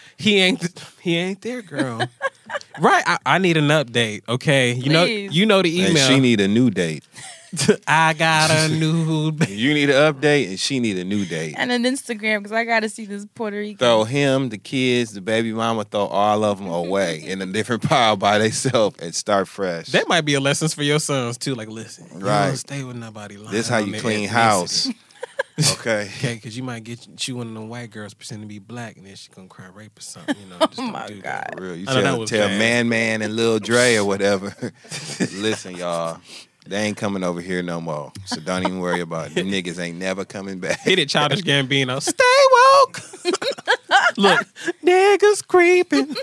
he 0.16 0.38
ain't 0.40 0.80
he 1.00 1.16
ain't 1.16 1.40
there, 1.42 1.62
girl. 1.62 1.98
right? 2.80 3.02
I, 3.06 3.18
I 3.26 3.38
need 3.38 3.56
an 3.56 3.68
update. 3.68 4.22
Okay, 4.28 4.72
you 4.72 4.90
know, 4.92 5.04
you 5.04 5.44
know 5.44 5.60
the 5.62 5.80
And 5.80 5.90
email. 5.90 6.06
she 6.08 6.20
need 6.20 6.40
a 6.40 6.48
new 6.48 6.70
date. 6.70 7.04
I 7.86 8.12
got 8.14 8.50
a 8.50 8.68
new. 8.68 9.32
You 9.48 9.74
need 9.74 9.90
an 9.90 10.14
update, 10.14 10.48
and 10.48 10.58
she 10.60 10.78
need 10.80 10.98
a 10.98 11.04
new 11.04 11.24
date. 11.24 11.54
And 11.56 11.72
an 11.72 11.84
Instagram 11.84 12.38
because 12.38 12.52
I 12.52 12.64
got 12.64 12.80
to 12.80 12.88
see 12.88 13.06
this 13.06 13.26
Puerto 13.34 13.56
Rican. 13.56 13.78
Throw 13.78 14.04
him, 14.04 14.48
the 14.50 14.58
kids, 14.58 15.12
the 15.12 15.20
baby 15.20 15.52
mama, 15.52 15.84
throw 15.84 16.06
all 16.06 16.44
of 16.44 16.58
them 16.58 16.68
away 16.68 17.22
in 17.26 17.40
a 17.42 17.46
different 17.46 17.82
pile 17.82 18.16
by 18.16 18.38
themselves 18.38 18.96
and 19.00 19.14
start 19.14 19.48
fresh. 19.48 19.88
That 19.88 20.08
might 20.08 20.22
be 20.22 20.34
a 20.34 20.40
lessons 20.40 20.74
for 20.74 20.82
your 20.82 20.98
sons 21.00 21.38
too. 21.38 21.54
Like, 21.54 21.68
listen, 21.68 22.06
you 22.14 22.26
Right. 22.26 22.48
don't 22.48 22.56
stay 22.56 22.84
with 22.84 22.96
nobody. 22.96 23.36
lying 23.36 23.50
This 23.52 23.66
is 23.66 23.70
how 23.70 23.78
you 23.78 23.98
clean 24.00 24.28
house. 24.28 24.88
okay. 25.72 26.08
Okay, 26.18 26.34
because 26.34 26.56
you 26.56 26.62
might 26.62 26.84
get 26.84 27.26
you 27.26 27.36
one 27.36 27.48
of 27.48 27.54
them 27.54 27.68
white 27.68 27.90
girls 27.90 28.14
pretending 28.14 28.48
to 28.48 28.52
be 28.52 28.58
black, 28.60 28.96
and 28.96 29.06
then 29.06 29.16
she 29.16 29.30
gonna 29.30 29.48
cry 29.48 29.66
rape 29.74 29.98
or 29.98 30.02
something. 30.02 30.36
You 30.40 30.46
know, 30.46 30.56
oh 30.60 30.66
just 30.66 30.78
Oh 30.78 30.86
my 30.86 31.06
do 31.08 31.14
God. 31.16 31.22
that. 31.24 31.54
For 31.56 31.62
real. 31.64 31.76
You 31.76 31.86
I 31.88 32.00
tell, 32.00 32.24
tell 32.26 32.48
bad. 32.48 32.58
Man 32.58 32.88
Man 32.88 33.22
and 33.22 33.34
Lil 33.34 33.58
Dre 33.58 33.96
or 33.96 34.04
whatever. 34.04 34.54
Listen, 35.34 35.74
y'all. 35.76 36.20
They 36.68 36.82
ain't 36.84 36.98
coming 36.98 37.24
over 37.24 37.40
here 37.40 37.62
no 37.62 37.80
more. 37.80 38.12
So 38.26 38.40
don't 38.40 38.62
even 38.62 38.80
worry 38.80 39.00
about 39.00 39.28
it. 39.28 39.34
Them 39.36 39.46
niggas 39.50 39.78
ain't 39.78 39.96
never 39.96 40.26
coming 40.26 40.60
back. 40.60 40.80
Hit 40.80 40.98
it, 40.98 41.08
childish 41.08 41.40
Gambino. 41.40 42.00
Stay 42.02 42.24
woke. 42.52 43.00
Look, 44.18 44.46
niggas 44.84 45.46
creeping. 45.46 46.14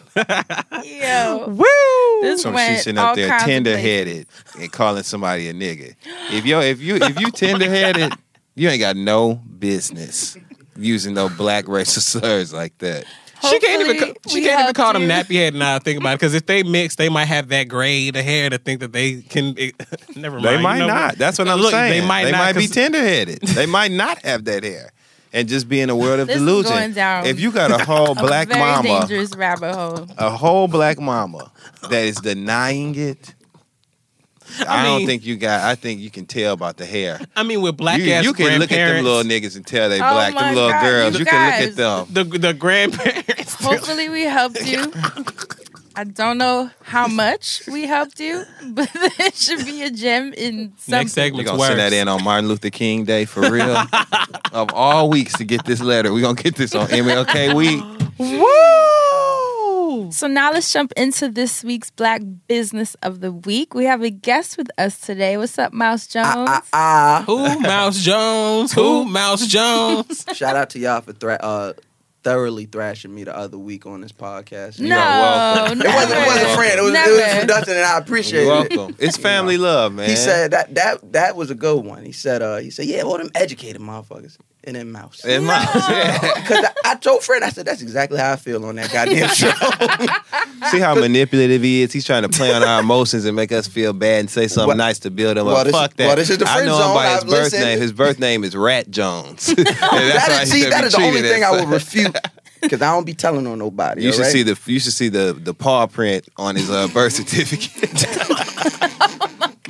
Yo, 0.84 1.46
Woo! 1.48 1.66
this 2.22 2.44
So 2.44 2.52
went 2.52 2.76
she's 2.76 2.84
sitting 2.84 3.00
up 3.00 3.16
there 3.16 3.40
tender 3.40 3.76
headed 3.78 4.28
and 4.60 4.72
calling 4.72 5.04
somebody 5.04 5.50
a 5.50 5.54
nigga. 5.54 5.96
If 6.32 6.46
yo 6.46 6.60
if 6.62 6.80
you 6.80 6.98
if 6.98 7.20
you 7.20 7.32
tender 7.32 7.70
headed, 7.70 8.14
you 8.54 8.70
ain't 8.70 8.82
got 8.82 8.98
no 8.98 9.36
business 9.36 10.38
using 10.76 11.14
no 11.16 11.30
black 11.30 11.68
racial 11.68 12.02
slurs 12.02 12.54
like 12.54 12.78
that. 12.80 13.06
She 13.50 13.60
can't 13.60 13.82
even 13.82 13.96
she 14.28 14.34
can't 14.42 14.46
even 14.46 14.58
helped 14.60 14.76
call 14.76 14.94
them 14.94 15.04
nappy 15.04 15.36
head 15.36 15.54
now. 15.54 15.76
I 15.76 15.80
think 15.80 16.00
about 16.00 16.14
it 16.14 16.20
because 16.20 16.34
if 16.34 16.46
they 16.46 16.64
mix, 16.64 16.96
they 16.96 17.10
might 17.10 17.26
have 17.26 17.48
that 17.50 17.66
gray 17.68 18.12
the 18.12 18.22
hair 18.24 18.50
to 18.50 18.58
think 18.58 18.80
that 18.82 18.92
they 18.94 19.22
can. 19.22 19.54
It, 19.58 19.76
never 20.16 20.36
mind. 20.36 20.46
They 20.46 20.56
you 20.58 20.64
might 20.64 20.80
know 20.80 20.88
not. 20.88 21.18
That's 21.18 21.38
what 21.40 21.48
uh, 21.48 21.54
I'm 21.54 21.60
Look, 21.60 21.72
saying. 21.72 22.02
They 22.02 22.08
might 22.08 22.32
not. 22.32 22.56
be 22.56 22.62
'cause- 22.62 22.72
tender 22.72 23.00
headed. 23.00 23.42
they 23.42 23.66
might 23.66 23.92
not 23.92 24.20
have 24.26 24.46
that 24.46 24.64
hair. 24.64 24.92
And 25.34 25.50
just 25.50 25.68
be 25.68 25.82
in 25.82 25.90
a 25.90 25.96
world 25.98 26.22
of 26.22 26.28
This 26.28 26.38
is 26.38 26.42
delusion. 26.44 26.72
going 26.72 26.94
down 26.94 27.26
if 27.26 27.42
you 27.42 27.52
got 27.52 27.70
a 27.70 27.84
whole 27.84 28.12
A 28.12 28.16
black 28.16 28.48
very 28.48 28.58
mama, 28.62 29.00
dangerous 29.02 29.36
rabbit 29.36 29.76
hole. 29.76 30.08
a 30.18 30.30
whole 30.30 30.70
black 30.70 30.98
mama 30.98 31.52
that 31.90 32.06
is 32.06 32.16
denying 32.16 32.96
it, 32.96 33.36
I, 34.68 34.84
don't 34.84 35.06
think 35.06 35.26
you 35.26 35.36
got. 35.38 35.62
I 35.64 35.76
think 35.76 36.00
you 36.02 36.10
can 36.10 36.26
tell 36.26 36.54
about 36.54 36.78
the 36.78 36.86
hair. 36.86 37.20
I 37.36 37.44
mean, 37.44 37.62
with 37.62 37.78
black 37.78 38.00
you, 38.00 38.12
ass 38.12 38.24
you 38.24 38.34
can 38.34 38.60
look 38.60 38.72
at 38.72 38.94
them 38.94 39.04
little 39.04 39.24
niggas 39.24 39.56
and 39.56 39.66
tell 39.66 39.90
they 39.90 39.98
Oh 39.98 40.14
black. 40.14 40.34
my 40.34 40.42
Them 40.46 40.56
little 40.56 40.70
God, 40.70 40.82
girls, 40.84 41.14
you 41.14 41.20
you 41.20 41.26
can 41.26 41.46
look 41.62 41.70
at 41.70 41.76
them. 41.76 42.08
the 42.32 42.38
the 42.40 42.54
grandparents. 42.54 43.54
Hopefully, 43.56 44.10
we 44.10 44.24
helped 44.24 44.66
you. 44.66 44.92
I 45.98 46.04
don't 46.04 46.38
know 46.38 46.70
how 46.84 47.08
much 47.08 47.62
we 47.72 47.88
helped 47.88 48.20
you, 48.20 48.44
but 48.68 48.90
it 48.96 49.34
should 49.34 49.66
be 49.66 49.82
a 49.84 49.90
gem 49.90 50.34
in 50.34 50.74
some. 50.78 50.92
Next 50.92 51.16
we're 51.16 51.32
gonna 51.44 51.58
worse. 51.58 51.68
send 51.70 51.80
that 51.80 51.94
in 51.94 52.10
on 52.10 52.22
Martin 52.22 52.50
Luther 52.50 52.70
King 52.70 53.06
Day 53.06 53.24
for 53.24 53.50
real. 53.50 53.78
of 54.52 54.74
all 54.74 55.10
weeks 55.10 55.38
to 55.38 55.46
get 55.46 55.64
this 55.66 55.80
letter, 55.82 56.12
we're 56.12 56.22
gonna 56.22 56.36
get 56.36 56.56
this 56.56 56.76
on 56.76 56.88
MLK 56.88 57.54
week. 57.56 57.82
Woo! 58.18 58.46
So 60.12 60.28
now 60.28 60.52
let's 60.52 60.72
jump 60.74 60.92
into 60.98 61.30
this 61.30 61.64
week's 61.64 61.90
Black 61.90 62.22
Business 62.48 62.96
of 63.02 63.22
the 63.22 63.32
Week. 63.32 63.74
We 63.74 63.86
have 63.86 64.02
a 64.04 64.10
guest 64.10 64.58
with 64.58 64.68
us 64.78 65.00
today. 65.00 65.38
What's 65.38 65.58
up, 65.58 65.72
Mouse 65.74 66.08
Jones? 66.08 66.50
Ah, 66.74 67.24
Who 67.26 67.60
Mouse 67.62 68.00
Jones? 68.02 68.74
Who 68.74 69.06
Mouse 69.06 69.48
Jones? 69.48 70.26
shout 70.34 70.56
out 70.56 70.70
to 70.72 70.80
y'all 70.80 71.00
for 71.02 71.14
thra- 71.14 71.40
uh, 71.42 71.74
thoroughly 72.24 72.66
thrashing 72.66 73.14
me 73.14 73.24
the 73.24 73.36
other 73.38 73.58
week 73.58 73.86
on 73.86 74.02
this 74.02 74.12
podcast. 74.12 74.80
no, 74.80 74.96
welcome. 74.98 75.78
never. 75.80 75.90
It 75.90 75.96
wasn't, 75.96 76.20
it 76.20 76.28
wasn't 76.28 76.56
friend. 76.56 76.80
It 76.80 76.82
was, 76.82 76.90
it 76.90 76.94
Never. 76.94 77.12
was 77.56 77.64
from 77.66 77.74
and 77.76 77.86
I 77.86 77.98
appreciate 77.98 78.44
You're 78.46 78.66
it. 78.66 78.76
welcome. 78.76 78.96
It's 79.00 79.16
family 79.18 79.58
love, 79.58 79.94
man. 79.94 80.10
He 80.10 80.16
said 80.16 80.52
that 80.52 80.74
that 80.76 81.14
that 81.14 81.36
was 81.38 81.52
a 81.52 81.56
good 81.56 81.86
one. 81.86 82.04
He 82.04 82.12
said, 82.12 82.42
uh, 82.42 82.58
he 82.58 82.70
said, 82.70 82.86
yeah, 82.88 83.04
all 83.04 83.18
them 83.18 83.30
educated 83.36 83.82
motherfuckers 83.82 84.38
and 84.68 84.76
then 84.76 84.92
mouse. 84.92 85.24
And 85.26 85.46
Mouse, 85.46 85.90
yeah. 85.90 86.20
Because 86.42 86.66
I, 86.84 86.92
I 86.92 86.96
told 86.96 87.24
Fred, 87.24 87.44
I 87.44 87.50
said, 87.50 87.66
that's 87.66 87.82
exactly 87.82 88.18
how 88.20 88.34
I 88.34 88.36
feel 88.36 88.64
on 88.66 88.76
that 88.76 88.92
goddamn 88.92 89.30
show. 89.34 89.52
See 90.72 90.80
how 90.80 90.96
manipulative 90.96 91.62
he 91.62 91.82
is. 91.82 91.92
He's 91.94 92.06
trying 92.06 92.24
to 92.24 92.30
play 92.30 92.54
on 92.54 92.64
our 92.64 92.80
emotions 92.82 93.26
and 93.26 93.36
make 93.36 93.52
us 93.52 93.68
feel 93.68 93.94
bad 93.94 94.22
and 94.22 94.30
say 94.30 94.48
something 94.48 94.70
Well- 94.70 94.78
nice 94.78 95.00
to 95.00 95.12
build 95.12 95.38
him 95.38 95.46
well, 95.46 95.58
up. 95.58 95.66
this- 95.66 95.76
Fuck 95.76 95.94
that. 95.96 96.08
well, 96.08 96.16
this 96.16 96.30
is 96.30 96.38
the 96.38 96.46
I 96.48 96.66
know 96.66 96.76
him 96.78 96.82
zone. 96.84 96.96
by 96.96 97.10
his 97.10 97.18
I've 97.24 97.26
birth 97.30 97.32
listened. 97.44 97.64
name. 97.64 97.80
His 97.80 97.92
birth 97.94 98.20
name 98.20 98.44
is 98.44 98.56
Rat 98.56 98.90
Jones. 98.90 99.50
And 99.50 99.58
that's 99.58 99.80
that 99.80 100.26
why 100.30 100.42
is, 100.44 100.52
he 100.52 100.58
see, 100.60 100.64
should 100.64 100.74
that 100.74 100.82
be 100.82 100.88
is 100.88 100.94
the 100.94 101.02
only 101.04 101.22
thing 101.22 101.44
I 101.44 101.52
such. 101.52 101.66
will 101.66 101.72
refute. 101.72 102.18
Because 102.62 102.82
I 102.82 102.92
don't 102.94 103.06
be 103.06 103.14
telling 103.14 103.46
on 103.46 103.60
nobody. 103.60 104.02
You 104.04 104.12
should 104.12 104.22
right? 104.22 104.32
see 104.32 104.42
the 104.42 104.60
you 104.66 104.80
should 104.80 104.94
see 104.94 105.10
the 105.10 105.38
the 105.40 105.54
paw 105.54 105.86
print 105.86 106.28
on 106.38 106.56
his 106.56 106.68
uh, 106.72 106.88
birth 106.88 107.14
certificate. 107.14 108.25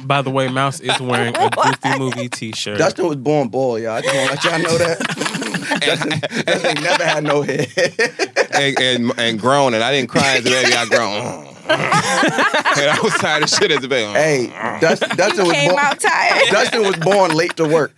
By 0.05 0.21
the 0.21 0.29
way, 0.29 0.47
Mouse 0.49 0.79
is 0.79 0.99
wearing 0.99 1.35
a 1.35 1.49
Goofy 1.81 1.99
movie 1.99 2.29
T-shirt. 2.29 2.77
Dustin 2.77 3.07
was 3.07 3.17
born 3.17 3.47
bald, 3.49 3.81
y'all. 3.81 3.93
I 3.93 4.01
just 4.01 4.15
want 4.15 4.27
to 4.29 4.33
let 4.35 4.43
y'all 4.43 4.59
know 4.63 4.77
that. 4.77 4.99
Dustin, 5.81 6.19
Dustin 6.45 6.83
never 6.83 7.03
had 7.03 7.23
no 7.23 7.41
hair. 7.41 7.65
and, 8.53 8.79
and 8.79 9.19
and 9.19 9.39
grown, 9.39 9.73
and 9.73 9.83
I 9.83 9.91
didn't 9.91 10.09
cry 10.09 10.37
as 10.37 10.45
a 10.45 10.49
baby. 10.49 10.73
I 10.73 10.85
grown. 10.85 11.47
and 11.67 12.91
I 12.91 12.99
was 13.01 13.13
tired 13.15 13.43
of 13.43 13.49
shit 13.49 13.71
as 13.71 13.83
a 13.83 13.87
baby. 13.87 14.11
Hey, 14.13 14.47
Dustin, 14.79 15.15
Dustin 15.17 15.45
was 15.45 15.53
Came 15.53 15.71
born. 15.71 15.83
out 15.83 15.99
tired. 15.99 16.47
Dustin 16.51 16.81
was 16.83 16.95
born 16.97 17.31
late 17.33 17.55
to 17.57 17.65
work. 17.67 17.93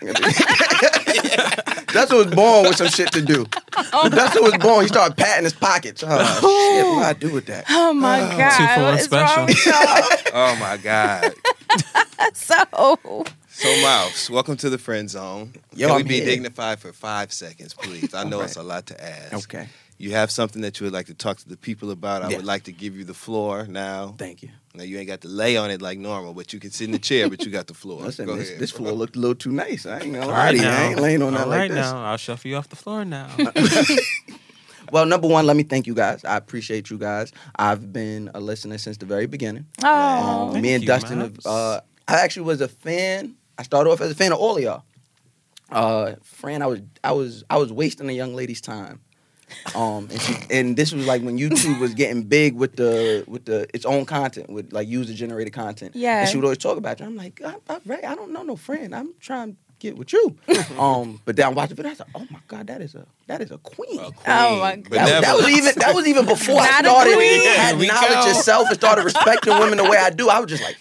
Dustin 1.94 2.18
was 2.18 2.28
born 2.28 2.64
with 2.68 2.76
some 2.76 2.88
shit 2.88 3.12
to 3.14 3.22
do. 3.22 3.46
Oh 3.94 4.10
Dustin 4.10 4.44
was 4.44 4.58
born. 4.58 4.84
He 4.84 4.88
started 4.88 5.18
patting 5.18 5.46
his 5.46 5.54
pockets. 5.54 6.04
Oh 6.06 6.10
shit! 6.42 6.86
What 6.88 7.00
do 7.00 7.28
I 7.28 7.30
do 7.30 7.34
with 7.34 7.46
that? 7.48 7.66
Oh 7.70 7.94
my 7.94 8.22
oh. 8.22 8.38
god. 8.38 8.58
Two 8.58 8.68
for 8.68 8.82
one 8.82 8.94
What 8.94 9.00
is 9.00 9.12
wrong 9.12 9.46
with 9.48 10.32
Oh 10.34 10.56
my 10.60 10.78
God. 10.78 11.34
so 12.34 13.36
So 13.50 13.82
Mouse, 13.82 14.30
welcome 14.30 14.58
to 14.58 14.70
the 14.70 14.78
friend 14.78 15.10
zone. 15.10 15.54
Yo, 15.76 15.88
Can 15.88 15.96
we 15.96 16.02
I'm 16.04 16.08
be 16.08 16.16
here. 16.16 16.26
dignified 16.26 16.80
for 16.80 16.94
five 16.94 17.32
seconds, 17.34 17.74
please? 17.74 18.14
I 18.14 18.24
know 18.24 18.38
All 18.40 18.44
it's 18.44 18.56
a 18.58 18.64
lot 18.64 18.86
to 18.88 19.04
ask. 19.04 19.34
Okay. 19.34 19.68
You 19.98 20.12
have 20.12 20.30
something 20.30 20.62
that 20.62 20.80
you 20.80 20.86
would 20.86 20.94
like 20.94 21.08
to 21.08 21.16
talk 21.16 21.38
to 21.38 21.50
the 21.50 21.58
people 21.58 21.90
about. 21.90 22.22
I 22.22 22.30
Yes. 22.30 22.38
would 22.38 22.46
like 22.46 22.64
to 22.66 22.72
give 22.72 22.96
you 22.96 23.04
the 23.04 23.16
floor 23.16 23.66
now. 23.68 24.14
Thank 24.18 24.44
you. 24.44 24.50
Now 24.78 24.84
you 24.84 24.98
ain't 24.98 25.08
got 25.08 25.22
to 25.22 25.28
lay 25.28 25.58
on 25.58 25.72
it 25.72 25.82
like 25.82 25.98
normal, 26.00 26.34
but 26.34 26.54
you 26.54 26.60
can 26.60 26.72
sit 26.72 26.86
in 26.86 26.92
the 26.92 27.00
chair, 27.00 27.30
but 27.30 27.44
you 27.44 27.52
got 27.52 27.68
the 27.68 27.74
floor. 27.74 28.02
Listen, 28.02 28.26
Go 28.26 28.36
this, 28.36 28.50
ahead, 28.50 28.60
this 28.60 28.72
floor 28.72 28.92
looked 28.92 29.16
a 29.16 29.20
little 29.20 29.36
too 29.36 29.52
nice. 29.52 29.86
I 29.86 30.00
ain't 30.00 30.14
gonna 30.14 30.28
lie 30.28 30.34
right 30.34 30.52
to 30.52 30.58
you. 30.62 30.68
I 30.68 30.84
ain't 30.90 31.00
laying 31.00 31.22
on 31.22 31.34
that 31.34 31.42
All 31.44 31.48
like 31.48 31.60
right 31.60 31.72
this. 31.72 31.78
now. 31.92 32.04
I'll 32.04 32.18
shuffle 32.18 32.50
you 32.50 32.56
off 32.58 32.70
the 32.70 32.76
floor 32.76 33.04
now. 33.06 33.30
Well, 34.92 35.06
number 35.06 35.28
one, 35.28 35.46
let 35.46 35.58
me 35.58 35.64
thank 35.64 35.86
you 35.86 35.94
guys. 35.94 36.24
I 36.24 36.38
appreciate 36.38 36.90
you 36.90 36.98
guys. 36.98 37.34
I've 37.58 37.92
been 37.92 38.32
a 38.34 38.40
listener 38.40 38.78
since 38.78 38.98
the 38.98 39.06
very 39.06 39.26
beginning. 39.26 39.66
Oh. 39.84 40.52
Um, 40.56 40.62
me 40.62 40.74
and 40.74 40.82
you, 40.84 40.88
Dustin, 40.88 41.20
Miles. 41.20 41.32
have, 41.44 41.46
uh, 41.46 41.82
I 42.08 42.22
actually 42.22 42.46
was 42.46 42.62
a 42.62 42.70
fan. 42.70 43.36
I 43.58 43.64
started 43.64 43.90
off 43.90 44.00
as 44.02 44.12
a 44.12 44.16
fan 44.16 44.32
of 44.32 44.38
all 44.40 44.56
of 44.56 44.64
y'all. 44.64 44.84
Uh, 45.70 46.14
Fran, 46.24 46.62
I 46.62 46.68
was, 46.68 46.80
I 47.04 47.12
was, 47.12 47.44
I 47.50 47.58
was 47.58 47.74
wasting 47.74 48.10
a 48.10 48.14
young 48.14 48.34
lady's 48.34 48.62
time. 48.62 49.02
Um, 49.76 50.10
and, 50.12 50.22
she, 50.22 50.36
and 50.50 50.76
this 50.78 50.92
was 50.92 51.06
like 51.06 51.22
when 51.22 51.38
YouTube 51.38 51.80
was 51.80 51.94
getting 51.94 52.24
big 52.24 52.56
with 52.56 52.76
the 52.76 53.24
with 53.28 53.46
the 53.46 53.68
its 53.74 53.86
own 53.86 54.06
content, 54.06 54.50
with 54.50 54.74
like 54.74 54.88
user 54.88 55.14
generated 55.14 55.54
content. 55.54 55.96
Yeah. 55.96 56.22
and 56.22 56.30
she 56.30 56.38
would 56.38 56.44
always 56.44 56.58
talk 56.58 56.78
about 56.78 57.00
you. 57.00 57.06
I'm 57.06 57.16
like, 57.16 57.42
I, 57.44 57.56
I, 57.70 57.80
Ray, 57.86 58.02
I 58.04 58.16
don't 58.16 58.32
know 58.32 58.44
no 58.44 58.56
friend. 58.56 58.94
I'm 58.94 59.14
trying 59.20 59.54
to 59.54 59.58
get 59.80 59.98
with 59.98 60.12
you. 60.14 60.36
um, 60.80 61.22
but 61.26 61.36
then 61.36 61.46
I 61.46 61.50
watched 61.50 61.70
the 61.70 61.76
video. 61.76 61.92
I 61.92 61.96
said, 61.96 62.08
Oh 62.16 62.28
my 62.30 62.40
god, 62.48 62.68
that 62.68 62.82
is 62.82 62.96
a 62.96 63.06
that 63.28 63.42
is 63.42 63.52
a 63.52 63.58
queen. 63.60 64.00
A 64.00 64.12
queen, 64.12 64.14
Oh, 64.28 64.60
my 64.60 64.76
God. 64.78 64.92
That, 64.92 65.22
that 65.24 65.36
was 65.36 65.50
even 65.50 65.74
that 65.78 65.96
was 65.96 66.08
even 66.08 66.26
before 66.26 66.60
I 66.60 66.80
started 66.80 67.16
queen. 67.16 67.48
had 67.48 67.78
knowledge 67.78 68.26
go. 68.26 68.28
yourself 68.28 68.68
and 68.70 68.78
started 68.78 69.04
respecting 69.04 69.58
women 69.58 69.78
the 69.78 69.84
way 69.84 69.98
I 69.98 70.10
do. 70.10 70.30
I 70.30 70.40
was 70.40 70.50
just 70.50 70.64
like, 70.64 70.78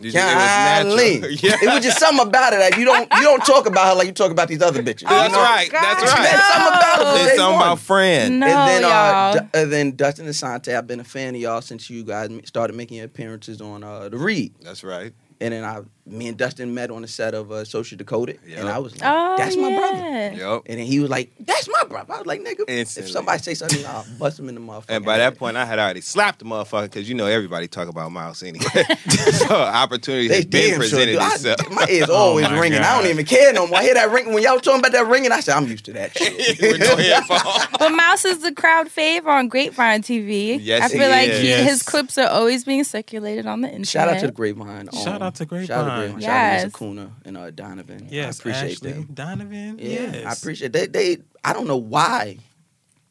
You 0.00 0.10
just- 0.12 0.16
it 0.16 0.36
was 0.36 0.94
golly. 0.94 1.36
Yeah. 1.42 1.56
It 1.62 1.74
was 1.74 1.84
just 1.84 1.98
something 1.98 2.26
about 2.26 2.52
it. 2.52 2.58
Like 2.60 2.76
you 2.76 2.84
don't 2.84 3.10
you 3.14 3.22
don't 3.22 3.44
talk 3.44 3.66
about 3.66 3.88
her 3.88 3.94
like 3.94 4.06
you 4.06 4.12
talk 4.12 4.30
about 4.30 4.48
these 4.48 4.60
other 4.62 4.82
bitches. 4.82 5.08
That's 5.08 5.32
you 5.32 5.36
know? 5.38 5.42
right. 5.42 5.68
That's 5.72 6.04
God, 6.04 6.18
right. 6.18 6.30
There's 6.30 6.44
something 6.44 6.78
about 6.78 7.00
it. 7.00 7.04
from 7.06 7.16
It's 7.16 7.26
day 7.30 7.36
something 7.36 7.56
about 7.60 7.78
friend. 7.78 8.40
No, 8.40 8.46
and 8.46 8.68
then, 8.68 8.84
uh, 8.84 8.88
y'all. 8.88 9.32
D- 9.34 9.48
and 9.54 9.72
then 9.72 9.96
Dustin 9.96 10.26
Assante, 10.26 10.76
I've 10.76 10.86
been 10.86 11.00
a 11.00 11.04
fan 11.04 11.34
of 11.34 11.40
y'all 11.40 11.60
since 11.62 11.88
you 11.88 12.04
guys 12.04 12.30
started 12.44 12.76
making 12.76 13.00
appearances 13.00 13.60
on 13.60 13.82
uh, 13.82 14.08
the 14.08 14.18
Read. 14.18 14.54
That's 14.60 14.84
right. 14.84 15.12
And 15.40 15.52
then 15.52 15.64
I, 15.64 15.80
me 16.06 16.28
and 16.28 16.36
Dustin 16.36 16.72
met 16.72 16.90
on 16.90 17.02
the 17.02 17.08
set 17.08 17.34
of 17.34 17.50
uh, 17.50 17.64
Social 17.64 17.98
Decoded, 17.98 18.38
Yep. 18.46 18.58
and 18.60 18.68
I 18.68 18.78
was 18.78 18.92
like, 19.00 19.02
oh, 19.12 19.34
"That's 19.36 19.56
my 19.56 19.74
brother." 19.76 20.36
Yep. 20.36 20.62
And 20.66 20.78
then 20.78 20.86
he 20.86 21.00
was 21.00 21.10
like, 21.10 21.32
"That's 21.40 21.68
my 21.68 21.82
brother." 21.88 22.12
I 22.12 22.18
was 22.18 22.26
like, 22.26 22.40
"Nigga, 22.42 22.64
Instantly. 22.68 23.08
if 23.08 23.12
somebody 23.12 23.42
say 23.42 23.54
something, 23.54 23.84
I'll 23.86 24.06
bust 24.18 24.38
him 24.38 24.48
in 24.48 24.54
the 24.54 24.60
motherfucker." 24.60 24.84
And 24.90 25.04
by 25.04 25.18
that 25.18 25.36
point, 25.36 25.56
I 25.56 25.64
had 25.64 25.78
already 25.78 26.00
slapped 26.02 26.38
the 26.38 26.44
motherfucker 26.44 26.84
because 26.84 27.08
you 27.08 27.14
know 27.16 27.26
everybody 27.26 27.66
talk 27.68 27.88
about 27.88 28.12
Mouse 28.12 28.42
anyway. 28.42 28.64
so 29.32 29.54
opportunity 29.54 30.28
has 30.28 30.44
been 30.44 30.70
damn 30.70 30.70
sure 30.82 31.00
presented. 31.00 31.16
I, 31.18 31.34
itself. 31.34 31.70
my 31.70 31.86
ears 31.90 32.08
Oh 32.10 32.14
always 32.14 32.46
my 32.48 32.58
ringing. 32.60 32.78
I 32.80 33.00
don't 33.00 33.10
even 33.10 33.24
care 33.26 33.52
no 33.52 33.66
more. 33.66 33.78
I 33.78 33.82
hear 33.82 33.94
that 33.94 34.10
ring 34.10 34.32
when 34.32 34.42
y'all 34.42 34.58
talking 34.60 34.80
about 34.80 34.92
that 34.92 35.06
ringing. 35.06 35.32
I 35.32 35.40
said, 35.40 35.56
"I'm 35.56 35.66
used 35.66 35.84
to 35.86 35.92
that 35.94 36.16
shit." 36.16 36.60
With 36.60 36.80
no 36.80 36.96
headphones. 36.96 37.66
But 37.78 37.90
Mouse 37.90 38.24
is 38.24 38.42
the 38.42 38.52
crowd 38.52 38.88
favorite 38.88 39.32
on 39.32 39.48
Grapevine 39.48 40.02
TV. 40.02 40.58
Yes, 40.62 40.84
I 40.84 40.88
feel 40.88 41.02
he 41.02 41.08
like 41.10 41.28
is. 41.30 41.40
he, 41.40 41.48
Yes. 41.48 41.68
his 41.70 41.82
clips 41.82 42.16
are 42.18 42.28
always 42.28 42.64
being 42.64 42.84
circulated 42.84 43.46
on 43.46 43.60
the 43.62 43.68
internet. 43.68 43.88
Shout 43.88 44.08
out 44.08 44.20
to 44.20 44.26
the 44.26 44.32
Grapevine. 44.32 44.88
um, 44.92 44.98
Shout 45.02 45.22
out 45.22 45.34
to 45.36 45.44
Shout 45.44 45.44
out 45.44 45.46
to 45.46 45.46
Grapevine. 45.46 45.95
Grapevine. 45.98 46.20
Shout 46.20 46.30
out 46.30 46.52
Yes. 46.52 46.72
to 46.72 46.84
Miss 46.94 47.08
and 47.24 47.36
uh, 47.36 47.50
Donovan. 47.50 48.08
yes, 48.10 48.38
I 48.38 48.42
appreciate 48.42 48.72
Ashley, 48.72 48.92
them. 48.92 49.08
Donovan. 49.12 49.78
Yeah, 49.78 49.88
yes. 50.12 50.26
I 50.26 50.32
appreciate 50.32 50.72
they. 50.72 50.86
They 50.86 51.18
I 51.44 51.52
don't 51.52 51.66
know 51.66 51.76
why 51.76 52.38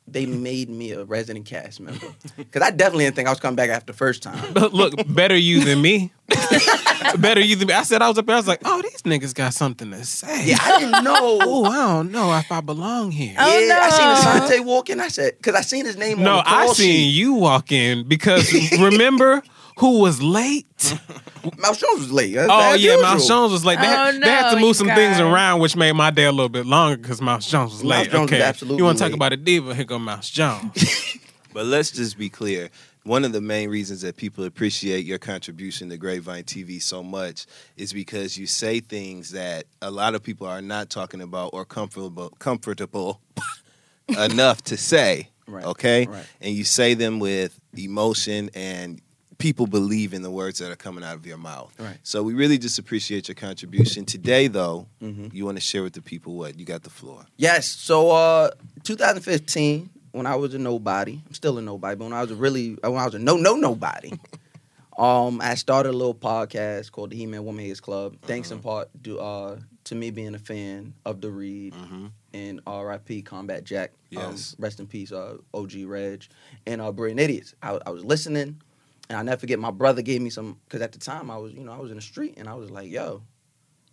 they 0.07 0.25
made 0.27 0.69
me 0.69 0.91
a 0.91 1.03
resident 1.03 1.45
cast 1.47 1.79
member 1.79 2.05
because 2.37 2.61
I 2.61 2.69
definitely 2.69 3.05
didn't 3.05 3.15
think 3.15 3.27
I 3.27 3.31
was 3.31 3.39
coming 3.39 3.55
back 3.55 3.69
after 3.71 3.91
the 3.91 3.97
first 3.97 4.21
time. 4.21 4.37
But 4.53 4.71
look, 4.73 4.93
better 5.07 5.35
you 5.35 5.63
than 5.65 5.81
me. 5.81 6.11
better 7.17 7.41
you 7.41 7.55
than 7.55 7.67
me. 7.69 7.73
I 7.73 7.81
said 7.83 8.01
I 8.03 8.07
was 8.09 8.17
up 8.17 8.25
there. 8.27 8.35
I 8.35 8.39
was 8.39 8.47
like, 8.47 8.61
oh, 8.65 8.81
these 8.83 9.01
niggas 9.01 9.33
got 9.33 9.53
something 9.55 9.89
to 9.91 10.03
say. 10.05 10.45
Yeah, 10.45 10.57
I 10.61 10.79
didn't 10.79 11.03
know. 11.03 11.15
Oh, 11.41 11.65
I 11.65 11.75
don't 11.87 12.11
know 12.11 12.35
if 12.37 12.51
I 12.51 12.61
belong 12.61 13.11
here. 13.11 13.35
Oh, 13.39 13.59
yeah, 13.59 13.79
I 13.81 13.89
no. 13.89 14.45
seen 14.45 14.59
Assante 14.59 14.65
walk 14.65 14.89
in. 14.91 14.99
I 14.99 15.07
said, 15.07 15.37
because 15.37 15.55
I 15.55 15.61
seen 15.61 15.85
his 15.85 15.97
name 15.97 16.21
no, 16.21 16.31
on 16.33 16.37
the 16.37 16.43
call 16.43 16.69
I 16.69 16.73
seen 16.73 16.85
sheet. 16.87 17.09
you 17.09 17.33
walk 17.33 17.71
in 17.71 18.07
because 18.07 18.51
remember 18.79 19.41
who 19.77 19.99
was 19.99 20.21
late? 20.21 20.65
Mouse 21.57 21.79
Jones 21.79 21.99
was 21.99 22.11
late. 22.11 22.33
That's 22.35 22.49
Oh 22.51 22.73
as 22.73 22.81
yeah, 22.83 22.91
usual. 22.93 23.03
Mouse 23.03 23.27
Jones 23.27 23.51
was 23.51 23.65
late. 23.65 23.79
They, 23.79 23.85
had, 23.85 24.15
Oh, 24.15 24.19
they 24.19 24.27
had 24.29 24.49
to 24.51 24.55
no, 24.55 24.61
move 24.61 24.67
you 24.69 24.73
some 24.73 24.87
things 24.87 25.17
guys. 25.17 25.19
around, 25.21 25.59
which 25.59 25.75
made 25.75 25.91
my 25.93 26.11
day 26.11 26.25
a 26.25 26.31
little 26.31 26.49
bit 26.49 26.65
longer 26.65 26.97
because 26.97 27.21
Mouse 27.21 27.47
Jones 27.49 27.71
was 27.73 27.83
Mouse 27.83 27.89
late. 27.91 28.11
Jones 28.11 28.31
was 28.31 28.39
okay, 28.39 28.41
absolutely 28.43 28.77
you 28.79 28.83
want 28.85 28.97
to 28.97 29.03
talk 29.03 29.11
late. 29.11 29.15
about 29.15 29.33
a 29.33 29.37
diva? 29.37 29.75
Here 29.75 29.83
go 29.85 29.99
Mouse 29.99 30.29
Jones. 30.29 31.17
But 31.53 31.67
let's 31.67 31.89
just 31.91 32.17
be 32.17 32.27
clear. 32.27 32.69
One 33.03 33.23
of 33.23 33.31
the 33.31 33.39
main 33.39 33.69
reasons 33.69 34.01
that 34.01 34.17
people 34.17 34.43
appreciate 34.43 35.05
your 35.05 35.19
contribution 35.19 35.87
to 35.89 35.95
Grapevine 35.97 36.43
TV 36.43 36.81
so 36.81 37.01
much 37.01 37.45
is 37.77 37.93
because 37.93 38.37
you 38.37 38.45
say 38.45 38.81
things 38.81 39.31
that 39.31 39.63
a 39.81 39.89
lot 39.89 40.15
of 40.15 40.21
people 40.23 40.47
are 40.47 40.61
not 40.61 40.89
talking 40.89 41.21
about 41.21 41.51
or 41.53 41.63
comfortable 41.63 42.31
comfortable 42.39 43.21
enough 44.09 44.63
to 44.63 44.75
say. 44.75 45.29
Right, 45.47 45.63
Okay? 45.63 46.07
right. 46.07 46.25
And 46.41 46.53
you 46.53 46.65
say 46.65 46.93
them 46.93 47.19
with 47.19 47.57
emotion 47.77 48.49
and 48.53 48.99
people 49.37 49.67
believe 49.67 50.13
in 50.13 50.21
the 50.21 50.31
words 50.31 50.59
that 50.59 50.71
are 50.71 50.75
coming 50.77 51.03
out 51.03 51.15
of 51.15 51.25
your 51.25 51.37
mouth. 51.37 51.73
Right. 51.79 51.97
So 52.03 52.23
we 52.23 52.33
really 52.33 52.57
just 52.57 52.79
appreciate 52.79 53.27
your 53.27 53.35
contribution. 53.35 54.05
Today 54.05 54.47
though, 54.47 54.87
Mhm. 55.01 55.33
you 55.33 55.45
want 55.45 55.57
to 55.57 55.61
share 55.61 55.83
with 55.83 55.93
the 55.93 56.01
people 56.01 56.35
what? 56.35 56.57
You 56.57 56.65
got 56.65 56.83
the 56.83 56.89
floor. 56.89 57.25
Yes. 57.37 57.67
So, 57.67 58.11
uh, 58.11 58.51
2015, 58.83 59.89
when 60.11 60.25
I 60.25 60.35
was 60.35 60.53
a 60.53 60.57
nobody, 60.57 61.21
I'm 61.27 61.33
still 61.33 61.57
a 61.57 61.61
nobody, 61.61 61.95
but 61.95 62.05
when 62.05 62.13
I 62.13 62.21
was 62.21 62.31
a 62.31 62.35
really, 62.35 62.75
when 62.81 62.95
I 62.97 63.05
was 63.05 63.15
a 63.15 63.19
no, 63.19 63.35
no, 63.35 63.55
nobody, 63.55 64.13
um, 64.97 65.41
I 65.41 65.55
started 65.55 65.89
a 65.89 65.97
little 65.97 66.15
podcast 66.15 66.91
called 66.91 67.09
the 67.11 67.17
He-Man 67.17 67.43
Woman 67.43 67.63
Haters 67.63 67.81
Club. 67.81 68.15
Thanks 68.21 68.51
in 68.51 68.59
part 68.59 68.89
to, 69.03 69.19
uh, 69.19 69.59
to 69.85 69.95
me 69.95 70.09
being 70.11 70.33
a 70.33 70.39
fan 70.39 70.93
of 71.05 71.19
the 71.21 71.29
Read 71.29 71.73
Mm-hmm. 71.73 72.05
and 72.33 72.61
R.I.P. 72.65 73.21
Combat 73.23 73.63
Jack. 73.63 73.91
Um, 74.15 74.31
Yes. 74.31 74.55
rest 74.57 74.79
in 74.79 74.87
peace, 74.87 75.11
uh, 75.11 75.35
OG 75.53 75.83
Reg 75.85 76.23
and 76.65 76.79
uh, 76.81 76.91
Brilliant 76.93 77.19
Idiots. 77.19 77.53
I, 77.61 77.77
I 77.85 77.89
was 77.89 78.05
listening, 78.05 78.61
and 79.09 79.17
I 79.17 79.23
never 79.23 79.39
forget 79.39 79.59
my 79.59 79.71
brother 79.71 80.01
gave 80.01 80.21
me 80.21 80.29
some 80.29 80.57
because 80.65 80.81
at 80.81 80.91
the 80.91 80.99
time 80.99 81.29
I 81.29 81.37
was, 81.37 81.53
you 81.53 81.63
know, 81.63 81.71
I 81.71 81.77
was 81.77 81.91
in 81.91 81.97
the 81.97 82.01
street, 82.01 82.35
and 82.37 82.47
I 82.47 82.53
was 82.53 82.71
like, 82.71 82.89
yo, 82.89 83.23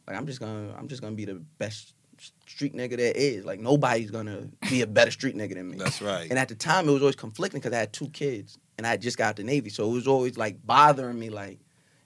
like 0.07 0.17
I'm 0.17 0.27
just 0.27 0.41
gonna, 0.41 0.75
I'm 0.77 0.89
just 0.89 1.03
gonna 1.03 1.17
be 1.17 1.25
the 1.25 1.43
best 1.59 1.95
street 2.47 2.75
nigga 2.75 2.97
there 2.97 3.13
is. 3.15 3.45
Like 3.45 3.61
nobody's 3.61 4.11
gonna 4.11 4.49
be 4.71 4.83
a 4.83 4.87
better 4.87 5.11
street 5.11 5.37
nigga 5.37 5.55
than 5.55 5.71
me. 5.71 5.79
That's 5.79 6.01
right. 6.01 6.29
And 6.31 6.39
at 6.39 6.49
the 6.49 6.55
time, 6.55 6.89
it 6.89 6.93
was 6.93 7.03
always 7.03 7.17
conflicting 7.17 7.61
because 7.61 7.75
I 7.75 7.81
had 7.81 7.93
two 7.93 8.09
kids 8.09 8.59
and 8.79 8.87
I 8.87 8.91
had 8.91 9.03
just 9.03 9.19
got 9.19 9.29
out 9.29 9.37
the 9.37 9.45
Navy, 9.45 9.71
so 9.71 9.89
it 9.91 9.93
was 9.93 10.07
always 10.07 10.39
like 10.39 10.65
bothering 10.67 11.19
me, 11.19 11.31
like, 11.31 11.59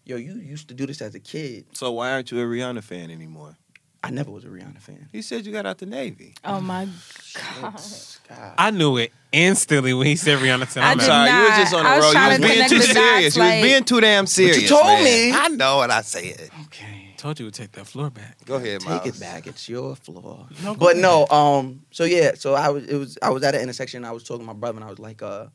yo, 0.04 0.16
you 0.16 0.34
used 0.34 0.68
to 0.68 0.74
do 0.74 0.86
this 0.86 1.00
as 1.02 1.14
a 1.14 1.20
kid. 1.20 1.66
So 1.72 1.92
why 1.92 2.12
aren't 2.12 2.30
you 2.30 2.40
a 2.40 2.44
Rihanna 2.44 2.82
fan 2.82 3.10
anymore? 3.10 3.56
I 4.02 4.10
never 4.10 4.30
was 4.30 4.44
a 4.44 4.48
Rihanna 4.48 4.80
fan. 4.80 5.08
You 5.12 5.22
said 5.22 5.44
you 5.46 5.52
got 5.52 5.66
out 5.66 5.78
the 5.78 5.86
Navy. 5.86 6.34
Oh 6.44 6.60
my 6.60 6.86
god. 7.34 7.80
God. 8.28 8.54
I 8.58 8.70
knew 8.70 8.96
it 8.98 9.12
instantly 9.32 9.94
when 9.94 10.06
he 10.06 10.16
said 10.16 10.38
Rihanna 10.38 10.68
said, 10.68 10.82
I 10.84 10.92
I'm 10.92 10.98
did 10.98 11.08
out. 11.08 11.26
Sorry, 11.26 11.30
you 11.30 11.32
not. 11.36 11.48
was 11.50 11.58
just 11.58 11.74
on 11.74 11.82
the 11.84 11.88
I 11.90 11.96
was 11.96 12.04
road. 12.04 12.08
You 12.08 12.14
trying 12.14 12.28
was 12.28 12.36
to 12.36 12.42
being 12.42 12.54
connect 12.54 12.70
too 12.70 12.78
the 12.78 12.86
dots, 12.86 12.94
serious. 12.94 13.36
you 13.36 13.42
like- 13.42 13.54
was 13.54 13.62
being 13.70 13.84
too 13.84 14.00
damn 14.00 14.26
serious. 14.26 14.62
you 14.62 14.68
told 14.68 14.84
man. 14.84 15.04
me. 15.04 15.32
I 15.32 15.48
know 15.48 15.80
and 15.82 15.92
I 15.92 16.00
say 16.02 16.26
it. 16.28 16.50
Okay. 16.66 17.14
Told 17.16 17.40
you 17.40 17.50
to 17.50 17.60
take 17.62 17.72
that 17.72 17.86
floor 17.86 18.10
back. 18.10 18.36
Go 18.44 18.56
ahead, 18.56 18.80
Take 18.82 19.06
it 19.06 19.18
back. 19.18 19.46
It's 19.46 19.68
your 19.68 19.96
floor. 19.96 20.46
No, 20.62 20.74
go 20.74 20.78
but 20.78 20.92
ahead. 20.92 21.02
no, 21.02 21.26
um, 21.28 21.80
so 21.90 22.04
yeah, 22.04 22.32
so 22.34 22.54
I 22.54 22.68
was 22.68 22.84
it 22.84 22.96
was 22.96 23.16
I 23.22 23.30
was 23.30 23.42
at 23.42 23.54
an 23.54 23.62
intersection. 23.62 24.04
I 24.04 24.12
was 24.12 24.22
talking 24.22 24.42
to 24.42 24.46
my 24.46 24.52
brother, 24.52 24.76
and 24.76 24.84
I 24.84 24.90
was 24.90 24.98
like, 24.98 25.22
uh, 25.22 25.46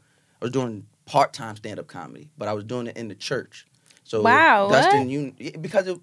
I 0.41 0.45
was 0.45 0.51
doing 0.51 0.87
part 1.05 1.33
time 1.33 1.55
stand 1.55 1.79
up 1.79 1.87
comedy, 1.87 2.29
but 2.37 2.47
I 2.47 2.53
was 2.53 2.63
doing 2.63 2.87
it 2.87 2.97
in 2.97 3.07
the 3.09 3.15
church. 3.15 3.67
So 4.03 4.21
Wow, 4.23 4.69
Dustin, 4.69 5.01
what? 5.01 5.09
you 5.09 5.51
because 5.61 5.87
it, 5.87 5.99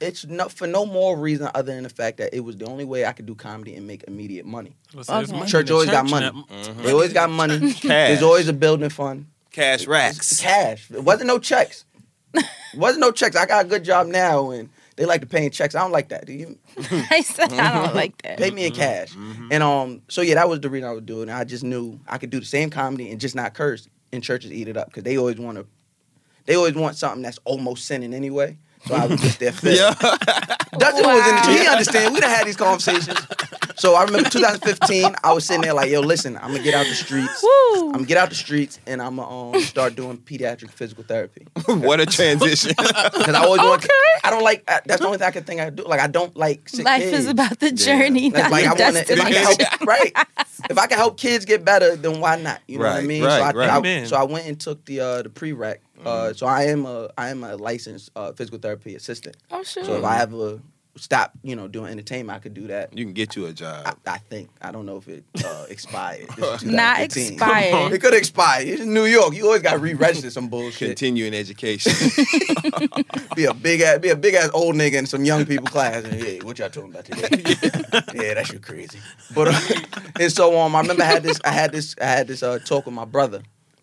it's 0.00 0.26
no 0.26 0.48
for 0.48 0.66
no 0.66 0.84
more 0.86 1.16
reason 1.18 1.48
other 1.54 1.74
than 1.74 1.82
the 1.84 1.88
fact 1.88 2.18
that 2.18 2.34
it 2.34 2.40
was 2.40 2.56
the 2.56 2.66
only 2.66 2.84
way 2.84 3.04
I 3.06 3.12
could 3.12 3.26
do 3.26 3.34
comedy 3.34 3.74
and 3.74 3.86
make 3.86 4.04
immediate 4.06 4.44
money. 4.46 4.76
Listen, 4.94 5.14
Okay. 5.16 5.32
money 5.32 5.50
Church 5.50 5.62
in 5.62 5.66
the 5.66 5.72
always 5.74 5.90
got 5.90 6.08
money. 6.08 6.26
Mm-hmm. 6.26 6.82
They 6.82 6.92
always 6.92 7.12
got 7.12 7.30
money. 7.30 7.58
Cash. 7.72 7.80
There's 7.82 8.22
always 8.22 8.48
a 8.48 8.52
building 8.52 8.88
fund. 8.90 9.26
Cash 9.52 9.86
racks. 9.86 10.40
Cash. 10.40 10.90
It 10.90 11.02
wasn't 11.02 11.28
no 11.28 11.38
checks. 11.38 11.84
It 12.34 12.44
wasn't 12.76 13.00
no 13.00 13.10
checks. 13.10 13.36
I 13.36 13.46
got 13.46 13.64
a 13.64 13.68
good 13.68 13.84
job 13.84 14.06
now, 14.06 14.50
and 14.50 14.68
they 14.96 15.06
like 15.06 15.22
to 15.22 15.26
pay 15.26 15.46
in 15.46 15.50
checks. 15.50 15.74
I 15.74 15.80
don't 15.80 15.92
like 15.92 16.10
that. 16.10 16.26
Do 16.26 16.34
you? 16.34 16.58
I 17.10 17.22
said 17.22 17.52
I 17.54 17.82
don't 17.82 17.94
like 17.94 18.20
that. 18.22 18.38
Pay 18.38 18.50
me 18.50 18.66
in 18.66 18.72
cash. 18.74 19.14
And 19.50 19.62
um, 19.62 20.02
so 20.08 20.20
yeah, 20.20 20.34
that 20.34 20.48
was 20.48 20.60
the 20.60 20.68
reason 20.68 20.86
I 20.88 20.92
was 20.92 21.04
doing 21.04 21.30
it. 21.30 21.32
I 21.34 21.44
just 21.44 21.64
knew 21.64 21.98
I 22.06 22.18
could 22.18 22.28
do 22.30 22.38
the 22.40 22.44
same 22.46 22.68
comedy 22.68 23.10
and 23.10 23.18
just 23.18 23.34
not 23.34 23.54
curse, 23.54 23.88
and 24.12 24.22
churches 24.22 24.52
eat 24.52 24.68
it 24.68 24.76
up 24.76 24.88
because 24.88 25.04
they 25.04 25.16
always 25.16 25.38
want 25.38 25.56
to. 25.56 25.66
They 26.44 26.54
always 26.54 26.74
want 26.74 26.96
something 26.96 27.22
that's 27.22 27.38
almost 27.44 27.86
sinning 27.86 28.12
anyway. 28.12 28.58
So 28.86 28.94
I 28.94 29.06
was 29.06 29.20
just 29.20 29.62
there. 29.62 29.74
Yeah. 29.98 30.56
Dustin 30.78 31.04
was 31.04 31.26
in. 31.28 31.34
Wow. 31.34 31.56
He 31.62 31.66
understand. 31.66 32.14
We 32.14 32.20
done 32.20 32.30
had 32.30 32.46
these 32.46 32.56
conversations. 32.56 33.18
So 33.76 33.94
I 33.94 34.04
remember 34.04 34.30
2015. 34.30 35.16
I 35.22 35.32
was 35.32 35.44
sitting 35.44 35.60
there 35.62 35.74
like, 35.74 35.90
yo, 35.90 36.00
listen, 36.00 36.36
I'm 36.38 36.50
gonna 36.50 36.62
get 36.62 36.74
out 36.74 36.86
the 36.86 36.94
streets. 36.94 37.42
Woo. 37.42 37.86
I'm 37.88 37.92
gonna 37.92 38.06
get 38.06 38.16
out 38.16 38.30
the 38.30 38.34
streets 38.34 38.80
and 38.86 39.02
I'm 39.02 39.16
gonna 39.16 39.52
um, 39.56 39.60
start 39.60 39.96
doing 39.96 40.16
pediatric 40.16 40.70
physical 40.70 41.04
therapy. 41.04 41.46
what 41.66 42.00
a 42.00 42.06
transition. 42.06 42.72
Because 43.16 43.34
I 43.34 43.44
always 43.44 43.60
want. 43.60 43.86
I 44.24 44.30
don't 44.30 44.42
like. 44.42 44.64
I, 44.68 44.80
that's 44.86 45.00
the 45.00 45.06
only 45.06 45.18
thing 45.18 45.26
I 45.26 45.30
can 45.30 45.44
think 45.44 45.60
I 45.60 45.70
do. 45.70 45.84
Like 45.84 46.00
I 46.00 46.06
don't 46.06 46.34
like. 46.36 46.68
Sick 46.68 46.84
Life 46.84 47.02
kids. 47.02 47.18
is 47.18 47.26
about 47.26 47.58
the 47.58 47.70
journey, 47.72 48.30
That's 48.30 48.44
not 48.44 48.52
like 48.52 48.64
I 48.66 48.68
want 48.68 49.06
to. 49.06 49.12
If 49.12 49.20
I 49.20 49.30
can 49.32 49.42
help, 49.42 49.80
right? 49.86 50.12
If 50.70 50.78
I 50.78 50.86
can 50.86 50.96
help 50.98 51.18
kids 51.18 51.44
get 51.44 51.64
better, 51.64 51.96
then 51.96 52.20
why 52.20 52.36
not? 52.36 52.60
You 52.66 52.78
know 52.78 52.86
what 52.86 52.96
I 52.96 53.02
mean? 53.02 53.22
right, 53.24 53.38
so 53.38 53.44
I, 53.44 53.52
right. 53.52 53.70
I- 53.70 53.76
Amen. 53.78 54.06
so 54.06 54.16
I 54.16 54.22
went 54.24 54.46
and 54.46 54.58
took 54.58 54.84
the 54.86 55.00
uh, 55.00 55.22
the 55.22 55.28
prereq. 55.28 55.78
Uh, 56.04 56.32
so 56.32 56.46
I 56.46 56.64
am 56.64 56.86
a 56.86 57.10
I 57.18 57.30
am 57.30 57.42
a 57.44 57.56
licensed 57.56 58.10
uh, 58.16 58.32
physical 58.32 58.58
therapy 58.58 58.94
assistant. 58.94 59.36
Oh 59.50 59.62
sure. 59.62 59.84
So 59.84 59.96
if 59.96 60.04
I 60.04 60.20
ever 60.22 60.60
stop, 60.96 61.32
you 61.42 61.56
know, 61.56 61.68
doing 61.68 61.92
entertainment, 61.92 62.36
I 62.36 62.40
could 62.40 62.54
do 62.54 62.66
that. 62.68 62.96
you 62.96 63.04
can 63.04 63.12
get 63.12 63.36
you 63.36 63.46
a 63.46 63.52
job. 63.52 63.86
I, 64.06 64.12
I 64.12 64.18
think 64.18 64.50
I 64.60 64.72
don't 64.72 64.86
know 64.86 64.96
if 64.96 65.08
it 65.08 65.24
uh, 65.44 65.66
expired. 65.70 66.28
Not 66.38 67.10
2015. 67.10 67.32
expired. 67.34 67.92
It 67.92 68.00
could 68.00 68.14
expire. 68.14 68.62
It's 68.66 68.82
in 68.82 68.92
New 68.92 69.04
York. 69.04 69.34
You 69.34 69.46
always 69.46 69.62
got 69.62 69.72
to 69.72 69.78
re-register 69.78 70.30
some 70.30 70.48
bullshit. 70.48 70.88
Continue 70.88 71.26
in 71.26 71.34
education. 71.34 71.92
be 73.36 73.44
a 73.44 73.54
big 73.54 73.80
ass, 73.80 73.98
be 73.98 74.10
a 74.10 74.16
big 74.16 74.34
ass 74.34 74.50
old 74.54 74.74
nigga 74.74 74.94
in 74.94 75.06
some 75.06 75.24
young 75.24 75.44
people 75.44 75.66
class. 75.66 76.04
And 76.04 76.20
yeah, 76.20 76.42
what 76.42 76.58
y'all 76.58 76.70
talking 76.70 76.90
about 76.90 77.04
today? 77.04 77.28
yeah, 78.14 78.34
that 78.34 78.46
shit 78.46 78.62
crazy. 78.62 78.98
But 79.34 79.48
uh, 79.48 80.10
and 80.20 80.32
so 80.32 80.58
um, 80.58 80.74
I 80.74 80.80
remember 80.80 81.02
I 81.02 81.06
had 81.06 81.22
this, 81.22 81.40
I 81.44 81.50
had 81.50 81.72
this, 81.72 81.94
I 82.00 82.06
had 82.06 82.26
this 82.26 82.42
uh, 82.42 82.58
talk 82.58 82.86
with 82.86 82.94
my 82.94 83.04
brother, 83.04 83.42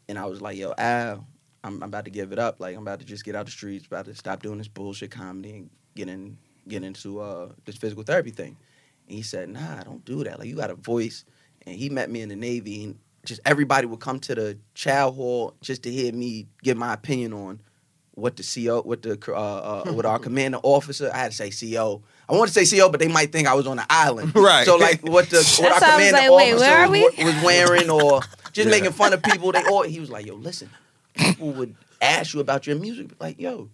and 0.09 0.17
I 0.17 0.25
was 0.25 0.41
like, 0.41 0.57
yo, 0.57 0.73
Al, 0.77 1.27
I'm, 1.63 1.81
I'm 1.81 1.83
about 1.83 2.05
to 2.05 2.11
give 2.11 2.31
it 2.31 2.39
up. 2.39 2.59
Like 2.59 2.75
I'm 2.75 2.81
about 2.81 2.99
to 2.99 3.05
just 3.05 3.23
get 3.23 3.35
out 3.35 3.45
the 3.45 3.51
streets, 3.51 3.85
about 3.85 4.05
to 4.05 4.15
stop 4.15 4.41
doing 4.41 4.57
this 4.57 4.67
bullshit 4.67 5.11
comedy 5.11 5.51
and 5.51 5.69
get 5.95 6.09
in, 6.09 6.37
get 6.67 6.83
into 6.83 7.19
uh, 7.19 7.49
this 7.65 7.75
physical 7.75 8.03
therapy 8.03 8.31
thing. 8.31 8.57
And 9.07 9.17
he 9.17 9.21
said, 9.21 9.49
Nah, 9.49 9.83
don't 9.83 10.03
do 10.05 10.23
that. 10.23 10.39
Like 10.39 10.47
you 10.47 10.55
got 10.55 10.69
a 10.71 10.75
voice. 10.75 11.25
And 11.65 11.75
he 11.75 11.89
met 11.89 12.09
me 12.09 12.21
in 12.21 12.29
the 12.29 12.35
Navy, 12.35 12.83
and 12.83 12.99
just 13.25 13.39
everybody 13.45 13.87
would 13.87 14.01
come 14.01 14.19
to 14.21 14.35
the 14.35 14.57
chow 14.73 15.11
hall 15.11 15.53
just 15.61 15.83
to 15.83 15.91
hear 15.91 16.11
me 16.11 16.47
give 16.61 16.75
my 16.75 16.93
opinion 16.93 17.31
on 17.33 17.61
what 18.15 18.35
the 18.35 18.43
CO, 18.43 18.81
what 18.81 19.01
the 19.01 19.17
uh, 19.29 19.33
uh, 19.33 19.93
what 19.93 20.05
our 20.05 20.19
commander 20.27 20.59
officer. 20.61 21.09
I 21.13 21.17
had 21.17 21.31
to 21.31 21.49
say 21.51 21.71
CO. 21.73 22.03
I 22.27 22.33
want 22.33 22.51
to 22.51 22.65
say 22.65 22.77
CO, 22.77 22.89
but 22.89 22.99
they 22.99 23.07
might 23.07 23.31
think 23.31 23.47
I 23.47 23.53
was 23.53 23.65
on 23.65 23.79
an 23.79 23.85
island. 23.89 24.33
Right. 24.35 24.65
So 24.65 24.75
like 24.75 25.01
what 25.01 25.29
the 25.29 25.37
what 25.37 25.69
That's 25.69 25.81
our 25.83 25.89
I 25.89 25.95
was 25.97 26.09
commander 26.11 26.17
like, 26.29 26.37
wait, 26.37 26.53
officer 26.53 26.65
where 26.67 26.85
are 26.85 26.89
was, 26.89 27.13
we? 27.17 27.23
was 27.23 27.43
wearing, 27.43 27.89
or 27.89 28.21
just 28.51 28.65
Yeah. 28.67 28.71
making 28.71 28.91
fun 28.91 29.13
of 29.13 29.23
people. 29.23 29.51
They 29.53 29.63
all 29.63 29.83
he 29.83 29.99
was 30.01 30.09
like, 30.09 30.25
yo, 30.25 30.35
listen, 30.35 30.69
people 31.15 31.53
would 31.53 31.75
ask 32.01 32.33
you 32.33 32.41
about 32.41 32.67
your 32.67 32.75
music, 32.75 33.11
like, 33.21 33.39
yo, 33.39 33.69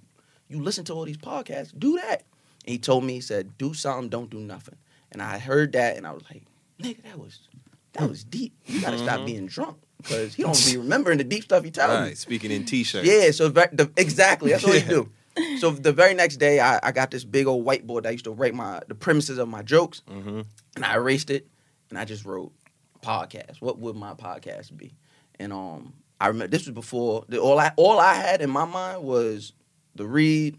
you 0.48 0.61
listen 0.61 0.86
to 0.86 0.94
all 0.94 1.06
these 1.06 1.18
podcasts, 1.18 1.78
do 1.78 1.99
that. 1.99 2.24
And 2.65 2.72
he 2.73 2.77
told 2.77 3.03
me, 3.03 3.14
he 3.14 3.22
said, 3.22 3.57
do 3.57 3.73
something, 3.73 4.10
don't 4.10 4.30
do 4.30 4.40
nothing. 4.40 4.76
And 5.11 5.22
I 5.22 5.40
heard 5.40 5.72
that, 5.73 5.98
and 5.98 6.06
I 6.06 6.11
was 6.11 6.23
like, 6.31 6.44
nigga, 6.81 7.03
that 7.03 7.18
was 7.19 7.40
that 7.94 8.07
was 8.10 8.23
deep. 8.23 8.53
You 8.68 8.81
gotta 8.81 8.98
stop 8.99 9.26
being 9.26 9.48
drunk 9.48 9.77
because 9.98 10.36
he 10.36 10.44
don't 10.44 10.65
be 10.65 10.77
remembering 10.77 11.18
the 11.18 11.23
deep 11.23 11.44
stuff 11.44 11.64
he 11.64 11.72
tells 11.72 12.07
me. 12.10 12.15
Speaking 12.15 12.52
in 12.52 12.64
t-shirts. 12.65 13.07
Yeah, 13.07 13.31
so 13.31 13.49
ve- 13.49 13.64
the, 13.73 13.91
exactly 13.98 14.52
that's 14.52 14.64
what 14.64 14.80
he 14.81 14.88
do. 14.98 15.10
So 15.60 15.72
the 15.72 15.91
very 15.94 16.14
next 16.14 16.36
day, 16.38 16.60
I, 16.60 16.80
I 16.84 16.91
got 16.91 17.10
this 17.11 17.23
big 17.23 17.48
old 17.48 17.65
whiteboard 17.65 18.03
that 18.03 18.10
I 18.10 18.11
used 18.11 18.26
to 18.26 18.31
write 18.31 18.53
my 18.53 18.81
the 18.88 18.94
premises 18.95 19.38
of 19.40 19.48
my 19.48 19.61
jokes, 19.64 20.03
Mhm. 20.10 20.45
and 20.76 20.86
I 20.86 20.94
erased 20.95 21.30
it, 21.31 21.48
and 21.90 21.98
I 21.98 22.06
just 22.06 22.23
wrote 22.26 22.52
podcast. 23.02 23.61
What 23.61 23.80
would 23.80 23.95
my 23.95 24.14
podcast 24.14 24.76
be? 24.77 24.94
And 25.40 25.52
um, 25.52 25.94
I 26.22 26.27
remember 26.27 26.49
this 26.49 26.65
was 26.68 26.73
before 26.76 27.26
the, 27.30 27.40
all 27.40 27.57
I 27.60 27.72
all 27.77 27.99
I 27.99 28.14
had 28.14 28.41
in 28.41 28.49
my 28.52 28.65
mind 28.65 29.02
was 29.03 29.53
the 29.95 30.06
read, 30.06 30.57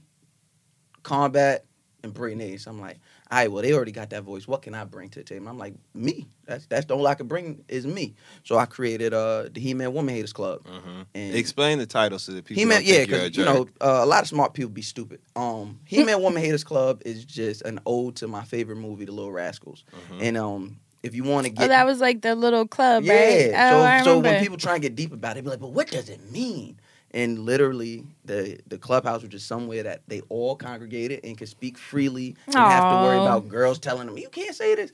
combat, 1.03 1.65
and 2.03 2.13
Brittany. 2.15 2.57
So 2.57 2.71
I'm 2.71 2.81
like, 2.81 2.99
all 3.31 3.39
right, 3.39 3.51
well 3.53 3.63
they 3.63 3.73
already 3.73 3.93
got 3.93 4.11
that 4.11 4.23
voice. 4.23 4.47
What 4.49 4.63
can 4.63 4.75
I 4.75 4.85
bring 4.85 5.09
to 5.11 5.19
the 5.21 5.25
table? 5.25 5.49
I'm 5.49 5.59
like, 5.59 5.75
me. 5.95 6.27
That's 6.47 6.67
that's 6.67 6.87
the 6.87 6.95
only 6.95 7.07
I 7.07 7.15
can 7.15 7.27
bring 7.29 7.65
is 7.69 7.87
me. 7.87 8.15
So 8.45 8.57
I 8.59 8.67
created 8.67 9.15
uh 9.15 9.49
the 9.53 9.61
He 9.61 9.75
Man 9.75 9.93
Woman 9.93 10.15
Haters 10.15 10.33
Club. 10.33 10.65
Mhm. 10.65 11.07
And 11.15 11.35
Explain 11.35 11.79
the 11.79 11.87
title 11.87 12.19
so 12.19 12.33
that 12.33 12.45
people 12.45 12.61
he 12.61 12.65
meant 12.65 12.85
don't 12.85 12.93
yeah, 12.95 13.01
think 13.01 13.11
you're 13.11 13.19
a 13.19 13.23
because 13.25 13.37
you 13.37 13.45
know 13.45 13.69
uh, 13.81 14.01
a 14.03 14.07
lot 14.07 14.23
of 14.23 14.29
smart 14.29 14.55
people 14.55 14.71
be 14.71 14.83
stupid. 14.83 15.21
Um, 15.37 15.81
He 15.85 16.03
Man 16.05 16.21
Woman 16.23 16.43
Haters 16.43 16.65
Club 16.65 17.03
is 17.05 17.25
just 17.25 17.63
an 17.63 17.81
ode 17.87 18.17
to 18.17 18.29
my 18.29 18.45
favorite 18.45 18.77
movie, 18.77 19.05
The 19.05 19.13
Little 19.13 19.33
Rascals. 19.33 19.85
Mm-hmm. 19.95 20.23
And 20.23 20.37
um, 20.37 20.81
if 21.03 21.15
you 21.15 21.25
want 21.25 21.47
to 21.47 21.53
get 21.53 21.65
Oh, 21.65 21.69
that 21.69 21.87
was 21.87 22.01
like 22.01 22.21
the 22.23 22.35
little 22.35 22.67
club, 22.67 23.05
yeah, 23.05 23.15
right? 23.15 23.51
Oh, 23.73 23.83
I 23.83 24.01
so 24.01 24.05
so 24.05 24.19
when 24.19 24.43
people 24.43 24.57
try 24.57 24.75
and 24.75 24.83
get 24.83 24.95
deep 24.95 25.13
about 25.13 25.33
it, 25.33 25.35
they 25.37 25.41
be 25.43 25.51
like, 25.51 25.61
but 25.61 25.73
what 25.73 25.91
does 25.91 26.09
it 26.09 26.31
mean? 26.31 26.79
And 27.13 27.41
literally, 27.41 28.05
the 28.25 28.61
the 28.69 28.79
clubhouse 28.79 29.23
was 29.23 29.31
just 29.31 29.47
somewhere 29.49 29.83
that 29.83 30.03
they 30.07 30.21
all 30.29 30.55
congregated 30.57 31.21
and 31.25 31.37
could 31.37 31.49
speak 31.49 31.77
freely 31.77 32.37
and 32.47 32.55
have 32.55 32.85
to 32.85 32.97
worry 33.03 33.19
about 33.19 33.49
girls 33.49 33.79
telling 33.81 34.07
them 34.07 34.17
you 34.17 34.29
can't 34.29 34.55
say 34.55 34.75
this. 34.77 34.93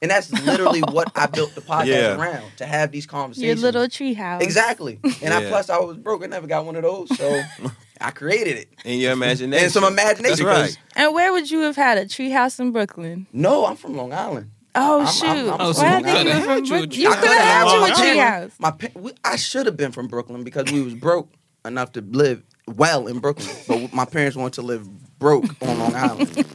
And 0.00 0.10
that's 0.10 0.32
literally 0.32 0.80
what 0.80 1.12
I 1.14 1.26
built 1.26 1.54
the 1.54 1.60
podcast 1.72 1.86
Yeah. 1.86 2.16
around 2.18 2.44
to 2.56 2.66
have 2.66 2.90
these 2.90 3.06
conversations. 3.06 3.62
Your 3.62 3.70
conversations. 3.70 4.16
little 4.16 4.16
treehouse. 4.24 4.42
Exactly. 4.42 4.98
And 5.22 5.32
I 5.32 5.46
plus 5.48 5.68
I 5.70 5.78
was 5.78 5.96
broke. 5.96 6.24
I 6.24 6.26
never 6.26 6.46
got 6.46 6.64
one 6.64 6.74
of 6.74 6.82
those, 6.82 7.16
so 7.16 7.42
I 8.00 8.10
created 8.10 8.56
it. 8.56 8.68
In 8.84 8.98
your 8.98 9.12
imagination. 9.12 9.62
And 9.62 9.70
some 9.72 9.84
imagination. 9.84 10.46
That's 10.46 10.60
right. 10.74 10.78
And 10.96 11.14
where 11.14 11.32
would 11.32 11.50
you 11.50 11.60
have 11.60 11.76
had 11.76 11.98
a 11.98 12.06
treehouse 12.06 12.58
in 12.58 12.72
Brooklyn? 12.72 13.26
No, 13.32 13.66
I'm 13.66 13.76
from 13.76 13.96
Long 13.96 14.12
Island. 14.12 14.50
Oh 14.74 15.00
I'm- 15.04 15.06
shoot! 15.12 15.26
I'm- 15.26 15.50
I'm 15.50 15.60
Oh, 15.60 15.72
so 15.72 15.82
Why 15.82 15.88
I 15.92 15.98
you 15.98 16.04
think 16.04 16.16
coulda 16.16 16.30
you 16.38 16.44
from 16.44 16.64
you 16.64 16.70
Brooklyn. 16.70 16.90
You 17.02 17.08
could 17.10 17.18
coulda 17.18 17.34
had 17.34 17.68
had 17.68 17.72
you 17.76 17.84
a 17.84 17.88
treehouse. 18.16 18.52
My 18.58 18.72
we, 18.94 19.12
I 19.22 19.36
should 19.36 19.66
have 19.66 19.76
been 19.76 19.92
from 19.92 20.08
Brooklyn 20.08 20.42
because 20.44 20.72
we 20.72 20.80
was 20.82 20.94
broke 20.94 21.28
enough 21.64 21.92
to 21.92 22.00
live 22.00 22.42
well 22.66 23.06
in 23.06 23.18
Brooklyn, 23.18 23.48
but 23.68 23.92
my 23.92 24.04
parents 24.04 24.36
wanted 24.36 24.54
to 24.54 24.62
live 24.62 24.88
broke 25.18 25.44
on 25.62 25.78
Long 25.78 25.94
Island. 25.94 26.46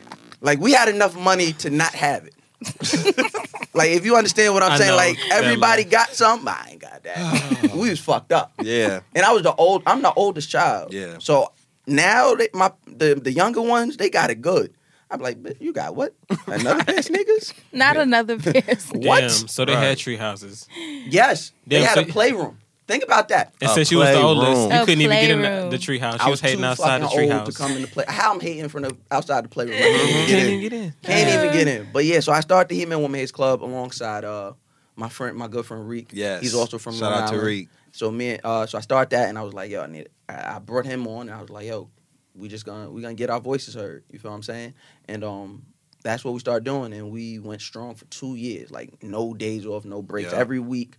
like 0.40 0.58
we 0.60 0.72
had 0.72 0.88
enough 0.88 1.16
money 1.18 1.52
to 1.54 1.70
not 1.70 1.94
have 1.94 2.26
it. 2.26 2.34
like 3.74 3.90
if 3.90 4.04
you 4.04 4.16
understand 4.16 4.52
what 4.54 4.62
I'm 4.62 4.72
I 4.72 4.76
saying, 4.76 4.90
know 4.90 4.96
like 4.96 5.18
everybody 5.30 5.82
life. 5.82 5.90
got 5.90 6.14
something, 6.14 6.48
I 6.48 6.68
ain't 6.72 6.80
got 6.80 7.02
that. 7.04 7.70
we 7.74 7.90
was 7.90 8.00
fucked 8.00 8.32
up, 8.32 8.52
Yeah. 8.60 9.00
and 9.14 9.24
I 9.24 9.32
was 9.32 9.42
the 9.42 9.54
old. 9.54 9.82
I'm 9.86 10.02
the 10.02 10.12
oldest 10.12 10.50
child. 10.50 10.92
Yeah. 10.92 11.16
So 11.20 11.52
now 11.86 12.34
they, 12.34 12.48
my 12.52 12.72
the 12.86 13.14
the 13.14 13.32
younger 13.32 13.62
ones 13.62 13.96
they 13.96 14.10
got 14.10 14.30
it 14.30 14.40
good. 14.42 14.74
I'm 15.12 15.20
like, 15.20 15.42
"Bitch, 15.42 15.60
you 15.60 15.72
got 15.72 15.96
what? 15.96 16.14
Another 16.46 16.84
pair 16.84 16.98
of 16.98 17.04
sneakers? 17.06 17.52
Not 17.72 17.96
another 17.96 18.38
person. 18.38 19.00
What? 19.00 19.20
Damn. 19.22 19.30
So 19.48 19.64
they 19.64 19.72
Right. 19.74 19.82
had 19.82 19.98
tree 19.98 20.16
houses. 20.16 20.68
Yes, 20.76 21.50
they 21.66 21.82
had 21.82 21.94
so- 21.94 22.00
a 22.02 22.06
playroom. 22.06 22.58
Think 22.90 23.04
about 23.04 23.28
that. 23.28 23.54
And 23.60 23.70
A 23.70 23.74
since 23.74 23.88
she 23.88 23.96
was 23.96 24.08
the 24.08 24.20
oldest, 24.20 24.46
playroom. 24.46 24.70
you 24.72 24.76
A 24.76 24.84
couldn't 24.84 25.00
even 25.02 25.20
get 25.20 25.30
in 25.30 25.42
the, 25.42 25.68
the 25.70 25.78
tree 25.78 25.98
house. 25.98 26.16
I 26.20 26.24
She 26.24 26.30
was 26.30 26.42
was 26.42 26.50
hating 26.50 26.58
too 26.60 26.64
outside 26.66 26.98
the 27.02 27.04
fucking 27.06 27.18
tree 27.18 27.24
old 27.30 27.32
house. 27.32 27.48
to 27.48 27.54
come 27.54 27.72
in 27.72 27.82
the 27.82 27.88
play. 27.88 28.04
How 28.08 28.32
I'm 28.34 28.40
hating 28.40 28.68
from 28.68 28.82
the 28.82 28.96
outside 29.10 29.44
the 29.44 29.48
playroom. 29.48 29.74
I 29.74 29.78
You 29.78 29.84
can't 29.86 29.90
even 29.90 30.26
can't 30.26 30.26
get 30.26 30.42
even 30.42 30.52
in. 30.54 30.60
get 30.60 30.72
in. 30.72 30.94
Can't 31.02 31.28
even 31.44 31.52
get 31.52 31.68
in. 31.68 31.88
But 31.92 32.04
yeah, 32.04 32.20
so 32.20 32.32
I 32.32 32.40
started 32.40 32.68
the 32.68 32.76
He-Man 32.76 33.00
Woman 33.00 33.18
Haters 33.18 33.32
Club 33.32 33.62
alongside 33.62 34.24
uh 34.24 34.52
my 34.96 35.08
friend, 35.08 35.36
my 35.36 35.46
good 35.48 35.64
friend 35.64 35.88
Reek. 35.88 36.10
Yes. 36.12 36.42
he's 36.42 36.54
also 36.54 36.76
from 36.78 36.94
Shout 36.94 37.12
Long 37.12 37.22
out 37.22 37.30
to 37.30 37.38
Reek. 37.40 37.68
So 37.92 38.10
me, 38.10 38.30
and- 38.32 38.40
uh, 38.44 38.66
so 38.66 38.76
I 38.76 38.80
started 38.82 39.10
that, 39.16 39.28
and 39.28 39.38
I 39.38 39.42
was 39.42 39.54
like, 39.54 39.70
yo, 39.70 39.82
I 39.82 39.86
need. 39.86 40.08
I, 40.28 40.56
I 40.56 40.58
brought 40.58 40.84
him 40.84 41.06
on, 41.06 41.28
and 41.28 41.30
I 41.36 41.40
was 41.40 41.48
like, 41.50 41.66
yo, 41.66 41.88
we 42.34 42.48
just 42.48 42.64
gonna 42.66 42.90
we 42.90 43.00
gonna 43.02 43.14
get 43.14 43.30
our 43.30 43.40
voices 43.40 43.74
heard. 43.74 44.04
You 44.10 44.18
feel 44.18 44.30
what 44.32 44.36
I'm 44.36 44.42
saying? 44.42 44.74
And 45.08 45.24
um, 45.24 45.64
that's 46.02 46.24
what 46.24 46.34
we 46.34 46.40
started 46.40 46.64
doing, 46.64 46.92
and 46.92 47.10
we 47.10 47.38
went 47.38 47.62
strong 47.62 47.94
for 47.94 48.04
two 48.06 48.34
years, 48.34 48.70
like 48.70 49.02
no 49.02 49.32
days 49.32 49.64
off, 49.64 49.84
no 49.84 50.02
breaks. 50.02 50.32
Yeah. 50.32 50.38
Every 50.38 50.58
week, 50.60 50.96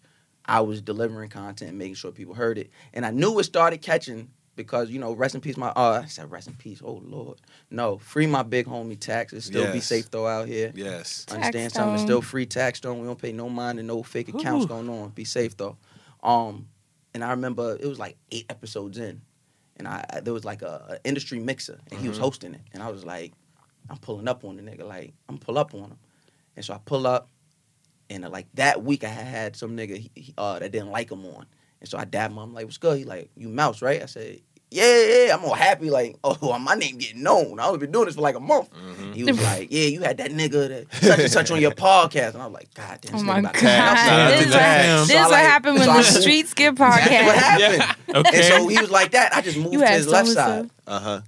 I 0.51 0.59
was 0.61 0.81
delivering 0.81 1.29
content, 1.29 1.69
and 1.69 1.77
making 1.77 1.95
sure 1.95 2.11
people 2.11 2.33
heard 2.33 2.57
it, 2.57 2.69
and 2.93 3.05
I 3.05 3.11
knew 3.11 3.39
it 3.39 3.43
started 3.45 3.81
catching 3.81 4.29
because 4.57 4.89
you 4.91 4.99
know, 4.99 5.13
rest 5.13 5.33
in 5.33 5.39
peace, 5.41 5.55
my 5.55 5.69
uh, 5.69 6.01
I 6.03 6.07
said 6.07 6.29
rest 6.29 6.47
in 6.47 6.53
peace. 6.55 6.81
Oh 6.83 7.01
Lord, 7.05 7.39
no, 7.69 7.97
free 7.99 8.27
my 8.27 8.43
big 8.43 8.65
homie 8.67 8.99
tax. 8.99 9.31
It 9.33 9.41
still 9.41 9.71
be 9.71 9.79
safe 9.79 10.11
though 10.11 10.27
out 10.27 10.47
here. 10.49 10.71
Yes. 10.75 11.25
Understand 11.31 11.53
Tax 11.53 11.73
something? 11.75 11.93
It's 11.93 12.01
stone. 12.03 12.07
still 12.07 12.21
free 12.21 12.45
Taxstone. 12.45 12.99
We 12.99 13.07
don't 13.07 13.21
pay 13.21 13.31
no 13.31 13.49
mind 13.49 13.79
and 13.79 13.87
no 13.87 14.03
fake 14.03 14.27
accounts 14.29 14.65
Ooh. 14.65 14.67
going 14.67 14.89
on. 14.89 15.09
Be 15.09 15.23
safe 15.23 15.55
though. 15.55 15.77
Um, 16.21 16.67
and 17.13 17.23
I 17.23 17.31
remember 17.31 17.77
it 17.79 17.87
was 17.87 17.97
like 17.99 18.17
eight 18.31 18.45
episodes 18.49 18.97
in, 18.97 19.21
and 19.77 19.87
I, 19.87 20.05
I- 20.09 20.19
there 20.19 20.33
was 20.33 20.43
like 20.45 20.61
a, 20.63 20.97
a 21.01 21.07
industry 21.07 21.39
mixer, 21.39 21.79
and 21.89 21.99
he 22.01 22.09
was 22.09 22.17
Mhm. 22.17 22.21
hosting 22.21 22.53
it, 22.55 22.61
and 22.73 22.83
I 22.83 22.89
was 22.91 23.05
like, 23.05 23.31
I'm 23.89 23.97
pulling 23.97 24.27
up 24.27 24.43
on 24.43 24.57
the 24.57 24.61
nigga, 24.63 24.85
like 24.85 25.13
I'm 25.29 25.37
pull 25.37 25.57
up 25.57 25.73
on 25.73 25.81
him, 25.91 25.97
and 26.57 26.63
so 26.65 26.73
I 26.73 26.79
pull 26.83 27.07
up, 27.07 27.29
and 28.11 28.25
uh, 28.25 28.29
like 28.29 28.47
that 28.55 28.83
week 28.83 29.03
I 29.03 29.07
had 29.09 29.25
had 29.25 29.55
some 29.55 29.75
nigga 29.75 29.97
he, 29.97 30.11
he, 30.15 30.33
uh, 30.37 30.59
that 30.59 30.71
didn't 30.71 30.91
like 30.91 31.11
him 31.11 31.25
on, 31.25 31.45
and 31.79 31.89
so 31.89 31.97
I 31.97 32.05
dabbed 32.05 32.33
him. 32.33 32.37
I'm 32.39 32.53
like, 32.53 32.65
what's 32.65 32.77
good? 32.77 32.97
He 32.99 33.03
like, 33.05 33.29
you 33.35 33.49
mouse, 33.49 33.81
right? 33.81 34.01
I 34.03 34.05
said. 34.05 34.39
Yeah, 34.73 34.85
yeah, 34.85 35.25
yeah. 35.25 35.35
I'm 35.35 35.43
all 35.43 35.53
happy, 35.53 35.89
like, 35.89 36.15
oh, 36.23 36.57
my 36.57 36.75
name 36.75 36.97
getting 36.97 37.23
known. 37.23 37.59
I 37.59 37.65
only 37.65 37.79
been 37.79 37.91
doing 37.91 38.05
this 38.05 38.15
for 38.15 38.21
like 38.21 38.35
a 38.35 38.39
month. 38.39 38.69
Mhm. 38.71 39.13
He 39.13 39.25
was 39.25 39.37
like, 39.43 39.67
"Yeah, 39.69 39.87
you 39.87 39.99
had 39.99 40.15
that 40.19 40.31
nigga 40.31 40.69
that 40.69 40.93
such 41.03 41.19
and 41.19 41.29
such 41.29 41.51
on 41.51 41.59
your 41.59 41.71
podcast," 41.71 42.35
and 42.35 42.41
I 42.41 42.45
was 42.45 42.53
like, 42.53 42.73
"God 42.73 42.99
damn, 43.01 43.15
Oh 43.15 43.17
this 43.17 43.23
my 43.25 43.41
nigga 43.41 43.43
god! 43.43 43.49
about 43.51 43.53
to 43.53 43.59
come 43.59 43.69
outside." 43.69 44.09
out 44.21 44.29
This 44.31 44.39
is 44.47 44.53
what, 44.53 44.59
Jax. 44.61 45.07
So 45.09 45.15
what 45.23 45.31
like- 45.31 45.43
happened 45.43 45.73
when 45.75 45.83
so 45.87 45.91
the 45.91 45.99
I- 45.99 46.01
streets 46.21 46.53
get 46.53 46.75
That's 46.77 47.01
what 47.01 47.11
podcast. 47.11 47.35
happened. 47.81 48.15
Okay. 48.27 48.37
And 48.37 48.45
so 48.45 48.67
he 48.69 48.77
was 48.79 48.89
like 48.89 49.11
that. 49.11 49.35
I 49.35 49.41
just 49.41 49.57
moved 49.57 49.73
You 49.73 49.79
to 49.81 49.87
his 49.89 50.07
left 50.07 50.29
so-and-so. 50.29 50.61
side, 50.63 50.69
Uh 50.87 50.99
huh. 51.01 51.21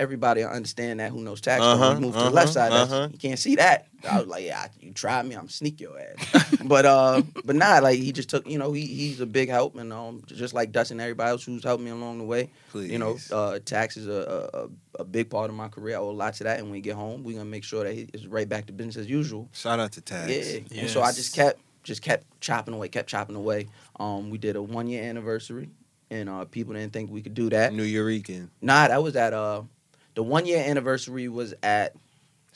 Everybody 0.00 0.42
will 0.42 0.50
understand 0.50 1.00
that 1.00 1.10
who 1.12 1.20
knows 1.22 1.40
tax. 1.40 1.62
Uh-huh, 1.62 1.82
Uh-huh, 1.90 2.00
move 2.00 2.12
to 2.14 2.18
the 2.18 2.24
uh-huh, 2.26 2.30
left 2.34 2.52
side. 2.52 2.72
uh-huh. 2.72 3.08
You 3.12 3.18
can't 3.18 3.38
see 3.38 3.56
that. 3.56 3.86
I 4.10 4.18
was 4.18 4.26
like, 4.26 4.44
yeah, 4.44 4.66
you 4.80 4.92
try 4.92 5.22
me, 5.22 5.34
I'm 5.34 5.48
sneak 5.48 5.80
your 5.80 5.98
ass. 5.98 6.56
but 6.64 6.84
uh, 6.84 7.22
but 7.44 7.56
nah, 7.56 7.78
like 7.78 7.98
he 7.98 8.12
just 8.12 8.28
took, 8.28 8.46
you 8.46 8.58
know, 8.58 8.72
he 8.72 8.84
he's 8.86 9.20
a 9.20 9.26
big 9.26 9.48
help, 9.48 9.76
and 9.76 9.92
um, 9.92 10.22
just 10.26 10.52
like 10.52 10.72
Dustin, 10.72 10.96
and 10.96 11.02
everybody 11.02 11.30
else 11.30 11.44
who's 11.44 11.64
helped 11.64 11.82
me 11.82 11.90
along 11.90 12.18
the 12.18 12.24
way. 12.24 12.50
Please. 12.70 12.90
You 12.90 12.98
know, 12.98 13.16
uh, 13.32 13.60
tax 13.64 13.96
is 13.96 14.06
a, 14.08 14.50
a 14.52 14.64
a- 14.64 14.68
a 15.00 15.04
big 15.04 15.28
part 15.28 15.50
of 15.50 15.56
my 15.56 15.66
career. 15.66 15.96
I 15.96 15.98
owe 15.98 16.10
a 16.10 16.12
lot 16.12 16.34
to 16.34 16.44
that, 16.44 16.58
and 16.58 16.66
when 16.68 16.72
we 16.74 16.80
get 16.80 16.94
home, 16.94 17.24
we're 17.24 17.32
gonna 17.36 17.50
make 17.50 17.64
sure 17.64 17.82
that 17.82 17.94
he- 17.94 18.08
it's 18.14 18.26
right 18.26 18.48
back 18.48 18.66
to 18.66 18.72
business 18.72 18.96
as 18.96 19.08
usual. 19.10 19.48
Shout 19.52 19.80
out 19.80 19.90
to 19.92 20.00
Tax. 20.00 20.30
Yeah. 20.30 20.82
And 20.82 20.88
so 20.90 21.02
I 21.02 21.10
just 21.12 21.34
kept 21.34 21.58
just 21.82 22.00
kept 22.00 22.24
chopping 22.40 22.74
away, 22.74 22.88
kept 22.88 23.08
chopping 23.08 23.34
away. 23.36 23.66
Um, 23.98 24.30
we 24.30 24.38
did 24.38 24.54
a 24.56 24.62
one 24.62 24.86
year 24.86 25.02
anniversary, 25.02 25.70
and 26.10 26.28
uh, 26.28 26.44
people 26.44 26.74
didn't 26.74 26.92
think 26.92 27.10
we 27.10 27.22
could 27.22 27.34
do 27.34 27.50
that. 27.50 27.72
New 27.72 27.82
Eurekan. 27.84 28.50
Nah, 28.62 28.86
that 28.88 29.02
was 29.02 29.16
at 29.16 29.32
uh, 29.32 29.62
the 30.14 30.22
one 30.22 30.46
year 30.46 30.62
anniversary 30.64 31.28
was 31.28 31.54
at. 31.62 31.94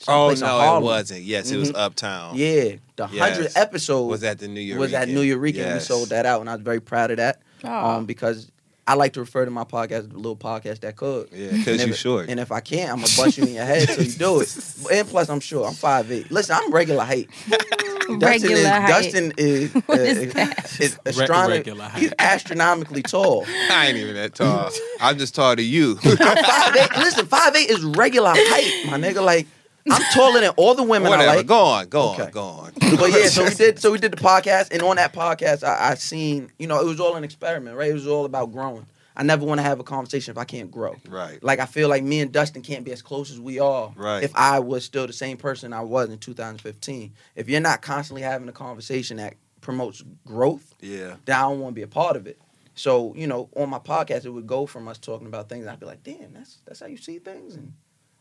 Oh 0.07 0.33
no, 0.39 0.77
it 0.77 0.81
wasn't. 0.81 1.23
Yes, 1.23 1.51
it 1.51 1.57
was 1.57 1.71
Mhm. 1.71 1.77
Uptown. 1.77 2.35
Yeah, 2.37 2.75
the 2.95 3.09
Yes. 3.11 3.19
hundredth 3.35 3.57
episode 3.57 4.05
Was 4.05 4.23
at 4.23 4.39
the 4.39 4.47
Nuyorican. 4.47 4.77
was 4.77 4.93
at 4.93 5.09
Nuyorican. 5.09 5.65
and 5.65 5.73
We 5.75 5.79
sold 5.81 6.09
that 6.09 6.25
out, 6.25 6.39
and 6.39 6.49
I 6.49 6.53
was 6.53 6.61
very 6.61 6.79
proud 6.79 7.11
of 7.11 7.17
that. 7.17 7.41
Aw. 7.65 7.97
Um, 7.97 8.05
because 8.05 8.49
I 8.87 8.93
like 8.93 9.13
to 9.13 9.19
refer 9.19 9.43
to 9.45 9.51
my 9.51 9.65
podcast 9.65 9.91
as 9.91 10.07
the 10.07 10.15
little 10.15 10.37
podcast 10.37 10.79
that 10.79 10.95
could. 10.95 11.27
Yeah, 11.33 11.49
because 11.51 11.79
And 11.81 11.89
you 11.89 11.93
if- 11.93 11.97
short. 11.99 12.29
And 12.29 12.39
if 12.39 12.51
I 12.51 12.61
can't, 12.61 12.89
I'm 12.91 12.95
gonna 13.01 13.11
bust 13.17 13.37
you 13.37 13.43
in 13.43 13.53
your 13.55 13.65
head 13.65 13.87
till 13.89 14.03
you 14.05 14.11
do 14.13 14.39
it. 14.39 14.55
And 14.91 15.07
plus, 15.07 15.27
I'm 15.29 15.41
sure 15.41 15.67
I'm 15.67 15.73
five 15.73 16.09
eight. 16.11 16.31
Listen, 16.31 16.55
I'm 16.57 16.71
regular 16.71 17.03
height. 17.03 17.27
Dustin 18.17 18.49
Regular 18.49 18.55
is, 18.55 18.65
height. 18.67 18.87
Dustin 18.87 19.33
is, 19.37 19.75
uh, 19.75 19.81
What 19.85 19.99
is 19.99 20.17
is, 20.17 20.33
that? 20.33 20.65
is 20.81 20.99
Re- 21.05 21.11
astrono- 21.13 21.49
regular 21.49 21.83
height. 21.85 22.01
He's 22.01 22.13
astronomically 22.17 23.03
tall. 23.03 23.45
I 23.71 23.87
ain't 23.87 23.97
even 23.97 24.15
that 24.15 24.33
tall. 24.35 24.69
I'm 24.99 25.17
just 25.17 25.35
tall 25.35 25.55
to 25.55 25.61
you. 25.61 25.97
I'm 26.03 26.17
five 26.17 26.75
eight. 26.75 26.97
Listen, 26.97 27.25
five 27.27 27.55
eight 27.55 27.69
is 27.69 27.83
regular 27.83 28.31
height, 28.33 28.85
my 28.91 28.97
nigga. 28.97 29.23
Like 29.23 29.47
I'm 29.89 30.01
taller 30.13 30.39
than 30.41 30.49
all 30.51 30.75
the 30.75 30.83
women 30.83 31.09
Whatever. 31.09 31.29
I 31.31 31.35
like. 31.37 31.45
Go 31.47 31.59
on. 31.59 31.87
Go 31.89 32.11
Okay. 32.11 32.23
on. 32.23 32.31
Go 32.31 32.41
on. 32.43 32.71
But 32.97 33.11
yeah, 33.11 33.27
so 33.27 33.43
we 33.43 33.49
did. 33.51 33.79
So 33.79 33.91
we 33.91 33.97
did 33.97 34.11
the 34.11 34.17
podcast, 34.17 34.71
and 34.71 34.81
on 34.83 34.95
that 34.97 35.13
podcast, 35.13 35.63
I, 35.63 35.91
I 35.91 35.95
seen. 35.95 36.51
You 36.59 36.67
know, 36.67 36.79
it 36.79 36.85
was 36.85 36.99
all 36.99 37.15
an 37.15 37.23
experiment, 37.23 37.75
right? 37.77 37.89
It 37.89 37.93
was 37.93 38.07
all 38.07 38.25
about 38.25 38.51
growing. 38.51 38.85
I 39.19 39.23
never 39.23 39.45
want 39.45 39.59
to 39.59 39.63
have 39.63 39.81
a 39.81 39.83
conversation 39.83 40.31
if 40.31 40.37
I 40.37 40.45
can't 40.45 40.71
grow. 40.71 40.95
Right. 41.09 41.43
Like 41.43 41.59
I 41.59 41.65
feel 41.65 41.89
like 41.89 42.03
me 42.03 42.21
and 42.21 42.31
Dustin 42.31 42.61
can't 42.61 42.85
be 42.85 42.93
as 42.93 43.01
close 43.01 43.29
as 43.31 43.39
we 43.39 43.59
are. 43.59 43.91
Right. 43.97 44.23
If 44.23 44.31
I 44.33 44.59
was 44.59 44.85
still 44.85 45.05
the 45.07 45.11
same 45.13 45.35
person 45.35 45.73
I 45.73 45.81
was 45.81 46.09
in 46.09 46.19
2015, 46.19 47.11
if 47.35 47.49
you're 47.49 47.59
not 47.59 47.81
constantly 47.81 48.21
having 48.21 48.47
a 48.47 48.53
conversation 48.53 49.17
that 49.17 49.33
promotes 49.59 50.01
growth, 50.25 50.73
Yeah. 50.79 51.17
then 51.25 51.35
I 51.35 51.41
don't 51.41 51.59
want 51.59 51.73
to 51.73 51.75
be 51.75 51.81
a 51.83 51.87
part 51.87 52.15
of 52.15 52.27
it. 52.27 52.39
So 52.75 53.13
you 53.13 53.27
know, 53.27 53.49
on 53.57 53.69
my 53.69 53.79
podcast, 53.79 54.23
it 54.23 54.29
would 54.29 54.47
go 54.47 54.65
from 54.65 54.87
us 54.87 54.97
talking 54.97 55.27
about 55.27 55.49
things. 55.49 55.67
I'd 55.67 55.81
be 55.81 55.85
like, 55.85 56.01
"Damn, 56.01 56.31
that's 56.33 56.59
that's 56.65 56.79
how 56.79 56.85
you 56.87 56.95
see 56.95 57.19
things," 57.19 57.55
and 57.55 57.73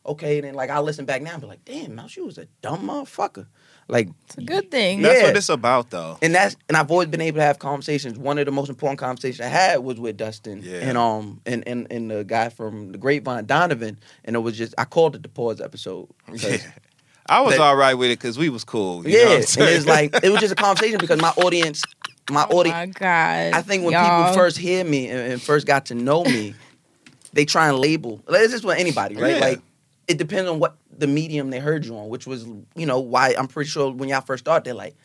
okay, 0.05 0.39
And 0.39 0.49
then 0.49 0.55
like 0.55 0.69
I 0.71 0.81
listen 0.81 1.05
back 1.05 1.23
now 1.23 1.35
and 1.35 1.41
be 1.41 1.47
like, 1.47 1.65
"Damn, 1.65 1.95
Mouse, 1.95 2.17
you 2.17 2.25
was 2.27 2.39
a 2.39 2.47
dumb 2.61 2.89
motherfucker." 2.89 3.47
Like 3.91 4.11
It's 4.27 4.37
a 4.37 4.43
good 4.43 4.71
thing. 4.71 5.01
That's 5.03 5.21
Yeah. 5.21 5.27
what 5.29 5.37
it's 5.37 5.49
about, 5.49 5.89
though. 5.91 6.19
and 6.21 6.35
that's 6.35 6.57
and 6.69 6.77
I've 6.77 6.91
always 6.91 7.09
been 7.09 7.23
able 7.23 7.39
to 7.39 7.43
have 7.43 7.59
conversations. 7.59 8.19
One 8.19 8.39
of 8.39 8.45
the 8.45 8.53
most 8.53 8.69
important 8.69 8.99
conversations 8.99 9.41
I 9.41 9.47
had 9.49 9.79
was 9.79 9.99
with 9.99 10.17
Dustin 10.19 10.61
Yeah. 10.63 10.81
and 10.81 10.99
um 10.99 11.41
and, 11.47 11.67
and 11.67 11.87
and 11.91 12.11
the 12.11 12.23
guy 12.25 12.51
from 12.51 12.93
the 12.93 12.99
Grapevine 12.99 13.47
Donovan, 13.47 13.99
and 14.27 14.37
it 14.37 14.41
was 14.41 14.59
just 14.59 14.75
I 14.77 14.85
called 14.85 15.17
it 15.17 15.23
the 15.23 15.29
pause 15.31 15.61
episode. 15.61 16.09
Yeah. 16.35 16.59
I 17.31 17.41
was 17.43 17.55
That- 17.57 17.61
all 17.63 17.77
right 17.77 17.93
with 17.95 18.11
it 18.11 18.19
because 18.19 18.39
we 18.39 18.49
was 18.49 18.65
cool. 18.65 19.07
you 19.07 19.17
yeah, 19.19 19.25
what 19.37 19.57
I'm 19.59 19.63
and 19.67 19.71
it's 19.77 19.87
like 19.87 20.15
it 20.23 20.31
was 20.31 20.41
just 20.41 20.53
a 20.53 20.57
conversation 20.67 20.99
because 20.99 21.21
my 21.21 21.33
audience, 21.37 21.83
my 22.31 22.47
Oh 22.51 22.59
audience. 22.61 22.77
my 22.77 22.87
god! 22.87 23.53
I 23.55 23.61
think 23.63 23.85
when 23.85 23.93
Y'all. 23.93 24.29
people 24.29 24.35
first 24.35 24.57
hear 24.57 24.83
me 24.85 25.09
and, 25.09 25.33
and 25.33 25.43
first 25.43 25.67
got 25.67 25.87
to 25.87 25.95
know 25.95 26.25
me, 26.25 26.55
they 27.35 27.45
try 27.45 27.69
and 27.69 27.79
label. 27.79 28.23
Like, 28.27 28.43
It's 28.43 28.53
just 28.53 28.65
with 28.65 28.79
anybody, 28.79 29.17
right? 29.17 29.35
Yeah. 29.37 29.41
Like 29.41 29.61
it 30.07 30.17
depends 30.17 30.49
on 30.49 30.59
what 30.59 30.78
the 30.99 31.07
medium 31.07 31.51
they 31.51 31.61
heard 31.61 31.87
you 31.87 31.97
on, 31.97 32.09
which 32.09 32.27
was 32.27 32.45
you 32.77 32.87
know 32.87 33.01
why 33.01 33.35
I'm 33.39 33.47
pretty 33.49 33.71
sure 33.71 33.91
when 33.93 34.09
y'all 34.09 34.21
first 34.21 34.45
started, 34.45 34.65
they're 34.65 34.75
like, 34.75 34.97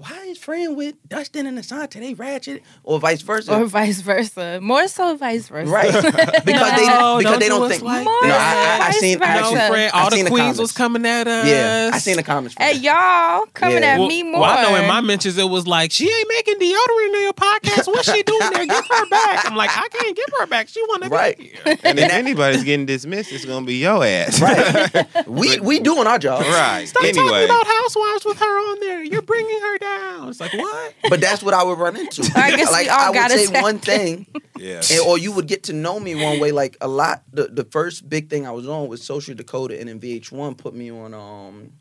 why 0.00 0.24
is 0.28 0.38
friend 0.38 0.76
with 0.76 0.94
Dustin 1.08 1.46
and 1.46 1.58
Assante 1.58 2.00
they 2.00 2.14
ratchet 2.14 2.62
or 2.84 2.98
vice 2.98 3.20
versa. 3.22 3.52
or 3.54 3.64
vice 3.66 4.00
versa. 4.00 4.58
More 4.62 4.88
so, 4.88 5.14
vice 5.16 5.48
versa. 5.48 5.70
Right, 5.70 5.92
because 6.44 6.44
they 6.44 6.86
No, 6.86 7.18
because 7.18 7.22
don't 7.22 7.38
they 7.38 7.46
do 7.46 7.48
don't 7.48 7.68
think. 7.68 7.82
like 7.82 8.04
no, 8.04 8.10
I, 8.22 8.78
I, 8.82 8.86
I 8.88 8.90
seen. 8.92 9.16
I 9.16 9.18
Vice 9.20 9.28
No, 9.28 9.34
actually, 9.40 9.54
versa. 9.56 9.68
friend, 9.72 9.90
I 9.94 10.00
all 10.02 10.10
the 10.10 10.16
queens 10.16 10.30
comments. 10.38 10.58
was 10.60 10.72
coming 10.72 11.04
at 11.06 11.26
us. 11.28 11.46
Yeah, 11.46 11.90
I 11.92 11.98
seen 11.98 12.16
the 12.16 12.22
comments. 12.22 12.54
For 12.54 12.62
Hey, 12.62 12.78
that. 12.78 12.82
y'all 12.82 13.46
coming 13.52 13.82
Yeah. 13.82 13.88
at 13.94 13.98
Well, 13.98 14.08
me 14.08 14.22
more. 14.22 14.40
well, 14.40 14.58
I 14.58 14.62
know 14.62 14.74
in 14.76 14.86
my 14.88 15.00
mentions 15.02 15.36
it 15.36 15.44
was 15.48 15.66
like 15.66 15.92
she 15.92 16.04
ain't 16.10 16.28
making 16.28 16.54
deodorant 16.54 17.14
in 17.16 17.22
your 17.22 17.32
podcast. 17.34 17.86
What's 17.86 18.10
she 18.10 18.22
doing 18.22 18.40
there? 18.54 18.64
Give 18.66 18.86
her 18.88 19.06
back. 19.10 19.44
I'm 19.50 19.56
like, 19.56 19.70
I 19.76 19.86
can't 19.88 20.16
give 20.16 20.26
her 20.38 20.46
back. 20.46 20.68
She 20.68 20.80
want 20.84 21.02
to 21.04 21.10
Right. 21.10 21.36
be 21.36 21.44
here. 21.48 21.76
and 21.84 21.98
if 21.98 22.10
anybody's 22.10 22.64
getting 22.64 22.86
dismissed, 22.86 23.32
it's 23.32 23.44
gonna 23.44 23.66
be 23.66 23.74
your 23.76 24.02
ass. 24.04 24.40
right, 24.40 25.26
we 25.28 25.60
we 25.60 25.78
doing 25.80 26.06
our 26.06 26.18
job. 26.18 26.40
right. 26.42 26.86
Stop 26.88 27.04
anyway. 27.04 27.26
talking 27.26 27.44
about 27.44 27.66
housewives 27.66 28.24
with 28.24 28.38
her 28.38 28.70
on 28.70 28.80
there. 28.80 29.02
You're 29.02 29.20
bringing 29.22 29.60
her 29.60 29.78
down. 29.78 29.89
It's 30.28 30.40
like 30.40 30.52
what? 30.52 30.94
But 31.08 31.20
that's 31.20 31.42
what 31.42 31.54
I 31.54 31.62
would 31.62 31.78
run 31.78 31.96
into. 31.96 32.22
I 32.36 32.56
guess 32.56 32.68
we 32.68 32.72
like 32.72 32.88
all 32.88 32.98
I 32.98 33.10
would 33.10 33.14
gotta 33.14 33.38
say 33.38 33.46
say 33.46 33.60
one 33.62 33.76
it. 33.76 33.82
thing, 33.82 34.26
yeah. 34.58 34.82
and, 34.90 35.00
or 35.06 35.18
you 35.18 35.32
would 35.32 35.46
get 35.46 35.64
to 35.64 35.72
know 35.72 35.98
me 35.98 36.14
one 36.14 36.40
way. 36.40 36.52
Like 36.52 36.76
a 36.80 36.88
lot, 36.88 37.22
the 37.32 37.44
the 37.44 37.64
first 37.64 38.08
big 38.08 38.28
thing 38.30 38.46
I 38.46 38.50
was 38.52 38.68
on 38.68 38.88
was 38.88 39.02
Social 39.02 39.34
Decoded, 39.34 39.80
and 39.80 39.88
then 39.88 40.00
VH1 40.00 40.56
put 40.56 40.74
me 40.74 40.90
on 40.90 41.14
um 41.14 41.72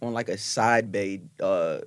on 0.00 0.12
like 0.12 0.28
a 0.28 0.38
side 0.38 0.92
bay 0.92 1.20
uh 1.40 1.80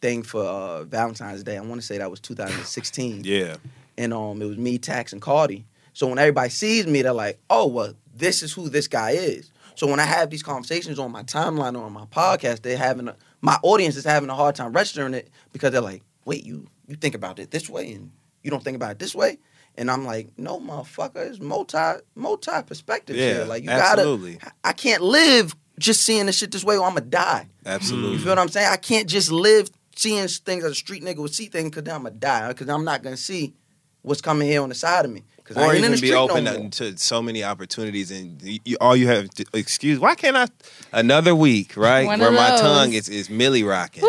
thing 0.00 0.22
for 0.22 0.42
uh 0.42 0.84
Valentine's 0.84 1.42
Day. 1.42 1.56
I 1.56 1.60
want 1.60 1.80
to 1.80 1.86
say 1.86 1.98
that 1.98 2.10
was 2.10 2.20
2016, 2.20 3.22
yeah. 3.24 3.56
and 3.98 4.12
um 4.12 4.40
it 4.42 4.46
was 4.46 4.58
me, 4.58 4.78
Tax, 4.78 5.12
and 5.12 5.22
Cardi. 5.22 5.64
So 5.92 6.06
when 6.06 6.18
everybody 6.18 6.50
sees 6.50 6.86
me, 6.86 7.02
they're 7.02 7.12
like, 7.12 7.38
"Oh, 7.50 7.66
well, 7.66 7.94
this 8.14 8.42
is 8.42 8.52
who 8.52 8.68
this 8.68 8.88
guy 8.88 9.12
is." 9.12 9.50
So 9.74 9.86
when 9.86 9.98
I 10.00 10.04
have 10.04 10.30
these 10.30 10.42
conversations 10.42 10.98
on 10.98 11.10
my 11.10 11.22
timeline 11.22 11.74
or 11.74 11.84
on 11.84 11.92
my 11.92 12.04
podcast, 12.04 12.62
they're 12.62 12.76
having 12.76 13.08
a, 13.08 13.16
my 13.40 13.58
audience 13.62 13.96
is 13.96 14.04
having 14.04 14.30
a 14.30 14.34
hard 14.34 14.54
time 14.54 14.72
registering 14.72 15.14
it 15.14 15.30
because 15.52 15.72
they're 15.72 15.80
like, 15.80 16.02
"Wait, 16.24 16.44
you 16.44 16.66
you 16.86 16.96
think 16.96 17.14
about 17.14 17.38
it 17.38 17.50
this 17.50 17.68
way 17.68 17.92
and 17.92 18.10
you 18.42 18.50
don't 18.50 18.62
think 18.64 18.76
about 18.76 18.92
it 18.92 18.98
this 18.98 19.14
way?" 19.14 19.38
And 19.76 19.90
I'm 19.90 20.04
like, 20.04 20.30
"No, 20.36 20.58
motherfucker, 20.60 21.16
it's 21.28 21.40
multi 21.40 21.78
multi 22.14 22.62
perspective 22.66 23.16
Yeah, 23.16 23.26
here. 23.34 23.44
Like 23.44 23.64
you 23.64 23.70
absolutely. 23.70 24.34
gotta, 24.36 24.52
I 24.64 24.72
can't 24.72 25.02
live 25.02 25.54
just 25.78 26.02
seeing 26.02 26.26
this 26.26 26.36
shit 26.36 26.50
this 26.52 26.64
way, 26.64 26.76
or 26.76 26.84
I'm 26.84 26.94
gonna 26.94 27.06
die. 27.06 27.48
Absolutely. 27.64 28.12
You 28.12 28.18
feel 28.18 28.28
what 28.32 28.38
I'm 28.38 28.48
saying? 28.48 28.68
I 28.70 28.76
can't 28.76 29.08
just 29.08 29.30
live 29.30 29.70
seeing 29.96 30.28
things 30.28 30.64
as 30.64 30.72
a 30.72 30.74
street 30.74 31.02
nigga 31.02 31.18
would 31.18 31.34
see 31.34 31.46
things 31.46 31.70
because 31.70 31.84
then 31.84 31.94
I'm 31.94 32.02
gonna 32.02 32.14
die 32.16 32.48
because 32.48 32.68
I'm 32.68 32.84
not 32.84 33.02
gonna 33.02 33.16
see 33.16 33.54
what's 34.02 34.20
coming 34.20 34.48
here 34.48 34.62
on 34.62 34.68
the 34.70 34.74
side 34.74 35.04
of 35.04 35.10
me. 35.10 35.24
Because 35.50 35.64
I 35.64 35.66
or 35.66 35.74
ain't 35.74 35.78
in 35.84 35.90
even 35.92 35.96
the 36.00 36.00
be 36.10 36.14
open 36.14 36.44
no 36.44 36.68
to 36.68 36.96
so 36.96 37.20
many 37.20 37.42
opportunities 37.42 38.12
and 38.12 38.40
you, 38.40 38.60
you- 38.64 38.76
all 38.80 38.94
you 38.94 39.08
have 39.08 39.28
to 39.30 39.44
excuse 39.52 39.98
why 39.98 40.14
can't 40.14 40.36
i 40.36 40.46
another 40.92 41.34
week 41.34 41.76
right 41.76 42.06
One 42.06 42.20
where 42.20 42.28
of 42.28 42.34
my 42.36 42.50
those. 42.50 42.60
tongue 42.60 42.92
is, 42.92 43.08
is 43.08 43.28
millie 43.28 43.64
rocking. 43.64 44.04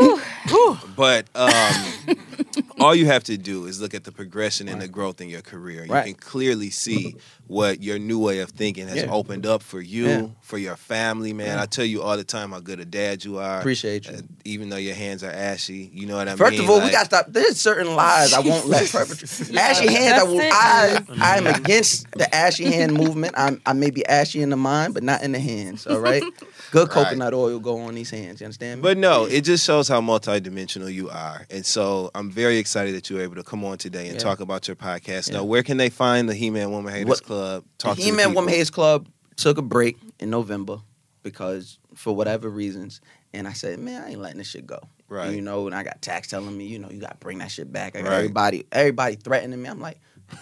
But 0.95 1.25
um 1.33 1.73
all 2.81 2.95
you 2.95 3.05
have 3.05 3.23
to 3.25 3.37
do 3.37 3.65
is 3.65 3.79
look 3.81 3.93
at 3.93 4.03
the 4.03 4.11
progression 4.11 4.67
and 4.67 4.81
the 4.81 4.87
growth 4.87 5.21
in 5.21 5.29
your 5.29 5.41
career 5.41 5.85
you 5.85 5.91
Right. 5.91 6.05
can 6.05 6.15
clearly 6.15 6.69
see 6.69 7.15
what 7.47 7.81
your 7.81 7.99
new 7.99 8.19
way 8.19 8.39
of 8.39 8.49
thinking 8.51 8.87
has 8.87 8.97
Yeah. 9.03 9.09
opened 9.11 9.45
up 9.45 9.61
for 9.63 9.81
you 9.81 10.07
Yeah. 10.07 10.27
for 10.41 10.57
your 10.57 10.75
family 10.75 11.33
man 11.33 11.57
Yeah. 11.57 11.63
i 11.63 11.65
tell 11.65 11.85
you 11.85 12.01
all 12.01 12.17
the 12.17 12.23
time 12.23 12.51
how 12.51 12.59
good 12.59 12.79
a 12.79 12.85
dad 12.85 13.23
you 13.25 13.37
are 13.39 13.59
Appreciate 13.59 14.07
you. 14.07 14.15
Uh, 14.17 14.21
even 14.45 14.69
though 14.69 14.77
your 14.77 14.95
hands 14.95 15.23
are 15.23 15.31
ashy 15.31 15.89
you 15.93 16.05
know 16.07 16.15
what 16.17 16.27
i 16.27 16.35
First 16.35 16.51
mean 16.53 16.61
of 16.61 16.69
all, 16.69 16.81
we 16.81 16.89
got 16.91 17.01
to 17.01 17.05
stop. 17.05 17.25
There's 17.29 17.59
certain 17.59 17.95
lies 17.95 18.33
I 18.33 18.39
won't 18.39 18.65
let 18.67 18.89
perpetrate. 18.91 19.55
ashy 19.57 19.87
hands, 19.91 20.19
I 20.19 20.23
will. 20.23 20.39
I, 20.41 21.03
I 21.21 21.37
am 21.37 21.47
against 21.47 22.09
the 22.13 22.33
ashy 22.33 22.65
hand 22.65 22.93
movement. 22.93 23.33
I'm, 23.37 23.61
I 23.65 23.73
may 23.73 23.91
be 23.91 24.05
ashy 24.05 24.41
in 24.41 24.49
the 24.49 24.57
mind, 24.57 24.93
but 24.93 25.03
not 25.03 25.21
in 25.23 25.31
the 25.33 25.39
hands. 25.39 25.85
All 25.85 25.99
right. 25.99 26.23
Good 26.71 26.87
Right. 26.87 26.89
coconut 26.89 27.33
oil 27.33 27.59
go 27.59 27.79
on 27.81 27.95
these 27.95 28.09
hands. 28.09 28.39
You 28.39 28.45
understand 28.45 28.79
me? 28.79 28.83
But 28.83 28.97
no, 28.97 29.25
it 29.25 29.41
just 29.41 29.65
shows 29.65 29.87
how 29.89 29.99
multidimensional 30.01 30.91
you 30.91 31.09
are. 31.09 31.45
And 31.49 31.65
so 31.65 32.09
I'm 32.15 32.31
very 32.31 32.57
excited 32.57 32.70
that 32.73 33.09
you 33.09 33.15
were 33.17 33.21
able 33.21 33.35
to 33.35 33.43
come 33.43 33.63
on 33.65 33.77
today 33.77 34.07
and 34.07 34.15
Yeah. 34.15 34.19
talk 34.23 34.39
about 34.39 34.67
your 34.67 34.75
podcast. 34.75 35.29
Yeah. 35.29 35.37
Now, 35.37 35.43
where 35.43 35.63
can 35.63 35.77
they 35.77 35.89
find 35.89 36.27
the 36.29 36.33
He 36.35 36.49
Man 36.49 36.71
Woman 36.71 36.93
Haters 36.93 37.07
What- 37.09 37.23
Club? 37.23 37.65
Talk 37.77 37.97
the 37.97 38.03
He-Man. 38.03 38.33
Woman 38.33 38.53
Haters 38.53 38.69
Club 38.69 39.07
took 39.35 39.57
a 39.57 39.61
break 39.61 39.97
in 40.19 40.29
November 40.29 40.79
because 41.23 41.77
for 41.95 42.15
whatever 42.15 42.49
reasons, 42.49 43.01
and 43.33 43.47
I 43.47 43.53
said, 43.53 43.79
man, 43.79 44.03
I 44.03 44.09
ain't 44.11 44.19
letting 44.21 44.37
this 44.39 44.47
shit 44.47 44.65
go. 44.65 44.79
Right. 45.09 45.33
You 45.33 45.41
know, 45.41 45.65
and 45.67 45.75
I 45.75 45.83
got 45.83 46.01
tax 46.01 46.27
telling 46.29 46.57
me, 46.57 46.65
you 46.65 46.79
know, 46.79 46.89
you 46.89 46.99
got 46.99 47.11
to 47.11 47.17
bring 47.17 47.39
that 47.39 47.51
shit 47.51 47.71
back. 47.71 47.95
I 47.95 48.01
got 48.01 48.09
Right. 48.09 48.17
everybody, 48.17 48.65
everybody 48.71 49.15
threatening 49.15 49.61
me. 49.61 49.69
I'm 49.69 49.79
like, 49.81 49.99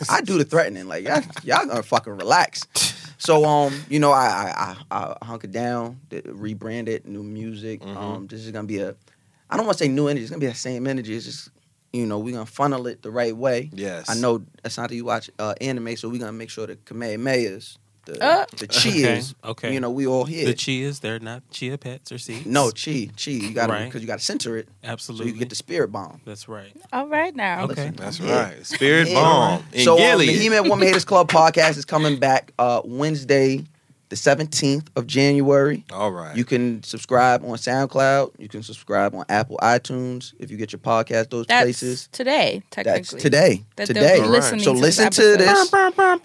I 0.10 0.22
do 0.22 0.38
the 0.38 0.44
threatening. 0.46 0.88
Like 0.88 1.04
y'all, 1.06 1.24
y'all 1.44 1.66
gonna 1.66 1.82
fucking 1.82 2.14
relax. 2.16 2.62
So 3.18 3.44
um, 3.46 3.74
you 3.90 4.00
know, 4.00 4.12
I 4.12 4.54
I 4.56 4.78
I, 4.96 5.16
I 5.22 5.26
hunkered 5.26 5.52
down, 5.52 6.00
did- 6.10 6.28
rebranded, 6.28 7.08
new 7.08 7.24
music. 7.24 7.82
Mhm. 7.82 7.96
Um, 7.98 8.28
this 8.28 8.46
is 8.46 8.52
gonna 8.52 8.68
be 8.68 8.78
a, 8.80 8.96
I 9.50 9.58
don't 9.58 9.66
want 9.66 9.80
to 9.80 9.84
say 9.84 9.88
new 9.90 10.08
energy. 10.08 10.22
It's 10.22 10.30
gonna 10.30 10.40
be 10.40 10.46
the 10.46 10.54
same 10.54 10.86
energy. 10.86 11.16
It's 11.16 11.26
just, 11.26 11.50
you 11.94 12.06
know, 12.06 12.20
we're 12.20 12.34
gonna 12.34 12.46
funnel 12.46 12.88
it 12.88 13.02
the 13.02 13.12
right 13.12 13.36
way. 13.36 13.70
Yes. 13.74 14.10
I 14.10 14.16
know 14.16 14.40
Assante, 14.64 14.92
you 14.92 15.06
watch 15.06 15.30
uh, 15.40 15.56
anime, 15.62 15.96
so 15.98 16.10
we're 16.10 16.20
gonna 16.20 16.32
make 16.34 16.50
sure 16.50 16.68
the 16.68 16.76
Kamehamehas, 16.76 17.78
the 18.06 18.24
Uh. 18.24 18.46
the 18.58 18.68
Chias, 18.68 19.34
okay. 19.44 19.74
you 19.74 19.80
know, 19.80 19.90
we 19.92 20.06
all 20.08 20.26
here. 20.26 20.46
The 20.46 20.54
chias, 20.54 21.00
they're 21.02 21.20
not 21.20 21.44
chia 21.52 21.78
pets 21.78 22.12
or 22.12 22.18
seeds. 22.18 22.46
no 22.46 22.72
chi, 22.72 23.10
chi. 23.18 23.32
You 23.32 23.54
got 23.54 23.68
to 23.68 23.74
Right. 23.74 23.86
because 23.86 24.02
you 24.02 24.08
got 24.08 24.20
to 24.20 24.26
center 24.26 24.58
it 24.58 24.68
so 24.84 24.90
absolutely. 24.90 25.28
you 25.28 25.32
can 25.34 25.40
get 25.40 25.50
the 25.50 25.56
spirit 25.56 25.92
bomb. 25.92 26.22
That's 26.26 26.48
right. 26.48 26.72
All 26.94 27.08
right 27.08 27.36
now. 27.36 27.66
Okay. 27.66 27.92
That's 27.96 28.20
Yeah. 28.20 28.44
right. 28.50 28.66
Spirit 28.66 29.10
Yeah. 29.10 29.16
Bomb. 29.22 29.64
In 29.74 29.84
so 29.84 29.94
um, 29.94 29.98
the 30.00 30.26
Gilead. 30.26 30.42
He-Man 30.42 30.70
Woman 30.70 30.88
Haters 30.88 31.06
Club 31.06 31.28
podcast 31.32 31.78
is 31.78 31.86
coming 31.86 32.18
back 32.18 32.52
uh, 32.58 32.82
Wednesday, 32.86 33.64
the 34.10 34.16
17th 34.16 34.88
of 34.96 35.06
January. 35.06 35.86
All 35.94 36.12
right. 36.12 36.36
You 36.36 36.44
can 36.44 36.82
subscribe 36.84 37.44
on 37.44 37.52
SoundCloud. 37.52 38.32
You 38.40 38.50
can 38.50 38.64
subscribe 38.64 39.14
on 39.14 39.24
Apple 39.30 39.58
iTunes 39.62 40.34
if 40.40 40.50
you 40.50 40.58
get 40.58 40.72
your 40.72 40.80
podcast 40.80 41.30
those 41.30 41.46
That's 41.46 41.64
places. 41.66 42.10
today, 42.12 42.64
That's 42.72 42.88
technically. 42.88 43.20
today. 43.22 43.66
That 43.76 43.88
they'll 43.90 44.02
today. 44.04 44.22
be 44.22 44.28
listening 44.28 44.62
So 44.62 44.74
to 44.74 44.80
listen 44.80 45.06
this 45.06 45.16
to 45.18 45.38
this. 45.38 45.72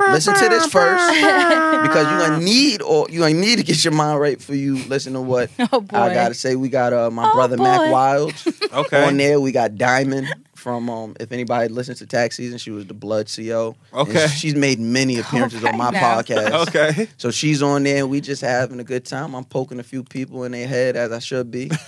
listen 0.01 0.35
to 0.35 0.49
this 0.49 0.67
first 0.67 1.09
because 1.15 2.11
you're 2.11 2.19
gonna 2.29 2.41
need 2.43 2.81
or 2.83 3.07
you're 3.11 3.29
gonna 3.29 3.39
need 3.41 3.59
to 3.59 3.65
get 3.65 3.85
your 3.85 3.93
mind 3.93 4.19
right 4.21 4.41
for 4.41 4.55
you. 4.55 4.77
Listen 4.89 5.13
to 5.13 5.21
what 5.21 5.51
Oh 5.73 5.81
boy. 5.81 5.99
I 5.99 6.15
gotta 6.15 6.35
say. 6.35 6.57
We 6.57 6.69
got 6.71 6.93
uh, 6.93 7.11
my 7.11 7.31
Oh, 7.31 7.35
brother 7.35 7.57
boy. 7.57 7.65
Mac 7.65 7.93
Wild 7.93 8.33
Okay. 8.73 9.05
on 9.07 9.17
there. 9.19 9.41
We 9.41 9.53
got 9.53 9.77
Diamond 9.77 10.33
from 10.65 10.89
um. 10.89 11.15
If 11.21 11.31
anybody 11.31 11.69
listens 11.69 11.99
to 11.99 12.07
Tax 12.07 12.37
Season, 12.39 12.57
she 12.59 12.71
was 12.71 12.87
the 12.87 12.95
Blood 12.95 13.31
CO. 13.35 13.77
And 13.93 14.09
Okay. 14.09 14.27
she's 14.29 14.55
made 14.55 14.81
many 14.81 15.19
appearances 15.19 15.63
on 15.63 15.77
my 15.77 15.91
now. 15.91 16.01
podcast. 16.23 16.69
Okay. 16.69 17.07
So 17.19 17.31
she's 17.31 17.63
on 17.63 17.83
there. 17.85 17.99
and 17.99 18.11
We 18.11 18.21
just 18.23 18.41
having 18.41 18.81
a 18.81 18.85
good 18.85 19.05
time. 19.05 19.35
I'm 19.35 19.45
poking 19.45 19.79
a 19.79 19.83
few 19.85 20.03
people 20.03 20.43
in 20.45 20.53
their 20.53 20.67
head 20.67 20.97
as 20.97 21.13
I 21.13 21.19
should 21.21 21.51
be. 21.51 21.71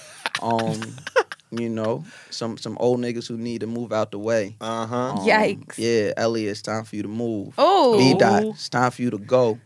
Um, 0.43 0.79
you 1.51 1.71
know, 1.71 2.05
some 2.29 2.59
some 2.59 2.77
old 2.79 3.01
niggas 3.01 3.27
who 3.27 3.39
need 3.39 3.63
to 3.63 3.67
move 3.67 3.91
out 3.91 4.11
the 4.11 4.19
way. 4.19 4.55
Uh 4.61 4.87
huh. 4.87 4.97
Um, 5.13 5.19
Yikes. 5.27 5.79
Yeah, 5.79 6.13
Elliot, 6.15 6.51
it's 6.51 6.61
time 6.61 6.85
for 6.85 6.95
you 6.95 7.03
to 7.03 7.09
move. 7.09 7.55
Oh, 7.57 7.97
B 7.97 8.13
dot, 8.19 8.43
it's 8.45 8.69
time 8.69 8.91
for 8.91 9.01
you 9.01 9.09
to 9.13 9.19
go. 9.19 9.59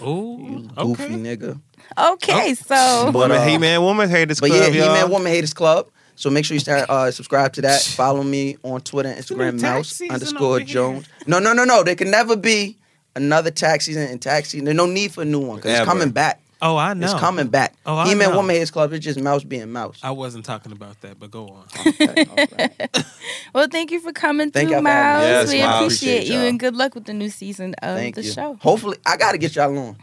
Ooh, 0.00 0.38
You 0.48 0.70
goofy 0.76 1.02
okay. 1.04 1.14
nigga. 1.14 1.60
okay. 1.98 2.54
So 2.54 3.06
But, 3.06 3.14
Woman, 3.14 3.38
uh, 3.38 3.44
He 3.46 3.58
Man, 3.58 3.82
Woman 3.82 4.08
Haters 4.08 4.38
But 4.38 4.50
Club, 4.50 4.72
yeah. 4.72 4.86
He-Man 4.86 5.10
Woman 5.10 5.32
Haters 5.32 5.54
Club. 5.54 5.88
So 6.16 6.30
make 6.30 6.44
sure 6.44 6.54
you 6.54 6.60
start, 6.60 6.88
uh, 6.88 7.10
subscribe 7.10 7.52
to 7.54 7.62
that. 7.62 7.80
Follow 7.96 8.22
me 8.22 8.56
on 8.62 8.80
Twitter, 8.82 9.08
and 9.08 9.18
Instagram, 9.18 9.60
Mouse 9.60 10.00
underscore. 10.02 10.60
Jones. 10.60 11.06
No, 11.26 11.38
no, 11.38 11.52
no, 11.52 11.64
no. 11.64 11.82
There 11.82 11.94
can 11.96 12.10
never 12.10 12.36
be 12.36 12.76
another 13.16 13.50
tax 13.50 13.86
season 13.86 14.02
and 14.08 14.20
tax 14.22 14.50
season. 14.50 14.64
There's 14.66 14.76
no 14.76 14.86
need 14.86 15.12
for 15.12 15.22
a 15.22 15.24
new 15.24 15.40
one 15.40 15.56
because 15.56 15.72
it's 15.72 15.80
Ever. 15.80 15.90
coming 15.90 16.10
back. 16.10 16.40
Oh, 16.64 16.76
I 16.76 16.94
know. 16.94 17.06
It's 17.06 17.14
coming 17.14 17.48
back. 17.48 17.74
Oh, 17.84 17.96
I 17.96 18.06
He-Man 18.08 18.30
know. 18.30 18.36
Woman 18.36 18.54
Haters 18.54 18.70
Club. 18.70 18.92
It's 18.92 19.04
just 19.04 19.18
Mouse 19.20 19.42
being 19.42 19.72
Mouse. 19.72 19.98
I 20.00 20.12
wasn't 20.12 20.44
talking 20.44 20.70
about 20.70 21.00
that, 21.00 21.18
but 21.18 21.30
go 21.32 21.48
on. 21.48 21.64
Okay, 21.88 22.24
all 22.24 22.36
right. 22.56 23.04
well, 23.52 23.66
thank 23.68 23.90
you 23.90 23.98
for 23.98 24.12
coming 24.12 24.52
Thank 24.52 24.68
through, 24.68 24.76
y'all 24.76 24.82
for 24.84 24.88
having 24.88 25.32
Miles. 25.32 25.50
me. 25.50 25.56
we 25.58 25.62
Miles. 25.64 25.80
appreciate, 25.86 26.16
Appreciate 26.18 26.32
you, 26.34 26.38
y'all. 26.40 26.48
and 26.48 26.60
good 26.60 26.76
luck 26.76 26.94
with 26.94 27.04
the 27.06 27.12
new 27.14 27.30
season 27.30 27.74
of 27.82 27.96
Thank 27.96 28.14
the 28.14 28.22
you. 28.22 28.30
show. 28.30 28.54
Hopefully, 28.60 28.96
I 29.04 29.16
got 29.16 29.32
to 29.32 29.38
get 29.38 29.56
y'all 29.56 29.76
on. 29.76 29.96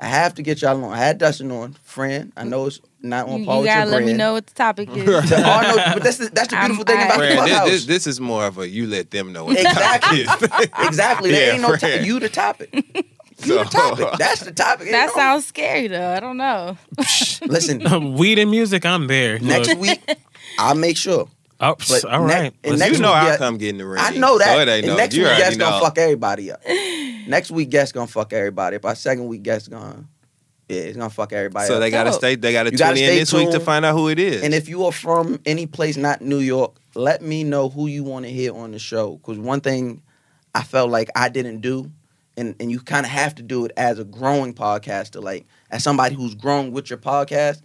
I 0.00 0.06
have 0.06 0.34
to 0.34 0.42
get 0.42 0.60
y'all 0.62 0.82
on. 0.84 0.92
I 0.92 0.96
had 0.98 1.18
Dustin 1.18 1.50
on, 1.52 1.74
friend. 1.84 2.32
I 2.36 2.44
know 2.44 2.66
it's 2.66 2.80
not 3.00 3.28
on 3.28 3.40
You, 3.40 3.46
par 3.46 3.54
you 3.56 3.60
with 3.62 3.68
gotta 3.70 3.90
let 3.90 4.04
me 4.04 4.12
know 4.12 4.32
what 4.32 4.46
the 4.46 4.54
topic 4.54 4.88
is. 4.94 5.08
oh, 5.08 5.20
no, 5.20 5.94
but 5.94 6.02
that's 6.02 6.18
the, 6.18 6.30
that's 6.32 6.48
the 6.48 6.56
I'm- 6.56 6.70
beautiful 6.72 6.84
thing 6.84 6.98
I- 6.98 7.04
about 7.04 7.16
Fran, 7.16 7.28
this, 7.30 7.36
Clubhouse. 7.38 7.68
this, 7.70 7.84
this 7.86 8.06
is 8.08 8.20
more 8.20 8.44
of 8.44 8.58
a 8.58 8.68
you 8.68 8.86
let 8.88 9.10
them 9.12 9.32
know 9.32 9.44
what 9.44 9.56
Exactly. 9.58 10.22
the 10.22 10.24
topic 10.24 10.50
is. 10.60 10.68
exactly. 10.88 11.30
There 11.30 11.46
Yeah, 11.46 11.52
ain't 11.54 11.62
no 11.62 11.68
Fran. 11.68 11.80
topic. 11.80 12.06
You 12.06 12.20
the 12.20 12.28
topic. 12.28 13.06
You 13.40 13.46
So- 13.48 13.64
the 13.64 13.70
topic. 13.70 14.08
That's 14.18 14.40
the 14.42 14.52
topic. 14.52 14.90
that 14.90 15.06
Ain't 15.08 15.16
no- 15.16 15.20
sounds 15.20 15.46
scary 15.46 15.88
though. 15.88 16.12
I 16.14 16.20
don't 16.20 16.36
know. 16.36 16.78
Listen, 17.42 18.14
Weed 18.14 18.38
and 18.38 18.50
music, 18.50 18.86
I'm 18.86 19.06
there. 19.08 19.38
next 19.40 19.68
Look. 19.70 19.78
week 19.80 20.16
I'll 20.58 20.74
make 20.76 20.96
sure. 20.96 21.28
Oh, 21.60 21.76
But 21.88 22.04
all 22.06 22.26
ne- 22.26 22.34
right. 22.34 22.54
and 22.64 22.78
next 22.78 22.96
you 22.96 23.02
know 23.02 23.08
week, 23.10 23.16
I'll 23.16 23.26
yeah, 23.28 23.36
come 23.36 23.58
get 23.58 23.68
in 23.70 23.78
the 23.78 23.86
ring. 23.86 24.00
I 24.02 24.10
know 24.16 24.38
that. 24.38 24.54
So 24.54 24.60
it 24.60 24.68
ain't 24.68 24.84
and 24.84 24.86
no, 24.88 24.96
next 24.96 25.14
you 25.14 25.22
week 25.22 25.28
already 25.32 25.42
guest 25.44 25.58
gonna 25.58 25.80
fuck 25.80 25.98
everybody 25.98 26.50
up. 26.52 26.60
next 27.28 27.50
week 27.50 27.70
guest 27.70 27.94
gonna 27.94 28.06
fuck 28.06 28.32
everybody 28.32 28.76
up. 28.76 28.84
Our 28.84 28.94
second 28.94 29.26
week 29.28 29.42
guest 29.42 29.70
gonna 29.70 30.04
yeah, 30.68 30.80
it's 30.80 30.96
gonna 30.96 31.10
fuck 31.10 31.32
everybody 31.32 31.66
So 31.68 31.74
up. 31.74 31.80
they 31.80 31.90
gotta 31.90 32.10
Dope. 32.10 32.18
stay. 32.18 32.34
They 32.36 32.52
gotta 32.52 32.70
You 32.70 32.78
tune 32.78 32.86
gotta 32.86 33.00
in 33.00 33.06
stay 33.06 33.18
this 33.18 33.32
week 33.32 33.50
to 33.50 33.60
find 33.60 33.84
out 33.84 33.94
who 33.94 34.08
it 34.08 34.18
is. 34.18 34.42
And 34.42 34.52
if 34.54 34.68
you 34.68 34.84
are 34.86 34.92
from 34.92 35.38
any 35.46 35.66
place 35.66 35.96
not 35.96 36.22
New 36.22 36.38
York, 36.40 36.76
let 36.94 37.22
me 37.22 37.44
know 37.44 37.68
who 37.68 37.86
you 37.86 38.02
want 38.02 38.24
to 38.24 38.30
hear 38.30 38.54
on 38.54 38.72
the 38.72 38.78
show. 38.78 39.16
Because 39.16 39.38
one 39.38 39.60
thing 39.60 40.02
I 40.54 40.62
felt 40.62 40.90
like 40.90 41.10
I 41.14 41.28
didn't 41.28 41.60
do, 41.60 41.90
and, 42.36 42.54
and 42.60 42.70
you 42.70 42.80
kind 42.80 43.04
of 43.06 43.12
have 43.12 43.34
to 43.36 43.42
do 43.42 43.64
it 43.66 43.72
as 43.76 43.98
a 43.98 44.04
growing 44.04 44.54
podcaster, 44.54 45.22
like 45.22 45.46
as 45.70 45.82
somebody 45.84 46.14
who's 46.14 46.34
grown 46.34 46.72
with 46.72 46.88
your 46.90 46.98
podcast. 46.98 47.60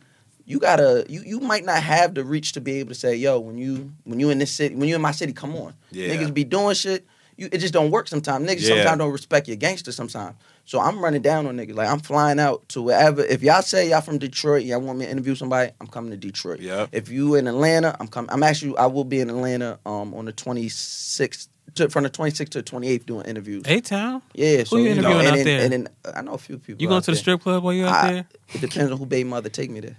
You 0.49 0.59
gotta, 0.59 1.05
you 1.07 1.21
you 1.23 1.39
might 1.39 1.63
not 1.63 1.83
have 1.83 2.15
the 2.15 2.23
reach 2.25 2.53
to 2.53 2.61
be 2.61 2.79
able 2.79 2.89
to 2.89 2.95
say, 2.95 3.15
yo, 3.15 3.39
when 3.39 3.57
you 3.59 3.91
when 4.03 4.19
you 4.19 4.31
in 4.31 4.39
this 4.39 4.51
city, 4.51 4.73
when 4.75 4.89
you 4.89 4.95
in 4.95 5.01
my 5.01 5.11
city, 5.11 5.31
come 5.31 5.55
on, 5.55 5.75
Yeah. 5.91 6.07
niggas 6.09 6.33
be 6.33 6.43
doing 6.43 6.73
shit. 6.73 7.05
You, 7.37 7.47
it 7.53 7.59
just 7.59 7.71
don't 7.73 7.91
work 7.91 8.07
sometimes. 8.07 8.49
Niggas 8.49 8.61
Yeah. 8.67 8.75
sometimes 8.77 8.97
don't 8.97 9.11
respect 9.11 9.47
your 9.47 9.57
gangster 9.57 9.91
sometimes. 9.91 10.35
So 10.65 10.79
I'm 10.79 10.99
running 11.01 11.21
down 11.21 11.45
on 11.45 11.55
niggas. 11.55 11.75
Like 11.75 11.87
I'm 11.87 11.99
flying 11.99 12.39
out 12.39 12.67
to 12.69 12.81
wherever. 12.81 13.21
If 13.23 13.43
y'all 13.43 13.61
say 13.61 13.89
y'all 13.91 14.01
from 14.01 14.17
Detroit, 14.17 14.63
y'all 14.63 14.81
want 14.81 14.97
me 14.99 15.05
to 15.05 15.11
interview 15.11 15.35
somebody, 15.35 15.71
I'm 15.79 15.87
coming 15.87 16.09
to 16.11 16.17
Detroit. 16.17 16.59
Yep. 16.61 16.89
If 16.93 17.09
you 17.09 17.35
in 17.35 17.47
Atlanta, 17.47 17.95
I'm 17.99 18.07
coming. 18.07 18.31
I'm 18.31 18.41
actually 18.41 18.75
I 18.77 18.87
will 18.87 19.05
be 19.05 19.19
in 19.19 19.29
Atlanta 19.29 19.77
um 19.85 20.15
on 20.15 20.25
the 20.25 20.33
26th 20.33 21.47
to, 21.75 21.89
from 21.89 22.03
the 22.03 22.09
26th 22.09 22.49
to 22.49 22.61
the 22.61 22.63
28th 22.63 23.05
doing 23.05 23.25
interviews. 23.27 23.63
A 23.67 23.79
Town. 23.81 24.21
Yeah. 24.33 24.63
So 24.63 24.77
you 24.77 24.95
know, 24.95 25.11
interviewing 25.11 25.19
and 25.19 25.27
out 25.27 25.35
then, 25.35 25.45
there? 25.45 25.61
And 25.61 25.71
then 25.73 25.87
uh, 26.05 26.11
I 26.15 26.21
know 26.23 26.33
a 26.33 26.37
few 26.39 26.57
people. 26.57 26.81
You 26.81 26.87
going 26.87 26.97
out 26.97 27.03
to 27.03 27.11
the 27.11 27.15
there. 27.15 27.21
strip 27.21 27.41
club 27.41 27.63
while 27.63 27.73
you 27.73 27.85
out 27.85 28.03
I- 28.05 28.11
there? 28.13 28.27
It 28.55 28.61
depends 28.61 28.91
on 28.91 28.97
who 28.97 29.05
baby 29.05 29.29
mother 29.29 29.49
take 29.49 29.69
me 29.69 29.79
there. 29.79 29.97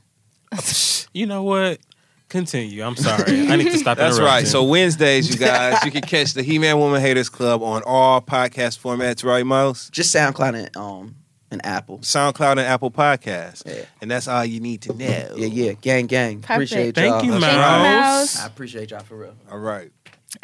You 1.12 1.26
know 1.26 1.42
what? 1.42 1.80
Continue. 2.28 2.84
I'm 2.84 2.94
sorry. 2.94 3.48
I 3.48 3.56
need 3.56 3.64
to 3.72 3.78
stop. 3.78 3.98
That's 3.98 4.20
right. 4.20 4.46
So 4.46 4.62
Wednesdays, 4.62 5.28
you 5.28 5.36
guys, 5.36 5.84
you 5.84 5.90
can 5.90 6.02
catch 6.02 6.34
the 6.34 6.44
He-Man 6.44 6.78
Woman 6.78 7.00
Haters 7.00 7.28
Club 7.28 7.64
on 7.64 7.82
all 7.84 8.20
podcast 8.20 8.78
formats, 8.78 9.24
right, 9.24 9.44
Miles? 9.44 9.90
Just 9.90 10.14
SoundCloud 10.14 10.54
and 10.54 10.76
um 10.76 11.16
and 11.50 11.66
Apple. 11.66 11.98
SoundCloud 11.98 12.52
and 12.52 12.60
Apple 12.60 12.92
Podcasts. 12.92 13.66
Yeah. 13.66 13.84
And 14.00 14.08
that's 14.08 14.28
all 14.28 14.44
you 14.44 14.60
need 14.60 14.82
to 14.82 14.92
know. 14.92 15.34
Yeah, 15.36 15.46
yeah, 15.46 15.72
gang, 15.72 16.06
gang. 16.06 16.42
Perfect. 16.42 16.50
Appreciate 16.70 16.94
Thank 16.94 17.10
y'all. 17.10 17.20
Thank 17.20 17.24
you, 17.24 17.40
That's 17.40 17.42
Mouse. 17.56 17.56
right. 17.56 17.82
Mouse. 17.82 18.40
I 18.40 18.46
appreciate 18.46 18.90
y'all 18.92 19.00
for 19.00 19.16
real. 19.16 19.34
All 19.50 19.58
right. 19.58 19.90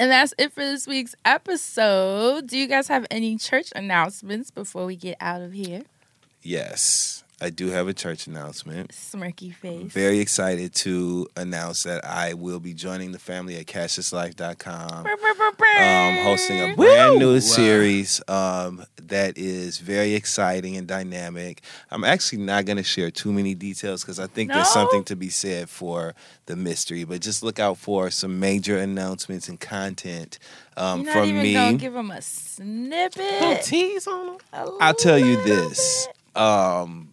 And 0.00 0.10
that's 0.10 0.34
it 0.36 0.52
for 0.52 0.64
this 0.64 0.88
week's 0.88 1.14
episode. 1.24 2.48
Do 2.48 2.58
you 2.58 2.66
guys 2.66 2.88
have 2.88 3.06
any 3.08 3.36
church 3.36 3.72
announcements 3.76 4.50
before 4.50 4.84
we 4.84 4.96
get 4.96 5.16
out 5.20 5.42
of 5.42 5.52
here? 5.52 5.82
Yes, 6.42 7.22
I 7.38 7.50
do 7.50 7.68
have 7.68 7.86
a 7.86 7.92
church 7.92 8.26
announcement. 8.26 8.92
Smirky 8.92 9.54
face. 9.54 9.92
Very 9.92 10.20
excited 10.20 10.74
to 10.76 11.28
announce 11.36 11.82
that 11.82 12.02
I 12.02 12.32
will 12.32 12.60
be 12.60 12.72
joining 12.72 13.12
the 13.12 13.18
family 13.18 13.56
at 13.58 13.66
CassiusLife.com. 13.66 15.06
um, 15.06 16.24
hosting 16.24 16.60
a 16.72 16.74
brand 16.74 17.18
new 17.18 17.38
series 17.40 18.22
um, 18.26 18.84
that 19.02 19.36
is 19.36 19.76
very 19.78 20.14
exciting 20.14 20.78
and 20.78 20.86
dynamic. 20.88 21.60
I'm 21.90 22.04
actually 22.04 22.38
not 22.42 22.64
going 22.64 22.78
to 22.78 22.82
share 22.82 23.10
too 23.10 23.34
many 23.34 23.54
details 23.54 24.02
because 24.02 24.18
I 24.18 24.28
think 24.28 24.50
there's 24.50 24.70
something 24.70 25.04
to 25.04 25.16
be 25.16 25.28
said 25.28 25.68
for 25.68 26.14
the 26.46 26.56
mystery. 26.56 27.04
But 27.04 27.20
just 27.20 27.42
look 27.42 27.58
out 27.58 27.76
for 27.76 28.10
some 28.10 28.40
major 28.40 28.78
announcements 28.78 29.50
and 29.50 29.60
content 29.60 30.38
um, 30.78 31.00
You're 31.02 31.06
not 31.06 31.20
from 31.20 31.28
even 31.28 31.42
me. 31.42 31.52
gonna 31.52 31.76
give 31.76 31.92
them 31.92 32.10
a 32.10 32.22
snippet. 32.22 33.18
Little 33.18 33.56
tease 33.62 34.06
on 34.06 34.26
them. 34.26 34.36
A 34.54 34.70
I'll 34.80 34.94
tell 34.94 35.18
you 35.18 35.42
this. 35.42 36.06
bit. 36.34 36.42
Um, 36.42 37.12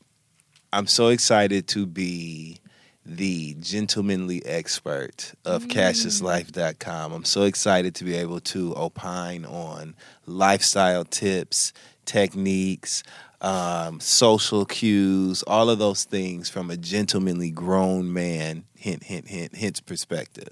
I'm 0.74 0.88
so 0.88 1.10
excited 1.10 1.68
to 1.68 1.86
be 1.86 2.58
the 3.06 3.56
gentlemanly 3.60 4.44
expert 4.44 5.34
of 5.46 5.68
CassiusLife.com. 5.68 7.14
I'm 7.14 7.26
so 7.26 7.44
excited 7.44 7.94
to 7.96 8.04
be 8.04 8.16
able 8.16 8.40
to 8.40 8.74
opine 8.76 9.46
on 9.46 9.94
lifestyle 10.26 11.06
tips, 11.06 11.74
techniques, 12.06 13.04
um, 13.40 14.00
social 14.00 14.66
cues, 14.66 15.44
all 15.44 15.70
of 15.70 15.78
those 15.78 16.06
things 16.06 16.50
from 16.50 16.72
a 16.72 16.78
gentlemanly 16.78 17.52
grown 17.52 18.12
man, 18.12 18.64
hint, 18.76 19.04
hint, 19.04 19.28
hint, 19.28 19.56
hint 19.56 19.86
perspective. 19.86 20.50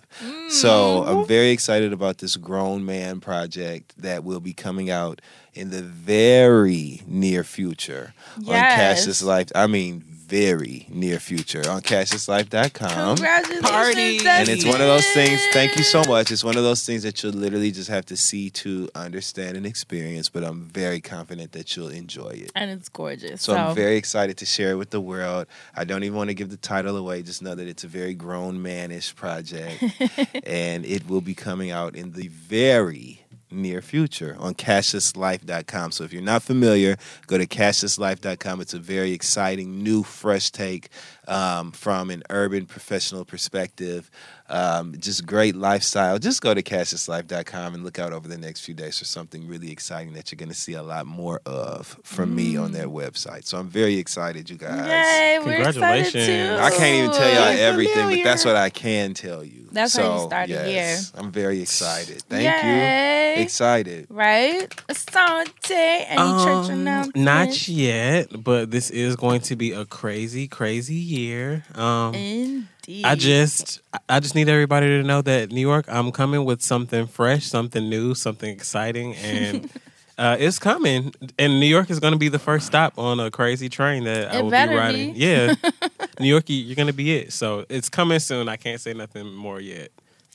So 0.50 1.04
I'm 1.04 1.26
very 1.26 1.50
excited 1.50 1.94
about 1.94 2.20
this 2.20 2.36
grown 2.38 2.86
man 2.86 3.22
project 3.22 3.94
that 3.98 4.24
will 4.24 4.42
be 4.42 4.54
coming 4.54 4.92
out 4.92 5.20
in 5.54 5.70
the 5.70 5.82
very 5.82 7.02
near 7.06 7.44
future 7.44 8.14
on 8.38 8.44
Yes. 8.46 8.76
Cassius 9.00 9.22
Life. 9.24 9.52
I 9.56 9.68
mean, 9.68 10.04
very 10.32 10.88
near 10.90 11.20
future 11.20 11.62
on 11.70 11.82
CassiusLife.com. 11.82 13.18
Congratulations, 13.18 13.70
Party. 13.70 14.20
And 14.26 14.48
it's 14.48 14.64
one 14.64 14.80
of 14.80 14.88
those 14.88 15.06
things, 15.10 15.42
thank 15.52 15.76
you 15.76 15.84
so 15.84 16.04
much. 16.06 16.32
It's 16.32 16.42
one 16.42 16.56
of 16.56 16.64
those 16.64 16.86
things 16.86 17.04
that 17.04 17.22
you'll 17.22 17.34
literally 17.34 17.70
just 17.72 17.90
have 17.90 18.06
to 18.06 18.16
see 18.16 18.50
to 18.52 18.88
understand 18.96 19.58
and 19.58 19.66
experience, 19.66 20.30
but 20.30 20.46
I'm 20.46 20.62
very 20.70 21.02
confident 21.02 21.52
that 21.52 21.76
you'll 21.76 21.90
enjoy 21.90 22.30
it. 22.30 22.52
And 22.56 22.72
it's 22.72 22.88
gorgeous. 22.88 23.42
So, 23.42 23.54
I'm 23.58 23.76
very 23.76 23.98
excited 23.98 24.38
to 24.38 24.46
share 24.46 24.72
it 24.72 24.76
with 24.76 24.92
the 24.92 25.02
world. 25.02 25.48
I 25.76 25.84
don't 25.84 26.06
even 26.06 26.16
want 26.18 26.30
to 26.30 26.34
give 26.34 26.50
the 26.50 26.56
title 26.56 26.96
away. 26.96 27.24
Just 27.24 27.42
know 27.42 27.54
that 27.54 27.68
it's 27.68 27.84
a 27.84 27.88
very 27.90 28.14
grown 28.14 28.58
manish 28.64 29.14
project, 29.14 29.84
and 30.46 30.86
it 30.86 31.10
will 31.10 31.20
be 31.20 31.34
coming 31.34 31.72
out 31.72 31.94
in 31.94 32.14
the 32.14 32.30
very 32.30 33.21
near 33.52 33.82
future 33.82 34.36
on 34.40 34.56
cassiuslife.com. 34.56 35.92
So 35.92 36.04
if 36.04 36.14
you're 36.14 36.22
not 36.22 36.44
familiar, 36.44 36.98
go 37.28 37.38
to 37.38 37.46
cassiuslife.com. 37.46 38.62
It's 38.62 38.74
a 38.74 38.80
very 38.80 39.12
exciting, 39.12 39.84
new, 39.84 40.04
fresh 40.04 40.52
take 40.52 40.90
um, 41.28 41.72
from 41.72 42.10
an 42.10 42.24
urban 42.30 42.66
professional 42.66 43.26
perspective. 43.26 44.10
Um, 44.50 44.96
just 45.00 45.26
great 45.26 45.56
lifestyle. 45.56 46.20
Just 46.20 46.42
go 46.42 46.54
to 46.54 46.62
cassiuslife.com 46.62 47.74
and 47.74 47.86
look 47.86 48.00
out 48.00 48.12
over 48.12 48.28
the 48.28 48.38
next 48.38 48.66
few 48.66 48.74
days 48.74 49.00
for 49.00 49.06
something 49.06 49.48
really 49.48 49.72
exciting 49.72 50.12
that 50.14 50.30
you're 50.30 50.38
going 50.38 50.50
to 50.50 50.56
see 50.56 50.74
a 50.74 50.84
lot 50.84 51.06
more 51.06 51.40
of 51.46 51.98
from 52.04 52.36
me 52.36 52.58
on 52.58 52.74
their 52.74 52.88
website. 52.90 53.46
So 53.46 53.58
I'm 53.58 53.70
very 53.70 53.96
excited, 53.98 54.50
you 54.50 54.58
guys. 54.58 54.78
Yay, 54.78 55.40
we're 55.40 55.54
excited 55.54 55.74
Congratulations. 56.12 56.26
too. 56.26 56.58
I 56.62 56.70
can't 56.72 56.96
even 56.98 57.12
tell 57.12 57.34
y'all 57.34 57.54
Yay, 57.54 57.62
everything, 57.62 58.10
but 58.10 58.24
that's 58.26 58.44
what 58.44 58.58
I 58.58 58.70
can 58.70 59.14
tell 59.14 59.42
you. 59.42 59.70
That's 59.72 59.96
how 59.96 60.04
you 60.16 60.20
so, 60.20 60.28
started 60.28 60.50
yes, 60.52 61.14
I'm 61.16 61.32
very 61.32 61.62
excited. 61.62 62.22
Thank 62.24 62.44
you. 62.44 62.70
Yay. 62.70 63.36
Assante. 63.38 63.44
Excited. 63.44 64.08
right? 64.10 64.70
Assante. 64.90 65.72
Any 65.72 66.18
church 66.44 66.66
Um, 66.66 66.72
announcements? 66.72 67.18
Not 67.18 67.68
yet, 67.70 68.44
but 68.44 68.70
this 68.72 68.90
is 68.90 69.16
going 69.16 69.40
to 69.42 69.56
be 69.56 69.72
a 69.72 69.86
crazy, 69.86 70.50
crazy 70.50 70.96
year. 71.12 71.64
Um, 71.76 72.16
Indeed. 72.16 73.06
I 73.06 73.16
just, 73.16 73.82
I 74.10 74.20
just 74.20 74.34
need 74.36 74.50
everybody 74.50 74.88
to 74.88 75.04
know 75.04 75.22
that 75.22 75.52
New 75.52 75.62
York, 75.62 75.86
I'm 75.88 76.12
coming 76.12 76.46
with 76.46 76.62
something 76.62 77.06
fresh, 77.08 77.46
something 77.46 77.88
new, 77.90 78.16
something 78.16 78.50
exciting, 78.50 79.16
and 79.18 79.70
uh, 80.18 80.38
it's 80.40 80.58
coming. 80.58 81.14
And 81.38 81.60
New 81.60 81.68
York 81.68 81.90
is 81.90 82.00
going 82.00 82.14
to 82.14 82.20
be 82.20 82.30
the 82.30 82.40
first 82.40 82.66
stop 82.66 82.98
on 82.98 83.20
a 83.20 83.30
crazy 83.30 83.70
train 83.70 84.06
that 84.06 84.34
I 84.34 84.42
will 84.42 84.50
be 84.50 84.56
riding. 84.56 85.14
be. 85.14 85.20
Yeah, 85.20 85.54
New 86.20 86.28
York, 86.28 86.50
you- 86.50 86.64
you're 86.64 86.76
going 86.76 86.88
to 86.88 86.94
be 86.94 87.14
it. 87.16 87.34
So 87.34 87.66
it's 87.70 87.90
coming 87.90 88.20
soon. 88.20 88.50
I 88.50 88.58
can't 88.58 88.82
say 88.82 88.94
nothing 88.94 89.32
more 89.34 89.60
yet. 89.62 89.90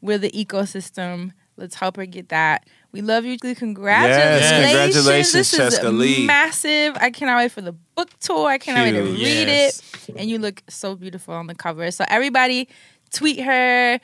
We're 0.00 0.18
the 0.18 0.30
ecosystem. 0.30 1.32
Let's 1.56 1.74
help 1.74 1.96
her 1.96 2.06
get 2.06 2.28
that. 2.28 2.66
We 2.92 3.00
love 3.02 3.24
you. 3.24 3.36
Congratulations. 3.38 4.50
congratulations, 4.70 5.32
This 5.50 5.74
is 5.74 5.82
Lee. 5.82 6.24
massive. 6.26 6.96
I 7.00 7.10
cannot 7.10 7.38
wait 7.38 7.50
for 7.50 7.62
the 7.62 7.72
book 7.72 8.10
tour. 8.20 8.48
I 8.48 8.58
cannot 8.58 8.84
wait 8.84 8.92
to 8.92 9.02
read 9.02 9.48
Yes. 9.48 9.82
it. 10.08 10.14
And 10.16 10.30
you 10.30 10.38
look 10.38 10.62
so 10.68 10.94
beautiful 10.94 11.34
on 11.34 11.48
the 11.48 11.54
cover. 11.54 11.90
So 11.90 12.04
everybody 12.08 12.68
tweet 13.12 13.40
her, 13.40 13.98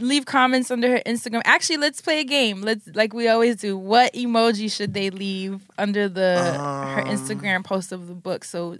leave 0.00 0.26
comments 0.26 0.70
under 0.70 0.90
her 0.90 1.02
Instagram. 1.06 1.40
Actually, 1.46 1.78
let's 1.78 2.00
play 2.02 2.20
a 2.20 2.24
game. 2.24 2.60
Let's 2.62 2.86
like 2.94 3.14
we 3.14 3.28
always 3.28 3.56
do. 3.56 3.78
What 3.78 4.12
emoji 4.12 4.70
should 4.70 4.92
they 4.92 5.08
leave 5.10 5.62
under 5.78 6.08
the 6.08 6.36
her 6.96 7.02
Um. 7.02 7.16
Instagram 7.16 7.64
post 7.64 7.92
of 7.92 8.08
the 8.08 8.14
book 8.14 8.44
so 8.44 8.76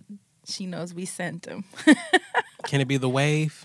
she 0.46 0.66
knows 0.66 0.92
we 0.92 1.06
sent 1.06 1.44
them. 1.44 1.64
Can 2.66 2.80
it 2.80 2.88
be 2.88 2.96
the 2.96 3.08
wave? 3.08 3.64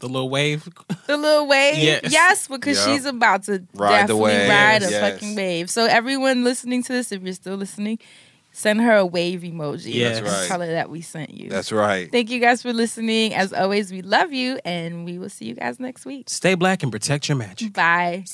The 0.00 0.08
little 0.08 0.28
wave? 0.28 0.68
The 1.06 1.16
little 1.16 1.46
wave, 1.46 1.78
Yes. 1.78 2.00
yes, 2.10 2.48
because 2.48 2.78
Yep. 2.78 2.86
she's 2.88 3.04
about 3.06 3.44
to 3.44 3.52
Ride 3.74 4.08
the 4.08 4.14
definitely 4.14 4.22
wave. 4.22 4.48
ride 4.50 4.82
a 4.82 4.90
Yes. 4.90 5.12
fucking 5.12 5.34
wave. 5.36 5.70
So 5.70 5.86
everyone 5.86 6.44
listening 6.44 6.82
to 6.84 6.92
this, 6.92 7.12
if 7.12 7.22
you're 7.22 7.32
still 7.32 7.56
listening, 7.56 7.98
send 8.52 8.80
her 8.82 8.96
a 8.96 9.06
wave 9.06 9.40
emoji. 9.42 9.94
Yes. 9.94 10.18
and 10.18 10.26
That's 10.26 10.38
right. 10.40 10.48
Tell 10.48 10.60
her 10.60 10.66
that 10.72 10.90
we 10.90 11.00
sent 11.00 11.30
you. 11.34 11.48
That's 11.48 11.72
right. 11.72 12.10
Thank 12.12 12.30
you 12.30 12.38
guys 12.40 12.60
for 12.62 12.72
listening. 12.72 13.34
As 13.34 13.52
always, 13.52 13.92
we 13.92 14.02
love 14.02 14.32
you, 14.32 14.58
and 14.64 15.04
we 15.04 15.18
will 15.18 15.30
see 15.30 15.46
you 15.46 15.54
guys 15.54 15.78
next 15.80 16.04
week. 16.04 16.28
Stay 16.28 16.54
black 16.54 16.82
and 16.82 16.90
protect 16.92 17.28
your 17.28 17.36
magic. 17.36 17.72
Bye. 17.72 18.24